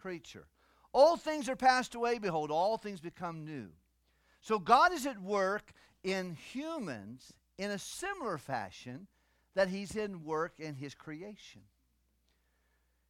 creature. 0.00 0.46
Old 0.94 1.20
things 1.20 1.48
are 1.48 1.56
passed 1.56 1.94
away, 1.94 2.18
behold, 2.18 2.50
all 2.50 2.78
things 2.78 3.00
become 3.00 3.44
new. 3.44 3.68
So 4.48 4.58
God 4.58 4.94
is 4.94 5.04
at 5.04 5.20
work 5.20 5.74
in 6.02 6.34
humans 6.54 7.34
in 7.58 7.70
a 7.70 7.78
similar 7.78 8.38
fashion 8.38 9.06
that 9.54 9.68
He's 9.68 9.94
in 9.94 10.24
work 10.24 10.54
in 10.58 10.74
His 10.74 10.94
creation. 10.94 11.60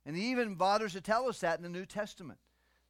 And 0.04 0.16
He 0.16 0.32
even 0.32 0.56
bothers 0.56 0.94
to 0.94 1.00
tell 1.00 1.28
us 1.28 1.38
that 1.38 1.56
in 1.56 1.62
the 1.62 1.68
New 1.68 1.86
Testament. 1.86 2.40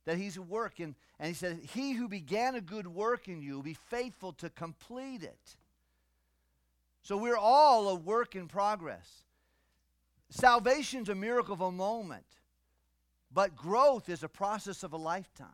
That 0.06 0.16
he's 0.16 0.38
at 0.38 0.46
work, 0.46 0.80
and, 0.80 0.94
and 1.18 1.28
he 1.28 1.34
said, 1.34 1.60
He 1.74 1.92
who 1.92 2.08
began 2.08 2.54
a 2.54 2.62
good 2.62 2.86
work 2.86 3.28
in 3.28 3.42
you 3.42 3.56
will 3.56 3.62
be 3.62 3.74
faithful 3.74 4.32
to 4.32 4.48
complete 4.48 5.22
it. 5.22 5.56
So 7.02 7.18
we're 7.18 7.36
all 7.36 7.90
a 7.90 7.94
work 7.94 8.34
in 8.34 8.48
progress. 8.48 9.24
Salvation's 10.30 11.10
a 11.10 11.14
miracle 11.14 11.52
of 11.52 11.60
a 11.60 11.70
moment, 11.70 12.24
but 13.30 13.54
growth 13.54 14.08
is 14.08 14.22
a 14.22 14.28
process 14.28 14.82
of 14.82 14.94
a 14.94 14.96
lifetime. 14.96 15.48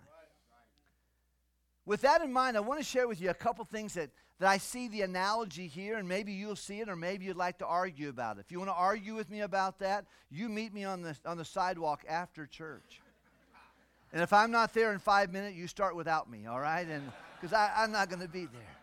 With 1.86 2.00
that 2.00 2.22
in 2.22 2.32
mind, 2.32 2.56
I 2.56 2.60
want 2.60 2.80
to 2.80 2.84
share 2.84 3.06
with 3.06 3.20
you 3.20 3.30
a 3.30 3.34
couple 3.34 3.64
things 3.64 3.94
that, 3.94 4.10
that 4.38 4.48
I 4.48 4.58
see 4.58 4.88
the 4.88 5.02
analogy 5.02 5.66
here, 5.66 5.96
and 5.96 6.08
maybe 6.08 6.32
you'll 6.32 6.56
see 6.56 6.80
it, 6.80 6.88
or 6.88 6.96
maybe 6.96 7.26
you'd 7.26 7.36
like 7.36 7.58
to 7.58 7.66
argue 7.66 8.08
about 8.08 8.38
it. 8.38 8.40
If 8.40 8.52
you 8.52 8.58
want 8.58 8.70
to 8.70 8.74
argue 8.74 9.14
with 9.14 9.30
me 9.30 9.40
about 9.40 9.78
that, 9.80 10.06
you 10.30 10.48
meet 10.48 10.72
me 10.72 10.84
on 10.84 11.02
the, 11.02 11.16
on 11.26 11.36
the 11.36 11.44
sidewalk 11.44 12.04
after 12.08 12.46
church. 12.46 13.00
And 14.12 14.22
if 14.22 14.32
I'm 14.32 14.50
not 14.50 14.72
there 14.72 14.92
in 14.92 14.98
five 14.98 15.32
minutes, 15.32 15.56
you 15.56 15.66
start 15.66 15.96
without 15.96 16.30
me, 16.30 16.46
all 16.46 16.60
right? 16.60 16.86
And 16.86 17.10
because 17.40 17.52
I'm 17.52 17.90
not 17.90 18.08
going 18.08 18.22
to 18.22 18.28
be 18.28 18.46
there. 18.46 18.76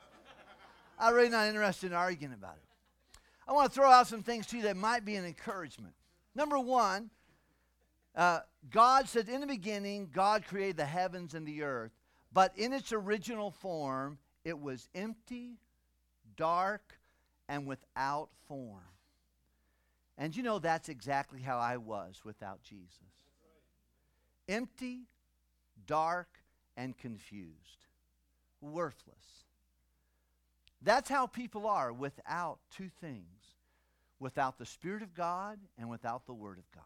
I'm 1.00 1.16
really 1.16 1.30
not 1.30 1.48
interested 1.48 1.88
in 1.88 1.94
arguing 1.94 2.34
about 2.34 2.58
it. 2.58 3.20
I 3.48 3.54
want 3.54 3.72
to 3.72 3.76
throw 3.76 3.90
out 3.90 4.08
some 4.08 4.22
things 4.22 4.46
to 4.48 4.58
you 4.58 4.64
that 4.64 4.78
might 4.78 5.04
be 5.04 5.16
an 5.16 5.26
encouragement. 5.26 5.96
Number 6.36 6.60
one, 6.60 7.10
uh, 8.16 8.42
God 8.70 9.10
said, 9.10 9.28
In 9.28 9.42
the 9.42 9.48
beginning, 9.48 10.10
God 10.14 10.46
created 10.46 10.78
the 10.78 10.86
heavens 10.86 11.34
and 11.34 11.48
the 11.48 11.64
earth. 11.64 11.92
But 12.34 12.58
in 12.58 12.74
its 12.74 12.94
original 12.94 13.52
form, 13.52 14.18
it 14.44 14.60
was 14.60 14.88
empty, 14.96 15.58
dark, 16.36 17.00
and 17.50 17.66
without 17.66 18.30
form. 18.48 18.82
And 20.18 20.36
you 20.36 20.44
know, 20.44 20.60
that's 20.60 20.90
exactly 20.90 21.42
how 21.42 21.58
I 21.58 21.78
was 21.78 22.22
without 22.24 22.64
Jesus 22.64 22.98
empty, 24.48 25.04
dark, 25.88 26.28
and 26.76 26.98
confused, 26.98 27.88
worthless. 28.60 29.46
That's 30.82 31.10
how 31.10 31.28
people 31.28 31.68
are 31.68 31.94
without 31.94 32.60
two 32.76 32.90
things 33.00 33.42
without 34.22 34.58
the 34.58 34.66
Spirit 34.66 35.02
of 35.02 35.14
God 35.14 35.60
and 35.78 35.90
without 35.90 36.26
the 36.28 36.34
Word 36.34 36.60
of 36.60 36.72
God. 36.72 36.84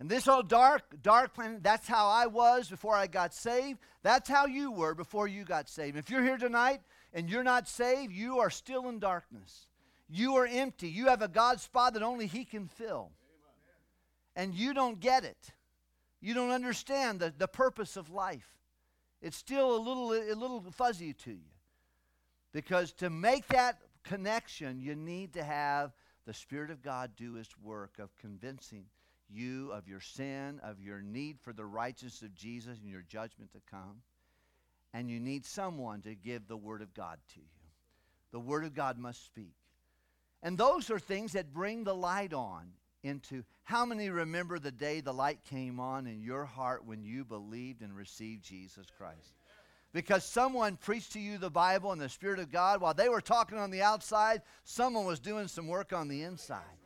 And 0.00 0.08
this 0.08 0.26
old 0.26 0.48
dark, 0.48 1.02
dark 1.02 1.34
planet, 1.34 1.62
that's 1.62 1.86
how 1.86 2.08
I 2.08 2.26
was 2.26 2.70
before 2.70 2.96
I 2.96 3.06
got 3.06 3.34
saved. 3.34 3.78
That's 4.02 4.30
how 4.30 4.46
you 4.46 4.72
were 4.72 4.94
before 4.94 5.28
you 5.28 5.44
got 5.44 5.68
saved. 5.68 5.98
If 5.98 6.08
you're 6.08 6.22
here 6.22 6.38
tonight 6.38 6.80
and 7.12 7.28
you're 7.28 7.44
not 7.44 7.68
saved, 7.68 8.10
you 8.10 8.38
are 8.38 8.48
still 8.48 8.88
in 8.88 8.98
darkness. 8.98 9.66
You 10.08 10.36
are 10.36 10.46
empty. 10.46 10.88
You 10.88 11.08
have 11.08 11.20
a 11.20 11.28
God 11.28 11.60
spot 11.60 11.92
that 11.92 12.02
only 12.02 12.26
He 12.26 12.46
can 12.46 12.66
fill. 12.66 13.10
And 14.34 14.54
you 14.54 14.72
don't 14.72 15.00
get 15.00 15.24
it. 15.24 15.52
You 16.22 16.32
don't 16.32 16.50
understand 16.50 17.20
the, 17.20 17.34
the 17.36 17.48
purpose 17.48 17.98
of 17.98 18.08
life. 18.08 18.48
It's 19.20 19.36
still 19.36 19.76
a 19.76 19.80
little, 19.82 20.12
a 20.14 20.32
little 20.32 20.64
fuzzy 20.72 21.12
to 21.12 21.30
you. 21.30 21.52
Because 22.54 22.94
to 22.94 23.10
make 23.10 23.46
that 23.48 23.78
connection, 24.02 24.80
you 24.80 24.94
need 24.94 25.34
to 25.34 25.44
have 25.44 25.92
the 26.24 26.32
Spirit 26.32 26.70
of 26.70 26.82
God 26.82 27.10
do 27.16 27.34
His 27.34 27.48
work 27.62 27.98
of 27.98 28.16
convincing 28.16 28.86
you 29.30 29.70
of 29.72 29.88
your 29.88 30.00
sin, 30.00 30.60
of 30.62 30.80
your 30.80 31.00
need 31.00 31.38
for 31.40 31.52
the 31.52 31.64
righteousness 31.64 32.22
of 32.22 32.34
Jesus 32.34 32.78
and 32.80 32.90
your 32.90 33.02
judgment 33.02 33.52
to 33.52 33.60
come. 33.70 34.02
And 34.92 35.10
you 35.10 35.20
need 35.20 35.44
someone 35.46 36.02
to 36.02 36.14
give 36.14 36.48
the 36.48 36.56
Word 36.56 36.82
of 36.82 36.94
God 36.94 37.18
to 37.34 37.40
you. 37.40 37.46
The 38.32 38.40
Word 38.40 38.64
of 38.64 38.74
God 38.74 38.98
must 38.98 39.24
speak. 39.24 39.54
And 40.42 40.56
those 40.56 40.90
are 40.90 40.98
things 40.98 41.32
that 41.32 41.52
bring 41.52 41.84
the 41.84 41.94
light 41.94 42.32
on 42.32 42.72
into 43.02 43.44
how 43.62 43.84
many 43.84 44.10
remember 44.10 44.58
the 44.58 44.70
day 44.70 45.00
the 45.00 45.12
light 45.12 45.44
came 45.44 45.80
on 45.80 46.06
in 46.06 46.22
your 46.22 46.44
heart 46.44 46.84
when 46.84 47.02
you 47.02 47.24
believed 47.24 47.82
and 47.82 47.94
received 47.96 48.44
Jesus 48.44 48.86
Christ? 48.96 49.34
Because 49.92 50.24
someone 50.24 50.76
preached 50.76 51.12
to 51.12 51.20
you 51.20 51.38
the 51.38 51.50
Bible 51.50 51.92
and 51.92 52.00
the 52.00 52.08
Spirit 52.08 52.38
of 52.38 52.52
God 52.52 52.80
while 52.80 52.94
they 52.94 53.08
were 53.08 53.20
talking 53.20 53.58
on 53.58 53.70
the 53.70 53.82
outside, 53.82 54.42
someone 54.64 55.04
was 55.04 55.18
doing 55.18 55.48
some 55.48 55.66
work 55.66 55.92
on 55.92 56.08
the 56.08 56.22
inside. 56.22 56.79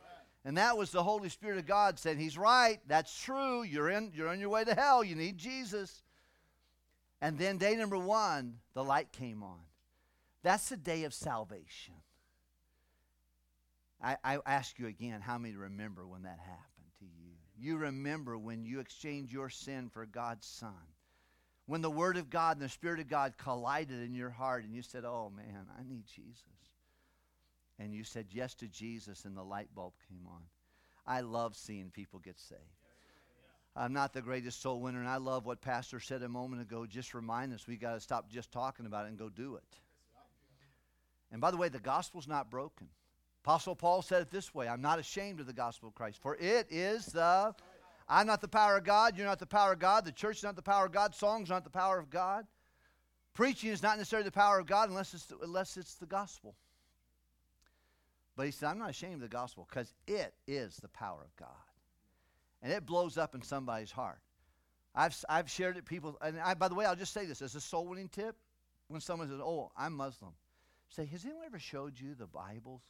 And 0.45 0.57
that 0.57 0.77
was 0.77 0.91
the 0.91 1.01
Holy 1.01 1.29
Spirit 1.29 1.57
of 1.57 1.65
God 1.65 1.97
saying, 1.97 2.19
He's 2.19 2.37
right. 2.37 2.79
That's 2.87 3.19
true. 3.19 3.63
You're, 3.63 3.89
in, 3.89 4.11
you're 4.13 4.29
on 4.29 4.39
your 4.39 4.49
way 4.49 4.63
to 4.63 4.75
hell. 4.75 5.03
You 5.03 5.15
need 5.15 5.39
Jesus. 5.39 6.03
And 7.19 7.39
then 7.39 7.57
day 7.57 7.75
number 7.75 7.97
one, 7.97 8.59
the 8.75 8.83
light 8.83 9.11
came 9.11 9.41
on. 9.41 9.59
That's 10.43 10.69
the 10.69 10.77
day 10.77 11.05
of 11.05 11.13
salvation. 11.15 11.95
I, 13.99 14.17
I 14.23 14.37
ask 14.45 14.77
you 14.77 14.85
again, 14.85 15.21
how 15.21 15.39
many 15.39 15.55
remember 15.55 16.05
when 16.05 16.21
that 16.23 16.37
happened 16.39 16.91
to 16.99 17.05
you? 17.05 17.31
You 17.57 17.77
remember 17.77 18.37
when 18.37 18.65
you 18.65 18.79
exchanged 18.79 19.33
your 19.33 19.49
sin 19.49 19.89
for 19.91 20.05
God's 20.05 20.45
Son. 20.45 20.69
When 21.65 21.81
the 21.81 21.89
Word 21.89 22.17
of 22.17 22.29
God 22.29 22.57
and 22.57 22.65
the 22.65 22.69
Spirit 22.69 22.99
of 22.99 23.07
God 23.07 23.33
collided 23.39 24.03
in 24.03 24.13
your 24.13 24.29
heart 24.29 24.63
and 24.63 24.75
you 24.75 24.83
said, 24.83 25.05
Oh 25.05 25.31
man, 25.35 25.65
I 25.75 25.81
need 25.81 26.05
Jesus. 26.05 26.43
And 27.79 27.93
you 27.93 28.03
said 28.03 28.27
yes 28.31 28.53
to 28.55 28.67
Jesus 28.67 29.25
and 29.25 29.35
the 29.35 29.43
light 29.43 29.69
bulb 29.75 29.93
came 30.07 30.25
on. 30.27 30.41
I 31.05 31.21
love 31.21 31.55
seeing 31.55 31.91
people 31.91 32.19
get 32.19 32.39
saved. 32.39 32.61
I'm 33.75 33.91
not 33.91 34.13
the 34.13 34.21
greatest 34.21 34.61
soul 34.61 34.79
winner, 34.79 34.99
and 34.99 35.09
I 35.09 35.17
love 35.17 35.45
what 35.45 35.61
Pastor 35.61 35.99
said 35.99 36.23
a 36.23 36.29
moment 36.29 36.61
ago. 36.61 36.85
Just 36.85 37.13
remind 37.13 37.53
us 37.53 37.67
we 37.67 37.75
got 37.75 37.93
to 37.93 37.99
stop 37.99 38.29
just 38.29 38.51
talking 38.51 38.85
about 38.85 39.05
it 39.05 39.09
and 39.09 39.17
go 39.17 39.27
do 39.27 39.55
it. 39.57 39.79
And 41.31 41.41
by 41.41 41.51
the 41.51 41.57
way, 41.57 41.67
the 41.67 41.79
gospel's 41.79 42.27
not 42.27 42.49
broken. 42.49 42.87
Apostle 43.43 43.75
Paul 43.75 44.01
said 44.01 44.21
it 44.21 44.31
this 44.31 44.55
way 44.55 44.67
I'm 44.69 44.81
not 44.81 44.97
ashamed 44.97 45.41
of 45.41 45.45
the 45.45 45.53
gospel 45.53 45.89
of 45.89 45.95
Christ, 45.95 46.19
for 46.21 46.35
it 46.35 46.67
is 46.69 47.07
the. 47.07 47.53
I'm 48.07 48.27
not 48.27 48.39
the 48.39 48.47
power 48.47 48.77
of 48.77 48.83
God. 48.83 49.17
You're 49.17 49.25
not 49.25 49.39
the 49.39 49.47
power 49.47 49.73
of 49.73 49.79
God. 49.79 50.05
The 50.05 50.11
church 50.11 50.37
is 50.37 50.43
not 50.43 50.55
the 50.55 50.61
power 50.61 50.85
of 50.85 50.91
God. 50.91 51.15
Songs 51.15 51.49
are 51.49 51.55
not 51.55 51.63
the 51.63 51.71
power 51.71 51.97
of 51.97 52.09
God. 52.09 52.45
Preaching 53.33 53.71
is 53.71 53.83
not 53.83 53.97
necessarily 53.97 54.25
the 54.25 54.31
power 54.31 54.59
of 54.59 54.67
God 54.67 54.89
unless 54.89 55.13
it's 55.13 55.25
the, 55.25 55.37
unless 55.39 55.75
it's 55.75 55.95
the 55.95 56.05
gospel. 56.05 56.55
But 58.35 58.45
he 58.45 58.51
said, 58.51 58.67
I'm 58.69 58.79
not 58.79 58.89
ashamed 58.89 59.15
of 59.15 59.21
the 59.21 59.27
gospel 59.27 59.67
because 59.69 59.93
it 60.07 60.33
is 60.47 60.77
the 60.77 60.89
power 60.89 61.21
of 61.23 61.35
God. 61.37 61.49
And 62.61 62.71
it 62.71 62.85
blows 62.85 63.17
up 63.17 63.35
in 63.35 63.41
somebody's 63.41 63.91
heart. 63.91 64.19
I've, 64.93 65.15
I've 65.29 65.49
shared 65.49 65.77
it, 65.77 65.85
people, 65.85 66.17
and 66.21 66.39
I, 66.39 66.53
by 66.53 66.67
the 66.67 66.75
way, 66.75 66.85
I'll 66.85 66.95
just 66.95 67.13
say 67.13 67.25
this 67.25 67.41
as 67.41 67.55
a 67.55 67.61
soul 67.61 67.85
winning 67.85 68.09
tip. 68.09 68.35
When 68.87 69.01
someone 69.01 69.27
says, 69.29 69.39
Oh, 69.41 69.71
I'm 69.75 69.93
Muslim, 69.93 70.31
say, 70.89 71.05
Has 71.05 71.25
anyone 71.25 71.43
ever 71.45 71.59
showed 71.59 71.99
you 71.99 72.15
the 72.15 72.27
Bible's 72.27 72.83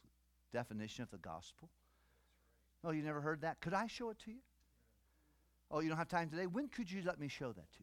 definition 0.52 1.02
of 1.02 1.10
the 1.10 1.18
gospel? 1.18 1.68
Oh, 2.84 2.90
you 2.90 3.02
never 3.02 3.20
heard 3.20 3.40
that? 3.40 3.60
Could 3.60 3.74
I 3.74 3.86
show 3.86 4.10
it 4.10 4.18
to 4.20 4.30
you? 4.30 4.38
Oh, 5.70 5.80
you 5.80 5.88
don't 5.88 5.98
have 5.98 6.08
time 6.08 6.28
today? 6.28 6.46
When 6.46 6.68
could 6.68 6.90
you 6.90 7.02
let 7.04 7.18
me 7.18 7.28
show 7.28 7.52
that 7.52 7.72
to 7.72 7.80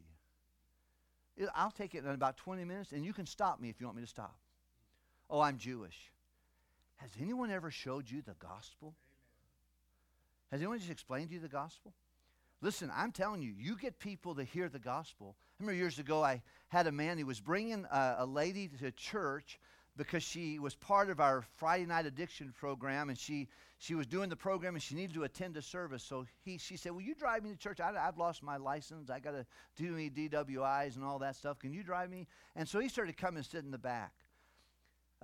you? 1.38 1.50
I'll 1.56 1.72
take 1.72 1.96
it 1.96 2.06
in 2.06 2.12
about 2.12 2.38
20 2.38 2.64
minutes, 2.64 2.92
and 2.92 3.04
you 3.04 3.12
can 3.12 3.26
stop 3.26 3.60
me 3.60 3.70
if 3.70 3.82
you 3.82 3.88
want 3.88 3.98
me 3.98 4.04
to 4.04 4.10
stop. 4.10 4.38
Oh, 5.30 5.42
I'm 5.42 5.58
Jewish. 5.58 6.12
Has 7.04 7.12
anyone 7.22 7.52
ever 7.52 7.70
showed 7.70 8.10
you 8.10 8.22
the 8.22 8.36
gospel? 8.36 8.94
Has 10.52 10.62
anyone 10.62 10.80
just 10.80 10.90
explained 10.90 11.30
to 11.30 11.36
you 11.36 11.42
the 11.42 11.50
gospel? 11.50 11.94
Listen, 12.62 12.90
I'm 12.96 13.12
telling 13.12 13.42
you, 13.42 13.54
you 13.58 13.78
get 13.78 14.00
people 14.00 14.36
to 14.36 14.44
hear 14.46 14.70
the 14.70 14.80
gospel. 14.80 15.36
I 15.38 15.64
remember 15.64 15.78
years 15.78 16.00
ago, 16.00 16.24
I 16.24 16.42
had 16.70 16.88
a 16.88 16.94
man, 16.94 17.18
he 17.18 17.26
was 17.26 17.42
bringing 17.42 17.86
a, 17.92 18.16
a 18.20 18.26
lady 18.26 18.70
to 18.80 18.90
church 18.92 19.60
because 19.98 20.24
she 20.24 20.60
was 20.60 20.76
part 20.76 21.10
of 21.10 21.20
our 21.20 21.44
Friday 21.58 21.86
night 21.86 22.06
addiction 22.06 22.54
program, 22.58 23.10
and 23.10 23.20
she, 23.20 23.50
she 23.80 23.96
was 23.96 24.08
doing 24.08 24.30
the 24.30 24.36
program 24.38 24.76
and 24.76 24.82
she 24.82 24.96
needed 24.96 25.14
to 25.16 25.24
attend 25.24 25.58
a 25.58 25.62
service. 25.62 26.04
So 26.04 26.26
he, 26.46 26.58
she 26.58 26.78
said, 26.78 26.94
Will 26.94 27.02
you 27.02 27.16
drive 27.16 27.44
me 27.44 27.50
to 27.50 27.58
church? 27.58 27.82
I, 27.82 27.92
I've 28.00 28.18
lost 28.18 28.42
my 28.42 28.56
license. 28.56 29.10
I 29.10 29.20
got 29.20 29.32
to 29.32 29.46
do 29.76 29.96
any 29.96 30.10
DWIs 30.10 30.96
and 30.96 31.04
all 31.04 31.20
that 31.20 31.36
stuff. 31.36 31.60
Can 31.60 31.74
you 31.74 31.84
drive 31.84 32.10
me? 32.10 32.28
And 32.56 32.66
so 32.66 32.80
he 32.80 32.88
started 32.88 33.18
coming 33.18 33.40
and 33.40 33.46
sit 33.46 33.66
in 33.66 33.72
the 33.72 33.78
back. 33.78 34.14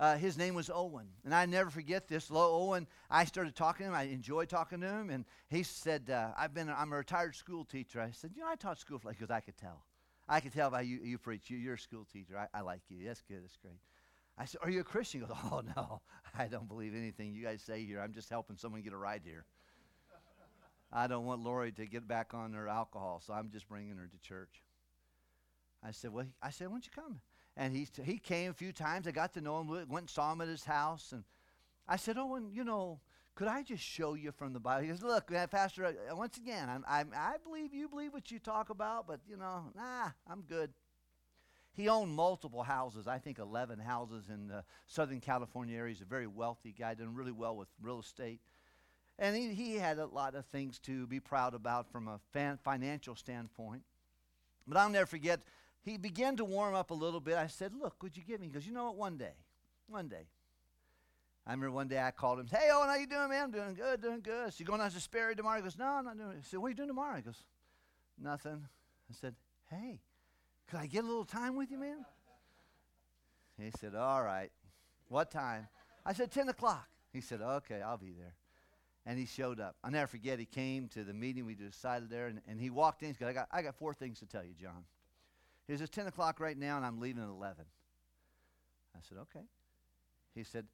Uh, 0.00 0.16
his 0.16 0.38
name 0.38 0.54
was 0.54 0.70
Owen. 0.74 1.08
And 1.26 1.34
I 1.34 1.44
never 1.44 1.68
forget 1.68 2.08
this. 2.08 2.30
Lo, 2.30 2.62
Owen, 2.62 2.86
I 3.10 3.26
started 3.26 3.54
talking 3.54 3.84
to 3.84 3.92
him. 3.92 3.94
I 3.94 4.04
enjoyed 4.04 4.48
talking 4.48 4.80
to 4.80 4.88
him. 4.88 5.10
And 5.10 5.26
he 5.50 5.62
said, 5.62 6.08
uh, 6.08 6.30
I've 6.38 6.54
been, 6.54 6.70
I'm 6.70 6.90
a 6.94 6.96
retired 6.96 7.36
school 7.36 7.66
teacher. 7.66 8.00
I 8.00 8.10
said, 8.10 8.30
you 8.34 8.40
know, 8.40 8.48
I 8.48 8.54
taught 8.54 8.78
school 8.78 8.98
for 8.98 9.10
because 9.10 9.30
I 9.30 9.40
could 9.40 9.58
tell. 9.58 9.84
I 10.26 10.40
could 10.40 10.54
tell 10.54 10.70
by 10.70 10.82
you, 10.82 11.00
you 11.04 11.18
preach. 11.18 11.50
You, 11.50 11.58
you're 11.58 11.74
a 11.74 11.78
school 11.78 12.06
teacher. 12.10 12.38
I, 12.38 12.58
I 12.58 12.62
like 12.62 12.80
you. 12.88 13.04
That's 13.06 13.20
good. 13.20 13.42
That's 13.42 13.58
great. 13.58 13.76
I 14.38 14.46
said, 14.46 14.62
are 14.64 14.70
you 14.70 14.80
a 14.80 14.84
Christian? 14.84 15.20
He 15.20 15.26
goes, 15.26 15.36
oh, 15.52 15.60
no. 15.76 16.00
I 16.38 16.46
don't 16.46 16.66
believe 16.66 16.94
anything 16.94 17.34
you 17.34 17.44
guys 17.44 17.60
say 17.60 17.84
here. 17.84 18.00
I'm 18.00 18.14
just 18.14 18.30
helping 18.30 18.56
someone 18.56 18.80
get 18.80 18.94
a 18.94 18.96
ride 18.96 19.22
here. 19.22 19.44
I 20.90 21.08
don't 21.08 21.26
want 21.26 21.42
Lori 21.44 21.72
to 21.72 21.84
get 21.84 22.08
back 22.08 22.32
on 22.32 22.54
her 22.54 22.68
alcohol, 22.68 23.22
so 23.24 23.34
I'm 23.34 23.50
just 23.50 23.68
bringing 23.68 23.96
her 23.96 24.08
to 24.08 24.18
church. 24.26 24.62
I 25.84 25.90
said, 25.90 26.12
well, 26.12 26.26
I 26.42 26.50
said, 26.50 26.68
why 26.68 26.74
don't 26.74 26.86
you 26.86 26.92
come? 26.94 27.20
And 27.56 27.74
he, 27.74 27.86
he 28.04 28.18
came 28.18 28.50
a 28.50 28.54
few 28.54 28.72
times. 28.72 29.06
I 29.06 29.10
got 29.10 29.34
to 29.34 29.40
know 29.40 29.60
him, 29.60 29.68
went 29.68 29.90
and 29.90 30.10
saw 30.10 30.32
him 30.32 30.40
at 30.40 30.48
his 30.48 30.64
house. 30.64 31.12
And 31.12 31.24
I 31.88 31.96
said, 31.96 32.16
Oh, 32.18 32.36
and 32.36 32.54
you 32.54 32.64
know, 32.64 33.00
could 33.34 33.48
I 33.48 33.62
just 33.62 33.82
show 33.82 34.14
you 34.14 34.32
from 34.32 34.52
the 34.52 34.60
Bible? 34.60 34.82
He 34.82 34.88
goes, 34.88 35.02
Look, 35.02 35.32
uh, 35.32 35.46
Pastor, 35.46 35.86
uh, 35.86 36.16
once 36.16 36.36
again, 36.36 36.68
I'm, 36.68 36.84
I'm, 36.88 37.12
I 37.16 37.36
believe 37.42 37.74
you 37.74 37.88
believe 37.88 38.12
what 38.12 38.30
you 38.30 38.38
talk 38.38 38.70
about, 38.70 39.06
but, 39.06 39.20
you 39.28 39.36
know, 39.36 39.64
nah, 39.74 40.10
I'm 40.28 40.42
good. 40.42 40.70
He 41.72 41.88
owned 41.88 42.12
multiple 42.12 42.62
houses, 42.62 43.06
I 43.06 43.18
think 43.18 43.38
11 43.38 43.78
houses 43.78 44.24
in 44.28 44.48
the 44.48 44.64
Southern 44.86 45.20
California 45.20 45.78
area. 45.78 45.94
He's 45.94 46.02
a 46.02 46.06
very 46.06 46.26
wealthy 46.26 46.74
guy, 46.78 46.94
done 46.94 47.14
really 47.14 47.32
well 47.32 47.56
with 47.56 47.68
real 47.80 48.00
estate. 48.00 48.40
And 49.18 49.36
he, 49.36 49.54
he 49.54 49.76
had 49.76 49.98
a 49.98 50.06
lot 50.06 50.34
of 50.34 50.46
things 50.46 50.78
to 50.80 51.06
be 51.06 51.20
proud 51.20 51.54
about 51.54 51.90
from 51.90 52.08
a 52.08 52.18
fan, 52.32 52.58
financial 52.62 53.14
standpoint. 53.14 53.82
But 54.66 54.78
I'll 54.78 54.88
never 54.88 55.06
forget, 55.06 55.40
he 55.82 55.96
began 55.96 56.36
to 56.36 56.44
warm 56.44 56.74
up 56.74 56.90
a 56.90 56.94
little 56.94 57.20
bit. 57.20 57.36
I 57.36 57.46
said, 57.46 57.72
Look, 57.74 58.02
would 58.02 58.16
you 58.16 58.22
give 58.22 58.40
me? 58.40 58.48
He 58.48 58.52
goes, 58.52 58.66
You 58.66 58.72
know 58.72 58.84
what? 58.84 58.96
One 58.96 59.16
day, 59.16 59.34
one 59.88 60.08
day. 60.08 60.26
I 61.46 61.52
remember 61.52 61.72
one 61.72 61.88
day 61.88 62.00
I 62.00 62.10
called 62.10 62.38
him, 62.38 62.46
Hey, 62.46 62.68
Owen, 62.72 62.88
how 62.88 62.96
you 62.96 63.06
doing, 63.06 63.30
man? 63.30 63.44
I'm 63.44 63.50
doing 63.50 63.74
good, 63.74 64.02
doing 64.02 64.20
good. 64.20 64.52
So 64.52 64.56
you 64.58 64.66
going 64.66 64.80
out 64.80 64.92
to 64.92 65.00
Sperry 65.00 65.34
tomorrow? 65.34 65.56
He 65.56 65.62
goes, 65.62 65.78
No, 65.78 65.86
I'm 65.86 66.04
not 66.04 66.18
doing 66.18 66.32
it. 66.32 66.38
I 66.38 66.42
said, 66.42 66.60
What 66.60 66.66
are 66.66 66.70
you 66.70 66.76
doing 66.76 66.88
tomorrow? 66.88 67.16
He 67.16 67.22
goes, 67.22 67.42
Nothing. 68.18 68.66
I 69.10 69.14
said, 69.20 69.34
Hey, 69.70 70.00
could 70.68 70.78
I 70.80 70.86
get 70.86 71.04
a 71.04 71.06
little 71.06 71.24
time 71.24 71.56
with 71.56 71.70
you, 71.70 71.78
man? 71.78 72.04
He 73.58 73.70
said, 73.80 73.94
All 73.94 74.22
right. 74.22 74.50
What 75.08 75.30
time? 75.30 75.66
I 76.04 76.12
said, 76.12 76.30
10 76.30 76.50
o'clock. 76.50 76.86
He 77.12 77.20
said, 77.20 77.40
Okay, 77.40 77.80
I'll 77.80 77.98
be 77.98 78.12
there. 78.12 78.34
And 79.06 79.18
he 79.18 79.24
showed 79.24 79.60
up. 79.60 79.76
I'll 79.82 79.90
never 79.90 80.06
forget, 80.06 80.38
he 80.38 80.44
came 80.44 80.88
to 80.88 81.04
the 81.04 81.14
meeting 81.14 81.46
we 81.46 81.54
decided 81.54 82.10
there, 82.10 82.26
and, 82.26 82.42
and 82.46 82.60
he 82.60 82.68
walked 82.68 83.02
in. 83.02 83.08
He 83.08 83.14
said, 83.14 83.28
I 83.28 83.32
got, 83.32 83.48
I 83.50 83.62
got 83.62 83.74
four 83.74 83.94
things 83.94 84.18
to 84.20 84.26
tell 84.26 84.44
you, 84.44 84.52
John. 84.60 84.84
He 85.70 85.76
says, 85.76 85.90
10 85.90 86.08
o'clock 86.08 86.40
right 86.40 86.58
now, 86.58 86.76
and 86.76 86.84
I'm 86.84 87.00
leaving 87.00 87.22
at 87.22 87.28
11. 87.28 87.64
I 88.96 88.98
said, 89.08 89.18
okay. 89.18 89.44
He 90.34 90.42
said, 90.42 90.66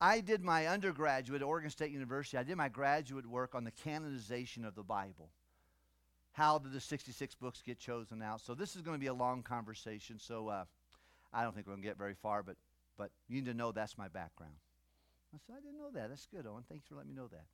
I 0.00 0.20
did 0.20 0.42
my 0.42 0.66
undergraduate 0.66 1.40
at 1.40 1.46
Oregon 1.46 1.70
State 1.70 1.92
University. 1.92 2.36
I 2.36 2.42
did 2.42 2.56
my 2.56 2.68
graduate 2.68 3.26
work 3.26 3.54
on 3.54 3.64
the 3.64 3.70
canonization 3.70 4.66
of 4.66 4.74
the 4.74 4.82
Bible. 4.82 5.30
How 6.32 6.58
did 6.58 6.72
the 6.72 6.80
66 6.80 7.34
books 7.36 7.62
get 7.64 7.78
chosen 7.78 8.20
out? 8.20 8.42
So 8.42 8.54
this 8.54 8.76
is 8.76 8.82
going 8.82 8.96
to 8.96 9.00
be 9.00 9.06
a 9.06 9.14
long 9.14 9.42
conversation, 9.42 10.18
so 10.18 10.48
uh, 10.48 10.64
I 11.32 11.42
don't 11.42 11.54
think 11.54 11.66
we're 11.66 11.72
going 11.72 11.82
to 11.82 11.88
get 11.88 11.96
very 11.96 12.14
far, 12.14 12.42
but, 12.42 12.56
but 12.98 13.10
you 13.28 13.36
need 13.36 13.46
to 13.46 13.54
know 13.54 13.72
that's 13.72 13.96
my 13.96 14.08
background. 14.08 14.54
I 15.34 15.38
said, 15.46 15.56
I 15.56 15.60
didn't 15.60 15.78
know 15.78 15.90
that. 15.94 16.10
That's 16.10 16.26
good, 16.26 16.46
Owen. 16.46 16.64
Thanks 16.68 16.86
for 16.86 16.96
letting 16.96 17.10
me 17.10 17.16
know 17.16 17.28
that. 17.28 17.46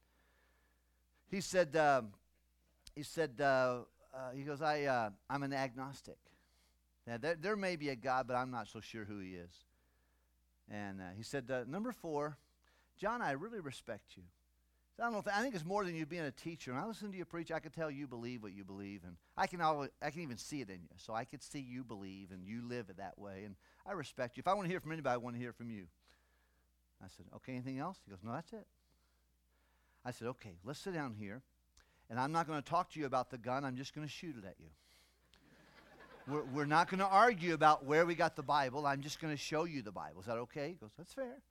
He 1.30 1.40
said, 1.40 1.76
um, 1.76 2.08
he 2.96 3.04
said, 3.04 3.40
uh, 3.40 3.82
uh, 4.12 4.30
he 4.34 4.42
goes, 4.42 4.60
I, 4.60 4.84
uh, 4.84 5.10
I'm 5.28 5.44
an 5.44 5.52
agnostic. 5.52 6.16
There, 7.18 7.34
there 7.34 7.56
may 7.56 7.76
be 7.76 7.88
a 7.88 7.96
God, 7.96 8.26
but 8.26 8.36
I'm 8.36 8.50
not 8.50 8.68
so 8.68 8.80
sure 8.80 9.04
who 9.04 9.18
he 9.18 9.30
is. 9.30 9.52
And 10.70 11.00
uh, 11.00 11.04
he 11.16 11.22
said, 11.22 11.50
uh, 11.50 11.64
number 11.66 11.92
four, 11.92 12.36
John, 12.98 13.22
I 13.22 13.32
really 13.32 13.60
respect 13.60 14.16
you. 14.16 14.22
I 14.98 15.04
don't 15.04 15.12
know. 15.12 15.18
If, 15.20 15.28
I 15.28 15.40
think 15.40 15.54
it's 15.54 15.64
more 15.64 15.84
than 15.84 15.96
you 15.96 16.04
being 16.04 16.24
a 16.24 16.30
teacher. 16.30 16.74
When 16.74 16.82
I 16.82 16.86
listen 16.86 17.10
to 17.10 17.16
you 17.16 17.24
preach, 17.24 17.50
I 17.50 17.58
can 17.58 17.72
tell 17.72 17.90
you 17.90 18.06
believe 18.06 18.42
what 18.42 18.52
you 18.52 18.64
believe, 18.64 19.00
and 19.04 19.16
I 19.34 19.46
can 19.46 19.62
always, 19.62 19.88
I 20.02 20.10
can 20.10 20.20
even 20.20 20.36
see 20.36 20.60
it 20.60 20.68
in 20.68 20.82
you. 20.82 20.96
So 20.98 21.14
I 21.14 21.24
could 21.24 21.42
see 21.42 21.60
you 21.60 21.84
believe, 21.84 22.32
and 22.32 22.44
you 22.44 22.62
live 22.68 22.90
it 22.90 22.98
that 22.98 23.18
way, 23.18 23.44
and 23.46 23.54
I 23.86 23.92
respect 23.92 24.36
you. 24.36 24.42
If 24.42 24.48
I 24.48 24.52
want 24.52 24.66
to 24.66 24.70
hear 24.70 24.80
from 24.80 24.92
anybody, 24.92 25.14
I 25.14 25.16
want 25.16 25.36
to 25.36 25.40
hear 25.40 25.54
from 25.54 25.70
you. 25.70 25.86
I 27.02 27.06
said, 27.16 27.24
okay. 27.36 27.52
Anything 27.52 27.78
else? 27.78 27.98
He 28.04 28.10
goes, 28.10 28.20
no, 28.22 28.32
that's 28.32 28.52
it. 28.52 28.66
I 30.04 30.10
said, 30.10 30.28
okay. 30.28 30.58
Let's 30.64 30.80
sit 30.80 30.92
down 30.92 31.14
here, 31.18 31.40
and 32.10 32.20
I'm 32.20 32.32
not 32.32 32.46
going 32.46 32.62
to 32.62 32.68
talk 32.68 32.90
to 32.92 33.00
you 33.00 33.06
about 33.06 33.30
the 33.30 33.38
gun. 33.38 33.64
I'm 33.64 33.76
just 33.76 33.94
going 33.94 34.06
to 34.06 34.12
shoot 34.12 34.36
it 34.36 34.44
at 34.46 34.56
you. 34.60 34.68
We're, 36.28 36.44
we're 36.44 36.66
not 36.66 36.88
going 36.88 37.00
to 37.00 37.06
argue 37.06 37.54
about 37.54 37.84
where 37.84 38.06
we 38.06 38.14
got 38.14 38.36
the 38.36 38.42
Bible. 38.42 38.86
I'm 38.86 39.00
just 39.00 39.20
going 39.20 39.32
to 39.32 39.40
show 39.40 39.64
you 39.64 39.82
the 39.82 39.92
Bible. 39.92 40.20
Is 40.20 40.26
that 40.26 40.38
okay? 40.38 40.68
He 40.68 40.74
goes, 40.74 40.90
That's 40.96 41.12
fair. 41.12 41.42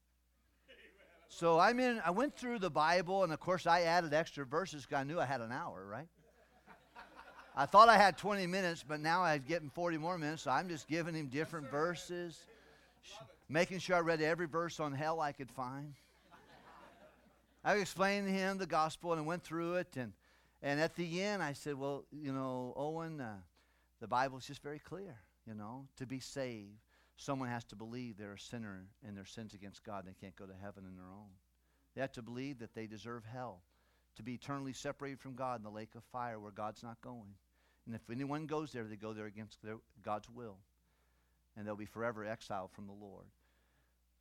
So 1.27 1.59
I'm 1.59 1.79
in, 1.79 2.01
I 2.03 2.09
went 2.09 2.35
through 2.35 2.59
the 2.59 2.71
Bible, 2.71 3.23
and 3.23 3.31
of 3.31 3.39
course, 3.39 3.67
I 3.67 3.81
added 3.81 4.13
extra 4.13 4.45
verses 4.45 4.85
because 4.85 5.01
I 5.01 5.03
knew 5.03 5.19
I 5.19 5.25
had 5.25 5.41
an 5.41 5.51
hour, 5.51 5.85
right? 5.85 6.07
I 7.55 7.65
thought 7.65 7.87
I 7.89 7.97
had 7.97 8.17
20 8.17 8.47
minutes, 8.47 8.83
but 8.87 8.99
now 8.99 9.23
I'm 9.23 9.43
getting 9.47 9.69
40 9.69 9.97
more 9.97 10.17
minutes, 10.17 10.43
so 10.43 10.51
I'm 10.51 10.69
just 10.69 10.87
giving 10.87 11.13
him 11.13 11.27
different 11.27 11.69
verses, 11.69 12.39
sh- 13.03 13.11
making 13.47 13.79
sure 13.79 13.97
I 13.97 13.99
read 13.99 14.21
every 14.21 14.47
verse 14.47 14.79
on 14.79 14.93
hell 14.93 15.19
I 15.19 15.31
could 15.31 15.51
find. 15.51 15.93
I 17.63 17.75
explained 17.75 18.27
to 18.27 18.33
him 18.33 18.57
the 18.57 18.65
gospel 18.65 19.11
and 19.11 19.21
I 19.21 19.23
went 19.25 19.43
through 19.43 19.75
it, 19.75 19.97
and, 19.97 20.13
and 20.63 20.79
at 20.79 20.95
the 20.95 21.21
end, 21.21 21.43
I 21.43 21.53
said, 21.53 21.75
Well, 21.75 22.05
you 22.11 22.31
know, 22.31 22.73
Owen, 22.75 23.19
uh, 23.19 23.35
the 23.99 24.07
Bible 24.07 24.37
is 24.37 24.45
just 24.45 24.63
very 24.63 24.79
clear, 24.79 25.17
you 25.45 25.53
know, 25.53 25.85
to 25.97 26.05
be 26.05 26.19
saved, 26.19 26.79
someone 27.17 27.49
has 27.49 27.65
to 27.65 27.75
believe 27.75 28.17
they're 28.17 28.33
a 28.33 28.39
sinner 28.39 28.85
and 29.05 29.15
their 29.15 29.25
sins 29.25 29.53
against 29.53 29.83
God, 29.83 30.05
they 30.05 30.13
can't 30.19 30.35
go 30.35 30.45
to 30.45 30.53
heaven 30.61 30.85
on 30.87 30.95
their 30.95 31.11
own. 31.11 31.31
They 31.95 32.01
have 32.01 32.13
to 32.13 32.21
believe 32.21 32.59
that 32.59 32.73
they 32.73 32.87
deserve 32.87 33.25
hell, 33.25 33.61
to 34.15 34.23
be 34.23 34.33
eternally 34.35 34.73
separated 34.73 35.19
from 35.19 35.35
God 35.35 35.59
in 35.59 35.63
the 35.63 35.69
lake 35.69 35.95
of 35.95 36.03
fire 36.05 36.39
where 36.39 36.51
God's 36.51 36.83
not 36.83 37.01
going. 37.01 37.35
And 37.85 37.95
if 37.95 38.01
anyone 38.11 38.45
goes 38.45 38.71
there, 38.71 38.83
they 38.83 38.95
go 38.95 39.13
there 39.13 39.25
against 39.25 39.61
their, 39.63 39.77
God's 40.03 40.29
will. 40.29 40.57
and 41.59 41.67
they'll 41.67 41.75
be 41.75 41.85
forever 41.85 42.25
exiled 42.25 42.71
from 42.71 42.87
the 42.87 42.93
Lord. 42.93 43.25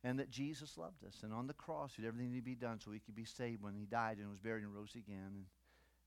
And 0.03 0.19
that 0.19 0.29
Jesus 0.29 0.77
loved 0.77 1.03
us, 1.05 1.23
and 1.23 1.33
on 1.33 1.47
the 1.47 1.53
cross, 1.53 1.93
he 1.95 2.01
did 2.01 2.07
everything 2.07 2.33
to 2.35 2.41
be 2.41 2.55
done 2.55 2.79
so 2.79 2.91
we 2.91 2.99
could 2.99 3.15
be 3.15 3.25
saved 3.25 3.61
when 3.61 3.75
he 3.75 3.85
died 3.85 4.17
and 4.17 4.29
was 4.29 4.39
buried 4.39 4.63
and 4.63 4.73
rose 4.73 4.95
again. 4.95 5.31
And, 5.35 5.45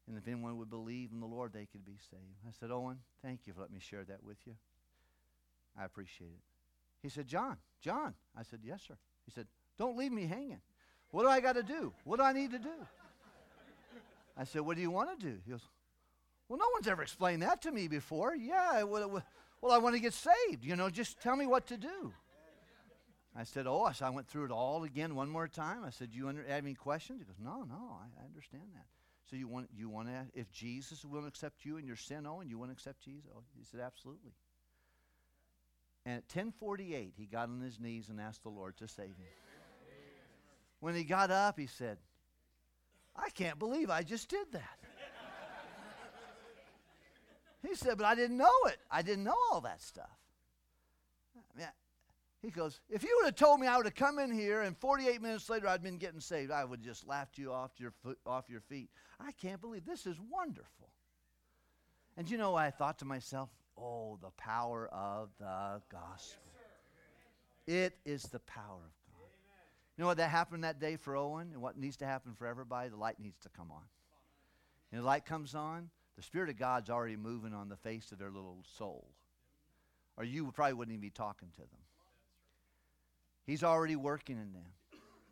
and 0.08 0.18
if 0.18 0.26
anyone 0.26 0.58
would 0.58 0.70
believe 0.70 1.10
in 1.12 1.20
the 1.20 1.26
Lord, 1.26 1.52
they 1.52 1.66
could 1.66 1.84
be 1.84 1.96
saved. 2.10 2.22
I 2.46 2.50
said, 2.58 2.70
Owen, 2.70 2.98
thank 3.22 3.46
you 3.46 3.52
for 3.52 3.60
letting 3.60 3.74
me 3.74 3.80
share 3.80 4.04
that 4.04 4.22
with 4.24 4.38
you. 4.46 4.54
I 5.78 5.84
appreciate 5.84 6.28
it. 6.28 6.42
He 7.02 7.08
said, 7.08 7.26
John, 7.26 7.56
John. 7.80 8.14
I 8.36 8.42
said, 8.42 8.60
Yes, 8.62 8.82
sir. 8.86 8.94
He 9.26 9.32
said, 9.32 9.46
Don't 9.78 9.96
leave 9.96 10.12
me 10.12 10.26
hanging. 10.26 10.60
What 11.10 11.22
do 11.22 11.28
I 11.28 11.40
got 11.40 11.54
to 11.54 11.62
do? 11.62 11.92
What 12.04 12.18
do 12.18 12.22
I 12.24 12.32
need 12.32 12.50
to 12.52 12.58
do? 12.58 12.70
I 14.36 14.44
said, 14.44 14.62
What 14.62 14.76
do 14.76 14.82
you 14.82 14.90
want 14.90 15.18
to 15.18 15.26
do? 15.26 15.38
He 15.44 15.50
goes, 15.50 15.66
Well, 16.48 16.58
no 16.58 16.66
one's 16.74 16.88
ever 16.88 17.02
explained 17.02 17.42
that 17.42 17.62
to 17.62 17.72
me 17.72 17.88
before. 17.88 18.34
Yeah, 18.34 18.82
well, 18.84 19.22
well 19.60 19.72
I 19.72 19.78
want 19.78 19.94
to 19.94 20.00
get 20.00 20.14
saved. 20.14 20.64
You 20.64 20.76
know, 20.76 20.90
just 20.90 21.20
tell 21.20 21.36
me 21.36 21.46
what 21.46 21.66
to 21.68 21.76
do. 21.76 22.12
I 23.34 23.44
said, 23.44 23.66
Oh, 23.66 23.84
I, 23.84 23.92
said, 23.92 24.06
I 24.06 24.10
went 24.10 24.28
through 24.28 24.46
it 24.46 24.50
all 24.50 24.84
again 24.84 25.14
one 25.14 25.28
more 25.28 25.48
time. 25.48 25.84
I 25.84 25.90
said, 25.90 26.10
Do 26.10 26.18
You 26.18 26.28
under, 26.28 26.42
have 26.42 26.64
any 26.64 26.74
questions? 26.74 27.20
He 27.20 27.24
goes, 27.24 27.36
No, 27.42 27.62
no, 27.62 27.98
I, 28.00 28.22
I 28.22 28.26
understand 28.26 28.64
that. 28.74 28.86
So 29.30 29.36
you 29.36 29.48
want 29.48 29.68
you 29.74 29.88
want 29.88 30.08
to 30.08 30.26
if 30.34 30.50
Jesus 30.50 31.04
will 31.04 31.26
accept 31.26 31.64
you 31.64 31.76
and 31.76 31.86
your 31.86 31.96
sin, 31.96 32.26
oh, 32.26 32.40
and 32.40 32.50
you 32.50 32.58
want 32.58 32.70
to 32.70 32.72
accept 32.72 33.02
Jesus? 33.02 33.30
Oh, 33.34 33.42
he 33.56 33.64
said, 33.64 33.80
Absolutely. 33.80 34.32
And 36.04 36.16
at 36.16 36.24
1048, 36.24 37.14
he 37.16 37.26
got 37.26 37.48
on 37.48 37.60
his 37.60 37.78
knees 37.78 38.08
and 38.08 38.20
asked 38.20 38.42
the 38.42 38.48
Lord 38.48 38.76
to 38.78 38.88
save 38.88 39.06
him. 39.06 39.26
When 40.80 40.96
he 40.96 41.04
got 41.04 41.30
up, 41.30 41.60
he 41.60 41.68
said, 41.68 41.98
I 43.14 43.30
can't 43.30 43.58
believe 43.58 43.88
I 43.88 44.02
just 44.02 44.28
did 44.28 44.50
that. 44.50 44.78
he 47.66 47.76
said, 47.76 47.98
but 47.98 48.06
I 48.06 48.16
didn't 48.16 48.36
know 48.36 48.50
it. 48.66 48.78
I 48.90 49.02
didn't 49.02 49.22
know 49.22 49.36
all 49.52 49.60
that 49.60 49.80
stuff. 49.80 50.10
He 52.42 52.50
goes, 52.50 52.80
if 52.90 53.04
you 53.04 53.16
would 53.20 53.26
have 53.26 53.36
told 53.36 53.60
me 53.60 53.68
I 53.68 53.76
would 53.76 53.86
have 53.86 53.94
come 53.94 54.18
in 54.18 54.32
here 54.32 54.62
and 54.62 54.76
48 54.76 55.22
minutes 55.22 55.48
later 55.48 55.68
I'd 55.68 55.82
been 55.82 55.98
getting 55.98 56.20
saved, 56.20 56.50
I 56.50 56.64
would 56.64 56.80
have 56.80 56.86
just 56.86 57.06
laughed 57.06 57.38
you 57.38 57.52
off 57.52 57.70
your, 57.78 57.92
foot, 58.02 58.18
off 58.26 58.50
your 58.50 58.60
feet. 58.60 58.90
I 59.20 59.30
can't 59.32 59.60
believe 59.60 59.86
this 59.86 60.06
is 60.06 60.16
wonderful. 60.28 60.88
And 62.16 62.28
you 62.28 62.36
know, 62.36 62.56
I 62.56 62.70
thought 62.70 62.98
to 62.98 63.04
myself, 63.04 63.48
oh, 63.78 64.18
the 64.20 64.30
power 64.30 64.88
of 64.88 65.30
the 65.38 65.80
gospel. 65.88 66.42
It 67.68 67.96
is 68.04 68.24
the 68.24 68.40
power 68.40 68.64
of 68.74 68.92
God. 69.12 69.28
You 69.96 70.02
know 70.02 70.08
what 70.08 70.16
that 70.16 70.30
happened 70.30 70.64
that 70.64 70.80
day 70.80 70.96
for 70.96 71.16
Owen 71.16 71.50
and 71.52 71.62
what 71.62 71.78
needs 71.78 71.96
to 71.98 72.06
happen 72.06 72.34
for 72.34 72.48
everybody? 72.48 72.88
The 72.88 72.96
light 72.96 73.20
needs 73.20 73.38
to 73.40 73.48
come 73.50 73.70
on. 73.70 73.84
And 74.90 75.00
the 75.00 75.06
light 75.06 75.24
comes 75.24 75.54
on, 75.54 75.90
the 76.16 76.22
Spirit 76.22 76.50
of 76.50 76.58
God's 76.58 76.90
already 76.90 77.16
moving 77.16 77.54
on 77.54 77.68
the 77.68 77.76
face 77.76 78.10
of 78.10 78.18
their 78.18 78.30
little 78.30 78.64
soul. 78.76 79.06
Or 80.16 80.24
you 80.24 80.50
probably 80.50 80.74
wouldn't 80.74 80.92
even 80.92 81.00
be 81.00 81.10
talking 81.10 81.48
to 81.52 81.60
them. 81.60 81.68
He's 83.44 83.62
already 83.62 83.96
working 83.96 84.36
in 84.36 84.52
them. 84.52 84.72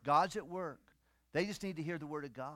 God's 0.05 0.37
at 0.37 0.47
work. 0.47 0.81
They 1.33 1.47
just 1.47 1.63
need 1.63 1.77
to 1.77 1.83
hear 1.83 1.99
the 1.99 2.07
Word 2.07 2.25
of 2.25 2.33
God 2.33 2.55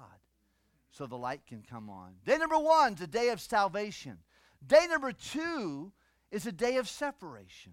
so 0.90 1.06
the 1.06 1.16
light 1.16 1.46
can 1.46 1.62
come 1.68 1.90
on. 1.90 2.14
Day 2.24 2.38
number 2.38 2.58
one 2.58 2.94
is 2.94 3.00
a 3.00 3.06
day 3.06 3.28
of 3.30 3.40
salvation. 3.40 4.18
Day 4.66 4.86
number 4.88 5.12
two 5.12 5.92
is 6.30 6.46
a 6.46 6.52
day 6.52 6.76
of 6.76 6.88
separation. 6.88 7.72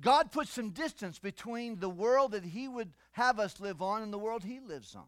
God 0.00 0.32
put 0.32 0.48
some 0.48 0.70
distance 0.70 1.18
between 1.18 1.78
the 1.78 1.88
world 1.88 2.32
that 2.32 2.44
He 2.44 2.68
would 2.68 2.92
have 3.12 3.38
us 3.38 3.60
live 3.60 3.82
on 3.82 4.02
and 4.02 4.12
the 4.12 4.18
world 4.18 4.44
He 4.44 4.60
lives 4.60 4.94
on. 4.94 5.04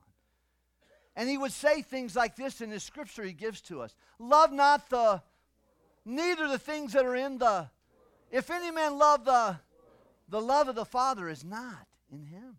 And 1.17 1.29
He 1.29 1.39
would 1.39 1.53
say 1.53 1.83
things 1.83 2.15
like 2.15 2.37
this 2.37 2.61
in 2.61 2.71
His 2.71 2.83
scripture 2.83 3.23
He 3.23 3.33
gives 3.33 3.61
to 3.63 3.81
us 3.81 3.95
Love 4.19 4.53
not 4.53 4.91
the, 4.91 5.23
neither 6.05 6.49
the 6.49 6.59
things 6.59 6.93
that 6.93 7.05
are 7.05 7.17
in 7.17 7.39
the, 7.39 7.69
if 8.31 8.51
any 8.51 8.71
man 8.71 8.99
love 8.99 9.25
the, 9.25 9.59
the 10.33 10.41
love 10.41 10.67
of 10.67 10.75
the 10.75 10.87
Father 10.87 11.29
is 11.29 11.45
not 11.45 11.87
in 12.11 12.25
him. 12.25 12.57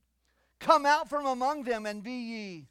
Come 0.60 0.86
out 0.86 1.10
from 1.10 1.26
among 1.26 1.64
them 1.64 1.88
and 1.88 2.04
be 2.04 2.12
ye, 2.12 2.68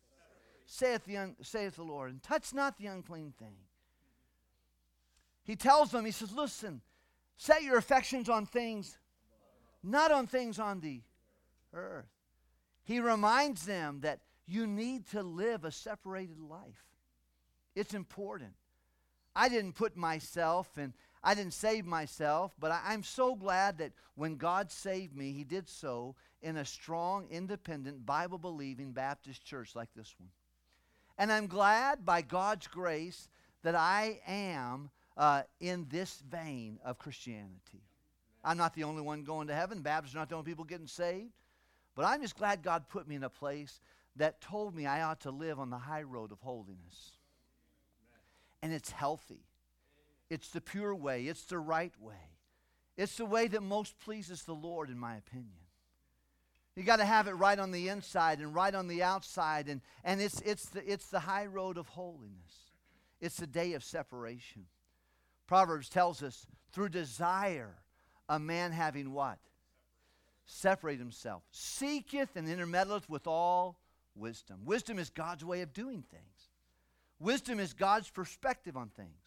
saith 0.64 1.05
the, 1.05 1.16
un, 1.16 1.36
saith 1.42 1.74
the 1.74 1.82
Lord, 1.82 2.12
and 2.12 2.22
touch 2.22 2.55
not 2.55 2.78
the 2.78 2.86
unclean 2.86 3.34
thing. 3.36 3.56
He 5.42 5.56
tells 5.56 5.90
them, 5.90 6.05
He 6.05 6.12
says, 6.12 6.32
Listen, 6.32 6.82
set 7.36 7.64
your 7.64 7.78
affections 7.78 8.28
on 8.28 8.47
things, 8.47 8.97
not 9.82 10.12
on 10.12 10.28
things 10.28 10.60
on 10.60 10.78
the 10.78 11.02
earth. 11.74 12.06
He 12.84 13.00
reminds 13.00 13.66
them 13.66 14.02
that 14.02 14.20
you 14.47 14.68
need 14.68 15.08
to 15.08 15.24
live 15.24 15.64
a 15.64 15.72
separated 15.72 16.39
life. 16.39 16.84
It's 17.74 17.92
important. 17.92 18.52
I 19.34 19.48
didn't 19.48 19.72
put 19.72 19.97
myself 19.97 20.68
and 20.76 20.92
I 21.25 21.34
didn't 21.34 21.55
save 21.55 21.86
myself, 21.86 22.55
but 22.59 22.73
I, 22.73 22.94
am 22.94 23.05
so 23.05 23.36
glad 23.36 23.78
that 23.78 23.92
when 24.17 24.36
God 24.36 24.70
saved 24.70 25.17
me, 25.17 25.33
He 25.33 25.44
did 25.44 25.68
so 25.68 26.17
in 26.42 26.57
a 26.57 26.65
strong, 26.65 27.26
independent, 27.31 28.05
Bible 28.05 28.39
believing 28.39 28.92
Baptist 28.92 29.44
church 29.44 29.76
like 29.76 29.89
this 29.94 30.15
one. 30.18 30.31
And 31.18 31.31
I'm 31.31 31.47
glad 31.47 32.05
by 32.05 32.23
God's 32.23 32.67
grace 32.67 33.28
that 33.62 33.76
I 33.76 34.20
am 34.26 34.91
uh, 35.17 35.42
in 35.60 35.86
this 35.89 36.23
vein 36.28 36.81
of 36.84 36.99
Christianity. 36.99 37.84
I'm 38.44 38.57
not 38.57 38.75
the 38.75 38.84
only 38.84 39.02
one 39.02 39.23
going 39.23 39.47
to 39.49 39.55
heaven. 39.55 39.83
Baptists 39.83 40.17
are 40.17 40.18
not 40.18 40.28
the 40.28 40.34
only 40.34 40.51
people 40.51 40.65
getting 40.65 40.89
saved. 40.89 41.31
But 41.94 42.07
I'm 42.07 42.23
just 42.23 42.36
glad 42.36 42.62
God 42.62 42.89
put 42.89 43.07
me 43.07 43.15
in 43.15 43.23
a 43.23 43.31
place 43.31 43.81
that 44.17 44.41
told 44.41 44.75
me 44.75 44.86
I 44.86 45.02
ought 45.02 45.20
to 45.20 45.31
live 45.31 45.60
on 45.60 45.70
the 45.70 45.78
high 45.78 46.02
road 46.02 46.33
of 46.33 46.41
holiness. 46.41 47.12
And 48.62 48.73
it's 48.73 48.91
healthy. 48.91 49.44
It's 50.32 50.48
the 50.48 50.62
pure 50.62 50.94
way, 50.94 51.24
it's 51.24 51.44
the 51.44 51.58
right 51.58 51.92
way. 52.00 52.30
It's 52.96 53.18
the 53.18 53.26
way 53.26 53.48
that 53.48 53.62
most 53.62 53.98
pleases 53.98 54.44
the 54.44 54.54
Lord, 54.54 54.88
in 54.88 54.98
my 54.98 55.16
opinion. 55.16 55.52
You 56.74 56.84
got 56.84 56.96
to 56.96 57.04
have 57.04 57.28
it 57.28 57.32
right 57.32 57.58
on 57.58 57.70
the 57.70 57.88
inside 57.88 58.38
and 58.38 58.54
right 58.54 58.74
on 58.74 58.88
the 58.88 59.02
outside, 59.02 59.68
and, 59.68 59.82
and 60.02 60.22
it's, 60.22 60.40
it's, 60.40 60.64
the, 60.70 60.90
it's 60.90 61.08
the 61.08 61.20
high 61.20 61.44
road 61.44 61.76
of 61.76 61.86
holiness. 61.88 62.70
It's 63.20 63.36
the 63.36 63.46
day 63.46 63.74
of 63.74 63.84
separation. 63.84 64.64
Proverbs 65.46 65.90
tells 65.90 66.22
us 66.22 66.46
through 66.72 66.88
desire, 66.88 67.74
a 68.26 68.38
man 68.38 68.72
having 68.72 69.12
what? 69.12 69.38
Separate 70.46 70.98
himself. 70.98 71.42
Seeketh 71.50 72.36
and 72.36 72.48
intermeddleth 72.48 73.06
with 73.06 73.26
all 73.26 73.76
wisdom. 74.14 74.60
Wisdom 74.64 74.98
is 74.98 75.10
God's 75.10 75.44
way 75.44 75.60
of 75.60 75.74
doing 75.74 76.02
things, 76.10 76.48
wisdom 77.20 77.60
is 77.60 77.74
God's 77.74 78.08
perspective 78.08 78.78
on 78.78 78.88
things. 78.88 79.22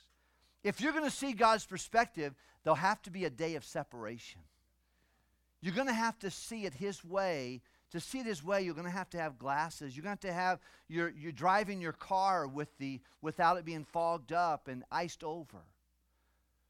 If 0.66 0.82
you're 0.82 0.94
going 0.94 1.06
to 1.06 1.11
see 1.11 1.34
God's 1.34 1.64
perspective, 1.64 2.34
there'll 2.64 2.76
have 2.76 3.00
to 3.03 3.11
be 3.11 3.24
a 3.26 3.30
day 3.30 3.53
of 3.53 3.64
separation. 3.64 4.42
You're 5.61 5.76
going 5.76 5.88
to 5.88 5.94
have 5.94 6.18
to 6.19 6.32
see 6.32 6.66
it 6.66 6.74
His 6.74 7.06
way. 7.06 7.61
To 7.92 8.00
see 8.00 8.18
it 8.18 8.26
His 8.26 8.44
way, 8.44 8.64
you're 8.64 8.74
going 8.74 8.88
to 8.88 8.92
have 8.92 9.11
to 9.11 9.19
have 9.19 9.38
glasses. 9.38 9.95
You're 9.95 10.03
going 10.03 10.18
to 10.18 10.27
have 10.27 10.34
to 10.34 10.42
have 10.42 10.60
you're, 10.88 11.32
driving 11.32 11.82
your 11.82 11.92
car 11.92 12.48
with 12.48 12.76
the 12.80 13.00
without 13.22 13.58
it 13.58 13.66
being 13.66 13.85
fogged 13.85 14.34
up 14.34 14.68
and 14.68 14.84
iced 14.92 15.24
over. 15.24 15.60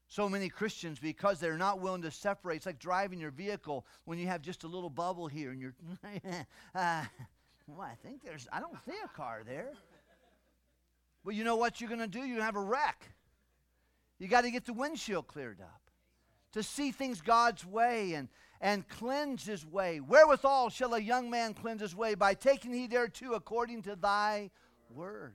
So 0.08 0.28
many 0.28 0.50
Christians, 0.50 0.98
because 0.98 1.40
they're 1.40 1.56
not 1.56 1.80
willing 1.80 2.02
to 2.02 2.10
separate, 2.10 2.56
it's 2.56 2.66
like 2.66 2.78
driving 2.78 3.18
your 3.18 3.30
vehicle 3.30 3.86
when 4.04 4.18
you 4.18 4.26
have 4.26 4.42
just 4.42 4.64
a 4.64 4.68
little 4.68 4.90
bubble 4.90 5.26
here 5.26 5.52
and 5.52 5.58
you're, 5.58 5.74
uh, 6.74 7.02
well, 7.66 7.80
I 7.80 7.94
think 8.06 8.22
there's, 8.22 8.46
I 8.52 8.60
don't 8.60 8.76
see 8.84 8.92
a 9.02 9.08
car 9.08 9.40
there. 9.46 9.72
Well, 11.24 11.34
you 11.34 11.44
know 11.44 11.56
what 11.56 11.80
you're 11.80 11.88
going 11.88 12.00
to 12.00 12.06
do? 12.06 12.18
You're 12.18 12.36
going 12.36 12.40
to 12.40 12.44
have 12.44 12.56
a 12.56 12.60
wreck. 12.60 13.15
You 14.18 14.28
got 14.28 14.42
to 14.42 14.50
get 14.50 14.64
the 14.64 14.72
windshield 14.72 15.26
cleared 15.26 15.60
up 15.60 15.80
to 16.52 16.62
see 16.62 16.90
things 16.90 17.20
God's 17.20 17.66
way 17.66 18.14
and, 18.14 18.28
and 18.60 18.88
cleanse 18.88 19.44
his 19.44 19.66
way. 19.66 20.00
Wherewithal 20.00 20.70
shall 20.70 20.94
a 20.94 21.00
young 21.00 21.28
man 21.28 21.52
cleanse 21.52 21.82
his 21.82 21.94
way? 21.94 22.14
By 22.14 22.34
taking 22.34 22.72
heed 22.72 22.92
thereto 22.92 23.34
according 23.34 23.82
to 23.82 23.96
thy 23.96 24.50
word. 24.88 25.34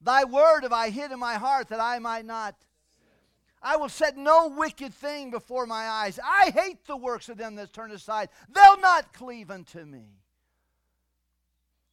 Thy 0.00 0.24
word 0.24 0.62
have 0.62 0.72
I 0.72 0.90
hid 0.90 1.10
in 1.10 1.18
my 1.18 1.34
heart 1.34 1.68
that 1.68 1.80
I 1.80 1.98
might 1.98 2.26
not. 2.26 2.54
I 3.62 3.76
will 3.76 3.88
set 3.88 4.16
no 4.16 4.48
wicked 4.48 4.94
thing 4.94 5.30
before 5.30 5.66
my 5.66 5.88
eyes. 5.88 6.20
I 6.22 6.50
hate 6.50 6.84
the 6.86 6.96
works 6.96 7.28
of 7.28 7.38
them 7.38 7.56
that 7.56 7.72
turn 7.72 7.90
aside. 7.90 8.28
They'll 8.52 8.80
not 8.80 9.12
cleave 9.12 9.50
unto 9.50 9.84
me. 9.84 10.04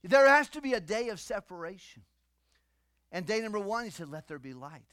There 0.04 0.28
has 0.28 0.50
to 0.50 0.62
be 0.62 0.74
a 0.74 0.80
day 0.80 1.10
of 1.10 1.20
separation. 1.20 2.04
And 3.12 3.26
day 3.26 3.40
number 3.40 3.60
one, 3.60 3.86
he 3.86 3.90
said, 3.90 4.10
Let 4.10 4.28
there 4.28 4.38
be 4.38 4.54
light 4.54 4.84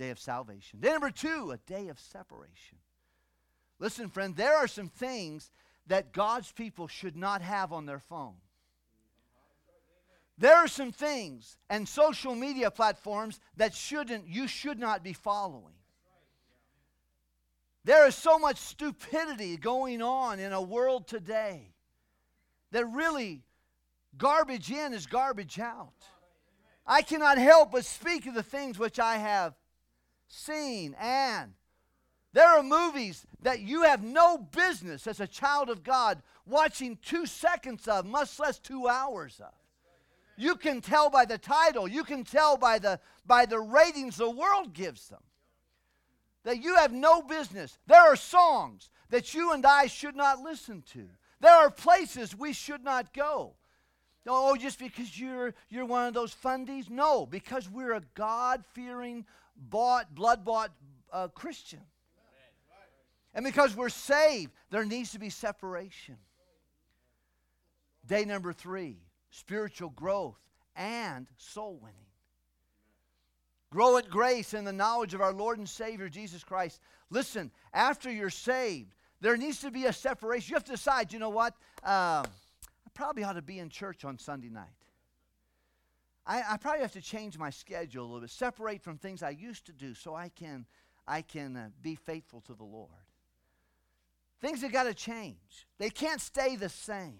day 0.00 0.08
of 0.08 0.18
salvation. 0.18 0.80
Day 0.80 0.92
number 0.92 1.10
two, 1.10 1.50
a 1.50 1.58
day 1.70 1.88
of 1.88 2.00
separation. 2.00 2.78
Listen, 3.78 4.08
friend, 4.08 4.34
there 4.34 4.56
are 4.56 4.66
some 4.66 4.88
things 4.88 5.50
that 5.88 6.12
God's 6.12 6.50
people 6.52 6.88
should 6.88 7.16
not 7.16 7.42
have 7.42 7.70
on 7.70 7.84
their 7.84 7.98
phone. 7.98 8.36
There 10.38 10.56
are 10.56 10.68
some 10.68 10.90
things 10.90 11.58
and 11.68 11.86
social 11.86 12.34
media 12.34 12.70
platforms 12.70 13.40
that 13.58 13.74
shouldn't 13.74 14.26
you 14.26 14.48
should 14.48 14.78
not 14.78 15.04
be 15.04 15.12
following. 15.12 15.74
There 17.84 18.06
is 18.06 18.14
so 18.14 18.38
much 18.38 18.56
stupidity 18.56 19.58
going 19.58 20.00
on 20.00 20.38
in 20.38 20.54
a 20.54 20.62
world 20.62 21.08
today 21.08 21.74
that 22.70 22.86
really 22.86 23.42
garbage 24.16 24.70
in 24.70 24.94
is 24.94 25.06
garbage 25.06 25.58
out. 25.58 25.92
I 26.86 27.02
cannot 27.02 27.36
help 27.36 27.72
but 27.72 27.84
speak 27.84 28.24
of 28.24 28.32
the 28.32 28.42
things 28.42 28.78
which 28.78 28.98
I 28.98 29.18
have 29.18 29.59
seen 30.30 30.94
and 30.98 31.52
There 32.32 32.46
are 32.46 32.62
movies 32.62 33.26
that 33.42 33.60
you 33.60 33.82
have 33.82 34.02
no 34.02 34.38
business 34.38 35.06
as 35.06 35.20
a 35.20 35.26
child 35.26 35.68
of 35.68 35.82
God 35.82 36.22
watching 36.46 36.96
two 37.02 37.26
seconds 37.26 37.88
of, 37.88 38.06
much 38.06 38.38
less 38.38 38.58
two 38.58 38.86
hours 38.86 39.40
of. 39.40 39.52
You 40.36 40.54
can 40.54 40.80
tell 40.80 41.10
by 41.10 41.24
the 41.24 41.38
title, 41.38 41.88
you 41.88 42.04
can 42.04 42.24
tell 42.24 42.56
by 42.56 42.78
the, 42.78 43.00
by 43.26 43.46
the 43.46 43.58
ratings 43.58 44.16
the 44.16 44.30
world 44.30 44.72
gives 44.72 45.08
them 45.08 45.22
that 46.44 46.62
you 46.62 46.76
have 46.76 46.92
no 46.92 47.20
business. 47.20 47.78
There 47.86 48.00
are 48.00 48.16
songs 48.16 48.88
that 49.10 49.34
you 49.34 49.52
and 49.52 49.66
I 49.66 49.86
should 49.86 50.16
not 50.16 50.38
listen 50.40 50.82
to. 50.92 51.08
There 51.40 51.52
are 51.52 51.70
places 51.70 52.36
we 52.36 52.52
should 52.52 52.82
not 52.84 53.12
go. 53.12 53.54
Oh, 54.26 54.56
just 54.56 54.78
because 54.78 55.18
you're 55.18 55.54
you're 55.68 55.86
one 55.86 56.06
of 56.06 56.14
those 56.14 56.34
fundies? 56.34 56.88
No, 56.88 57.26
because 57.26 57.68
we're 57.68 57.94
a 57.94 58.02
God-fearing, 58.14 59.24
bought, 59.60 60.14
blood-bought 60.14 60.72
uh, 61.12 61.28
Christian. 61.28 61.80
And 63.34 63.44
because 63.44 63.76
we're 63.76 63.90
saved, 63.90 64.52
there 64.70 64.84
needs 64.84 65.12
to 65.12 65.18
be 65.18 65.30
separation. 65.30 66.16
Day 68.06 68.24
number 68.24 68.52
three 68.52 68.96
spiritual 69.30 69.90
growth 69.90 70.40
and 70.74 71.28
soul 71.36 71.78
winning. 71.80 71.96
Grow 73.70 73.98
in 73.98 74.04
grace 74.10 74.52
and 74.52 74.66
the 74.66 74.72
knowledge 74.72 75.14
of 75.14 75.20
our 75.20 75.32
Lord 75.32 75.58
and 75.58 75.68
Savior 75.68 76.08
Jesus 76.08 76.42
Christ. 76.42 76.80
Listen, 77.08 77.52
after 77.72 78.10
you're 78.10 78.28
saved, 78.28 78.92
there 79.20 79.36
needs 79.36 79.60
to 79.60 79.70
be 79.70 79.84
a 79.84 79.92
separation. 79.92 80.50
You 80.50 80.56
have 80.56 80.64
to 80.64 80.72
decide, 80.72 81.12
you 81.12 81.20
know 81.20 81.30
what? 81.30 81.54
Um, 81.84 82.24
I 82.24 82.90
probably 82.94 83.22
ought 83.22 83.34
to 83.34 83.42
be 83.42 83.60
in 83.60 83.68
church 83.68 84.04
on 84.04 84.18
Sunday 84.18 84.48
night. 84.48 84.66
I, 86.30 86.44
I, 86.52 86.56
probably 86.58 86.82
have 86.82 86.92
to 86.92 87.00
change 87.00 87.36
my 87.36 87.50
schedule 87.50 88.04
a 88.04 88.06
little 88.06 88.20
bit, 88.20 88.30
separate 88.30 88.82
from 88.82 88.98
things 88.98 89.20
I 89.20 89.30
used 89.30 89.66
to 89.66 89.72
do 89.72 89.94
so 89.94 90.14
I 90.14 90.28
can, 90.28 90.64
I 91.04 91.22
can 91.22 91.56
uh, 91.56 91.68
be 91.82 91.96
faithful 91.96 92.40
to 92.42 92.54
the 92.54 92.62
Lord. 92.62 92.88
Things 94.40 94.62
have 94.62 94.72
got 94.72 94.84
to 94.84 94.94
change, 94.94 95.66
they 95.78 95.90
can't 95.90 96.20
stay 96.20 96.54
the 96.54 96.68
same. 96.68 97.18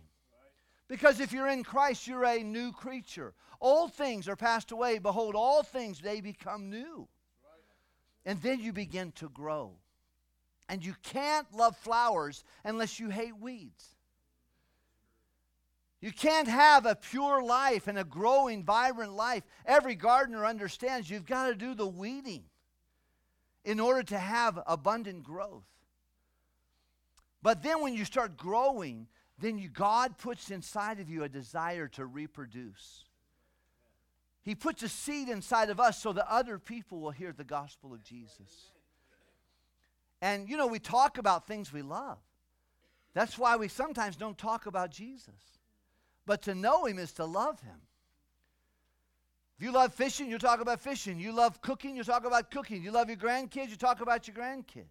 Because 0.86 1.18
if 1.18 1.32
you're 1.32 1.48
in 1.48 1.64
Christ, 1.64 2.06
you're 2.06 2.24
a 2.24 2.42
new 2.42 2.72
creature. 2.72 3.32
Old 3.60 3.92
things 3.94 4.28
are 4.28 4.36
passed 4.36 4.72
away. 4.72 4.98
Behold, 4.98 5.36
all 5.36 5.62
things, 5.62 6.00
they 6.00 6.20
become 6.20 6.68
new. 6.68 7.06
And 8.24 8.40
then 8.42 8.58
you 8.58 8.72
begin 8.72 9.12
to 9.12 9.28
grow. 9.28 9.72
And 10.68 10.84
you 10.84 10.94
can't 11.04 11.46
love 11.52 11.76
flowers 11.76 12.42
unless 12.64 12.98
you 12.98 13.08
hate 13.08 13.38
weeds. 13.38 13.94
You 16.00 16.12
can't 16.12 16.48
have 16.48 16.86
a 16.86 16.94
pure 16.94 17.42
life 17.42 17.86
and 17.86 17.98
a 17.98 18.04
growing, 18.04 18.64
vibrant 18.64 19.12
life. 19.12 19.42
Every 19.66 19.94
gardener 19.94 20.46
understands 20.46 21.10
you've 21.10 21.26
got 21.26 21.48
to 21.48 21.54
do 21.54 21.74
the 21.74 21.86
weeding 21.86 22.44
in 23.64 23.78
order 23.78 24.02
to 24.04 24.18
have 24.18 24.58
abundant 24.66 25.22
growth. 25.22 25.66
But 27.42 27.62
then 27.62 27.82
when 27.82 27.94
you 27.94 28.06
start 28.06 28.36
growing, 28.38 29.08
then 29.38 29.58
you, 29.58 29.68
God 29.68 30.16
puts 30.16 30.50
inside 30.50 31.00
of 31.00 31.10
you 31.10 31.22
a 31.22 31.28
desire 31.28 31.88
to 31.88 32.06
reproduce. 32.06 33.04
He 34.42 34.54
puts 34.54 34.82
a 34.82 34.88
seed 34.88 35.28
inside 35.28 35.68
of 35.68 35.78
us 35.78 36.00
so 36.00 36.14
that 36.14 36.30
other 36.30 36.58
people 36.58 37.00
will 37.00 37.10
hear 37.10 37.32
the 37.32 37.44
gospel 37.44 37.92
of 37.92 38.02
Jesus. 38.02 38.70
And 40.22 40.48
you 40.48 40.56
know, 40.56 40.66
we 40.66 40.78
talk 40.78 41.18
about 41.18 41.46
things 41.46 41.72
we 41.72 41.82
love. 41.82 42.18
That's 43.12 43.38
why 43.38 43.56
we 43.56 43.68
sometimes 43.68 44.16
don't 44.16 44.38
talk 44.38 44.64
about 44.64 44.90
Jesus. 44.90 45.59
But 46.26 46.42
to 46.42 46.54
know 46.54 46.84
Him 46.84 46.98
is 46.98 47.12
to 47.14 47.24
love 47.24 47.60
Him. 47.60 47.80
If 49.58 49.64
you 49.64 49.72
love 49.72 49.92
fishing, 49.92 50.30
you 50.30 50.38
talk 50.38 50.60
about 50.60 50.80
fishing. 50.80 51.20
You 51.20 51.32
love 51.32 51.60
cooking, 51.60 51.96
you 51.96 52.02
talk 52.02 52.24
about 52.24 52.50
cooking. 52.50 52.82
You 52.82 52.92
love 52.92 53.08
your 53.08 53.18
grandkids, 53.18 53.68
you 53.68 53.76
talk 53.76 54.00
about 54.00 54.26
your 54.26 54.34
grandkids. 54.34 54.86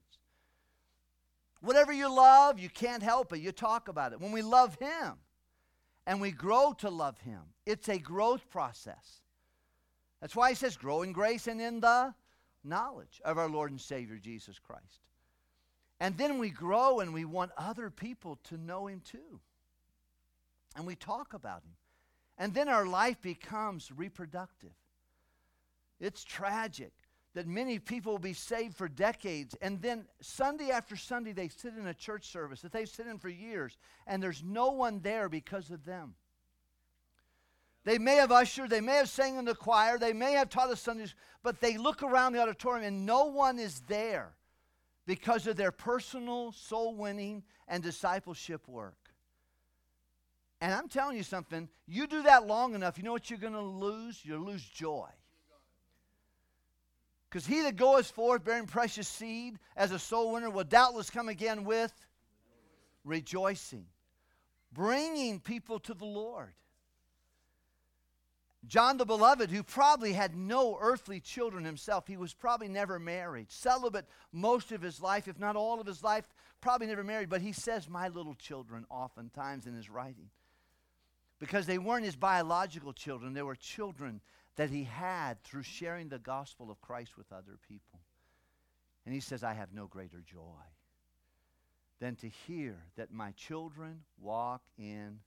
Whatever 1.62 1.92
you 1.92 2.14
love, 2.14 2.60
you 2.60 2.70
can't 2.70 3.04
help 3.04 3.34
it. 3.34 3.40
You 3.40 3.52
talk 3.52 3.88
about 3.88 4.14
it. 4.14 4.22
When 4.22 4.32
we 4.32 4.42
love 4.42 4.76
Him 4.76 5.14
and 6.06 6.22
we 6.22 6.32
grow 6.32 6.74
to 6.80 6.90
love 6.90 7.20
Him, 7.20 7.42
it's 7.66 7.90
a 7.90 7.98
growth 7.98 8.50
process. 8.50 9.22
That's 10.22 10.36
why 10.36 10.50
He 10.50 10.56
says, 10.56 10.78
grow 10.78 11.02
in 11.02 11.14
grace 11.14 11.48
and 11.48 11.60
in 11.60 11.80
the 11.80 12.14
knowledge 12.64 13.22
of 13.26 13.38
our 13.38 13.50
Lord 13.50 13.72
and 13.72 13.82
Savior 13.82 14.18
Jesus 14.18 14.60
Christ. 14.60 15.02
And 16.00 16.18
then 16.18 16.38
we 16.38 16.50
grow 16.50 17.00
and 17.00 17.14
we 17.14 17.26
want 17.26 17.52
other 17.58 17.90
people 17.90 18.38
to 18.46 18.58
know 18.58 18.88
Him 18.88 19.02
too. 19.04 19.40
And 20.80 20.88
we 20.88 20.96
talk 20.96 21.34
about 21.34 21.64
Him. 21.64 21.74
And 22.38 22.54
then 22.54 22.70
our 22.70 22.86
life 22.86 23.22
becomes 23.22 23.92
reproductive. 23.92 24.72
It's 26.00 26.24
tragic 26.24 26.94
that 27.34 27.48
many 27.48 27.80
people 27.80 28.14
will 28.14 28.20
be 28.20 28.32
saved 28.32 28.78
for 28.78 28.88
decades, 28.88 29.58
and 29.62 29.82
then 29.82 30.06
Sunday 30.22 30.72
after 30.72 30.96
Sunday 30.96 31.34
they 31.34 31.50
sit 31.50 31.74
in 31.78 31.88
a 31.88 31.94
church 31.94 32.32
service 32.32 32.62
that 32.62 32.72
they've 32.72 32.88
sit 32.88 33.08
in 33.08 33.20
for 33.20 33.28
years, 33.28 33.78
and 34.08 34.24
there's 34.24 34.42
no 34.42 34.72
one 34.72 35.02
there 35.02 35.28
because 35.28 35.70
of 35.70 35.84
them. 35.84 36.16
They 37.84 37.98
may 37.98 38.16
have 38.16 38.32
ushered, 38.32 38.70
they 38.70 38.80
may 38.80 38.96
have 38.96 39.10
sang 39.10 39.36
in 39.36 39.44
the 39.44 39.56
choir, 39.56 39.98
they 39.98 40.14
may 40.14 40.32
have 40.32 40.50
taught 40.50 40.70
us 40.70 40.80
Sundays, 40.80 41.14
but 41.44 41.60
they 41.60 41.78
look 41.78 42.04
around 42.04 42.32
the 42.32 42.42
auditorium 42.42 42.88
and 42.88 43.06
no 43.06 43.26
one 43.26 43.60
is 43.60 43.82
there 43.82 44.32
because 45.06 45.46
of 45.46 45.58
their 45.58 45.74
personal 45.74 46.54
soul 46.54 46.96
winning 46.96 47.44
and 47.68 47.84
discipleship 47.84 48.66
work. 48.66 48.99
And 50.62 50.74
I'm 50.74 50.90
telling 50.90 51.16
you 51.16 51.24
something, 51.24 51.70
you 51.88 52.06
do 52.06 52.24
that 52.24 52.46
long 52.46 52.76
enough, 52.76 52.98
you 52.98 53.04
know 53.04 53.14
what 53.14 53.30
you're 53.30 53.40
going 53.40 53.54
to 53.54 53.62
lose? 53.62 54.20
You'll 54.24 54.46
lose 54.46 54.64
joy. 54.64 55.08
Because 57.30 57.46
he 57.46 57.62
that 57.62 57.76
goeth 57.76 58.10
forth 58.10 58.44
bearing 58.44 58.66
precious 58.66 59.08
seed 59.08 59.60
as 59.78 59.92
a 59.92 60.00
soul 60.00 60.34
winner 60.34 60.50
will 60.50 60.64
doubtless 60.64 61.10
come 61.10 61.30
again 61.30 61.64
with 61.64 61.94
rejoicing, 63.06 63.86
bringing 64.74 65.40
people 65.40 65.80
to 65.80 65.94
the 65.94 66.06
Lord. 66.06 66.54
John 68.68 68.98
the 68.98 69.06
Beloved, 69.06 69.50
who 69.50 69.64
probably 69.64 70.12
had 70.12 70.36
no 70.36 70.78
earthly 70.82 71.22
children 71.22 71.64
himself, 71.64 72.08
he 72.08 72.18
was 72.18 72.34
probably 72.34 72.68
never 72.68 73.00
married, 73.00 73.52
celibate 73.52 74.06
most 74.34 74.72
of 74.72 74.82
his 74.82 75.02
life, 75.02 75.28
if 75.28 75.40
not 75.40 75.56
all 75.56 75.80
of 75.80 75.88
his 75.88 76.04
life, 76.04 76.28
probably 76.60 76.88
never 76.88 77.04
married, 77.04 77.30
but 77.30 77.42
he 77.42 77.54
says, 77.54 77.88
My 77.88 78.10
little 78.10 78.36
children, 78.36 78.86
oftentimes 78.90 79.66
in 79.66 79.74
his 79.74 79.90
writing. 79.90 80.30
Because 81.40 81.66
they 81.66 81.78
weren't 81.78 82.06
his 82.06 82.16
biological 82.16 82.94
children, 82.94 83.34
they 83.34 83.42
were 83.42 83.56
children 83.56 84.22
that 84.58 84.70
he 84.70 84.84
had 84.84 85.42
through 85.44 85.64
sharing 85.64 86.10
the 86.10 86.20
gospel 86.20 86.70
of 86.70 86.82
Christ 86.82 87.18
with 87.18 87.32
other 87.32 87.58
people. 87.68 88.02
And 89.06 89.14
he 89.14 89.22
says, 89.22 89.44
I 89.44 89.54
have 89.54 89.74
no 89.74 89.88
greater 89.88 90.22
joy 90.22 90.62
than 92.00 92.16
to 92.18 92.28
hear 92.28 92.78
that 92.98 93.12
my 93.12 93.32
children 93.32 94.02
walk 94.20 94.62
in 94.78 95.20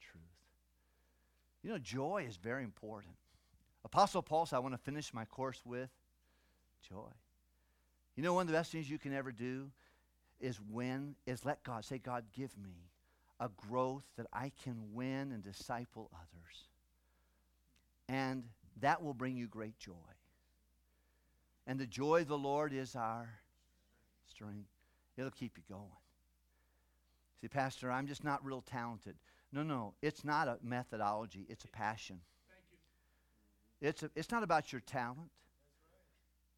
truth. 0.00 0.22
You 1.62 1.70
know, 1.70 1.78
joy 1.78 2.24
is 2.28 2.36
very 2.36 2.62
important. 2.62 3.14
Apostle 3.84 4.22
Paul 4.22 4.46
said, 4.46 4.56
I 4.56 4.60
want 4.60 4.74
to 4.74 4.78
finish 4.78 5.12
my 5.12 5.24
course 5.24 5.60
with 5.64 5.90
joy. 6.88 7.10
You 8.16 8.22
know, 8.22 8.34
one 8.34 8.42
of 8.42 8.46
the 8.48 8.52
best 8.52 8.72
things 8.72 8.88
you 8.88 8.98
can 8.98 9.12
ever 9.12 9.32
do 9.32 9.70
is 10.40 10.60
win, 10.70 11.16
is 11.26 11.44
let 11.44 11.62
God 11.64 11.84
say, 11.84 11.98
God, 11.98 12.24
give 12.32 12.56
me 12.56 12.90
a 13.40 13.48
growth 13.68 14.04
that 14.16 14.26
I 14.32 14.52
can 14.64 14.94
win 14.94 15.32
and 15.32 15.42
disciple 15.42 16.10
others. 16.14 16.68
And 18.08 18.44
that 18.80 19.02
will 19.02 19.14
bring 19.14 19.36
you 19.36 19.46
great 19.46 19.78
joy. 19.78 19.92
And 21.66 21.78
the 21.78 21.86
joy 21.86 22.22
of 22.22 22.28
the 22.28 22.38
Lord 22.38 22.72
is 22.72 22.96
our 22.96 23.28
strength. 24.26 24.68
It'll 25.16 25.30
keep 25.30 25.58
you 25.58 25.64
going. 25.68 25.84
See, 27.40 27.48
Pastor, 27.48 27.90
I'm 27.90 28.06
just 28.06 28.24
not 28.24 28.44
real 28.44 28.62
talented. 28.62 29.14
No, 29.52 29.62
no, 29.62 29.94
it's 30.02 30.24
not 30.24 30.48
a 30.48 30.58
methodology, 30.62 31.46
it's 31.48 31.64
a 31.64 31.68
passion. 31.68 32.20
It's, 33.80 34.02
a, 34.02 34.10
it's 34.16 34.30
not 34.30 34.42
about 34.42 34.72
your 34.72 34.80
talent, 34.80 35.30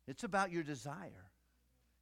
it's 0.07 0.25
about 0.25 0.51
your 0.51 0.63
desire. 0.63 1.30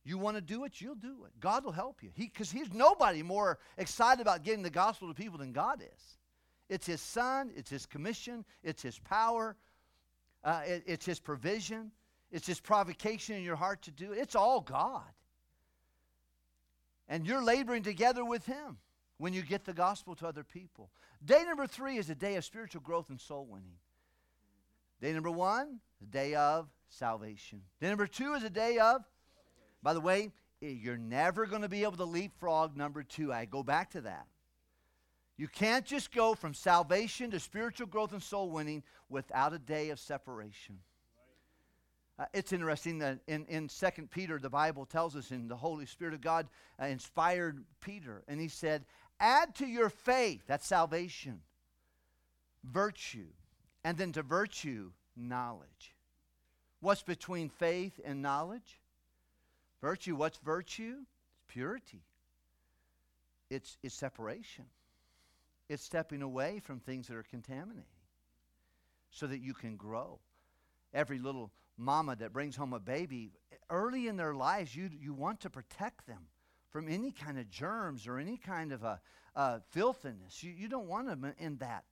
You 0.09 0.17
want 0.17 0.37
to 0.37 0.41
do 0.41 0.65
it, 0.65 0.81
you'll 0.81 0.95
do 0.95 1.25
it. 1.27 1.39
God 1.39 1.67
will 1.67 1.73
help 1.73 2.03
you. 2.03 2.11
Because 2.17 2.51
he, 2.51 2.61
He's 2.61 2.73
nobody 2.73 3.23
more 3.23 3.59
excited 3.77 4.23
about 4.23 4.43
getting 4.43 4.63
the 4.63 4.71
gospel 4.71 5.09
to 5.09 5.15
people 5.15 5.39
than 5.39 5.53
God 5.53 5.83
is. 5.83 6.19
It's 6.71 6.87
His 6.87 7.03
Son, 7.03 7.51
it's 7.55 7.69
His 7.69 7.85
commission, 7.85 8.47
it's 8.63 8.81
His 8.81 8.99
power, 8.99 9.55
uh, 10.45 10.63
it, 10.67 10.85
it's 10.87 11.05
His 11.05 11.21
provision. 11.21 11.91
It's 12.31 12.47
His 12.47 12.59
provocation 12.59 13.37
in 13.37 13.43
your 13.43 13.57
heart 13.57 13.83
to 13.83 13.91
do 13.91 14.13
it. 14.13 14.19
It's 14.19 14.35
all 14.35 14.63
God. 14.63 15.03
And 17.09 17.27
you're 17.27 17.43
laboring 17.43 17.83
together 17.83 18.25
with 18.25 18.47
Him 18.47 18.79
when 19.19 19.35
you 19.35 19.43
get 19.43 19.65
the 19.65 19.75
gospel 19.75 20.15
to 20.17 20.27
other 20.27 20.45
people. 20.45 20.91
Day 21.23 21.43
number 21.47 21.67
three 21.67 21.99
is 21.99 22.09
a 22.09 22.15
day 22.15 22.37
of 22.37 22.45
spiritual 22.45 22.81
growth 22.81 23.11
and 23.11 23.21
soul 23.21 23.47
winning. 23.47 23.77
Day 25.03 25.13
number 25.13 25.31
one, 25.31 25.81
the 26.01 26.07
day 26.07 26.35
of 26.35 26.69
salvation. 26.89 27.61
Day 27.81 27.89
number 27.89 28.07
two 28.07 28.33
is 28.35 28.43
a 28.43 28.51
day 28.51 28.79
of, 28.79 29.03
by 29.83 29.95
the 29.95 30.01
way, 30.01 30.33
you're 30.61 30.97
never 30.97 31.47
going 31.47 31.63
to 31.63 31.69
be 31.69 31.83
able 31.83 31.97
to 31.97 32.05
leapfrog 32.05 32.77
number 32.77 33.03
two. 33.03 33.33
I 33.33 33.45
go 33.45 33.63
back 33.63 33.91
to 33.91 34.01
that. 34.03 34.27
You 35.37 35.47
can't 35.47 35.85
just 35.85 36.13
go 36.13 36.35
from 36.35 36.53
salvation 36.53 37.31
to 37.31 37.39
spiritual 37.39 37.87
growth 37.87 38.13
and 38.13 38.23
soul 38.23 38.51
winning 38.51 38.83
without 39.09 39.53
a 39.53 39.59
day 39.59 39.91
of 39.91 40.01
separation. 40.01 40.81
Uh, 42.19 42.25
it's 42.35 42.53
interesting 42.53 42.99
that 42.99 43.21
in, 43.29 43.47
in 43.47 43.69
2 43.69 43.87
Peter, 44.11 44.41
the 44.41 44.51
Bible 44.51 44.85
tells 44.85 45.15
us, 45.15 45.31
in 45.31 45.47
the 45.47 45.57
Holy 45.57 45.87
Spirit 45.87 46.15
of 46.15 46.21
God 46.21 46.49
uh, 46.83 46.87
inspired 46.87 47.65
Peter, 47.81 48.25
and 48.27 48.41
he 48.41 48.49
said, 48.49 48.85
Add 49.21 49.55
to 49.57 49.67
your 49.67 49.89
faith, 49.89 50.43
that's 50.49 50.67
salvation, 50.67 51.41
virtue, 52.65 53.29
and 53.85 53.97
then 53.97 54.11
to 54.13 54.23
virtue, 54.23 54.91
knowledge. 55.17 55.95
What's 56.81 57.03
between 57.03 57.49
faith 57.49 58.01
and 58.05 58.23
knowledge? 58.23 58.81
Virtue, 59.81 60.17
what's 60.17 60.39
virtue? 60.39 60.97
It's 61.33 61.43
purity. 61.47 62.03
It's, 63.51 63.79
it's 63.83 63.95
separation. 63.95 64.65
It's 65.69 65.83
stepping 65.83 66.23
away 66.23 66.61
from 66.61 66.81
things 66.81 67.09
that 67.09 67.17
are 67.17 67.23
contaminating 67.23 67.85
so 69.11 69.27
that 69.27 69.39
you 69.39 69.55
can 69.55 69.77
grow. 69.77 70.19
Every 70.93 71.19
little 71.19 71.53
mama 71.77 72.17
that 72.17 72.33
brings 72.33 72.57
home 72.57 72.73
a 72.73 72.81
baby, 72.81 73.31
early 73.71 74.09
in 74.09 74.17
their 74.17 74.35
lives, 74.35 74.75
you, 74.75 74.91
you 74.99 75.15
want 75.15 75.41
to 75.41 75.51
protect 75.51 76.07
them 76.07 76.27
from 76.71 76.89
any 76.89 77.13
kind 77.13 77.39
of 77.39 77.49
germs 77.51 78.07
or 78.07 78.19
any 78.19 78.37
kind 78.37 78.73
of 78.73 78.83
a, 78.83 79.01
a 79.35 79.61
filthiness. 79.71 80.43
You, 80.43 80.53
you 80.53 80.69
don't 80.69 80.89
want 80.89 81.07
them 81.07 81.33
in 81.39 81.57
that. 81.59 81.85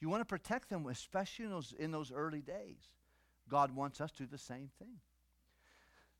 You 0.00 0.08
want 0.08 0.20
to 0.20 0.26
protect 0.26 0.68
them, 0.68 0.86
especially 0.86 1.46
in 1.46 1.50
those, 1.50 1.74
in 1.78 1.90
those 1.90 2.12
early 2.12 2.42
days. 2.42 2.90
God 3.48 3.74
wants 3.74 4.00
us 4.00 4.10
to 4.12 4.24
do 4.24 4.28
the 4.30 4.38
same 4.38 4.70
thing. 4.78 4.98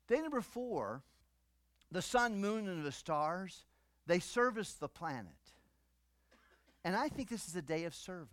Day 0.08 0.20
number 0.20 0.40
four, 0.40 1.02
the 1.90 2.02
sun, 2.02 2.40
moon, 2.40 2.68
and 2.68 2.84
the 2.84 2.92
stars, 2.92 3.64
they 4.06 4.18
service 4.18 4.74
the 4.74 4.88
planet. 4.88 5.32
And 6.84 6.94
I 6.94 7.08
think 7.08 7.30
this 7.30 7.48
is 7.48 7.56
a 7.56 7.62
day 7.62 7.84
of 7.84 7.94
service. 7.94 8.28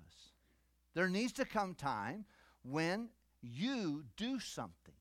There 0.93 1.07
needs 1.07 1.31
to 1.33 1.45
come 1.45 1.73
time 1.73 2.25
when 2.63 3.09
you 3.41 4.03
do 4.17 4.39
something. 4.39 4.93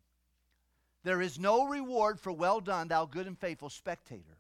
There 1.03 1.21
is 1.21 1.39
no 1.39 1.67
reward 1.67 2.21
for 2.21 2.31
well 2.31 2.61
done, 2.61 2.89
thou 2.89 3.07
good 3.07 3.27
and 3.27 3.39
faithful 3.39 3.71
spectator. 3.71 4.37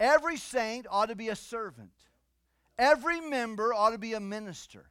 Every 0.00 0.36
saint 0.36 0.86
ought 0.90 1.10
to 1.10 1.14
be 1.14 1.28
a 1.28 1.36
servant. 1.36 1.92
Every 2.76 3.20
member 3.20 3.72
ought 3.72 3.90
to 3.90 3.98
be 3.98 4.14
a 4.14 4.20
minister. 4.20 4.86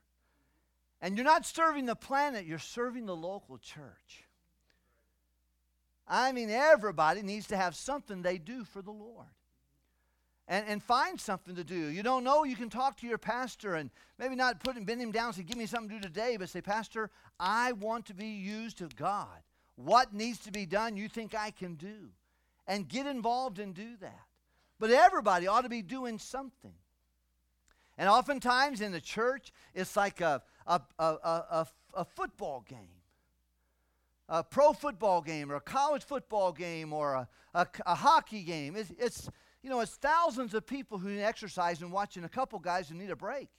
And 1.04 1.18
you're 1.18 1.26
not 1.26 1.46
serving 1.46 1.86
the 1.86 1.98
planet, 1.98 2.46
you're 2.46 2.58
serving 2.58 3.06
the 3.08 3.16
local 3.16 3.58
church. 3.58 4.24
I 6.08 6.32
mean, 6.32 6.50
everybody 6.50 7.22
needs 7.22 7.48
to 7.48 7.58
have 7.58 7.76
something 7.76 8.22
they 8.22 8.38
do 8.38 8.64
for 8.64 8.82
the 8.82 8.92
Lord 8.92 9.28
and, 10.48 10.66
and 10.66 10.82
find 10.82 11.20
something 11.20 11.56
to 11.56 11.64
do. 11.66 11.76
You 11.76 12.04
don't 12.04 12.24
know, 12.24 12.46
you 12.46 12.56
can 12.56 12.70
talk 12.70 12.96
to 13.02 13.08
your 13.08 13.18
pastor 13.18 13.76
and 13.76 13.90
maybe 14.18 14.36
not 14.36 14.64
put 14.64 14.78
him, 14.78 14.86
bend 14.86 15.02
him 15.02 15.12
down 15.12 15.34
say, 15.34 15.44
Give 15.44 15.58
me 15.58 15.66
something 15.66 15.90
to 15.90 15.96
do 15.96 16.08
today, 16.08 16.38
but 16.38 16.50
say, 16.50 16.62
Pastor, 16.62 17.10
I 17.38 17.74
want 17.74 18.06
to 18.06 18.14
be 18.14 18.28
used 18.28 18.82
of 18.82 18.96
God. 18.96 19.44
What 19.76 20.14
needs 20.14 20.40
to 20.40 20.52
be 20.52 20.66
done 20.66 20.96
you 20.96 21.10
think 21.10 21.36
I 21.36 21.52
can 21.52 21.76
do? 21.76 22.12
And 22.66 22.88
get 22.88 23.08
involved 23.08 23.60
and 23.60 23.74
do 23.74 23.98
that. 24.00 24.24
But 24.80 24.90
everybody 24.90 25.48
ought 25.48 25.64
to 25.64 25.70
be 25.70 25.82
doing 25.82 26.18
something. 26.18 26.76
And 27.98 28.10
oftentimes 28.10 28.82
in 28.82 28.92
the 28.92 29.02
church, 29.02 29.52
it's 29.74 29.96
like 29.96 30.22
a, 30.22 30.42
a, 30.66 30.82
a, 30.98 31.04
a, 31.04 31.68
a 31.94 32.06
football 32.06 32.66
game 32.68 33.04
a 34.30 34.44
pro 34.44 34.74
football 34.74 35.22
game 35.22 35.52
or 35.52 35.56
a 35.56 35.62
college 35.62 36.04
football 36.04 36.52
game 36.52 36.94
or 36.94 37.14
a, 37.14 37.28
a, 37.54 37.68
a 37.86 37.96
hockey 37.96 38.44
game. 38.44 38.76
It's, 38.76 38.92
it's, 38.98 39.30
you 39.62 39.70
know, 39.70 39.80
it's 39.82 39.96
thousands 39.96 40.54
of 40.54 40.66
people 40.66 40.98
who 40.98 41.10
need 41.10 41.22
exercise 41.22 41.82
and 41.82 41.92
watching 41.92 42.24
a 42.24 42.30
couple 42.30 42.60
guys 42.60 42.90
who 42.90 42.96
need 42.96 43.12
a 43.12 43.16
break. 43.16 43.50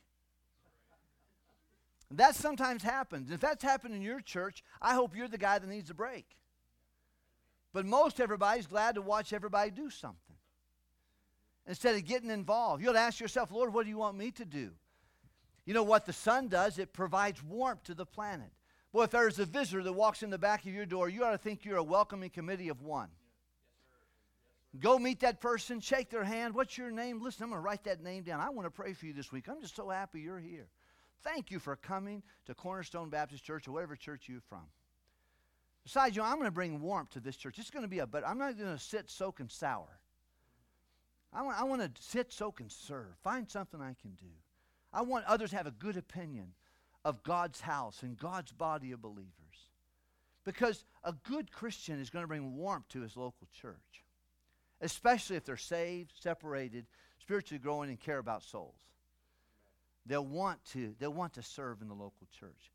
That 2.10 2.34
sometimes 2.34 2.82
happens. 2.82 3.30
If 3.30 3.40
that's 3.40 3.62
happened 3.62 3.94
in 3.94 4.02
your 4.02 4.20
church, 4.20 4.62
I 4.80 4.94
hope 4.94 5.16
you're 5.16 5.28
the 5.28 5.38
guy 5.38 5.58
that 5.58 5.68
needs 5.68 5.90
a 5.90 5.94
break. 5.94 6.26
But 7.72 7.86
most 7.86 8.20
everybody's 8.20 8.66
glad 8.66 8.94
to 8.94 9.02
watch 9.02 9.32
everybody 9.32 9.70
do 9.70 9.90
something 9.90 10.33
instead 11.66 11.94
of 11.94 12.04
getting 12.04 12.30
involved. 12.30 12.82
You 12.82 12.90
ought 12.90 12.94
to 12.94 12.98
ask 12.98 13.20
yourself, 13.20 13.50
Lord, 13.50 13.72
what 13.72 13.84
do 13.84 13.90
you 13.90 13.98
want 13.98 14.16
me 14.16 14.30
to 14.32 14.44
do? 14.44 14.70
You 15.64 15.74
know 15.74 15.82
what 15.82 16.04
the 16.04 16.12
sun 16.12 16.48
does? 16.48 16.78
It 16.78 16.92
provides 16.92 17.42
warmth 17.42 17.84
to 17.84 17.94
the 17.94 18.04
planet. 18.06 18.50
Boy, 18.92 19.04
if 19.04 19.10
there's 19.10 19.38
a 19.38 19.46
visitor 19.46 19.82
that 19.82 19.92
walks 19.92 20.22
in 20.22 20.30
the 20.30 20.38
back 20.38 20.66
of 20.66 20.72
your 20.72 20.86
door, 20.86 21.08
you 21.08 21.24
ought 21.24 21.32
to 21.32 21.38
think 21.38 21.64
you're 21.64 21.78
a 21.78 21.82
welcoming 21.82 22.30
committee 22.30 22.68
of 22.68 22.82
one. 22.82 23.08
Go 24.78 24.98
meet 24.98 25.20
that 25.20 25.40
person, 25.40 25.80
shake 25.80 26.10
their 26.10 26.24
hand. 26.24 26.54
What's 26.54 26.76
your 26.76 26.90
name? 26.90 27.20
Listen, 27.22 27.44
I'm 27.44 27.50
going 27.50 27.62
to 27.62 27.64
write 27.64 27.84
that 27.84 28.02
name 28.02 28.24
down. 28.24 28.40
I 28.40 28.50
want 28.50 28.66
to 28.66 28.70
pray 28.70 28.92
for 28.92 29.06
you 29.06 29.12
this 29.12 29.32
week. 29.32 29.48
I'm 29.48 29.60
just 29.60 29.76
so 29.76 29.88
happy 29.88 30.20
you're 30.20 30.38
here. 30.38 30.68
Thank 31.22 31.50
you 31.50 31.58
for 31.58 31.76
coming 31.76 32.22
to 32.46 32.54
Cornerstone 32.54 33.08
Baptist 33.08 33.44
Church 33.44 33.66
or 33.66 33.72
whatever 33.72 33.96
church 33.96 34.28
you're 34.28 34.40
from. 34.48 34.64
Besides, 35.84 36.16
you 36.16 36.22
know, 36.22 36.28
I'm 36.28 36.36
going 36.36 36.46
to 36.46 36.52
bring 36.52 36.80
warmth 36.80 37.10
to 37.10 37.20
this 37.20 37.36
church. 37.36 37.58
It's 37.58 37.70
going 37.70 37.84
to 37.84 37.88
be 37.88 38.00
a, 38.00 38.06
but 38.06 38.26
I'm 38.26 38.38
not 38.38 38.58
going 38.58 38.72
to 38.72 38.82
sit, 38.82 39.10
soak, 39.10 39.40
and 39.40 39.50
sour. 39.50 40.00
I 41.34 41.42
want, 41.42 41.60
I 41.60 41.64
want 41.64 41.82
to 41.82 42.02
sit, 42.02 42.32
soak, 42.32 42.60
and 42.60 42.70
serve. 42.70 43.16
Find 43.22 43.50
something 43.50 43.80
I 43.80 43.96
can 44.00 44.12
do. 44.12 44.30
I 44.92 45.02
want 45.02 45.24
others 45.26 45.50
to 45.50 45.56
have 45.56 45.66
a 45.66 45.72
good 45.72 45.96
opinion 45.96 46.54
of 47.04 47.22
God's 47.22 47.60
house 47.60 48.02
and 48.02 48.16
God's 48.16 48.52
body 48.52 48.92
of 48.92 49.02
believers. 49.02 49.32
Because 50.44 50.84
a 51.02 51.12
good 51.12 51.50
Christian 51.50 52.00
is 52.00 52.10
going 52.10 52.22
to 52.22 52.28
bring 52.28 52.56
warmth 52.56 52.88
to 52.90 53.00
his 53.00 53.16
local 53.16 53.48
church 53.60 54.04
especially 54.84 55.36
if 55.36 55.44
they're 55.44 55.56
saved, 55.56 56.12
separated, 56.20 56.86
spiritually 57.18 57.58
growing, 57.58 57.88
and 57.88 57.98
care 57.98 58.18
about 58.18 58.42
souls. 58.42 58.74
They'll 60.06 60.24
want 60.24 60.62
to, 60.72 60.94
they'll 60.98 61.12
want 61.12 61.34
to 61.34 61.42
serve 61.42 61.80
in 61.80 61.88
the 61.88 61.94
local 61.94 62.28
church. 62.38 62.70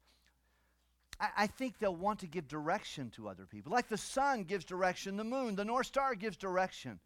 I, 1.20 1.30
I 1.38 1.48
think 1.48 1.78
they'll 1.78 1.96
want 1.96 2.20
to 2.20 2.28
give 2.28 2.48
direction 2.48 3.12
to 3.12 3.30
other 3.30 3.46
people. 3.46 3.72
Like 3.72 3.88
the 3.88 3.98
sun 3.98 4.44
gives 4.44 4.66
direction, 4.66 5.18
the 5.18 5.24
moon, 5.24 5.56
the 5.56 5.66
North 5.66 5.86
Star 5.86 6.16
gives 6.16 6.38
direction. 6.38 7.00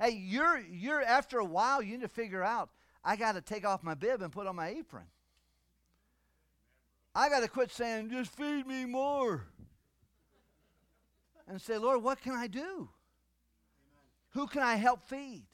Hey, 0.00 0.10
you're 0.10 0.58
you're 0.58 1.02
after 1.02 1.38
a 1.38 1.44
while, 1.44 1.82
you 1.82 1.92
need 1.92 2.02
to 2.02 2.08
figure 2.08 2.42
out, 2.42 2.70
I 3.04 3.16
gotta 3.16 3.40
take 3.40 3.66
off 3.66 3.82
my 3.82 3.94
bib 3.94 4.22
and 4.22 4.32
put 4.32 4.46
on 4.46 4.56
my 4.56 4.68
apron. 4.68 5.04
I 7.14 7.28
gotta 7.28 7.48
quit 7.48 7.70
saying, 7.70 8.10
just 8.10 8.36
feed 8.36 8.66
me 8.66 8.84
more. 8.84 9.46
And 11.46 11.60
say, 11.60 11.78
Lord, 11.78 12.02
what 12.02 12.20
can 12.22 12.32
I 12.32 12.46
do? 12.46 12.88
Who 14.30 14.46
can 14.46 14.62
I 14.62 14.76
help 14.76 15.02
feed? 15.02 15.44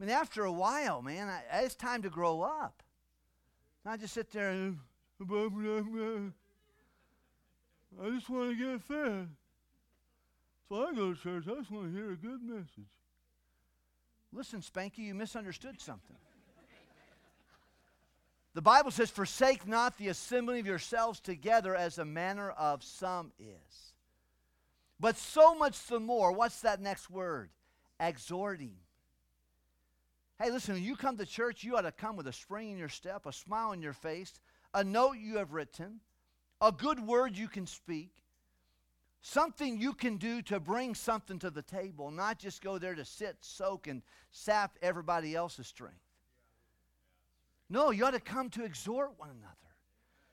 I 0.00 0.04
mean, 0.04 0.10
after 0.10 0.44
a 0.44 0.52
while, 0.52 1.02
man, 1.02 1.28
I, 1.28 1.42
it's 1.64 1.74
time 1.74 2.02
to 2.02 2.10
grow 2.10 2.42
up. 2.42 2.82
Not 3.84 4.00
just 4.00 4.14
sit 4.14 4.30
there 4.30 4.50
and, 4.50 4.78
I 8.00 8.10
just 8.10 8.30
want 8.30 8.56
to 8.56 8.72
get 8.72 8.82
fed. 8.82 9.28
So 10.68 10.86
I 10.86 10.94
go 10.94 11.12
to 11.12 11.20
church. 11.20 11.44
I 11.48 11.58
just 11.58 11.70
want 11.70 11.86
to 11.86 11.92
hear 11.92 12.12
a 12.12 12.16
good 12.16 12.42
message. 12.42 12.86
Listen, 14.32 14.60
Spanky, 14.60 14.98
you 14.98 15.14
misunderstood 15.14 15.80
something. 15.80 16.16
The 18.54 18.62
Bible 18.62 18.90
says, 18.90 19.10
Forsake 19.10 19.66
not 19.66 19.98
the 19.98 20.08
assembling 20.08 20.60
of 20.60 20.66
yourselves 20.66 21.20
together 21.20 21.76
as 21.76 21.98
a 21.98 22.04
manner 22.04 22.50
of 22.50 22.82
some 22.82 23.32
is. 23.38 23.92
But 24.98 25.16
so 25.16 25.54
much 25.54 25.86
the 25.86 26.00
more, 26.00 26.32
what's 26.32 26.60
that 26.62 26.80
next 26.80 27.08
word? 27.08 27.50
exhorting. 28.00 28.74
Hey, 30.40 30.50
listen, 30.50 30.74
when 30.74 30.84
you 30.84 30.96
come 30.96 31.16
to 31.16 31.26
church, 31.26 31.64
you 31.64 31.76
ought 31.76 31.82
to 31.82 31.92
come 31.92 32.16
with 32.16 32.28
a 32.28 32.32
spring 32.32 32.70
in 32.70 32.78
your 32.78 32.88
step, 32.88 33.26
a 33.26 33.32
smile 33.32 33.70
on 33.70 33.82
your 33.82 33.92
face, 33.92 34.40
a 34.72 34.84
note 34.84 35.16
you 35.18 35.38
have 35.38 35.52
written, 35.52 36.00
a 36.60 36.70
good 36.70 37.00
word 37.00 37.36
you 37.36 37.48
can 37.48 37.66
speak, 37.66 38.12
something 39.20 39.78
you 39.78 39.92
can 39.92 40.16
do 40.16 40.42
to 40.42 40.60
bring 40.60 40.94
something 40.94 41.38
to 41.40 41.50
the 41.50 41.62
table, 41.62 42.10
not 42.10 42.38
just 42.38 42.62
go 42.62 42.78
there 42.78 42.94
to 42.94 43.04
sit, 43.04 43.36
soak, 43.40 43.86
and 43.86 44.02
sap 44.30 44.76
everybody 44.82 45.34
else's 45.34 45.66
strength. 45.66 45.96
No, 47.70 47.90
you 47.90 48.04
ought 48.04 48.12
to 48.12 48.20
come 48.20 48.48
to 48.50 48.64
exhort 48.64 49.12
one 49.18 49.30
another. 49.30 49.54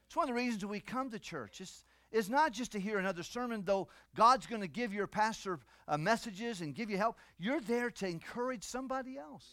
It's 0.08 0.16
one 0.16 0.30
of 0.30 0.36
the 0.36 0.42
reasons 0.42 0.66
we 0.66 0.80
come 0.80 1.10
to 1.10 1.20
church. 1.20 1.60
It's, 1.60 1.84
is 2.12 2.30
not 2.30 2.54
just 2.54 2.72
to 2.72 2.80
hear 2.80 2.98
another 2.98 3.24
sermon, 3.24 3.64
though 3.66 3.90
God's 4.16 4.46
going 4.46 4.62
to 4.62 4.68
give 4.68 4.94
your 4.94 5.08
pastor 5.08 5.60
uh, 5.88 5.98
messages 5.98 6.62
and 6.62 6.74
give 6.74 6.90
you 6.90 6.98
help. 6.98 7.18
You're 7.38 7.60
there 7.60 7.90
to 7.92 8.08
encourage 8.08 8.64
somebody 8.64 9.18
else. 9.18 9.46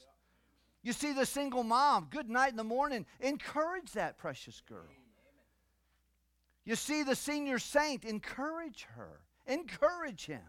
You 0.83 0.93
see 0.93 1.13
the 1.13 1.27
single 1.27 1.65
mom, 1.65 2.09
good 2.11 2.29
night 2.29 2.51
in 2.51 2.57
the 2.57 2.65
morning, 2.65 3.07
encourage 3.21 3.93
that 3.93 4.19
precious 4.19 4.63
girl. 4.69 4.87
You 6.65 6.77
see 6.77 7.03
the 7.03 7.17
senior 7.17 7.59
saint, 7.59 8.05
encourage 8.05 8.87
her, 8.97 9.21
encourage 9.47 10.27
him. 10.27 10.43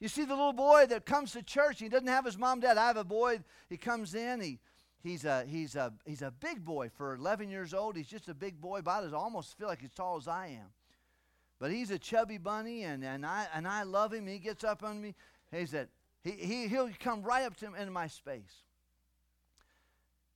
You 0.00 0.08
see 0.08 0.24
the 0.24 0.34
little 0.34 0.52
boy 0.52 0.86
that 0.86 1.06
comes 1.06 1.32
to 1.32 1.42
church, 1.42 1.80
he 1.80 1.88
doesn't 1.88 2.06
have 2.06 2.24
his 2.24 2.38
mom 2.38 2.60
dad. 2.60 2.78
I 2.78 2.86
have 2.86 2.96
a 2.96 3.04
boy, 3.04 3.40
he 3.68 3.76
comes 3.76 4.14
in, 4.14 4.40
he 4.40 4.60
he's 5.02 5.24
a 5.24 5.44
he's 5.44 5.74
a 5.74 5.92
he's 6.04 6.22
a 6.22 6.30
big 6.30 6.64
boy 6.64 6.88
for 6.96 7.14
11 7.14 7.50
years 7.50 7.74
old. 7.74 7.96
He's 7.96 8.06
just 8.06 8.28
a 8.28 8.34
big 8.34 8.60
boy, 8.60 8.78
about 8.78 9.04
as 9.04 9.12
almost 9.12 9.58
feel 9.58 9.66
like 9.66 9.82
as 9.82 9.90
tall 9.90 10.16
as 10.16 10.28
I 10.28 10.48
am. 10.48 10.70
But 11.58 11.72
he's 11.72 11.90
a 11.90 11.98
chubby 11.98 12.38
bunny, 12.38 12.84
and, 12.84 13.04
and, 13.04 13.26
I, 13.26 13.46
and 13.52 13.66
I 13.66 13.82
love 13.82 14.12
him. 14.12 14.26
He 14.26 14.38
gets 14.38 14.62
up 14.62 14.82
on 14.82 15.00
me. 15.00 15.14
He 15.50 15.66
said, 15.66 15.88
he, 16.22 16.30
he, 16.30 16.68
he'll 16.68 16.90
come 17.00 17.22
right 17.22 17.44
up 17.44 17.56
to 17.56 17.66
him 17.66 17.74
into 17.74 17.90
my 17.90 18.06
space. 18.06 18.62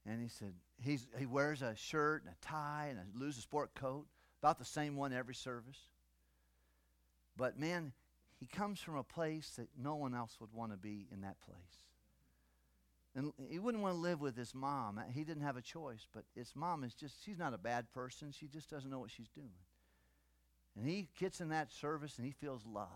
And 0.05 0.21
he 0.21 0.27
said, 0.27 0.53
he's, 0.81 1.07
he 1.17 1.25
wears 1.25 1.61
a 1.61 1.75
shirt 1.75 2.23
and 2.23 2.33
a 2.33 2.45
tie 2.45 2.87
and 2.89 2.99
a 2.99 3.17
loose 3.17 3.37
sport 3.37 3.73
coat, 3.73 4.05
about 4.43 4.59
the 4.59 4.65
same 4.65 4.97
one 4.97 5.13
every 5.13 5.33
service. 5.33 5.79
But 7.37 7.57
man, 7.57 7.93
he 8.41 8.45
comes 8.45 8.81
from 8.81 8.97
a 8.97 9.03
place 9.03 9.53
that 9.55 9.69
no 9.81 9.95
one 9.95 10.13
else 10.13 10.35
would 10.41 10.51
want 10.51 10.73
to 10.73 10.77
be 10.77 11.07
in 11.13 11.21
that 11.21 11.39
place. 11.39 11.55
And 13.15 13.31
he 13.49 13.57
wouldn't 13.57 13.81
want 13.81 13.95
to 13.95 14.01
live 14.01 14.19
with 14.19 14.35
his 14.35 14.53
mom. 14.53 14.99
He 15.13 15.23
didn't 15.23 15.43
have 15.43 15.55
a 15.55 15.61
choice, 15.61 16.07
but 16.13 16.25
his 16.35 16.51
mom 16.55 16.83
is 16.83 16.93
just, 16.93 17.23
she's 17.23 17.39
not 17.39 17.53
a 17.53 17.57
bad 17.57 17.89
person. 17.93 18.33
She 18.37 18.47
just 18.47 18.69
doesn't 18.69 18.89
know 18.89 18.99
what 18.99 19.11
she's 19.11 19.29
doing. 19.29 19.47
And 20.77 20.85
he 20.89 21.07
gets 21.17 21.39
in 21.39 21.49
that 21.49 21.71
service 21.71 22.17
and 22.17 22.25
he 22.25 22.33
feels 22.33 22.65
loved. 22.65 22.89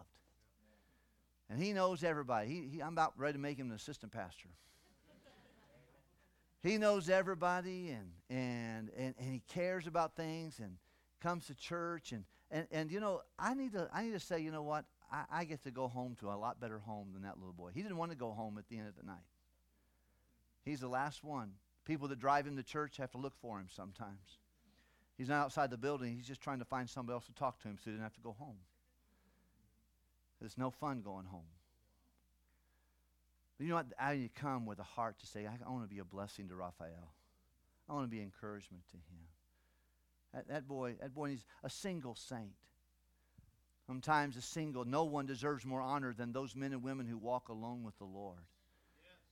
And 1.49 1.63
he 1.63 1.71
knows 1.71 2.03
everybody. 2.03 2.49
He, 2.49 2.67
he, 2.73 2.81
I'm 2.81 2.91
about 2.91 3.13
ready 3.15 3.33
to 3.33 3.39
make 3.39 3.57
him 3.57 3.69
an 3.69 3.75
assistant 3.75 4.11
pastor. 4.11 4.49
he 6.61 6.77
knows 6.77 7.09
everybody 7.09 7.91
and, 7.91 8.09
and, 8.29 8.89
and, 8.97 9.15
and 9.17 9.31
he 9.31 9.43
cares 9.47 9.87
about 9.87 10.17
things 10.17 10.59
and 10.59 10.75
comes 11.21 11.47
to 11.47 11.55
church. 11.55 12.11
And, 12.11 12.23
and, 12.51 12.67
and 12.71 12.91
you 12.91 12.99
know, 12.99 13.21
I 13.37 13.53
need, 13.53 13.73
to, 13.73 13.89
I 13.93 14.03
need 14.03 14.13
to 14.13 14.19
say, 14.19 14.39
you 14.39 14.51
know 14.51 14.63
what? 14.63 14.85
I, 15.11 15.23
I 15.31 15.45
get 15.45 15.63
to 15.63 15.71
go 15.71 15.87
home 15.87 16.15
to 16.19 16.29
a 16.29 16.37
lot 16.37 16.59
better 16.59 16.79
home 16.79 17.09
than 17.13 17.23
that 17.23 17.37
little 17.37 17.53
boy. 17.53 17.71
He 17.73 17.81
didn't 17.81 17.97
want 17.97 18.11
to 18.11 18.17
go 18.17 18.31
home 18.31 18.57
at 18.57 18.67
the 18.69 18.77
end 18.77 18.87
of 18.87 18.95
the 18.95 19.05
night. 19.05 19.25
He's 20.63 20.79
the 20.81 20.87
last 20.87 21.23
one. 21.23 21.51
People 21.85 22.09
that 22.09 22.19
drive 22.19 22.45
him 22.45 22.57
to 22.57 22.63
church 22.63 22.97
have 22.97 23.11
to 23.11 23.17
look 23.17 23.33
for 23.41 23.57
him 23.57 23.67
sometimes. 23.73 24.39
He's 25.17 25.29
not 25.29 25.45
outside 25.45 25.71
the 25.71 25.77
building. 25.77 26.15
He's 26.15 26.27
just 26.27 26.41
trying 26.41 26.59
to 26.59 26.65
find 26.65 26.89
somebody 26.89 27.13
else 27.13 27.25
to 27.27 27.33
talk 27.33 27.61
to 27.61 27.67
him 27.69 27.77
so 27.77 27.85
he 27.85 27.91
doesn't 27.91 28.03
have 28.03 28.13
to 28.15 28.21
go 28.21 28.35
home. 28.37 28.57
It's 30.43 30.57
no 30.57 30.69
fun 30.69 31.01
going 31.01 31.25
home. 31.25 31.49
But 33.57 33.63
you 33.63 33.69
know 33.69 33.77
what? 33.77 33.87
I 33.99 34.13
you 34.13 34.29
come 34.35 34.65
with 34.65 34.79
a 34.79 34.83
heart 34.83 35.17
to 35.19 35.25
say, 35.25 35.47
I 35.47 35.69
want 35.69 35.83
to 35.83 35.89
be 35.89 35.99
a 35.99 36.05
blessing 36.05 36.47
to 36.49 36.55
Raphael. 36.55 37.13
I 37.89 37.93
want 37.93 38.05
to 38.05 38.15
be 38.15 38.21
encouragement 38.21 38.83
to 38.89 38.97
him. 38.97 39.23
That, 40.37 40.47
that 40.49 40.67
boy, 40.67 40.93
that 41.01 41.15
boy 41.15 41.31
is 41.31 41.43
a 41.63 41.69
single 41.69 42.13
saint. 42.13 42.53
Sometimes 43.87 44.37
a 44.37 44.41
single, 44.41 44.85
no 44.85 45.03
one 45.03 45.25
deserves 45.25 45.65
more 45.65 45.81
honor 45.81 46.13
than 46.13 46.31
those 46.31 46.55
men 46.55 46.73
and 46.73 46.83
women 46.83 47.07
who 47.07 47.17
walk 47.17 47.49
alone 47.49 47.83
with 47.83 47.97
the 47.97 48.05
Lord. 48.05 48.43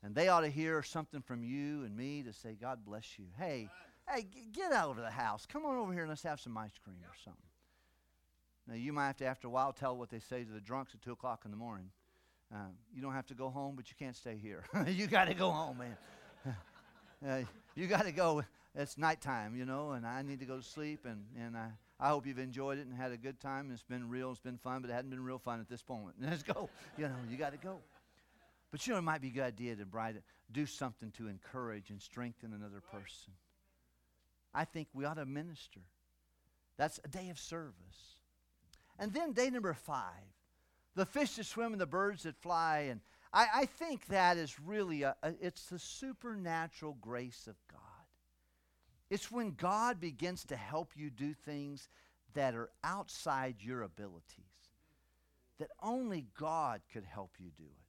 And 0.01 0.15
they 0.15 0.29
ought 0.29 0.41
to 0.41 0.49
hear 0.49 0.81
something 0.81 1.21
from 1.21 1.43
you 1.43 1.83
and 1.83 1.95
me 1.95 2.23
to 2.23 2.33
say, 2.33 2.57
God 2.59 2.79
bless 2.83 3.19
you. 3.19 3.25
Hey, 3.37 3.69
hey, 4.09 4.25
get 4.51 4.71
out 4.71 4.91
of 4.91 4.97
the 4.97 5.11
house. 5.11 5.45
Come 5.45 5.63
on 5.67 5.77
over 5.77 5.93
here 5.93 6.03
and 6.03 6.09
let's 6.09 6.23
have 6.23 6.39
some 6.39 6.57
ice 6.57 6.79
cream 6.83 6.97
or 7.03 7.13
something. 7.23 7.41
Now, 8.67 8.73
you 8.73 8.91
might 8.91 9.07
have 9.07 9.17
to, 9.17 9.25
after 9.25 9.47
a 9.47 9.51
while, 9.51 9.73
tell 9.73 9.95
what 9.95 10.09
they 10.09 10.19
say 10.19 10.43
to 10.43 10.51
the 10.51 10.59
drunks 10.59 10.95
at 10.95 11.03
2 11.03 11.11
o'clock 11.11 11.43
in 11.45 11.51
the 11.51 11.57
morning. 11.57 11.91
Uh, 12.51 12.69
you 12.95 13.01
don't 13.01 13.13
have 13.13 13.27
to 13.27 13.35
go 13.35 13.49
home, 13.49 13.75
but 13.75 13.91
you 13.91 13.95
can't 13.99 14.15
stay 14.15 14.39
here. 14.41 14.63
you 14.87 15.05
got 15.05 15.25
to 15.25 15.35
go 15.35 15.51
home, 15.51 15.77
man. 15.77 16.55
uh, 17.29 17.45
you 17.75 17.85
got 17.85 18.05
to 18.05 18.11
go. 18.11 18.43
It's 18.77 18.97
nighttime, 18.97 19.55
you 19.55 19.65
know, 19.65 19.91
and 19.91 20.05
I 20.05 20.21
need 20.21 20.39
to 20.39 20.45
go 20.45 20.57
to 20.57 20.63
sleep. 20.63 21.05
And, 21.05 21.23
and 21.39 21.55
I, 21.55 21.69
I 21.99 22.09
hope 22.09 22.27
you've 22.27 22.39
enjoyed 22.39 22.77
it 22.77 22.87
and 22.87 22.95
had 22.95 23.11
a 23.11 23.17
good 23.17 23.39
time. 23.39 23.71
It's 23.71 23.83
been 23.83 24.09
real, 24.09 24.31
it's 24.31 24.39
been 24.39 24.57
fun, 24.57 24.81
but 24.81 24.89
it 24.89 24.93
hadn't 24.93 25.11
been 25.11 25.23
real 25.23 25.39
fun 25.39 25.59
at 25.61 25.69
this 25.69 25.83
moment. 25.87 26.17
Let's 26.21 26.43
go. 26.43 26.69
You 26.97 27.07
know, 27.07 27.15
you 27.29 27.37
got 27.37 27.53
to 27.53 27.57
go. 27.57 27.77
But 28.71 28.85
you 28.85 28.93
know, 28.93 28.99
it 28.99 29.03
might 29.03 29.21
be 29.21 29.29
a 29.29 29.31
good 29.31 29.43
idea 29.43 29.75
to 29.77 29.85
bright, 29.85 30.17
do 30.51 30.65
something 30.65 31.11
to 31.11 31.29
encourage 31.29 31.89
and 31.89 32.01
strengthen 32.01 32.51
another 32.53 32.81
person. 32.81 33.33
I 34.53 34.65
think 34.65 34.89
we 34.93 35.05
ought 35.05 35.15
to 35.15 35.25
minister. 35.25 35.81
That's 36.77 36.99
a 37.05 37.07
day 37.07 37.29
of 37.29 37.39
service. 37.39 38.19
And 38.99 39.13
then 39.13 39.31
day 39.31 39.49
number 39.49 39.73
five, 39.73 40.03
the 40.95 41.05
fish 41.05 41.35
that 41.35 41.45
swim 41.45 41.71
and 41.71 41.79
the 41.79 41.85
birds 41.85 42.23
that 42.23 42.35
fly. 42.35 42.87
And 42.89 42.99
I, 43.33 43.47
I 43.53 43.65
think 43.65 44.07
that 44.07 44.37
is 44.37 44.59
really, 44.59 45.03
a, 45.03 45.15
a, 45.23 45.33
it's 45.41 45.67
the 45.67 45.79
supernatural 45.79 46.97
grace 47.01 47.47
of 47.47 47.55
God. 47.71 47.84
It's 49.09 49.31
when 49.31 49.51
God 49.51 49.99
begins 49.99 50.45
to 50.45 50.55
help 50.55 50.91
you 50.95 51.09
do 51.09 51.33
things 51.33 51.89
that 52.33 52.55
are 52.55 52.69
outside 52.83 53.55
your 53.59 53.83
abilities, 53.83 54.23
that 55.59 55.69
only 55.81 56.25
God 56.37 56.81
could 56.91 57.05
help 57.05 57.31
you 57.39 57.51
do 57.57 57.63
it. 57.63 57.85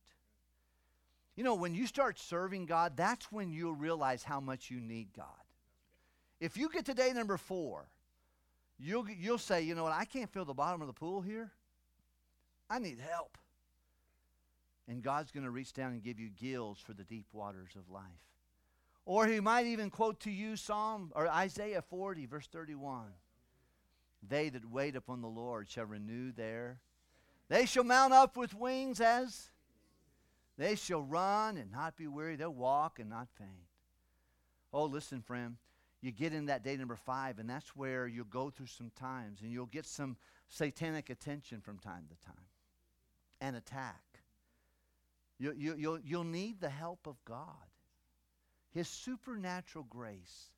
You 1.36 1.44
know, 1.44 1.54
when 1.54 1.74
you 1.74 1.86
start 1.86 2.18
serving 2.18 2.66
God, 2.66 2.96
that's 2.96 3.30
when 3.30 3.52
you'll 3.52 3.74
realize 3.74 4.22
how 4.22 4.40
much 4.40 4.70
you 4.70 4.80
need 4.80 5.08
God. 5.14 5.26
If 6.40 6.56
you 6.56 6.68
get 6.70 6.86
to 6.86 6.94
day 6.94 7.12
number 7.12 7.36
four, 7.36 7.88
you'll, 8.78 9.06
you'll 9.08 9.38
say, 9.38 9.62
you 9.62 9.74
know 9.74 9.84
what, 9.84 9.92
I 9.92 10.04
can't 10.04 10.30
feel 10.30 10.44
the 10.44 10.54
bottom 10.54 10.80
of 10.80 10.86
the 10.86 10.92
pool 10.92 11.20
here. 11.20 11.52
I 12.70 12.78
need 12.78 12.98
help. 12.98 13.36
And 14.88 15.02
God's 15.02 15.30
going 15.30 15.44
to 15.44 15.50
reach 15.50 15.72
down 15.72 15.92
and 15.92 16.02
give 16.02 16.20
you 16.20 16.28
gills 16.28 16.78
for 16.78 16.94
the 16.94 17.04
deep 17.04 17.26
waters 17.32 17.70
of 17.76 17.90
life. 17.90 18.02
Or 19.06 19.26
he 19.26 19.40
might 19.40 19.66
even 19.66 19.88
quote 19.88 20.20
to 20.20 20.30
you 20.30 20.56
Psalm 20.56 21.12
or 21.14 21.28
Isaiah 21.28 21.80
40, 21.80 22.26
verse 22.26 22.48
31. 22.48 23.06
They 24.28 24.48
that 24.48 24.68
wait 24.68 24.96
upon 24.96 25.22
the 25.22 25.28
Lord 25.28 25.68
shall 25.70 25.86
renew 25.86 26.32
their. 26.32 26.80
They 27.48 27.64
shall 27.64 27.84
mount 27.84 28.12
up 28.12 28.36
with 28.36 28.52
wings 28.52 29.00
as 29.00 29.50
they 30.58 30.74
shall 30.74 31.02
run 31.02 31.56
and 31.56 31.70
not 31.70 31.96
be 31.96 32.08
weary. 32.08 32.36
They'll 32.36 32.52
walk 32.52 32.98
and 32.98 33.08
not 33.08 33.28
faint. 33.38 33.50
Oh, 34.72 34.84
listen, 34.86 35.22
friend. 35.22 35.56
You 36.00 36.12
get 36.12 36.32
in 36.32 36.46
that 36.46 36.62
day 36.62 36.76
number 36.76 36.96
five, 36.96 37.38
and 37.38 37.48
that's 37.48 37.74
where 37.74 38.06
you'll 38.06 38.26
go 38.26 38.50
through 38.50 38.66
some 38.66 38.90
times 38.98 39.40
and 39.40 39.50
you'll 39.50 39.66
get 39.66 39.86
some 39.86 40.16
satanic 40.48 41.10
attention 41.10 41.60
from 41.60 41.78
time 41.78 42.04
to 42.08 42.26
time 42.26 42.44
and 43.40 43.56
attack. 43.56 44.02
You, 45.38 45.52
you, 45.56 45.74
you'll, 45.76 46.00
you'll 46.00 46.24
need 46.24 46.60
the 46.60 46.70
help 46.70 47.06
of 47.06 47.22
God, 47.24 47.66
His 48.76 48.88
supernatural 48.88 49.86
grace 49.88 50.50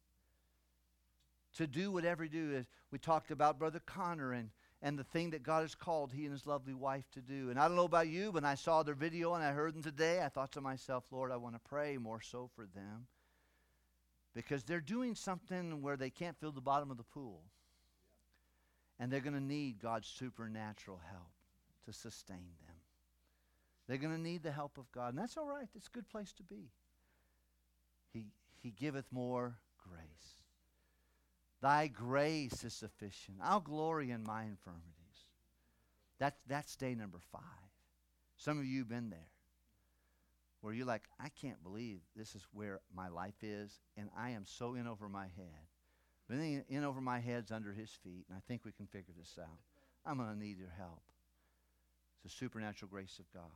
to 1.56 1.68
do 1.68 1.92
whatever 1.92 2.24
He 2.24 2.28
do. 2.28 2.52
is 2.52 2.66
We 2.90 2.98
talked 2.98 3.30
about 3.30 3.60
Brother 3.60 3.80
Connor 3.86 4.32
and 4.32 4.50
and 4.80 4.98
the 4.98 5.04
thing 5.04 5.30
that 5.30 5.42
God 5.42 5.62
has 5.62 5.74
called 5.74 6.12
he 6.12 6.22
and 6.22 6.32
his 6.32 6.46
lovely 6.46 6.72
wife 6.72 7.04
to 7.12 7.20
do. 7.20 7.50
And 7.50 7.58
I 7.58 7.66
don't 7.66 7.76
know 7.76 7.84
about 7.84 8.06
you, 8.06 8.30
but 8.30 8.44
I 8.44 8.54
saw 8.54 8.84
their 8.84 8.94
video 8.94 9.34
and 9.34 9.42
I 9.42 9.50
heard 9.50 9.74
them 9.74 9.82
today. 9.82 10.22
I 10.22 10.28
thought 10.28 10.52
to 10.52 10.60
myself, 10.60 11.04
Lord, 11.10 11.32
I 11.32 11.36
want 11.36 11.56
to 11.56 11.68
pray 11.68 11.98
more 11.98 12.20
so 12.20 12.48
for 12.54 12.64
them 12.64 13.08
because 14.34 14.62
they're 14.62 14.80
doing 14.80 15.16
something 15.16 15.82
where 15.82 15.96
they 15.96 16.10
can't 16.10 16.38
fill 16.38 16.52
the 16.52 16.60
bottom 16.60 16.92
of 16.92 16.96
the 16.96 17.02
pool. 17.02 17.42
And 19.00 19.10
they're 19.10 19.18
going 19.18 19.34
to 19.34 19.40
need 19.40 19.80
God's 19.80 20.06
supernatural 20.06 21.00
help 21.10 21.32
to 21.86 21.92
sustain 21.92 22.54
them. 22.64 22.76
They're 23.88 23.96
going 23.96 24.14
to 24.14 24.20
need 24.20 24.44
the 24.44 24.52
help 24.52 24.78
of 24.78 24.92
God. 24.92 25.08
And 25.08 25.18
that's 25.18 25.36
all 25.36 25.46
right. 25.46 25.68
It's 25.74 25.88
a 25.88 25.90
good 25.90 26.08
place 26.08 26.32
to 26.34 26.44
be. 26.44 26.70
He, 28.62 28.70
giveth 28.70 29.06
more 29.10 29.58
grace. 29.88 30.36
Thy 31.60 31.86
grace 31.88 32.64
is 32.64 32.74
sufficient. 32.74 33.38
I'll 33.42 33.60
glory 33.60 34.10
in 34.10 34.22
my 34.24 34.42
infirmities. 34.42 34.84
That, 36.18 36.36
that's 36.46 36.76
day 36.76 36.94
number 36.94 37.18
five. 37.32 37.42
Some 38.36 38.58
of 38.58 38.64
you 38.64 38.80
have 38.80 38.88
been 38.88 39.10
there 39.10 39.30
where 40.60 40.74
you're 40.74 40.86
like, 40.86 41.04
I 41.20 41.28
can't 41.28 41.62
believe 41.62 42.00
this 42.16 42.34
is 42.34 42.46
where 42.52 42.80
my 42.94 43.08
life 43.08 43.42
is, 43.42 43.80
and 43.96 44.08
I 44.16 44.30
am 44.30 44.44
so 44.44 44.74
in 44.74 44.86
over 44.86 45.08
my 45.08 45.26
head. 45.36 45.66
But 46.28 46.38
in, 46.38 46.64
in 46.68 46.84
over 46.84 47.00
my 47.00 47.20
head's 47.20 47.52
under 47.52 47.72
his 47.72 47.90
feet, 47.90 48.26
and 48.28 48.36
I 48.36 48.40
think 48.46 48.64
we 48.64 48.72
can 48.72 48.86
figure 48.86 49.14
this 49.16 49.38
out. 49.40 49.60
I'm 50.04 50.18
going 50.18 50.30
to 50.32 50.38
need 50.38 50.58
your 50.58 50.72
help. 50.76 51.02
It's 52.24 52.34
the 52.34 52.38
supernatural 52.38 52.90
grace 52.90 53.18
of 53.18 53.32
God. 53.32 53.50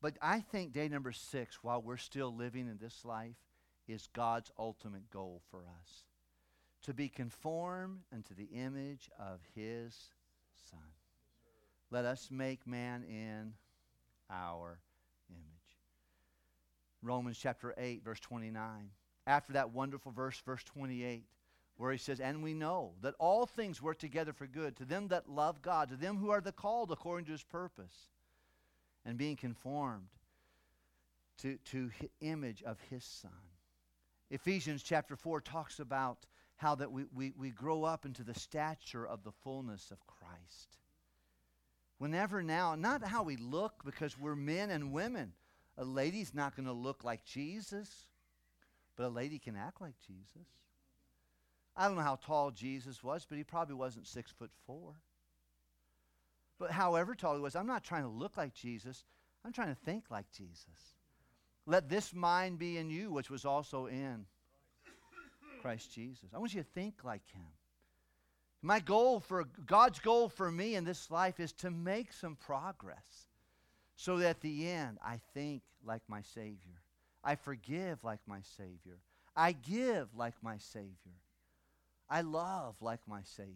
But 0.00 0.14
I 0.22 0.40
think 0.40 0.72
day 0.72 0.88
number 0.88 1.12
six, 1.12 1.58
while 1.62 1.82
we're 1.82 1.98
still 1.98 2.34
living 2.34 2.66
in 2.68 2.78
this 2.80 3.04
life, 3.04 3.36
is 3.92 4.08
God's 4.12 4.50
ultimate 4.58 5.10
goal 5.10 5.42
for 5.50 5.60
us 5.60 6.04
to 6.82 6.94
be 6.94 7.08
conformed 7.08 8.00
unto 8.12 8.34
the 8.34 8.48
image 8.54 9.10
of 9.18 9.40
his 9.54 9.94
Son. 10.70 10.80
Let 11.90 12.04
us 12.04 12.28
make 12.30 12.66
man 12.66 13.04
in 13.04 13.52
our 14.30 14.78
image. 15.28 15.76
Romans 17.02 17.38
chapter 17.40 17.74
8, 17.76 18.04
verse 18.04 18.20
29. 18.20 18.90
After 19.26 19.52
that 19.54 19.70
wonderful 19.70 20.12
verse, 20.12 20.40
verse 20.44 20.64
28, 20.64 21.24
where 21.76 21.92
he 21.92 21.98
says, 21.98 22.20
And 22.20 22.42
we 22.42 22.54
know 22.54 22.92
that 23.02 23.14
all 23.18 23.46
things 23.46 23.82
work 23.82 23.98
together 23.98 24.32
for 24.32 24.46
good 24.46 24.76
to 24.76 24.84
them 24.84 25.08
that 25.08 25.28
love 25.28 25.62
God, 25.62 25.88
to 25.90 25.96
them 25.96 26.16
who 26.16 26.30
are 26.30 26.40
the 26.40 26.52
called 26.52 26.90
according 26.92 27.26
to 27.26 27.32
his 27.32 27.42
purpose, 27.42 28.08
and 29.04 29.18
being 29.18 29.36
conformed 29.36 30.08
to, 31.38 31.58
to 31.66 31.90
image 32.20 32.62
of 32.62 32.78
his 32.90 33.04
Son. 33.04 33.30
Ephesians 34.30 34.82
chapter 34.82 35.16
4 35.16 35.40
talks 35.40 35.80
about 35.80 36.26
how 36.56 36.74
that 36.76 36.92
we, 36.92 37.04
we, 37.14 37.32
we 37.36 37.50
grow 37.50 37.84
up 37.84 38.04
into 38.04 38.22
the 38.22 38.34
stature 38.34 39.06
of 39.06 39.24
the 39.24 39.32
fullness 39.32 39.90
of 39.90 40.06
Christ. 40.06 40.78
Whenever 41.98 42.42
now, 42.42 42.74
not 42.74 43.04
how 43.04 43.22
we 43.22 43.36
look, 43.36 43.84
because 43.84 44.18
we're 44.18 44.36
men 44.36 44.70
and 44.70 44.92
women. 44.92 45.32
A 45.76 45.84
lady's 45.84 46.34
not 46.34 46.54
going 46.54 46.66
to 46.66 46.72
look 46.72 47.04
like 47.04 47.24
Jesus, 47.24 48.06
but 48.96 49.06
a 49.06 49.08
lady 49.08 49.38
can 49.38 49.56
act 49.56 49.80
like 49.80 49.94
Jesus. 50.06 50.48
I 51.76 51.86
don't 51.86 51.96
know 51.96 52.02
how 52.02 52.16
tall 52.16 52.50
Jesus 52.50 53.02
was, 53.02 53.26
but 53.28 53.38
he 53.38 53.44
probably 53.44 53.74
wasn't 53.74 54.06
six 54.06 54.30
foot 54.30 54.50
four. 54.66 54.94
But 56.58 56.70
however 56.70 57.14
tall 57.14 57.34
he 57.34 57.40
was, 57.40 57.56
I'm 57.56 57.66
not 57.66 57.82
trying 57.82 58.02
to 58.02 58.08
look 58.08 58.36
like 58.36 58.54
Jesus. 58.54 59.04
I'm 59.44 59.52
trying 59.52 59.68
to 59.68 59.80
think 59.86 60.04
like 60.10 60.30
Jesus. 60.30 60.99
Let 61.66 61.88
this 61.88 62.14
mind 62.14 62.58
be 62.58 62.78
in 62.78 62.90
you, 62.90 63.10
which 63.10 63.30
was 63.30 63.44
also 63.44 63.86
in 63.86 64.26
Christ 65.60 65.92
Jesus. 65.92 66.30
I 66.34 66.38
want 66.38 66.54
you 66.54 66.62
to 66.62 66.68
think 66.68 67.04
like 67.04 67.26
him. 67.32 67.46
My 68.62 68.80
goal 68.80 69.20
for 69.20 69.44
God's 69.66 70.00
goal 70.00 70.28
for 70.28 70.50
me 70.50 70.74
in 70.74 70.84
this 70.84 71.10
life 71.10 71.40
is 71.40 71.52
to 71.54 71.70
make 71.70 72.12
some 72.12 72.36
progress 72.36 73.28
so 73.96 74.18
that 74.18 74.28
at 74.28 74.40
the 74.40 74.68
end 74.68 74.98
I 75.02 75.20
think 75.34 75.62
like 75.84 76.02
my 76.08 76.22
Savior. 76.22 76.82
I 77.22 77.36
forgive 77.36 78.02
like 78.04 78.20
my 78.26 78.40
Savior. 78.56 78.98
I 79.36 79.52
give 79.52 80.14
like 80.14 80.34
my 80.42 80.58
Savior. 80.58 81.20
I 82.08 82.22
love 82.22 82.76
like 82.80 83.00
my 83.06 83.22
Savior. 83.22 83.54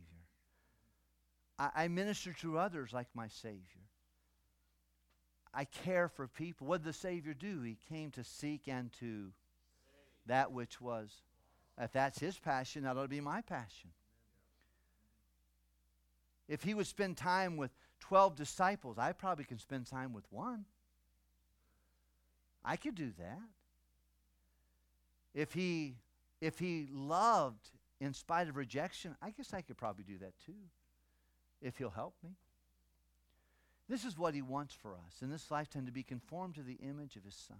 I, 1.58 1.70
I 1.74 1.89
minister 1.89 2.33
to 2.41 2.58
others 2.58 2.92
like 2.92 3.08
my 3.15 3.28
Savior. 3.28 3.83
I 5.55 5.65
care 5.65 6.08
for 6.08 6.26
people. 6.26 6.66
What 6.66 6.83
did 6.83 6.89
the 6.89 6.99
Savior 6.99 7.33
do? 7.33 7.62
He 7.62 7.76
came 7.89 8.10
to 8.12 8.24
seek 8.24 8.62
and 8.66 8.92
to 8.94 9.31
that 10.26 10.52
which 10.52 10.81
was. 10.81 11.10
If 11.78 11.92
that's 11.92 12.18
his 12.18 12.39
passion, 12.39 12.84
that 12.84 12.97
ought 12.97 13.02
to 13.02 13.08
be 13.08 13.20
my 13.20 13.41
passion. 13.41 13.91
If 16.49 16.62
he 16.62 16.74
would 16.74 16.86
spend 16.86 17.16
time 17.16 17.57
with 17.57 17.70
12 18.00 18.36
disciples, 18.36 18.99
I 18.99 19.12
probably 19.12 19.44
can 19.44 19.58
spend 19.58 19.86
time 19.86 20.12
with 20.12 20.24
one. 20.31 20.65
I 22.65 22.76
could 22.76 22.94
do 22.94 23.12
that. 23.18 23.42
If 25.34 25.52
he 25.52 25.97
if 26.41 26.58
he 26.58 26.89
loved 26.92 27.70
in 28.00 28.12
spite 28.12 28.49
of 28.49 28.57
rejection, 28.57 29.16
I 29.23 29.31
guess 29.31 29.55
I 29.55 29.62
could 29.62 29.76
probably 29.76 30.05
do 30.05 30.18
that 30.18 30.33
too. 30.44 30.52
If 31.62 31.78
he'll 31.78 31.91
help 31.91 32.15
me. 32.23 32.31
This 33.88 34.04
is 34.04 34.18
what 34.18 34.34
he 34.34 34.42
wants 34.42 34.74
for 34.74 34.94
us 34.94 35.22
in 35.22 35.30
this 35.30 35.50
lifetime 35.50 35.86
to 35.86 35.92
be 35.92 36.02
conformed 36.02 36.54
to 36.54 36.62
the 36.62 36.78
image 36.82 37.16
of 37.16 37.24
his 37.24 37.34
son. 37.34 37.58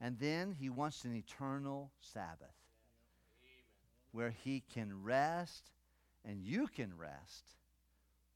And 0.00 0.18
then 0.18 0.52
he 0.58 0.68
wants 0.68 1.04
an 1.04 1.14
eternal 1.14 1.92
Sabbath 2.00 2.56
where 4.10 4.30
he 4.30 4.62
can 4.72 5.02
rest 5.04 5.70
and 6.24 6.42
you 6.42 6.66
can 6.66 6.96
rest 6.96 7.44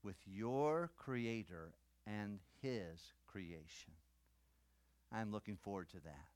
with 0.03 0.17
your 0.27 0.91
Creator 0.97 1.73
and 2.07 2.39
His 2.63 3.13
creation. 3.27 3.93
I'm 5.13 5.33
looking 5.33 5.57
forward 5.57 5.89
to 5.91 6.01
that. 6.01 6.29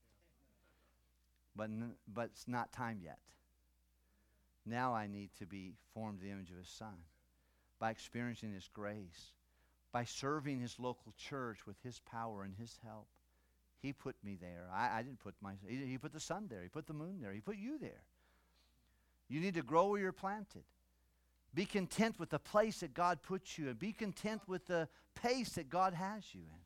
But, 1.56 1.64
n- 1.64 1.94
but 2.12 2.30
it's 2.32 2.48
not 2.48 2.72
time 2.72 3.00
yet. 3.02 3.18
Now 4.66 4.94
I 4.94 5.06
need 5.06 5.30
to 5.38 5.46
be 5.46 5.74
formed 5.94 6.20
the 6.20 6.30
image 6.30 6.50
of 6.50 6.58
His 6.58 6.68
Son 6.68 6.94
by 7.78 7.90
experiencing 7.90 8.52
His 8.52 8.68
grace, 8.72 9.32
by 9.92 10.04
serving 10.04 10.60
His 10.60 10.78
local 10.78 11.12
church 11.16 11.66
with 11.66 11.76
His 11.82 12.00
power 12.00 12.42
and 12.42 12.54
His 12.54 12.78
help. 12.84 13.08
He 13.80 13.92
put 13.92 14.16
me 14.22 14.36
there. 14.40 14.68
I, 14.72 14.98
I 14.98 15.02
didn't 15.02 15.20
put 15.20 15.34
my. 15.40 15.52
He, 15.66 15.76
he 15.86 15.98
put 15.98 16.12
the 16.12 16.20
sun 16.20 16.46
there. 16.50 16.62
He 16.62 16.68
put 16.68 16.86
the 16.86 16.92
moon 16.92 17.20
there. 17.20 17.32
He 17.32 17.40
put 17.40 17.56
you 17.56 17.78
there. 17.78 18.02
You 19.28 19.40
need 19.40 19.54
to 19.54 19.62
grow 19.62 19.88
where 19.88 20.00
you're 20.00 20.12
planted. 20.12 20.64
Be 21.54 21.64
content 21.64 22.18
with 22.18 22.30
the 22.30 22.38
place 22.38 22.80
that 22.80 22.94
God 22.94 23.22
puts 23.22 23.58
you 23.58 23.68
in. 23.68 23.74
Be 23.74 23.92
content 23.92 24.42
with 24.46 24.66
the 24.66 24.88
pace 25.14 25.50
that 25.50 25.68
God 25.68 25.94
has 25.94 26.24
you 26.32 26.42
in. 26.42 26.60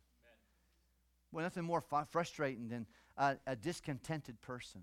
Well, 1.33 1.45
nothing 1.45 1.65
more 1.65 1.81
fu- 1.81 2.05
frustrating 2.11 2.69
than 2.69 2.87
a, 3.17 3.37
a 3.47 3.57
discontented 3.57 4.41
person. 4.41 4.83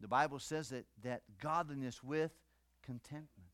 The 0.00 0.08
Bible 0.08 0.38
says 0.38 0.68
that, 0.70 0.84
that 1.02 1.22
godliness 1.40 2.02
with 2.02 2.32
contentment. 2.84 3.48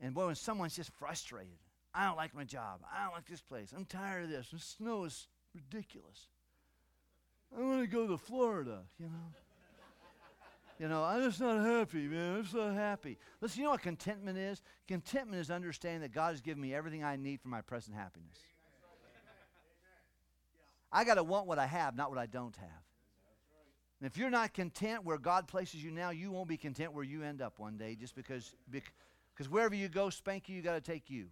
And 0.00 0.14
boy, 0.14 0.26
when 0.26 0.34
someone's 0.34 0.76
just 0.76 0.90
frustrated, 0.94 1.58
I 1.96 2.04
don't 2.04 2.16
like 2.16 2.34
my 2.34 2.44
job. 2.44 2.80
I 2.94 3.04
don't 3.04 3.14
like 3.14 3.26
this 3.26 3.40
place. 3.40 3.72
I'm 3.74 3.86
tired 3.86 4.24
of 4.24 4.30
this. 4.30 4.50
The 4.52 4.58
snow 4.58 5.04
is 5.04 5.28
ridiculous. 5.54 6.28
I 7.56 7.62
want 7.62 7.80
to 7.80 7.86
go 7.86 8.06
to 8.06 8.18
Florida, 8.18 8.80
you 8.98 9.06
know. 9.06 9.32
You 10.78 10.88
know, 10.88 11.02
I'm 11.02 11.22
just 11.22 11.40
not 11.40 11.64
happy, 11.64 12.06
man. 12.06 12.36
I'm 12.36 12.42
just 12.42 12.54
not 12.54 12.74
happy. 12.74 13.16
Listen, 13.40 13.60
you 13.60 13.64
know 13.64 13.70
what 13.70 13.80
contentment 13.80 14.36
is? 14.36 14.60
Contentment 14.86 15.40
is 15.40 15.50
understanding 15.50 16.02
that 16.02 16.12
God 16.12 16.32
has 16.32 16.42
given 16.42 16.60
me 16.60 16.74
everything 16.74 17.02
I 17.02 17.16
need 17.16 17.40
for 17.40 17.48
my 17.48 17.62
present 17.62 17.96
happiness. 17.96 18.36
I 20.92 21.04
got 21.04 21.14
to 21.14 21.24
want 21.24 21.46
what 21.46 21.58
I 21.58 21.66
have, 21.66 21.96
not 21.96 22.10
what 22.10 22.18
I 22.18 22.26
don't 22.26 22.54
have. 22.56 22.84
And 24.00 24.06
if 24.06 24.18
you're 24.18 24.28
not 24.28 24.52
content 24.52 25.02
where 25.02 25.16
God 25.16 25.48
places 25.48 25.82
you 25.82 25.90
now, 25.90 26.10
you 26.10 26.30
won't 26.30 26.48
be 26.48 26.58
content 26.58 26.92
where 26.92 27.04
you 27.04 27.22
end 27.22 27.40
up 27.40 27.58
one 27.58 27.78
day 27.78 27.96
just 27.98 28.14
because, 28.14 28.54
because 28.70 29.48
wherever 29.48 29.74
you 29.74 29.88
go, 29.88 30.08
Spanky, 30.08 30.50
you 30.50 30.60
got 30.60 30.74
to 30.74 30.82
take 30.82 31.08
you. 31.08 31.28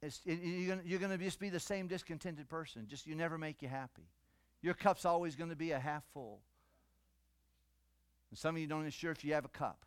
It's, 0.00 0.20
it, 0.24 0.38
you're 0.84 1.00
going 1.00 1.10
to 1.10 1.18
just 1.18 1.40
be 1.40 1.48
the 1.48 1.60
same 1.60 1.88
discontented 1.88 2.48
person. 2.48 2.86
Just 2.88 3.06
you 3.06 3.14
never 3.14 3.36
make 3.36 3.62
you 3.62 3.68
happy. 3.68 4.06
Your 4.62 4.74
cup's 4.74 5.04
always 5.04 5.36
going 5.36 5.50
to 5.50 5.56
be 5.56 5.72
a 5.72 5.78
half 5.78 6.04
full. 6.12 6.40
And 8.30 8.38
some 8.38 8.54
of 8.54 8.60
you 8.60 8.66
don't 8.66 8.80
even 8.80 8.90
sure 8.90 9.10
if 9.10 9.24
you 9.24 9.34
have 9.34 9.44
a 9.44 9.48
cup. 9.48 9.84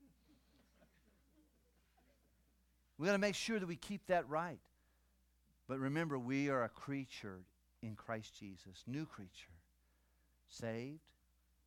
we 2.98 3.06
got 3.06 3.12
to 3.12 3.18
make 3.18 3.34
sure 3.34 3.58
that 3.58 3.66
we 3.66 3.76
keep 3.76 4.06
that 4.06 4.28
right. 4.28 4.60
But 5.68 5.78
remember, 5.78 6.18
we 6.18 6.50
are 6.50 6.64
a 6.64 6.68
creature 6.68 7.40
in 7.82 7.96
Christ 7.96 8.38
Jesus, 8.38 8.84
new 8.86 9.06
creature. 9.06 9.30
Saved, 10.48 11.00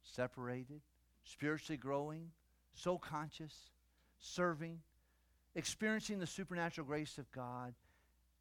separated, 0.04 0.82
spiritually 1.24 1.78
growing, 1.78 2.30
so 2.74 2.98
conscious, 2.98 3.54
serving, 4.20 4.80
experiencing 5.58 6.20
the 6.20 6.28
supernatural 6.28 6.88
grace 6.88 7.18
of 7.18 7.30
God, 7.32 7.74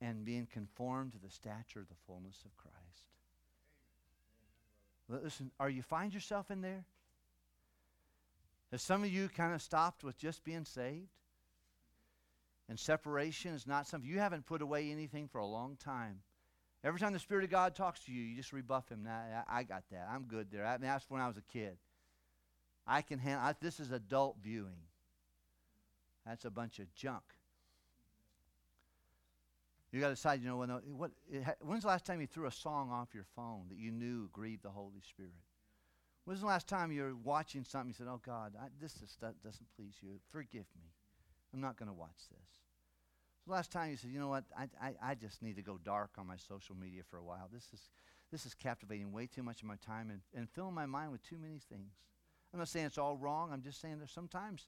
and 0.00 0.24
being 0.24 0.46
conformed 0.52 1.12
to 1.12 1.18
the 1.18 1.30
stature 1.30 1.80
of 1.80 1.88
the 1.88 1.94
fullness 2.06 2.44
of 2.44 2.54
Christ. 2.56 2.76
Listen, 5.24 5.50
are 5.58 5.70
you 5.70 5.82
find 5.82 6.12
yourself 6.12 6.50
in 6.50 6.60
there? 6.60 6.84
Has 8.70 8.82
some 8.82 9.02
of 9.02 9.10
you 9.10 9.28
kind 9.28 9.54
of 9.54 9.62
stopped 9.62 10.04
with 10.04 10.18
just 10.18 10.44
being 10.44 10.64
saved? 10.64 11.08
And 12.68 12.78
separation 12.78 13.54
is 13.54 13.66
not 13.66 13.86
something 13.86 14.10
you 14.10 14.18
haven't 14.18 14.44
put 14.44 14.60
away 14.60 14.90
anything 14.90 15.28
for 15.28 15.38
a 15.38 15.46
long 15.46 15.76
time. 15.76 16.18
Every 16.84 17.00
time 17.00 17.12
the 17.12 17.18
Spirit 17.18 17.44
of 17.44 17.50
God 17.50 17.74
talks 17.74 18.00
to 18.00 18.12
you, 18.12 18.22
you 18.22 18.36
just 18.36 18.52
rebuff 18.52 18.90
him. 18.90 19.04
Nah, 19.04 19.10
I, 19.48 19.60
I 19.60 19.62
got 19.62 19.84
that. 19.92 20.08
I'm 20.12 20.24
good 20.24 20.48
there. 20.52 20.66
I 20.66 20.72
mean, 20.72 20.88
that's 20.88 21.08
when 21.08 21.22
I 21.22 21.28
was 21.28 21.36
a 21.36 21.52
kid. 21.52 21.78
I 22.86 23.02
can 23.02 23.18
handle. 23.18 23.46
I, 23.46 23.54
this 23.60 23.80
is 23.80 23.92
adult 23.92 24.36
viewing. 24.42 24.85
That's 26.26 26.44
a 26.44 26.50
bunch 26.50 26.78
of 26.78 26.92
junk. 26.94 27.22
You 29.92 30.00
got 30.00 30.08
to 30.08 30.14
decide. 30.14 30.40
You 30.42 30.48
know 30.48 30.56
when, 30.56 30.70
what? 30.70 31.12
When's 31.60 31.82
the 31.82 31.88
last 31.88 32.04
time 32.04 32.20
you 32.20 32.26
threw 32.26 32.46
a 32.46 32.52
song 32.52 32.90
off 32.90 33.14
your 33.14 33.24
phone 33.36 33.66
that 33.68 33.78
you 33.78 33.90
knew 33.92 34.28
grieved 34.32 34.62
the 34.64 34.70
Holy 34.70 35.00
Spirit? 35.08 35.32
When's 36.24 36.40
the 36.40 36.46
last 36.46 36.66
time 36.66 36.90
you 36.90 37.02
were 37.02 37.14
watching 37.14 37.64
something? 37.64 37.88
You 37.88 37.94
said, 37.94 38.08
"Oh 38.08 38.20
God, 38.24 38.54
I, 38.60 38.66
this 38.80 38.94
just 38.94 39.20
doesn't 39.20 39.66
please 39.76 39.94
you. 40.02 40.18
Forgive 40.32 40.66
me. 40.76 40.90
I'm 41.54 41.60
not 41.60 41.78
going 41.78 41.86
to 41.86 41.94
watch 41.94 42.28
this." 42.30 42.50
The 43.46 43.52
last 43.52 43.70
time 43.70 43.90
you 43.92 43.96
said, 43.96 44.10
"You 44.10 44.18
know 44.18 44.28
what? 44.28 44.44
I, 44.58 44.64
I, 44.82 44.94
I 45.10 45.14
just 45.14 45.40
need 45.40 45.54
to 45.56 45.62
go 45.62 45.78
dark 45.82 46.10
on 46.18 46.26
my 46.26 46.36
social 46.36 46.74
media 46.74 47.02
for 47.08 47.18
a 47.18 47.24
while. 47.24 47.48
This 47.52 47.68
is 47.72 47.88
this 48.32 48.44
is 48.44 48.54
captivating 48.54 49.12
way 49.12 49.28
too 49.28 49.44
much 49.44 49.62
of 49.62 49.68
my 49.68 49.76
time 49.76 50.10
and, 50.10 50.20
and 50.34 50.50
filling 50.50 50.74
my 50.74 50.86
mind 50.86 51.12
with 51.12 51.22
too 51.22 51.38
many 51.38 51.60
things." 51.70 51.92
I'm 52.52 52.58
not 52.58 52.68
saying 52.68 52.86
it's 52.86 52.98
all 52.98 53.16
wrong. 53.16 53.50
I'm 53.52 53.62
just 53.62 53.80
saying 53.80 53.98
that 54.00 54.10
sometimes 54.10 54.66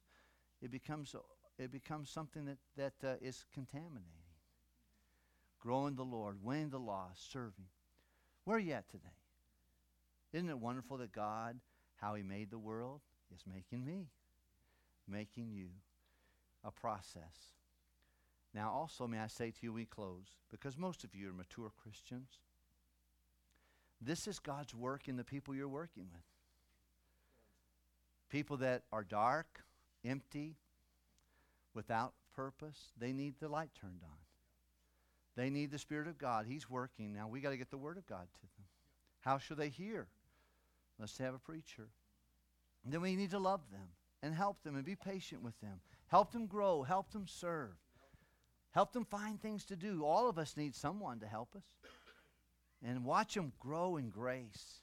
it 0.63 0.71
becomes 0.71 1.15
it 1.59 1.73
becomes 1.73 2.11
something 2.11 2.45
that 2.45 2.59
that 2.77 3.09
uh, 3.09 3.17
is 3.21 3.45
contaminating. 3.53 4.05
Growing 5.61 5.97
the 5.97 6.05
Lord, 6.05 6.37
winning 6.43 6.71
the 6.71 6.79
lost, 6.79 7.33
serving. 7.33 7.67
Where 8.45 8.57
are 8.57 8.61
you 8.61 8.73
at 8.73 8.89
today? 8.89 9.09
Isn't 10.33 10.49
it 10.49 10.59
wonderful 10.59 10.99
that 10.99 11.13
God, 11.13 11.57
how 11.97 12.15
He 12.15 12.23
made 12.23 12.51
the 12.51 12.59
world, 12.59 13.01
is 13.35 13.43
making 13.47 13.85
me, 13.85 14.07
making 15.07 15.51
you 15.53 15.69
a 16.65 16.71
process. 16.71 17.55
Now, 18.55 18.71
also, 18.71 19.07
may 19.07 19.19
I 19.19 19.27
say 19.27 19.51
to 19.51 19.57
you, 19.61 19.73
we 19.73 19.85
close, 19.85 20.37
because 20.51 20.77
most 20.77 21.05
of 21.05 21.15
you 21.15 21.29
are 21.29 21.33
mature 21.33 21.71
Christians. 21.83 22.39
This 24.01 24.27
is 24.27 24.39
God's 24.39 24.75
work 24.75 25.09
in 25.09 25.17
the 25.17 25.25
people 25.25 25.55
you're 25.55 25.69
working 25.69 26.05
with. 26.13 26.23
People 28.31 28.57
that 28.59 28.83
are 28.93 29.05
dark, 29.05 29.65
empty, 30.05 30.57
without 31.75 32.15
purpose, 32.35 32.93
they 32.99 33.13
need 33.13 33.35
the 33.41 33.49
light 33.49 33.71
turned 33.81 34.01
on. 34.03 34.19
They 35.37 35.51
need 35.51 35.71
the 35.71 35.79
Spirit 35.79 36.09
of 36.09 36.19
God. 36.19 36.47
He's 36.49 36.69
working. 36.69 37.13
Now, 37.13 37.29
we 37.29 37.41
got 37.41 37.51
to 37.51 37.57
get 37.57 37.71
the 37.71 37.77
Word 37.77 37.97
of 37.97 38.07
God 38.07 38.27
to 38.35 38.41
them. 38.41 38.67
How 39.21 39.39
shall 39.39 39.57
they 39.57 39.69
hear? 39.69 40.09
Let's 40.99 41.19
have 41.19 41.35
a 41.35 41.39
preacher. 41.39 41.89
And 42.85 42.93
then 42.93 43.01
we 43.01 43.15
need 43.15 43.31
to 43.31 43.39
love 43.39 43.61
them 43.71 43.89
and 44.23 44.35
help 44.35 44.63
them 44.63 44.75
and 44.75 44.85
be 44.85 44.97
patient 44.97 45.43
with 45.43 45.59
them. 45.61 45.81
Help 46.09 46.33
them 46.33 46.47
grow. 46.47 46.83
Help 46.83 47.13
them 47.13 47.27
serve. 47.29 47.77
Help 48.73 48.93
them 48.93 49.05
find 49.05 49.41
things 49.41 49.65
to 49.67 49.77
do. 49.77 50.05
All 50.05 50.29
of 50.29 50.39
us 50.39 50.57
need 50.57 50.75
someone 50.75 51.21
to 51.21 51.27
help 51.27 51.55
us. 51.57 51.63
And 52.85 53.05
watch 53.05 53.35
them 53.35 53.53
grow 53.61 53.97
in 53.97 54.11
grace. 54.11 54.81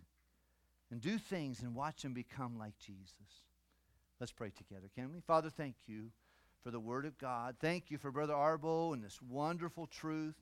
And 0.92 1.02
do 1.02 1.18
things 1.18 1.62
and 1.62 1.76
watch 1.76 2.04
them 2.04 2.14
become 2.14 2.58
like 2.58 2.78
Jesus. 2.80 3.44
Let's 4.20 4.32
pray 4.32 4.52
together, 4.52 4.88
can 4.96 5.12
we? 5.12 5.20
Father, 5.20 5.50
thank 5.50 5.76
you 5.88 6.12
for 6.66 6.72
the 6.72 6.80
Word 6.80 7.06
of 7.06 7.16
God. 7.20 7.58
Thank 7.62 7.92
you 7.92 8.00
for 8.00 8.10
Brother 8.10 8.34
Arbo 8.34 8.96
and 8.96 9.04
this 9.04 9.20
wonderful 9.22 9.86
truth. 9.86 10.34